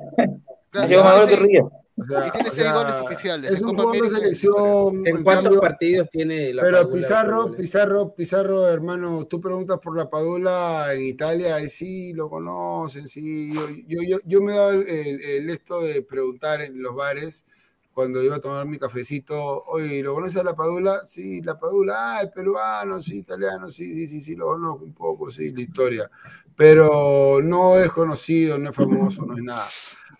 Ha 0.74 0.86
hecho 0.86 1.04
más 1.04 1.26
tiene 1.26 1.38
goles 1.38 1.48
que. 1.48 1.88
O 2.00 2.04
sea, 2.04 2.18
Y 2.26 2.30
tiene 2.30 2.48
o 2.48 2.52
seis 2.52 2.64
sea, 2.66 2.72
goles 2.74 2.94
oficiales, 3.00 3.50
Es 3.52 3.60
en 3.60 3.66
un 3.66 3.70
Copa 3.74 3.82
jugador 3.84 4.02
de 4.10 4.14
selección. 4.16 5.06
¿En 5.06 5.16
en 5.16 5.24
cuántos 5.24 5.44
cambio- 5.44 5.60
partidos 5.60 6.08
tiene 6.10 6.54
la 6.54 6.62
Pero 6.62 6.78
Padula? 6.78 6.94
Pizarro? 6.96 7.52
Pizarro, 7.56 8.14
Pizarro, 8.14 8.68
hermano, 8.68 9.26
tú 9.26 9.40
preguntas 9.40 9.78
por 9.82 9.96
la 9.96 10.08
Padula 10.08 10.92
en 10.94 11.02
Italia, 11.04 11.60
y 11.60 11.68
sí, 11.68 12.12
lo 12.12 12.28
conocen, 12.30 13.08
sí. 13.08 13.52
Yo, 13.52 13.60
yo, 13.86 13.98
yo, 14.06 14.18
yo 14.24 14.40
me 14.40 14.52
he 14.52 14.56
dado 14.56 14.70
el, 14.72 14.88
el- 14.88 15.20
el 15.22 15.50
esto 15.50 15.80
de 15.82 16.02
preguntar 16.02 16.60
en 16.62 16.80
los 16.82 16.94
bares 16.94 17.46
cuando 17.92 18.22
iba 18.22 18.36
a 18.36 18.40
tomar 18.40 18.64
mi 18.64 18.78
cafecito, 18.78 19.64
oye, 19.64 20.00
¿lo 20.04 20.14
conoces 20.14 20.36
a 20.36 20.44
la 20.44 20.54
Padula? 20.54 21.00
Sí, 21.04 21.42
la 21.42 21.58
Padula, 21.58 22.18
ah, 22.18 22.20
el 22.20 22.30
peruano, 22.30 23.00
sí, 23.00 23.18
italiano, 23.18 23.68
sí, 23.70 23.92
sí, 23.92 24.06
sí, 24.06 24.20
sí, 24.20 24.36
lo 24.36 24.46
conozco 24.46 24.84
un 24.84 24.94
poco, 24.94 25.32
sí, 25.32 25.50
la 25.50 25.62
historia. 25.62 26.08
Pero 26.54 27.40
no 27.42 27.76
es 27.76 27.90
conocido, 27.90 28.56
no 28.56 28.70
es 28.70 28.76
famoso, 28.76 29.26
no 29.26 29.36
es 29.36 29.42
nada. 29.42 29.66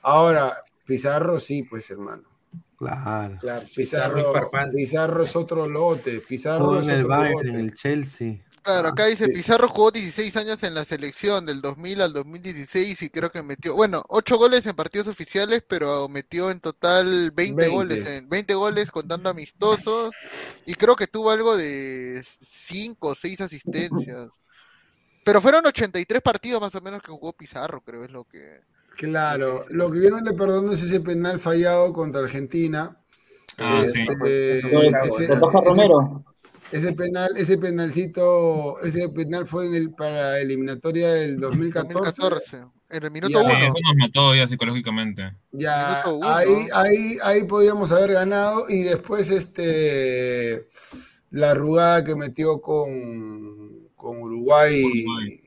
Ahora, 0.03 0.57
Pizarro 0.89 1.39
sí, 1.39 1.65
pues, 1.65 1.91
hermano. 1.91 2.23
Claro. 2.79 3.37
Claro, 3.41 3.67
Pizarro 3.77 4.33
Pizarro, 4.75 5.23
es 5.23 5.37
otro 5.37 5.69
lote, 5.69 6.21
Pizarro 6.21 6.65
Jugó 6.65 6.79
es 6.79 6.89
en 6.89 6.95
el 6.95 7.01
otro 7.03 7.17
Bayern, 7.17 7.37
lote. 7.37 7.49
en 7.51 7.57
el 7.57 7.75
Chelsea. 7.75 8.45
Claro, 8.63 8.89
acá 8.89 9.05
dice. 9.05 9.29
Pizarro 9.29 9.69
jugó 9.69 9.91
16 9.91 10.35
años 10.37 10.63
en 10.63 10.75
la 10.75 10.87
selección 10.87 11.45
del 11.45 11.61
2000 11.61 12.01
al 12.01 12.13
2016 12.15 13.03
y 13.03 13.11
creo 13.11 13.31
que 13.31 13.43
metió, 13.43 13.75
bueno, 13.75 14.03
8 14.09 14.39
goles 14.39 14.65
en 14.65 14.75
partidos 14.77 15.09
oficiales, 15.09 15.63
pero 15.69 16.09
metió 16.09 16.51
en 16.51 16.61
total 16.61 17.33
20, 17.33 17.55
20. 17.55 17.69
goles, 17.69 18.07
en 18.07 18.29
20 18.29 18.55
goles 18.55 18.91
contando 18.91 19.29
amistosos 19.29 20.15
y 20.65 20.75
creo 20.75 20.97
que 20.97 21.07
tuvo 21.07 21.31
algo 21.31 21.55
de 21.55 22.23
5 22.25 23.09
o 23.09 23.15
6 23.15 23.43
asistencias. 23.43 24.29
Pero 25.23 25.43
fueron 25.43 25.67
83 25.67 26.23
partidos 26.23 26.63
más 26.63 26.75
o 26.75 26.81
menos 26.81 27.03
que 27.03 27.11
jugó 27.11 27.35
Pizarro, 27.35 27.83
creo 27.83 28.05
es 28.05 28.11
lo 28.11 28.25
que 28.25 28.63
Claro, 28.99 29.65
lo 29.71 29.91
que 29.93 30.03
yo 30.03 30.11
no 30.11 30.21
le 30.21 30.33
perdono 30.33 30.73
es 30.73 30.83
ese 30.83 31.01
penal 31.01 31.39
fallado 31.39 31.93
contra 31.93 32.21
Argentina. 32.21 32.97
Ah, 33.57 33.83
Este, 33.85 33.99
sí. 34.01 34.07
ese, 34.25 34.91
ese- 35.07 35.35
Romero. 35.37 36.25
ese 36.73 36.93
penal, 36.93 37.31
ese 37.37 37.59
penalcito, 37.59 38.81
ese 38.83 39.09
penal 39.09 39.47
fue 39.47 39.67
en 39.67 39.75
el 39.77 39.91
para 39.93 40.41
eliminatoria 40.41 41.13
del 41.13 41.39
2014. 41.39 41.95
2014, 41.95 42.57
en 42.91 43.05
el 43.05 43.11
minuto 43.13 43.33
Ya. 43.41 43.49
Sí, 43.51 43.57
1. 43.57 43.65
eso 43.67 43.75
nos 43.85 43.97
mató 43.97 44.35
ya 44.35 44.49
psicológicamente. 44.49 45.33
Ya, 45.53 46.03
Minuto 46.05 46.19
uno. 46.19 46.35
ahí, 46.35 46.67
ahí, 46.75 47.19
ahí 47.23 47.45
podíamos 47.45 47.93
haber 47.93 48.13
ganado 48.15 48.67
y 48.69 48.83
después 48.83 49.31
este 49.31 50.67
la 51.31 51.53
arrugada 51.53 52.03
que 52.03 52.17
metió 52.17 52.61
con, 52.61 53.89
con 53.95 54.19
Uruguay. 54.19 54.83
Uruguay. 54.83 55.41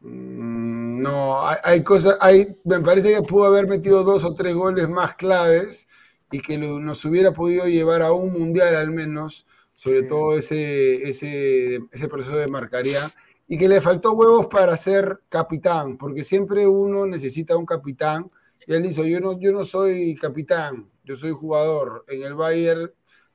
Mm, 0.00 1.02
No, 1.02 1.46
hay, 1.46 1.56
hay 1.64 1.82
cosas, 1.84 2.16
hay, 2.20 2.56
me 2.64 2.80
parece 2.80 3.12
que 3.14 3.22
pudo 3.22 3.44
haber 3.46 3.66
metido 3.66 4.02
dos 4.04 4.24
o 4.24 4.34
tres 4.34 4.54
goles 4.54 4.88
más 4.88 5.14
claves 5.14 5.88
y 6.30 6.40
que 6.40 6.58
lo- 6.58 6.78
nos 6.80 7.04
hubiera 7.04 7.32
podido 7.32 7.66
llevar 7.66 8.02
a 8.02 8.12
un 8.12 8.32
mundial 8.32 8.74
al 8.76 8.90
menos, 8.90 9.46
sobre 9.74 10.02
Sí. 10.02 10.08
todo 10.08 10.36
ese, 10.36 11.08
ese, 11.08 11.80
ese 11.90 12.08
proceso 12.08 12.36
de 12.36 12.48
marcaría, 12.48 13.10
y 13.48 13.58
que 13.58 13.68
le 13.68 13.80
faltó 13.80 14.12
huevos 14.12 14.46
para 14.46 14.76
ser 14.76 15.20
capitán, 15.28 15.96
porque 15.98 16.22
siempre 16.24 16.66
uno 16.66 17.06
necesita 17.06 17.56
un 17.56 17.66
capitán, 17.66 18.30
y 18.66 18.74
él 18.74 18.82
dice, 18.82 19.08
yo 19.10 19.20
no, 19.20 19.38
yo 19.40 19.52
no 19.52 19.64
soy 19.64 20.14
capitán, 20.16 20.88
yo 21.04 21.16
soy 21.16 21.32
jugador, 21.32 22.04
en 22.08 22.22
el 22.22 22.34
Bayern 22.34 22.92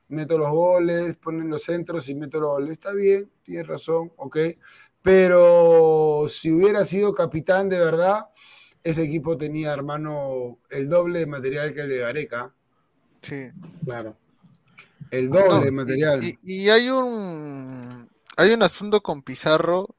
meto 0.08 0.38
los 0.38 0.50
goles, 0.50 1.16
ponen 1.16 1.48
los 1.50 1.62
centros 1.64 2.08
y 2.08 2.14
meto 2.14 2.38
los 2.40 2.50
goles, 2.50 2.72
está 2.72 2.92
bien, 2.92 3.28
tienes 3.42 3.66
razón, 3.66 4.12
ok, 4.16 4.36
pero 5.06 6.26
si 6.28 6.50
hubiera 6.52 6.84
sido 6.84 7.14
capitán 7.14 7.68
de 7.68 7.78
verdad, 7.78 8.26
ese 8.82 9.04
equipo 9.04 9.38
tenía, 9.38 9.72
hermano, 9.72 10.58
el 10.70 10.88
doble 10.88 11.20
de 11.20 11.26
material 11.26 11.74
que 11.74 11.82
el 11.82 11.88
de 11.90 11.98
Gareca. 11.98 12.54
Sí. 13.22 13.52
Claro. 13.84 14.18
El 15.10 15.30
doble 15.32 15.60
No, 15.60 15.64
de 15.64 15.72
material. 15.72 16.20
Y, 16.20 16.38
y 16.42 16.70
hay 16.70 16.90
un 16.90 18.08
hay 18.36 18.52
un 18.52 18.62
asunto 18.62 19.02
con 19.02 19.22
Pizarro 19.22 19.96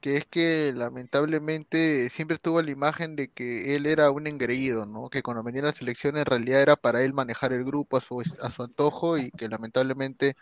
que 0.00 0.16
es 0.18 0.26
que 0.26 0.72
lamentablemente 0.76 2.10
siempre 2.10 2.38
tuvo 2.38 2.62
la 2.62 2.70
imagen 2.72 3.16
de 3.16 3.30
que 3.32 3.76
él 3.76 3.86
era 3.86 4.10
un 4.12 4.26
engreído, 4.28 4.86
¿no? 4.86 5.10
Que 5.10 5.22
cuando 5.22 5.42
venía 5.44 5.62
a 5.62 5.66
la 5.66 5.72
selección 5.72 6.16
en 6.18 6.26
realidad 6.26 6.62
era 6.62 6.76
para 6.76 7.02
él 7.04 7.14
manejar 7.14 7.52
el 7.54 7.64
grupo 7.64 7.98
a 7.98 8.00
su, 8.02 8.22
a 8.42 8.50
su 8.50 8.62
antojo 8.64 9.18
y 9.18 9.30
que 9.32 9.48
lamentablemente 9.48 10.36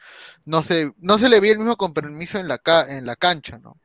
no 0.47 0.63
se, 0.65 0.93
no 0.99 1.19
se 1.19 1.29
le 1.31 1.41
veía 1.41 1.55
el 1.55 1.61
mismo 1.61 1.77
compromiso 1.77 2.39
en 2.39 2.49
la, 2.49 2.59
ca- 2.59 2.87
en 2.97 3.07
la 3.07 3.17
cancha, 3.17 3.59
¿no? 3.59 3.79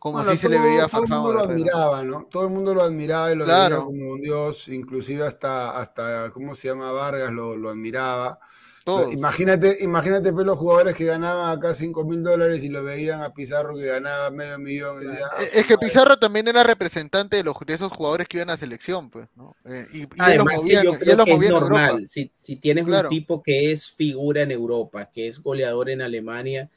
Como 0.00 0.16
Bueno, 0.16 0.32
si 0.32 0.38
se 0.38 0.48
le 0.48 0.56
todo- 0.56 0.64
veía 0.66 0.84
a 0.86 0.88
todo 0.88 1.04
el 1.04 1.10
mundo 1.10 1.32
lo 1.34 1.40
admiraba, 1.40 2.02
¿no? 2.02 2.24
Todo 2.30 2.44
el 2.44 2.50
mundo 2.50 2.74
lo 2.74 2.82
admiraba 2.82 3.30
y 3.30 3.36
lo 3.36 3.44
Claro. 3.44 3.76
veía 3.76 3.84
como 3.84 4.10
un 4.12 4.20
dios, 4.22 4.68
inclusive 4.68 5.24
hasta, 5.26 5.78
hasta 5.78 6.30
¿cómo 6.32 6.54
se 6.54 6.68
llama? 6.68 6.90
Vargas 6.90 7.30
lo, 7.30 7.54
lo 7.56 7.68
admiraba. 7.68 8.38
Todos. 8.82 9.12
Imagínate, 9.12 9.76
imagínate 9.82 10.32
pues, 10.32 10.46
los 10.46 10.56
jugadores 10.56 10.96
que 10.96 11.04
ganaban 11.04 11.56
acá 11.56 11.74
5 11.74 12.02
mil 12.06 12.22
dólares 12.22 12.64
y 12.64 12.70
lo 12.70 12.82
veían 12.82 13.20
a 13.22 13.34
Pizarro 13.34 13.76
que 13.76 13.84
ganaba 13.84 14.30
medio 14.30 14.58
millón. 14.58 15.00
decía, 15.06 15.26
"Ah, 15.30 15.42
Eh, 15.42 15.48
Es 15.60 15.66
que 15.66 15.76
Pizarro 15.76 16.18
también 16.18 16.48
era 16.48 16.62
representante 16.64 17.36
de 17.36 17.44
los 17.44 17.54
de 17.66 17.74
esos 17.74 17.92
jugadores 17.92 18.26
que 18.26 18.38
iban 18.38 18.48
a 18.48 18.56
selección, 18.56 19.10
pues, 19.10 19.28
¿no? 19.36 19.50
Eh, 19.66 19.86
y, 19.92 19.98
y 19.98 20.00
él 20.02 20.08
los 20.08 20.18
Además, 20.26 20.54
que 20.54 20.56
movía, 20.62 20.82
yo 20.82 20.92
y 20.94 20.96
creo 20.96 21.12
él 21.12 21.16
los 21.18 21.24
que 21.26 21.32
es 21.32 21.50
normal. 21.50 22.08
Si, 22.08 22.30
si 22.34 22.56
tienes 22.56 22.86
Claro. 22.86 23.08
un 23.10 23.14
tipo 23.14 23.42
que 23.42 23.70
es 23.70 23.90
figura 23.90 24.40
en 24.40 24.50
Europa, 24.50 25.10
que 25.12 25.28
es 25.28 25.42
goleador 25.42 25.90
en 25.90 26.00
Alemania, 26.00 26.70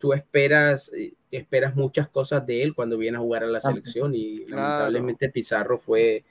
tú 0.00 0.12
esperas, 0.14 0.92
eh, 0.94 1.12
esperas 1.30 1.76
muchas 1.76 2.08
cosas 2.08 2.44
de 2.46 2.62
él 2.62 2.74
cuando 2.74 2.96
viene 2.98 3.18
a 3.18 3.20
jugar 3.20 3.44
a 3.44 3.46
la 3.46 3.60
selección 3.60 4.14
y 4.14 4.38
Claro. 4.46 4.56
lamentablemente 4.62 5.28
Pizarro 5.28 5.78
fue, 5.78 6.24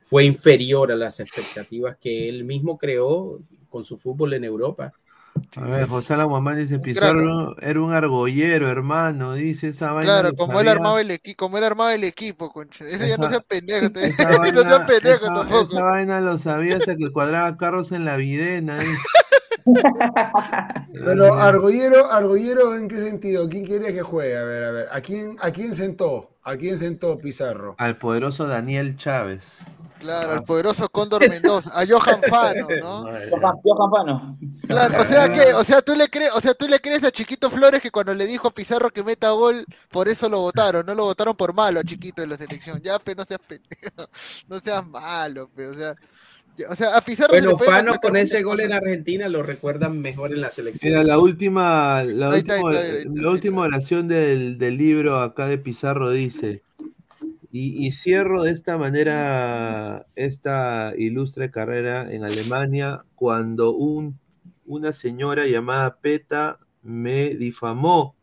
fue 0.00 0.24
inferior 0.24 0.92
a 0.92 0.96
las 0.96 1.18
expectativas 1.20 1.96
que 2.00 2.28
él 2.28 2.44
mismo 2.44 2.78
creó 2.78 3.40
con 3.68 3.84
su 3.84 3.98
fútbol 3.98 4.34
en 4.34 4.44
Europa. 4.44 4.92
A 5.56 5.64
ver, 5.66 5.86
José 5.88 6.14
Aguamán 6.14 6.58
dice, 6.58 6.78
Pizarro 6.78 7.56
era 7.60 7.80
un 7.80 7.92
argollero, 7.92 8.70
hermano, 8.70 9.34
dice 9.34 9.68
esa 9.68 9.92
vaina. 9.92 10.20
Claro, 10.20 10.34
como 10.34 10.60
él 10.60 10.68
armaba 10.68 11.00
el 11.00 11.10
equipo, 11.10 11.36
como 11.38 11.58
él 11.58 11.64
armaba 11.64 11.94
el 11.94 12.04
equipo, 12.04 12.52
concha. 12.52 12.84
Ese 12.84 13.08
ya 13.08 13.16
no 13.16 13.24
Esa- 13.24 13.30
sea 13.30 13.40
pendejo, 13.40 13.90
te- 13.90 14.06
Esa 14.06 14.30
no 14.30 14.38
vaina, 14.38 14.68
sea 14.68 14.86
pendejo 14.86 15.24
esa- 15.24 15.34
tampoco. 15.34 15.62
esa 15.72 15.82
vaina 15.82 16.20
lo 16.20 16.38
sabía 16.38 16.76
hasta 16.76 16.96
que 16.96 17.10
cuadraba 17.10 17.56
carros 17.56 17.92
en 17.92 18.04
la 18.04 18.16
videna. 18.16 18.78
¿eh? 18.78 18.86
Pero 20.92 21.34
Argollero, 21.34 22.10
Argollero, 22.10 22.76
¿en 22.76 22.88
qué 22.88 22.98
sentido? 22.98 23.48
¿Quién 23.48 23.64
quería 23.64 23.92
que 23.92 24.02
juegue? 24.02 24.36
A 24.36 24.44
ver, 24.44 24.64
a 24.64 24.70
ver. 24.70 24.88
¿A 24.90 25.00
quién, 25.00 25.36
a 25.40 25.50
quién 25.50 25.74
sentó? 25.74 26.30
¿A 26.42 26.56
quién 26.56 26.76
sentó 26.76 27.18
Pizarro? 27.18 27.74
Al 27.78 27.96
poderoso 27.96 28.46
Daniel 28.46 28.96
Chávez. 28.96 29.58
Claro, 30.02 30.34
el 30.34 30.42
poderoso 30.42 30.88
Cóndor 30.88 31.20
Mendoza, 31.30 31.70
a 31.80 31.86
Johan 31.86 32.20
Fano, 32.28 32.66
¿no? 32.82 33.04
Johan 33.30 33.56
Johan 33.62 33.90
Fano. 33.90 34.38
Claro, 34.66 35.00
o 35.00 35.04
sea 35.04 35.30
que, 35.30 35.54
o 35.54 35.62
sea, 35.62 35.80
tú 35.80 35.94
le 35.94 36.08
crees, 36.08 36.32
o 36.34 36.40
sea, 36.40 36.54
tú 36.54 36.66
le 36.66 36.80
crees 36.80 37.04
a 37.04 37.12
Chiquito 37.12 37.48
Flores 37.48 37.80
que 37.80 37.92
cuando 37.92 38.12
le 38.12 38.26
dijo 38.26 38.48
a 38.48 38.50
Pizarro 38.50 38.90
que 38.90 39.04
meta 39.04 39.30
gol, 39.30 39.64
por 39.90 40.08
eso 40.08 40.28
lo 40.28 40.40
votaron, 40.40 40.84
no 40.84 40.94
lo 40.96 41.04
votaron 41.04 41.36
por 41.36 41.54
malo 41.54 41.78
a 41.78 41.84
Chiquito 41.84 42.20
de 42.20 42.26
la 42.26 42.36
selección. 42.36 42.80
Ya, 42.82 42.98
pe, 42.98 43.14
no 43.14 43.24
seas 43.24 43.40
pendejo, 43.46 44.08
no 44.48 44.58
seas 44.58 44.84
malo, 44.84 45.48
pe, 45.54 45.68
o 45.68 45.74
sea, 45.74 45.94
O 46.68 46.76
sea, 46.76 46.96
a 46.96 47.00
Pizarro 47.00 47.34
se 47.34 47.40
Bueno, 47.40 47.50
le 47.52 47.56
puede 47.56 47.70
Fano 47.70 47.94
con 48.00 48.16
ese 48.16 48.42
gol 48.42 48.60
en. 48.60 48.72
Argentina 48.72 49.28
lo 49.28 49.42
recuerdan 49.42 50.00
mejor 50.00 50.32
en 50.32 50.40
la 50.40 50.50
selección. 50.50 50.92
Mira, 50.92 51.04
la 51.04 51.18
última, 51.18 52.02
la 52.04 52.30
Ahí 52.30 52.38
está, 52.40 52.54
ahí 52.54 52.60
última, 52.62 52.80
está, 52.80 52.96
ahí 52.96 52.98
está, 52.98 53.22
la 53.22 53.30
última 53.30 53.62
oración 53.62 54.08
del, 54.08 54.58
del 54.58 54.76
libro 54.76 55.18
acá 55.20 55.46
de 55.46 55.58
Pizarro 55.58 56.10
dice, 56.10 56.62
y, 57.50 57.86
y 57.86 57.92
cierro 57.92 58.42
de 58.42 58.50
esta 58.50 58.78
manera 58.78 60.06
esta 60.14 60.94
ilustre 60.96 61.50
carrera 61.50 62.12
en 62.12 62.24
Alemania 62.24 63.04
cuando 63.14 63.72
un, 63.72 64.18
una 64.66 64.92
señora 64.92 65.46
llamada 65.46 65.96
Peta 66.00 66.58
me 66.82 67.30
difamó 67.30 68.16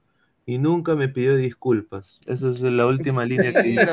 y 0.45 0.57
nunca 0.57 0.95
me 0.95 1.09
pidió 1.09 1.35
disculpas. 1.35 2.19
Esa 2.25 2.49
es 2.49 2.59
la 2.61 2.87
última 2.87 3.23
línea 3.25 3.53
que 3.53 3.61
dice 3.63 3.87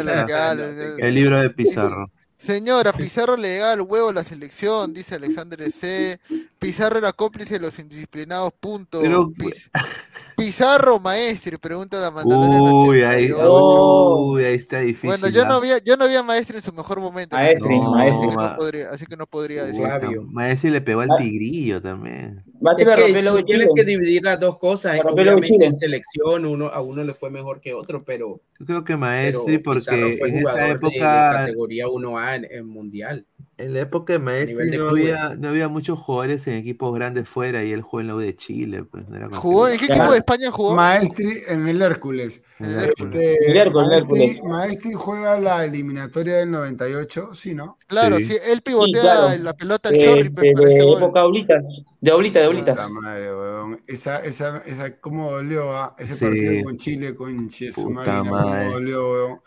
el 0.98 1.14
libro 1.14 1.38
de 1.38 1.50
Pizarro. 1.50 2.10
Señora, 2.36 2.92
Pizarro 2.92 3.36
le 3.36 3.56
da 3.58 3.72
el 3.72 3.80
huevo 3.80 4.10
a 4.10 4.12
la 4.12 4.22
selección, 4.24 4.92
dice 4.92 5.14
Alexander 5.14 5.70
C. 5.72 6.20
Pizarro 6.58 6.98
era 6.98 7.12
cómplice 7.12 7.54
de 7.54 7.60
los 7.60 7.78
indisciplinados, 7.78 8.52
punto. 8.60 9.00
Pero- 9.00 9.30
Piz- 9.30 9.70
Pizarro, 10.36 11.00
maestro, 11.00 11.58
pregunta 11.58 11.98
la 11.98 12.10
Mandalorian 12.10 12.60
Uy, 12.60 13.02
ahí, 13.02 13.24
88. 13.32 14.16
uy, 14.18 14.44
ahí 14.44 14.54
está 14.54 14.80
difícil. 14.80 15.08
Bueno, 15.10 15.28
yo 15.28 15.42
¿ah? 15.42 15.48
no 15.48 15.54
había, 15.54 15.78
yo 15.78 15.96
no 15.96 16.04
había 16.04 16.22
maestro 16.22 16.58
en 16.58 16.62
su 16.62 16.72
mejor 16.74 17.00
momento. 17.00 17.36
Maestri, 17.36 17.80
que- 17.80 17.86
maestri. 17.88 18.28
así 18.30 18.36
que 18.36 18.36
no 18.36 18.56
podría, 18.56 18.90
así 18.90 19.06
que 19.06 19.16
no 19.16 19.26
podría 19.26 19.64
decir. 19.64 19.86
Maestri 20.28 20.70
le 20.70 20.80
pegó 20.82 21.00
al 21.00 21.10
Ah. 21.10 21.16
tigrillo 21.16 21.80
también. 21.80 22.44
Es 22.78 22.86
que 22.86 23.42
tienes 23.44 23.68
que 23.74 23.84
dividir 23.84 24.22
las 24.24 24.38
dos 24.38 24.58
cosas. 24.58 24.94
De 24.94 25.00
Obviamente 25.02 25.64
en 25.64 25.74
selección 25.74 26.44
uno, 26.44 26.68
a 26.68 26.80
uno 26.82 27.02
le 27.02 27.14
fue 27.14 27.30
mejor 27.30 27.60
que 27.60 27.72
otro, 27.74 28.04
pero, 28.04 28.40
Yo 28.60 28.66
creo 28.66 28.84
que 28.84 28.96
Maestri, 28.96 29.58
porque 29.58 30.18
en 30.20 30.36
esa 30.36 30.50
jugador 30.50 30.80
de- 30.80 30.88
de, 30.88 30.96
época, 30.96 31.30
categoría 31.32 31.88
1A 31.88 32.34
en, 32.36 32.44
en 32.50 32.66
mundial. 32.66 33.24
En 33.58 33.72
la 33.72 33.80
época 33.80 34.12
de 34.12 34.18
Maestri 34.18 34.76
no, 34.76 34.88
había, 34.90 35.68
muchos 35.68 35.98
jugadores 35.98 36.46
en 36.46 36.54
equipos 36.54 36.94
grandes 36.94 37.26
fuera 37.26 37.64
y 37.64 37.72
él 37.72 37.80
jugó 37.80 38.02
en 38.02 38.08
la 38.08 38.14
U 38.14 38.18
de 38.18 38.36
Chile. 38.36 38.84
Pues, 38.84 39.08
no 39.08 39.16
era 39.16 39.28
¿Jugó? 39.28 39.66
¿En 39.68 39.78
qué 39.78 39.86
equipo 39.86 40.12
de 40.12 40.18
España 40.18 40.50
jugó? 40.50 40.74
Maestri 40.74 41.40
en 41.48 41.66
el 41.66 41.80
Hércules. 41.80 42.42
El 42.58 42.76
este, 42.76 43.38
Maestri, 44.44 44.92
juega 44.92 45.40
la 45.40 45.64
eliminatoria 45.64 46.36
del 46.36 46.50
98, 46.50 47.30
¿sí, 47.32 47.54
no? 47.54 47.78
Claro, 47.86 48.18
sí. 48.18 48.34
Él 48.52 48.60
pivotea 48.60 49.36
la 49.38 49.54
pelota 49.54 49.88
al 49.88 49.96
chorri. 49.96 50.28
Pues, 50.28 50.44
eh, 50.44 50.52
de, 50.54 50.74
de 50.74 50.76
eh, 50.76 50.92
época 50.98 51.24
Oblita. 51.24 51.54
De 52.02 52.12
Oblita, 52.12 52.40
de 52.40 52.46
Oblita. 52.48 52.76
Ah, 52.78 52.88
madre, 52.90 53.34
weón. 53.34 53.78
Esa, 53.86 54.22
esa, 54.22 54.62
esa, 54.66 54.98
cómo 54.98 55.30
dolió 55.30 55.74
ah? 55.74 55.96
ese 55.98 56.16
partido 56.26 56.62
con 56.64 56.76
Chile, 56.76 57.14
con 57.14 57.48
Puta 57.74 58.22
madre. 58.22 58.70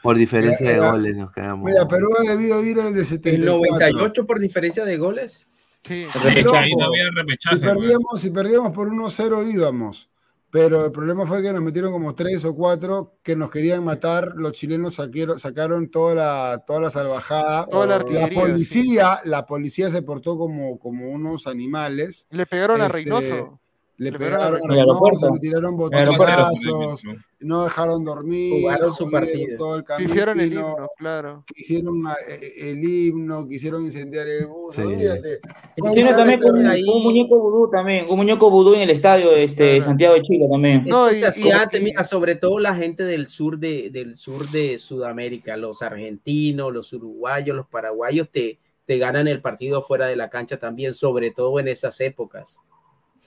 Por 0.01 0.17
diferencia 0.17 0.71
de 0.71 0.79
goles 0.79 1.15
nos 1.15 1.31
quedamos. 1.31 1.65
Mira, 1.65 1.87
Perú 1.87 2.09
ha 2.17 2.23
debido 2.23 2.63
ir 2.63 2.79
al 2.79 2.93
de 2.93 3.05
78. 3.05 3.98
8 3.99 4.25
por 4.25 4.39
diferencia 4.39 4.85
de 4.85 4.97
goles. 4.97 5.47
Sí, 5.83 6.05
había 6.13 7.09
repechaje. 7.15 7.57
Si 7.57 7.61
perdíamos, 7.61 8.21
si 8.21 8.29
perdíamos 8.31 8.71
por 8.73 8.89
1-0 8.89 9.53
íbamos. 9.53 10.09
Pero 10.51 10.85
el 10.85 10.91
problema 10.91 11.27
fue 11.27 11.43
que 11.43 11.53
nos 11.53 11.61
metieron 11.61 11.91
como 11.91 12.15
tres 12.15 12.43
o 12.43 12.55
cuatro 12.55 13.19
que 13.21 13.35
nos 13.35 13.51
querían 13.51 13.83
matar. 13.83 14.33
Los 14.35 14.53
chilenos 14.53 14.95
saquero, 14.95 15.37
sacaron 15.37 15.91
toda 15.91 16.15
la, 16.15 16.63
toda 16.65 16.81
la 16.81 16.89
salvajada. 16.89 17.67
La, 17.71 17.99
policía, 18.33 19.21
la 19.25 19.45
policía 19.45 19.91
se 19.91 20.01
portó 20.01 20.39
como, 20.39 20.79
como 20.79 21.09
unos 21.11 21.45
animales. 21.45 22.27
Le 22.31 22.47
pegaron 22.47 22.81
a 22.81 22.87
este, 22.87 22.97
Reynoso. 22.97 23.58
Le 23.99 24.11
Le 24.11 24.17
pegaron 24.17 24.61
pegaron. 24.61 24.69
Reynoso, 25.01 25.33
le 25.33 25.39
tiraron 25.41 25.75
botellazos, 25.75 27.03
no 27.41 27.63
dejaron 27.65 28.03
dormir, 28.05 28.61
Jugaron 28.61 28.93
su 28.93 29.11
partido. 29.11 29.57
todo 29.57 29.75
el 29.75 29.83
Hicieron 29.99 30.39
el 30.39 30.53
himno, 30.53 30.75
claro. 30.97 31.43
quisieron 31.53 32.07
ah, 32.07 32.15
eh, 32.29 32.69
el 32.71 32.83
himno, 32.83 33.45
quisieron 33.47 33.83
incendiar 33.83 34.25
el 34.27 34.47
bus, 34.47 34.75
Sí. 34.75 34.81
olvídate. 34.83 35.39
Tiene 35.75 35.89
un 35.89 36.15
también 36.15 36.39
desastre. 36.39 36.49
un, 36.61 36.67
ahí- 36.67 36.83
un 36.83 37.03
muñeco 37.03 37.39
vudú 37.39 37.69
también, 37.69 38.09
un 38.09 38.15
muñeco 38.17 38.49
vudú 38.49 38.73
en 38.73 38.81
el 38.81 38.89
estadio 38.89 39.31
este, 39.33 39.75
Claro. 39.75 39.85
Santiago 39.85 40.13
de 40.15 40.21
Chile 40.21 40.47
también. 40.49 40.83
No, 40.87 41.11
y- 41.11 41.21
antes, 41.51 41.81
y- 41.81 41.85
mira, 41.85 42.03
sobre 42.05 42.35
todo 42.35 42.57
la 42.59 42.75
gente 42.75 43.03
del 43.03 43.27
sur 43.27 43.59
de, 43.59 43.89
del 43.89 44.15
sur 44.15 44.47
de 44.49 44.79
Sudamérica, 44.79 45.57
los 45.57 45.81
argentinos, 45.81 46.71
los 46.73 46.93
uruguayos, 46.93 47.53
los 47.55 47.67
paraguayos 47.67 48.29
te, 48.31 48.59
te 48.85 48.97
ganan 48.97 49.27
el 49.27 49.41
partido 49.41 49.81
fuera 49.81 50.07
de 50.07 50.15
la 50.15 50.29
cancha 50.29 50.57
también, 50.57 50.93
sobre 50.93 51.31
todo 51.31 51.59
en 51.59 51.67
esas 51.67 51.99
épocas, 51.99 52.61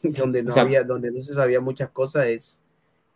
donde 0.19 0.43
no 0.43 0.53
había, 0.63 0.83
donde 0.85 1.11
no 1.11 1.21
se 1.21 1.35
sabía 1.35 1.61
muchas 1.61 1.91
cosas, 1.91 2.27
es 2.27 2.63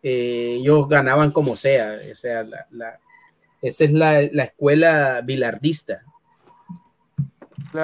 eh, 0.03 0.57
ellos 0.61 0.89
ganaban 0.89 1.31
como 1.33 1.57
sea, 1.57 1.99
o 2.11 2.15
sea, 2.15 2.43
la, 2.45 2.67
la- 2.71 3.01
esa 3.63 3.85
es 3.85 3.93
la, 3.93 4.23
la 4.33 4.45
escuela 4.45 5.23
bilardista. 5.25 6.05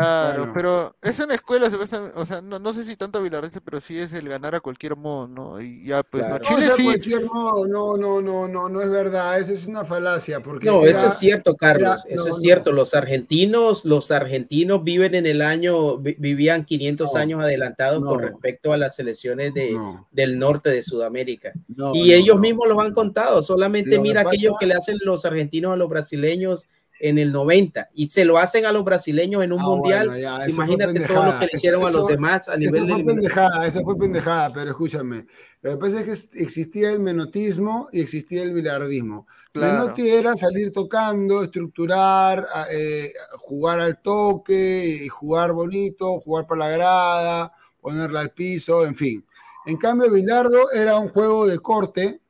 Claro, 0.01 0.39
Bueno. 0.40 0.52
pero 0.55 0.97
es 1.02 1.19
una 1.20 1.35
escuela, 1.35 1.70
o 2.14 2.24
sea, 2.27 2.40
no, 2.40 2.59
no 2.59 2.73
sé 2.74 2.85
si 2.85 2.97
tanto 2.97 3.23
Vilarrete, 3.23 3.60
pero 3.60 3.81
sí 3.81 3.98
es 3.98 4.12
el 4.12 4.28
ganar 4.28 4.55
a 4.55 4.60
cualquier 4.60 4.97
modo, 4.97 5.28
¿no? 5.28 5.60
Y 5.60 5.85
ya, 5.86 6.02
pues, 6.02 6.23
no, 6.23 6.28
Claro. 6.39 6.44
No, 6.44 6.48
Chile 6.56 6.66
sea 6.66 6.74
sí, 6.77 6.85
cualquier 6.85 7.24
modo, 7.27 7.66
no, 7.69 7.97
no, 7.97 8.20
no, 8.20 8.48
no, 8.48 8.69
no 8.69 8.81
es 8.82 8.90
verdad, 8.90 9.39
eso 9.39 9.52
es 9.52 9.66
una 9.66 9.85
falacia, 9.85 10.40
porque 10.40 10.66
No, 10.66 10.82
era- 10.85 10.90
eso 10.98 11.06
es 11.06 11.19
cierto, 11.19 11.55
Carlos. 11.56 12.05
era- 12.06 12.14
eso 12.14 12.24
no, 12.24 12.31
es 12.31 12.36
no. 12.36 12.40
cierto. 12.40 12.73
Los 12.73 12.94
argentinos, 12.94 13.85
los 13.85 14.10
argentinos 14.10 14.82
viven 14.85 15.14
en 15.14 15.27
el 15.27 15.43
año, 15.43 15.98
vi- 15.98 16.16
vivían 16.19 16.64
500 16.64 17.12
No, 17.14 17.20
años 17.20 17.40
adelantados 17.43 18.01
no. 18.02 18.09
con 18.09 18.20
respecto 18.20 18.73
a 18.73 18.77
las 18.77 18.97
selecciones 18.97 19.55
de, 19.55 19.73
No, 19.73 20.09
del 20.10 20.39
norte 20.39 20.70
de 20.70 20.82
Sudamérica. 20.82 21.52
no, 21.69 21.94
y 21.94 22.09
no, 22.09 22.14
ellos 22.14 22.36
no. 22.36 22.43
mismos 22.43 22.69
los 22.69 22.78
han 22.78 22.93
contado. 22.93 23.43
Solamente 23.43 23.97
Lo 23.97 24.02
mira 24.02 24.23
aquello 24.23 24.51
pasa- 24.52 24.59
que 24.60 24.66
le 24.66 24.74
hacen 24.74 24.98
los 25.05 25.24
argentinos 25.24 25.73
a 25.73 25.77
los 25.77 25.89
brasileños 25.89 26.69
en 27.05 27.19
el 27.19 27.33
90 27.33 27.89
y 27.95 28.07
se 28.07 28.24
lo 28.24 28.39
hacen 28.39 28.65
a 28.65 28.70
los 28.70 28.85
brasileños 28.85 29.43
en 29.43 29.53
un 29.53 29.61
Ah, 29.61 29.65
mundial. 29.65 30.07
bueno, 30.07 30.23
ya, 30.23 30.45
eso 30.47 30.55
Imagínate 30.55 31.01
todo 31.01 31.24
lo 31.24 31.33
que 31.33 31.39
le 31.41 31.47
Eso- 31.47 31.57
hicieron 31.57 31.83
a 31.85 31.89
eso- 31.89 31.99
los 31.99 32.07
demás 32.07 32.49
a 32.49 32.53
Eso 32.53 32.59
nivel 32.61 32.87
de 32.87 32.93
fue 32.95 33.05
pendejada, 33.05 33.66
eso 33.66 33.81
fue 33.83 33.99
pendejada, 33.99 34.53
pero 34.55 34.70
escúchame. 34.70 35.27
Lo 35.62 35.73
que 35.73 35.77
pasa 35.79 36.01
es 36.01 36.27
que 36.33 36.43
existía 36.43 36.91
el 36.93 37.01
menotismo 37.01 37.89
y 37.93 38.01
existía 38.01 38.43
el 38.45 38.53
bilardismo. 38.55 39.27
Claro. 39.53 39.83
Menotti 39.83 40.09
era 40.09 40.37
salir 40.37 40.73
tocando, 40.73 41.43
estructurar, 41.43 42.47
a- 42.55 42.66
eh, 42.70 43.12
jugar 43.39 43.81
al 43.81 44.01
toque, 44.01 45.01
y 45.05 45.09
jugar 45.09 45.53
bonito, 45.53 46.20
jugar 46.20 46.47
por 46.47 46.57
la 46.59 46.69
grada, 46.70 47.53
ponerla 47.81 48.20
al 48.20 48.31
piso, 48.31 48.85
en 48.87 48.95
fin. 48.95 49.27
En 49.66 49.77
cambio, 49.77 50.11
Bilardo 50.11 50.70
era 50.73 50.97
un 50.99 51.09
juego 51.11 51.47
de 51.47 51.59
corte, 51.59 52.20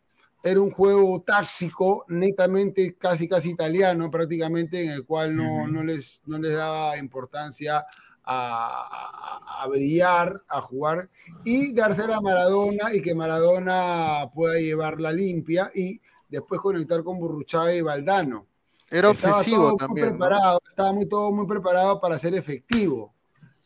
era 0.42 0.60
un 0.60 0.70
juego 0.70 1.22
táctico, 1.22 2.04
netamente 2.08 2.96
casi 2.96 3.28
casi 3.28 3.50
italiano 3.50 4.10
prácticamente, 4.10 4.84
en 4.84 4.90
el 4.90 5.04
cual 5.04 5.36
no, 5.36 5.66
no, 5.68 5.82
les, 5.84 6.20
no 6.26 6.38
les 6.38 6.52
daba 6.54 6.96
importancia 6.98 7.78
a, 7.78 7.84
a- 8.24 9.62
a 9.62 9.66
brillar, 9.68 10.42
a 10.48 10.60
jugar 10.60 11.08
y 11.44 11.72
dársela 11.72 12.16
a 12.16 12.20
Maradona 12.20 12.92
y 12.94 13.00
que 13.02 13.14
Maradona 13.14 14.30
pueda 14.34 14.58
llevarla 14.58 15.12
limpia 15.12 15.70
y 15.74 16.00
después 16.28 16.60
conectar 16.60 17.02
con 17.04 17.18
Burruchaga 17.18 17.74
y 17.74 17.80
Valdano. 17.82 18.46
era 18.90 19.10
Estaba 19.10 19.38
obsesivo 19.38 19.62
todo 19.62 19.68
muy 19.70 19.78
también, 19.78 20.06
¿no? 20.06 20.58
estaba 20.68 20.92
muy, 20.92 21.06
todo 21.08 21.32
muy 21.32 21.46
preparado 21.46 22.00
para 22.00 22.18
ser 22.18 22.34
efectivo, 22.34 23.11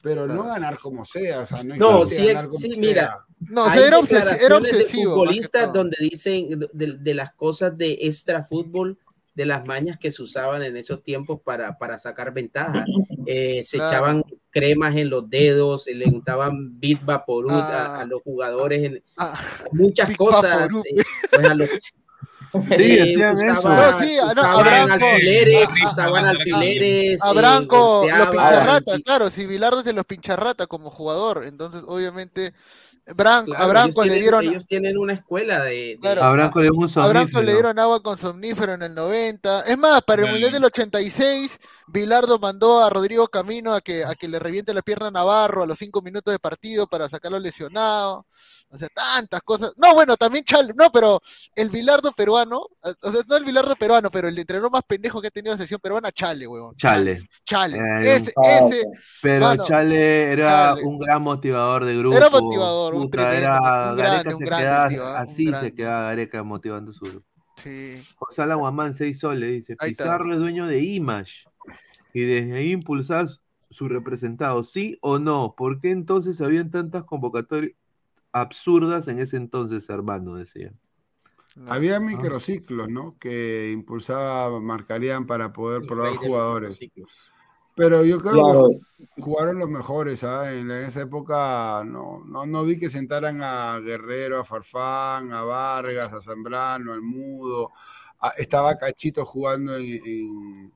pero 0.06 0.26
no 0.28 0.44
ganar 0.44 0.78
como 0.78 1.04
sea, 1.04 1.40
o 1.40 1.46
sea, 1.46 1.64
no, 1.64 1.74
No, 1.76 2.06
sí, 2.06 2.26
ganar 2.26 2.46
como 2.46 2.58
sí, 2.60 2.72
sea. 2.72 2.80
mira, 2.80 3.18
No, 3.40 3.62
o 3.62 3.64
sea, 3.64 3.72
Hay 3.74 3.78
era, 3.80 3.88
era 3.88 4.00
declaraciones 4.00 4.72
de 4.72 4.78
obsesivo. 4.78 5.02
que 5.02 5.04
futbolistas 5.20 5.72
donde 5.72 5.96
dicen 6.00 6.48
de, 6.60 6.68
de- 6.72 6.96
de 6.98 7.14
las 7.14 7.32
cosas 7.34 7.76
de 7.76 7.98
extra 8.02 8.44
fútbol, 8.44 8.98
de 9.34 9.44
las 9.46 9.66
mañas 9.66 9.98
que 9.98 10.10
se 10.12 10.22
usaban 10.22 10.62
en 10.62 10.76
esos 10.76 11.02
tiempos 11.02 11.40
para, 11.44 11.76
para 11.76 11.98
sacar 11.98 12.32
ventaja. 12.32 12.84
Eh, 13.26 13.62
se 13.64 13.76
Claro. 13.76 13.92
echaban 13.92 14.24
cremas 14.50 14.96
en 14.96 15.10
los 15.10 15.28
dedos, 15.28 15.86
le 15.88 16.06
untaban 16.06 16.78
Bit 16.80 17.04
Vaporub 17.04 17.50
a, 17.50 17.96
Ah. 17.96 18.00
a 18.00 18.06
los 18.06 18.22
jugadores, 18.22 18.84
en, 18.84 19.02
Ah, 19.18 19.38
muchas 19.72 20.16
cosas. 20.16 20.72
Eh, 20.72 21.02
pues 21.32 21.48
a 21.48 21.54
los- 21.54 21.68
Sí, 22.76 22.98
hacían 23.00 23.36
eso. 23.40 23.68
No, 23.68 23.98
sí, 24.00 24.16
ah, 24.22 24.32
no, 24.34 24.42
usaban 24.42 24.66
a 24.66 24.86
Branco. 24.96 25.06
alfileres, 25.06 25.68
Ah, 25.84 25.90
usaban 25.90 26.24
ah, 26.24 26.30
alfileres. 26.30 27.22
a 27.22 27.30
eh, 27.30 27.34
Branco 27.34 27.76
lo 27.76 27.98
golpeaban, 28.00 28.30
pincharrata, 28.30 28.96
y- 28.96 29.02
claro, 29.02 29.30
si 29.30 29.46
Bilardo 29.46 29.78
es 29.80 29.84
de 29.84 29.92
los 29.92 30.04
pincharrata 30.04 30.66
como 30.66 30.90
jugador, 30.90 31.44
entonces 31.46 31.82
obviamente 31.86 32.52
Branco, 33.14 33.52
claro, 33.52 33.64
a 33.64 33.68
Branco 33.68 34.02
le 34.02 34.08
tienen- 34.10 34.20
dieron 34.22 34.44
Ellos 34.44 34.66
tienen 34.66 34.98
una 34.98 35.12
escuela 35.12 35.62
de. 35.62 35.70
de- 35.70 35.98
Claro. 36.00 36.24
A 36.24 36.32
Branco 36.32 36.58
le 36.58 36.64
dio 36.64 36.74
un 36.74 36.90
a 36.96 37.06
Branco 37.06 37.40
le 37.40 37.52
dieron 37.52 37.78
agua 37.78 38.02
con 38.02 38.18
somnífero 38.18 38.72
en 38.74 38.82
el 38.82 38.94
90. 38.96 39.60
Es 39.60 39.78
más, 39.78 40.02
para 40.02 40.22
el. 40.24 40.30
Mundial 40.32 40.50
del 40.50 40.64
86, 40.64 41.56
Bilardo 41.86 42.40
mandó 42.40 42.82
a 42.82 42.90
Rodrigo 42.90 43.28
Camino 43.28 43.74
a 43.74 43.80
que, 43.80 44.04
a 44.04 44.14
que 44.16 44.26
le 44.26 44.40
reviente 44.40 44.74
la 44.74 44.82
pierna 44.82 45.06
a 45.06 45.10
Navarro 45.12 45.62
a 45.62 45.66
los 45.66 45.78
5 45.78 46.02
minutos 46.02 46.32
de 46.32 46.40
partido 46.40 46.88
para 46.88 47.08
sacarlo 47.08 47.38
lesionado. 47.38 48.26
O 48.68 48.76
sea, 48.76 48.88
tantas 48.88 49.40
cosas. 49.42 49.72
No, 49.76 49.94
bueno, 49.94 50.16
también 50.16 50.44
Chale. 50.44 50.74
No, 50.76 50.90
pero 50.90 51.20
el 51.54 51.70
Bilardo 51.70 52.12
peruano, 52.12 52.66
o 53.02 53.12
sea, 53.12 53.22
no 53.28 53.36
el 53.36 53.44
Bilardo 53.44 53.76
peruano, 53.76 54.10
pero 54.10 54.28
el 54.28 54.38
entrenador 54.38 54.70
más 54.72 54.82
pendejo 54.82 55.20
que 55.20 55.28
ha 55.28 55.30
tenido 55.30 55.52
la 55.52 55.58
selección 55.58 55.80
peruana, 55.80 56.10
Chale, 56.10 56.46
huevón. 56.46 56.74
Chale. 56.76 57.20
Chale. 57.44 57.78
Eh, 57.78 58.16
ese, 58.16 58.32
ese, 58.36 58.84
Pero 59.22 59.46
Mano, 59.46 59.64
Chale 59.64 60.32
era 60.32 60.74
Chale. 60.74 60.82
un 60.84 60.98
gran 60.98 61.22
motivador 61.22 61.84
de 61.84 61.96
grupo. 61.96 62.16
Era 62.16 62.28
motivador, 62.28 62.94
un 62.94 63.10
tremendo, 63.10 63.38
era, 63.38 63.90
un 63.90 63.96
grande, 63.96 65.00
un 65.00 65.06
así 65.16 65.52
se 65.54 65.72
quedaba 65.72 66.08
Gareca 66.08 66.42
motivando 66.42 66.92
su 66.92 67.04
grupo. 67.04 67.26
sí. 67.56 68.02
José 68.16 68.44
Guamán, 68.52 68.94
6 68.94 69.18
soles, 69.18 69.50
dice. 69.52 69.76
Pizarro 69.76 70.32
es 70.32 70.38
dueño 70.38 70.66
de 70.66 70.80
Image 70.80 71.44
y 72.12 72.22
desde 72.22 72.56
ahí 72.56 72.72
impulsar 72.72 73.28
su 73.70 73.88
representado, 73.88 74.64
¿sí 74.64 74.98
o 75.02 75.18
no? 75.18 75.54
¿Por 75.56 75.80
qué 75.80 75.90
entonces 75.90 76.40
habían 76.40 76.70
tantas 76.70 77.04
convocatorias 77.04 77.74
absurdas 78.40 79.08
en 79.08 79.18
ese 79.18 79.36
entonces, 79.36 79.88
hermano? 79.88 80.36
Decía. 80.36 80.72
Había 81.66 82.00
microciclos, 82.00 82.88
¿no? 82.90 83.16
Que 83.18 83.70
impulsaba, 83.72 84.60
marcarían 84.60 85.26
para 85.26 85.52
poder 85.52 85.82
probar 85.86 86.14
jugadores. 86.16 86.78
Pero 87.74 88.04
yo 88.04 88.18
creo 88.20 88.32
Claro. 88.32 88.68
que 89.14 89.22
jugaron 89.22 89.58
los 89.58 89.68
mejores, 89.68 90.24
¿ah? 90.24 90.52
En 90.54 90.70
esa 90.70 91.02
época 91.02 91.82
no, 91.84 92.22
no, 92.24 92.46
no 92.46 92.64
vi 92.64 92.78
que 92.78 92.88
sentaran 92.88 93.40
a 93.42 93.78
Guerrero, 93.80 94.40
a 94.40 94.44
Farfán, 94.44 95.32
a 95.32 95.42
Vargas, 95.42 96.12
a 96.12 96.20
Zambrano, 96.22 96.92
al 96.92 97.02
Mudo. 97.02 97.70
Ah, 98.20 98.32
estaba 98.38 98.74
Cachito 98.76 99.24
jugando 99.26 99.76
en, 99.76 100.00
en- 100.06 100.72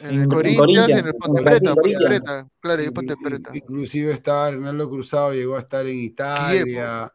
En 0.00 0.22
el 0.22 0.28
Corinthians, 0.28 0.88
en 0.88 1.06
el 1.06 1.14
Ponte 1.14 1.42
Preta, 1.42 1.74
Ponte 1.74 1.96
Preta, 2.06 2.48
claro, 2.60 2.82
y 2.82 2.90
Ponte 2.90 3.14
Preta. 3.22 3.50
Inclusive 3.56 4.12
estaba 4.12 4.48
Hernando 4.48 4.88
Cruzado, 4.90 5.32
llegó 5.32 5.56
a 5.56 5.60
estar 5.60 5.86
en 5.86 5.98
Italia. 5.98 7.12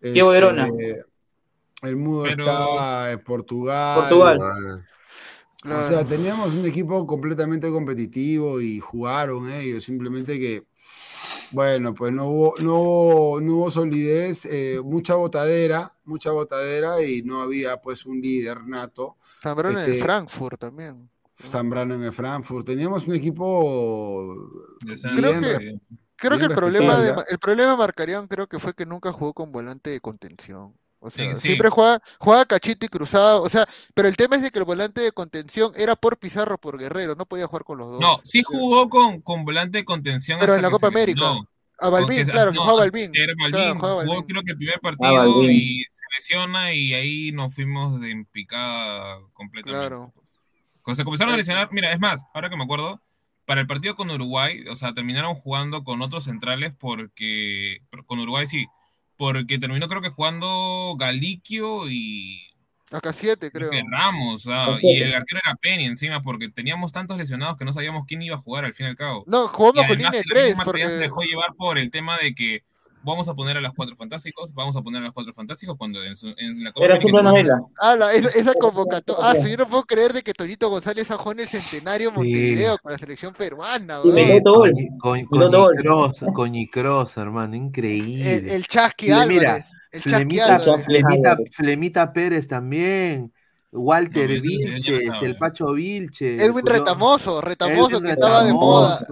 Kievo 0.00 0.30
Verona. 0.30 0.68
El 1.82 1.96
Mudo 1.96 2.24
Pero- 2.24 2.42
estaba 2.44 3.10
en 3.12 3.20
Portugal. 3.22 4.00
Portugal. 4.00 4.84
O 5.64 5.82
sea, 5.82 6.04
teníamos 6.04 6.54
un 6.54 6.64
equipo 6.66 7.04
completamente 7.06 7.68
competitivo 7.70 8.60
y 8.60 8.78
jugaron 8.78 9.50
ellos, 9.50 9.84
simplemente 9.84 10.38
que, 10.38 10.62
bueno, 11.50 11.94
pues 11.94 12.12
no 12.12 12.28
hubo, 12.28 12.54
no 12.60 12.80
hubo, 12.80 13.40
no 13.40 13.52
hubo 13.54 13.70
solidez, 13.70 14.44
eh, 14.46 14.80
mucha 14.84 15.14
botadera, 15.16 15.94
mucha 16.04 16.30
botadera 16.30 17.02
y 17.02 17.22
no 17.22 17.42
había 17.42 17.76
pues 17.80 18.06
un 18.06 18.20
líder 18.20 18.66
nato. 18.66 19.16
Zambrano 19.42 19.78
en 19.80 19.84
el 19.86 19.90
Este, 19.92 20.04
Frankfurt 20.04 20.60
también. 20.60 21.10
Zambrano 21.44 21.94
en 21.94 22.02
el 22.02 22.12
Frankfurt. 22.12 22.66
Teníamos 22.66 23.06
un 23.06 23.14
equipo 23.14 24.34
Creo 25.16 25.38
bien 25.38 25.40
que, 25.42 25.78
creo 26.16 26.38
que 26.38 26.44
el 26.46 26.54
problema, 26.54 26.96
de, 27.00 27.14
el 27.30 27.38
problema 27.38 27.72
de 27.72 27.76
Marcarián 27.76 28.26
creo 28.26 28.46
que 28.48 28.58
fue 28.58 28.74
que 28.74 28.86
nunca 28.86 29.12
jugó 29.12 29.32
con 29.34 29.52
volante 29.52 29.90
de 29.90 30.00
contención. 30.00 30.74
O 31.00 31.10
sea, 31.10 31.32
sí. 31.36 31.42
siempre 31.42 31.68
juega, 31.70 32.00
juega 32.18 32.44
cachito 32.44 32.84
y 32.84 32.88
cruzado. 32.88 33.42
O 33.42 33.48
sea, 33.48 33.64
pero 33.94 34.08
el 34.08 34.16
tema 34.16 34.34
es 34.34 34.42
de 34.42 34.50
que 34.50 34.58
el 34.58 34.64
volante 34.64 35.00
de 35.00 35.12
contención 35.12 35.70
era 35.76 35.94
por 35.94 36.18
Pizarro 36.18 36.58
por 36.58 36.76
Guerrero, 36.76 37.14
no 37.14 37.24
podía 37.24 37.46
jugar 37.46 37.62
con 37.62 37.78
los 37.78 37.92
dos. 37.92 38.00
No, 38.00 38.18
sí 38.24 38.42
jugó 38.42 38.88
con, 38.88 39.20
con 39.20 39.44
volante 39.44 39.78
de 39.78 39.84
contención. 39.84 40.38
Pero 40.40 40.56
en 40.56 40.62
la 40.62 40.68
que 40.68 40.72
Copa. 40.72 40.88
América. 40.88 41.34
A 41.80 41.88
Balvin, 41.90 42.18
Porque- 42.18 42.32
claro, 42.32 42.50
que 42.50 42.56
no, 42.56 42.62
jugaba 42.62 42.80
Balvin. 42.80 43.10
Era 43.14 43.32
Claro, 43.34 43.52
Balvin, 43.52 43.74
jugaba 43.78 43.94
jugó 44.02 44.06
Balvin. 44.14 44.26
creo 44.26 44.42
que 44.42 44.50
el 44.50 44.56
primer 44.56 44.74
Ah, 44.74 44.80
partido 44.82 45.14
Balvin. 45.14 45.50
y 45.52 45.78
se 45.84 46.00
lesiona 46.16 46.74
y 46.74 46.94
ahí 46.94 47.30
nos 47.30 47.54
fuimos 47.54 48.00
de 48.00 48.10
en 48.10 48.24
picada 48.24 49.18
completamente. 49.34 49.78
Claro. 49.88 50.12
Cuando 50.88 50.96
se 51.02 51.04
comenzaron 51.04 51.34
a 51.34 51.36
Eh, 51.36 51.40
lesionar, 51.40 51.68
mira, 51.70 51.92
es 51.92 52.00
más, 52.00 52.24
ahora 52.32 52.48
que 52.48 52.56
me 52.56 52.64
acuerdo, 52.64 52.98
para 53.44 53.60
el 53.60 53.66
partido 53.66 53.94
con 53.94 54.10
Uruguay, 54.10 54.64
o 54.70 54.74
sea, 54.74 54.94
terminaron 54.94 55.34
jugando 55.34 55.84
con 55.84 56.00
otros 56.00 56.24
centrales 56.24 56.72
porque, 56.78 57.82
con 58.06 58.18
Uruguay 58.20 58.46
sí, 58.46 58.64
porque 59.18 59.58
terminó 59.58 59.86
creo 59.86 60.00
que 60.00 60.08
jugando 60.08 60.96
Galiquio 60.98 61.90
y 61.90 62.40
Acá 62.90 63.12
siete, 63.12 63.50
creo. 63.50 63.68
que 63.68 63.82
Ramos, 63.90 64.46
Acá 64.46 64.78
y 64.80 65.02
el 65.02 65.12
arquero 65.14 65.42
era 65.44 65.56
Penny 65.56 65.84
encima, 65.84 66.22
porque 66.22 66.48
teníamos 66.48 66.90
tantos 66.90 67.18
lesionados 67.18 67.58
que 67.58 67.66
no 67.66 67.74
sabíamos 67.74 68.06
quién 68.06 68.22
iba 68.22 68.36
a 68.36 68.38
jugar 68.38 68.64
al 68.64 68.72
fin 68.72 68.86
y 68.86 68.88
al 68.88 68.96
cabo. 68.96 69.24
No, 69.26 69.44
Y 69.44 69.48
jugamos 69.48 69.84
con 69.84 69.84
además 69.84 69.98
línea 69.98 70.10
de 70.10 70.22
que 70.22 70.28
la 70.30 70.34
tres, 70.34 70.46
misma 70.56 70.64
Martínez 70.64 70.86
se 70.86 70.92
porque 70.94 71.02
dejó 71.02 71.20
llevar 71.20 71.54
por 71.54 71.76
el 71.76 71.90
tema 71.90 72.16
de 72.16 72.34
que 72.34 72.62
vamos 73.02 73.28
a 73.28 73.34
poner 73.34 73.56
a 73.56 73.60
los 73.60 73.72
cuatro 73.74 73.96
fantásticos, 73.96 74.52
vamos 74.54 74.76
a 74.76 74.82
poner 74.82 75.00
a 75.02 75.04
los 75.06 75.14
cuatro 75.14 75.32
fantásticos 75.32 75.76
cuando 75.76 76.02
en, 76.04 76.16
su- 76.16 76.34
en 76.36 76.62
la 76.64 76.72
Era 76.76 76.98
novela. 77.22 77.60
Ah, 77.80 77.96
la- 77.96 78.12
esa, 78.12 78.28
esa 78.38 78.52
convocatoria. 78.60 79.30
Ah, 79.30 79.34
sí, 79.34 79.50
yo 79.50 79.56
no 79.56 79.68
puedo 79.68 79.84
creer 79.84 80.12
de 80.12 80.22
que 80.22 80.32
Toñito 80.32 80.68
González 80.68 81.10
ajó 81.10 81.32
en 81.32 81.40
el 81.40 81.48
centenario 81.48 82.12
Montevideo 82.12 82.78
con 82.78 82.92
la 82.92 82.98
selección 82.98 83.32
peruana, 83.34 84.00
Sí, 84.02 84.40
gol. 84.44 84.72
Con, 85.00 85.24
gol. 85.26 85.76
Cross, 85.76 86.24
Cross, 86.70 87.16
hermano, 87.16 87.56
increíble. 87.56 88.34
El, 88.34 88.48
el 88.50 88.66
Chasqui 88.66 89.10
Álvarez. 89.10 89.70
El 89.92 90.02
Chasqui 90.02 90.38
Flemita. 90.38 90.78
Flemita. 90.80 91.36
Flemita 91.52 92.12
Pérez 92.12 92.46
también. 92.46 93.32
Walter 93.70 94.30
No, 94.30 94.40
Vilches, 94.40 94.86
el 95.22 95.32
ya. 95.34 95.38
Pacho 95.38 95.72
Vilches. 95.72 96.40
Edwin 96.40 96.66
Retamoso, 96.66 97.40
Retamoso 97.40 97.96
Edwin 97.96 98.04
que 98.04 98.10
estaba 98.12 98.44
de 98.44 98.52
moda. 98.54 99.06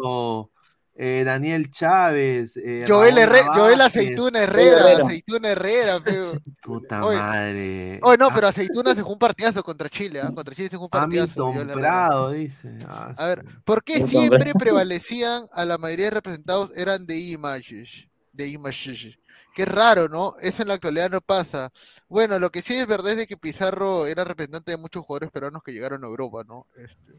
Eh, 0.99 1.25
Daniel 1.27 1.71
Chávez. 1.71 2.57
eh, 2.57 2.87
Joel, 2.89 3.19
Herre- 3.19 3.43
Joel. 3.55 3.81
Aceituna 3.83 4.43
Herrera, 4.43 4.81
Herrera. 4.81 5.05
Aceituna 5.05 5.49
Herrera, 5.51 6.01
feo. 6.05 6.33
Puta 6.63 7.05
Oye, 7.05 7.19
madre. 7.19 8.01
Oye, 8.03 8.17
no, 8.19 8.29
Ah, 8.29 8.33
pero 8.35 8.49
Aceituna 8.49 8.95
se 8.95 9.03
jugó 9.03 9.13
un 9.13 9.19
partidazo 9.19 9.63
contra 9.63 9.91
Chile, 9.91 10.21
¿ah? 10.23 10.33
Contra 10.35 10.55
Chile 10.55 10.69
se 10.71 10.77
jugó 10.77 10.87
un 10.87 10.91
partidazo. 10.91 11.53
Prado, 11.75 12.31
dice. 12.31 12.79
Ah, 12.87 13.15
A 13.19 13.27
ver. 13.27 13.45
¿por 13.65 13.85
qué 13.85 14.07
siempre 14.07 14.53
prevalecían 14.55 15.45
a 15.53 15.65
la 15.67 15.77
mayoría 15.77 16.07
de 16.07 16.11
representados 16.13 16.73
eran 16.77 17.05
de 17.07 17.19
Images? 17.19 18.09
De 18.33 18.49
Images. 18.49 19.19
Qué 19.55 19.65
raro, 19.65 20.09
¿no? 20.09 20.35
Eso 20.41 20.63
en 20.63 20.69
la 20.69 20.75
actualidad 20.75 21.11
no 21.11 21.21
pasa. 21.23 21.71
Bueno, 22.09 22.39
lo 22.39 22.51
que 22.51 22.61
sí 22.63 22.75
es 22.75 22.87
verdad 22.87 23.13
es 23.13 23.17
de 23.19 23.27
que 23.27 23.37
Pizarro 23.39 24.07
era 24.07 24.23
representante 24.25 24.71
de 24.71 24.77
muchos 24.77 25.03
jugadores 25.05 25.31
peruanos 25.31 25.63
que 25.63 25.73
llegaron 25.73 26.05
a 26.05 26.07
Europa, 26.09 26.43
¿no? 26.47 26.67
Este, 26.77 27.13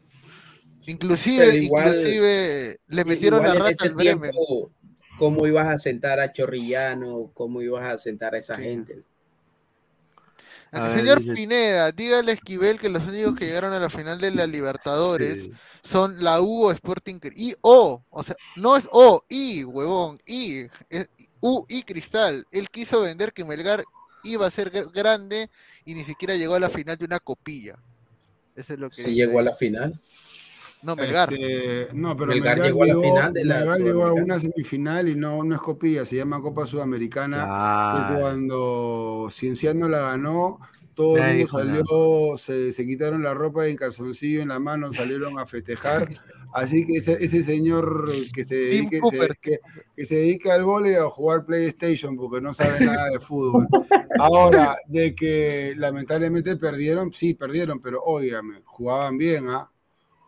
inclusive, 0.86 1.56
igual- 1.56 1.88
inclusive 1.88 2.78
le 2.86 3.04
metieron 3.04 3.42
la 3.42 3.52
en 3.52 3.58
rata 3.60 3.84
al 3.84 3.94
Bremen. 3.94 4.30
tiempo, 4.32 4.70
¿Cómo 5.18 5.46
ibas 5.48 5.66
a 5.66 5.78
sentar 5.78 6.20
a 6.20 6.32
Chorrillano? 6.32 7.32
¿Cómo 7.34 7.60
ibas 7.60 7.92
a 7.92 7.98
sentar 7.98 8.36
a 8.36 8.38
esa 8.38 8.54
Sí. 8.54 8.62
gente? 8.62 9.02
A 10.70 10.86
ver, 10.88 10.98
Señor 11.00 11.20
dice- 11.20 11.34
Pineda, 11.34 11.90
dígale 11.92 12.30
a 12.30 12.34
Esquivel 12.34 12.78
que 12.78 12.88
los 12.90 13.04
únicos 13.06 13.34
que 13.36 13.46
llegaron 13.46 13.72
a 13.72 13.80
la 13.80 13.88
final 13.88 14.20
de 14.20 14.30
la 14.30 14.46
Libertadores 14.46 15.44
Sí. 15.44 15.52
son 15.82 16.22
la 16.22 16.40
U 16.42 16.66
o 16.66 16.70
Sporting 16.72 17.18
y 17.34 17.54
O, 17.62 18.02
o 18.10 18.22
sea, 18.22 18.36
no 18.56 18.76
es 18.76 18.86
O, 18.92 19.24
I, 19.28 19.64
huevón, 19.64 20.20
I, 20.26 20.68
es 20.90 21.08
U 21.40 21.64
y 21.68 21.82
Cristal. 21.84 22.46
Él 22.52 22.68
quiso 22.70 23.00
vender 23.02 23.32
que 23.32 23.44
Melgar 23.44 23.82
iba 24.24 24.46
a 24.46 24.50
ser 24.50 24.70
gr- 24.70 24.92
grande 24.92 25.50
y 25.86 25.94
ni 25.94 26.04
siquiera 26.04 26.36
llegó 26.36 26.54
a 26.54 26.60
la 26.60 26.68
final 26.68 26.96
de 26.98 27.06
una 27.06 27.18
copilla. 27.18 27.76
Eso 28.54 28.74
es 28.74 28.78
lo 28.78 28.90
que 28.90 28.96
Si 28.96 29.02
dice 29.02 29.14
llegó 29.14 29.38
a 29.38 29.42
la 29.42 29.54
final. 29.54 29.98
No, 30.82 30.94
Melgar. 30.96 31.32
Este, 31.32 31.88
no, 31.94 32.16
pero 32.16 32.28
Melgar 32.32 32.56
Melgar, 32.58 32.66
llegó 32.72 32.82
a 32.82 32.86
la 32.86 32.92
llegó, 32.94 33.02
final 33.02 33.32
de 33.32 33.44
la 33.44 33.58
Melgar 33.60 33.80
llegó 33.80 34.04
a 34.06 34.12
una 34.12 34.38
semifinal 34.38 35.08
y 35.08 35.14
no, 35.16 35.42
no 35.42 35.54
es 35.54 35.60
copilla, 35.60 36.04
se 36.04 36.16
llama 36.16 36.40
Copa 36.40 36.66
Sudamericana. 36.66 37.42
Que 38.14 38.20
cuando 38.20 39.28
Cienciano 39.30 39.88
la 39.88 39.98
ganó, 40.00 40.60
todo 40.94 41.16
el 41.16 41.22
mundo 41.38 41.46
salió, 41.82 42.36
se, 42.36 42.72
se 42.72 42.86
quitaron 42.86 43.22
la 43.22 43.34
ropa 43.34 43.66
y 43.66 43.72
en 43.72 43.76
calzoncillo 43.76 44.40
en 44.42 44.48
la 44.48 44.58
mano, 44.60 44.92
salieron 44.92 45.38
a 45.38 45.46
festejar. 45.46 46.08
Así 46.54 46.86
que 46.86 46.94
ese, 46.96 47.22
ese 47.22 47.42
señor 47.42 48.10
que 48.32 48.42
se, 48.42 48.54
dedique, 48.54 49.00
se- 49.10 49.18
que, 49.42 49.58
que 49.94 50.04
se 50.06 50.14
dedica 50.16 50.54
al 50.54 50.64
vóley 50.64 50.94
a 50.94 51.04
jugar 51.04 51.44
PlayStation 51.44 52.16
porque 52.16 52.40
no 52.40 52.54
sabe 52.54 52.86
nada 52.86 53.10
de 53.10 53.20
fútbol. 53.20 53.66
Ahora, 54.18 54.74
de 54.86 55.14
que 55.14 55.74
lamentablemente 55.76 56.56
perdieron, 56.56 57.12
sí, 57.12 57.34
perdieron, 57.34 57.78
pero 57.80 58.00
óigame, 58.02 58.62
jugaban 58.64 59.18
bien, 59.18 59.48
¿ah? 59.50 59.70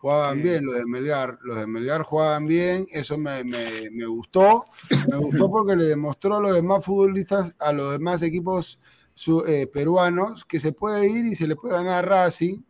Jugaban 0.01 0.37
Sí. 0.37 0.43
bien 0.43 0.65
los 0.65 0.73
de 0.75 0.85
Melgar, 0.87 1.37
los 1.43 1.57
de 1.57 1.67
Melgar 1.67 2.01
jugaban 2.01 2.47
bien, 2.47 2.87
eso 2.91 3.19
me, 3.19 3.43
me- 3.43 3.89
me 3.91 4.07
gustó, 4.07 4.65
me 5.07 5.15
gustó 5.17 5.47
porque 5.51 5.75
le 5.75 5.83
demostró 5.83 6.37
a 6.37 6.41
los 6.41 6.55
demás 6.55 6.83
futbolistas, 6.83 7.53
a 7.59 7.71
los 7.71 7.91
demás 7.91 8.23
equipos 8.23 8.79
su- 9.13 9.45
eh, 9.45 9.67
peruanos, 9.67 10.43
que 10.43 10.57
se 10.57 10.71
puede 10.73 11.07
ir 11.07 11.25
y 11.27 11.35
se 11.35 11.45
le 11.47 11.55
puede 11.55 11.75
ganar 11.75 12.03
a 12.05 12.07
Racing 12.23 12.61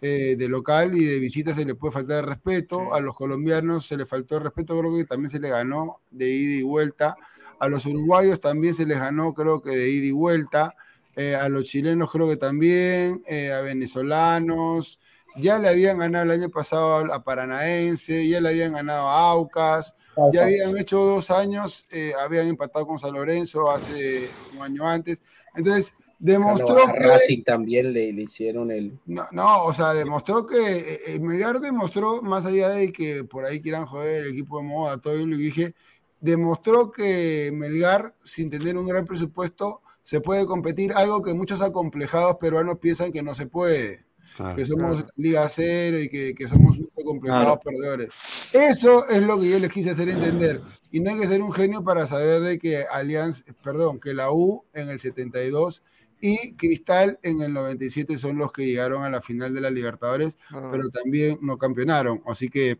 eh, 0.00 0.36
de 0.38 0.48
local 0.48 0.96
y 0.96 1.04
de 1.04 1.18
visita 1.18 1.52
se 1.52 1.66
le 1.66 1.74
puede 1.74 1.92
faltar 1.92 2.20
el 2.24 2.30
respeto, 2.30 2.94
a 2.94 3.00
los 3.00 3.14
colombianos 3.14 3.84
se 3.84 3.96
le 3.98 4.06
faltó 4.06 4.38
el 4.38 4.44
respeto, 4.44 4.78
creo 4.78 4.96
que 4.96 5.04
también 5.04 5.28
se 5.28 5.40
le 5.40 5.50
ganó 5.50 6.00
de 6.10 6.30
ida 6.30 6.58
y 6.60 6.62
vuelta, 6.62 7.16
a 7.58 7.68
los 7.68 7.84
uruguayos 7.84 8.40
también 8.40 8.72
se 8.72 8.86
les 8.86 8.98
ganó, 8.98 9.34
creo 9.34 9.60
que 9.60 9.70
de 9.70 9.90
ida 9.90 10.06
y 10.06 10.10
vuelta, 10.12 10.74
eh, 11.16 11.34
a 11.34 11.48
los 11.50 11.64
chilenos 11.64 12.10
creo 12.12 12.28
que 12.28 12.36
también, 12.36 13.22
a 13.54 13.60
venezolanos, 13.60 15.00
ya 15.40 15.58
le 15.58 15.68
habían 15.68 15.98
ganado 15.98 16.24
el 16.24 16.30
año 16.42 16.50
pasado 16.50 17.12
a 17.12 17.22
Paranaense, 17.22 18.26
ya 18.28 18.40
le 18.40 18.48
habían 18.50 18.72
ganado 18.72 19.08
a 19.08 19.30
Aucas, 19.30 19.94
ya 20.32 20.42
habían 20.44 20.76
hecho 20.76 20.98
dos 20.98 21.30
años, 21.30 21.86
eh, 21.90 22.12
habían 22.22 22.48
empatado 22.48 22.86
con 22.86 22.98
San 22.98 23.12
Lorenzo 23.12 23.70
hace 23.70 24.28
un 24.56 24.62
año 24.62 24.86
antes. 24.86 25.22
Entonces, 25.54 25.94
demostró 26.18 26.74
Claro, 26.74 26.90
a 26.90 26.92
que. 26.92 27.08
Racing 27.08 27.42
también 27.44 27.92
le, 27.92 28.12
le 28.12 28.22
hicieron 28.22 28.70
el. 28.70 28.98
No, 29.06 29.24
no, 29.32 29.64
o 29.64 29.72
sea, 29.72 29.94
demostró 29.94 30.44
que. 30.46 30.98
eh, 31.06 31.18
Melgar 31.20 31.60
demostró, 31.60 32.20
más 32.22 32.46
allá 32.46 32.70
de 32.70 32.92
que 32.92 33.24
por 33.24 33.44
ahí 33.44 33.60
quieran 33.60 33.86
joder 33.86 34.24
el 34.24 34.32
equipo 34.32 34.58
de 34.58 34.64
moda, 34.64 34.98
todo 34.98 35.16
yo 35.16 35.26
lo 35.26 35.36
dije, 35.36 35.74
demostró 36.20 36.90
que 36.90 37.50
Melgar, 37.54 38.14
sin 38.24 38.50
tener 38.50 38.76
un 38.76 38.86
gran 38.86 39.04
presupuesto, 39.04 39.82
se 40.02 40.20
puede 40.20 40.46
competir, 40.46 40.92
algo 40.94 41.22
que 41.22 41.34
muchos 41.34 41.60
acomplejados 41.62 42.36
peruanos 42.36 42.78
piensan 42.78 43.12
que 43.12 43.22
no 43.22 43.34
se 43.34 43.46
puede 43.46 44.07
Claro. 44.38 44.56
que 44.56 44.64
somos 44.64 44.92
Claro. 44.98 45.08
Liga 45.16 45.48
Cero 45.48 45.98
y 45.98 46.08
que, 46.08 46.32
que 46.34 46.46
somos 46.46 46.78
unos 46.78 46.90
complejados 47.04 47.58
perdedores. 47.64 48.08
Eso 48.52 49.06
es 49.08 49.20
lo 49.20 49.38
que 49.40 49.50
yo 49.50 49.58
les 49.58 49.70
quise 49.70 49.90
hacer 49.90 50.08
entender. 50.08 50.60
Y 50.92 51.00
no 51.00 51.10
hay 51.10 51.18
que 51.20 51.26
ser 51.26 51.42
un 51.42 51.52
genio 51.52 51.82
para 51.84 52.06
saber 52.06 52.40
de 52.42 52.58
que 52.58 52.84
Alianza, 52.84 53.44
perdón, 53.64 53.98
que 54.00 54.14
la 54.14 54.30
U 54.32 54.64
en 54.72 54.88
el 54.90 55.00
72 55.00 55.82
y 56.20 56.52
Cristal 56.54 57.18
en 57.22 57.42
el 57.42 57.52
97 57.52 58.16
son 58.16 58.38
los 58.38 58.52
que 58.52 58.64
llegaron 58.64 59.02
a 59.04 59.10
la 59.10 59.20
final 59.20 59.52
de 59.54 59.60
la 59.60 59.70
Libertadores, 59.70 60.38
Ah. 60.50 60.68
pero 60.70 60.88
también 60.88 61.38
no 61.42 61.58
campeonaron. 61.58 62.22
Así 62.26 62.48
que 62.48 62.78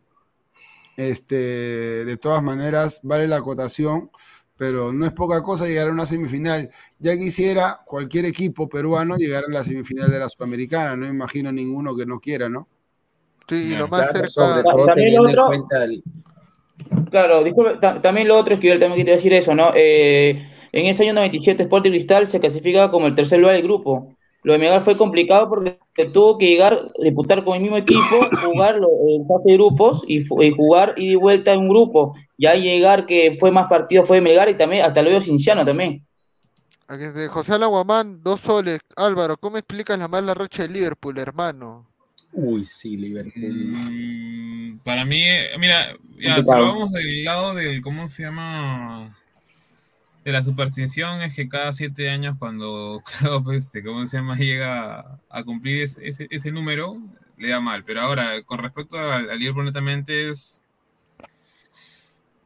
Este, 0.97 2.05
de 2.05 2.17
todas 2.17 2.43
maneras, 2.43 2.99
vale 3.05 3.29
la 3.29 3.37
acotación, 3.37 4.11
pero 4.59 4.93
no 4.93 5.07
es 5.07 5.13
poca 5.13 5.43
cosa 5.43 5.67
llegar 5.67 5.89
a 5.89 5.93
una 5.93 6.05
semifinal. 6.05 6.69
Ya 6.99 7.17
quisiera 7.17 7.79
cualquier 7.87 8.25
equipo 8.27 8.69
peruano 8.69 9.17
llegar 9.17 9.45
a 9.49 9.53
la 9.53 9.63
semifinal 9.63 10.11
de 10.11 10.19
la 10.19 10.29
Sudamericana. 10.29 10.97
No 10.97 11.07
imagino 11.07 11.51
ninguno 11.53 11.97
que 11.97 12.05
no 12.05 12.19
quiera, 12.21 12.49
¿no? 12.49 12.67
Sí, 13.49 13.77
lo 13.77 13.89
más 13.89 14.11
Claro, 14.11 14.13
cerca. 14.13 14.29
sobre 14.29 14.63
todo 14.65 14.87
También 14.87 15.15
en 15.15 15.19
otro- 15.21 15.47
cuenta 15.47 15.85
el- 15.85 16.03
Claro, 17.11 17.43
disculpe, 17.43 17.77
ta- 17.81 18.01
también 18.03 18.29
lo 18.29 18.37
otro 18.37 18.55
es 18.55 18.61
que 18.61 18.69
yo 18.69 18.79
también 18.79 18.99
quería 18.99 19.15
decir 19.15 19.33
eso, 19.33 19.55
¿no? 19.55 19.71
Eh, 19.75 20.47
en 20.73 20.87
ese 20.87 21.05
año 21.05 21.15
97 21.15 21.63
Sporting 21.63 21.91
Cristal 21.91 22.27
se 22.27 22.41
clasifica 22.41 22.91
como 22.91 23.07
el 23.07 23.15
tercer 23.15 23.39
lugar 23.39 23.55
del 23.55 23.65
grupo. 23.65 24.15
Lo 24.43 24.53
de 24.53 24.59
Melgar 24.59 24.81
fue 24.83 24.97
complicado 24.97 25.49
porque 25.49 25.79
tuvo 26.13 26.39
que 26.39 26.47
llegar, 26.47 26.79
disputar 27.03 27.45
con 27.45 27.57
el 27.57 27.63
mismo 27.63 27.77
equipo, 27.77 28.03
jugar 28.45 28.77
lo- 28.77 28.89
en 29.09 29.27
fase 29.27 29.43
de 29.51 29.55
grupos 29.55 30.05
y, 30.07 30.19
y 30.19 30.51
jugar 30.53 30.95
ida 30.97 31.13
y 31.13 31.15
vuelta 31.17 31.53
en 31.53 31.61
un 31.61 31.69
grupo. 31.69 32.15
Ya 32.39 32.55
llegar 32.55 33.05
que 33.05 33.37
fue 33.39 33.51
más 33.51 33.69
partido 33.69 34.07
fue 34.07 34.19
de 34.19 34.23
Melgar 34.23 34.49
y 34.49 34.55
también 34.55 34.85
hasta 34.85 35.03
luego 35.03 35.21
Cinciano 35.21 35.65
también. 35.65 36.07
José 37.29 37.55
Alaguamán, 37.55 38.23
dos 38.23 38.41
soles. 38.41 38.81
Álvaro, 38.97 39.37
¿cómo 39.37 39.59
explicas 39.59 39.99
la 39.99 40.09
mala 40.09 40.33
racha 40.33 40.63
de 40.63 40.71
Liverpool, 40.71 41.19
hermano? 41.19 41.87
Uy, 42.33 42.65
sí, 42.65 42.97
Liverpool. 42.97 43.53
Mm, 43.53 44.79
para 44.85 45.05
mí, 45.05 45.21
eh, 45.23 45.51
mira, 45.59 45.95
ya, 46.19 46.37
si 46.37 46.51
lo 46.51 46.63
vamos 46.63 46.93
del 46.93 47.25
lado 47.25 47.55
del, 47.55 47.83
¿cómo 47.83 48.09
se 48.09 48.23
llama? 48.23 49.15
De 50.25 50.33
la 50.33 50.43
superstición, 50.43 51.21
es 51.21 51.35
que 51.35 51.49
cada 51.49 51.73
siete 51.73 52.09
años 52.09 52.37
cuando 52.39 53.03
Klopp, 53.21 53.51
este, 53.51 53.83
¿cómo 53.83 54.07
se 54.07 54.17
llama? 54.17 54.37
Llega 54.37 55.21
a 55.29 55.43
cumplir 55.45 55.83
ese, 55.83 56.09
ese, 56.09 56.27
ese 56.31 56.53
número, 56.53 56.99
le 57.37 57.49
da 57.49 57.61
mal. 57.61 57.85
Pero 57.85 58.01
ahora, 58.01 58.43
con 58.45 58.61
respecto 58.61 58.99
al 58.99 59.29
al 59.29 59.39
Liverpool, 59.39 59.67
netamente 59.67 60.31
es... 60.31 60.63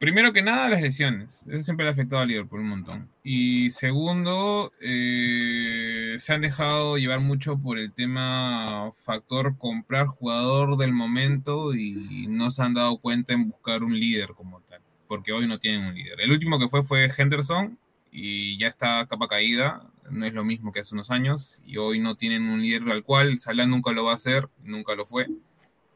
Primero 0.03 0.33
que 0.33 0.41
nada, 0.41 0.67
las 0.67 0.81
lesiones. 0.81 1.45
Eso 1.47 1.63
siempre 1.63 1.85
le 1.85 1.89
ha 1.89 1.93
afectado 1.93 2.21
a 2.21 2.25
Liverpool 2.25 2.59
un 2.59 2.67
montón. 2.67 3.09
Y 3.23 3.71
segundo, 3.71 4.73
eh, 4.81 6.15
se 6.17 6.33
han 6.33 6.41
dejado 6.41 6.97
llevar 6.97 7.21
mucho 7.21 7.57
por 7.57 7.77
el 7.79 7.93
tema 7.93 8.91
factor 8.91 9.57
comprar 9.57 10.07
jugador 10.07 10.75
del 10.75 10.91
momento 10.91 11.73
y 11.73 12.27
no 12.27 12.51
se 12.51 12.63
han 12.63 12.73
dado 12.73 12.97
cuenta 12.97 13.31
en 13.31 13.47
buscar 13.47 13.81
un 13.81 13.97
líder 13.97 14.33
como 14.33 14.59
tal. 14.59 14.81
Porque 15.07 15.31
hoy 15.31 15.47
no 15.47 15.57
tienen 15.57 15.87
un 15.87 15.95
líder. 15.95 16.19
El 16.19 16.33
último 16.33 16.59
que 16.59 16.67
fue 16.67 16.83
fue 16.83 17.09
Henderson 17.17 17.79
y 18.11 18.57
ya 18.57 18.67
está 18.67 19.07
capa 19.07 19.29
caída. 19.29 19.89
No 20.11 20.25
es 20.25 20.33
lo 20.33 20.43
mismo 20.43 20.73
que 20.73 20.81
hace 20.81 20.93
unos 20.93 21.11
años. 21.11 21.61
Y 21.65 21.77
hoy 21.77 22.01
no 22.01 22.15
tienen 22.17 22.49
un 22.49 22.61
líder 22.61 22.91
al 22.91 23.03
cual 23.03 23.39
Salah 23.39 23.67
nunca 23.67 23.93
lo 23.93 24.03
va 24.03 24.11
a 24.11 24.15
hacer, 24.15 24.49
nunca 24.65 24.95
lo 24.95 25.05
fue. 25.05 25.29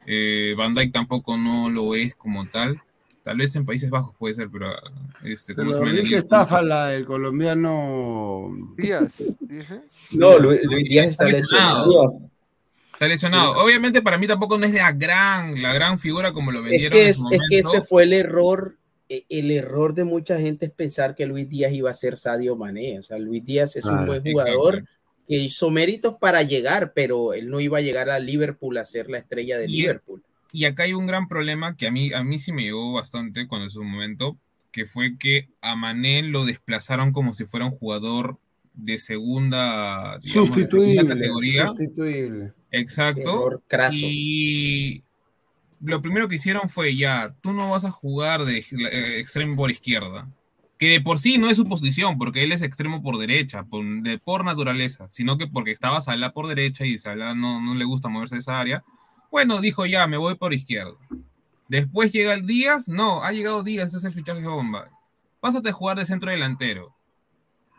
Eh, 0.06 0.56
Van 0.58 0.76
Dijk 0.76 0.94
tampoco 0.94 1.36
no 1.36 1.70
lo 1.70 1.94
es 1.94 2.16
como 2.16 2.46
tal. 2.46 2.82
Tal 3.28 3.36
vez 3.38 3.54
en 3.58 3.66
Países 3.66 3.90
Bajos 3.90 4.16
puede 4.18 4.36
ser, 4.36 4.48
pero 4.50 4.68
este, 5.26 5.54
¿cómo 5.54 5.74
se 5.74 5.80
Pero 5.80 5.90
llama? 5.90 6.00
En 6.00 6.06
el 6.06 6.10
que 6.10 6.18
estafa 6.18 6.62
la 6.62 6.88
del 6.88 7.06
colombiano. 7.06 8.74
Díaz, 8.78 9.22
dice. 9.42 9.82
No, 10.14 10.38
Luis, 10.40 10.62
Luis 10.64 10.86
Díaz 10.86 11.08
está 11.08 11.26
Está 11.28 11.38
lesionado. 11.38 11.86
lesionado. 11.88 12.30
Está 12.94 13.08
lesionado. 13.10 13.52
Obviamente 13.64 14.02
para 14.02 14.18
mí 14.18 14.28
tampoco 14.28 14.58
no 14.58 14.66
es 14.66 14.74
la 14.74 14.94
gran, 14.94 15.62
la 15.62 15.74
gran 15.74 16.00
figura 16.00 16.32
como 16.32 16.52
lo 16.54 16.60
Es 16.60 16.70
vendieron 16.70 16.98
que, 16.98 17.04
en 17.04 17.10
es, 17.10 17.18
su 17.18 17.28
es 17.32 17.40
que 17.50 17.60
ese 17.60 17.82
fue 17.82 18.04
el 18.04 18.14
error. 18.14 18.78
e- 19.10 19.26
El 19.30 19.52
error 19.52 19.94
de 19.94 20.06
mucha 20.06 20.40
gente 20.40 20.66
es 20.68 20.72
pensar 20.72 21.14
que 21.14 21.26
Luis 21.26 21.50
Díaz 21.50 21.74
iba 21.74 21.92
a 21.92 21.94
ser 21.94 22.16
Sadio 22.16 22.56
Mané. 22.56 22.98
O 23.00 23.04
sea, 23.04 23.18
Luis 23.18 23.44
Díaz 23.44 23.76
es 23.76 23.84
un 23.86 24.06
buen 24.06 24.24
jugador 24.24 24.76
exacto. 24.76 24.92
que 25.28 25.36
hizo 25.36 25.70
méritos 25.70 26.16
para 26.18 26.44
llegar, 26.44 26.94
pero 26.94 27.34
él 27.34 27.50
no 27.50 27.60
iba 27.60 27.78
a 27.80 27.82
llegar 27.82 28.10
a 28.10 28.20
Liverpool 28.20 28.78
a 28.78 28.86
ser 28.86 29.10
la 29.10 29.18
estrella 29.18 29.58
de 29.58 29.66
Y- 29.66 29.82
Liverpool. 29.82 30.24
Y 30.52 30.66
acá 30.66 30.84
hay 30.84 30.94
un 30.94 31.08
gran 31.08 31.28
problema 31.28 31.76
que 31.76 31.88
a 31.88 31.92
mí, 31.92 32.14
a 32.14 32.24
mí 32.24 32.40
sí 32.40 32.52
me 32.52 32.64
llegó 32.64 32.94
bastante 32.94 33.48
cuando 33.48 33.66
en 33.66 33.72
su 33.72 33.84
momento, 33.84 34.38
que 34.72 34.86
fue 34.86 35.18
que 35.18 35.50
a 35.62 35.76
Mané 35.76 36.24
lo 36.24 36.46
desplazaron 36.46 37.12
como 37.12 37.34
si 37.34 37.46
fuera 37.46 37.66
un 37.66 37.72
jugador 37.72 38.38
de 38.74 39.00
segunda, 39.00 40.20
digamos, 40.20 40.22
de 40.22 40.30
segunda 40.30 40.54
Sustituible. 40.54 41.08
categoría. 41.08 41.68
Sustituible. 41.68 42.54
Exacto. 42.72 43.62
Y 43.92 45.04
lo 45.82 46.02
primero 46.02 46.28
que 46.28 46.36
hicieron 46.36 46.70
fue 46.70 46.96
ya, 46.96 47.36
tú 47.42 47.54
no 47.54 47.70
vas 47.72 47.86
a 47.86 47.92
jugar 47.92 48.46
de 48.46 48.60
eh, 48.60 49.20
extremo 49.20 49.56
por 49.56 49.72
izquierda. 49.72 50.30
Que 50.78 50.90
de 50.90 51.02
por 51.02 51.18
sí 51.18 51.40
no 51.40 51.50
es 51.50 51.58
su 51.58 51.68
posición, 51.68 52.20
porque 52.20 52.44
él 52.44 52.52
es 52.52 52.62
extremo 52.62 53.02
por 53.02 53.18
derecha, 53.18 53.64
por, 53.64 53.84
de, 54.04 54.20
por 54.20 54.46
naturaleza, 54.46 55.08
sino 55.10 55.38
que 55.38 55.48
porque 55.48 55.72
estaba 55.72 56.02
Salah 56.02 56.34
por 56.34 56.48
derecha 56.48 56.86
y 56.86 57.00
Salah 57.00 57.34
no, 57.34 57.60
no 57.60 57.74
le 57.74 57.84
gusta 57.84 58.10
moverse 58.10 58.36
de 58.36 58.42
esa 58.42 58.60
área. 58.60 58.84
Bueno, 59.32 59.60
dijo 59.62 59.86
ya, 59.86 60.08
me 60.08 60.18
voy 60.18 60.36
por 60.36 60.54
izquierda. 60.54 60.94
Después 61.70 62.12
llega 62.12 62.34
el 62.34 62.46
Díaz, 62.48 62.88
no, 62.88 63.24
ha 63.24 63.32
llegado 63.32 63.64
Díaz, 63.64 63.88
ese 63.90 63.98
es 63.98 64.04
el 64.06 64.14
fichaje 64.14 64.46
bomba. 64.46 64.90
Pásate 65.40 65.70
a 65.70 65.74
jugar 65.74 65.98
de 66.00 66.06
centro 66.06 66.32
delantero. 66.32 66.94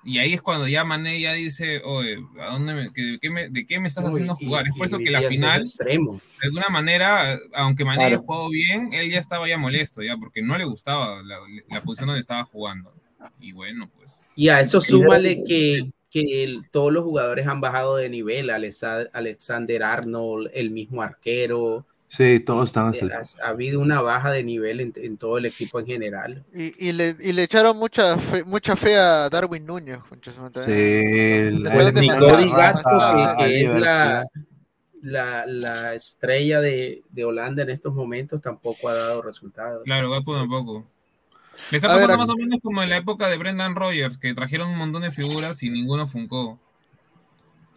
Y 0.04 0.18
ahí 0.18 0.32
es 0.32 0.40
cuando 0.42 0.68
ya 0.68 0.84
Mané 0.84 1.20
ya 1.20 1.32
dice, 1.32 1.82
oye, 1.84 2.18
¿a 2.40 2.52
dónde 2.52 2.72
me, 2.72 2.92
que- 2.92 3.02
de, 3.02 3.18
qué 3.18 3.30
me, 3.30 3.48
de 3.48 3.66
qué 3.66 3.80
me 3.80 3.88
estás 3.88 4.04
Uy, 4.04 4.10
haciendo 4.12 4.36
y- 4.40 4.44
jugar? 4.46 4.66
es 4.66 4.72
por 4.72 4.86
y 4.86 4.88
eso 4.88 4.98
que 4.98 5.10
la 5.10 5.22
final, 5.22 5.62
de 5.84 5.98
alguna 6.44 6.68
manera, 6.70 7.36
aunque 7.54 7.84
Mané 7.84 7.96
Claro. 7.98 8.14
haya 8.14 8.18
jugado 8.24 8.48
bien, 8.50 8.92
él 8.92 9.10
ya 9.10 9.18
estaba 9.18 9.48
ya 9.48 9.58
molesto, 9.58 10.02
ya, 10.02 10.16
porque 10.16 10.40
no 10.40 10.56
le 10.56 10.64
gustaba 10.64 11.22
la, 11.22 11.38
la 11.68 11.82
posición 11.82 12.06
donde 12.06 12.20
estaba 12.20 12.44
jugando. 12.44 12.92
Y 13.40 13.52
bueno, 13.52 13.90
pues. 13.98 14.20
Y 14.36 14.48
a 14.50 14.60
eso 14.60 14.80
súmale 14.80 15.42
que, 15.44 15.90
que 16.10 16.44
el- 16.44 16.62
todos 16.70 16.92
los 16.92 17.04
jugadores 17.04 17.46
han 17.46 17.60
bajado 17.60 17.96
de 17.96 18.08
nivel. 18.08 18.50
Alexa- 18.50 19.08
Alexander 19.12 19.82
Arnold, 19.82 20.50
el 20.54 20.70
mismo 20.70 21.02
arquero. 21.02 21.86
Sí, 22.10 22.40
todos 22.40 22.70
están 22.70 22.94
Eh, 22.94 23.10
así. 23.12 23.36
Ha, 23.42 23.44
ha 23.46 23.48
habido 23.50 23.80
una 23.80 24.00
baja 24.00 24.30
de 24.30 24.42
nivel 24.42 24.80
en, 24.80 24.92
en 24.96 25.18
todo 25.18 25.36
el 25.36 25.44
equipo 25.44 25.78
en 25.78 25.84
general. 25.86 26.42
Y, 26.54 26.88
y 26.88 26.92
le, 26.92 27.14
y 27.20 27.34
le 27.34 27.42
echaron 27.42 27.76
mucha 27.76 28.16
fe, 28.16 28.44
mucha 28.44 28.74
fe 28.76 28.96
a 28.96 29.28
Darwin 29.28 29.66
Núñez. 29.66 29.98
Sí, 30.64 30.72
el- 30.72 31.62
Después 31.64 31.88
el 31.88 31.94
de 31.94 32.00
Ni 32.00 32.08
demasiado- 32.08 32.34
Cody 32.36 32.50
Gakpo, 32.50 32.90
demasiado- 32.90 33.36
que, 33.38 33.44
que 33.44 33.60
es 33.64 33.80
la, 33.80 34.26
la, 35.02 35.46
la 35.46 35.94
estrella 35.94 36.60
de, 36.62 37.02
de 37.10 37.24
Holanda 37.26 37.62
en 37.62 37.70
estos 37.70 37.92
momentos, 37.94 38.40
tampoco 38.40 38.88
ha 38.88 38.94
dado 38.94 39.20
resultados. 39.20 39.82
Claro, 39.84 40.08
Gapo 40.10 40.34
tampoco. 40.34 40.86
Le 41.70 41.78
está 41.78 41.88
ver, 41.88 42.06
pasando 42.06 42.18
más 42.18 42.30
o 42.30 42.36
menos 42.36 42.60
como 42.62 42.82
en 42.82 42.90
la 42.90 42.96
época 42.96 43.28
de 43.28 43.36
Brendan 43.36 43.74
Rogers, 43.74 44.18
que 44.18 44.34
trajeron 44.34 44.70
un 44.70 44.78
montón 44.78 45.02
de 45.02 45.10
figuras 45.10 45.62
y 45.62 45.70
ninguno 45.70 46.06
funcó. 46.06 46.58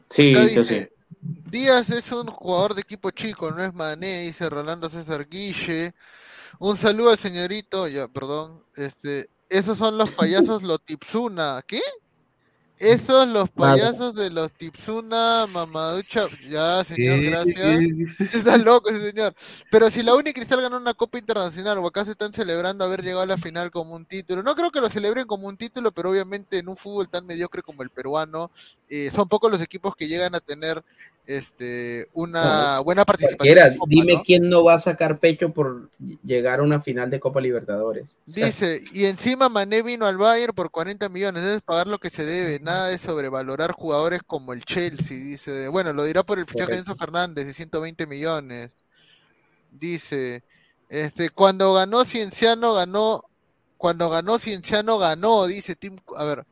Sí, 0.09 0.31
Acá 0.31 0.43
eso 0.43 0.63
sí. 0.63 0.73
dice, 0.75 0.93
Díaz 1.21 1.89
es 1.89 2.11
un 2.11 2.27
jugador 2.27 2.73
de 2.73 2.81
equipo 2.81 3.11
chico, 3.11 3.51
no 3.51 3.63
es 3.63 3.73
Mané, 3.73 4.23
dice 4.23 4.49
Rolando 4.49 4.89
César 4.89 5.27
Guille. 5.29 5.93
Un 6.59 6.77
saludo 6.77 7.11
al 7.11 7.19
señorito, 7.19 7.87
ya, 7.87 8.07
perdón. 8.07 8.63
Este, 8.75 9.29
esos 9.49 9.77
son 9.77 9.97
los 9.97 10.09
payasos 10.11 10.63
Lotipsuna. 10.63 11.61
¿Qué? 11.67 11.81
Esos 12.81 13.27
los 13.27 13.47
payasos 13.51 14.15
de 14.15 14.31
los 14.31 14.51
Tipsuna, 14.53 15.45
Mamaducha. 15.45 16.25
Ya, 16.49 16.83
señor, 16.83 17.19
¿Qué? 17.19 17.29
gracias. 17.29 17.79
Está 18.33 18.57
loco 18.57 18.89
ese 18.89 19.11
señor. 19.11 19.35
Pero 19.69 19.91
si 19.91 20.01
la 20.01 20.15
Uni 20.15 20.33
Cristal 20.33 20.61
ganó 20.61 20.77
una 20.77 20.95
Copa 20.95 21.19
Internacional, 21.19 21.77
o 21.77 21.85
acaso 21.85 22.09
están 22.09 22.33
celebrando 22.33 22.83
haber 22.83 23.03
llegado 23.03 23.21
a 23.21 23.27
la 23.27 23.37
final 23.37 23.69
como 23.69 23.93
un 23.93 24.05
título. 24.05 24.41
No 24.41 24.55
creo 24.55 24.71
que 24.71 24.81
lo 24.81 24.89
celebren 24.89 25.27
como 25.27 25.47
un 25.47 25.57
título, 25.57 25.91
pero 25.91 26.09
obviamente 26.09 26.57
en 26.57 26.69
un 26.69 26.75
fútbol 26.75 27.07
tan 27.07 27.27
mediocre 27.27 27.61
como 27.61 27.83
el 27.83 27.91
peruano, 27.91 28.49
eh, 28.89 29.11
son 29.13 29.29
pocos 29.29 29.51
los 29.51 29.61
equipos 29.61 29.95
que 29.95 30.07
llegan 30.07 30.33
a 30.33 30.39
tener 30.39 30.83
este 31.37 32.07
una 32.13 32.79
buena 32.79 33.05
participación. 33.05 33.37
Cualquiera, 33.37 33.77
Copa, 33.77 33.89
dime 33.89 34.13
¿no? 34.13 34.23
quién 34.23 34.49
no 34.49 34.63
va 34.63 34.75
a 34.75 34.79
sacar 34.79 35.19
pecho 35.19 35.51
por 35.51 35.89
llegar 36.23 36.59
a 36.59 36.63
una 36.63 36.81
final 36.81 37.09
de 37.09 37.19
Copa 37.19 37.41
Libertadores. 37.41 38.17
Dice, 38.25 38.81
y 38.93 39.05
encima 39.05 39.49
Mané 39.49 39.81
vino 39.81 40.05
al 40.05 40.17
Bayern 40.17 40.53
por 40.53 40.71
40 40.71 41.09
millones, 41.09 41.43
debes 41.43 41.61
pagar 41.61 41.87
lo 41.87 41.99
que 41.99 42.09
se 42.09 42.25
debe, 42.25 42.59
nada 42.59 42.87
de 42.87 42.97
sobrevalorar 42.97 43.71
jugadores 43.71 44.21
como 44.25 44.53
el 44.53 44.63
Chelsea, 44.63 45.17
dice, 45.17 45.67
bueno, 45.67 45.93
lo 45.93 46.03
dirá 46.03 46.23
por 46.23 46.39
el 46.39 46.45
fichaje 46.45 46.73
de 46.73 46.79
Enzo 46.79 46.95
Fernández 46.95 47.45
de 47.47 47.53
120 47.53 48.07
millones. 48.07 48.71
Dice, 49.71 50.43
este, 50.89 51.29
cuando 51.29 51.73
ganó 51.73 52.03
Cienciano 52.03 52.73
ganó, 52.73 53.23
cuando 53.77 54.09
ganó 54.09 54.37
Cienciano 54.39 54.97
ganó, 54.97 55.47
dice 55.47 55.75
Tim, 55.75 55.95
a 56.17 56.25
ver, 56.25 56.45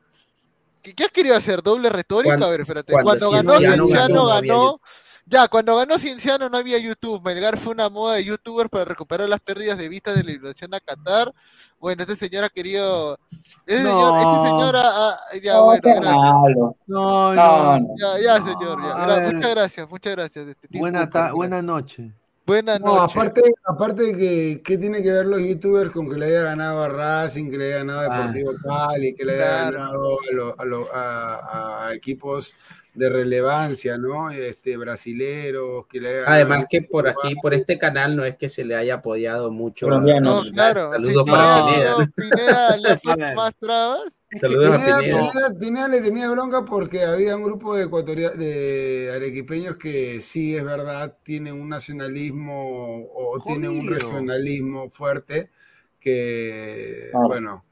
¿qué, 0.82 0.94
qué 0.94 1.04
has 1.04 1.10
querido 1.12 1.36
hacer? 1.36 1.62
¿Doble 1.62 1.88
retórica? 1.90 2.30
Cuando- 2.34 2.46
a 2.46 2.50
ver, 2.50 2.60
espérate, 2.60 2.92
cuando 2.92 3.28
cuando 3.28 3.30
ganó 3.30 3.58
Cienciano 3.58 4.26
ganó, 4.26 4.42
no 4.42 4.80
ya, 5.26 5.46
cuando 5.46 5.76
ganó 5.76 5.96
Cienciano 5.96 6.48
no 6.48 6.56
había 6.58 6.78
YouTube. 6.78 7.22
Melgar 7.24 7.56
fue 7.56 7.72
una 7.72 7.88
moda 7.88 8.16
de 8.16 8.24
youtubers 8.24 8.68
para 8.68 8.84
recuperar 8.84 9.28
las 9.28 9.38
pérdidas 9.38 9.78
de 9.78 9.88
vista 9.88 10.12
de 10.12 10.24
la 10.24 10.32
invasión 10.32 10.74
a 10.74 10.80
Qatar. 10.80 11.32
Bueno, 11.78 12.02
este 12.02 12.16
señor 12.16 12.42
ha 12.44 12.48
querido. 12.48 13.16
Este 13.64 13.76
señor, 13.84 14.16
este 14.16 14.24
No. 14.26 14.44
señor 14.44 14.76
ha- 14.76 15.16
ya, 15.40 15.52
No, 15.54 15.64
bueno, 15.66 15.80
gracias. 15.84 16.16
malo. 16.16 16.76
No, 16.88 17.34
No, 17.34 17.34
no. 17.34 17.78
no. 17.78 17.94
Ya, 17.96 18.20
ya, 18.22 18.36
señor, 18.44 18.78
ya. 18.82 19.32
Muchas 19.32 19.50
gracias, 19.54 19.88
muchas 19.88 20.16
gracias. 20.16 20.48
este, 20.48 20.78
Buena, 20.78 21.08
buena 21.32 21.62
noche. 21.62 22.12
Buenas 22.50 22.80
No, 22.80 22.96
noches. 22.96 23.16
aparte, 23.16 23.42
aparte 23.64 24.02
de 24.02 24.16
que, 24.16 24.62
¿qué 24.64 24.76
tiene 24.76 25.04
que 25.04 25.12
ver 25.12 25.24
los 25.24 25.40
youtubers 25.40 25.92
con 25.92 26.10
que 26.10 26.16
le 26.16 26.26
haya 26.26 26.42
ganado 26.42 26.82
a 26.82 26.88
Racing, 26.88 27.48
que 27.48 27.56
le 27.56 27.66
haya 27.66 27.76
ganado 27.84 28.00
a 28.00 28.04
Ah. 28.06 28.32
Deportivo 28.32 28.52
Cali, 28.66 29.14
que 29.14 29.24
le 29.24 29.34
haya 29.34 29.68
Claro. 29.68 29.76
ganado 29.78 30.16
a, 30.18 30.34
lo- 30.34 30.54
a 30.60 30.64
lo- 30.64 30.88
a- 30.92 31.86
a 31.86 31.94
equipos 31.94 32.56
de 32.92 33.08
relevancia, 33.08 33.96
¿no? 33.98 34.30
Este, 34.30 34.76
brasileros, 34.76 35.86
que 35.86 36.00
le 36.00 36.24
Además 36.26 36.64
que 36.68 36.82
por 36.82 37.08
aquí, 37.08 37.34
por 37.40 37.54
este 37.54 37.78
canal, 37.78 38.16
no 38.16 38.24
es 38.24 38.36
que 38.36 38.48
se 38.50 38.64
le 38.64 38.74
haya 38.74 38.94
apoyado 38.94 39.50
mucho. 39.50 39.86
a- 39.86 39.90
Colombiano. 39.90 40.44
No, 40.44 40.50
claro. 40.52 40.88
Saludos 40.90 41.22
sí, 41.24 41.30
para 41.30 41.66
Pineda, 41.66 41.96
Pineda. 42.16 42.76
Pineda 42.76 42.76
le 43.28 43.34
más 43.34 43.52
trabas. 43.60 44.22
Saludos 44.40 44.68
a 44.68 44.76
Pineda, 44.76 44.98
Pineda. 44.98 45.30
Pineda- 45.32 45.58
Pineda 45.58 45.88
le 45.88 46.00
tenía 46.00 46.30
bronca 46.30 46.64
porque 46.64 47.04
había 47.04 47.36
un 47.36 47.44
grupo 47.44 47.76
de 47.76 47.84
ecuatoria- 47.86 48.30
de 48.32 49.12
arequipeños 49.14 49.76
que 49.76 50.20
sí 50.20 50.56
es 50.56 50.64
verdad 50.64 51.16
tienen 51.22 51.60
un 51.60 51.68
nacionalismo 51.68 53.06
o 53.14 53.40
tienen 53.46 53.70
un 53.70 53.86
regionalismo 53.86 54.90
fuerte 54.90 55.50
que 55.98 57.08
Claro. 57.10 57.26
bueno 57.28 57.64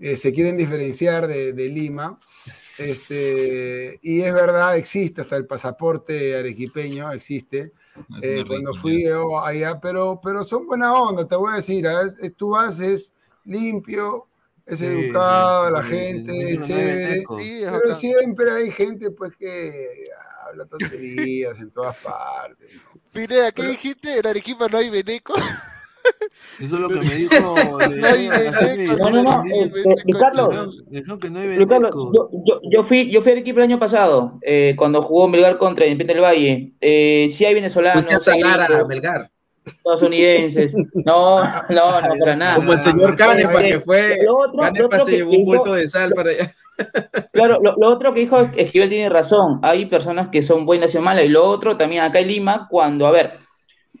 eh, 0.00 0.16
se 0.16 0.32
quieren 0.32 0.56
diferenciar 0.56 1.26
de, 1.26 1.52
de 1.52 1.68
Lima 1.68 2.18
este 2.78 3.98
y 4.02 4.22
es 4.22 4.34
verdad 4.34 4.76
existe 4.76 5.20
hasta 5.20 5.36
el 5.36 5.46
pasaporte 5.46 6.36
arequipeño 6.36 7.10
existe 7.12 7.72
Es 8.20 8.22
eh, 8.22 8.44
cuando 8.46 8.74
fui 8.74 9.04
yo 9.04 9.38
allá, 9.44 9.78
pero, 9.80 10.20
pero 10.22 10.42
son 10.42 10.66
buena 10.66 10.92
onda, 10.92 11.26
te 11.28 11.36
voy 11.36 11.52
a 11.52 11.56
decir. 11.56 11.86
Es- 11.86 12.16
es- 12.20 12.34
tú 12.36 12.50
vas, 12.50 12.80
es 12.80 13.12
limpio, 13.44 14.26
es 14.66 14.80
Sí, 14.80 14.86
educado, 14.86 15.66
sí, 15.66 15.72
la 15.72 15.82
sí, 15.82 15.88
gente, 15.90 16.32
sí, 16.32 16.60
chévere. 16.62 17.24
Sí, 17.38 17.62
es 17.64 17.72
pero 17.72 17.92
siempre 17.92 18.50
hay 18.50 18.70
gente 18.70 19.10
pues 19.10 19.32
que 19.38 20.08
habla 20.42 20.66
tonterías 20.66 21.60
en 21.60 21.70
todas 21.70 21.96
partes. 21.98 22.68
¿no? 22.74 23.00
Pineda, 23.12 23.52
¿qué 23.52 23.62
dijiste? 23.68 24.18
En 24.18 24.26
Arequipa 24.26 24.68
no 24.68 24.78
hay 24.78 24.90
veneco. 24.90 25.34
Eso 26.60 26.74
es 26.76 26.80
lo 26.80 26.88
que 26.88 27.00
me 27.00 27.14
dijo. 27.14 27.54
No 27.58 28.06
hay 28.06 28.28
veneco. 28.28 29.10
No, 29.10 29.10
no, 29.10 29.22
no, 29.22 29.44
eh, 29.44 29.70
eh, 30.06 31.66
Carlos, 31.68 32.00
yo, 32.70 32.84
fui, 32.84 33.10
yo 33.10 33.22
fui 33.22 33.30
a 33.30 33.34
Arequipa 33.34 33.60
el 33.60 33.64
año 33.64 33.78
pasado, 33.78 34.38
eh, 34.42 34.74
cuando 34.76 35.02
jugó 35.02 35.28
Melgar 35.28 35.58
contra 35.58 35.86
Independiente 35.86 36.14
del 36.14 36.22
Valle. 36.22 36.72
Eh, 36.80 37.28
sí 37.30 37.44
hay 37.44 37.54
venezolanos, 37.54 38.04
Fuiste 38.04 38.30
a 38.30 38.84
Melgar. 38.86 39.30
estadounidenses. 39.64 40.74
No, 40.94 41.42
no, 41.42 42.00
no, 42.00 42.14
para 42.20 42.36
nada. 42.36 42.56
Como 42.56 42.72
el 42.74 42.80
señor 42.80 43.16
Canepa, 43.16 43.62
Eh, 43.64 43.70
que 43.72 43.80
fue. 43.80 44.18
Canepa 44.60 45.04
se 45.04 45.10
llevó 45.16 45.32
un 45.32 45.44
bulto 45.44 45.74
de 45.74 45.88
sal 45.88 46.12
para 46.14 46.30
allá. 46.30 46.54
Claro, 47.32 47.60
lo, 47.62 47.76
lo 47.76 47.88
otro 47.88 48.12
que 48.12 48.20
dijo 48.20 48.40
Esquivel 48.56 48.88
tiene 48.88 49.08
razón. 49.08 49.60
Hay 49.62 49.86
personas 49.86 50.28
que 50.28 50.42
son 50.42 50.66
buenas 50.66 50.94
y 50.94 50.98
malas. 50.98 51.24
Y 51.24 51.28
lo 51.28 51.44
otro 51.44 51.76
también 51.76 52.02
acá 52.02 52.18
en 52.20 52.28
Lima, 52.28 52.66
cuando, 52.68 53.06
a 53.06 53.10
ver, 53.12 53.32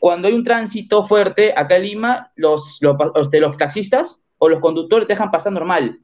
cuando 0.04 0.28
hay 0.28 0.34
un 0.34 0.44
tránsito 0.44 1.06
fuerte 1.06 1.54
acá 1.56 1.76
en 1.76 1.84
Lima, 1.84 2.30
los, 2.36 2.76
los, 2.82 2.94
este, 3.14 3.40
los 3.40 3.56
taxistas 3.56 4.22
o 4.36 4.50
los 4.50 4.60
conductores 4.60 5.08
te 5.08 5.14
dejan 5.14 5.30
pasar 5.30 5.54
normal. 5.54 5.98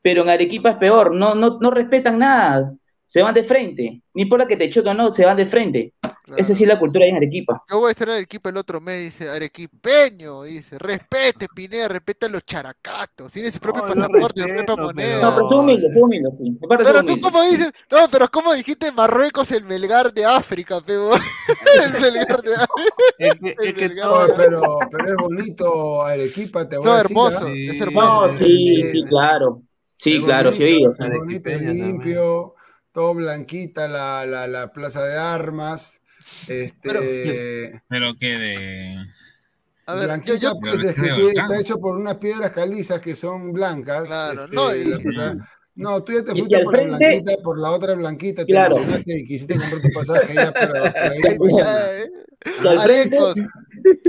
Pero 0.00 0.22
en 0.22 0.28
Arequipa 0.28 0.70
es 0.70 0.76
peor, 0.76 1.12
no, 1.12 1.34
no, 1.34 1.58
no 1.60 1.70
respetan 1.72 2.20
nada. 2.20 2.72
Se 3.04 3.20
van 3.20 3.34
de 3.34 3.42
frente. 3.42 4.00
No 4.14 4.22
importa 4.22 4.46
que 4.46 4.56
te 4.56 4.70
choquen 4.70 4.92
o 4.92 4.94
no, 4.94 5.12
se 5.12 5.24
van 5.24 5.36
de 5.36 5.46
frente. 5.46 5.92
Claro. 6.32 6.42
Esa 6.42 6.54
sí 6.54 6.64
es 6.64 6.68
la 6.68 6.78
cultura 6.78 7.04
ahí 7.04 7.10
en 7.10 7.16
Arequipa. 7.16 7.62
Yo 7.70 7.78
voy 7.80 7.88
a 7.88 7.90
estar 7.92 8.08
en 8.08 8.14
Arequipa 8.14 8.48
el 8.50 8.56
otro 8.56 8.80
mes, 8.80 9.00
dice, 9.04 9.28
arequipeño, 9.28 10.42
dice, 10.44 10.78
respete, 10.78 11.46
Pineda, 11.54 11.88
respeta 11.88 12.26
a 12.26 12.28
los 12.30 12.42
characatos, 12.44 13.32
tiene 13.32 13.50
su 13.52 13.58
propio 13.58 13.82
No, 13.82 13.94
pasaporte, 13.94 14.40
su 14.42 14.48
propia 14.48 14.76
moneda. 14.76 15.22
No, 15.22 15.34
pero 15.34 15.48
tú 15.48 15.58
humilde, 15.60 15.88
tú 15.92 16.04
humilde, 16.04 16.30
sí. 16.38 16.58
Pero 16.78 17.02
tú 17.04 17.20
cómo 17.20 17.42
dices, 17.44 17.72
no, 17.90 18.08
pero 18.10 18.28
cómo 18.28 18.54
dijiste 18.54 18.92
Marruecos 18.92 19.50
el 19.52 19.64
Melgar 19.64 20.12
de 20.12 20.24
África, 20.24 20.80
pego. 20.80 21.12
el 21.84 21.92
Melgar 22.00 22.42
de 22.42 22.54
África. 22.54 22.68
Es 23.18 23.34
que, 23.40 23.48
es 23.50 23.56
El 23.58 23.74
que 23.74 23.88
No, 23.90 24.26
pero, 24.36 24.78
pero 24.90 25.08
es 25.08 25.16
bonito 25.16 26.02
Arequipa, 26.02 26.68
te 26.68 26.76
voy 26.76 26.86
No, 26.86 26.92
a 26.92 26.96
decir. 26.98 27.10
hermoso, 27.10 27.38
¿ah? 27.38 27.52
Sí. 27.52 27.66
es 27.68 27.80
hermoso. 27.80 28.32
No, 28.32 28.38
sí, 28.38 28.82
sí, 28.92 29.04
claro. 29.08 29.62
Sí, 29.98 30.16
Es 30.16 30.20
claro, 30.24 30.52
sí 30.52 30.64
bonito, 30.64 30.64
oído. 30.64 30.90
Es 30.92 30.98
bonito, 30.98 31.50
es 31.50 31.56
Arequipeña 31.56 31.72
limpio, 31.72 32.54
todo 32.92 33.14
blanquita 33.14 33.88
la, 33.88 34.26
la, 34.26 34.46
la 34.48 34.72
plaza 34.72 35.04
de 35.04 35.16
armas. 35.16 36.01
Este, 36.48 37.82
Pero 37.88 38.14
que 38.18 38.38
de. 38.38 38.96
A 39.86 39.94
ver, 39.94 40.02
yo, 40.02 40.06
blanquita, 40.08 40.36
yo, 40.38 40.52
pues, 40.60 40.82
es 40.84 40.94
que 40.94 41.00
Pero 41.02 41.28
está 41.30 41.58
hecho 41.60 41.76
por 41.78 41.96
unas 41.98 42.16
piedras 42.16 42.50
calizas 42.52 43.00
que 43.00 43.14
son 43.14 43.52
blancas. 43.52 44.06
Claro, 44.06 44.44
este, 44.44 44.54
no, 44.56 44.74
y- 44.74 44.84
la 44.84 44.96
plaza- 44.98 45.36
no, 45.74 46.02
tú 46.04 46.12
ya 46.12 46.22
te 46.24 46.32
fuiste 46.32 46.58
por 46.62 46.72
la 46.74 46.78
frente- 46.96 46.96
blanquita, 47.06 47.42
por 47.42 47.58
la 47.58 47.70
otra 47.70 47.94
blanquita, 47.94 48.44
te 48.44 48.52
Claro. 48.52 48.76
emocionaste 48.76 49.18
y 49.18 49.24
quisiste 49.26 49.58
comprar 49.58 49.80
tu 49.82 49.88
pasaje 49.90 50.34
ya, 50.34 50.52
pero, 50.52 50.72
pero 50.72 51.12
ahí 51.12 51.20
ya, 51.22 51.38
mañana. 51.38 51.70
eh, 51.98 52.10
Y 52.64 52.66
al 52.68 52.78
frente, 52.80 53.16
Alecos, 53.18 53.34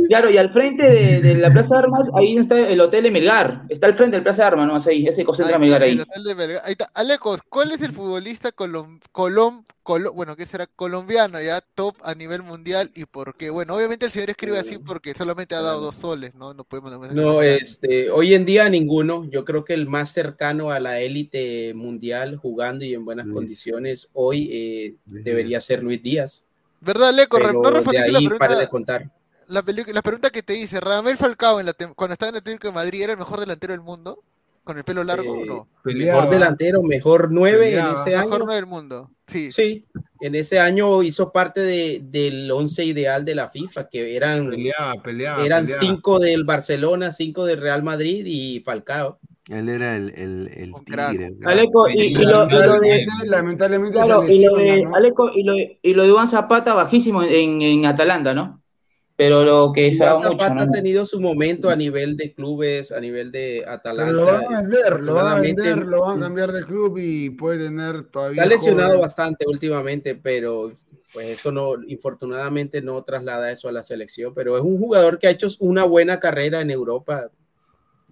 claro, 0.07 0.29
y 0.29 0.37
al 0.37 0.51
frente 0.53 0.89
de, 0.89 1.21
de 1.21 1.35
la 1.35 1.49
Plaza 1.51 1.69
de 1.75 1.79
Armas, 1.79 2.07
ahí 2.15 2.37
está 2.37 2.59
el 2.59 2.79
Hotel 2.81 3.03
de 3.03 3.11
Melgar. 3.11 3.63
Está 3.69 3.87
al 3.87 3.93
frente 3.93 4.15
del 4.17 4.23
Plaza 4.23 4.43
de 4.43 4.47
Armas, 4.47 4.67
¿no? 4.67 4.91
Ahí, 4.91 5.07
ese 5.07 5.23
concentra 5.25 5.51
está, 5.51 5.59
Melgar 5.59 5.81
ahí. 5.83 5.91
el 5.91 6.01
hotel 6.01 6.23
de 6.23 6.35
Melgar. 6.35 6.61
Ahí 6.65 6.71
está. 6.73 6.85
Alecos, 6.95 7.41
¿cuál 7.49 7.71
es 7.71 7.81
el 7.81 7.91
futbolista 7.91 8.51
colom, 8.51 8.99
colom, 9.11 9.65
colo- 9.83 10.13
bueno, 10.13 10.35
qué 10.35 10.45
será 10.45 10.67
colombiano 10.67 11.41
ya 11.41 11.61
top 11.75 11.95
a 12.03 12.15
nivel 12.15 12.43
mundial 12.43 12.91
y 12.95 13.05
por 13.05 13.35
qué? 13.35 13.49
Bueno, 13.49 13.75
obviamente 13.75 14.05
el 14.05 14.11
señor 14.11 14.29
escribe 14.29 14.57
así 14.59 14.77
porque 14.77 15.13
solamente 15.13 15.55
ha 15.55 15.61
dado 15.61 15.81
dos 15.81 15.95
soles, 15.95 16.35
¿no? 16.35 16.53
No 16.53 16.63
podemos 16.63 17.13
No, 17.13 17.41
este, 17.41 18.09
hoy 18.11 18.33
en 18.33 18.45
día 18.45 18.69
ninguno. 18.69 19.25
Yo 19.29 19.45
creo 19.45 19.63
que 19.63 19.73
el 19.73 19.87
más 19.87 20.11
cercano 20.11 20.71
a 20.71 20.79
la 20.79 20.99
élite 20.99 21.73
mundial 21.75 22.37
jugando 22.37 22.85
y 22.85 22.93
en 22.93 23.03
buenas 23.05 23.25
Luis. 23.25 23.35
condiciones 23.35 24.09
hoy 24.13 24.49
eh, 24.51 24.95
debería 25.05 25.59
ser 25.59 25.83
Luis 25.83 26.01
Díaz. 26.01 26.45
¿Verdad, 26.83 27.13
Leco? 27.13 27.37
Pero 27.37 27.53
no 27.53 27.69
respondiste 27.71 28.11
la 28.11 28.19
ahí 28.19 28.27
para 28.27 28.37
pregunta, 28.37 28.59
de 28.59 28.67
contar. 28.67 29.11
la, 29.47 29.63
la 29.93 30.01
pregunta 30.01 30.29
que 30.29 30.43
te 30.43 30.53
dice, 30.53 30.79
¿Radamel 30.79 31.17
Falcao 31.17 31.59
en 31.59 31.65
la 31.67 31.73
cuando 31.95 32.13
estaba 32.13 32.29
en 32.29 32.35
el 32.35 32.39
Atlético 32.39 32.67
de 32.67 32.73
Madrid 32.73 33.01
era 33.03 33.13
el 33.13 33.19
mejor 33.19 33.39
delantero 33.39 33.73
del 33.73 33.81
mundo? 33.81 34.19
¿Con 34.63 34.77
el 34.77 34.85
pelo 34.85 35.03
largo 35.03 35.33
o 35.33 35.43
Eh, 35.43 35.45
no? 35.45 35.67
Peleaba. 35.83 36.21
Mejor 36.21 36.33
delantero, 36.33 36.83
mejor 36.83 37.31
nueve 37.31 37.77
en 37.77 37.85
ese 37.85 38.11
Mejor 38.11 38.35
año. 38.35 38.45
no 38.45 38.53
del 38.53 38.65
mundo. 38.65 39.11
Sí. 39.27 39.51
Sí, 39.51 39.85
en 40.21 40.35
ese 40.35 40.59
año 40.59 41.03
hizo 41.03 41.31
parte 41.33 41.59
de, 41.61 41.99
del 42.03 42.49
once 42.51 42.83
ideal 42.85 43.25
de 43.25 43.35
la 43.35 43.49
FIFA, 43.49 43.89
que 43.89 44.15
eran, 44.15 44.49
Peleaba, 44.49 44.93
peleaba. 45.03 45.45
eran 45.45 45.65
peleaba. 45.65 45.81
cinco 45.85 46.19
del 46.19 46.45
Barcelona, 46.45 47.11
cinco 47.11 47.45
del 47.45 47.59
Real 47.59 47.83
Madrid 47.83 48.25
y 48.25 48.61
Falcao. 48.61 49.19
Él 49.49 49.67
era 49.67 49.97
el, 49.97 50.09
el, 50.15 50.47
el 50.55 50.73
tigre. 50.85 51.35
Aleco, 51.45 51.89
y, 51.89 52.01
y 52.01 52.15
lo, 52.15 52.47
y 52.49 52.51
lo 52.51 52.79
de, 52.79 53.05
Lamentablemente, 53.25 53.97
claro, 53.97 54.21
se 54.23 54.33
y 54.35 54.43
lo 54.45 54.55
lesiona, 54.55 54.75
de 54.75 54.81
¿no? 54.83 54.95
Aleco, 54.95 55.29
y 55.35 55.43
lo, 55.43 55.53
y 55.81 55.93
lo 55.93 56.03
de 56.03 56.09
Iván 56.09 56.27
Zapata 56.27 56.73
bajísimo 56.73 57.23
en, 57.23 57.61
en 57.61 57.85
Atalanta, 57.85 58.33
¿no? 58.33 58.61
Pero 59.15 59.43
lo 59.43 59.71
que 59.73 59.89
Iván 59.89 59.99
dado 59.99 60.31
mucho, 60.31 60.47
Zapata 60.47 60.53
¿no? 60.55 60.61
ha 60.63 60.71
tenido 60.71 61.05
su 61.05 61.19
momento 61.19 61.69
a 61.69 61.75
nivel 61.75 62.15
de 62.15 62.33
clubes, 62.33 62.91
a 62.93 62.99
nivel 63.01 63.31
de 63.31 63.65
Pero 63.95 64.11
lo 64.11 64.25
van 64.25 64.35
Atalanta. 64.35 64.57
a 64.57 64.61
vender, 64.61 64.99
lo 65.01 65.13
van 65.13 65.27
a 65.27 65.41
vender, 65.41 65.77
lo 65.79 66.01
van 66.01 66.17
a 66.17 66.21
cambiar 66.21 66.51
de 66.53 66.63
club 66.63 66.97
y 66.97 67.29
puede 67.31 67.65
tener 67.65 68.03
todavía. 68.05 68.43
Está 68.43 68.55
lesionado 68.55 68.89
joven. 68.91 69.01
bastante 69.01 69.45
últimamente, 69.47 70.15
pero 70.15 70.71
pues 71.13 71.27
eso 71.27 71.51
no, 71.51 71.73
infortunadamente 71.85 72.81
no 72.81 73.03
traslada 73.03 73.51
eso 73.51 73.67
a 73.67 73.71
la 73.73 73.83
selección, 73.83 74.33
pero 74.33 74.57
es 74.57 74.63
un 74.63 74.79
jugador 74.79 75.19
que 75.19 75.27
ha 75.27 75.31
hecho 75.31 75.47
una 75.59 75.83
buena 75.83 76.19
carrera 76.19 76.61
en 76.61 76.71
Europa 76.71 77.29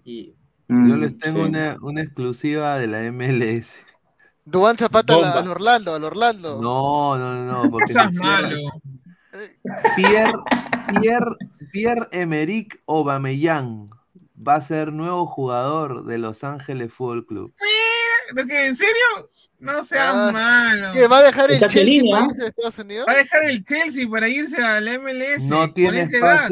y 0.04 0.34
Mm, 0.34 0.41
Yo 0.68 0.96
les 0.96 1.18
tengo 1.18 1.42
sí. 1.44 1.50
una, 1.50 1.76
una 1.82 2.02
exclusiva 2.02 2.78
de 2.78 2.86
la 2.86 3.00
MLS. 3.12 3.74
Duván 4.44 4.76
Zapata 4.76 5.14
Bomba. 5.14 5.38
al 5.38 5.48
Orlando, 5.48 5.94
al 5.94 6.04
Orlando. 6.04 6.60
No, 6.60 7.16
no, 7.16 7.34
no, 7.34 7.64
no. 7.64 7.70
Porque 7.70 7.94
malo. 8.20 8.56
Pierre, 9.96 10.32
Pierre, 11.00 11.36
Pierre 11.70 12.08
Emerick 12.12 12.82
Aubameyang 12.86 13.90
va 14.36 14.56
a 14.56 14.60
ser 14.62 14.92
nuevo 14.92 15.26
jugador 15.26 16.04
de 16.04 16.18
Los 16.18 16.44
Ángeles 16.44 16.92
Fútbol 16.92 17.26
Club. 17.26 17.54
¿Lo 18.34 18.46
que, 18.46 18.66
¿En 18.66 18.76
serio? 18.76 19.30
No 19.58 19.84
seas 19.84 20.12
Ah, 20.12 20.30
malo. 20.32 20.92
¿Qué, 20.92 21.06
¿Va 21.06 21.18
a 21.18 21.22
dejar 21.22 21.50
el 21.52 21.60
Chelsea 21.60 22.02
para 22.10 22.24
¿ah? 22.24 22.28
irse 22.28 22.44
a 22.44 22.48
Estados 22.48 22.78
Unidos? 22.80 23.06
Va 23.08 23.12
a 23.12 23.16
dejar 23.16 23.44
el 23.44 23.64
Chelsea 23.64 24.08
para 24.08 24.28
irse 24.28 24.62
al 24.62 24.84
MLS. 25.00 25.44
No 25.44 25.72
tiene 25.72 26.02
edad. 26.02 26.48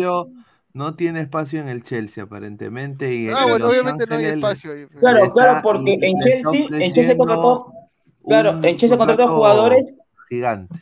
No 0.73 0.95
tiene 0.95 1.21
espacio 1.21 1.61
en 1.61 1.69
el 1.69 1.83
Chelsea 1.83 2.25
aparentemente. 2.25 3.15
Y 3.15 3.29
Ah, 3.29 3.43
en 3.45 3.51
bueno, 3.51 3.69
obviamente 3.69 4.05
no 4.09 4.17
hay 4.17 4.25
espacio 4.27 4.73
ahí. 4.73 4.87
Claro, 4.99 5.19
está- 5.25 5.33
claro, 5.33 5.61
porque 5.63 5.99
en 6.01 6.19
Chelsea, 6.21 6.67
en 6.79 6.93
Chelsea 6.93 7.17
contrató, 7.17 7.73
claro, 8.27 8.51
en 8.63 8.77
Chelsea 8.77 8.99
contrató 8.99 9.27
jugadores, 9.29 9.87
Gigante. 10.29 10.75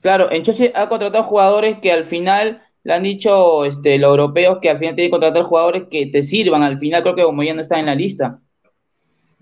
claro, 0.00 0.30
en 0.30 0.42
Chelsea 0.44 0.70
ha 0.74 0.88
contratado 0.88 1.24
jugadores 1.24 1.78
que 1.80 1.92
al 1.92 2.04
final 2.04 2.62
le 2.82 2.94
han 2.94 3.02
dicho 3.02 3.64
este, 3.64 3.98
los 3.98 4.10
europeos 4.10 4.58
que 4.62 4.70
al 4.70 4.78
final 4.78 4.94
tienen 4.94 5.08
que 5.08 5.18
contratar 5.18 5.42
jugadores 5.42 5.84
que 5.90 6.06
te 6.06 6.22
sirvan. 6.22 6.62
Al 6.62 6.78
final 6.78 7.02
creo 7.02 7.14
que 7.14 7.22
como 7.24 7.42
ya 7.42 7.52
no 7.54 7.60
está 7.62 7.78
en 7.78 7.86
la 7.86 7.94
lista. 7.94 8.40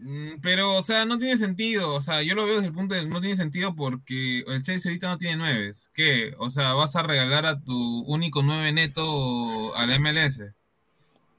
Mm, 0.00 0.40
Pero, 0.42 0.76
o 0.76 0.82
sea, 0.82 1.04
no 1.04 1.18
tiene 1.18 1.36
sentido. 1.38 1.92
O 1.94 2.00
sea, 2.00 2.22
yo 2.22 2.34
lo 2.34 2.46
veo 2.46 2.56
desde 2.56 2.68
el 2.68 2.72
punto 2.74 2.94
de 2.94 3.06
no 3.06 3.20
tiene 3.20 3.36
sentido 3.36 3.74
porque 3.74 4.40
el 4.46 4.62
Chelsea 4.62 4.90
ahorita 4.90 5.08
no 5.08 5.18
tiene 5.18 5.36
nueves. 5.36 5.88
¿Qué? 5.92 6.34
O 6.38 6.50
sea, 6.50 6.72
vas 6.74 6.94
a 6.96 7.02
regalar 7.02 7.46
a 7.46 7.60
tu 7.60 8.00
único 8.06 8.42
nueve 8.42 8.72
neto 8.72 9.74
al 9.76 9.90
MLS. 10.00 10.40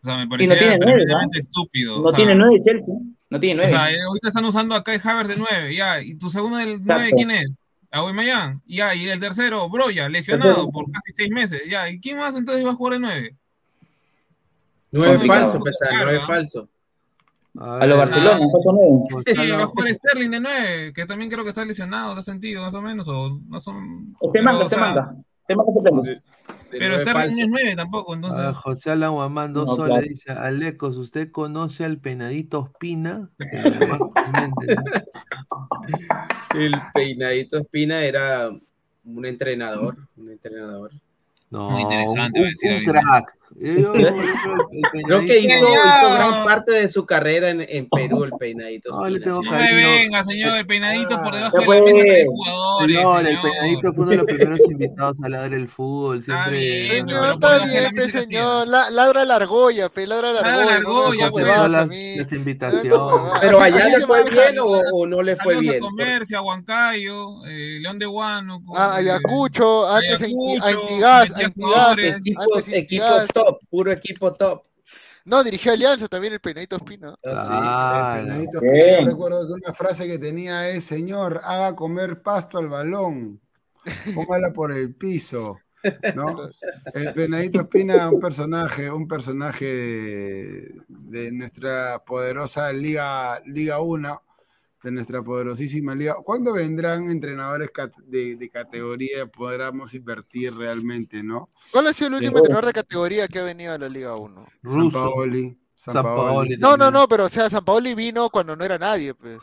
O 0.02 0.06
sea, 0.06 0.18
me 0.18 0.26
nueve, 0.28 0.78
tremendamente 0.80 1.40
estúpido. 1.40 1.98
No 2.00 2.04
o 2.06 2.10
sea, 2.10 2.18
tiene 2.18 2.36
nueve 2.36 2.62
Chelsea, 2.66 2.96
no 3.30 3.40
tiene 3.40 3.54
O 3.62 3.68
nueve. 3.68 3.78
sea, 3.78 3.92
eh, 3.94 4.02
ahorita 4.08 4.28
están 4.30 4.46
usando 4.46 4.76
a 4.76 4.84
Kai 4.84 5.00
Havertz 5.04 5.30
de 5.30 5.38
nueve, 5.38 5.76
ya. 5.76 6.02
¿Y 6.02 6.16
tu 6.16 6.30
segundo 6.30 6.58
del 6.58 6.80
nueve 6.84 7.12
quién 7.16 7.32
es? 7.32 7.60
Aubameyang. 7.92 8.62
Ya, 8.68 8.94
y 8.94 9.08
el 9.10 9.20
tercero, 9.20 9.68
Broya, 9.70 10.08
lesionado 10.10 10.70
por 10.70 10.92
casi 10.92 11.12
seis 11.14 11.30
meses. 11.32 11.64
Ya, 11.70 11.90
¿y 11.90 12.00
quién 12.00 12.18
más 12.18 12.36
entonces 12.36 12.66
va 12.66 12.72
a 12.72 12.76
jugar 12.76 12.94
de 12.94 13.00
nueve? 13.00 13.36
no 14.92 15.04
Complicado. 15.04 15.42
falso, 15.52 15.60
pesar, 15.64 15.94
no 15.94 15.98
es 16.00 16.06
Claro. 16.18 16.28
falso. 16.28 16.70
A 17.62 17.86
lo 17.86 17.98
Barcelona, 17.98 18.40
paso 18.54 18.72
nuevo. 18.72 19.06
Sí, 19.26 19.36
va 19.52 19.64
a 19.64 19.68
jugar 19.68 19.94
Sterling 19.94 20.30
de 20.32 20.40
9, 20.40 20.94
que 20.94 21.06
también 21.06 21.30
creo 21.30 21.44
que 21.44 21.50
está 21.50 21.66
lesionado, 21.66 22.14
¿te 22.14 22.20
has 22.20 22.26
sentido 22.26 22.62
más 22.62 22.74
o 22.74 22.82
menos? 22.82 23.06
O 23.10 23.38
no 23.48 23.60
son. 23.60 24.16
Te 24.32 24.42
manda, 24.42 24.66
o 24.66 24.70
te 24.70 24.78
manda. 24.78 25.14
Te 25.46 25.56
manda 25.56 25.74
Pero 26.72 26.96
nueve 26.96 27.02
Sterling 27.02 27.50
no 27.50 27.58
es 27.58 27.64
9 27.64 27.76
tampoco, 27.76 28.14
entonces. 28.14 28.42
Ah, 28.42 28.54
José 28.54 28.92
Alan 28.92 29.12
Guamán, 29.12 29.52
dos 29.52 29.66
No, 29.66 29.76
soles, 29.76 29.92
claro. 29.92 30.08
dice, 30.08 30.32
Alecos, 30.32 30.96
¿usted 30.96 31.32
conoce 31.32 31.84
al 31.84 31.98
penadito 31.98 32.72
¿no? 32.82 33.30
El 36.56 36.76
peinadito 36.94 37.58
Espina 37.58 38.02
era 38.04 38.52
un 39.04 39.26
entrenador, 39.26 39.98
un 40.16 40.32
entrenador. 40.32 40.92
No, 41.50 41.72
Muy 41.72 41.82
interesante, 41.82 42.40
un, 42.40 42.48
a 42.48 42.78
un 42.78 42.84
crack. 42.86 43.39
Yo- 43.62 43.92
creo 43.94 44.14
que 44.14 44.78
el 44.78 45.04
Creo 45.06 45.20
que 45.22 45.26
penadito- 45.28 45.46
hizo, 45.46 45.68
hizo 45.70 46.14
gran 46.14 46.46
parte 46.46 46.72
de 46.72 46.88
su 46.90 47.06
carrera 47.06 47.50
en, 47.50 47.66
en 47.68 47.90
Perú, 47.90 48.24
el 48.24 48.32
peinadito 48.40 48.92
No, 48.92 49.08
le 49.10 49.20
tengo. 49.20 49.42
No 49.44 49.52
me 49.52 49.76
venga, 49.76 50.24
señor, 50.24 50.56
el 50.58 50.66
peinadito 50.66 51.22
por 51.22 51.34
debajo 51.34 51.58
de 51.58 51.62
la 51.62 51.66
fue. 51.66 51.82
mesa 51.82 52.02
trae 52.06 52.26
jugadores. 52.26 52.96
Señor, 52.96 53.20
el 53.20 53.26
señor. 53.28 53.42
penadito 53.42 53.94
fue 53.94 54.02
uno 54.04 54.12
de 54.12 54.18
los 54.18 54.26
primeros 54.26 54.60
invitados 54.72 55.18
a 55.24 55.30
ladrar 55.30 55.54
el 55.54 55.68
fútbol. 55.68 56.20
Está 56.20 56.44
Siempre. 56.46 56.60
bien, 56.60 56.88
Señor, 56.90 57.08
pero 57.08 57.20
por 57.20 57.34
está 57.34 57.54
de 57.54 57.60
la 57.60 57.90
bien, 57.90 57.96
que 58.12 58.18
señor. 58.20 58.68
La- 58.68 58.90
ladra 58.92 59.26
la 59.26 59.36
argolla, 59.36 59.90
pe, 59.90 60.08
ladra 60.08 60.32
la 60.34 60.42
Ladra 60.42 60.66
la 60.66 60.76
argolla. 60.76 60.80
No, 60.84 61.06
argolla, 61.26 61.30
no 61.30 61.64
a 61.64 61.68
las, 61.68 61.88
las 61.88 61.90
No, 62.32 62.38
invitaciones. 62.38 63.00
Pero 63.42 63.62
allá 63.62 63.86
le 63.88 64.00
fue 64.06 64.24
bien 64.30 64.60
o, 64.60 64.66
o 64.94 65.06
no 65.08 65.22
le 65.22 65.36
fue 65.36 65.60
bien. 65.60 65.76
a 65.76 65.80
Comercio, 65.80 66.38
a 66.40 66.42
Huancayo, 66.42 67.46
eh, 67.46 67.80
León 67.82 68.00
de 68.00 68.08
Huánuco. 68.08 68.74
Ah, 68.78 68.94
eh, 68.96 69.00
Ayacucho, 69.00 69.88
antes 69.90 70.22
a 70.22 70.28
Inti- 70.28 70.62
a 70.62 70.66
Ayacucho, 70.68 70.82
Intigas, 70.94 71.12
a 71.12 71.22
metía 71.34 71.48
Intigas, 71.48 71.54
jugadores. 71.56 72.16
Equipos, 72.18 72.68
Intigas. 72.68 73.28
Top, 73.52 73.62
puro 73.70 73.92
equipo 73.92 74.32
top. 74.32 74.64
No, 75.26 75.44
dirigió 75.44 75.74
Alianza 75.74 76.08
también 76.08 76.34
el 76.34 76.40
peinadito 76.40 76.78
Espina. 76.78 77.16
Ah, 77.26 78.18
El 78.20 78.26
penadito 78.26 78.62
Bien. 78.62 78.74
Espina, 78.74 79.00
yo 79.00 79.06
recuerdo 79.06 79.48
que 79.48 79.54
una 79.54 79.74
frase 79.74 80.08
que 80.08 80.18
tenía 80.18 80.70
es, 80.70 80.84
señor, 80.86 81.42
haga 81.44 81.76
comer 81.76 82.22
pasto 82.22 82.58
al 82.58 82.68
balón, 82.70 83.40
póngala 84.16 84.52
por 84.52 84.72
el 84.72 84.96
piso, 84.96 85.60
¿no? 86.16 86.38
El 86.94 87.14
penadito 87.14 87.60
Espina, 87.62 88.10
un 88.10 88.20
personaje, 88.20 88.92
un 88.92 89.08
personaje 89.08 89.66
de, 89.66 90.82
de 90.88 91.32
nuestra 91.32 92.04
poderosa 92.04 92.72
Liga, 92.74 93.42
Liga 93.46 93.80
1, 93.82 94.24
de 94.84 94.92
nuestra 94.92 95.22
poderosísima 95.22 95.94
liga. 95.96 96.16
¿Cuándo 96.24 96.54
vendrán 96.54 97.12
entrenadores 97.12 97.70
de, 98.08 98.36
de 98.36 98.50
categoría? 98.50 99.26
Podremos 99.28 99.94
invertir 99.94 100.56
realmente, 100.56 101.22
¿no? 101.24 101.50
¿Cuál 101.72 101.88
ha 101.88 101.94
sido 101.94 102.08
el 102.08 102.14
último 102.16 102.32
Sí. 102.32 102.38
entrenador 102.38 102.66
de 102.66 102.74
categoría 102.74 103.28
que 103.28 103.40
ha 103.40 103.44
venido 103.44 103.74
a 103.74 103.78
la 103.78 103.90
Liga 103.90 104.16
1? 104.16 104.36
San 104.36 104.50
Russo. 104.64 104.92
Paoli. 105.00 105.58
San 105.76 105.94
San 105.94 106.04
Paoli. 106.04 106.22
Paoli 106.34 106.58
No, 106.58 106.78
no, 106.78 106.92
no, 106.92 107.08
pero 107.08 107.26
o 107.26 107.30
sea, 107.30 107.50
San 107.50 107.64
Paoli 107.66 107.96
vino 107.96 108.30
cuando 108.30 108.56
no 108.56 108.64
era 108.64 108.78
nadie, 108.78 109.14
pues. 109.14 109.40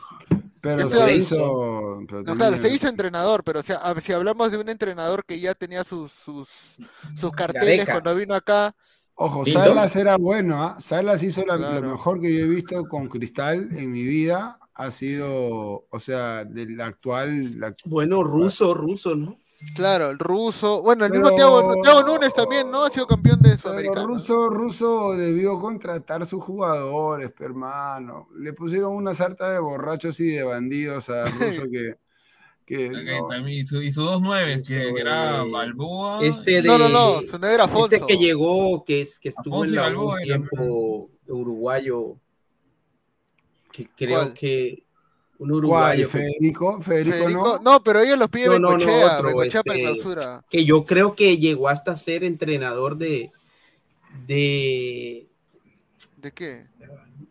Pero 0.61 0.89
se 0.89 1.15
hizo. 1.15 2.01
pero 2.07 2.23
No, 2.23 2.35
claro, 2.35 2.57
se 2.57 2.73
hizo 2.73 2.87
entrenador, 2.87 3.43
pero 3.43 3.59
o 3.59 3.63
sea, 3.63 3.77
a- 3.77 3.99
si 4.01 4.11
hablamos 4.11 4.51
de 4.51 4.57
un 4.57 4.69
entrenador 4.69 5.23
que 5.23 5.39
ya 5.39 5.53
tenía 5.53 5.83
sus, 5.83 6.11
sus, 6.11 6.77
sus 7.15 7.31
carteles 7.31 7.85
cuando 7.85 8.15
vino 8.15 8.33
acá, 8.33 8.75
Ojo. 9.19 9.43
Salas 9.47 9.95
era 9.95 10.15
bueno, 10.17 10.61
¿ah? 10.61 10.77
Salas 10.79 11.23
hizo 11.23 11.43
la- 11.43 11.57
Claro. 11.57 11.81
lo 11.87 11.91
mejor 11.93 12.21
que 12.21 12.31
yo 12.31 12.45
he 12.45 12.47
visto 12.47 12.83
con 12.87 13.07
Cristal 13.09 13.67
en 13.75 13.91
mi 13.91 14.03
vida. 14.03 14.59
Ha 14.79 14.91
sido, 14.91 15.85
o 15.89 15.99
sea, 15.99 16.45
del 16.45 16.79
actual. 16.81 17.59
la- 17.59 17.75
Bueno, 17.85 18.23
ruso, 18.23 18.73
ruso, 18.73 19.15
¿no? 19.15 19.37
claro, 19.75 20.11
el 20.11 20.19
ruso, 20.19 20.83
bueno, 20.83 21.05
el 21.05 21.11
Pero- 21.11 21.23
mismo 21.23 21.35
Thiago, 21.35 21.81
Thiago 21.81 22.03
Núñez 22.03 22.31
también, 22.35 22.69
¿no? 22.69 22.85
Ha 22.85 22.91
sido 22.91 23.07
campeón 23.07 23.41
de 23.41 23.49
Pero 23.49 23.59
Sudamericano. 23.61 24.07
Russo, 24.07 24.49
Russo 24.51 25.13
debió 25.17 25.59
contratar 25.59 26.23
sus 26.27 26.43
jugadores, 26.43 27.31
hermano. 27.39 28.27
Le 28.37 28.53
pusieron 28.53 28.93
una 28.95 29.15
sarta 29.15 29.51
de 29.51 29.57
borrachos 29.59 30.19
y 30.19 30.27
de 30.27 30.43
bandidos 30.43 31.09
a 31.09 31.25
Russo 31.61 31.63
que. 31.71 31.95
que 32.67 32.89
no. 32.89 33.27
también 33.29 33.59
hizo, 33.61 33.81
hizo 33.81 34.03
dos 34.03 34.21
nueve, 34.21 34.61
que, 34.61 34.93
que 34.93 35.01
era 35.01 35.41
eh, 35.43 35.49
Balboa. 35.49 36.19
Este 36.23 36.61
de, 36.61 36.67
No, 36.67 36.77
no, 36.77 36.87
no, 36.89 37.21
su 37.23 37.37
era 37.37 37.63
Afonso. 37.63 37.95
Este 37.95 38.05
que 38.05 38.17
llegó, 38.17 38.83
que, 38.85 39.01
es, 39.01 39.17
que 39.17 39.29
estuvo 39.29 39.55
Afonso 39.63 39.73
en 39.73 39.73
y 39.73 39.75
la 39.77 39.81
U 39.83 39.85
Balboa 39.85 40.13
un 40.13 40.19
era, 40.21 40.25
tiempo 40.37 41.09
uruguayo, 41.29 42.17
que 43.77 43.89
creo 43.95 44.19
¿Cuál? 44.21 44.33
que 44.33 44.83
un 45.39 45.51
uruguayo 45.51 46.09
Federico, 46.09 46.81
Federico, 46.81 47.15
Federico, 47.17 47.59
no. 47.63 47.71
no, 47.73 47.83
pero 47.83 47.99
ellos 47.99 48.17
los 48.17 48.27
pide 48.29 48.47
No, 48.47 48.57
no, 48.59 48.71
no, 48.71 48.77
Bengochea, 48.77 49.17
otro, 49.19 49.43
este, 49.43 49.61
clausura. 49.63 50.43
que 50.49 50.65
yo 50.65 50.83
creo 50.83 51.15
que 51.15 51.37
llegó 51.37 51.69
hasta 51.69 51.95
ser 51.95 52.23
entrenador 52.23 52.97
de 52.97 53.31
de 54.25 55.27
¿De 56.17 56.31
qué? 56.31 56.65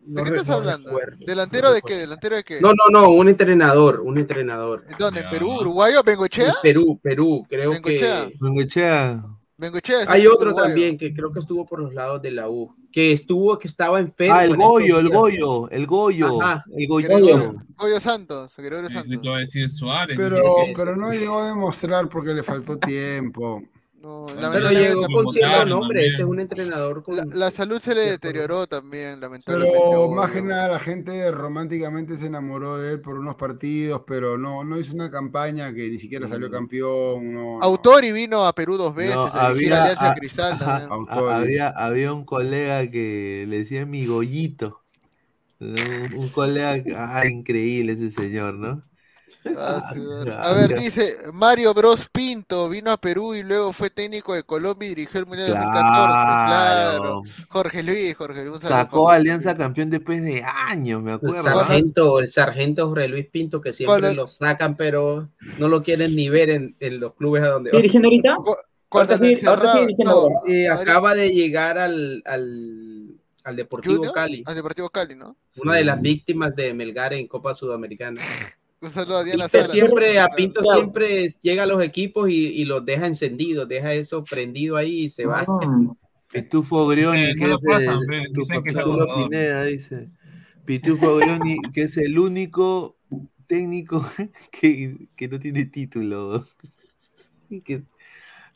no 0.05 0.23
¿De 0.23 0.31
qué 0.31 0.37
estás 0.37 0.55
hablando? 0.55 0.87
recuerdo, 0.89 1.17
¿Delantero 1.25 1.67
no 1.67 1.73
de 1.73 1.81
qué? 1.81 1.95
¿Delantero 1.97 2.35
de 2.37 2.43
qué? 2.45 2.61
No, 2.61 2.69
no, 2.69 2.85
no, 2.89 3.09
un 3.09 3.27
entrenador, 3.27 3.99
un 3.99 4.17
entrenador. 4.17 4.85
¿Dónde? 4.97 5.19
¿En 5.19 5.25
Ya. 5.25 5.29
Perú? 5.31 5.51
¿Uruguayo? 5.59 6.01
¿Bengochea? 6.03 6.47
En 6.47 6.53
Perú, 6.61 6.99
Perú, 7.03 7.45
creo 7.49 7.71
Bengochea. 7.71 8.27
que 8.27 8.33
Bengochea. 8.39 9.25
Bengochea 9.59 10.05
hay 10.07 10.27
otro 10.27 10.49
uruguayo. 10.49 10.67
también 10.67 10.97
que 10.99 11.11
creo 11.13 11.31
que 11.31 11.39
estuvo 11.39 11.65
por 11.65 11.79
los 11.79 11.91
lados 11.93 12.21
de 12.21 12.29
la 12.29 12.47
U, 12.47 12.75
que 12.91 13.11
estuvo, 13.11 13.57
que 13.57 13.67
estaba 13.67 13.99
enfermo. 13.99 14.35
Ah, 14.35 14.45
el 14.45 14.51
en 14.51 14.57
Goyo, 14.57 14.99
el. 14.99 15.09
Goyo, 15.09 15.69
el 15.71 15.87
Goyo, 15.87 16.41
Ajá. 16.41 16.63
el 16.75 16.87
Goyo. 16.87 17.07
Gregorio, 17.07 17.55
Goyo 17.75 17.99
Santos, 17.99 18.53
Gregorio 18.55 18.87
Sí, 18.87 18.93
Santos. 18.93 19.21
te 19.21 19.27
voy 19.29 19.37
a 19.37 19.39
decir 19.41 19.69
Suárez. 19.71 20.15
Pero, 20.15 20.43
pero 20.75 20.95
no 20.95 21.11
llegó 21.11 21.39
a 21.39 21.47
demostrar 21.47 22.07
porque 22.07 22.35
le 22.35 22.43
faltó 22.43 22.77
tiempo. 22.77 23.63
No, 23.99 24.25
Pero 24.53 24.69
llegó 24.69 25.07
con 25.11 25.27
cierto 25.31 25.65
nombre, 25.65 26.05
es 26.05 26.19
un 26.19 26.39
entrenador 26.39 27.01
con... 27.03 27.17
la, 27.17 27.25
la 27.33 27.51
salud 27.51 27.79
se 27.81 27.95
le 27.95 28.01
de 28.01 28.11
deterioró 28.11 28.67
también, 28.67 29.19
lamentablemente. 29.19 29.77
Pero 29.89 30.11
más 30.11 30.31
que 30.31 30.41
nada 30.43 30.67
la 30.67 30.79
gente 30.79 31.31
románticamente 31.31 32.15
se 32.15 32.27
enamoró 32.27 32.77
de 32.77 32.93
él 32.93 33.01
por 33.01 33.17
unos 33.17 33.35
partidos, 33.35 34.03
pero 34.05 34.37
no, 34.37 34.63
no 34.63 34.79
hizo 34.79 34.93
una 34.93 35.09
campaña 35.09 35.73
que 35.73 35.89
ni 35.89 35.97
siquiera 35.97 36.27
salió 36.27 36.47
Mm. 36.47 36.51
campeón. 36.51 37.33
No, 37.33 37.41
no. 37.57 37.59
Autori 37.63 38.11
vino 38.11 38.45
a 38.45 38.53
Perú 38.53 38.77
dos 38.77 38.93
veces, 38.93 39.15
No, 39.15 39.23
a 39.33 39.49
dirigir 39.49 39.73
había- 39.73 39.81
Alianza 39.83 40.11
a- 40.11 40.15
Cristal 40.15 40.57
a- 40.61 41.35
había, 41.35 41.69
había 41.69 42.13
un 42.13 42.23
colega 42.23 42.89
que 42.91 43.45
le 43.47 43.57
decía 43.59 43.85
mi 43.87 44.05
Goyito. 44.05 44.81
Un, 45.59 45.75
un 46.17 46.29
colega, 46.29 46.75
ah, 46.95 47.27
increíble 47.27 47.93
ese 47.93 48.11
señor, 48.11 48.53
¿no? 48.53 48.79
A 50.41 50.53
ver, 50.53 50.77
dice 50.77 51.15
Mario 51.33 51.73
Bros 51.73 52.07
Pinto 52.11 52.67
vino 52.69 52.91
a 52.91 52.97
Perú 52.97 53.33
y 53.35 53.43
luego 53.43 53.71
fue 53.73 53.89
técnico 53.89 54.33
de 54.33 54.43
Colombia 54.43 54.87
y 54.87 54.95
dirigió 54.95 55.19
el 55.19 55.25
Mundial 55.25 55.49
2014. 55.49 55.77
Claro. 55.81 56.97
Claro. 57.01 57.23
Jorge 57.49 57.83
Luis, 57.83 58.15
Jorge 58.15 58.43
Luis. 58.43 58.63
Sacó 58.63 59.09
a 59.11 59.15
Alianza 59.15 59.55
campeón 59.55 59.89
después 59.89 60.23
de 60.23 60.43
años, 60.43 61.01
me 61.01 61.11
El 61.11 61.15
acuerdo. 61.17 61.43
sargento, 61.43 62.19
el 62.19 62.29
sargento 62.29 62.87
Jorge 62.89 63.07
Luis 63.07 63.27
Pinto, 63.27 63.61
que 63.61 63.73
siempre 63.73 64.13
lo 64.13 64.27
sacan, 64.27 64.75
pero 64.75 65.29
no 65.57 65.67
lo 65.67 65.83
quieren 65.83 66.15
ni 66.15 66.29
ver 66.29 66.49
en, 66.49 66.75
en 66.79 66.99
los 66.99 67.13
clubes 67.15 67.43
a 67.43 67.47
donde 67.49 67.69
¿Sigue 67.71 67.77
va. 67.77 67.81
dirigiendo 67.81 68.07
ahorita? 68.07 68.35
Cuando 68.89 69.17
sí, 69.17 69.35
sí 69.35 69.45
no. 69.99 70.29
Eh, 70.47 70.69
acaba 70.69 71.13
de 71.13 71.29
llegar 71.31 71.77
al, 71.77 72.23
al, 72.25 73.15
al 73.43 73.55
Deportivo 73.55 73.95
Junior, 73.95 74.13
Cali, 74.13 74.43
Al 74.45 74.55
Deportivo 74.55 74.89
Cali, 74.89 75.15
¿no? 75.15 75.35
una 75.57 75.75
de 75.75 75.83
las 75.83 75.99
víctimas 75.99 76.55
de 76.55 76.73
Melgar 76.73 77.13
en 77.13 77.27
Copa 77.27 77.53
Sudamericana. 77.53 78.21
Un 78.81 78.91
saludo 78.91 79.17
a 79.17 79.23
Diana 79.23 79.47
Pinto 79.49 79.67
siempre, 79.67 80.19
a 80.19 80.27
Pinto 80.29 80.61
Claro. 80.61 80.79
siempre 80.81 81.27
llega 81.41 81.63
a 81.63 81.65
los 81.65 81.83
equipos 81.83 82.29
y, 82.29 82.47
y 82.47 82.65
los 82.65 82.85
deja 82.85 83.07
encendidos, 83.07 83.67
deja 83.67 83.93
eso 83.93 84.23
prendido 84.23 84.77
ahí 84.77 85.05
y 85.05 85.09
se 85.09 85.25
va. 85.25 85.45
Pitufo 86.31 86.87
Grioni, 86.87 87.21
Eh, 87.23 87.35
no 87.35 87.41
que 87.41 87.47
lo 87.47 87.55
es 87.55 87.63
pasan, 87.65 87.99
el, 88.11 88.33
dicen 88.33 88.61
que 88.63 88.69
es 88.69 88.75
Pitulo 88.75 89.01
acosador. 89.03 89.29
Pineda, 89.29 89.63
dice. 89.63 90.07
Pitufo 90.65 91.15
Grioni, 91.17 91.57
que 91.73 91.83
es 91.83 91.97
el 91.97 92.19
único 92.19 92.97
técnico 93.47 94.05
que, 94.51 95.07
que 95.15 95.27
no 95.29 95.39
tiene 95.39 95.65
título. 95.65 96.45
Y 97.49 97.61
que- 97.61 97.83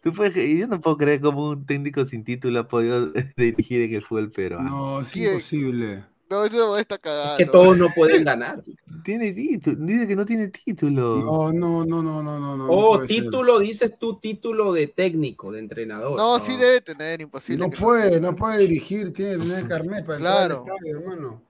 tú 0.04 0.12
puedes- 0.14 0.36
yo 0.60 0.68
no 0.68 0.82
puedo 0.82 0.98
creer 0.98 1.22
cómo 1.22 1.50
un 1.52 1.66
técnico 1.66 2.06
sin 2.06 2.24
título 2.26 2.60
ha 2.60 2.68
podido 2.68 3.12
dirigir 3.38 3.84
en 3.84 3.96
el 3.96 4.04
fútbol 4.04 4.32
peruano. 4.32 4.70
No, 4.70 5.02
es 5.02 5.12
¿Quién? 5.12 5.30
imposible. 5.30 6.04
No, 6.32 6.46
eso 6.46 6.78
está 6.78 6.98
cagado. 6.98 7.32
Es 7.38 7.46
que 7.46 7.46
todos 7.52 7.78
no 7.78 7.88
pueden 7.94 8.24
ganar. 8.24 8.64
Tiene 9.04 9.32
título, 9.34 9.78
dice 9.80 10.08
que 10.08 10.16
no 10.16 10.26
tiene 10.26 10.48
título. 10.50 11.24
No, 11.24 11.52
no, 11.52 11.84
no, 11.86 12.04
no, 12.04 12.22
no, 12.24 12.40
no. 12.40 12.56
no 12.56 12.68
Oh, 12.70 13.00
ser. 13.00 13.08
título, 13.08 13.58
dices 13.60 13.98
tú, 13.98 14.20
título 14.20 14.72
de 14.74 14.86
técnico, 14.88 15.52
de 15.52 15.60
entrenador. 15.60 16.18
No, 16.18 16.40
sí 16.40 16.56
debe 16.56 16.82
tener, 16.82 17.20
imposible. 17.20 17.66
No 17.66 17.72
puede, 17.72 18.22
no 18.22 18.36
puede 18.36 18.60
dirigir, 18.60 19.12
tiene 19.12 19.32
que 19.32 19.38
tener 19.40 19.68
carnet 19.68 20.06
para 20.06 20.20
Claro. 20.20 20.58
entrar 20.58 20.76
al 20.78 20.86
estadio, 20.86 21.00
hermano. 21.00 21.42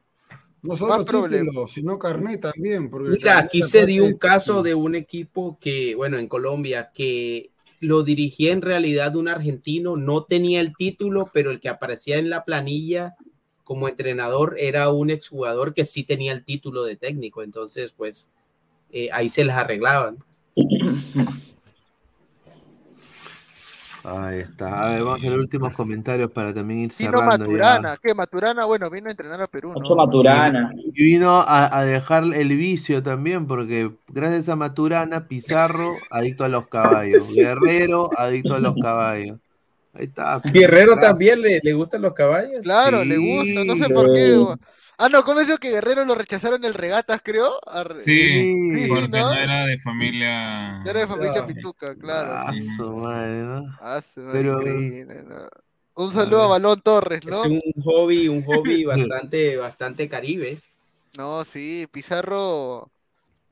No 0.62 0.70
Más 0.70 0.80
solo 0.80 1.04
problema. 1.06 1.50
título, 1.50 1.68
sino 1.68 2.00
carnet 2.00 2.40
también. 2.42 2.90
Porque 2.90 3.12
Mira, 3.12 3.40
aquí 3.40 3.62
se 3.64 3.86
dio 3.86 4.06
un 4.06 4.14
caso 4.18 4.64
de 4.64 4.74
un 4.74 4.96
equipo 4.96 5.58
que, 5.60 5.94
bueno, 5.96 6.18
en 6.20 6.28
Colombia, 6.28 6.92
que 6.94 7.52
lo 7.82 8.04
dirigía 8.04 8.54
en 8.54 8.62
realidad 8.62 9.16
un 9.18 9.28
argentino, 9.28 9.98
no 9.98 10.24
tenía 10.24 10.62
el 10.62 10.74
título, 10.76 11.30
pero 11.34 11.52
el 11.52 11.60
que 11.60 11.68
aparecía 11.68 12.18
en 12.18 12.30
la 12.30 12.46
planilla 12.46 13.16
como 13.72 13.88
entrenador 13.88 14.56
era 14.60 14.90
un 14.90 15.10
exjugador 15.10 15.74
que 15.74 15.86
sí 15.86 16.04
tenía 16.04 16.34
el 16.34 16.44
título 16.44 16.84
de 16.84 16.98
técnico, 16.98 17.42
entonces 17.42 17.94
pues 17.94 18.30
eh, 18.92 19.08
ahí 19.14 19.30
se 19.30 19.46
las 19.46 19.56
arreglaban. 19.58 20.18
Ahí 24.04 24.40
está. 24.40 24.84
A 24.88 24.90
ver, 24.90 25.04
vamos 25.06 25.24
a 25.24 25.30
los 25.30 25.40
últimos 25.40 25.74
comentarios 25.74 26.30
para 26.32 26.54
también 26.54 26.82
ir 26.82 26.92
Vino 27.00 27.12
cerrando. 27.18 27.46
ya. 27.46 27.52
Maturana, 27.52 27.98
¿qué? 28.04 28.14
Maturana, 28.14 28.66
bueno, 28.66 28.90
vino 28.90 29.08
a 29.08 29.12
entrenar 29.12 29.42
a 29.42 29.48
Perú, 29.48 29.74
¿no? 29.74 29.96
Maturana. 29.96 30.74
Y 30.76 31.06
vino 31.06 31.40
a, 31.40 31.78
a 31.78 31.86
dejar 31.86 32.26
el 32.26 32.50
vicio 32.58 33.02
también, 33.02 33.48
porque 33.48 33.90
gracias 34.10 34.50
a 34.50 34.58
Maturana, 34.58 35.30
Pizarro, 35.30 35.94
adicto 36.10 36.44
a 36.44 36.50
los 36.50 36.68
caballos. 36.68 37.26
Guerrero, 37.34 38.10
adicto 38.18 38.54
a 38.54 38.60
los 38.60 38.76
caballos. 38.82 39.40
Ahí 39.94 40.06
está. 40.06 40.40
Guerrero 40.52 40.94
Claro. 40.94 41.08
también 41.08 41.42
le, 41.42 41.60
le 41.62 41.74
gustan 41.74 42.02
los 42.02 42.14
caballos. 42.14 42.62
Claro, 42.64 43.04
le 43.04 43.18
gusta, 43.18 43.64
no 43.66 43.76
sé 43.76 43.90
por 43.90 44.14
qué. 44.14 44.38
Ah, 44.98 45.10
no, 45.10 45.24
¿cómo 45.24 45.40
es 45.40 45.48
eso 45.50 45.58
que 45.58 45.72
Guerrero 45.72 46.06
lo 46.06 46.14
rechazaron 46.14 46.62
en 46.64 46.66
el 46.68 46.74
Regatas, 46.76 47.22
creo? 47.24 47.60
Ar- 47.68 47.98
Sí, 48.06 48.54
sí, 48.76 48.86
porque 48.88 49.08
¿no? 49.10 49.32
no 49.32 49.34
era 49.34 49.66
de 49.66 49.80
familia. 49.80 50.82
Era 50.86 51.00
de 51.00 51.08
familia 51.08 51.42
No. 51.42 51.48
Pituca, 51.48 51.96
claro. 51.96 52.30
Ah, 52.34 52.54
su 52.78 52.88
madre, 52.98 53.42
¿no? 53.42 53.78
Ah, 53.82 54.00
su 54.02 54.22
madre, 54.22 54.40
Pero- 54.40 54.60
increíble, 54.62 55.24
¿no? 55.28 55.36
Un 55.96 56.14
saludo 56.14 56.44
a 56.44 56.48
Balón 56.48 56.82
Torres, 56.82 57.26
¿no? 57.26 57.44
Es 57.44 57.50
un 57.50 57.62
hobby, 57.84 58.28
un 58.30 58.44
hobby 58.44 58.86
bastante, 58.86 59.58
bastante 59.58 60.08
caribe. 60.08 60.58
No, 61.18 61.44
sí, 61.44 61.88
Pizarro. 61.92 62.90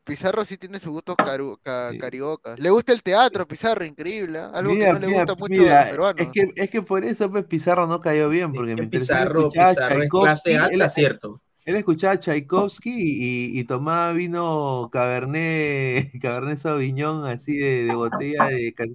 Pizarro 0.10 0.46
sí 0.46 0.58
tiene 0.58 0.80
sus 0.80 0.92
gustos 0.92 1.16
caru- 1.16 1.58
ca- 1.64 1.92
Sí. 1.92 2.00
cariocas. 2.00 2.60
Le 2.60 2.70
gusta 2.70 2.92
el 2.94 3.02
teatro, 3.02 3.48
Pizarro, 3.48 3.86
increíble, 3.86 4.40
¿ah? 4.40 4.52
Algo 4.54 4.74
Mira, 4.74 4.88
que 4.88 4.94
no 4.94 5.00
le 5.00 5.14
gusta 5.14 5.36
mucho 5.36 5.62
mira, 5.62 5.80
a 5.80 5.82
los 5.84 5.92
peruanos. 5.92 6.22
Es 6.22 6.28
que, 6.34 6.52
es 6.56 6.70
que 6.70 6.82
por 6.82 7.06
eso 7.06 7.30
pues, 7.32 7.46
Pizarro 7.46 7.88
no 7.88 8.02
cayó 8.02 8.28
bien, 8.30 8.52
porque 8.54 8.76
Que 8.76 8.82
mientras 8.82 9.02
él 9.04 9.08
Pizarro, 9.08 9.50
Pizarro 9.50 10.04
es 10.04 10.10
clase 10.10 10.58
alta, 10.58 10.86
él- 10.86 10.90
cierto. 10.90 11.42
Él 11.66 11.76
escuchaba 11.76 12.14
a 12.14 12.20
Tchaikovsky 12.20 12.90
y, 12.92 13.60
y 13.60 13.64
tomaba 13.66 14.12
vino 14.14 14.90
Cabernet, 14.92 16.12
Cabernet 16.22 16.58
Sauvignon, 16.58 17.26
así 17.28 17.58
de, 17.58 17.84
de 17.84 17.94
botella 17.94 18.46
de 18.46 18.74
ca- 18.74 18.86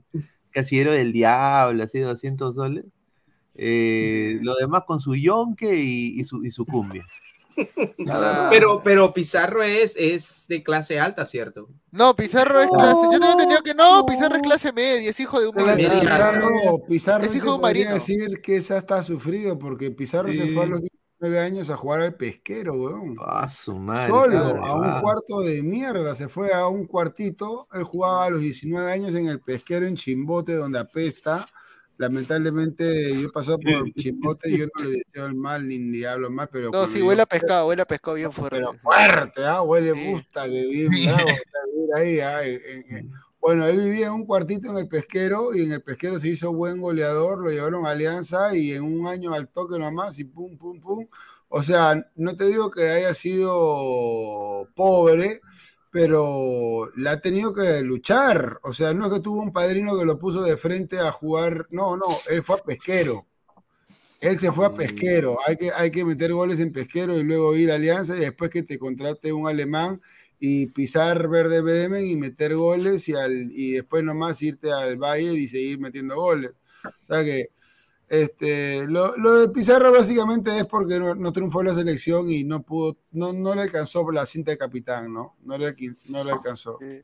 casillero 0.50 0.92
del 0.92 1.12
diablo, 1.12 1.84
así 1.84 1.98
de 1.98 2.04
200 2.06 2.54
soles. 2.56 2.84
Eh, 3.54 4.38
lo 4.42 4.56
demás 4.56 4.82
con 4.86 4.98
su 5.00 5.14
yonque 5.14 5.76
y, 5.76 6.20
y 6.20 6.24
su, 6.24 6.44
y 6.44 6.50
su 6.50 6.66
cumbia. 6.66 7.06
Pero, 8.50 8.80
pero 8.82 9.12
Pizarro 9.12 9.62
es, 9.62 9.96
es 9.96 10.46
de 10.48 10.62
clase 10.62 10.98
alta, 11.00 11.26
¿cierto? 11.26 11.68
No, 11.90 12.14
Pizarro 12.14 12.60
es 12.60 12.68
clase. 12.68 12.96
Yo 13.12 13.18
tengo 13.20 13.32
entendido 13.32 13.62
que 13.62 13.74
no, 13.74 14.04
Pizarro 14.06 14.36
es 14.36 14.42
clase 14.42 14.72
media, 14.72 15.10
es 15.10 15.20
hijo 15.20 15.40
de 15.40 15.48
un 15.48 15.54
media. 15.56 16.00
Pizarro, 16.00 16.48
Pizarro 16.88 17.24
Es 17.24 17.34
hijo 17.34 17.50
de 17.50 17.54
un 17.56 17.60
marino. 17.60 17.92
decir 17.92 18.40
que 18.42 18.56
esa 18.56 18.76
está 18.78 19.02
sufrido 19.02 19.58
porque 19.58 19.90
Pizarro 19.90 20.32
se 20.32 20.48
fue 20.48 20.64
a 20.64 20.66
los 20.66 20.80
19 20.82 21.38
años 21.40 21.70
a 21.70 21.76
jugar 21.76 22.02
al 22.02 22.14
pesquero, 22.14 22.74
weón. 22.74 23.16
Ah, 23.24 23.48
su 23.48 23.74
madre. 23.74 24.08
Solo, 24.08 24.38
a 24.38 24.74
un 24.74 24.80
huevada. 24.82 25.00
cuarto 25.00 25.40
de 25.40 25.62
mierda, 25.62 26.14
se 26.14 26.28
fue 26.28 26.52
a 26.52 26.66
un 26.68 26.86
cuartito. 26.86 27.68
Él 27.72 27.84
jugaba 27.84 28.26
a 28.26 28.30
los 28.30 28.40
19 28.40 28.92
años 28.92 29.14
en 29.14 29.28
el 29.28 29.40
pesquero 29.40 29.86
en 29.86 29.96
Chimbote, 29.96 30.54
donde 30.54 30.78
apesta. 30.78 31.44
Lamentablemente, 31.96 33.12
yo 33.20 33.28
he 33.28 33.30
pasado 33.32 33.58
por 33.58 33.92
Chimbote 33.94 34.50
y 34.50 34.58
yo 34.58 34.66
no 34.78 34.84
le 34.84 34.98
deseo 34.98 35.26
el 35.26 35.34
mal 35.34 35.66
ni, 35.68 35.78
ni 35.78 36.04
hablo 36.04 36.30
mal, 36.30 36.48
pero. 36.50 36.70
No, 36.72 36.86
sí, 36.86 37.02
huele 37.02 37.22
a 37.22 37.26
pescado, 37.26 37.68
huele 37.68 37.82
a 37.82 37.86
pescado 37.86 38.16
bien 38.16 38.32
fuerte. 38.32 38.56
Pero 38.56 38.72
fuerte, 38.74 39.44
¿ah? 39.44 39.62
Huele 39.62 39.94
Sí. 39.94 40.10
gusta, 40.12 40.44
que 40.44 40.66
bien 40.66 40.88
bravo 40.88 41.28
está 41.28 41.58
ahí. 41.96 42.20
ah, 42.20 42.44
en- 42.44 42.60
en- 42.66 42.96
en- 42.96 43.10
Bueno, 43.40 43.66
él 43.66 43.76
vivía 43.78 44.06
en 44.06 44.12
un 44.14 44.24
cuartito 44.26 44.70
en 44.70 44.78
el 44.78 44.88
pesquero 44.88 45.54
y 45.54 45.62
en 45.62 45.72
el 45.72 45.82
pesquero 45.82 46.18
se 46.18 46.28
hizo 46.30 46.52
buen 46.52 46.80
goleador, 46.80 47.38
lo 47.38 47.50
llevaron 47.50 47.86
a 47.86 47.90
Alianza 47.90 48.56
y 48.56 48.72
en 48.72 48.82
un 48.84 49.06
año 49.06 49.34
al 49.34 49.48
toque 49.48 49.78
nomás 49.78 50.18
y 50.18 50.24
pum, 50.24 50.56
pum, 50.56 50.80
pum. 50.80 51.06
O 51.48 51.62
sea, 51.62 52.10
no 52.16 52.36
te 52.36 52.46
digo 52.46 52.70
que 52.70 52.88
haya 52.88 53.12
sido 53.14 54.68
pobre, 54.74 55.40
pero 55.94 56.90
la 56.96 57.12
ha 57.12 57.20
tenido 57.20 57.54
que 57.54 57.80
luchar. 57.82 58.58
O 58.64 58.72
sea, 58.72 58.92
no 58.92 59.06
es 59.06 59.12
que 59.12 59.20
tuvo 59.20 59.40
un 59.40 59.52
padrino 59.52 59.96
que 59.96 60.04
lo 60.04 60.18
puso 60.18 60.42
de 60.42 60.56
frente 60.56 60.98
a 60.98 61.12
jugar. 61.12 61.68
No, 61.70 61.96
no, 61.96 62.06
él 62.28 62.42
fue 62.42 62.56
a 62.56 62.64
pesquero. 62.64 63.28
Él 64.20 64.36
se 64.36 64.50
fue 64.50 64.66
a 64.66 64.70
pesquero. 64.70 65.38
Hay 65.46 65.54
que, 65.54 65.70
hay 65.70 65.92
que 65.92 66.04
meter 66.04 66.32
goles 66.32 66.58
en 66.58 66.72
pesquero 66.72 67.16
y 67.16 67.22
luego 67.22 67.54
ir 67.54 67.70
a 67.70 67.76
Alianza 67.76 68.16
y 68.16 68.20
después 68.20 68.50
que 68.50 68.64
te 68.64 68.76
contrate 68.76 69.32
un 69.32 69.46
alemán 69.46 70.00
y 70.40 70.66
pisar 70.66 71.28
Verde 71.28 71.60
Bremen 71.60 72.04
y 72.04 72.16
meter 72.16 72.56
goles 72.56 73.08
y, 73.08 73.14
al, 73.14 73.52
y 73.52 73.74
después 73.74 74.02
nomás 74.02 74.42
irte 74.42 74.72
al 74.72 74.96
Bayern 74.96 75.36
y 75.36 75.46
seguir 75.46 75.78
metiendo 75.78 76.16
goles. 76.16 76.50
O 76.84 77.04
sea 77.04 77.22
que 77.22 77.50
este, 78.08 78.86
lo, 78.86 79.16
lo 79.16 79.34
de 79.34 79.48
Pizarro 79.48 79.92
básicamente 79.92 80.56
es 80.58 80.66
porque 80.66 80.98
no, 80.98 81.14
no 81.14 81.32
triunfó 81.32 81.62
la 81.62 81.74
selección 81.74 82.30
y 82.30 82.44
no 82.44 82.62
pudo, 82.62 82.96
no, 83.12 83.32
no 83.32 83.54
le 83.54 83.62
alcanzó 83.62 84.10
la 84.10 84.26
cinta 84.26 84.50
de 84.50 84.58
capitán, 84.58 85.12
¿no? 85.12 85.36
No 85.44 85.56
le, 85.58 85.74
alqui- 85.74 85.96
no 86.10 86.22
le 86.24 86.32
alcanzó. 86.32 86.78
Sí. 86.80 87.00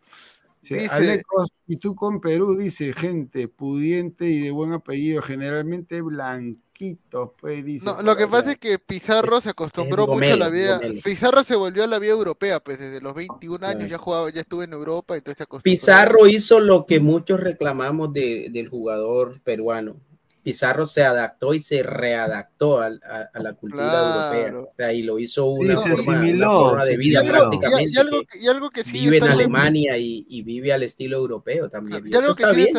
Sí, 0.63 0.75
Dice- 0.75 0.89
Alecos, 0.91 1.49
y 1.67 1.77
tú 1.77 1.95
con 1.95 2.21
Perú, 2.21 2.55
dice 2.55 2.93
gente 2.93 3.49
pudiente 3.49 4.27
y 4.27 4.41
de 4.41 4.51
buen 4.51 4.73
apellido, 4.75 5.23
generalmente 5.23 6.03
blanquitos, 6.03 7.31
pues 7.41 7.65
dice. 7.65 7.87
No, 7.87 8.03
lo 8.03 8.15
que 8.15 8.27
pasa 8.29 8.53
es 8.53 8.59
que 8.59 8.79
Pizarro 8.79 9.39
Es- 9.39 9.45
se 9.45 9.51
acostumbró 9.51 10.07
mucho 10.07 10.35
a 10.35 10.37
la 10.37 10.51
vida. 10.51 10.79
Pizarro 11.03 11.45
se 11.45 11.57
volvió 11.57 11.85
a 11.85 11.87
la 11.87 11.99
vida 11.99 12.13
europea, 12.13 12.61
pues 12.61 12.79
desde 12.79 13.01
los 13.01 13.15
21 13.15 13.67
años 13.67 13.89
ya 13.89 13.97
jugaba, 13.97 14.31
ya 14.31 14.43
estuvo 14.43 14.63
en 14.63 14.75
Europa, 14.75 15.17
entonces 15.17 15.39
se 15.39 15.45
acostumbró. 15.45 15.73
Pizarro 15.73 16.27
hizo 16.27 16.61
lo 16.61 16.85
que 16.85 17.01
muchos 17.01 17.41
reclamamos 17.41 18.13
de- 18.13 18.49
del 18.53 18.69
jugador 18.69 19.41
peruano. 19.41 19.97
Pizarro 20.43 20.87
se 20.87 21.03
adaptó 21.03 21.55
y 21.55 21.61
se 21.61 21.83
readaptó 21.83 22.81
al- 22.81 23.01
a, 23.05 23.29
a 23.33 23.43
la 23.43 23.53
cultura 23.53 23.85
Claro. 23.85 24.07
europea. 24.07 24.67
O 24.67 24.71
sea, 24.71 24.93
y 24.93 25.03
lo 25.03 25.19
hizo 25.19 25.47
una, 25.47 25.79
forma, 25.79 26.21
una 26.21 26.85
de 26.85 26.97
vida 26.97 27.23
y- 27.25 27.29
prácticamente. 27.29 27.91
y 27.93 27.97
algo, 27.99 28.23
que 28.25 28.39
y 28.39 28.49
algo 28.49 28.71
que 28.71 28.85
sí 28.85 29.01
vive 29.01 29.19
en 29.19 29.25
Alemania 29.25 29.99
y, 29.99 30.27
y 30.29 30.43
vive 30.43 30.73
al 30.73 30.83
estilo 30.83 31.19
europeo 31.19 31.69
también. 31.69 32.07
Y 32.07 32.13
Y 32.13 32.17
algo 32.17 32.35
que 32.35 32.45
sí 32.49 32.55
bien, 32.55 32.75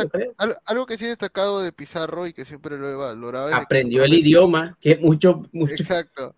algo 0.66 0.86
que 0.86 0.98
sí 0.98 1.06
destacado 1.06 1.62
de 1.62 1.72
Pizarro 1.72 2.28
y 2.28 2.34
que 2.34 2.46
siempre 2.46 2.78
lo 2.78 2.90
he 2.90 2.96
valorado 2.96 3.54
Aprendió 3.54 4.04
el 4.04 4.14
idioma, 4.14 4.78
que 4.80 4.98
mucho, 4.98 5.48
mucho 5.52 5.74
Exacto. 5.74 6.36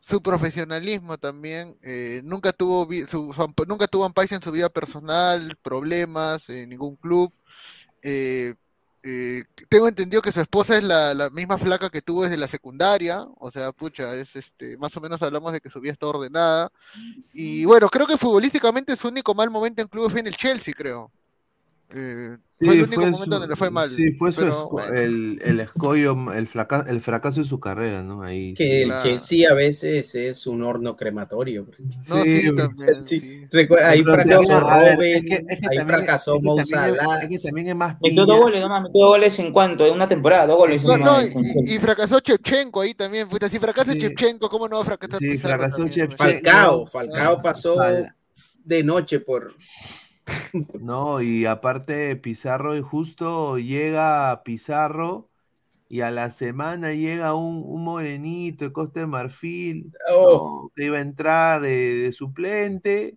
Su 0.00 0.22
profesionalismo 0.22 1.18
también, 1.18 1.76
eh, 1.82 2.20
nunca 2.22 2.52
tuvo 2.52 2.88
su, 3.08 3.32
su 3.32 3.54
nunca 3.66 3.88
tuvo 3.88 4.06
en 4.30 4.42
su 4.42 4.52
vida 4.52 4.68
personal, 4.68 5.56
problemas 5.62 6.48
en 6.48 6.68
ningún 6.68 6.94
club. 6.94 7.32
Eh, 8.02 8.54
eh, 9.08 9.44
tengo 9.68 9.86
entendido 9.86 10.20
que 10.20 10.32
su 10.32 10.40
esposa 10.40 10.76
es 10.76 10.82
la, 10.82 11.14
la 11.14 11.30
misma 11.30 11.56
flaca 11.58 11.90
que 11.90 12.02
tuvo 12.02 12.24
desde 12.24 12.36
la 12.36 12.48
secundaria, 12.48 13.24
o 13.38 13.52
sea, 13.52 13.70
pucha, 13.70 14.12
es 14.16 14.34
este, 14.34 14.76
más 14.78 14.96
o 14.96 15.00
menos 15.00 15.22
hablamos 15.22 15.52
de 15.52 15.60
que 15.60 15.70
su 15.70 15.80
vida 15.80 15.92
está 15.92 16.08
ordenada. 16.08 16.72
Y 17.32 17.64
bueno, 17.66 17.88
creo 17.88 18.08
que 18.08 18.18
futbolísticamente 18.18 18.96
su 18.96 19.06
único 19.06 19.32
mal 19.32 19.48
momento 19.48 19.80
en 19.80 19.86
club 19.86 20.10
fue 20.10 20.18
en 20.18 20.26
el 20.26 20.36
Chelsea, 20.36 20.74
creo. 20.76 21.12
Eh, 21.94 22.36
fue 22.58 22.68
el 22.68 22.72
Sí, 22.74 22.80
único 22.80 22.94
fue 22.94 23.04
momento 23.04 23.24
su- 23.24 23.30
donde 23.30 23.46
le 23.48 23.56
fue 23.56 23.70
mal. 23.70 23.90
Sí, 23.90 24.10
fue 24.12 24.32
su 24.32 24.40
pero, 24.40 24.52
esco- 24.52 24.70
bueno. 24.70 24.94
el, 24.94 25.40
el 25.44 25.60
escollo, 25.60 26.32
el, 26.32 26.48
fraca- 26.48 26.84
el 26.88 27.00
fracaso 27.00 27.40
de 27.40 27.46
su 27.46 27.60
carrera, 27.60 28.02
¿no? 28.02 28.22
Ahí. 28.22 28.54
que 28.54 28.82
el 28.82 28.88
Claro. 28.88 29.02
Chelsea 29.04 29.50
a 29.50 29.54
veces 29.54 30.14
es 30.16 30.46
un 30.48 30.62
horno 30.64 30.96
crematorio. 30.96 31.68
No, 32.08 32.22
sí, 32.22 32.40
Sí, 32.42 32.56
también, 32.56 33.04
Sí, 33.04 33.20
sí. 33.20 33.46
recuerda, 33.52 33.90
ahí 33.90 34.02
Pero 34.02 34.14
fracasó 34.14 34.60
Robben, 34.60 35.00
es 35.16 35.22
que- 35.24 35.44
es 35.48 35.60
que 35.60 35.68
ahí 35.78 35.86
fracasó 35.86 36.34
es 36.34 36.40
que 36.40 36.44
Mo 36.44 36.56
también 36.56 36.96
es- 37.22 37.28
que 37.28 37.38
también 37.48 37.68
es 37.68 37.76
más 37.76 37.96
Metió 38.00 38.26
dos 38.26 38.40
goles, 38.40 38.60
nomás, 38.62 38.82
metió 38.82 39.00
dos 39.02 39.08
goles 39.10 39.38
en 39.38 39.52
cuánto, 39.52 39.86
en 39.86 39.94
una 39.94 40.08
temporada, 40.08 40.46
dos 40.46 40.56
goles. 40.56 40.82
No, 40.82 40.94
en 40.96 41.04
no, 41.04 41.22
y, 41.22 41.26
y- 41.74 41.78
fracasó 41.78 42.18
Chepchenko 42.20 42.80
ahí 42.80 42.94
también. 42.94 43.28
si 43.48 43.58
fracasa 43.60 43.92
Sí. 43.92 43.98
Chepchenko, 43.98 44.48
¿cómo 44.48 44.66
no 44.66 44.76
va 44.76 44.82
a 44.82 44.86
fracasar 44.86 45.18
Sí, 45.20 45.36
fracasó 45.38 45.76
pues? 45.86 46.16
Falcao, 46.16 46.86
Falcao 46.86 47.40
pasó 47.42 47.76
Fal- 47.76 48.12
de 48.64 48.82
noche 48.82 49.20
por 49.20 49.54
No, 50.80 51.20
y 51.22 51.46
aparte 51.46 52.16
Pizarro 52.16 52.76
y 52.76 52.80
justo 52.82 53.58
llega 53.58 54.42
Pizarro 54.44 55.28
y 55.88 56.00
a 56.00 56.10
la 56.10 56.30
semana 56.30 56.92
llega 56.94 57.34
un, 57.34 57.62
un 57.64 57.84
morenito 57.84 58.64
de 58.64 58.72
Costa 58.72 59.00
de 59.00 59.06
Marfil 59.06 59.92
Oh. 60.10 60.62
¿no? 60.64 60.72
que 60.74 60.84
iba 60.86 60.98
a 60.98 61.00
entrar 61.00 61.64
eh, 61.64 61.68
de 61.94 62.12
suplente. 62.12 63.16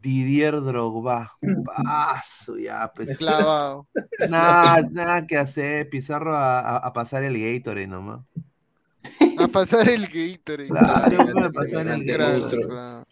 Didier 0.00 0.60
Drogba. 0.60 1.36
Paso 1.64 2.56
ya, 2.58 2.92
pues. 2.94 3.16
Clavado. 3.18 3.86
Nada, 4.30 4.82
nada 4.90 5.26
que 5.26 5.36
hacer. 5.36 5.88
Pizarro 5.88 6.34
a, 6.36 6.60
a- 6.60 6.76
a 6.78 6.92
pasar 6.92 7.22
el 7.24 7.38
Gatorade 7.38 7.86
nomás. 7.86 8.20
A 9.38 9.48
pasar 9.48 9.88
el 9.88 10.02
Gatorade. 10.06 10.68
Claro, 10.68 11.16
claro. 11.16 11.46
a 11.46 11.50
pasar 11.50 11.86
el 11.88 12.04
Gatorade. 12.04 12.66
claro. 12.66 13.06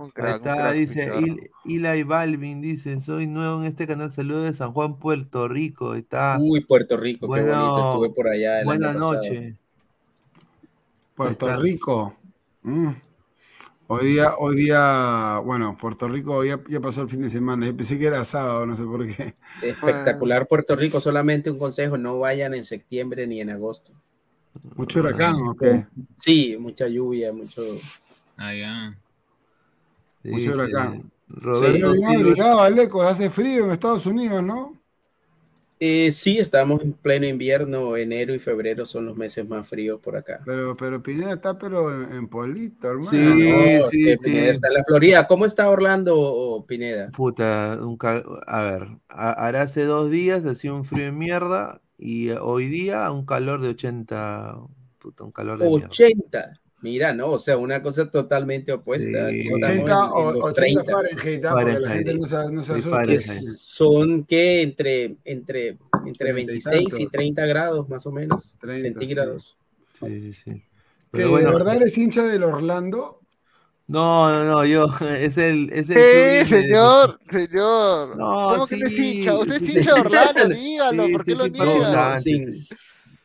Un 0.00 0.06
Ahí 0.06 0.12
crack, 0.12 0.28
un 0.28 0.34
está, 0.36 0.54
crack, 0.54 0.74
dice 0.76 1.10
Eli 1.66 2.02
Balvin, 2.04 2.62
dice, 2.62 3.02
soy 3.02 3.26
nuevo 3.26 3.60
en 3.60 3.66
este 3.66 3.86
canal, 3.86 4.10
saludos 4.10 4.44
de 4.44 4.54
San 4.54 4.72
Juan, 4.72 4.98
Puerto 4.98 5.46
Rico. 5.46 5.92
Ahí 5.92 6.00
está. 6.00 6.38
Uy, 6.40 6.64
Puerto 6.64 6.96
Rico, 6.96 7.20
qué 7.20 7.26
Bueno, 7.26 7.74
bonito, 7.74 7.90
estuve 7.90 8.10
por 8.14 8.28
allá 8.28 8.64
Buenas 8.64 8.96
noches. 8.96 9.54
Puerto 11.14 11.48
está. 11.50 11.60
Rico. 11.60 12.16
Mm. 12.62 12.88
Hoy 13.88 14.06
día, 14.06 14.36
hoy 14.38 14.56
día, 14.56 15.42
bueno, 15.44 15.76
Puerto 15.78 16.08
Rico 16.08 16.44
ya, 16.44 16.58
ya 16.66 16.80
pasó 16.80 17.02
el 17.02 17.10
fin 17.10 17.20
de 17.20 17.28
semana. 17.28 17.66
Yo 17.66 17.76
pensé 17.76 17.98
que 17.98 18.06
era 18.06 18.24
sábado, 18.24 18.64
no 18.64 18.74
sé 18.74 18.84
por 18.84 19.06
qué. 19.06 19.34
Espectacular 19.62 20.48
Puerto 20.48 20.76
Rico, 20.76 20.98
solamente 21.00 21.50
un 21.50 21.58
consejo, 21.58 21.98
no 21.98 22.18
vayan 22.18 22.54
en 22.54 22.64
septiembre 22.64 23.26
ni 23.26 23.42
en 23.42 23.50
agosto. 23.50 23.92
Mucho 24.76 25.00
huracán, 25.00 25.34
¿o 25.34 25.54
qué? 25.54 25.86
Sí, 26.16 26.56
mucha 26.58 26.88
lluvia, 26.88 27.34
mucho... 27.34 27.62
Ah, 28.38 28.54
ya. 28.54 28.96
Dice, 30.22 30.50
huracán. 30.50 31.10
Roberto 31.28 31.66
Sería 31.72 31.86
bien 31.86 31.96
Silva- 31.96 32.14
abrigado, 32.30 32.60
Aleco, 32.60 33.02
hace 33.02 33.30
frío 33.30 33.64
en 33.66 33.70
Estados 33.70 34.04
Unidos, 34.06 34.42
¿no? 34.42 34.76
Eh, 35.82 36.12
sí, 36.12 36.38
estamos 36.38 36.82
en 36.82 36.92
pleno 36.92 37.26
invierno, 37.26 37.96
enero 37.96 38.34
y 38.34 38.38
febrero 38.38 38.84
son 38.84 39.06
los 39.06 39.16
meses 39.16 39.48
más 39.48 39.66
fríos 39.66 39.98
por 39.98 40.14
acá. 40.14 40.40
Pero, 40.44 40.76
pero 40.76 41.02
Pineda 41.02 41.32
está 41.32 41.56
pero 41.56 41.90
en, 41.90 42.12
en 42.12 42.28
Polito, 42.28 42.88
hermano. 42.88 43.10
Sí, 43.10 43.16
No, 43.78 43.88
sí, 43.88 44.04
que 44.04 44.16
sí. 44.18 44.24
Pineda 44.24 44.52
está 44.52 44.68
en 44.68 44.74
la 44.74 44.84
Florida. 44.84 45.26
¿Cómo 45.26 45.46
está 45.46 45.70
Orlando, 45.70 46.18
o 46.20 46.66
Pineda? 46.66 47.10
Puta, 47.12 47.78
un 47.80 47.96
ca- 47.96 48.22
a 48.46 48.62
ver, 48.62 48.88
a- 49.08 49.32
hará 49.46 49.62
hace 49.62 49.84
dos 49.84 50.10
días 50.10 50.44
hacía 50.44 50.74
un 50.74 50.84
frío 50.84 51.06
de 51.06 51.12
mierda 51.12 51.80
y 51.96 52.28
hoy 52.32 52.66
día 52.66 53.10
un 53.10 53.24
calor 53.24 53.62
de 53.62 53.70
80, 53.70 54.58
puta, 54.98 55.24
un 55.24 55.32
calor 55.32 55.58
de 55.58 55.64
mierda. 55.70 55.88
80. 56.80 56.82
Mira, 56.82 57.12
no, 57.12 57.32
o 57.32 57.38
sea, 57.38 57.56
una 57.58 57.82
cosa 57.82 58.10
totalmente 58.10 58.72
opuesta. 58.72 59.28
Sí. 59.30 59.40
Aquí 59.40 59.48
estamos 59.48 59.68
80 59.68 59.72
en- 59.72 59.88
en 59.88 60.26
o 60.26 60.32
los 60.32 60.42
80 60.44 60.52
30. 60.82 60.84
Fahrenheit, 60.92 61.44
ah, 61.44 61.50
porque 61.54 61.80
la 61.80 61.90
gente 61.90 62.14
no 62.14 62.24
se, 62.24 62.36
no 62.52 62.62
se 62.62 62.66
Sí, 62.66 62.72
asuste. 62.72 62.90
Fahrenheit. 62.90 63.20
Son 63.58 64.24
que 64.24 64.62
entre, 64.62 65.04
entre, 65.24 65.68
entre 66.06 66.14
30 66.18 66.30
y 66.30 66.32
26 66.32 66.82
y 66.86 66.88
tanto. 67.04 67.10
30 67.12 67.46
grados 67.46 67.88
más 67.88 68.06
o 68.06 68.12
menos 68.12 68.56
30, 68.60 68.82
centígrados. 69.00 69.56
Sí, 70.00 70.18
sí, 70.18 70.32
sí. 70.32 70.42
¿Que 70.52 70.62
Pero 71.10 71.24
de 71.26 71.30
bueno, 71.32 71.52
verdad 71.52 71.76
eres 71.76 71.98
hincha 71.98 72.22
del 72.22 72.42
Orlando? 72.44 73.16
no, 73.88 74.30
no, 74.30 74.44
no, 74.44 74.64
yo, 74.64 74.86
es 75.18 75.36
el, 75.36 75.68
es 75.72 75.90
el 75.90 75.96
Sí, 75.98 75.98
club 75.98 75.98
de- 75.98 76.46
señor, 76.46 77.20
señor. 77.30 78.16
No, 78.16 78.50
¿Cómo 78.52 78.66
que 78.68 78.76
no 78.76 78.86
es 78.86 78.92
sí, 78.96 79.16
hincha? 79.18 79.34
Usted 79.36 79.54
es 79.54 79.58
sí, 79.68 79.78
hincha 79.78 79.94
de 79.94 80.00
sí. 80.00 80.00
Orlando, 80.06 80.48
dígalo, 80.54 81.06
Sí, 81.06 81.12
¿por 81.12 81.24
qué 81.24 81.30
sí, 81.32 81.36
lo 81.36 81.44
sí, 81.44 81.50
niega? 81.50 82.16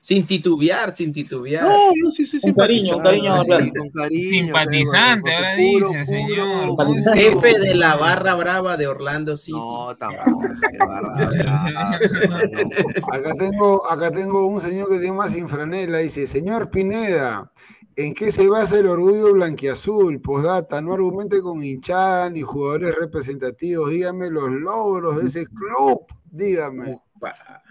No, 0.06 0.08
sin, 0.08 0.26
titubear, 0.26 0.96
sin 0.96 1.12
titubear. 1.12 1.64
No, 1.64 1.92
yo 1.96 2.12
sí 2.12 2.26
soy 2.26 2.40
Un 2.44 2.54
cariño, 2.54 2.96
un 2.98 3.04
cariño, 3.04 3.44
sí, 3.44 3.50
con 3.74 3.90
cariño. 3.90 4.30
Simpatizante, 4.30 5.34
ahora 5.34 5.56
puro, 5.56 5.90
dice, 5.90 6.06
puro, 6.06 6.06
señor. 6.06 7.16
Jefe 7.16 7.60
de 7.60 7.76
la 7.76 7.96
barra 7.96 8.36
brava 8.36 8.78
de 8.78 8.88
Orlando 8.88 9.36
City. 9.36 9.58
No, 9.58 9.96
tampoco. 9.96 10.44
no. 10.44 10.46
Acá 13.12 13.34
tengo, 13.36 13.86
acá 13.90 14.12
tengo 14.12 14.48
un 14.48 14.62
señor 14.62 14.90
que 14.90 15.00
se 15.00 15.06
llama 15.06 15.28
Sinfranela, 15.28 16.00
dice, 16.00 16.28
señor 16.28 16.70
Pineda, 16.70 17.52
¿en 17.96 18.14
qué 18.14 18.32
se 18.32 18.48
basa 18.48 18.80
el 18.80 18.88
orgullo 18.88 19.34
blanquiazul? 19.34 20.22
Postdata, 20.22 20.82
no 20.82 20.94
argumente 20.94 21.42
con 21.42 21.64
hinchada 21.64 22.30
ni 22.30 22.42
jugadores 22.42 22.96
representativos, 22.96 23.90
dígame 23.90 24.30
los 24.30 24.52
logros 24.52 25.18
de 25.18 25.28
ese 25.28 25.46
club, 25.46 26.06
dígame. 26.26 27.00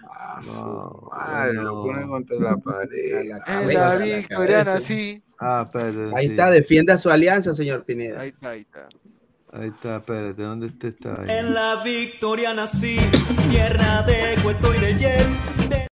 Ah, 0.09 0.41
su 0.41 0.65
No, 0.65 1.09
madre, 1.11 1.53
lo 1.53 1.63
no. 1.63 1.83
pone 1.83 2.07
contra 2.07 2.39
la 2.39 2.57
pared. 2.57 3.31
En 3.31 3.39
Cabeza, 3.39 3.99
la 3.99 4.05
la 4.05 4.05
victoriana, 4.05 4.79
sí. 4.79 5.23
Ah, 5.39 5.63
espérate. 5.65 6.15
Ahí 6.15 6.25
sí. 6.25 6.31
está, 6.31 6.49
defienda 6.51 6.97
su 6.97 7.09
alianza, 7.09 7.53
señor 7.55 7.83
Pineda. 7.85 8.21
Ahí 8.21 8.29
está, 8.29 8.49
ahí 8.49 8.61
está. 8.61 8.87
Ahí 9.51 9.69
está, 9.69 9.97
espérate, 9.97 10.41
¿dónde 10.41 10.67
está 10.67 10.87
esta 10.87 11.13
vaina? 11.13 11.39
En 11.39 11.53
la 11.53 11.81
victoria 11.83 12.53
nací, 12.53 12.97
tierra 13.49 14.03
de 14.03 14.35
cuento 14.43 14.73
y 14.73 14.79
de. 14.79 15.87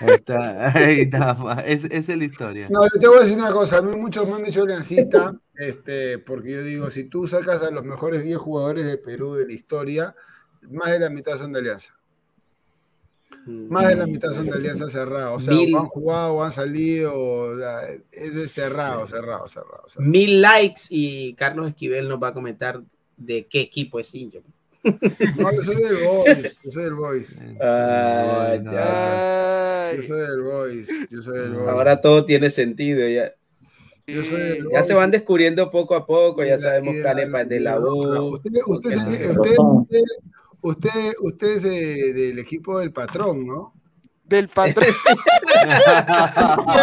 Ahí 0.00 0.14
está, 0.14 0.76
ahí 0.76 1.00
está, 1.00 1.62
es, 1.66 1.84
esa 1.84 2.12
es 2.12 2.18
la 2.18 2.24
historia. 2.24 2.68
No, 2.70 2.82
yo 2.84 3.00
te 3.00 3.08
voy 3.08 3.18
a 3.18 3.20
decir 3.22 3.36
una 3.38 3.50
cosa, 3.50 3.78
a 3.78 3.82
mí 3.82 3.96
muchos 3.96 4.28
me 4.28 4.34
han 4.34 4.44
dicho 4.44 4.62
aliancista, 4.62 5.34
este, 5.54 6.18
porque 6.18 6.52
yo 6.52 6.62
digo, 6.62 6.90
si 6.90 7.04
tú 7.04 7.26
sacas 7.26 7.62
a 7.62 7.70
los 7.70 7.84
mejores 7.84 8.22
10 8.22 8.36
jugadores 8.38 8.84
del 8.84 9.00
Perú 9.00 9.34
de 9.34 9.46
la 9.46 9.52
historia, 9.52 10.14
más 10.70 10.90
de 10.90 11.00
la 11.00 11.10
mitad 11.10 11.36
son 11.36 11.52
de 11.52 11.60
alianza. 11.60 11.94
Más 13.46 13.88
de 13.88 13.96
la 13.96 14.06
mitad 14.06 14.30
son 14.30 14.46
de 14.46 14.52
alianza 14.52 14.88
cerrada. 14.88 15.32
O 15.32 15.40
sea, 15.40 15.54
Mil- 15.54 15.74
o 15.74 15.78
han 15.80 15.86
jugado 15.88 16.34
o 16.34 16.42
han 16.44 16.52
salido. 16.52 17.12
o 17.18 17.56
sea, 17.56 17.80
eso 18.12 18.42
es 18.42 18.52
cerrado, 18.52 19.06
cerrado, 19.06 19.48
cerrado. 19.48 19.82
cerrado. 19.88 20.10
Mil 20.10 20.40
likes 20.40 20.82
y 20.90 21.34
Carlos 21.34 21.68
Esquivel 21.68 22.08
nos 22.08 22.22
va 22.22 22.28
a 22.28 22.34
comentar 22.34 22.80
de 23.16 23.46
qué 23.46 23.60
equipo 23.60 23.98
es 23.98 24.14
hincha. 24.14 24.38
No, 24.84 25.52
yo 25.52 25.62
soy 25.62 25.76
del 25.76 25.96
Boys. 26.04 26.60
Yo 26.64 26.70
soy 26.70 26.84
del 26.84 26.94
Boys. 26.94 27.40
Ah, 27.60 28.56
No, 28.62 28.72
ya. 28.72 29.88
Ay, 29.90 29.96
Yo 29.96 30.02
soy 30.02 30.20
del 30.20 30.42
Boys. 30.42 31.08
Yo 31.10 31.22
soy 31.22 31.38
del 31.38 31.52
Boys. 31.54 31.68
Ahora 31.68 32.00
todo 32.00 32.24
tiene 32.24 32.50
sentido. 32.50 33.06
Ya, 33.08 33.32
yo 34.08 34.22
soy 34.24 34.40
del 34.40 34.68
ya 34.72 34.82
se 34.82 34.94
van 34.94 35.10
descubriendo 35.12 35.70
poco 35.70 35.94
a 35.94 36.04
poco. 36.06 36.42
Ya 36.44 36.52
la- 36.56 36.58
sabemos 36.58 37.04
Arepa 37.04 37.42
es 37.42 37.48
de 37.48 37.60
la. 37.60 37.78
U. 37.78 38.34
Usted, 38.34 38.50
usted, 40.62 41.12
usted, 41.20 41.46
es 41.56 41.64
eh, 41.64 42.12
del 42.12 42.38
equipo 42.38 42.78
del 42.78 42.92
patrón, 42.92 43.46
¿no? 43.46 43.74
del 44.24 44.48
patrón. 44.48 44.86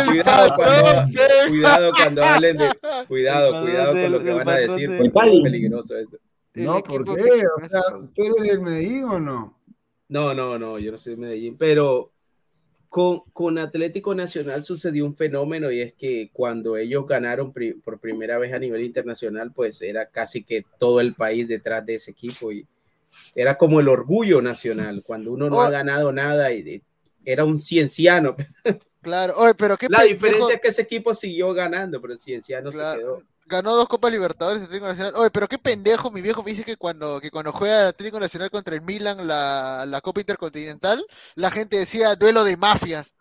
Cuidado 0.08 0.56
cuando, 0.56 0.84
patrón. 0.84 1.12
cuidado 1.50 1.92
cuando 1.94 2.24
hablen 2.24 2.58
de. 2.58 2.70
Cuidado, 3.08 3.62
cuidado 3.64 3.94
del- 3.94 4.04
con 4.04 4.12
lo 4.12 4.24
que 4.24 4.34
van 4.34 4.50
a 4.50 4.56
decir. 4.58 4.90
Cali. 5.14 5.38
es 5.38 5.44
peligroso 5.44 5.98
eso. 5.98 6.18
No, 6.56 6.80
¿por 6.82 7.04
qué? 7.06 7.12
O 7.56 7.68
sea, 7.70 7.82
¿tú 8.14 8.24
eres 8.24 8.42
del 8.50 8.62
Medellín 8.62 9.04
o 9.06 9.20
no? 9.20 9.58
No, 10.10 10.34
no, 10.34 10.58
no, 10.60 10.80
yo 10.80 10.92
no 10.92 10.98
soy 10.98 11.16
de 11.16 11.22
Medellín, 11.22 11.56
pero 11.58 12.12
con, 12.90 13.22
con 13.34 13.58
Atlético 13.60 14.16
Nacional 14.16 14.64
sucedió 14.64 15.06
un 15.06 15.16
fenómeno 15.16 15.72
y 15.72 15.82
es 15.82 15.94
que 15.94 16.32
cuando 16.34 16.76
ellos 16.78 17.06
ganaron 17.08 17.54
pri- 17.54 17.74
por 17.76 18.00
primera 18.00 18.38
vez 18.40 18.52
a 18.54 18.60
nivel 18.60 18.84
internacional, 18.84 19.52
pues 19.54 19.82
era 19.84 20.08
casi 20.10 20.44
que 20.44 20.66
todo 20.80 21.00
el 21.00 21.14
país 21.14 21.48
detrás 21.48 21.86
de 21.86 21.96
ese 21.96 22.12
equipo 22.12 22.52
y 22.52 22.66
era 23.36 23.58
como 23.58 23.80
el 23.80 23.88
orgullo 23.88 24.42
nacional, 24.42 25.04
cuando 25.06 25.32
uno 25.32 25.50
no 25.50 25.58
Oh. 25.58 25.62
ha 25.62 25.70
ganado 25.70 26.12
nada 26.12 26.52
y 26.52 26.82
era 27.26 27.46
un 27.46 27.60
cienciano. 27.60 28.36
Claro, 29.02 29.34
oye, 29.38 29.54
pero 29.56 29.78
qué 29.78 29.88
La 29.90 30.00
pendejo, 30.00 30.16
diferencia 30.26 30.56
es 30.56 30.62
que 30.62 30.68
ese 30.68 30.82
equipo 30.82 31.14
siguió 31.14 31.54
ganando, 31.54 32.02
pero 32.02 32.14
el 32.14 32.20
cienciano 32.20 32.70
se 32.72 32.78
quedó. 32.80 33.24
ganó 33.46 33.76
dos 33.76 33.88
Copas 33.88 34.12
Libertadores 34.12 34.62
Atlético 34.64 34.88
Nacional. 34.88 35.14
Oye, 35.16 35.32
pero 35.32 35.48
qué 35.48 35.58
pendejo, 35.58 36.12
mi 36.12 36.22
viejo 36.22 36.44
me 36.44 36.52
dice 36.52 36.64
que 36.66 36.76
cuando, 36.76 37.20
que 37.22 37.32
cuando 37.32 37.52
juega 37.54 37.82
el 37.84 37.88
Atlético 37.88 38.20
Nacional 38.20 38.50
contra 38.50 38.76
el 38.76 38.82
Milan 38.82 39.26
la, 39.26 39.86
la 39.88 40.02
Copa 40.02 40.20
Intercontinental, 40.20 41.04
la 41.36 41.50
gente 41.50 41.78
decía 41.78 42.16
duelo 42.16 42.44
de 42.44 42.58
mafias. 42.58 43.14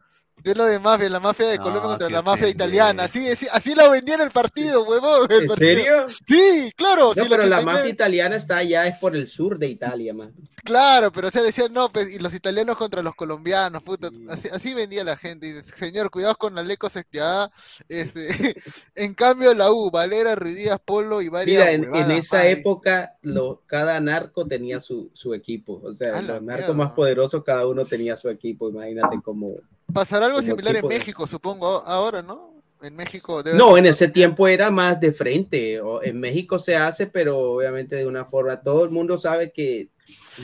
Duelo 0.42 0.64
de 0.64 0.78
mafias, 0.78 1.10
la 1.10 1.20
mafia 1.20 1.48
de 1.48 1.58
No, 1.58 1.64
Colombia 1.64 1.88
contra 1.88 2.10
la 2.10 2.22
mafia 2.22 2.46
pendejo. 2.46 2.56
italiana. 2.56 3.04
Así, 3.04 3.28
así, 3.28 3.46
así 3.52 3.74
lo 3.74 3.90
vendían 3.90 4.20
el 4.20 4.30
partido, 4.30 4.84
huevón. 4.84 5.30
el 5.30 5.42
¿En 5.42 5.48
partido. 5.48 5.56
serio? 5.56 6.04
Sí, 6.26 6.72
claro. 6.76 7.08
No, 7.08 7.14
sí, 7.14 7.20
el 7.20 7.28
pero 7.28 7.46
la 7.46 7.56
89 7.58 7.72
mafia 7.72 7.90
italiana 7.90 8.36
está 8.36 8.56
allá, 8.58 8.86
es 8.86 8.96
por 8.98 9.16
el 9.16 9.26
sur 9.26 9.58
de 9.58 9.68
Italia, 9.68 10.14
más. 10.14 10.30
Claro, 10.64 11.12
pero 11.12 11.28
o 11.28 11.30
sea, 11.30 11.42
decían, 11.42 11.72
no, 11.72 11.90
pues, 11.90 12.14
y 12.14 12.18
los 12.18 12.34
italianos 12.34 12.76
contra 12.76 13.02
los 13.02 13.14
colombianos, 13.14 13.82
puta, 13.82 14.10
así, 14.28 14.48
así 14.52 14.74
vendía 14.74 15.04
la 15.04 15.16
gente, 15.16 15.46
y 15.46 15.52
dice, 15.52 15.72
señor, 15.72 16.10
cuidado 16.10 16.34
con 16.34 16.54
la 16.54 16.62
Leco 16.62 16.88
ya, 17.12 17.50
este, 17.88 18.28
en 18.94 19.14
cambio 19.14 19.54
la 19.54 19.72
U, 19.72 19.90
Valera, 19.90 20.34
Ruidías, 20.34 20.78
Polo 20.84 21.22
y 21.22 21.28
varias 21.28 21.78
Mira, 21.78 22.00
en, 22.00 22.10
esa 22.10 22.46
época 22.46 23.16
lo, 23.22 23.62
cada 23.66 24.00
narco 24.00 24.46
tenía 24.46 24.80
su, 24.80 25.10
su 25.12 25.34
equipo. 25.34 25.80
O 25.82 25.92
sea, 25.92 26.20
los 26.22 26.42
narcos 26.42 26.74
más 26.74 26.92
poderosos, 26.92 27.42
cada 27.44 27.66
uno 27.66 27.84
tenía 27.84 28.16
su 28.16 28.28
equipo. 28.28 28.68
Imagínate 28.68 29.20
cómo. 29.22 29.56
Pasará 29.92 30.26
algo 30.26 30.40
similar 30.42 30.72
en 30.72 30.76
equipo 30.76 30.88
de- 30.88 30.98
México, 30.98 31.26
supongo, 31.26 31.82
ahora, 31.86 32.22
¿no? 32.22 32.48
En 32.80 32.94
México 32.94 33.42
debe 33.42 33.58
No, 33.58 33.76
en 33.76 33.86
ese 33.86 34.06
tiempo 34.08 34.46
era 34.46 34.70
más 34.70 35.00
de 35.00 35.12
frente. 35.12 35.80
o- 35.80 36.02
En 36.02 36.20
México 36.20 36.58
se 36.60 36.76
hace, 36.76 37.06
pero 37.08 37.38
obviamente 37.38 37.96
de 37.96 38.06
una 38.06 38.24
forma. 38.24 38.60
Todo 38.62 38.84
el 38.84 38.90
mundo 38.90 39.18
sabe 39.18 39.50
que 39.50 39.88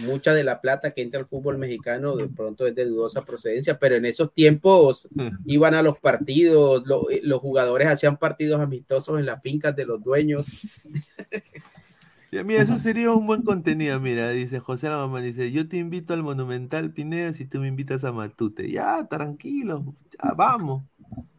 mucha 0.00 0.34
de 0.34 0.42
la 0.42 0.60
plata 0.60 0.90
que 0.90 1.00
entra 1.02 1.20
al 1.20 1.26
fútbol 1.26 1.56
mexicano 1.58 2.16
de 2.16 2.26
pronto 2.26 2.66
es 2.66 2.74
de 2.74 2.86
dudosa 2.86 3.24
procedencia, 3.24 3.78
pero 3.78 3.94
en 3.94 4.04
esos 4.04 4.34
tiempos 4.34 5.08
iban 5.46 5.74
a 5.74 5.82
los 5.82 5.98
partidos, 6.00 6.82
lo- 6.86 7.06
los 7.22 7.40
jugadores 7.40 7.86
hacían 7.88 8.16
partidos 8.16 8.60
amistosos 8.60 9.20
en 9.20 9.26
las 9.26 9.40
fincas 9.40 9.76
de 9.76 9.86
los 9.86 10.02
dueños. 10.02 10.46
Mira, 12.42 12.62
eso 12.62 12.78
sería 12.78 13.12
un 13.12 13.26
buen 13.26 13.42
contenido, 13.42 14.00
mira, 14.00 14.30
dice 14.30 14.58
José 14.58 14.88
la 14.88 14.96
mamá, 14.96 15.20
dice, 15.20 15.52
yo 15.52 15.68
te 15.68 15.76
invito 15.76 16.14
al 16.14 16.22
Monumental 16.22 16.90
Pineda 16.92 17.32
si 17.34 17.44
tú 17.44 17.60
me 17.60 17.68
invitas 17.68 18.02
a 18.04 18.12
Matute. 18.12 18.70
Ya, 18.70 19.06
tranquilo, 19.06 19.94
ya, 20.22 20.32
vamos. 20.32 20.82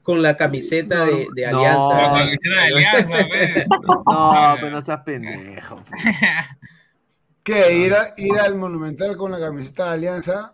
Con 0.03 0.21
la 0.21 0.37
camiseta 0.37 1.03
de, 1.05 1.27
de 1.35 1.51
No. 1.51 1.57
Alianza. 1.57 2.01
La 2.01 2.19
camiseta 2.19 2.55
de 2.55 2.61
Alianza, 2.61 3.27
pues. 3.27 3.65
No, 4.05 4.55
pero 4.61 4.69
no 4.69 4.81
seas 4.83 5.01
pendejo. 5.01 5.83
pues. 5.89 6.01
¿Qué? 7.43 7.77
¿Ir, 7.77 7.93
a- 7.93 8.13
ir 8.17 8.37
al 8.39 8.55
Monumental 8.55 9.17
con 9.17 9.31
la 9.31 9.39
camiseta 9.39 9.85
de 9.85 9.91
Alianza? 9.91 10.53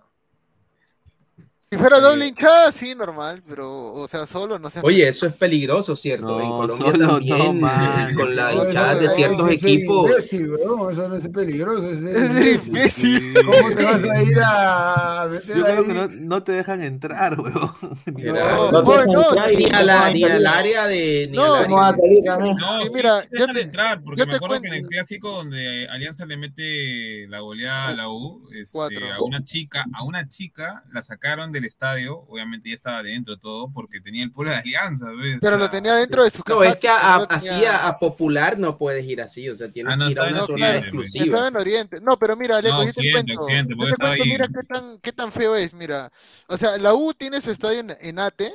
Si 1.73 1.77
fuera 1.77 2.01
doble 2.01 2.27
hinchada, 2.27 2.69
sí, 2.73 2.93
normal, 2.95 3.41
pero, 3.47 3.93
o 3.93 4.05
sea, 4.05 4.25
solo 4.25 4.59
no 4.59 4.69
sé. 4.69 4.81
Oye, 4.83 5.07
eso 5.07 5.25
es 5.25 5.33
peligroso, 5.33 5.95
¿cierto? 5.95 6.25
No, 6.37 6.41
en 6.41 6.49
Colombia 6.49 6.91
solo 6.91 6.97
no, 7.07 7.07
también, 7.13 8.15
con 8.17 8.29
hinchadas 8.33 8.91
eso- 8.91 8.99
de 8.99 9.09
ciertos 9.11 9.39
eso 9.39 9.47
es 9.47 9.63
equipos. 9.63 10.09
imbécil, 10.09 10.47
bro, 10.49 10.89
Eso 10.89 11.07
no 11.07 11.15
es 11.15 11.27
peligroso, 11.29 11.89
eso 11.89 12.09
es 12.09 12.37
Es 12.39 12.67
imbécil. 12.67 13.33
¿Cómo 13.45 13.73
te 13.73 13.85
vas 13.85 14.03
a 14.03 14.21
ir 14.21 14.37
a 14.45 15.27
meter 15.31 15.55
Yo 15.55 15.63
creo 15.63 15.77
ahí? 15.79 15.85
que 15.85 15.93
no, 15.93 16.07
no 16.09 16.43
te 16.43 16.51
dejan 16.51 16.81
entrar, 16.81 17.39
weón. 17.39 17.71
No, 18.21 18.81
Ni, 19.57 19.65
a 19.71 19.81
la, 19.83 20.09
ni 20.11 20.23
al 20.25 20.45
área 20.45 20.87
de. 20.87 21.27
Ni 21.31 21.37
No, 21.37 21.55
al 21.55 21.63
¿Cómo 21.63 21.77
va 21.77 21.87
a 21.87 21.89
área. 21.93 22.37
No, 22.37 22.81
sí, 22.81 22.89
mira, 22.93 23.21
sí 23.21 23.27
yo 23.39 23.47
te- 23.47 23.61
entrar, 23.61 24.01
porque 24.03 24.19
yo 24.19 24.25
me 24.25 24.31
te 24.31 24.35
acuerdo 24.35 24.59
que 24.61 24.67
en 24.67 24.73
el 24.73 24.87
clásico 24.87 25.29
donde 25.31 25.87
Alianza 25.89 26.25
le 26.25 26.35
mete 26.35 27.27
la 27.29 27.39
goleada 27.39 27.87
a 27.87 27.93
la 27.93 28.09
U, 28.09 28.43
este, 28.53 29.09
a 29.09 29.21
una 29.21 29.41
chica, 29.45 29.85
a 29.93 30.03
una 30.03 30.27
chica 30.27 30.83
la 30.91 31.01
sacaron 31.01 31.53
de 31.53 31.60
el 31.61 31.65
estadio, 31.67 32.25
obviamente 32.27 32.69
ya 32.69 32.75
estaba 32.75 33.01
dentro 33.03 33.37
todo, 33.37 33.71
porque 33.71 34.01
tenía 34.01 34.23
el 34.23 34.31
polo 34.31 34.51
de 34.51 34.57
alianza, 34.57 35.05
¿ves? 35.11 35.37
Pero 35.39 35.57
lo 35.57 35.69
tenía 35.69 35.95
dentro 35.95 36.23
de 36.23 36.31
su 36.31 36.43
casa. 36.43 36.59
No, 36.59 36.63
es 36.65 36.75
que 36.77 36.87
a, 36.89 37.15
a- 37.15 37.23
así 37.23 37.65
a, 37.65 37.87
a 37.87 37.97
popular 37.97 38.59
no 38.59 38.77
puedes 38.77 39.05
ir 39.05 39.21
así, 39.21 39.47
o 39.49 39.55
sea, 39.55 39.71
tienes 39.71 39.93
Ah, 39.93 39.95
no, 39.95 40.05
que 40.07 40.11
ir 40.11 40.19
a 40.19 40.23
una 40.27 40.41
zona 40.41 40.75
exclusiva. 40.77 41.25
Estaba 41.25 41.47
en 41.47 41.55
Oriente. 41.57 41.97
No, 42.01 42.17
pero 42.19 42.35
mira, 42.35 42.57
Aleco, 42.57 42.75
No, 42.77 42.85
yo 42.85 42.91
te 42.93 43.11
cuento. 43.11 43.45
Te 43.45 43.75
cuento, 43.75 44.25
mira 44.25 44.47
qué 44.47 44.67
tan, 44.67 44.99
qué 44.99 45.11
tan 45.11 45.31
feo 45.31 45.55
es, 45.55 45.73
mira. 45.73 46.11
O 46.47 46.57
sea, 46.57 46.77
la 46.77 46.93
U 46.93 47.13
tiene 47.13 47.39
su 47.41 47.51
estadio 47.51 47.79
en, 47.79 47.93
en 48.01 48.19
Ate, 48.19 48.51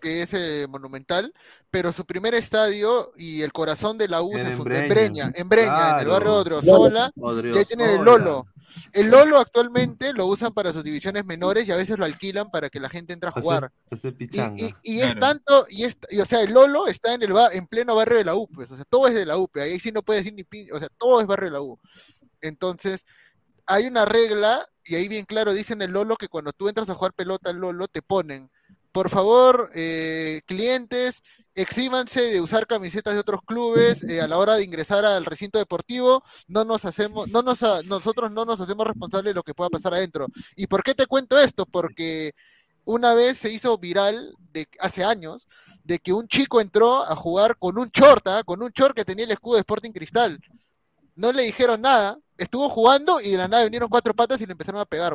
que 0.00 0.22
es 0.22 0.32
eh, 0.32 0.66
monumental, 0.68 1.34
pero 1.70 1.92
su 1.92 2.04
primer 2.06 2.32
estadio 2.34 3.10
y 3.16 3.42
el 3.42 3.52
corazón 3.52 3.98
de 3.98 4.06
la 4.08 4.22
U 4.22 4.32
se 4.32 4.42
en 4.42 4.56
fundó 4.56 4.74
en 4.76 4.88
Breña. 4.88 5.24
Breña, 5.26 5.32
en 5.34 5.48
Breña, 5.48 5.90
en 5.94 5.98
el 6.00 6.06
barrio 6.06 6.44
Claro. 6.44 6.60
Odriozola, 6.60 7.12
y 7.16 7.58
ahí 7.58 7.64
tienen 7.64 7.90
el. 7.90 8.04
Lolo. 8.04 8.46
El 8.92 9.08
Lolo 9.10 9.38
actualmente 9.38 10.12
lo 10.12 10.26
usan 10.26 10.52
para 10.52 10.72
sus 10.72 10.84
divisiones 10.84 11.24
menores 11.24 11.66
y 11.68 11.72
a 11.72 11.76
veces 11.76 11.98
lo 11.98 12.04
alquilan 12.04 12.50
para 12.50 12.68
que 12.70 12.80
la 12.80 12.88
gente 12.88 13.12
entre 13.12 13.28
a 13.28 13.32
jugar. 13.32 13.70
Y, 13.90 14.10
pichanga. 14.12 14.54
y- 14.56 14.74
y 14.82 14.98
es 15.00 15.06
Claro. 15.06 15.20
tanto, 15.20 15.66
y, 15.70 15.84
es, 15.84 15.98
y, 16.10 16.20
o 16.20 16.24
sea, 16.26 16.42
el 16.42 16.52
Lolo 16.52 16.86
está 16.86 17.14
en 17.14 17.22
el 17.22 17.32
bar, 17.32 17.52
en 17.54 17.66
pleno 17.66 17.94
barrio 17.94 18.18
de 18.18 18.24
la 18.24 18.34
U, 18.34 18.48
pues, 18.48 18.70
o 18.70 18.76
sea, 18.76 18.84
todo 18.84 19.06
es 19.08 19.14
de 19.14 19.26
la 19.26 19.36
U, 19.38 19.48
pues, 19.48 19.64
ahí 19.64 19.78
sí 19.80 19.90
no 19.92 20.02
puedes 20.02 20.22
decir 20.22 20.34
ni 20.34 20.44
pin, 20.44 20.68
o 20.72 20.78
sea, 20.78 20.88
todo 20.98 21.20
es 21.20 21.26
barrio 21.26 21.46
de 21.46 21.52
la 21.52 21.60
U. 21.62 21.78
Entonces, 22.40 23.04
hay 23.66 23.86
una 23.86 24.04
regla, 24.04 24.66
y 24.84 24.94
ahí 24.94 25.08
bien 25.08 25.24
claro 25.24 25.52
dicen 25.52 25.82
el 25.82 25.92
Lolo 25.92 26.16
que 26.16 26.28
cuando 26.28 26.52
tú 26.52 26.68
entras 26.68 26.88
a 26.90 26.94
jugar 26.94 27.12
pelota 27.12 27.50
al 27.50 27.56
Lolo, 27.58 27.88
te 27.88 28.02
ponen, 28.02 28.50
por 28.92 29.10
favor, 29.10 29.70
eh, 29.74 30.40
clientes, 30.46 31.22
exíbanse 31.60 32.22
de 32.22 32.40
usar 32.40 32.66
camisetas 32.66 33.14
de 33.14 33.20
otros 33.20 33.40
clubes 33.44 34.04
eh, 34.04 34.20
a 34.20 34.28
la 34.28 34.38
hora 34.38 34.54
de 34.54 34.64
ingresar 34.64 35.04
al 35.04 35.24
recinto 35.24 35.58
deportivo, 35.58 36.22
no 36.46 36.64
nos 36.64 36.84
hacemos, 36.84 37.28
no 37.28 37.42
nos, 37.42 37.60
nosotros 37.86 38.30
no 38.30 38.44
nos 38.44 38.60
hacemos 38.60 38.86
responsables 38.86 39.30
de 39.30 39.34
lo 39.34 39.42
que 39.42 39.54
pueda 39.54 39.70
pasar 39.70 39.94
adentro. 39.94 40.26
¿Y 40.56 40.66
por 40.66 40.82
qué 40.82 40.94
te 40.94 41.06
cuento 41.06 41.38
esto? 41.38 41.66
Porque 41.66 42.32
una 42.84 43.12
vez 43.14 43.38
se 43.38 43.50
hizo 43.50 43.76
viral 43.76 44.34
de 44.52 44.68
hace 44.80 45.04
años 45.04 45.48
de 45.84 45.98
que 45.98 46.12
un 46.12 46.28
chico 46.28 46.60
entró 46.60 47.02
a 47.02 47.16
jugar 47.16 47.58
con 47.58 47.76
un 47.78 47.88
short, 47.88 48.26
¿ah? 48.28 48.42
con 48.44 48.62
un 48.62 48.70
short 48.70 48.94
que 48.94 49.04
tenía 49.04 49.24
el 49.24 49.30
escudo 49.32 49.54
de 49.54 49.60
Sporting 49.60 49.92
Cristal. 49.92 50.40
No 51.16 51.32
le 51.32 51.42
dijeron 51.42 51.82
nada, 51.82 52.18
estuvo 52.36 52.68
jugando 52.68 53.20
y 53.20 53.32
de 53.32 53.36
la 53.36 53.48
nada 53.48 53.64
vinieron 53.64 53.88
cuatro 53.88 54.14
patas 54.14 54.40
y 54.40 54.46
le 54.46 54.52
empezaron 54.52 54.80
a 54.80 54.84
pegar. 54.84 55.14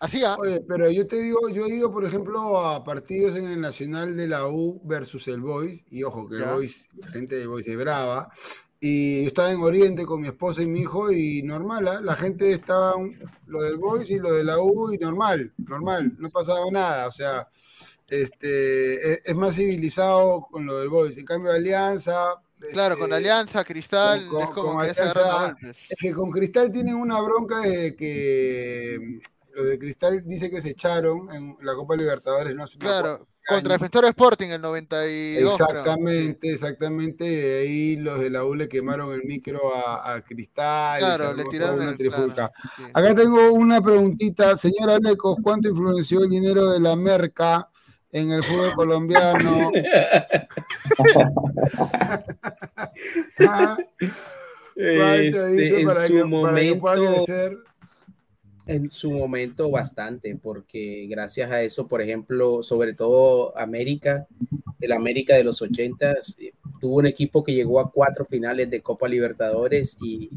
Así, 0.00 0.22
¿ah? 0.24 0.36
Oye, 0.40 0.62
pero 0.66 0.90
yo 0.90 1.06
te 1.06 1.20
digo, 1.20 1.50
yo 1.50 1.66
he 1.66 1.76
ido, 1.76 1.92
por 1.92 2.06
ejemplo, 2.06 2.58
a 2.58 2.82
partidos 2.82 3.36
en 3.36 3.46
el 3.46 3.60
Nacional 3.60 4.16
de 4.16 4.26
la 4.26 4.48
U 4.48 4.80
versus 4.82 5.28
el 5.28 5.40
Boys, 5.42 5.84
y 5.90 6.02
ojo, 6.04 6.26
que 6.26 6.36
el. 6.36 6.44
Boys, 6.44 6.88
la 6.96 7.08
gente 7.08 7.36
del 7.36 7.48
Boys 7.48 7.68
es 7.68 7.76
brava, 7.76 8.30
y 8.80 9.20
yo 9.20 9.26
estaba 9.26 9.52
en 9.52 9.60
Oriente 9.60 10.06
con 10.06 10.22
mi 10.22 10.28
esposa 10.28 10.62
y 10.62 10.66
mi 10.66 10.80
hijo, 10.80 11.12
y 11.12 11.42
normal, 11.42 11.86
¿ah? 11.86 12.00
la 12.00 12.16
gente 12.16 12.50
estaba, 12.50 12.94
lo 13.46 13.60
del 13.62 13.76
Boys 13.76 14.10
y 14.10 14.18
lo 14.18 14.32
de 14.32 14.42
la 14.42 14.58
U, 14.58 14.90
y 14.90 14.96
normal, 14.96 15.52
normal, 15.58 16.16
no 16.18 16.30
pasaba 16.30 16.64
nada, 16.72 17.06
o 17.06 17.10
sea, 17.10 17.46
este, 18.08 19.12
es, 19.12 19.20
es 19.26 19.34
más 19.36 19.54
civilizado 19.54 20.48
con 20.50 20.64
lo 20.64 20.78
del 20.78 20.88
Boys, 20.88 21.18
en 21.18 21.26
cambio 21.26 21.52
Alianza... 21.52 22.24
Claro, 22.72 22.94
con 22.96 23.04
este, 23.04 23.16
Alianza, 23.16 23.64
Cristal, 23.64 24.26
con- 24.28 24.42
es 24.42 24.48
como 24.48 24.74
con 24.74 24.82
que 24.82 24.90
Alianza, 24.90 25.56
es 25.62 25.96
que 25.98 26.12
con 26.12 26.30
Cristal 26.30 26.70
tienen 26.70 26.94
una 26.94 27.20
bronca 27.20 27.60
desde 27.60 27.96
que 27.96 29.18
los 29.60 29.68
de 29.70 29.78
Cristal 29.78 30.22
dice 30.24 30.50
que 30.50 30.60
se 30.60 30.70
echaron 30.70 31.30
en 31.32 31.56
la 31.62 31.74
Copa 31.74 31.96
Libertadores, 31.96 32.54
no 32.54 32.66
sé. 32.66 32.78
Claro, 32.78 33.26
contra. 33.46 33.74
Defensor 33.74 34.04
Sporting 34.06 34.48
el 34.48 34.60
92, 34.62 35.56
creo. 35.56 35.68
Exactamente, 35.68 36.52
exactamente. 36.52 37.24
De 37.24 37.58
ahí 37.60 37.96
los 37.96 38.20
de 38.20 38.30
la 38.30 38.44
U 38.44 38.54
le 38.54 38.68
quemaron 38.68 39.12
el 39.12 39.24
micro 39.24 39.74
a, 39.74 40.14
a 40.14 40.22
Cristal. 40.24 41.00
y 41.00 41.04
se 41.04 41.16
Claro, 41.16 41.34
le 41.34 41.44
tiraron 41.44 41.80
una 41.80 41.90
el- 41.90 41.96
trifulca. 41.96 42.48
claro, 42.50 42.52
sí. 42.76 42.82
Acá 42.92 43.14
tengo 43.14 43.52
una 43.52 43.80
preguntita. 43.82 44.56
Señora 44.56 44.98
Lecos, 44.98 45.36
¿cuánto 45.42 45.68
influenció 45.68 46.20
el 46.22 46.28
dinero 46.30 46.70
de 46.70 46.80
la 46.80 46.94
merca 46.96 47.68
en 48.12 48.30
el 48.32 48.42
fútbol 48.42 48.72
colombiano? 48.74 49.70
Ah, 53.48 53.76
¿Cuánto 54.74 55.22
hizo 55.22 55.46
Este, 55.48 55.62
en 55.62 55.68
su 55.68 55.76
que- 55.76 55.84
para 55.86 56.06
que 56.06 56.12
pueda 56.14 56.24
momento, 56.26 56.86
crecer? 57.26 57.58
En 58.70 58.90
su 58.90 59.10
momento 59.10 59.70
bastante, 59.70 60.36
porque 60.36 61.06
gracias 61.08 61.50
a 61.50 61.62
eso, 61.62 61.88
por 61.88 62.00
ejemplo, 62.00 62.62
sobre 62.62 62.94
todo 62.94 63.56
América, 63.58 64.26
el 64.80 64.92
América 64.92 65.34
de 65.34 65.44
los 65.44 65.60
80 65.60 66.16
tuvo 66.80 66.96
un 66.98 67.06
equipo 67.06 67.42
que 67.42 67.52
llegó 67.52 67.80
a 67.80 67.90
cuatro 67.90 68.24
finales 68.24 68.70
de 68.70 68.80
Copa 68.80 69.08
Libertadores 69.08 69.98
y, 70.00 70.30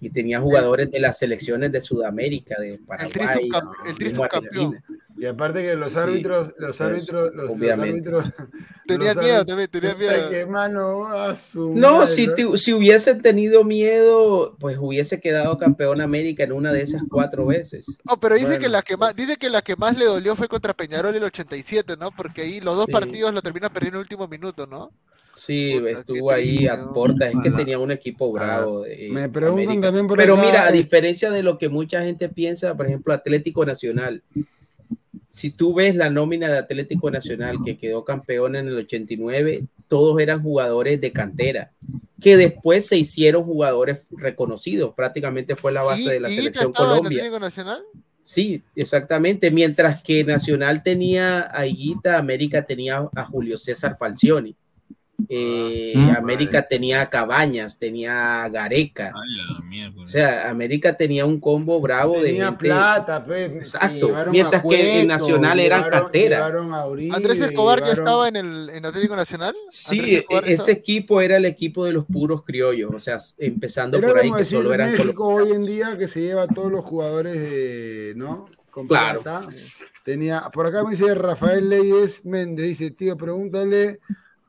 y 0.00 0.10
tenía 0.10 0.40
jugadores 0.40 0.90
de 0.90 1.00
las 1.00 1.18
selecciones 1.18 1.70
de 1.70 1.80
Sudamérica, 1.80 2.60
de 2.60 2.78
Paraguay, 2.78 3.48
el. 3.86 4.78
Y 5.20 5.26
aparte 5.26 5.60
que 5.62 5.76
los 5.76 5.92
Sí, 5.92 5.98
árbitros, 5.98 6.54
los 6.56 6.78
pues, 6.78 6.80
árbitros, 6.80 7.30
los, 7.34 7.78
árbitros. 7.78 8.24
Tenían 8.86 9.16
los 9.16 9.24
miedo 9.24 9.44
también, 9.44 9.68
tenían 9.68 9.98
miedo. 9.98 10.30
que 10.30 10.46
mano, 10.46 11.06
a 11.08 11.36
su 11.36 11.74
No, 11.74 11.98
madre, 11.98 12.06
si, 12.06 12.56
si 12.56 12.72
hubiese 12.72 13.14
tenido 13.16 13.62
miedo, 13.62 14.56
pues 14.58 14.78
hubiese 14.80 15.20
quedado 15.20 15.58
campeón 15.58 16.00
América 16.00 16.44
en 16.44 16.52
una 16.52 16.72
de 16.72 16.82
esas 16.82 17.02
cuatro 17.10 17.44
veces. 17.44 17.98
No, 18.08 18.18
pero 18.18 18.34
dice 18.36 18.58
que 18.58 18.68
la 18.70 18.80
que 18.80 18.96
más, 18.96 19.14
dice 19.14 19.36
que 19.36 19.50
la 19.50 19.60
que 19.60 19.76
más 19.76 19.96
le 19.98 20.06
dolió 20.06 20.34
fue 20.36 20.48
contra 20.48 20.72
Peñarol 20.72 21.14
el 21.14 21.24
87, 21.24 21.96
¿no? 21.98 22.10
Porque 22.12 22.40
ahí 22.42 22.60
los 22.60 22.76
dos 22.76 22.86
Sí. 22.86 22.92
partidos 22.92 23.34
lo 23.34 23.42
termina 23.42 23.68
perdiendo 23.70 23.98
en 23.98 24.00
el 24.00 24.04
último 24.04 24.26
minuto, 24.26 24.66
¿no? 24.66 24.90
Sí, 25.32 25.76
Puta, 25.78 25.90
estuvo 25.90 26.30
ahí 26.32 26.66
a 26.66 26.76
portas, 26.92 27.30
es 27.30 27.36
que 27.42 27.50
tenía 27.50 27.78
un 27.78 27.90
equipo 27.92 28.32
bravo. 28.32 28.84
eh, 28.84 29.08
Me 29.12 29.28
preguntan 29.28 29.64
América. 29.66 29.86
también 29.88 30.06
por 30.08 30.16
Pero 30.18 30.34
acá, 30.34 30.42
mira, 30.42 30.66
a 30.66 30.72
diferencia 30.72 31.30
de 31.30 31.42
lo 31.42 31.56
que 31.56 31.68
mucha 31.68 32.02
gente 32.02 32.28
piensa, 32.28 32.74
por 32.74 32.86
ejemplo, 32.86 33.12
Atlético 33.14 33.64
Nacional, 33.64 34.24
si 35.30 35.50
tú 35.52 35.72
ves 35.72 35.94
la 35.94 36.10
nómina 36.10 36.50
de 36.50 36.58
Atlético 36.58 37.08
Nacional 37.08 37.58
que 37.64 37.78
quedó 37.78 38.04
campeón 38.04 38.56
en 38.56 38.66
el 38.66 38.76
89, 38.78 39.62
todos 39.86 40.20
eran 40.20 40.42
jugadores 40.42 41.00
de 41.00 41.12
cantera, 41.12 41.70
que 42.20 42.36
después 42.36 42.88
se 42.88 42.96
hicieron 42.96 43.44
jugadores 43.44 44.08
reconocidos, 44.10 44.92
prácticamente 44.92 45.54
fue 45.54 45.70
la 45.70 45.84
base 45.84 46.02
¿Y, 46.02 46.08
de 46.08 46.20
la 46.20 46.28
selección 46.28 46.72
Colombia. 46.72 47.18
Atlético 47.18 47.38
Nacional? 47.38 47.80
Sí, 48.22 48.64
exactamente. 48.74 49.52
Mientras 49.52 50.02
que 50.02 50.24
Nacional 50.24 50.82
tenía 50.82 51.48
a 51.56 51.64
Higuita, 51.64 52.18
América 52.18 52.66
tenía 52.66 53.08
a 53.14 53.24
Julio 53.24 53.56
César 53.56 53.96
Falcioni. 53.96 54.56
Eh, 55.28 55.92
Ah, 55.96 56.16
América 56.18 56.66
tenía 56.68 57.08
Cabañas, 57.10 57.78
tenía 57.78 58.48
Gareca. 58.48 59.12
O 60.02 60.08
sea, 60.08 60.48
América 60.50 60.96
tenía 60.96 61.26
un 61.26 61.38
combo 61.40 61.80
bravo 61.80 62.20
de 62.20 62.34
gente. 62.34 62.52
plata, 62.56 63.22
pues. 63.22 63.50
Exacto, 63.52 64.10
mientras 64.30 64.62
que 64.62 65.00
en 65.00 65.08
Nacional 65.08 65.58
eran 65.60 65.82
llevaron- 65.84 66.02
cantera. 66.02 66.36
llevaron 66.38 66.74
a 66.74 66.86
Uribe, 66.86 67.14
Andrés 67.16 67.40
Escobar 67.40 67.80
ya 67.80 67.84
llevaron- 67.86 68.04
estaba 68.04 68.28
en 68.28 68.36
el 68.36 68.70
en 68.70 68.86
Atlético 68.86 69.16
Nacional. 69.16 69.54
Sí, 69.70 70.14
e- 70.16 70.18
estaba- 70.18 70.46
ese 70.46 70.72
equipo 70.72 71.20
era 71.20 71.36
el 71.36 71.44
equipo 71.44 71.84
de 71.84 71.92
los 71.92 72.04
puros 72.06 72.42
criollos, 72.44 72.90
o 72.94 72.98
sea, 72.98 73.18
empezando 73.38 73.98
Era 73.98 74.08
por 74.08 74.18
ahí 74.18 74.32
que 74.32 74.44
solo 74.44 74.72
eran 74.74 74.92
México 74.92 75.26
hoy 75.26 75.52
en 75.52 75.62
día 75.62 75.96
que 75.98 76.06
se 76.06 76.20
lleva 76.22 76.42
a 76.42 76.48
todos 76.48 76.70
los 76.70 76.84
jugadores 76.84 77.34
de, 77.34 78.14
¿no? 78.16 78.46
Con 78.70 78.86
Claro. 78.86 79.22
plata. 79.22 79.46
Tenía, 80.04 80.48
por 80.52 80.66
acá 80.66 80.82
me 80.82 80.90
dice 80.90 81.14
Rafael 81.14 81.68
Leyes 81.68 82.24
Méndez, 82.24 82.66
dice, 82.66 82.90
tío, 82.90 83.16
pregúntale 83.16 84.00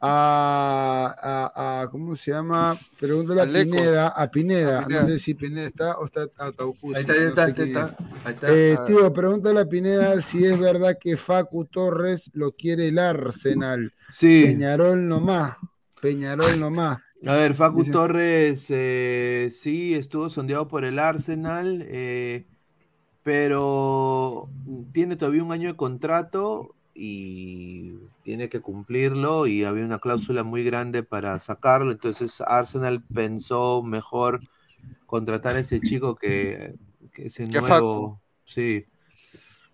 a, 0.03 1.15
a, 1.53 1.81
a- 1.83 1.87
¿cómo 1.89 2.15
se 2.15 2.31
llama? 2.31 2.75
Pregúntale 2.99 3.41
a. 3.41 3.45
Pineda, 3.45 4.07
a 4.09 4.31
Pineda, 4.31 4.79
A 4.79 4.87
Pineda. 4.87 5.01
no 5.03 5.07
sé 5.07 5.19
si 5.19 5.33
Pineda 5.35 5.67
está 5.67 5.97
o 5.99 6.05
está 6.05 6.27
a 6.37 6.51
Taucusi, 6.51 6.95
Ahí 6.95 7.01
está, 7.01 7.13
ahí 7.13 7.19
no 7.21 7.27
está, 7.29 7.43
sé 7.45 7.47
ahí 7.49 7.53
quién 7.53 7.67
está, 7.69 7.83
es. 7.85 8.25
ahí 8.25 8.33
está. 8.33 8.47
Eh, 8.51 8.77
tío, 8.87 9.13
pregúntale 9.13 9.59
a 9.61 9.65
Pineda 9.65 10.19
si 10.21 10.45
es 10.45 10.57
verdad 10.59 10.97
que 10.99 11.17
Facu 11.17 11.65
Torres 11.65 12.31
lo 12.33 12.47
quiere 12.49 12.87
el 12.87 12.97
Arsenal. 12.99 13.93
Sí. 14.09 14.43
Peñarol 14.45 15.07
nomás, 15.07 15.57
Peñarol 16.01 16.59
nomás. 16.59 16.97
A 17.25 17.33
ver, 17.33 17.53
Facu 17.53 17.79
Dice- 17.81 17.91
Torres 17.91 18.65
eh, 18.69 19.51
sí 19.55 19.93
estuvo 19.93 20.29
sondeado 20.31 20.67
por 20.67 20.83
el 20.83 20.97
Arsenal, 20.97 21.85
eh, 21.87 22.47
pero 23.23 24.49
tiene 24.91 25.15
todavía 25.15 25.43
un 25.43 25.51
año 25.51 25.69
de 25.69 25.75
contrato 25.75 26.73
y 27.03 27.97
tiene 28.21 28.47
que 28.47 28.59
cumplirlo 28.59 29.47
y 29.47 29.63
había 29.63 29.83
una 29.83 29.97
cláusula 29.97 30.43
muy 30.43 30.63
grande 30.63 31.01
para 31.01 31.39
sacarlo, 31.39 31.91
entonces 31.91 32.41
Arsenal 32.41 33.03
pensó 33.03 33.81
mejor 33.81 34.39
contratar 35.07 35.55
a 35.55 35.61
ese 35.61 35.81
chico 35.81 36.15
que, 36.15 36.75
que 37.11 37.23
ese 37.23 37.47
nuevo, 37.47 38.21
sí. 38.43 38.81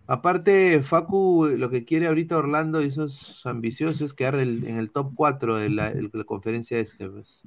Aparte, 0.07 0.81
Facu 0.81 1.47
lo 1.47 1.69
que 1.69 1.83
quiere 1.83 2.07
ahorita 2.07 2.38
Orlando, 2.38 2.81
y 2.81 2.85
eso 2.85 3.03
es 3.03 3.45
ambicioso, 3.45 4.06
es 4.06 4.14
quedar 4.14 4.35
en 4.35 4.77
el 4.77 4.91
top 4.91 5.11
4 5.14 5.59
de 5.59 5.69
la, 5.69 5.91
de 5.91 6.09
la 6.14 6.23
conferencia 6.23 6.80
este. 6.80 7.09
pues. 7.09 7.43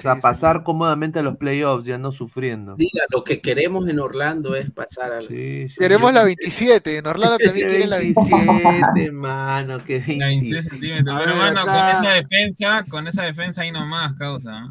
O 0.00 0.02
sea, 0.02 0.14
Sí, 0.14 0.18
sí. 0.18 0.22
pasar 0.22 0.62
cómodamente 0.62 1.18
a 1.18 1.22
los 1.22 1.36
playoffs, 1.36 1.84
ya 1.86 1.98
no 1.98 2.10
sufriendo. 2.10 2.74
Diga, 2.76 3.02
lo 3.12 3.22
que 3.22 3.40
queremos 3.40 3.86
en 3.88 3.98
Orlando 4.00 4.56
es 4.56 4.70
pasar 4.70 5.12
a 5.12 5.20
Sí, 5.20 5.68
sí. 5.68 5.74
Queremos 5.78 6.12
la 6.12 6.24
27. 6.24 6.96
En 6.98 7.06
Orlando 7.06 7.36
también 7.44 7.68
quieren 7.68 7.90
la 7.90 7.98
27. 7.98 8.46
27, 8.46 9.12
mano, 9.12 9.84
que 9.84 9.98
La 10.16 10.26
26 10.28 10.28
27. 10.28 10.62
centímetros. 10.70 11.14
A 11.14 11.18
Pero 11.18 11.30
ver, 11.32 11.40
bueno, 11.42 11.60
acá- 11.60 11.92
con 11.94 12.04
esa 12.04 12.14
defensa, 12.14 12.84
con 12.88 13.06
esa 13.08 13.22
defensa 13.24 13.62
ahí 13.62 13.72
nomás, 13.72 14.14
causa. 14.16 14.68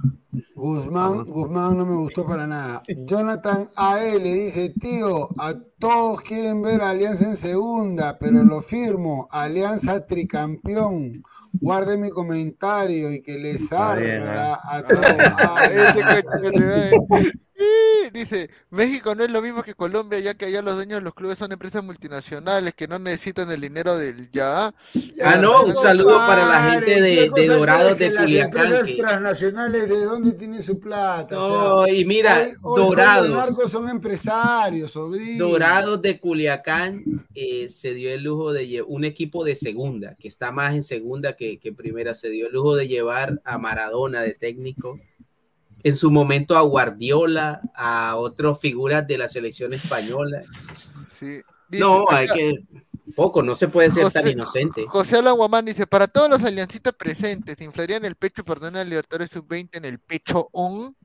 Guzmán, 0.55 1.23
Guzmán 1.23 1.77
no 1.77 1.85
me 1.85 1.95
gustó 1.95 2.25
para 2.25 2.45
nada. 2.45 2.83
Jonathan 2.87 3.67
AE 3.75 4.19
le 4.19 4.33
dice, 4.33 4.69
tío, 4.79 5.29
a 5.39 5.55
todos 5.79 6.21
quieren 6.21 6.61
ver 6.61 6.81
a 6.81 6.89
Alianza 6.89 7.25
en 7.25 7.35
segunda, 7.35 8.17
pero 8.19 8.43
lo 8.43 8.61
firmo, 8.61 9.27
Alianza 9.31 10.05
tricampeón. 10.05 11.23
Guarde 11.53 11.97
mi 11.97 12.11
comentario 12.11 13.11
y 13.11 13.23
que 13.23 13.39
les 13.39 13.69
salga 13.69 14.53
¿eh? 14.53 14.57
a 14.63 14.83
todos. 14.83 15.03
Dice, 18.13 18.49
México 18.69 19.13
no 19.15 19.23
es 19.23 19.31
lo 19.31 19.41
mismo 19.41 19.63
que 19.63 19.73
Colombia, 19.73 20.19
ya 20.19 20.33
que 20.33 20.45
allá 20.45 20.61
los 20.61 20.75
dueños 20.75 20.99
de 20.99 21.03
los 21.03 21.13
clubes 21.13 21.37
son 21.37 21.51
empresas 21.51 21.83
multinacionales 21.83 22.73
que 22.73 22.87
no 22.87 22.99
necesitan 22.99 23.49
el 23.51 23.61
dinero 23.61 23.97
del 23.97 24.29
ya. 24.31 24.67
Ah, 25.23 25.35
no, 25.41 25.63
un 25.65 25.75
saludo 25.75 26.17
para 26.17 26.45
la 26.47 26.71
gente 26.71 27.01
de, 27.01 27.31
¿Qué 27.33 27.41
de 27.41 27.47
Dorados 27.47 27.97
de 27.97 28.15
Culiacán. 28.15 28.25
Las 28.53 28.65
empresas 28.65 28.87
que- 28.87 28.95
transnacionales, 28.95 29.89
¿de 29.89 30.03
dónde 30.03 30.31
tienen 30.33 30.61
su 30.61 30.79
plata? 30.79 31.35
No, 31.35 31.87
y 31.87 32.05
mira, 32.05 32.41
hoy- 32.41 32.53
hoy 32.63 32.81
Dorados. 32.81 33.57
Los 33.57 33.71
son 33.71 33.89
empresarios, 33.89 34.91
sobrino. 34.91 35.47
Dorados 35.47 36.01
de 36.01 36.19
Culiacán 36.19 37.03
eh, 37.35 37.69
se 37.69 37.93
dio 37.93 38.11
el 38.13 38.23
lujo 38.23 38.51
de 38.53 38.67
llevar 38.67 38.89
un 38.89 39.03
equipo 39.05 39.43
de 39.43 39.55
segunda, 39.55 40.15
que 40.15 40.27
está 40.27 40.51
más 40.51 40.73
en 40.73 40.83
segunda 40.83 41.35
que, 41.35 41.59
que 41.59 41.69
en 41.69 41.75
primera, 41.75 42.13
se 42.13 42.29
dio 42.29 42.47
el 42.47 42.53
lujo 42.53 42.75
de 42.75 42.87
llevar 42.87 43.41
a 43.43 43.57
Maradona 43.57 44.21
de 44.21 44.33
técnico, 44.33 44.99
en 45.83 45.95
su 45.95 46.11
momento 46.11 46.57
a 46.57 46.61
Guardiola, 46.61 47.61
a 47.75 48.15
otras 48.15 48.59
figuras 48.59 49.07
de 49.07 49.17
la 49.17 49.29
selección 49.29 49.73
española. 49.73 50.41
Sí. 51.09 51.41
No, 51.71 52.05
hay 52.09 52.27
que, 52.27 52.63
poco, 53.15 53.43
no 53.43 53.55
se 53.55 53.67
puede 53.67 53.91
ser 53.91 54.11
tan 54.11 54.27
inocente. 54.27 54.85
José 54.87 55.17
Alan 55.17 55.35
Guamán 55.35 55.65
dice, 55.65 55.85
para 55.87 56.07
todos 56.07 56.29
los 56.29 56.43
aliancistas 56.43 56.93
presentes, 56.93 57.61
¿inflarían 57.61 58.05
el 58.05 58.15
pecho 58.15 58.43
tener 58.43 58.77
al 58.77 58.89
Libertadores 58.89 59.29
Sub-20 59.31 59.69
en 59.73 59.85
el 59.85 59.99
pecho 59.99 60.49
on? 60.51 60.95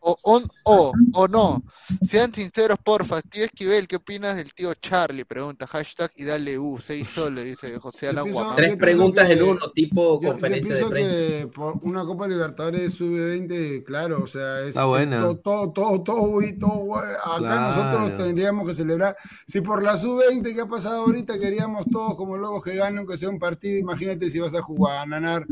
O 0.00 0.16
on 0.24 0.42
o, 0.64 0.92
o 1.14 1.26
no. 1.28 1.62
Sean 2.06 2.32
sinceros, 2.32 2.76
porfa. 2.84 3.22
Tío 3.22 3.44
Esquivel, 3.44 3.88
¿qué 3.88 3.96
opinas 3.96 4.36
del 4.36 4.52
tío 4.52 4.72
Charlie? 4.74 5.24
Pregunta, 5.24 5.66
hashtag 5.66 6.10
y 6.16 6.24
dale 6.24 6.58
U, 6.58 6.78
seis 6.78 7.08
soles, 7.08 7.44
dice 7.44 7.78
José 7.78 8.08
Alan 8.08 8.30
Guamán. 8.30 8.56
Tres 8.56 8.76
preguntas 8.76 9.26
que- 9.26 9.32
en 9.32 9.42
uno, 9.42 9.70
tipo 9.74 10.20
Yo, 10.20 10.22
yo 10.22 10.28
conferencia 10.32 10.74
de 10.74 10.74
pienso 10.74 10.90
prensa. 10.90 11.10
que 11.16 11.46
por 11.52 11.78
una 11.82 12.04
Copa 12.04 12.28
Libertadores 12.28 12.94
sub-20, 12.94 13.82
claro, 13.84 14.22
o 14.22 14.26
sea, 14.26 14.60
es, 14.60 14.68
Está 14.68 14.82
es 14.82 14.86
buena. 14.86 15.20
todo, 15.22 15.38
todo, 15.40 15.72
todo, 15.72 16.02
todo, 16.02 16.42
y 16.42 16.58
todo, 16.58 16.94
acá 16.96 17.38
Claro. 17.38 17.60
nosotros 18.02 18.18
tendríamos 18.22 18.68
que 18.68 18.74
celebrar. 18.74 19.16
Si 19.46 19.62
por 19.62 19.82
la 19.82 19.96
sub-20 19.96 20.54
que 20.54 20.60
ha 20.60 20.66
pasado 20.68 20.96
ahorita 21.06 21.38
queríamos 21.40 21.86
todos 21.90 22.14
como 22.16 22.36
locos 22.36 22.62
que 22.62 22.76
ganen, 22.76 22.98
aunque 22.98 23.16
sea 23.16 23.30
un 23.30 23.38
partido, 23.38 23.78
imagínate 23.78 24.28
si 24.30 24.38
vas 24.38 24.54
a 24.54 24.60
jugar, 24.62 24.98
a 24.98 25.10
ganar 25.10 25.46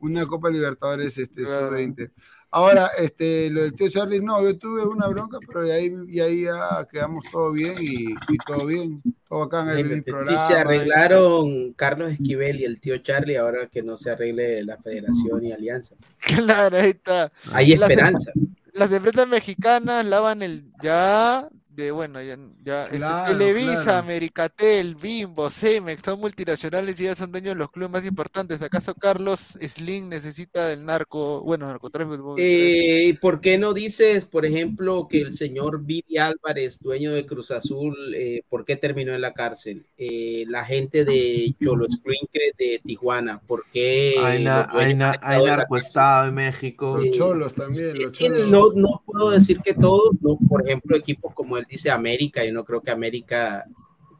una 0.00 0.26
Copa 0.26 0.48
Libertadores 0.48 1.18
este, 1.18 1.44
Claro. 1.44 1.68
sub-20. 1.68 2.10
Ahora, 2.52 2.90
este, 2.98 3.48
lo 3.50 3.62
del 3.62 3.74
tío 3.74 3.88
Charlie, 3.88 4.20
no, 4.20 4.42
yo 4.42 4.58
tuve 4.58 4.82
una 4.84 5.06
bronca, 5.06 5.38
pero 5.46 5.60
de 5.62 5.72
ahí, 5.72 5.94
y 6.08 6.18
ahí 6.18 6.42
ya 6.42 6.86
quedamos 6.90 7.22
todo 7.30 7.52
bien 7.52 7.74
y, 7.80 8.10
y 8.10 8.36
todo 8.44 8.66
bien, 8.66 8.98
todo 9.28 9.44
acá 9.44 9.62
en 9.78 9.78
el, 9.90 9.94
Si 9.96 10.02
programa. 10.02 10.48
se 10.48 10.54
arreglaron 10.54 11.72
Carlos 11.74 12.10
Esquivel 12.10 12.60
y 12.60 12.64
el 12.64 12.80
tío 12.80 12.98
Charlie, 12.98 13.36
ahora 13.36 13.68
que 13.68 13.82
no 13.82 13.96
se 13.96 14.10
arregle 14.10 14.64
la 14.64 14.76
federación 14.78 15.44
y 15.44 15.52
alianza. 15.52 15.94
Claro, 16.18 16.76
ahí 16.76 16.90
está. 16.90 17.30
Hay 17.52 17.76
Las- 17.76 17.88
esperanza. 17.90 18.32
Las 18.72 18.92
empresas 18.92 19.26
mexicanas 19.28 20.04
lavan 20.04 20.42
el 20.42 20.70
ya 20.82 21.48
de 21.80 21.90
bueno, 21.90 22.22
ya, 22.22 22.38
ya 22.62 22.84
este, 22.86 22.98
Televisa, 23.32 23.82
claro. 23.84 23.98
Americatel, 23.98 24.94
Bimbo, 24.94 25.50
Cemex 25.50 26.02
son 26.04 26.20
multinacionales 26.20 27.00
y 27.00 27.04
ya 27.04 27.14
son 27.14 27.32
dueños 27.32 27.54
de 27.54 27.58
los 27.58 27.70
clubes 27.70 27.90
más 27.90 28.04
importantes. 28.04 28.62
¿Acaso 28.62 28.94
Carlos 28.94 29.40
Slim 29.60 30.08
necesita 30.08 30.68
del 30.68 30.84
narco, 30.84 31.42
bueno, 31.42 31.66
narcotráfico? 31.66 32.34
Eh, 32.38 33.16
¿Por 33.20 33.40
qué 33.40 33.58
no 33.58 33.72
dices, 33.74 34.26
por 34.26 34.46
ejemplo, 34.46 35.06
que 35.08 35.20
el 35.22 35.32
señor 35.32 35.82
Vivi 35.82 36.18
Álvarez, 36.18 36.80
dueño 36.80 37.12
de 37.12 37.26
Cruz 37.26 37.50
Azul, 37.50 37.96
eh, 38.14 38.42
por 38.48 38.64
qué 38.64 38.76
terminó 38.76 39.12
en 39.14 39.20
la 39.20 39.32
cárcel? 39.32 39.84
Eh, 39.96 40.44
la 40.48 40.64
gente 40.64 41.04
de 41.04 41.54
Cholo 41.62 41.86
Sprinkle 41.88 42.52
de 42.58 42.80
Tijuana, 42.84 43.40
¿por 43.40 43.64
qué? 43.72 44.14
Hay, 44.22 44.42
na- 44.44 44.68
na- 44.94 45.18
narcoestado 45.22 46.28
en 46.28 46.34
México. 46.34 46.96
Los 46.98 47.16
cholos 47.16 47.54
también, 47.54 47.98
los 48.02 48.16
cholos. 48.16 48.48
no, 48.48 48.72
no 48.74 49.02
puedo 49.04 49.30
decir 49.30 49.60
que 49.60 49.74
todos, 49.74 50.10
no, 50.20 50.36
por 50.48 50.66
ejemplo, 50.66 50.96
equipos 50.96 51.34
como 51.34 51.56
él 51.56 51.66
dice 51.70 51.90
América, 51.90 52.44
yo 52.44 52.52
no 52.52 52.64
creo 52.64 52.82
que 52.82 52.90
América 52.90 53.64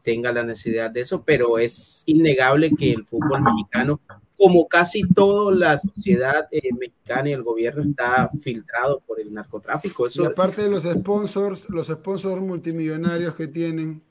tenga 0.03 0.31
la 0.31 0.43
necesidad 0.43 0.89
de 0.89 1.01
eso, 1.01 1.23
pero 1.23 1.59
es 1.59 2.03
innegable 2.05 2.71
que 2.75 2.91
el 2.93 3.05
fútbol 3.05 3.41
mexicano, 3.41 3.99
como 4.37 4.67
casi 4.67 5.03
toda 5.07 5.53
la 5.53 5.77
sociedad 5.77 6.47
eh, 6.51 6.73
mexicana 6.73 7.29
y 7.29 7.33
el 7.33 7.43
gobierno, 7.43 7.83
está 7.83 8.29
filtrado 8.41 8.99
por 9.05 9.19
el 9.19 9.33
narcotráfico. 9.33 10.07
Y 10.13 10.25
aparte 10.25 10.63
de 10.63 10.69
los 10.69 10.83
sponsors, 10.83 11.69
los 11.69 11.87
sponsors 11.87 12.41
multimillonarios 12.41 13.35
que 13.35 13.47
tienen. 13.47 14.01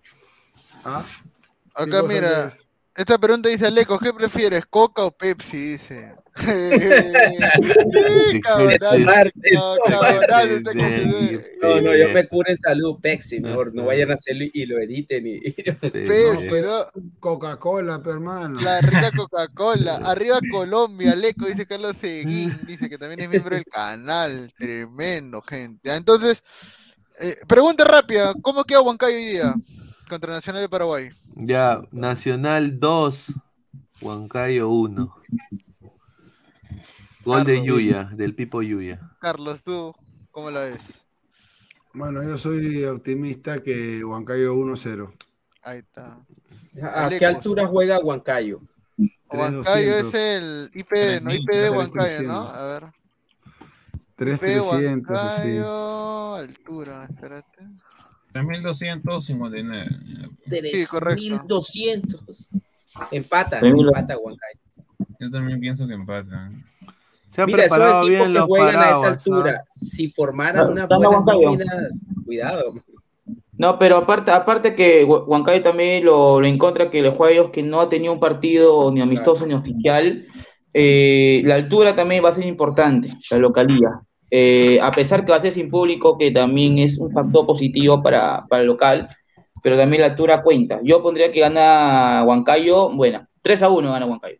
¿ah? 0.84 1.04
¿Qué 1.74 1.82
Acá 1.82 2.02
mira, 2.02 2.46
es? 2.46 2.66
esta 2.94 3.18
pregunta 3.18 3.48
dice 3.48 3.66
Aleco, 3.66 3.98
¿qué 3.98 4.12
prefieres, 4.12 4.66
Coca 4.66 5.04
o 5.04 5.10
Pepsi? 5.10 5.72
Dice. 5.72 6.14
No, 11.60 11.80
no, 11.80 11.94
yo 11.94 12.08
me 12.14 12.26
curo 12.26 12.50
en 12.50 12.56
salud, 12.56 12.98
Pepsi, 13.00 13.40
mejor 13.40 13.74
no 13.74 13.84
vayan 13.84 14.10
a 14.10 14.14
hacerlo 14.14 14.46
y 14.52 14.66
lo 14.66 14.78
editen. 14.78 15.26
Y... 15.26 15.40
¿no? 16.62 16.84
Coca-Cola, 17.20 18.02
pe, 18.02 18.10
hermano. 18.10 18.60
La 18.60 18.80
rica 18.80 19.10
Coca-Cola. 19.16 19.96
Arriba 19.96 20.38
Colombia, 20.50 21.14
Leco, 21.14 21.46
dice 21.46 21.66
Carlos 21.66 21.96
Seguín. 22.00 22.58
Dice 22.66 22.88
que 22.88 22.98
también 22.98 23.20
es 23.20 23.28
miembro 23.28 23.54
del 23.54 23.64
canal. 23.64 24.50
Tremendo, 24.56 25.42
gente. 25.42 25.90
Ah, 25.90 25.96
Entonces, 25.96 26.42
eh, 27.20 27.34
pregunta 27.46 27.84
rápida: 27.84 28.32
¿cómo 28.40 28.64
queda 28.64 28.80
Huancayo 28.80 29.16
hoy 29.16 29.24
día 29.24 29.54
contra 30.08 30.32
Nacional 30.32 30.62
de 30.62 30.68
Paraguay? 30.68 31.10
Ya, 31.36 31.82
Nacional 31.90 32.78
2, 32.78 33.34
Huancayo 34.00 34.70
1. 34.70 35.16
Gol 37.24 37.44
de 37.44 37.56
Carlos. 37.56 37.66
Yuya, 37.66 38.04
del 38.14 38.34
Pipo 38.34 38.62
Yuya. 38.62 39.00
Carlos, 39.20 39.62
¿tú 39.62 39.94
cómo 40.30 40.50
la 40.50 40.60
ves? 40.60 41.04
Bueno, 41.92 42.22
yo 42.22 42.38
soy 42.38 42.84
optimista 42.84 43.58
que 43.62 44.04
Huancayo 44.04 44.54
1-0. 44.54 45.12
Ahí 45.62 45.78
está. 45.78 46.24
¿A 46.94 47.08
qué 47.10 47.26
altura 47.26 47.66
juega 47.66 47.98
Huancayo? 47.98 48.60
Huancayo 49.28 49.96
es 49.98 50.10
3200. 50.10 50.14
el 50.14 50.70
IPD, 50.74 51.20
¿no? 51.22 51.34
IPD 51.34 51.56
de 51.62 51.70
Huancayo, 51.70 52.22
¿no? 52.22 52.46
3300. 52.46 52.54
A 52.54 52.64
ver. 52.64 52.84
3-300, 54.16 55.10
así. 55.16 55.48
Huancayo, 55.58 56.34
altura, 56.36 57.04
espérate. 57.10 57.58
3259. 58.32 59.88
Sí, 60.72 60.86
correcto. 60.86 61.20
3200. 61.20 62.48
Empata, 63.10 63.60
Tres 63.60 63.74
mil- 63.74 63.86
empata 63.88 64.16
Huancayo. 64.16 64.60
Yo 65.18 65.30
también 65.30 65.58
pienso 65.60 65.86
que 65.86 65.94
empata. 65.94 66.50
Se 67.30 67.42
han 67.42 67.46
Mira, 67.46 67.64
esos 67.64 67.78
preparado 67.78 68.06
bien 68.08 68.22
que 68.24 68.28
los 68.30 68.44
juegan 68.46 68.82
a 68.82 68.90
esa 68.90 69.06
altura, 69.06 69.64
si 69.70 70.10
formaran 70.10 70.66
No, 70.66 70.72
unas 70.72 70.82
están 70.82 70.98
buenas 70.98 71.24
nóminas, 71.24 72.04
cuidado. 72.24 72.74
No, 73.56 73.78
pero 73.78 73.98
aparte, 73.98 74.32
aparte 74.32 74.74
que 74.74 75.06
Hu- 75.06 75.26
Huancayo 75.28 75.62
también 75.62 76.04
lo, 76.04 76.40
lo 76.40 76.46
encuentra 76.48 76.90
que 76.90 77.02
los 77.02 77.14
juegos 77.14 77.52
que 77.52 77.62
no 77.62 77.80
ha 77.80 77.88
tenido 77.88 78.12
un 78.12 78.18
partido 78.18 78.90
ni 78.90 79.00
amistoso 79.00 79.46
ni 79.46 79.54
oficial, 79.54 80.26
eh, 80.74 81.40
la 81.44 81.54
altura 81.54 81.94
también 81.94 82.24
va 82.24 82.30
a 82.30 82.32
ser 82.32 82.46
importante, 82.46 83.08
la 83.30 83.38
localía. 83.38 84.00
Eh, 84.28 84.80
a 84.82 84.90
pesar 84.90 85.24
que 85.24 85.30
va 85.30 85.36
a 85.36 85.40
ser 85.40 85.52
sin 85.52 85.70
público, 85.70 86.18
que 86.18 86.32
también 86.32 86.78
es 86.78 86.98
un 86.98 87.12
factor 87.12 87.46
positivo 87.46 88.02
para, 88.02 88.44
para 88.48 88.62
el 88.62 88.66
local, 88.66 89.08
pero 89.62 89.76
también 89.76 90.00
la 90.00 90.08
altura 90.08 90.42
cuenta. 90.42 90.80
Yo 90.82 91.00
pondría 91.00 91.30
que 91.30 91.38
gana 91.38 92.24
Huancayo, 92.26 92.90
bueno, 92.90 93.24
3 93.40 93.62
a 93.62 93.68
1 93.68 93.92
gana 93.92 94.06
Huancayo. 94.06 94.39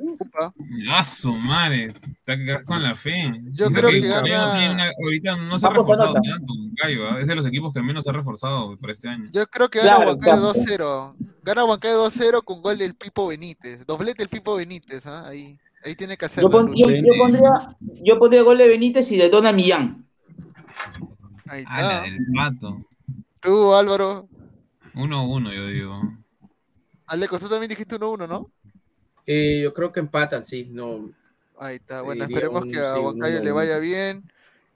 Upa. 0.00 0.52
¡Ah, 0.90 1.04
su 1.04 1.32
madre! 1.34 1.86
Está 1.86 2.36
que 2.36 2.44
quedas 2.44 2.64
con 2.64 2.82
la 2.82 2.94
fe. 2.94 3.32
Yo 3.52 3.70
creo 3.70 3.90
que 3.90 4.00
gana- 4.00 4.90
ahorita 5.02 5.36
no 5.36 5.58
se 5.58 5.66
ha 5.66 5.70
reforzado 5.70 6.14
tanto. 6.14 6.52
Huancayo, 6.54 7.08
¿ah? 7.10 7.20
Es 7.20 7.26
de 7.26 7.34
los 7.34 7.46
equipos 7.46 7.72
que 7.72 7.82
menos 7.82 8.04
se 8.04 8.10
ha 8.10 8.12
reforzado 8.12 8.76
para 8.78 8.92
este 8.92 9.08
año. 9.08 9.28
Yo 9.32 9.46
creo 9.46 9.68
que 9.68 9.78
gana 9.80 9.96
Claro, 9.96 10.10
Huancayo 10.12 10.52
claro. 10.52 10.52
2-0. 10.54 11.16
Gana 11.42 11.64
Huancayo 11.64 11.98
2-0 11.98 12.42
con 12.44 12.62
gol 12.62 12.78
del 12.78 12.94
Pipo 12.94 13.26
Benítez. 13.28 13.84
Doblete 13.86 14.22
el 14.22 14.28
Pipo 14.28 14.56
Benítez, 14.56 15.06
¿ah? 15.06 15.26
Ahí, 15.28 15.58
ahí 15.84 15.94
tiene 15.94 16.16
que 16.16 16.26
hacer 16.26 16.42
Yo, 16.44 16.50
pon- 16.50 16.72
yo- 16.76 16.88
yo 16.90 17.12
pondría, 17.18 17.76
yo 18.04 18.18
pondría 18.18 18.42
gol 18.42 18.58
de 18.58 18.68
Benítez 18.68 19.10
y 19.12 19.16
de 19.16 19.28
Donald 19.30 19.56
Millán. 19.56 20.06
Ahí 21.48 21.64
Ah, 21.66 21.80
está. 21.80 22.02
del 22.02 22.18
pato. 22.36 22.78
Tú, 23.40 23.74
Álvaro. 23.74 24.28
1-1, 24.94 25.52
yo 25.52 25.66
digo. 25.68 26.00
Aleco, 27.06 27.38
tú 27.38 27.48
también 27.48 27.70
dijiste 27.70 27.96
1-1, 27.96 28.26
¿no? 28.28 28.50
Eh, 29.30 29.60
yo 29.62 29.74
creo 29.74 29.92
que 29.92 30.00
empatan, 30.00 30.42
sí. 30.42 30.66
No, 30.72 31.10
Ahí 31.60 31.76
está. 31.76 32.00
Bueno, 32.02 32.24
Diría 32.24 32.36
esperemos 32.38 32.62
un- 32.64 32.70
que 32.70 32.78
a 32.78 32.94
sí, 32.94 33.00
Huancayo 33.00 33.34
le 33.42 33.50
1-1. 33.52 33.54
vaya 33.54 33.78
bien. 33.78 34.22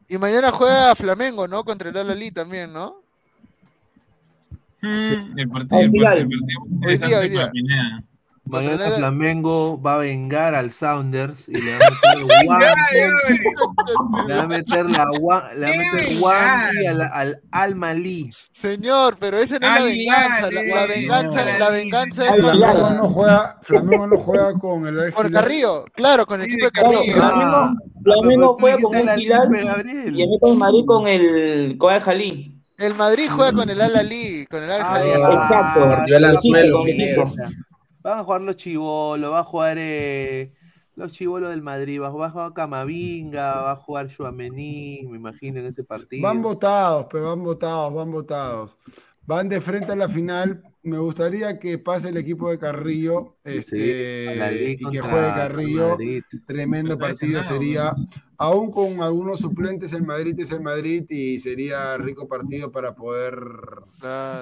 Y 0.08 0.18
mañana 0.18 0.50
juega 0.50 0.94
Flamengo, 0.94 1.48
¿no? 1.48 1.64
Contra 1.64 1.88
el 1.88 1.96
Al-Ahly 1.96 2.32
también, 2.32 2.72
¿no? 2.72 3.00
Mm, 4.82 5.38
el 5.38 5.48
partido, 5.48 5.80
el 5.80 5.92
partido, 5.92 6.12
el 6.12 6.28
partido 6.28 6.60
Hoy 6.84 6.96
día, 6.98 7.18
hoy 7.20 7.26
interesante 7.26 7.28
día. 7.52 8.04
Mañana 8.44 8.86
el- 8.88 8.92
Flamengo 8.94 9.80
va 9.80 9.94
a 9.94 9.98
vengar 9.98 10.54
al 10.54 10.72
Sounders 10.72 11.48
y 11.48 11.52
le 11.60 11.78
va 11.78 11.86
a 11.86 11.90
meter 12.18 12.44
guan- 12.44 14.26
le 14.26 14.34
va 14.34 14.42
a 14.42 14.46
meter 14.48 14.90
la 14.90 15.04
gua- 15.06 15.54
le 15.54 15.66
va 15.68 15.72
a 15.72 15.76
meter 15.94 16.18
guanqui 16.18 16.86
al, 16.86 17.00
al 17.02 17.40
Al 17.52 17.74
Malí. 17.76 18.30
Señor, 18.52 19.16
pero 19.20 19.38
esa 19.38 19.58
no 19.58 19.66
es 19.66 19.72
la 19.72 19.82
venganza. 19.84 20.50
La, 20.50 20.62
la 20.74 20.86
venganza, 20.86 21.44
no. 21.52 21.58
la 21.58 21.70
venganza 21.70 22.24
es 22.26 22.32
Flamengo 22.42 22.90
no 22.90 23.08
juega, 23.08 23.58
Flamengo 23.62 24.06
no 24.08 24.16
juega 24.16 24.52
con 24.54 24.86
el 24.88 24.98
Al 25.00 25.12
con 25.12 25.26
Hilal. 25.28 25.42
Carrillo. 25.42 25.84
Claro, 25.94 26.26
con 26.26 26.40
el 26.40 26.46
equipo 26.46 26.66
de 26.66 26.72
Carrillo. 26.72 27.14
Flamengo, 27.14 27.74
Flamengo 28.02 28.56
juega 28.58 28.78
con 28.82 28.96
un 28.96 29.18
Hilal 29.18 29.20
y 29.22 30.20
el 30.22 30.40
Real 30.40 30.56
Madrid 30.56 30.84
con 30.86 31.06
el 31.08 31.78
con 31.78 31.94
el 31.94 32.02
Jalí. 32.02 32.60
El 32.78 32.94
Madrid 32.96 33.28
juega 33.30 33.52
con 33.52 33.70
el 33.70 33.80
Al 33.80 33.94
Ali, 33.96 34.46
con 34.50 34.62
el 34.64 34.70
Al 34.72 34.82
Jalí. 34.82 35.10
Exacto. 35.10 35.86
Mordió 35.86 36.16
el 36.16 36.24
anzuelo. 36.24 36.82
Van 38.02 38.18
a 38.18 38.24
jugar 38.24 38.40
los 38.40 38.56
chivolos, 38.56 39.32
va 39.32 39.40
a 39.40 39.44
jugar 39.44 39.76
eh, 39.78 40.52
los 40.96 41.12
chivolos 41.12 41.50
del 41.50 41.62
Madrid, 41.62 42.00
va, 42.00 42.10
va 42.10 42.26
a 42.26 42.30
jugar 42.30 42.52
Camavinga, 42.52 43.60
va 43.60 43.72
a 43.72 43.76
jugar 43.76 44.08
Chouameni, 44.08 45.06
me 45.08 45.16
imagino, 45.16 45.60
en 45.60 45.66
ese 45.66 45.84
partido. 45.84 46.22
Van 46.22 46.42
votados, 46.42 47.06
pero 47.10 47.26
van 47.28 47.42
votados, 47.42 47.94
van 47.94 48.10
votados. 48.10 48.78
Van 49.24 49.48
de 49.48 49.60
frente 49.60 49.92
a 49.92 49.96
la 49.96 50.08
final. 50.08 50.62
Me 50.84 50.98
gustaría 50.98 51.60
que 51.60 51.78
pase 51.78 52.08
el 52.08 52.16
equipo 52.16 52.50
de 52.50 52.58
Carrillo 52.58 53.36
este, 53.44 54.72
y 54.72 54.76
que 54.90 55.00
juegue 55.00 55.28
Carrillo. 55.28 55.90
Madrid. 55.90 56.22
Tremendo 56.46 56.98
partido 56.98 57.42
sería. 57.42 57.94
Aún 58.36 58.72
con 58.72 59.00
algunos 59.00 59.38
suplentes, 59.38 59.92
el 59.92 60.02
Madrid 60.02 60.34
es 60.40 60.50
el 60.50 60.60
Madrid 60.62 61.04
y 61.08 61.38
sería 61.38 61.96
rico 61.96 62.26
partido 62.26 62.72
para 62.72 62.96
poder 62.96 63.36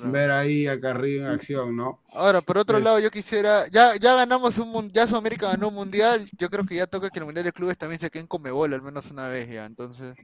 ver 0.05 0.31
ahí 0.31 0.67
a 0.67 0.81
Carrillo 0.81 1.27
en 1.27 1.35
acción, 1.35 1.77
¿no? 1.77 2.01
Ahora, 2.15 2.41
por 2.41 2.57
otro 2.57 2.79
Es- 2.79 2.85
lado, 2.85 2.99
yo 2.99 3.11
quisiera, 3.11 3.67
ya, 3.71 3.95
ya 3.97 4.15
ganamos 4.15 4.57
un 4.57 4.89
ya 4.91 5.07
Sudamérica 5.07 5.51
ganó 5.51 5.69
un 5.69 5.75
mundial, 5.75 6.27
yo 6.39 6.49
creo 6.49 6.65
que 6.65 6.77
ya 6.77 6.87
toca 6.87 7.11
que 7.11 7.19
el 7.19 7.27
mundial 7.27 7.45
de 7.45 7.53
clubes 7.53 7.77
también 7.77 8.01
se 8.01 8.09
queden 8.11 8.27
con 8.27 8.41
Mebol 8.41 8.73
al 8.73 8.81
menos 8.81 9.11
una 9.11 9.29
vez 9.29 9.51
ya, 9.51 9.67
entonces 9.67 10.15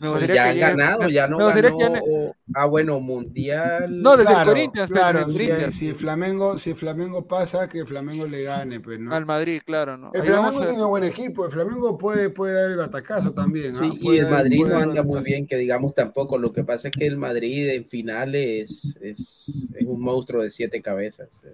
me 0.00 0.08
Pues 0.08 0.20
gustaría 0.20 0.34
ya 0.34 0.42
que 0.44 0.48
han 0.48 0.54
llegue- 0.56 0.82
ganado, 0.82 1.08
ya 1.10 1.28
no 1.28 1.36
me 1.36 1.44
gustaría 1.44 1.70
ganó. 1.70 1.92
que 2.04 2.32
Ah, 2.54 2.64
bueno, 2.66 2.98
mundial. 3.00 4.00
No, 4.02 4.10
desde 4.16 4.22
el 4.22 4.26
Claro, 4.28 4.50
Corinthians, 4.50 4.88
pero 4.88 5.00
claro, 5.00 5.18
desde 5.18 5.30
el 5.30 5.36
si, 5.36 5.44
Corinthians. 5.46 5.74
si 5.74 5.92
Flamengo, 5.92 6.56
si 6.58 6.74
Flamengo 6.74 7.26
pasa, 7.28 7.68
que 7.68 7.84
Flamengo 7.86 8.26
le 8.26 8.42
gane, 8.42 8.80
pues, 8.80 8.98
¿no? 8.98 9.12
al 9.12 9.24
Madrid, 9.26 9.60
claro, 9.64 9.96
¿no? 9.96 10.10
El 10.14 10.22
Ahí 10.22 10.26
Flamengo 10.26 10.62
a- 10.62 10.66
tiene 10.68 10.84
buen 10.84 11.04
equipo, 11.04 11.44
el 11.44 11.50
Flamengo 11.52 11.96
puede, 11.98 12.30
puede 12.30 12.54
dar 12.54 12.70
el 12.70 12.76
batacazo 12.78 13.32
también. 13.32 13.74
¿ah? 13.76 13.78
Sí, 13.80 13.98
y 14.00 14.16
el 14.18 14.28
Madrid 14.30 14.64
no 14.66 14.78
anda 14.78 15.02
muy 15.02 15.22
bien, 15.22 15.46
que 15.46 15.56
digamos 15.56 15.94
tampoco. 15.94 16.38
Lo 16.38 16.52
que 16.52 16.64
pasa 16.64 16.88
es 16.88 16.94
que 16.98 17.06
el 17.06 17.16
Madrid 17.18 17.68
en 17.68 17.84
finales 17.86 18.96
es, 19.00 19.68
es 19.70 19.86
un 19.86 20.00
monstruo 20.00 20.42
de 20.42 20.50
siete 20.50 20.80
cabezas. 20.82 21.46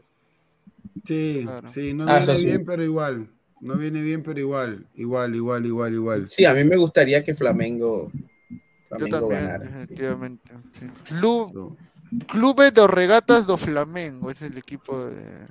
Sí, 1.04 1.46
sí, 1.68 1.94
no 1.94 2.04
Ah, 2.08 2.18
viene 2.20 2.36
sí. 2.38 2.44
bien, 2.46 2.64
pero 2.64 2.84
igual. 2.84 3.28
No 3.60 3.76
viene 3.76 4.02
bien, 4.02 4.22
pero 4.22 4.38
igual. 4.40 4.86
Igual, 4.94 5.34
igual, 5.34 5.64
igual, 5.66 5.92
igual. 5.94 6.28
Sí, 6.28 6.44
a 6.44 6.52
mí 6.54 6.64
me 6.64 6.76
gustaría 6.76 7.22
que 7.24 7.34
Flamengo, 7.34 8.10
Yo 8.98 9.08
también, 9.08 9.40
ganara. 9.46 9.86
sí. 9.86 9.94
sí. 10.72 10.86
Club, 11.14 11.76
Clube 12.28 12.70
de 12.70 12.86
Regatas 12.86 13.46
do 13.46 13.56
Flamengo, 13.56 14.30
ese 14.30 14.46
es 14.46 14.50
el 14.52 14.58
equipo 14.58 15.04
de, 15.06 15.46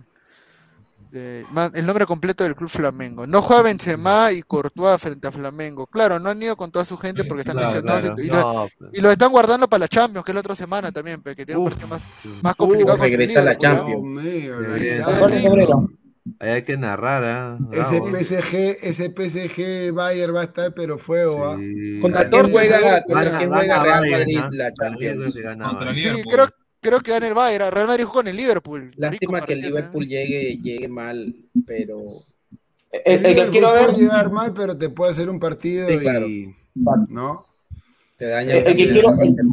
de- 1.12 1.46
el 1.74 1.86
nombre 1.86 2.06
completo 2.06 2.44
del 2.44 2.56
club 2.56 2.70
Flamengo. 2.70 3.28
No 3.28 3.42
juega 3.42 3.62
Benzema 3.64 4.32
y 4.32 4.42
Courtois 4.42 5.02
frente 5.02 5.28
a 5.28 5.32
Flamengo. 5.32 5.86
Claro, 5.88 6.20
no 6.20 6.30
han 6.30 6.42
ido 6.42 6.56
con 6.56 6.72
toda 6.72 6.86
su 6.86 6.98
gente 6.98 7.24
porque 7.26 7.42
están 7.42 7.58
Claro, 7.58 7.70
lesionados 7.82 8.04
y- 8.04 8.06
claro. 8.06 8.24
y, 8.24 8.28
lo, 8.28 8.54
No, 8.64 8.68
pues. 8.78 8.90
y 8.94 9.02
lo 9.02 9.12
están 9.12 9.32
guardando 9.32 9.68
para 9.68 9.80
la 9.82 9.88
Champions, 9.88 10.24
que 10.26 10.32
es 10.32 10.34
la 10.36 10.40
otra 10.42 10.56
semana 10.56 10.92
también, 10.92 11.22
que 11.22 11.46
tiene 11.46 11.58
un 11.58 11.70
partido 11.70 11.88
más, 11.90 12.02
más 12.42 12.56
complicado. 12.56 12.98
regresa 12.98 13.42
la. 13.44 13.58
Champions. 13.58 14.02
Ahí 16.40 16.50
hay 16.50 16.64
que 16.64 16.76
narrar, 16.76 17.24
¿ah? 17.24 17.58
Ese. 17.72 18.02
PSG, 18.02 18.78
ese 18.82 19.10
PSG 19.16 19.92
Bayern 19.94 20.36
va 20.36 20.42
a 20.42 20.46
estar, 20.46 20.74
pero 20.74 20.98
fuego, 20.98 21.46
¿ah? 21.48 21.58
¿Contra 22.02 22.30
quién 22.30 22.52
juega, 22.52 23.04
contra 23.04 23.38
quién 23.38 23.50
juega 23.50 23.84
Real 23.84 24.10
Madrid 24.10 24.40
¿ah? 24.42 24.50
la 24.52 24.74
Champions? 24.74 25.34
Sí, 25.34 26.24
creo, 26.30 26.48
creo 26.82 27.00
que 27.02 27.12
gana 27.12 27.28
el 27.28 27.34
Bayern. 27.36 27.72
Real 27.72 27.88
Madrid 27.88 28.04
jugó 28.06 28.16
con 28.16 28.28
el 28.28 28.36
Liverpool. 28.38 28.92
Lástima 28.98 29.38
Rico 29.40 29.48
que 29.48 29.54
el 29.54 29.60
¿eh? 29.60 29.68
Liverpool 29.68 30.08
llegue, 30.08 30.58
llegue 30.58 30.88
mal, 30.88 31.36
pero 31.66 32.24
El, 32.92 33.26
el 33.26 33.36
que 33.36 33.50
quiero 33.52 33.74
ver, 33.74 33.86
puede 33.88 34.00
llegar 34.00 34.32
mal, 34.32 34.54
pero 34.54 34.76
te 34.78 34.90
puede 34.90 35.12
hacer 35.12 35.30
un 35.30 35.40
partido 35.40 35.88
Sí, 35.88 35.98
claro. 36.00 36.28
y. 36.28 36.56
¿No? 37.10 37.46
te 38.18 38.28
daña 38.28 38.54
el, 38.54 38.66
el 38.68 38.76
que 38.76 38.90
quiero, 38.90 39.12
momento. 39.12 39.44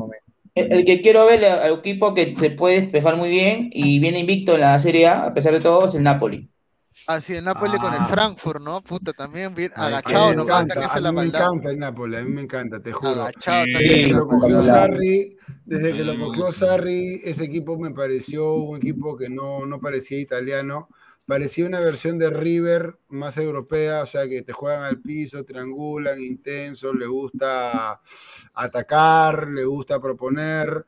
el, 0.54 0.72
el 0.72 0.84
que 0.84 1.00
quiero 1.00 1.26
ver 1.26 1.44
al 1.44 1.78
equipo 1.80 2.14
que 2.14 2.34
se 2.36 2.50
puede 2.50 2.80
despejar 2.80 3.16
muy 3.16 3.28
bien 3.30 3.70
y 3.72 3.98
viene 3.98 4.20
invicto 4.20 4.54
en 4.54 4.60
la 4.60 4.78
Serie 4.78 5.06
A, 5.08 5.24
a 5.26 5.34
pesar 5.34 5.52
de 5.52 5.60
todo, 5.60 5.86
es 5.86 5.94
el 5.94 6.02
Napoli. 6.04 6.48
Así 7.06 7.34
el 7.34 7.44
Napoli 7.44 7.78
con 7.78 7.92
el 7.94 8.00
Ah. 8.00 8.06
Frankfurt, 8.06 8.60
¿no? 8.60 8.80
Puta, 8.80 9.12
también 9.12 9.54
bien 9.54 9.70
A 9.74 9.86
agachado 9.86 10.28
hasta 10.28 10.42
encanta, 10.42 10.74
que 10.74 10.84
a 10.84 10.88
se 10.88 11.00
la 11.00 11.10
mí 11.10 11.16
me 11.16 11.22
maldad. 11.22 11.40
encanta 11.42 11.70
el 11.70 11.78
Napoli, 11.78 12.16
a 12.16 12.22
mí 12.22 12.30
me 12.30 12.40
encanta, 12.42 12.80
te 12.82 12.92
juro. 12.92 13.22
Agachado, 13.22 13.64
Sí, 13.64 13.72
también 13.72 14.00
Desde 14.00 14.08
que 14.08 14.12
lo 14.14 14.26
cogió 14.26 14.56
maldad. 14.56 14.70
Sarri, 14.70 15.36
desde 15.64 15.92
que 15.96 16.02
A 16.02 16.04
lo 16.04 16.16
cogió. 16.18 16.52
Sarri, 16.52 17.20
ese 17.24 17.44
equipo 17.44 17.78
me 17.78 17.90
pareció 17.92 18.54
un 18.54 18.76
equipo 18.76 19.16
que 19.16 19.28
no, 19.28 19.66
no 19.66 19.80
parecía 19.80 20.18
italiano, 20.18 20.88
parecía 21.26 21.66
una 21.66 21.80
versión 21.80 22.18
de 22.18 22.30
River 22.30 22.98
más 23.08 23.36
europea, 23.38 24.02
o 24.02 24.06
sea 24.06 24.28
que 24.28 24.42
te 24.42 24.52
juegan 24.52 24.82
al 24.82 25.00
piso, 25.00 25.44
triangulan, 25.44 26.20
intenso, 26.20 26.92
le 26.94 27.06
gusta 27.06 28.00
atacar, 28.54 29.48
le 29.48 29.64
gusta 29.64 30.00
proponer. 30.00 30.84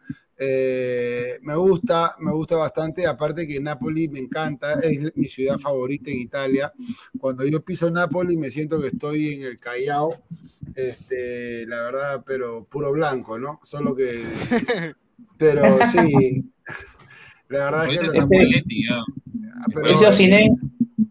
Eh, 0.46 1.38
me 1.42 1.56
gusta, 1.56 2.14
me 2.20 2.32
gusta 2.32 2.56
bastante, 2.56 3.06
aparte 3.06 3.46
que 3.46 3.60
Napoli 3.60 4.08
me 4.08 4.18
encanta, 4.20 4.74
es 4.80 5.14
mi 5.16 5.26
ciudad 5.26 5.58
favorita 5.58 6.10
en 6.10 6.18
Italia. 6.20 6.72
Cuando 7.18 7.44
yo 7.46 7.62
piso 7.64 7.90
Napoli 7.90 8.36
me 8.36 8.50
siento 8.50 8.80
que 8.80 8.88
estoy 8.88 9.34
en 9.34 9.42
el 9.44 9.58
Callao, 9.58 10.22
este, 10.74 11.66
la 11.66 11.82
verdad, 11.82 12.24
pero 12.26 12.64
puro 12.64 12.92
blanco, 12.92 13.38
¿no? 13.38 13.58
Solo 13.62 13.94
que, 13.94 14.10
pero 15.38 15.62
sí, 15.86 16.44
la 17.48 17.64
verdad 17.70 17.90
es 17.90 18.00
que 18.68 18.82
ya. 18.88 19.02
pero- 19.72 19.86
Ese 19.88 20.06
Osine, 20.06 20.50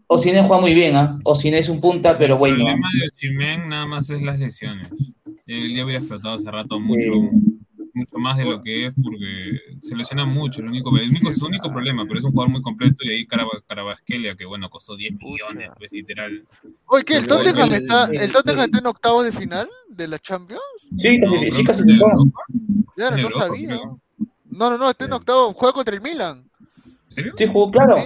Osine 0.06 0.42
juega 0.42 0.60
muy 0.60 0.74
bien, 0.74 0.96
¿ah? 0.96 1.18
Osine 1.24 1.58
es 1.58 1.68
un 1.68 1.80
punta, 1.80 2.16
pero 2.18 2.34
El 2.34 2.38
bueno. 2.38 2.56
¿ah? 2.56 2.64
problema 2.64 2.88
de 3.00 3.08
Osimhen 3.08 3.68
nada 3.68 3.86
más 3.86 4.10
es 4.10 4.22
las 4.22 4.38
lesiones. 4.38 4.88
Él 5.46 5.74
ya 5.74 5.84
hubiera 5.84 5.98
explotado 6.00 6.36
hace 6.36 6.50
rato 6.50 6.80
mucho, 6.80 7.10
mucho 7.94 8.18
más 8.18 8.36
de 8.36 8.44
lo 8.44 8.60
que 8.62 8.86
es 8.86 8.92
porque 9.02 9.60
se 9.80 9.96
lesiona 9.96 10.24
mucho. 10.24 10.60
El 10.60 10.68
único, 10.68 10.96
el 10.98 11.08
único, 11.10 11.32
su 11.32 11.46
único 11.46 11.70
problema, 11.70 12.04
pero 12.06 12.18
es 12.18 12.24
un 12.24 12.32
jugador 12.32 12.50
muy 12.52 12.60
completo 12.62 12.96
y 13.04 13.10
ahí 13.10 13.26
Caraba- 13.26 13.62
Carabasquelia, 13.66 14.34
que 14.34 14.44
bueno, 14.44 14.68
costó 14.68 14.96
10 14.96 15.14
millones, 15.14 15.70
pues 15.78 15.90
literal. 15.92 16.44
Oye, 16.86 17.04
¿qué? 17.04 17.16
¿El 17.16 17.26
Tottenham 17.26 17.68
el- 17.72 17.82
está, 17.82 18.04
el- 18.06 18.20
el 18.20 18.32
Tottenham 18.32 18.64
está 18.64 18.78
en 18.78 18.86
octavos 18.86 19.24
de 19.24 19.32
final 19.32 19.68
de 19.88 20.08
la 20.08 20.18
Champions? 20.18 20.62
Sí, 20.98 21.18
No, 21.18 21.30
casi- 21.64 21.82
sí, 21.82 21.86
En 21.86 23.22
no 23.22 23.30
sabía. 23.30 23.76
No, 24.50 24.70
no, 24.70 24.78
no, 24.78 24.90
está 24.90 25.04
en 25.06 25.12
octavo, 25.12 25.52
juega 25.52 25.72
contra 25.72 25.94
el 25.94 26.00
Milan. 26.02 26.48
¿En 27.08 27.14
serio? 27.14 27.32
Sí, 27.36 27.46
jugó, 27.46 27.70
claro. 27.70 27.96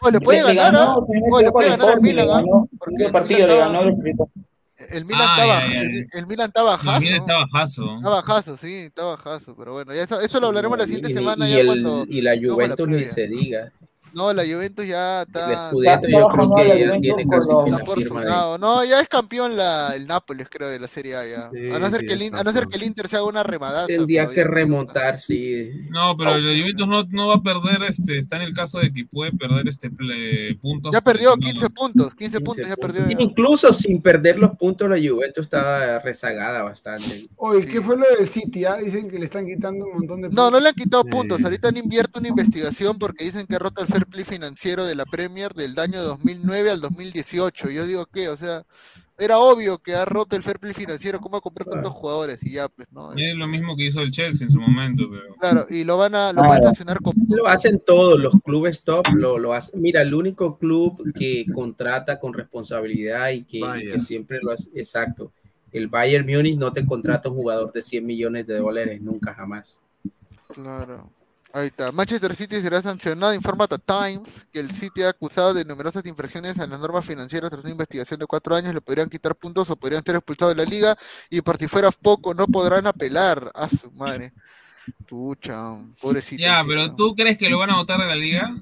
O 0.00 0.10
le 0.10 0.20
puede 0.20 0.42
Le- 0.42 0.48
le 0.48 0.54
ganar, 0.54 0.72
ganó, 0.72 0.90
¿ah? 0.92 0.96
O 1.32 1.40
le 1.42 1.50
puede 1.50 1.68
ganar 1.70 1.88
al 1.90 2.00
Milan, 2.00 2.28
¿ah? 2.30 2.40
Porque 2.78 3.04
el 3.04 3.12
partido 3.12 3.40
Milan 3.40 3.72
le 3.72 3.78
ganó 3.78 3.80
el 4.90 5.04
Milan 5.04 5.22
Ah, 5.28 5.34
estaba, 5.36 5.60
ya, 5.66 5.72
ya, 5.72 5.80
el, 5.80 5.92
ya. 6.12 6.18
el 6.18 6.26
Milan 6.26 6.46
está 6.48 6.62
bajazo. 6.62 6.96
El 6.96 7.00
Milan 7.02 7.20
está 7.20 7.34
bajazo. 7.38 7.96
Está 7.96 8.08
bajazo, 8.10 8.56
sí, 8.56 8.74
está 8.74 9.04
bajazo, 9.04 9.56
pero 9.56 9.72
bueno, 9.74 9.94
ya 9.94 10.02
eso, 10.02 10.20
eso 10.20 10.40
lo 10.40 10.48
hablaremos 10.48 10.78
la 10.78 10.84
siguiente 10.84 11.10
Y- 11.10 11.14
semana 11.14 11.48
y, 11.48 11.52
ya 11.52 11.58
el- 11.60 11.66
cuando 11.66 12.04
y 12.08 12.20
la 12.20 12.34
Juventus 12.40 12.88
ni 12.88 13.04
se 13.04 13.26
diga. 13.26 13.72
No, 14.14 14.32
la 14.32 14.42
Juventus 14.44 14.86
ya 14.86 15.22
El 15.22 15.26
está, 15.28 15.68
Scudetto 15.70 16.06
está 16.06 16.18
yo 16.20 16.28
creo 16.28 16.54
que 16.54 16.80
ya 16.80 17.00
tiene 17.00 17.26
casi 17.28 17.48
firma. 17.94 18.24
No, 18.58 18.84
ya 18.84 19.00
es 19.00 19.08
campeón 19.08 19.56
la, 19.56 19.94
el 19.94 20.06
Nápoles, 20.06 20.48
creo, 20.50 20.68
de 20.68 20.78
la 20.78 20.88
Serie 20.88 21.16
A 21.16 21.26
ya. 21.26 21.50
Sí, 21.52 21.70
a, 21.70 21.78
no 21.78 21.90
ser 21.90 22.00
sí, 22.00 22.06
que 22.06 22.12
el, 22.14 22.34
a 22.34 22.42
no 22.44 22.52
ser 22.52 22.66
que 22.66 22.76
el 22.76 22.82
Inter 22.84 23.08
se 23.08 23.16
haga 23.16 23.26
una 23.26 23.42
remadaza. 23.42 23.86
Tendría 23.86 24.22
pero 24.24 24.32
que 24.34 24.44
remontar, 24.44 25.18
sí. 25.20 25.70
No, 25.90 26.16
pero 26.16 26.38
la 26.38 26.60
Juventus 26.60 26.86
no, 26.88 27.04
no 27.10 27.28
va 27.28 27.34
a 27.34 27.42
perder, 27.42 27.82
este, 27.88 28.18
está 28.18 28.36
en 28.36 28.42
el 28.42 28.54
caso 28.54 28.78
de 28.78 28.92
que 28.92 29.04
puede 29.04 29.32
perder 29.32 29.68
este 29.68 29.90
ple- 29.90 30.58
puntos. 30.60 30.92
Ya 30.92 31.00
perdió 31.00 31.30
No, 31.30 31.36
15 31.36 31.70
puntos, 31.70 32.14
15 32.14 32.38
15 32.38 32.40
puntos 32.40 32.66
ya 32.68 32.76
puntos. 32.76 32.96
perdió. 33.00 33.18
ya. 33.18 33.22
Incluso 33.24 33.72
sin 33.72 34.00
perder 34.02 34.38
los 34.38 34.56
puntos, 34.56 34.88
la 34.88 34.96
Juventus 34.96 35.44
estaba 35.46 35.98
rezagada 36.00 36.62
bastante. 36.62 37.26
Oye, 37.36 37.62
Sí. 37.62 37.68
¿qué 37.72 37.80
fue 37.80 37.96
lo 37.96 38.04
del 38.16 38.26
City? 38.26 38.64
ah? 38.64 38.76
Dicen 38.76 39.08
que 39.08 39.18
le 39.18 39.24
están 39.24 39.46
quitando 39.46 39.84
un 39.86 39.92
montón 39.94 40.20
de 40.22 40.28
No, 40.30 40.50
no 40.50 40.60
le 40.60 40.68
han 40.68 40.74
quitado 40.74 41.02
Sí. 41.04 41.10
puntos. 41.10 41.42
Ahorita 41.44 41.68
han 41.68 41.76
invierto 41.76 42.18
una 42.20 42.28
investigación 42.28 42.98
porque 42.98 43.24
dicen 43.24 43.46
que 43.46 43.56
ha 43.56 43.58
roto 43.58 43.82
el 43.82 43.88
fair 43.88 44.06
play 44.08 44.24
financiero 44.24 44.84
de 44.84 44.94
la 44.94 45.04
Premier 45.04 45.52
del 45.52 45.78
año 45.78 46.02
2009 46.02 46.70
al 46.70 46.80
2018. 46.80 47.70
Yo 47.70 47.86
digo 47.86 48.06
que, 48.06 48.28
o 48.28 48.36
sea, 48.36 48.64
era 49.18 49.38
obvio 49.38 49.78
que 49.78 49.94
ha 49.94 50.04
roto 50.04 50.36
el 50.36 50.42
fair 50.42 50.58
play 50.58 50.72
financiero. 50.72 51.18
¿Cómo 51.20 51.40
comprar 51.40 51.68
tantos 51.68 51.92
jugadores? 51.92 52.38
Y 52.42 52.52
ya, 52.52 52.68
pues, 52.68 52.86
¿no? 52.92 53.12
Es 53.14 53.36
lo 53.36 53.46
mismo 53.48 53.76
que 53.76 53.86
hizo 53.86 54.00
el 54.00 54.12
Chelsea 54.12 54.46
en 54.46 54.52
su 54.52 54.60
momento, 54.60 55.04
pero 55.10 55.34
Claro, 55.36 55.66
y 55.68 55.84
lo 55.84 55.96
van 55.96 56.14
a, 56.14 56.32
lo 56.32 56.42
van 56.42 56.58
a 56.58 56.62
sancionar 56.62 56.98
con 57.00 57.14
Lo 57.28 57.48
hacen 57.48 57.80
todos 57.84 58.18
los 58.20 58.34
clubes 58.42 58.84
top, 58.84 59.06
lo, 59.14 59.38
lo 59.38 59.54
hacen. 59.54 59.82
Mira, 59.82 60.02
el 60.02 60.14
único 60.14 60.56
club 60.56 61.12
que 61.14 61.46
contrata 61.52 62.20
con 62.20 62.32
responsabilidad 62.32 63.30
y 63.30 63.44
que, 63.44 63.58
y 63.58 63.90
que 63.90 64.00
siempre 64.00 64.38
lo 64.40 64.52
hace, 64.52 64.70
exacto. 64.74 65.32
El 65.72 65.88
Bayern 65.88 66.26
Múnich 66.26 66.56
no 66.56 66.72
te 66.72 66.86
contrata 66.86 67.28
un 67.28 67.34
jugador 67.34 67.72
de 67.72 67.82
100 67.82 68.06
millones 68.06 68.46
de 68.46 68.58
dólares 68.58 69.02
nunca 69.02 69.34
jamás. 69.34 69.82
Claro. 70.54 71.10
Ahí 71.52 71.68
está. 71.68 71.90
Manchester 71.92 72.34
City 72.36 72.60
será 72.60 72.82
sancionado, 72.82 73.32
informa 73.32 73.66
The 73.66 73.78
Times, 73.78 74.46
que 74.52 74.60
el 74.60 74.70
City 74.70 75.02
ha 75.02 75.10
acusado 75.10 75.54
de 75.54 75.64
numerosas 75.64 76.04
infracciones 76.04 76.58
a 76.58 76.66
las 76.66 76.78
normas 76.78 77.06
financieras 77.06 77.50
tras 77.50 77.64
una 77.64 77.72
investigación 77.72 78.20
de 78.20 78.26
cuatro 78.26 78.54
años. 78.54 78.74
Le 78.74 78.82
podrían 78.82 79.08
quitar 79.08 79.34
puntos 79.34 79.70
o 79.70 79.76
podrían 79.76 80.04
ser 80.04 80.16
expulsados 80.16 80.54
de 80.54 80.62
la 80.62 80.68
liga 80.68 80.96
y 81.30 81.40
por 81.40 81.56
si 81.56 81.66
fuera 81.66 81.90
poco 81.90 82.34
no 82.34 82.46
podrán 82.46 82.86
apelar 82.86 83.50
a 83.54 83.68
su 83.68 83.90
madre. 83.92 84.32
Pucha, 85.06 85.76
pobrecito. 86.00 86.42
Ya, 86.42 86.62
pero 86.66 86.88
¿no? 86.88 86.96
¿tú 86.96 87.14
crees 87.14 87.38
que 87.38 87.48
lo 87.48 87.58
van 87.58 87.70
a 87.70 87.76
votar 87.76 87.98
de 88.00 88.06
la 88.06 88.16
liga? 88.16 88.54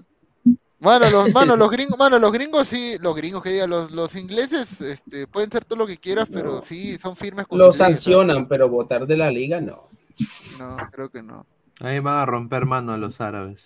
Mano, 0.79 1.11
los, 1.11 1.33
mano, 1.33 1.57
los 1.57 1.71
gringos, 1.71 1.99
mano, 1.99 2.19
los 2.19 2.33
gringos 2.33 2.69
sí, 2.69 2.97
los 3.01 3.17
gringos 3.17 3.43
que 3.43 3.51
diga, 3.51 3.67
los, 3.67 3.91
los 3.91 4.15
ingleses, 4.15 4.81
este, 4.81 5.27
pueden 5.27 5.51
ser 5.51 5.65
todo 5.65 5.79
lo 5.79 5.87
que 5.87 5.97
quieras, 5.97 6.29
pero 6.31 6.63
sí, 6.63 6.99
son 6.99 7.17
firmes 7.17 7.47
con 7.47 7.59
Lo 7.59 7.67
leyes, 7.67 7.77
sancionan, 7.79 8.47
pero 8.47 8.69
votar 8.69 9.07
de 9.07 9.17
la 9.17 9.31
liga 9.31 9.61
no. 9.61 9.89
No, 10.59 10.77
creo 10.93 11.11
que 11.11 11.23
no. 11.23 11.47
Ahí 11.81 11.99
van 12.01 12.21
a 12.21 12.27
romper 12.27 12.65
mano 12.65 12.93
a 12.93 12.97
los 12.97 13.21
árabes. 13.21 13.65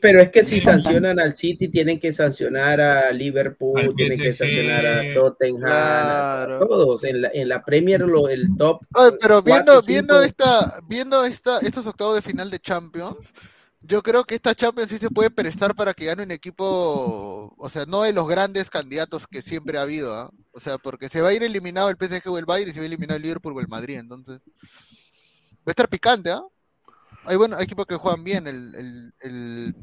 Pero 0.00 0.20
es 0.20 0.30
que 0.30 0.42
si 0.42 0.60
sancionan 0.60 1.20
al 1.20 1.32
City, 1.32 1.68
tienen 1.68 2.00
que 2.00 2.12
sancionar 2.12 2.80
a 2.80 3.12
Liverpool, 3.12 3.94
tienen 3.94 4.18
que 4.18 4.34
sancionar 4.34 4.84
a 4.84 5.14
Tottenham, 5.14 5.60
Claro. 5.60 6.56
a 6.56 6.58
todos. 6.58 7.04
En 7.04 7.22
la, 7.22 7.30
en 7.32 7.48
la 7.48 7.64
Premier, 7.64 8.00
lo, 8.00 8.28
el 8.28 8.48
top. 8.58 8.80
Pero 9.20 9.42
viendo, 9.42 9.74
cuatro, 9.74 9.82
viendo 9.86 10.22
esta, 10.22 10.80
viendo 10.88 11.24
esta, 11.24 11.60
estos 11.60 11.86
octavos 11.86 12.16
de 12.16 12.22
final 12.22 12.50
de 12.50 12.58
Champions, 12.58 13.32
yo 13.82 14.02
creo 14.02 14.24
que 14.24 14.34
esta 14.34 14.56
Champions 14.56 14.90
sí 14.90 14.98
se 14.98 15.08
puede 15.10 15.30
prestar 15.30 15.76
para 15.76 15.94
que 15.94 16.06
gane 16.06 16.24
un 16.24 16.32
equipo, 16.32 17.54
o 17.56 17.70
sea, 17.70 17.84
no 17.86 18.02
de 18.02 18.12
los 18.12 18.28
grandes 18.28 18.70
candidatos 18.70 19.28
que 19.28 19.40
siempre 19.40 19.78
ha 19.78 19.82
habido, 19.82 20.12
¿ah? 20.14 20.30
O 20.50 20.58
sea, 20.58 20.78
porque 20.78 21.08
se 21.08 21.20
va 21.20 21.28
a 21.28 21.32
ir 21.34 21.44
eliminado 21.44 21.90
el 21.90 21.96
PSG 21.96 22.28
o 22.28 22.38
el 22.38 22.44
Bayern 22.44 22.70
y 22.70 22.74
se 22.74 22.80
va 22.80 22.84
a 22.84 22.86
eliminar 22.86 23.16
el 23.18 23.22
Liverpool 23.22 23.56
o 23.56 23.60
el 23.60 23.68
Madrid, 23.68 23.98
entonces 23.98 24.40
va 25.60 25.66
a 25.66 25.70
estar 25.70 25.88
picante, 25.88 26.30
¿ah? 26.32 26.42
Hay 27.24 27.36
bueno, 27.36 27.56
hay 27.56 27.64
equipos 27.64 27.86
que 27.86 27.94
juegan 27.94 28.24
bien, 28.24 28.46
el, 28.46 28.74
el, 28.74 29.12
el, 29.20 29.74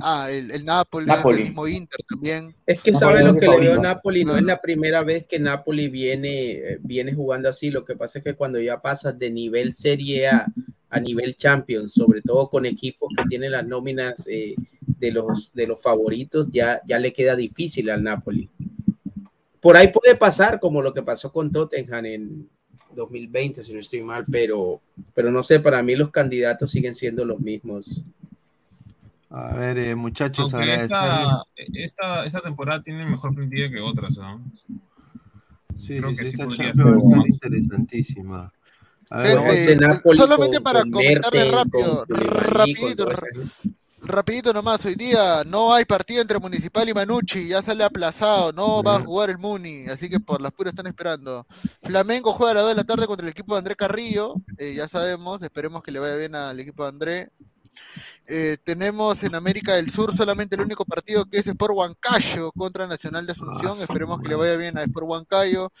ah, 0.00 0.28
el, 0.30 0.50
el 0.50 0.64
Napoli, 0.64 1.06
Napoli. 1.06 1.42
el 1.42 1.48
mismo 1.48 1.68
Inter 1.68 2.00
también. 2.08 2.54
Es 2.66 2.82
que 2.82 2.94
sabe 2.94 3.22
lo 3.22 3.36
que 3.36 3.46
le 3.46 3.60
veo 3.60 3.74
a. 3.74 3.82
Napoli, 3.82 4.24
no 4.24 4.36
es 4.36 4.42
la 4.42 4.60
primera 4.60 5.02
vez 5.02 5.26
que 5.26 5.38
Napoli 5.38 5.88
viene, 5.88 6.50
eh, 6.52 6.78
viene 6.80 7.14
jugando 7.14 7.48
así. 7.48 7.70
Lo 7.70 7.84
que 7.84 7.94
pasa 7.94 8.18
es 8.18 8.24
que 8.24 8.34
cuando 8.34 8.58
ya 8.58 8.78
pasas 8.78 9.18
de 9.18 9.30
nivel 9.30 9.74
Serie 9.74 10.28
A 10.28 10.46
a 10.90 11.00
nivel 11.00 11.36
Champions, 11.36 11.92
sobre 11.92 12.22
todo 12.22 12.48
con 12.48 12.64
equipos 12.64 13.10
que 13.16 13.24
tienen 13.24 13.52
las 13.52 13.66
nóminas 13.66 14.26
eh, 14.26 14.54
de, 14.86 15.10
los, 15.12 15.52
de 15.52 15.66
los 15.66 15.82
favoritos, 15.82 16.48
ya, 16.50 16.80
ya 16.86 16.98
le 16.98 17.12
queda 17.12 17.36
difícil 17.36 17.90
al 17.90 18.02
Napoli. 18.02 18.48
Por 19.60 19.76
ahí 19.76 19.88
puede 19.88 20.14
pasar 20.14 20.60
como 20.60 20.80
lo 20.80 20.92
que 20.92 21.02
pasó 21.02 21.30
con 21.32 21.52
Tottenham 21.52 22.06
en 22.06 22.48
2020, 22.94 23.62
si 23.62 23.72
no 23.72 23.80
estoy 23.80 24.02
mal, 24.02 24.24
pero, 24.30 24.80
pero 25.14 25.30
no 25.30 25.42
sé, 25.42 25.60
para 25.60 25.82
mí 25.82 25.94
los 25.96 26.10
candidatos 26.10 26.70
siguen 26.70 26.94
siendo 26.94 27.24
los 27.24 27.40
mismos. 27.40 28.02
A 29.30 29.54
ver, 29.54 29.76
eh, 29.78 29.94
muchachos, 29.94 30.52
esta, 30.54 31.44
esta, 31.56 32.24
esta 32.24 32.40
temporada 32.40 32.82
tiene 32.82 33.04
mejor 33.04 33.34
plantilla 33.34 33.70
que 33.70 33.78
otras, 33.80 34.16
¿no? 34.16 34.42
Sí, 35.76 35.98
creo 35.98 36.10
sí, 36.10 36.16
que 36.16 36.24
sí, 36.24 36.30
esta 36.30 36.48
Champions 36.48 37.04
va 37.04 37.22
a 37.22 37.28
estar 37.28 37.52
interesantísima. 37.52 38.52
A 39.10 39.18
ver, 39.22 39.38
Gente, 39.38 39.86
solamente 40.16 40.56
con- 40.56 40.62
para 40.64 40.80
con 40.80 40.92
comentarle 40.92 41.50
rápido, 41.50 42.04
con 42.06 42.16
Koulibaly, 42.16 42.34
con 42.36 42.54
rapidito, 42.54 43.06
rapidito 44.08 44.52
nomás, 44.52 44.84
hoy 44.84 44.94
día 44.94 45.44
no 45.46 45.72
hay 45.72 45.84
partido 45.84 46.22
entre 46.22 46.38
Municipal 46.38 46.88
y 46.88 46.94
Manucci, 46.94 47.48
ya 47.48 47.62
sale 47.62 47.84
aplazado, 47.84 48.52
no 48.52 48.82
va 48.82 48.96
a 48.96 49.00
jugar 49.00 49.30
el 49.30 49.38
Muni, 49.38 49.86
así 49.86 50.08
que 50.08 50.18
por 50.18 50.40
las 50.40 50.52
puras 50.52 50.72
están 50.72 50.86
esperando. 50.86 51.46
Flamengo 51.82 52.32
juega 52.32 52.52
a 52.52 52.54
las 52.54 52.62
2 52.64 52.70
de 52.70 52.76
la 52.76 52.84
tarde 52.84 53.06
contra 53.06 53.26
el 53.26 53.32
equipo 53.32 53.54
de 53.54 53.58
André 53.58 53.76
Carrillo, 53.76 54.34
eh, 54.56 54.74
ya 54.74 54.88
sabemos, 54.88 55.42
esperemos 55.42 55.82
que 55.82 55.92
le 55.92 55.98
vaya 55.98 56.16
bien 56.16 56.34
al 56.34 56.58
equipo 56.58 56.82
de 56.82 56.88
André. 56.88 57.30
Eh, 58.26 58.56
tenemos 58.64 59.22
en 59.22 59.34
América 59.34 59.74
del 59.74 59.90
Sur 59.90 60.16
solamente 60.16 60.56
el 60.56 60.62
único 60.62 60.84
partido 60.84 61.24
que 61.24 61.38
es 61.38 61.46
Sport 61.46 61.74
Huancayo 61.74 62.50
contra 62.52 62.86
Nacional 62.86 63.26
de 63.26 63.32
Asunción, 63.32 63.80
esperemos 63.80 64.20
que 64.20 64.30
le 64.30 64.34
vaya 64.34 64.56
bien 64.56 64.76
a 64.78 64.82
Sport 64.82 65.06
Huancayo. 65.06 65.72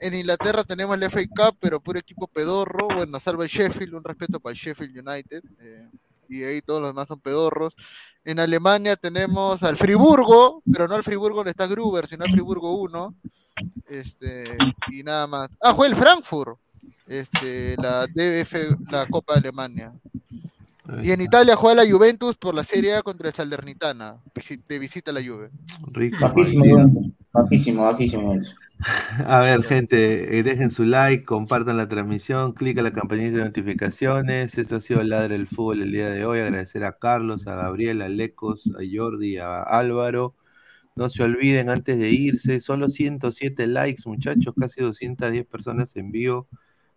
En 0.00 0.14
Inglaterra 0.14 0.64
tenemos 0.64 0.96
el 0.96 1.04
FA 1.04 1.20
Cup, 1.28 1.56
pero 1.60 1.80
puro 1.80 1.98
equipo 1.98 2.26
pedorro. 2.26 2.88
Bueno, 2.88 3.20
salvo 3.20 3.44
el 3.44 3.48
Sheffield, 3.48 3.94
un 3.94 4.02
respeto 4.02 4.40
para 4.40 4.52
el 4.52 4.58
Sheffield 4.58 5.06
United. 5.06 5.42
eh, 5.60 5.88
y 6.28 6.44
ahí 6.44 6.60
todos 6.60 6.80
los 6.80 6.90
demás 6.90 7.08
son 7.08 7.20
pedorros. 7.20 7.74
En 8.24 8.40
Alemania 8.40 8.96
tenemos 8.96 9.62
al 9.62 9.76
Friburgo, 9.76 10.62
pero 10.70 10.88
no 10.88 10.94
al 10.94 11.02
Friburgo 11.02 11.38
donde 11.38 11.50
está 11.50 11.66
Gruber, 11.66 12.06
sino 12.06 12.24
al 12.24 12.30
Friburgo 12.30 12.74
1. 12.74 13.14
Este, 13.88 14.44
y 14.90 15.02
nada 15.02 15.26
más. 15.26 15.48
Ah, 15.60 15.72
juega 15.72 15.94
el 15.94 16.00
Frankfurt. 16.00 16.58
Este, 17.06 17.76
la 17.76 18.06
DF, 18.06 18.90
la 18.90 19.06
Copa 19.06 19.34
de 19.34 19.40
Alemania. 19.40 19.92
Y 21.02 21.12
en 21.12 21.20
Italia 21.20 21.56
juega 21.56 21.82
la 21.82 21.90
Juventus 21.90 22.36
por 22.36 22.54
la 22.54 22.64
Serie 22.64 22.94
A 22.96 23.02
contra 23.02 23.28
el 23.28 23.34
Salernitana. 23.34 24.16
De 24.68 24.78
visita 24.78 25.10
a 25.10 25.14
la 25.14 25.22
Juve. 25.22 25.50
rico. 25.92 26.18
Bajísimo, 27.34 27.82
bajísimo. 27.82 28.22
Juventus. 28.22 28.56
A 29.26 29.40
ver, 29.40 29.62
gente, 29.64 30.38
eh, 30.38 30.42
dejen 30.42 30.70
su 30.70 30.84
like, 30.84 31.24
compartan 31.24 31.76
la 31.76 31.88
transmisión, 31.88 32.52
clic 32.52 32.78
a 32.78 32.82
la 32.82 32.92
campanita 32.92 33.38
de 33.38 33.44
notificaciones. 33.44 34.56
Esto 34.58 34.76
ha 34.76 34.80
sido 34.80 35.02
Ladre 35.02 35.36
el 35.36 35.46
Fútbol 35.46 35.82
el 35.82 35.92
día 35.92 36.10
de 36.10 36.24
hoy. 36.26 36.40
Agradecer 36.40 36.84
a 36.84 36.98
Carlos, 36.98 37.46
a 37.46 37.56
Gabriel, 37.56 38.02
a 38.02 38.08
Lecos, 38.08 38.70
a 38.78 38.82
Jordi, 38.90 39.38
a 39.38 39.62
Álvaro. 39.62 40.34
No 40.96 41.10
se 41.10 41.24
olviden 41.24 41.70
antes 41.70 41.98
de 41.98 42.10
irse, 42.10 42.60
solo 42.60 42.88
107 42.88 43.66
likes, 43.66 44.02
muchachos, 44.06 44.54
casi 44.58 44.80
210 44.82 45.46
personas 45.46 45.96
en 45.96 46.10
vivo. 46.12 46.48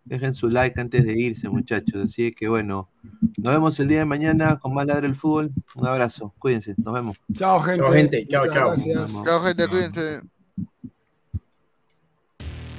Dejen 0.08 0.34
su 0.34 0.48
like 0.48 0.80
antes 0.80 1.04
de 1.04 1.12
irse, 1.18 1.48
muchachos. 1.50 2.04
Así 2.04 2.32
que 2.32 2.48
bueno, 2.48 2.88
nos 3.36 3.52
vemos 3.52 3.78
el 3.78 3.88
día 3.88 3.98
de 3.98 4.04
mañana 4.06 4.58
con 4.58 4.72
más 4.72 4.86
Ladre 4.86 5.06
el 5.06 5.14
Fútbol. 5.14 5.52
Un 5.76 5.86
abrazo, 5.86 6.34
cuídense, 6.38 6.74
nos 6.78 6.94
vemos. 6.94 7.18
Chao, 7.32 7.60
gente. 7.60 7.82
Chao, 7.82 7.92
gente. 7.92 8.26
Chao, 8.28 8.42
Muchas 8.42 8.54
chao. 8.54 8.68
gracias. 8.68 9.44
Gente, 9.44 9.68
cuídense. 9.68 10.20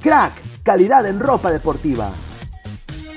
Crack, 0.02 0.32
calidad 0.64 1.06
en 1.06 1.20
ropa 1.20 1.52
deportiva. 1.52 2.10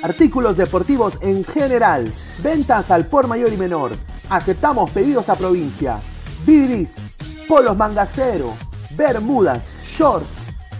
Artículos 0.03 0.57
deportivos 0.57 1.17
en 1.21 1.43
general. 1.43 2.11
Ventas 2.43 2.91
al 2.91 3.07
por 3.07 3.27
mayor 3.27 3.51
y 3.51 3.57
menor. 3.57 3.91
Aceptamos 4.29 4.91
pedidos 4.91 5.29
a 5.29 5.35
provincia. 5.35 5.99
Bidris, 6.45 7.15
polos 7.47 7.75
mangacero, 7.77 8.53
bermudas, 8.95 9.63
shorts, 9.87 10.27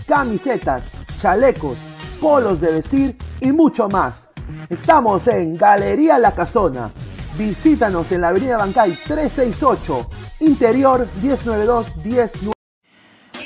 camisetas, 0.08 0.92
chalecos, 1.20 1.78
polos 2.24 2.62
de 2.62 2.72
vestir 2.72 3.18
y 3.42 3.52
mucho 3.52 3.90
más. 3.90 4.30
Estamos 4.70 5.28
en 5.28 5.58
Galería 5.58 6.18
La 6.20 6.34
Casona. 6.34 6.90
Visítanos 7.38 8.14
en 8.14 8.22
la 8.22 8.30
Avenida 8.30 8.56
Bancay 8.56 8.92
368, 8.92 10.10
Interior 10.40 11.06
1092-19. 11.22 12.54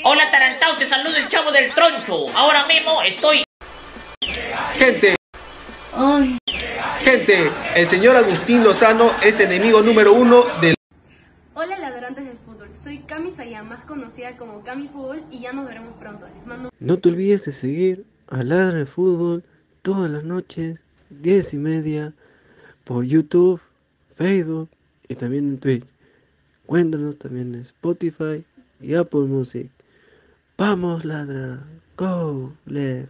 Hola 0.04 0.30
Tarantau, 0.30 0.78
te 0.78 0.86
saludo 0.86 1.18
el 1.18 1.28
chavo 1.28 1.52
del 1.52 1.74
troncho. 1.74 2.28
Ahora 2.36 2.68
mismo 2.68 3.02
estoy. 3.02 3.44
Gente, 4.76 5.16
gente, 7.00 7.52
el 7.76 7.90
señor 7.90 8.16
Agustín 8.16 8.64
Lozano 8.64 9.10
es 9.24 9.40
enemigo 9.40 9.82
número 9.82 10.14
uno 10.14 10.44
del 10.62 10.76
Hola 11.56 11.80
ladrantes 11.80 12.28
del 12.28 12.38
fútbol, 12.46 12.70
soy 12.76 13.00
Cami 13.00 13.32
Sayá, 13.32 13.64
más 13.64 13.84
conocida 13.86 14.38
como 14.38 14.62
Cami 14.62 14.88
Fútbol 14.90 15.24
y 15.32 15.40
ya 15.40 15.52
nos 15.52 15.66
veremos 15.66 15.96
pronto. 16.00 16.28
Les 16.28 16.46
mando 16.46 16.70
No 16.80 17.00
te 17.00 17.10
olvides 17.10 17.44
de 17.46 17.52
seguir 17.52 18.17
a 18.30 18.44
Ladra 18.44 18.80
de 18.80 18.86
Fútbol 18.86 19.44
todas 19.82 20.10
las 20.10 20.24
noches, 20.24 20.84
10 21.10 21.54
y 21.54 21.58
media, 21.58 22.14
por 22.84 23.06
YouTube, 23.06 23.62
Facebook 24.16 24.70
y 25.08 25.16
también 25.16 25.48
en 25.48 25.58
Twitch. 25.60 25.86
Cuéntanos 26.66 27.18
también 27.18 27.56
en 27.56 27.62
Spotify 27.62 28.44
y 28.82 28.94
Apple 28.94 29.22
Music. 29.22 29.70
Vamos, 30.58 31.06
Ladra, 31.06 31.64
go, 31.96 32.54
left. 32.66 33.10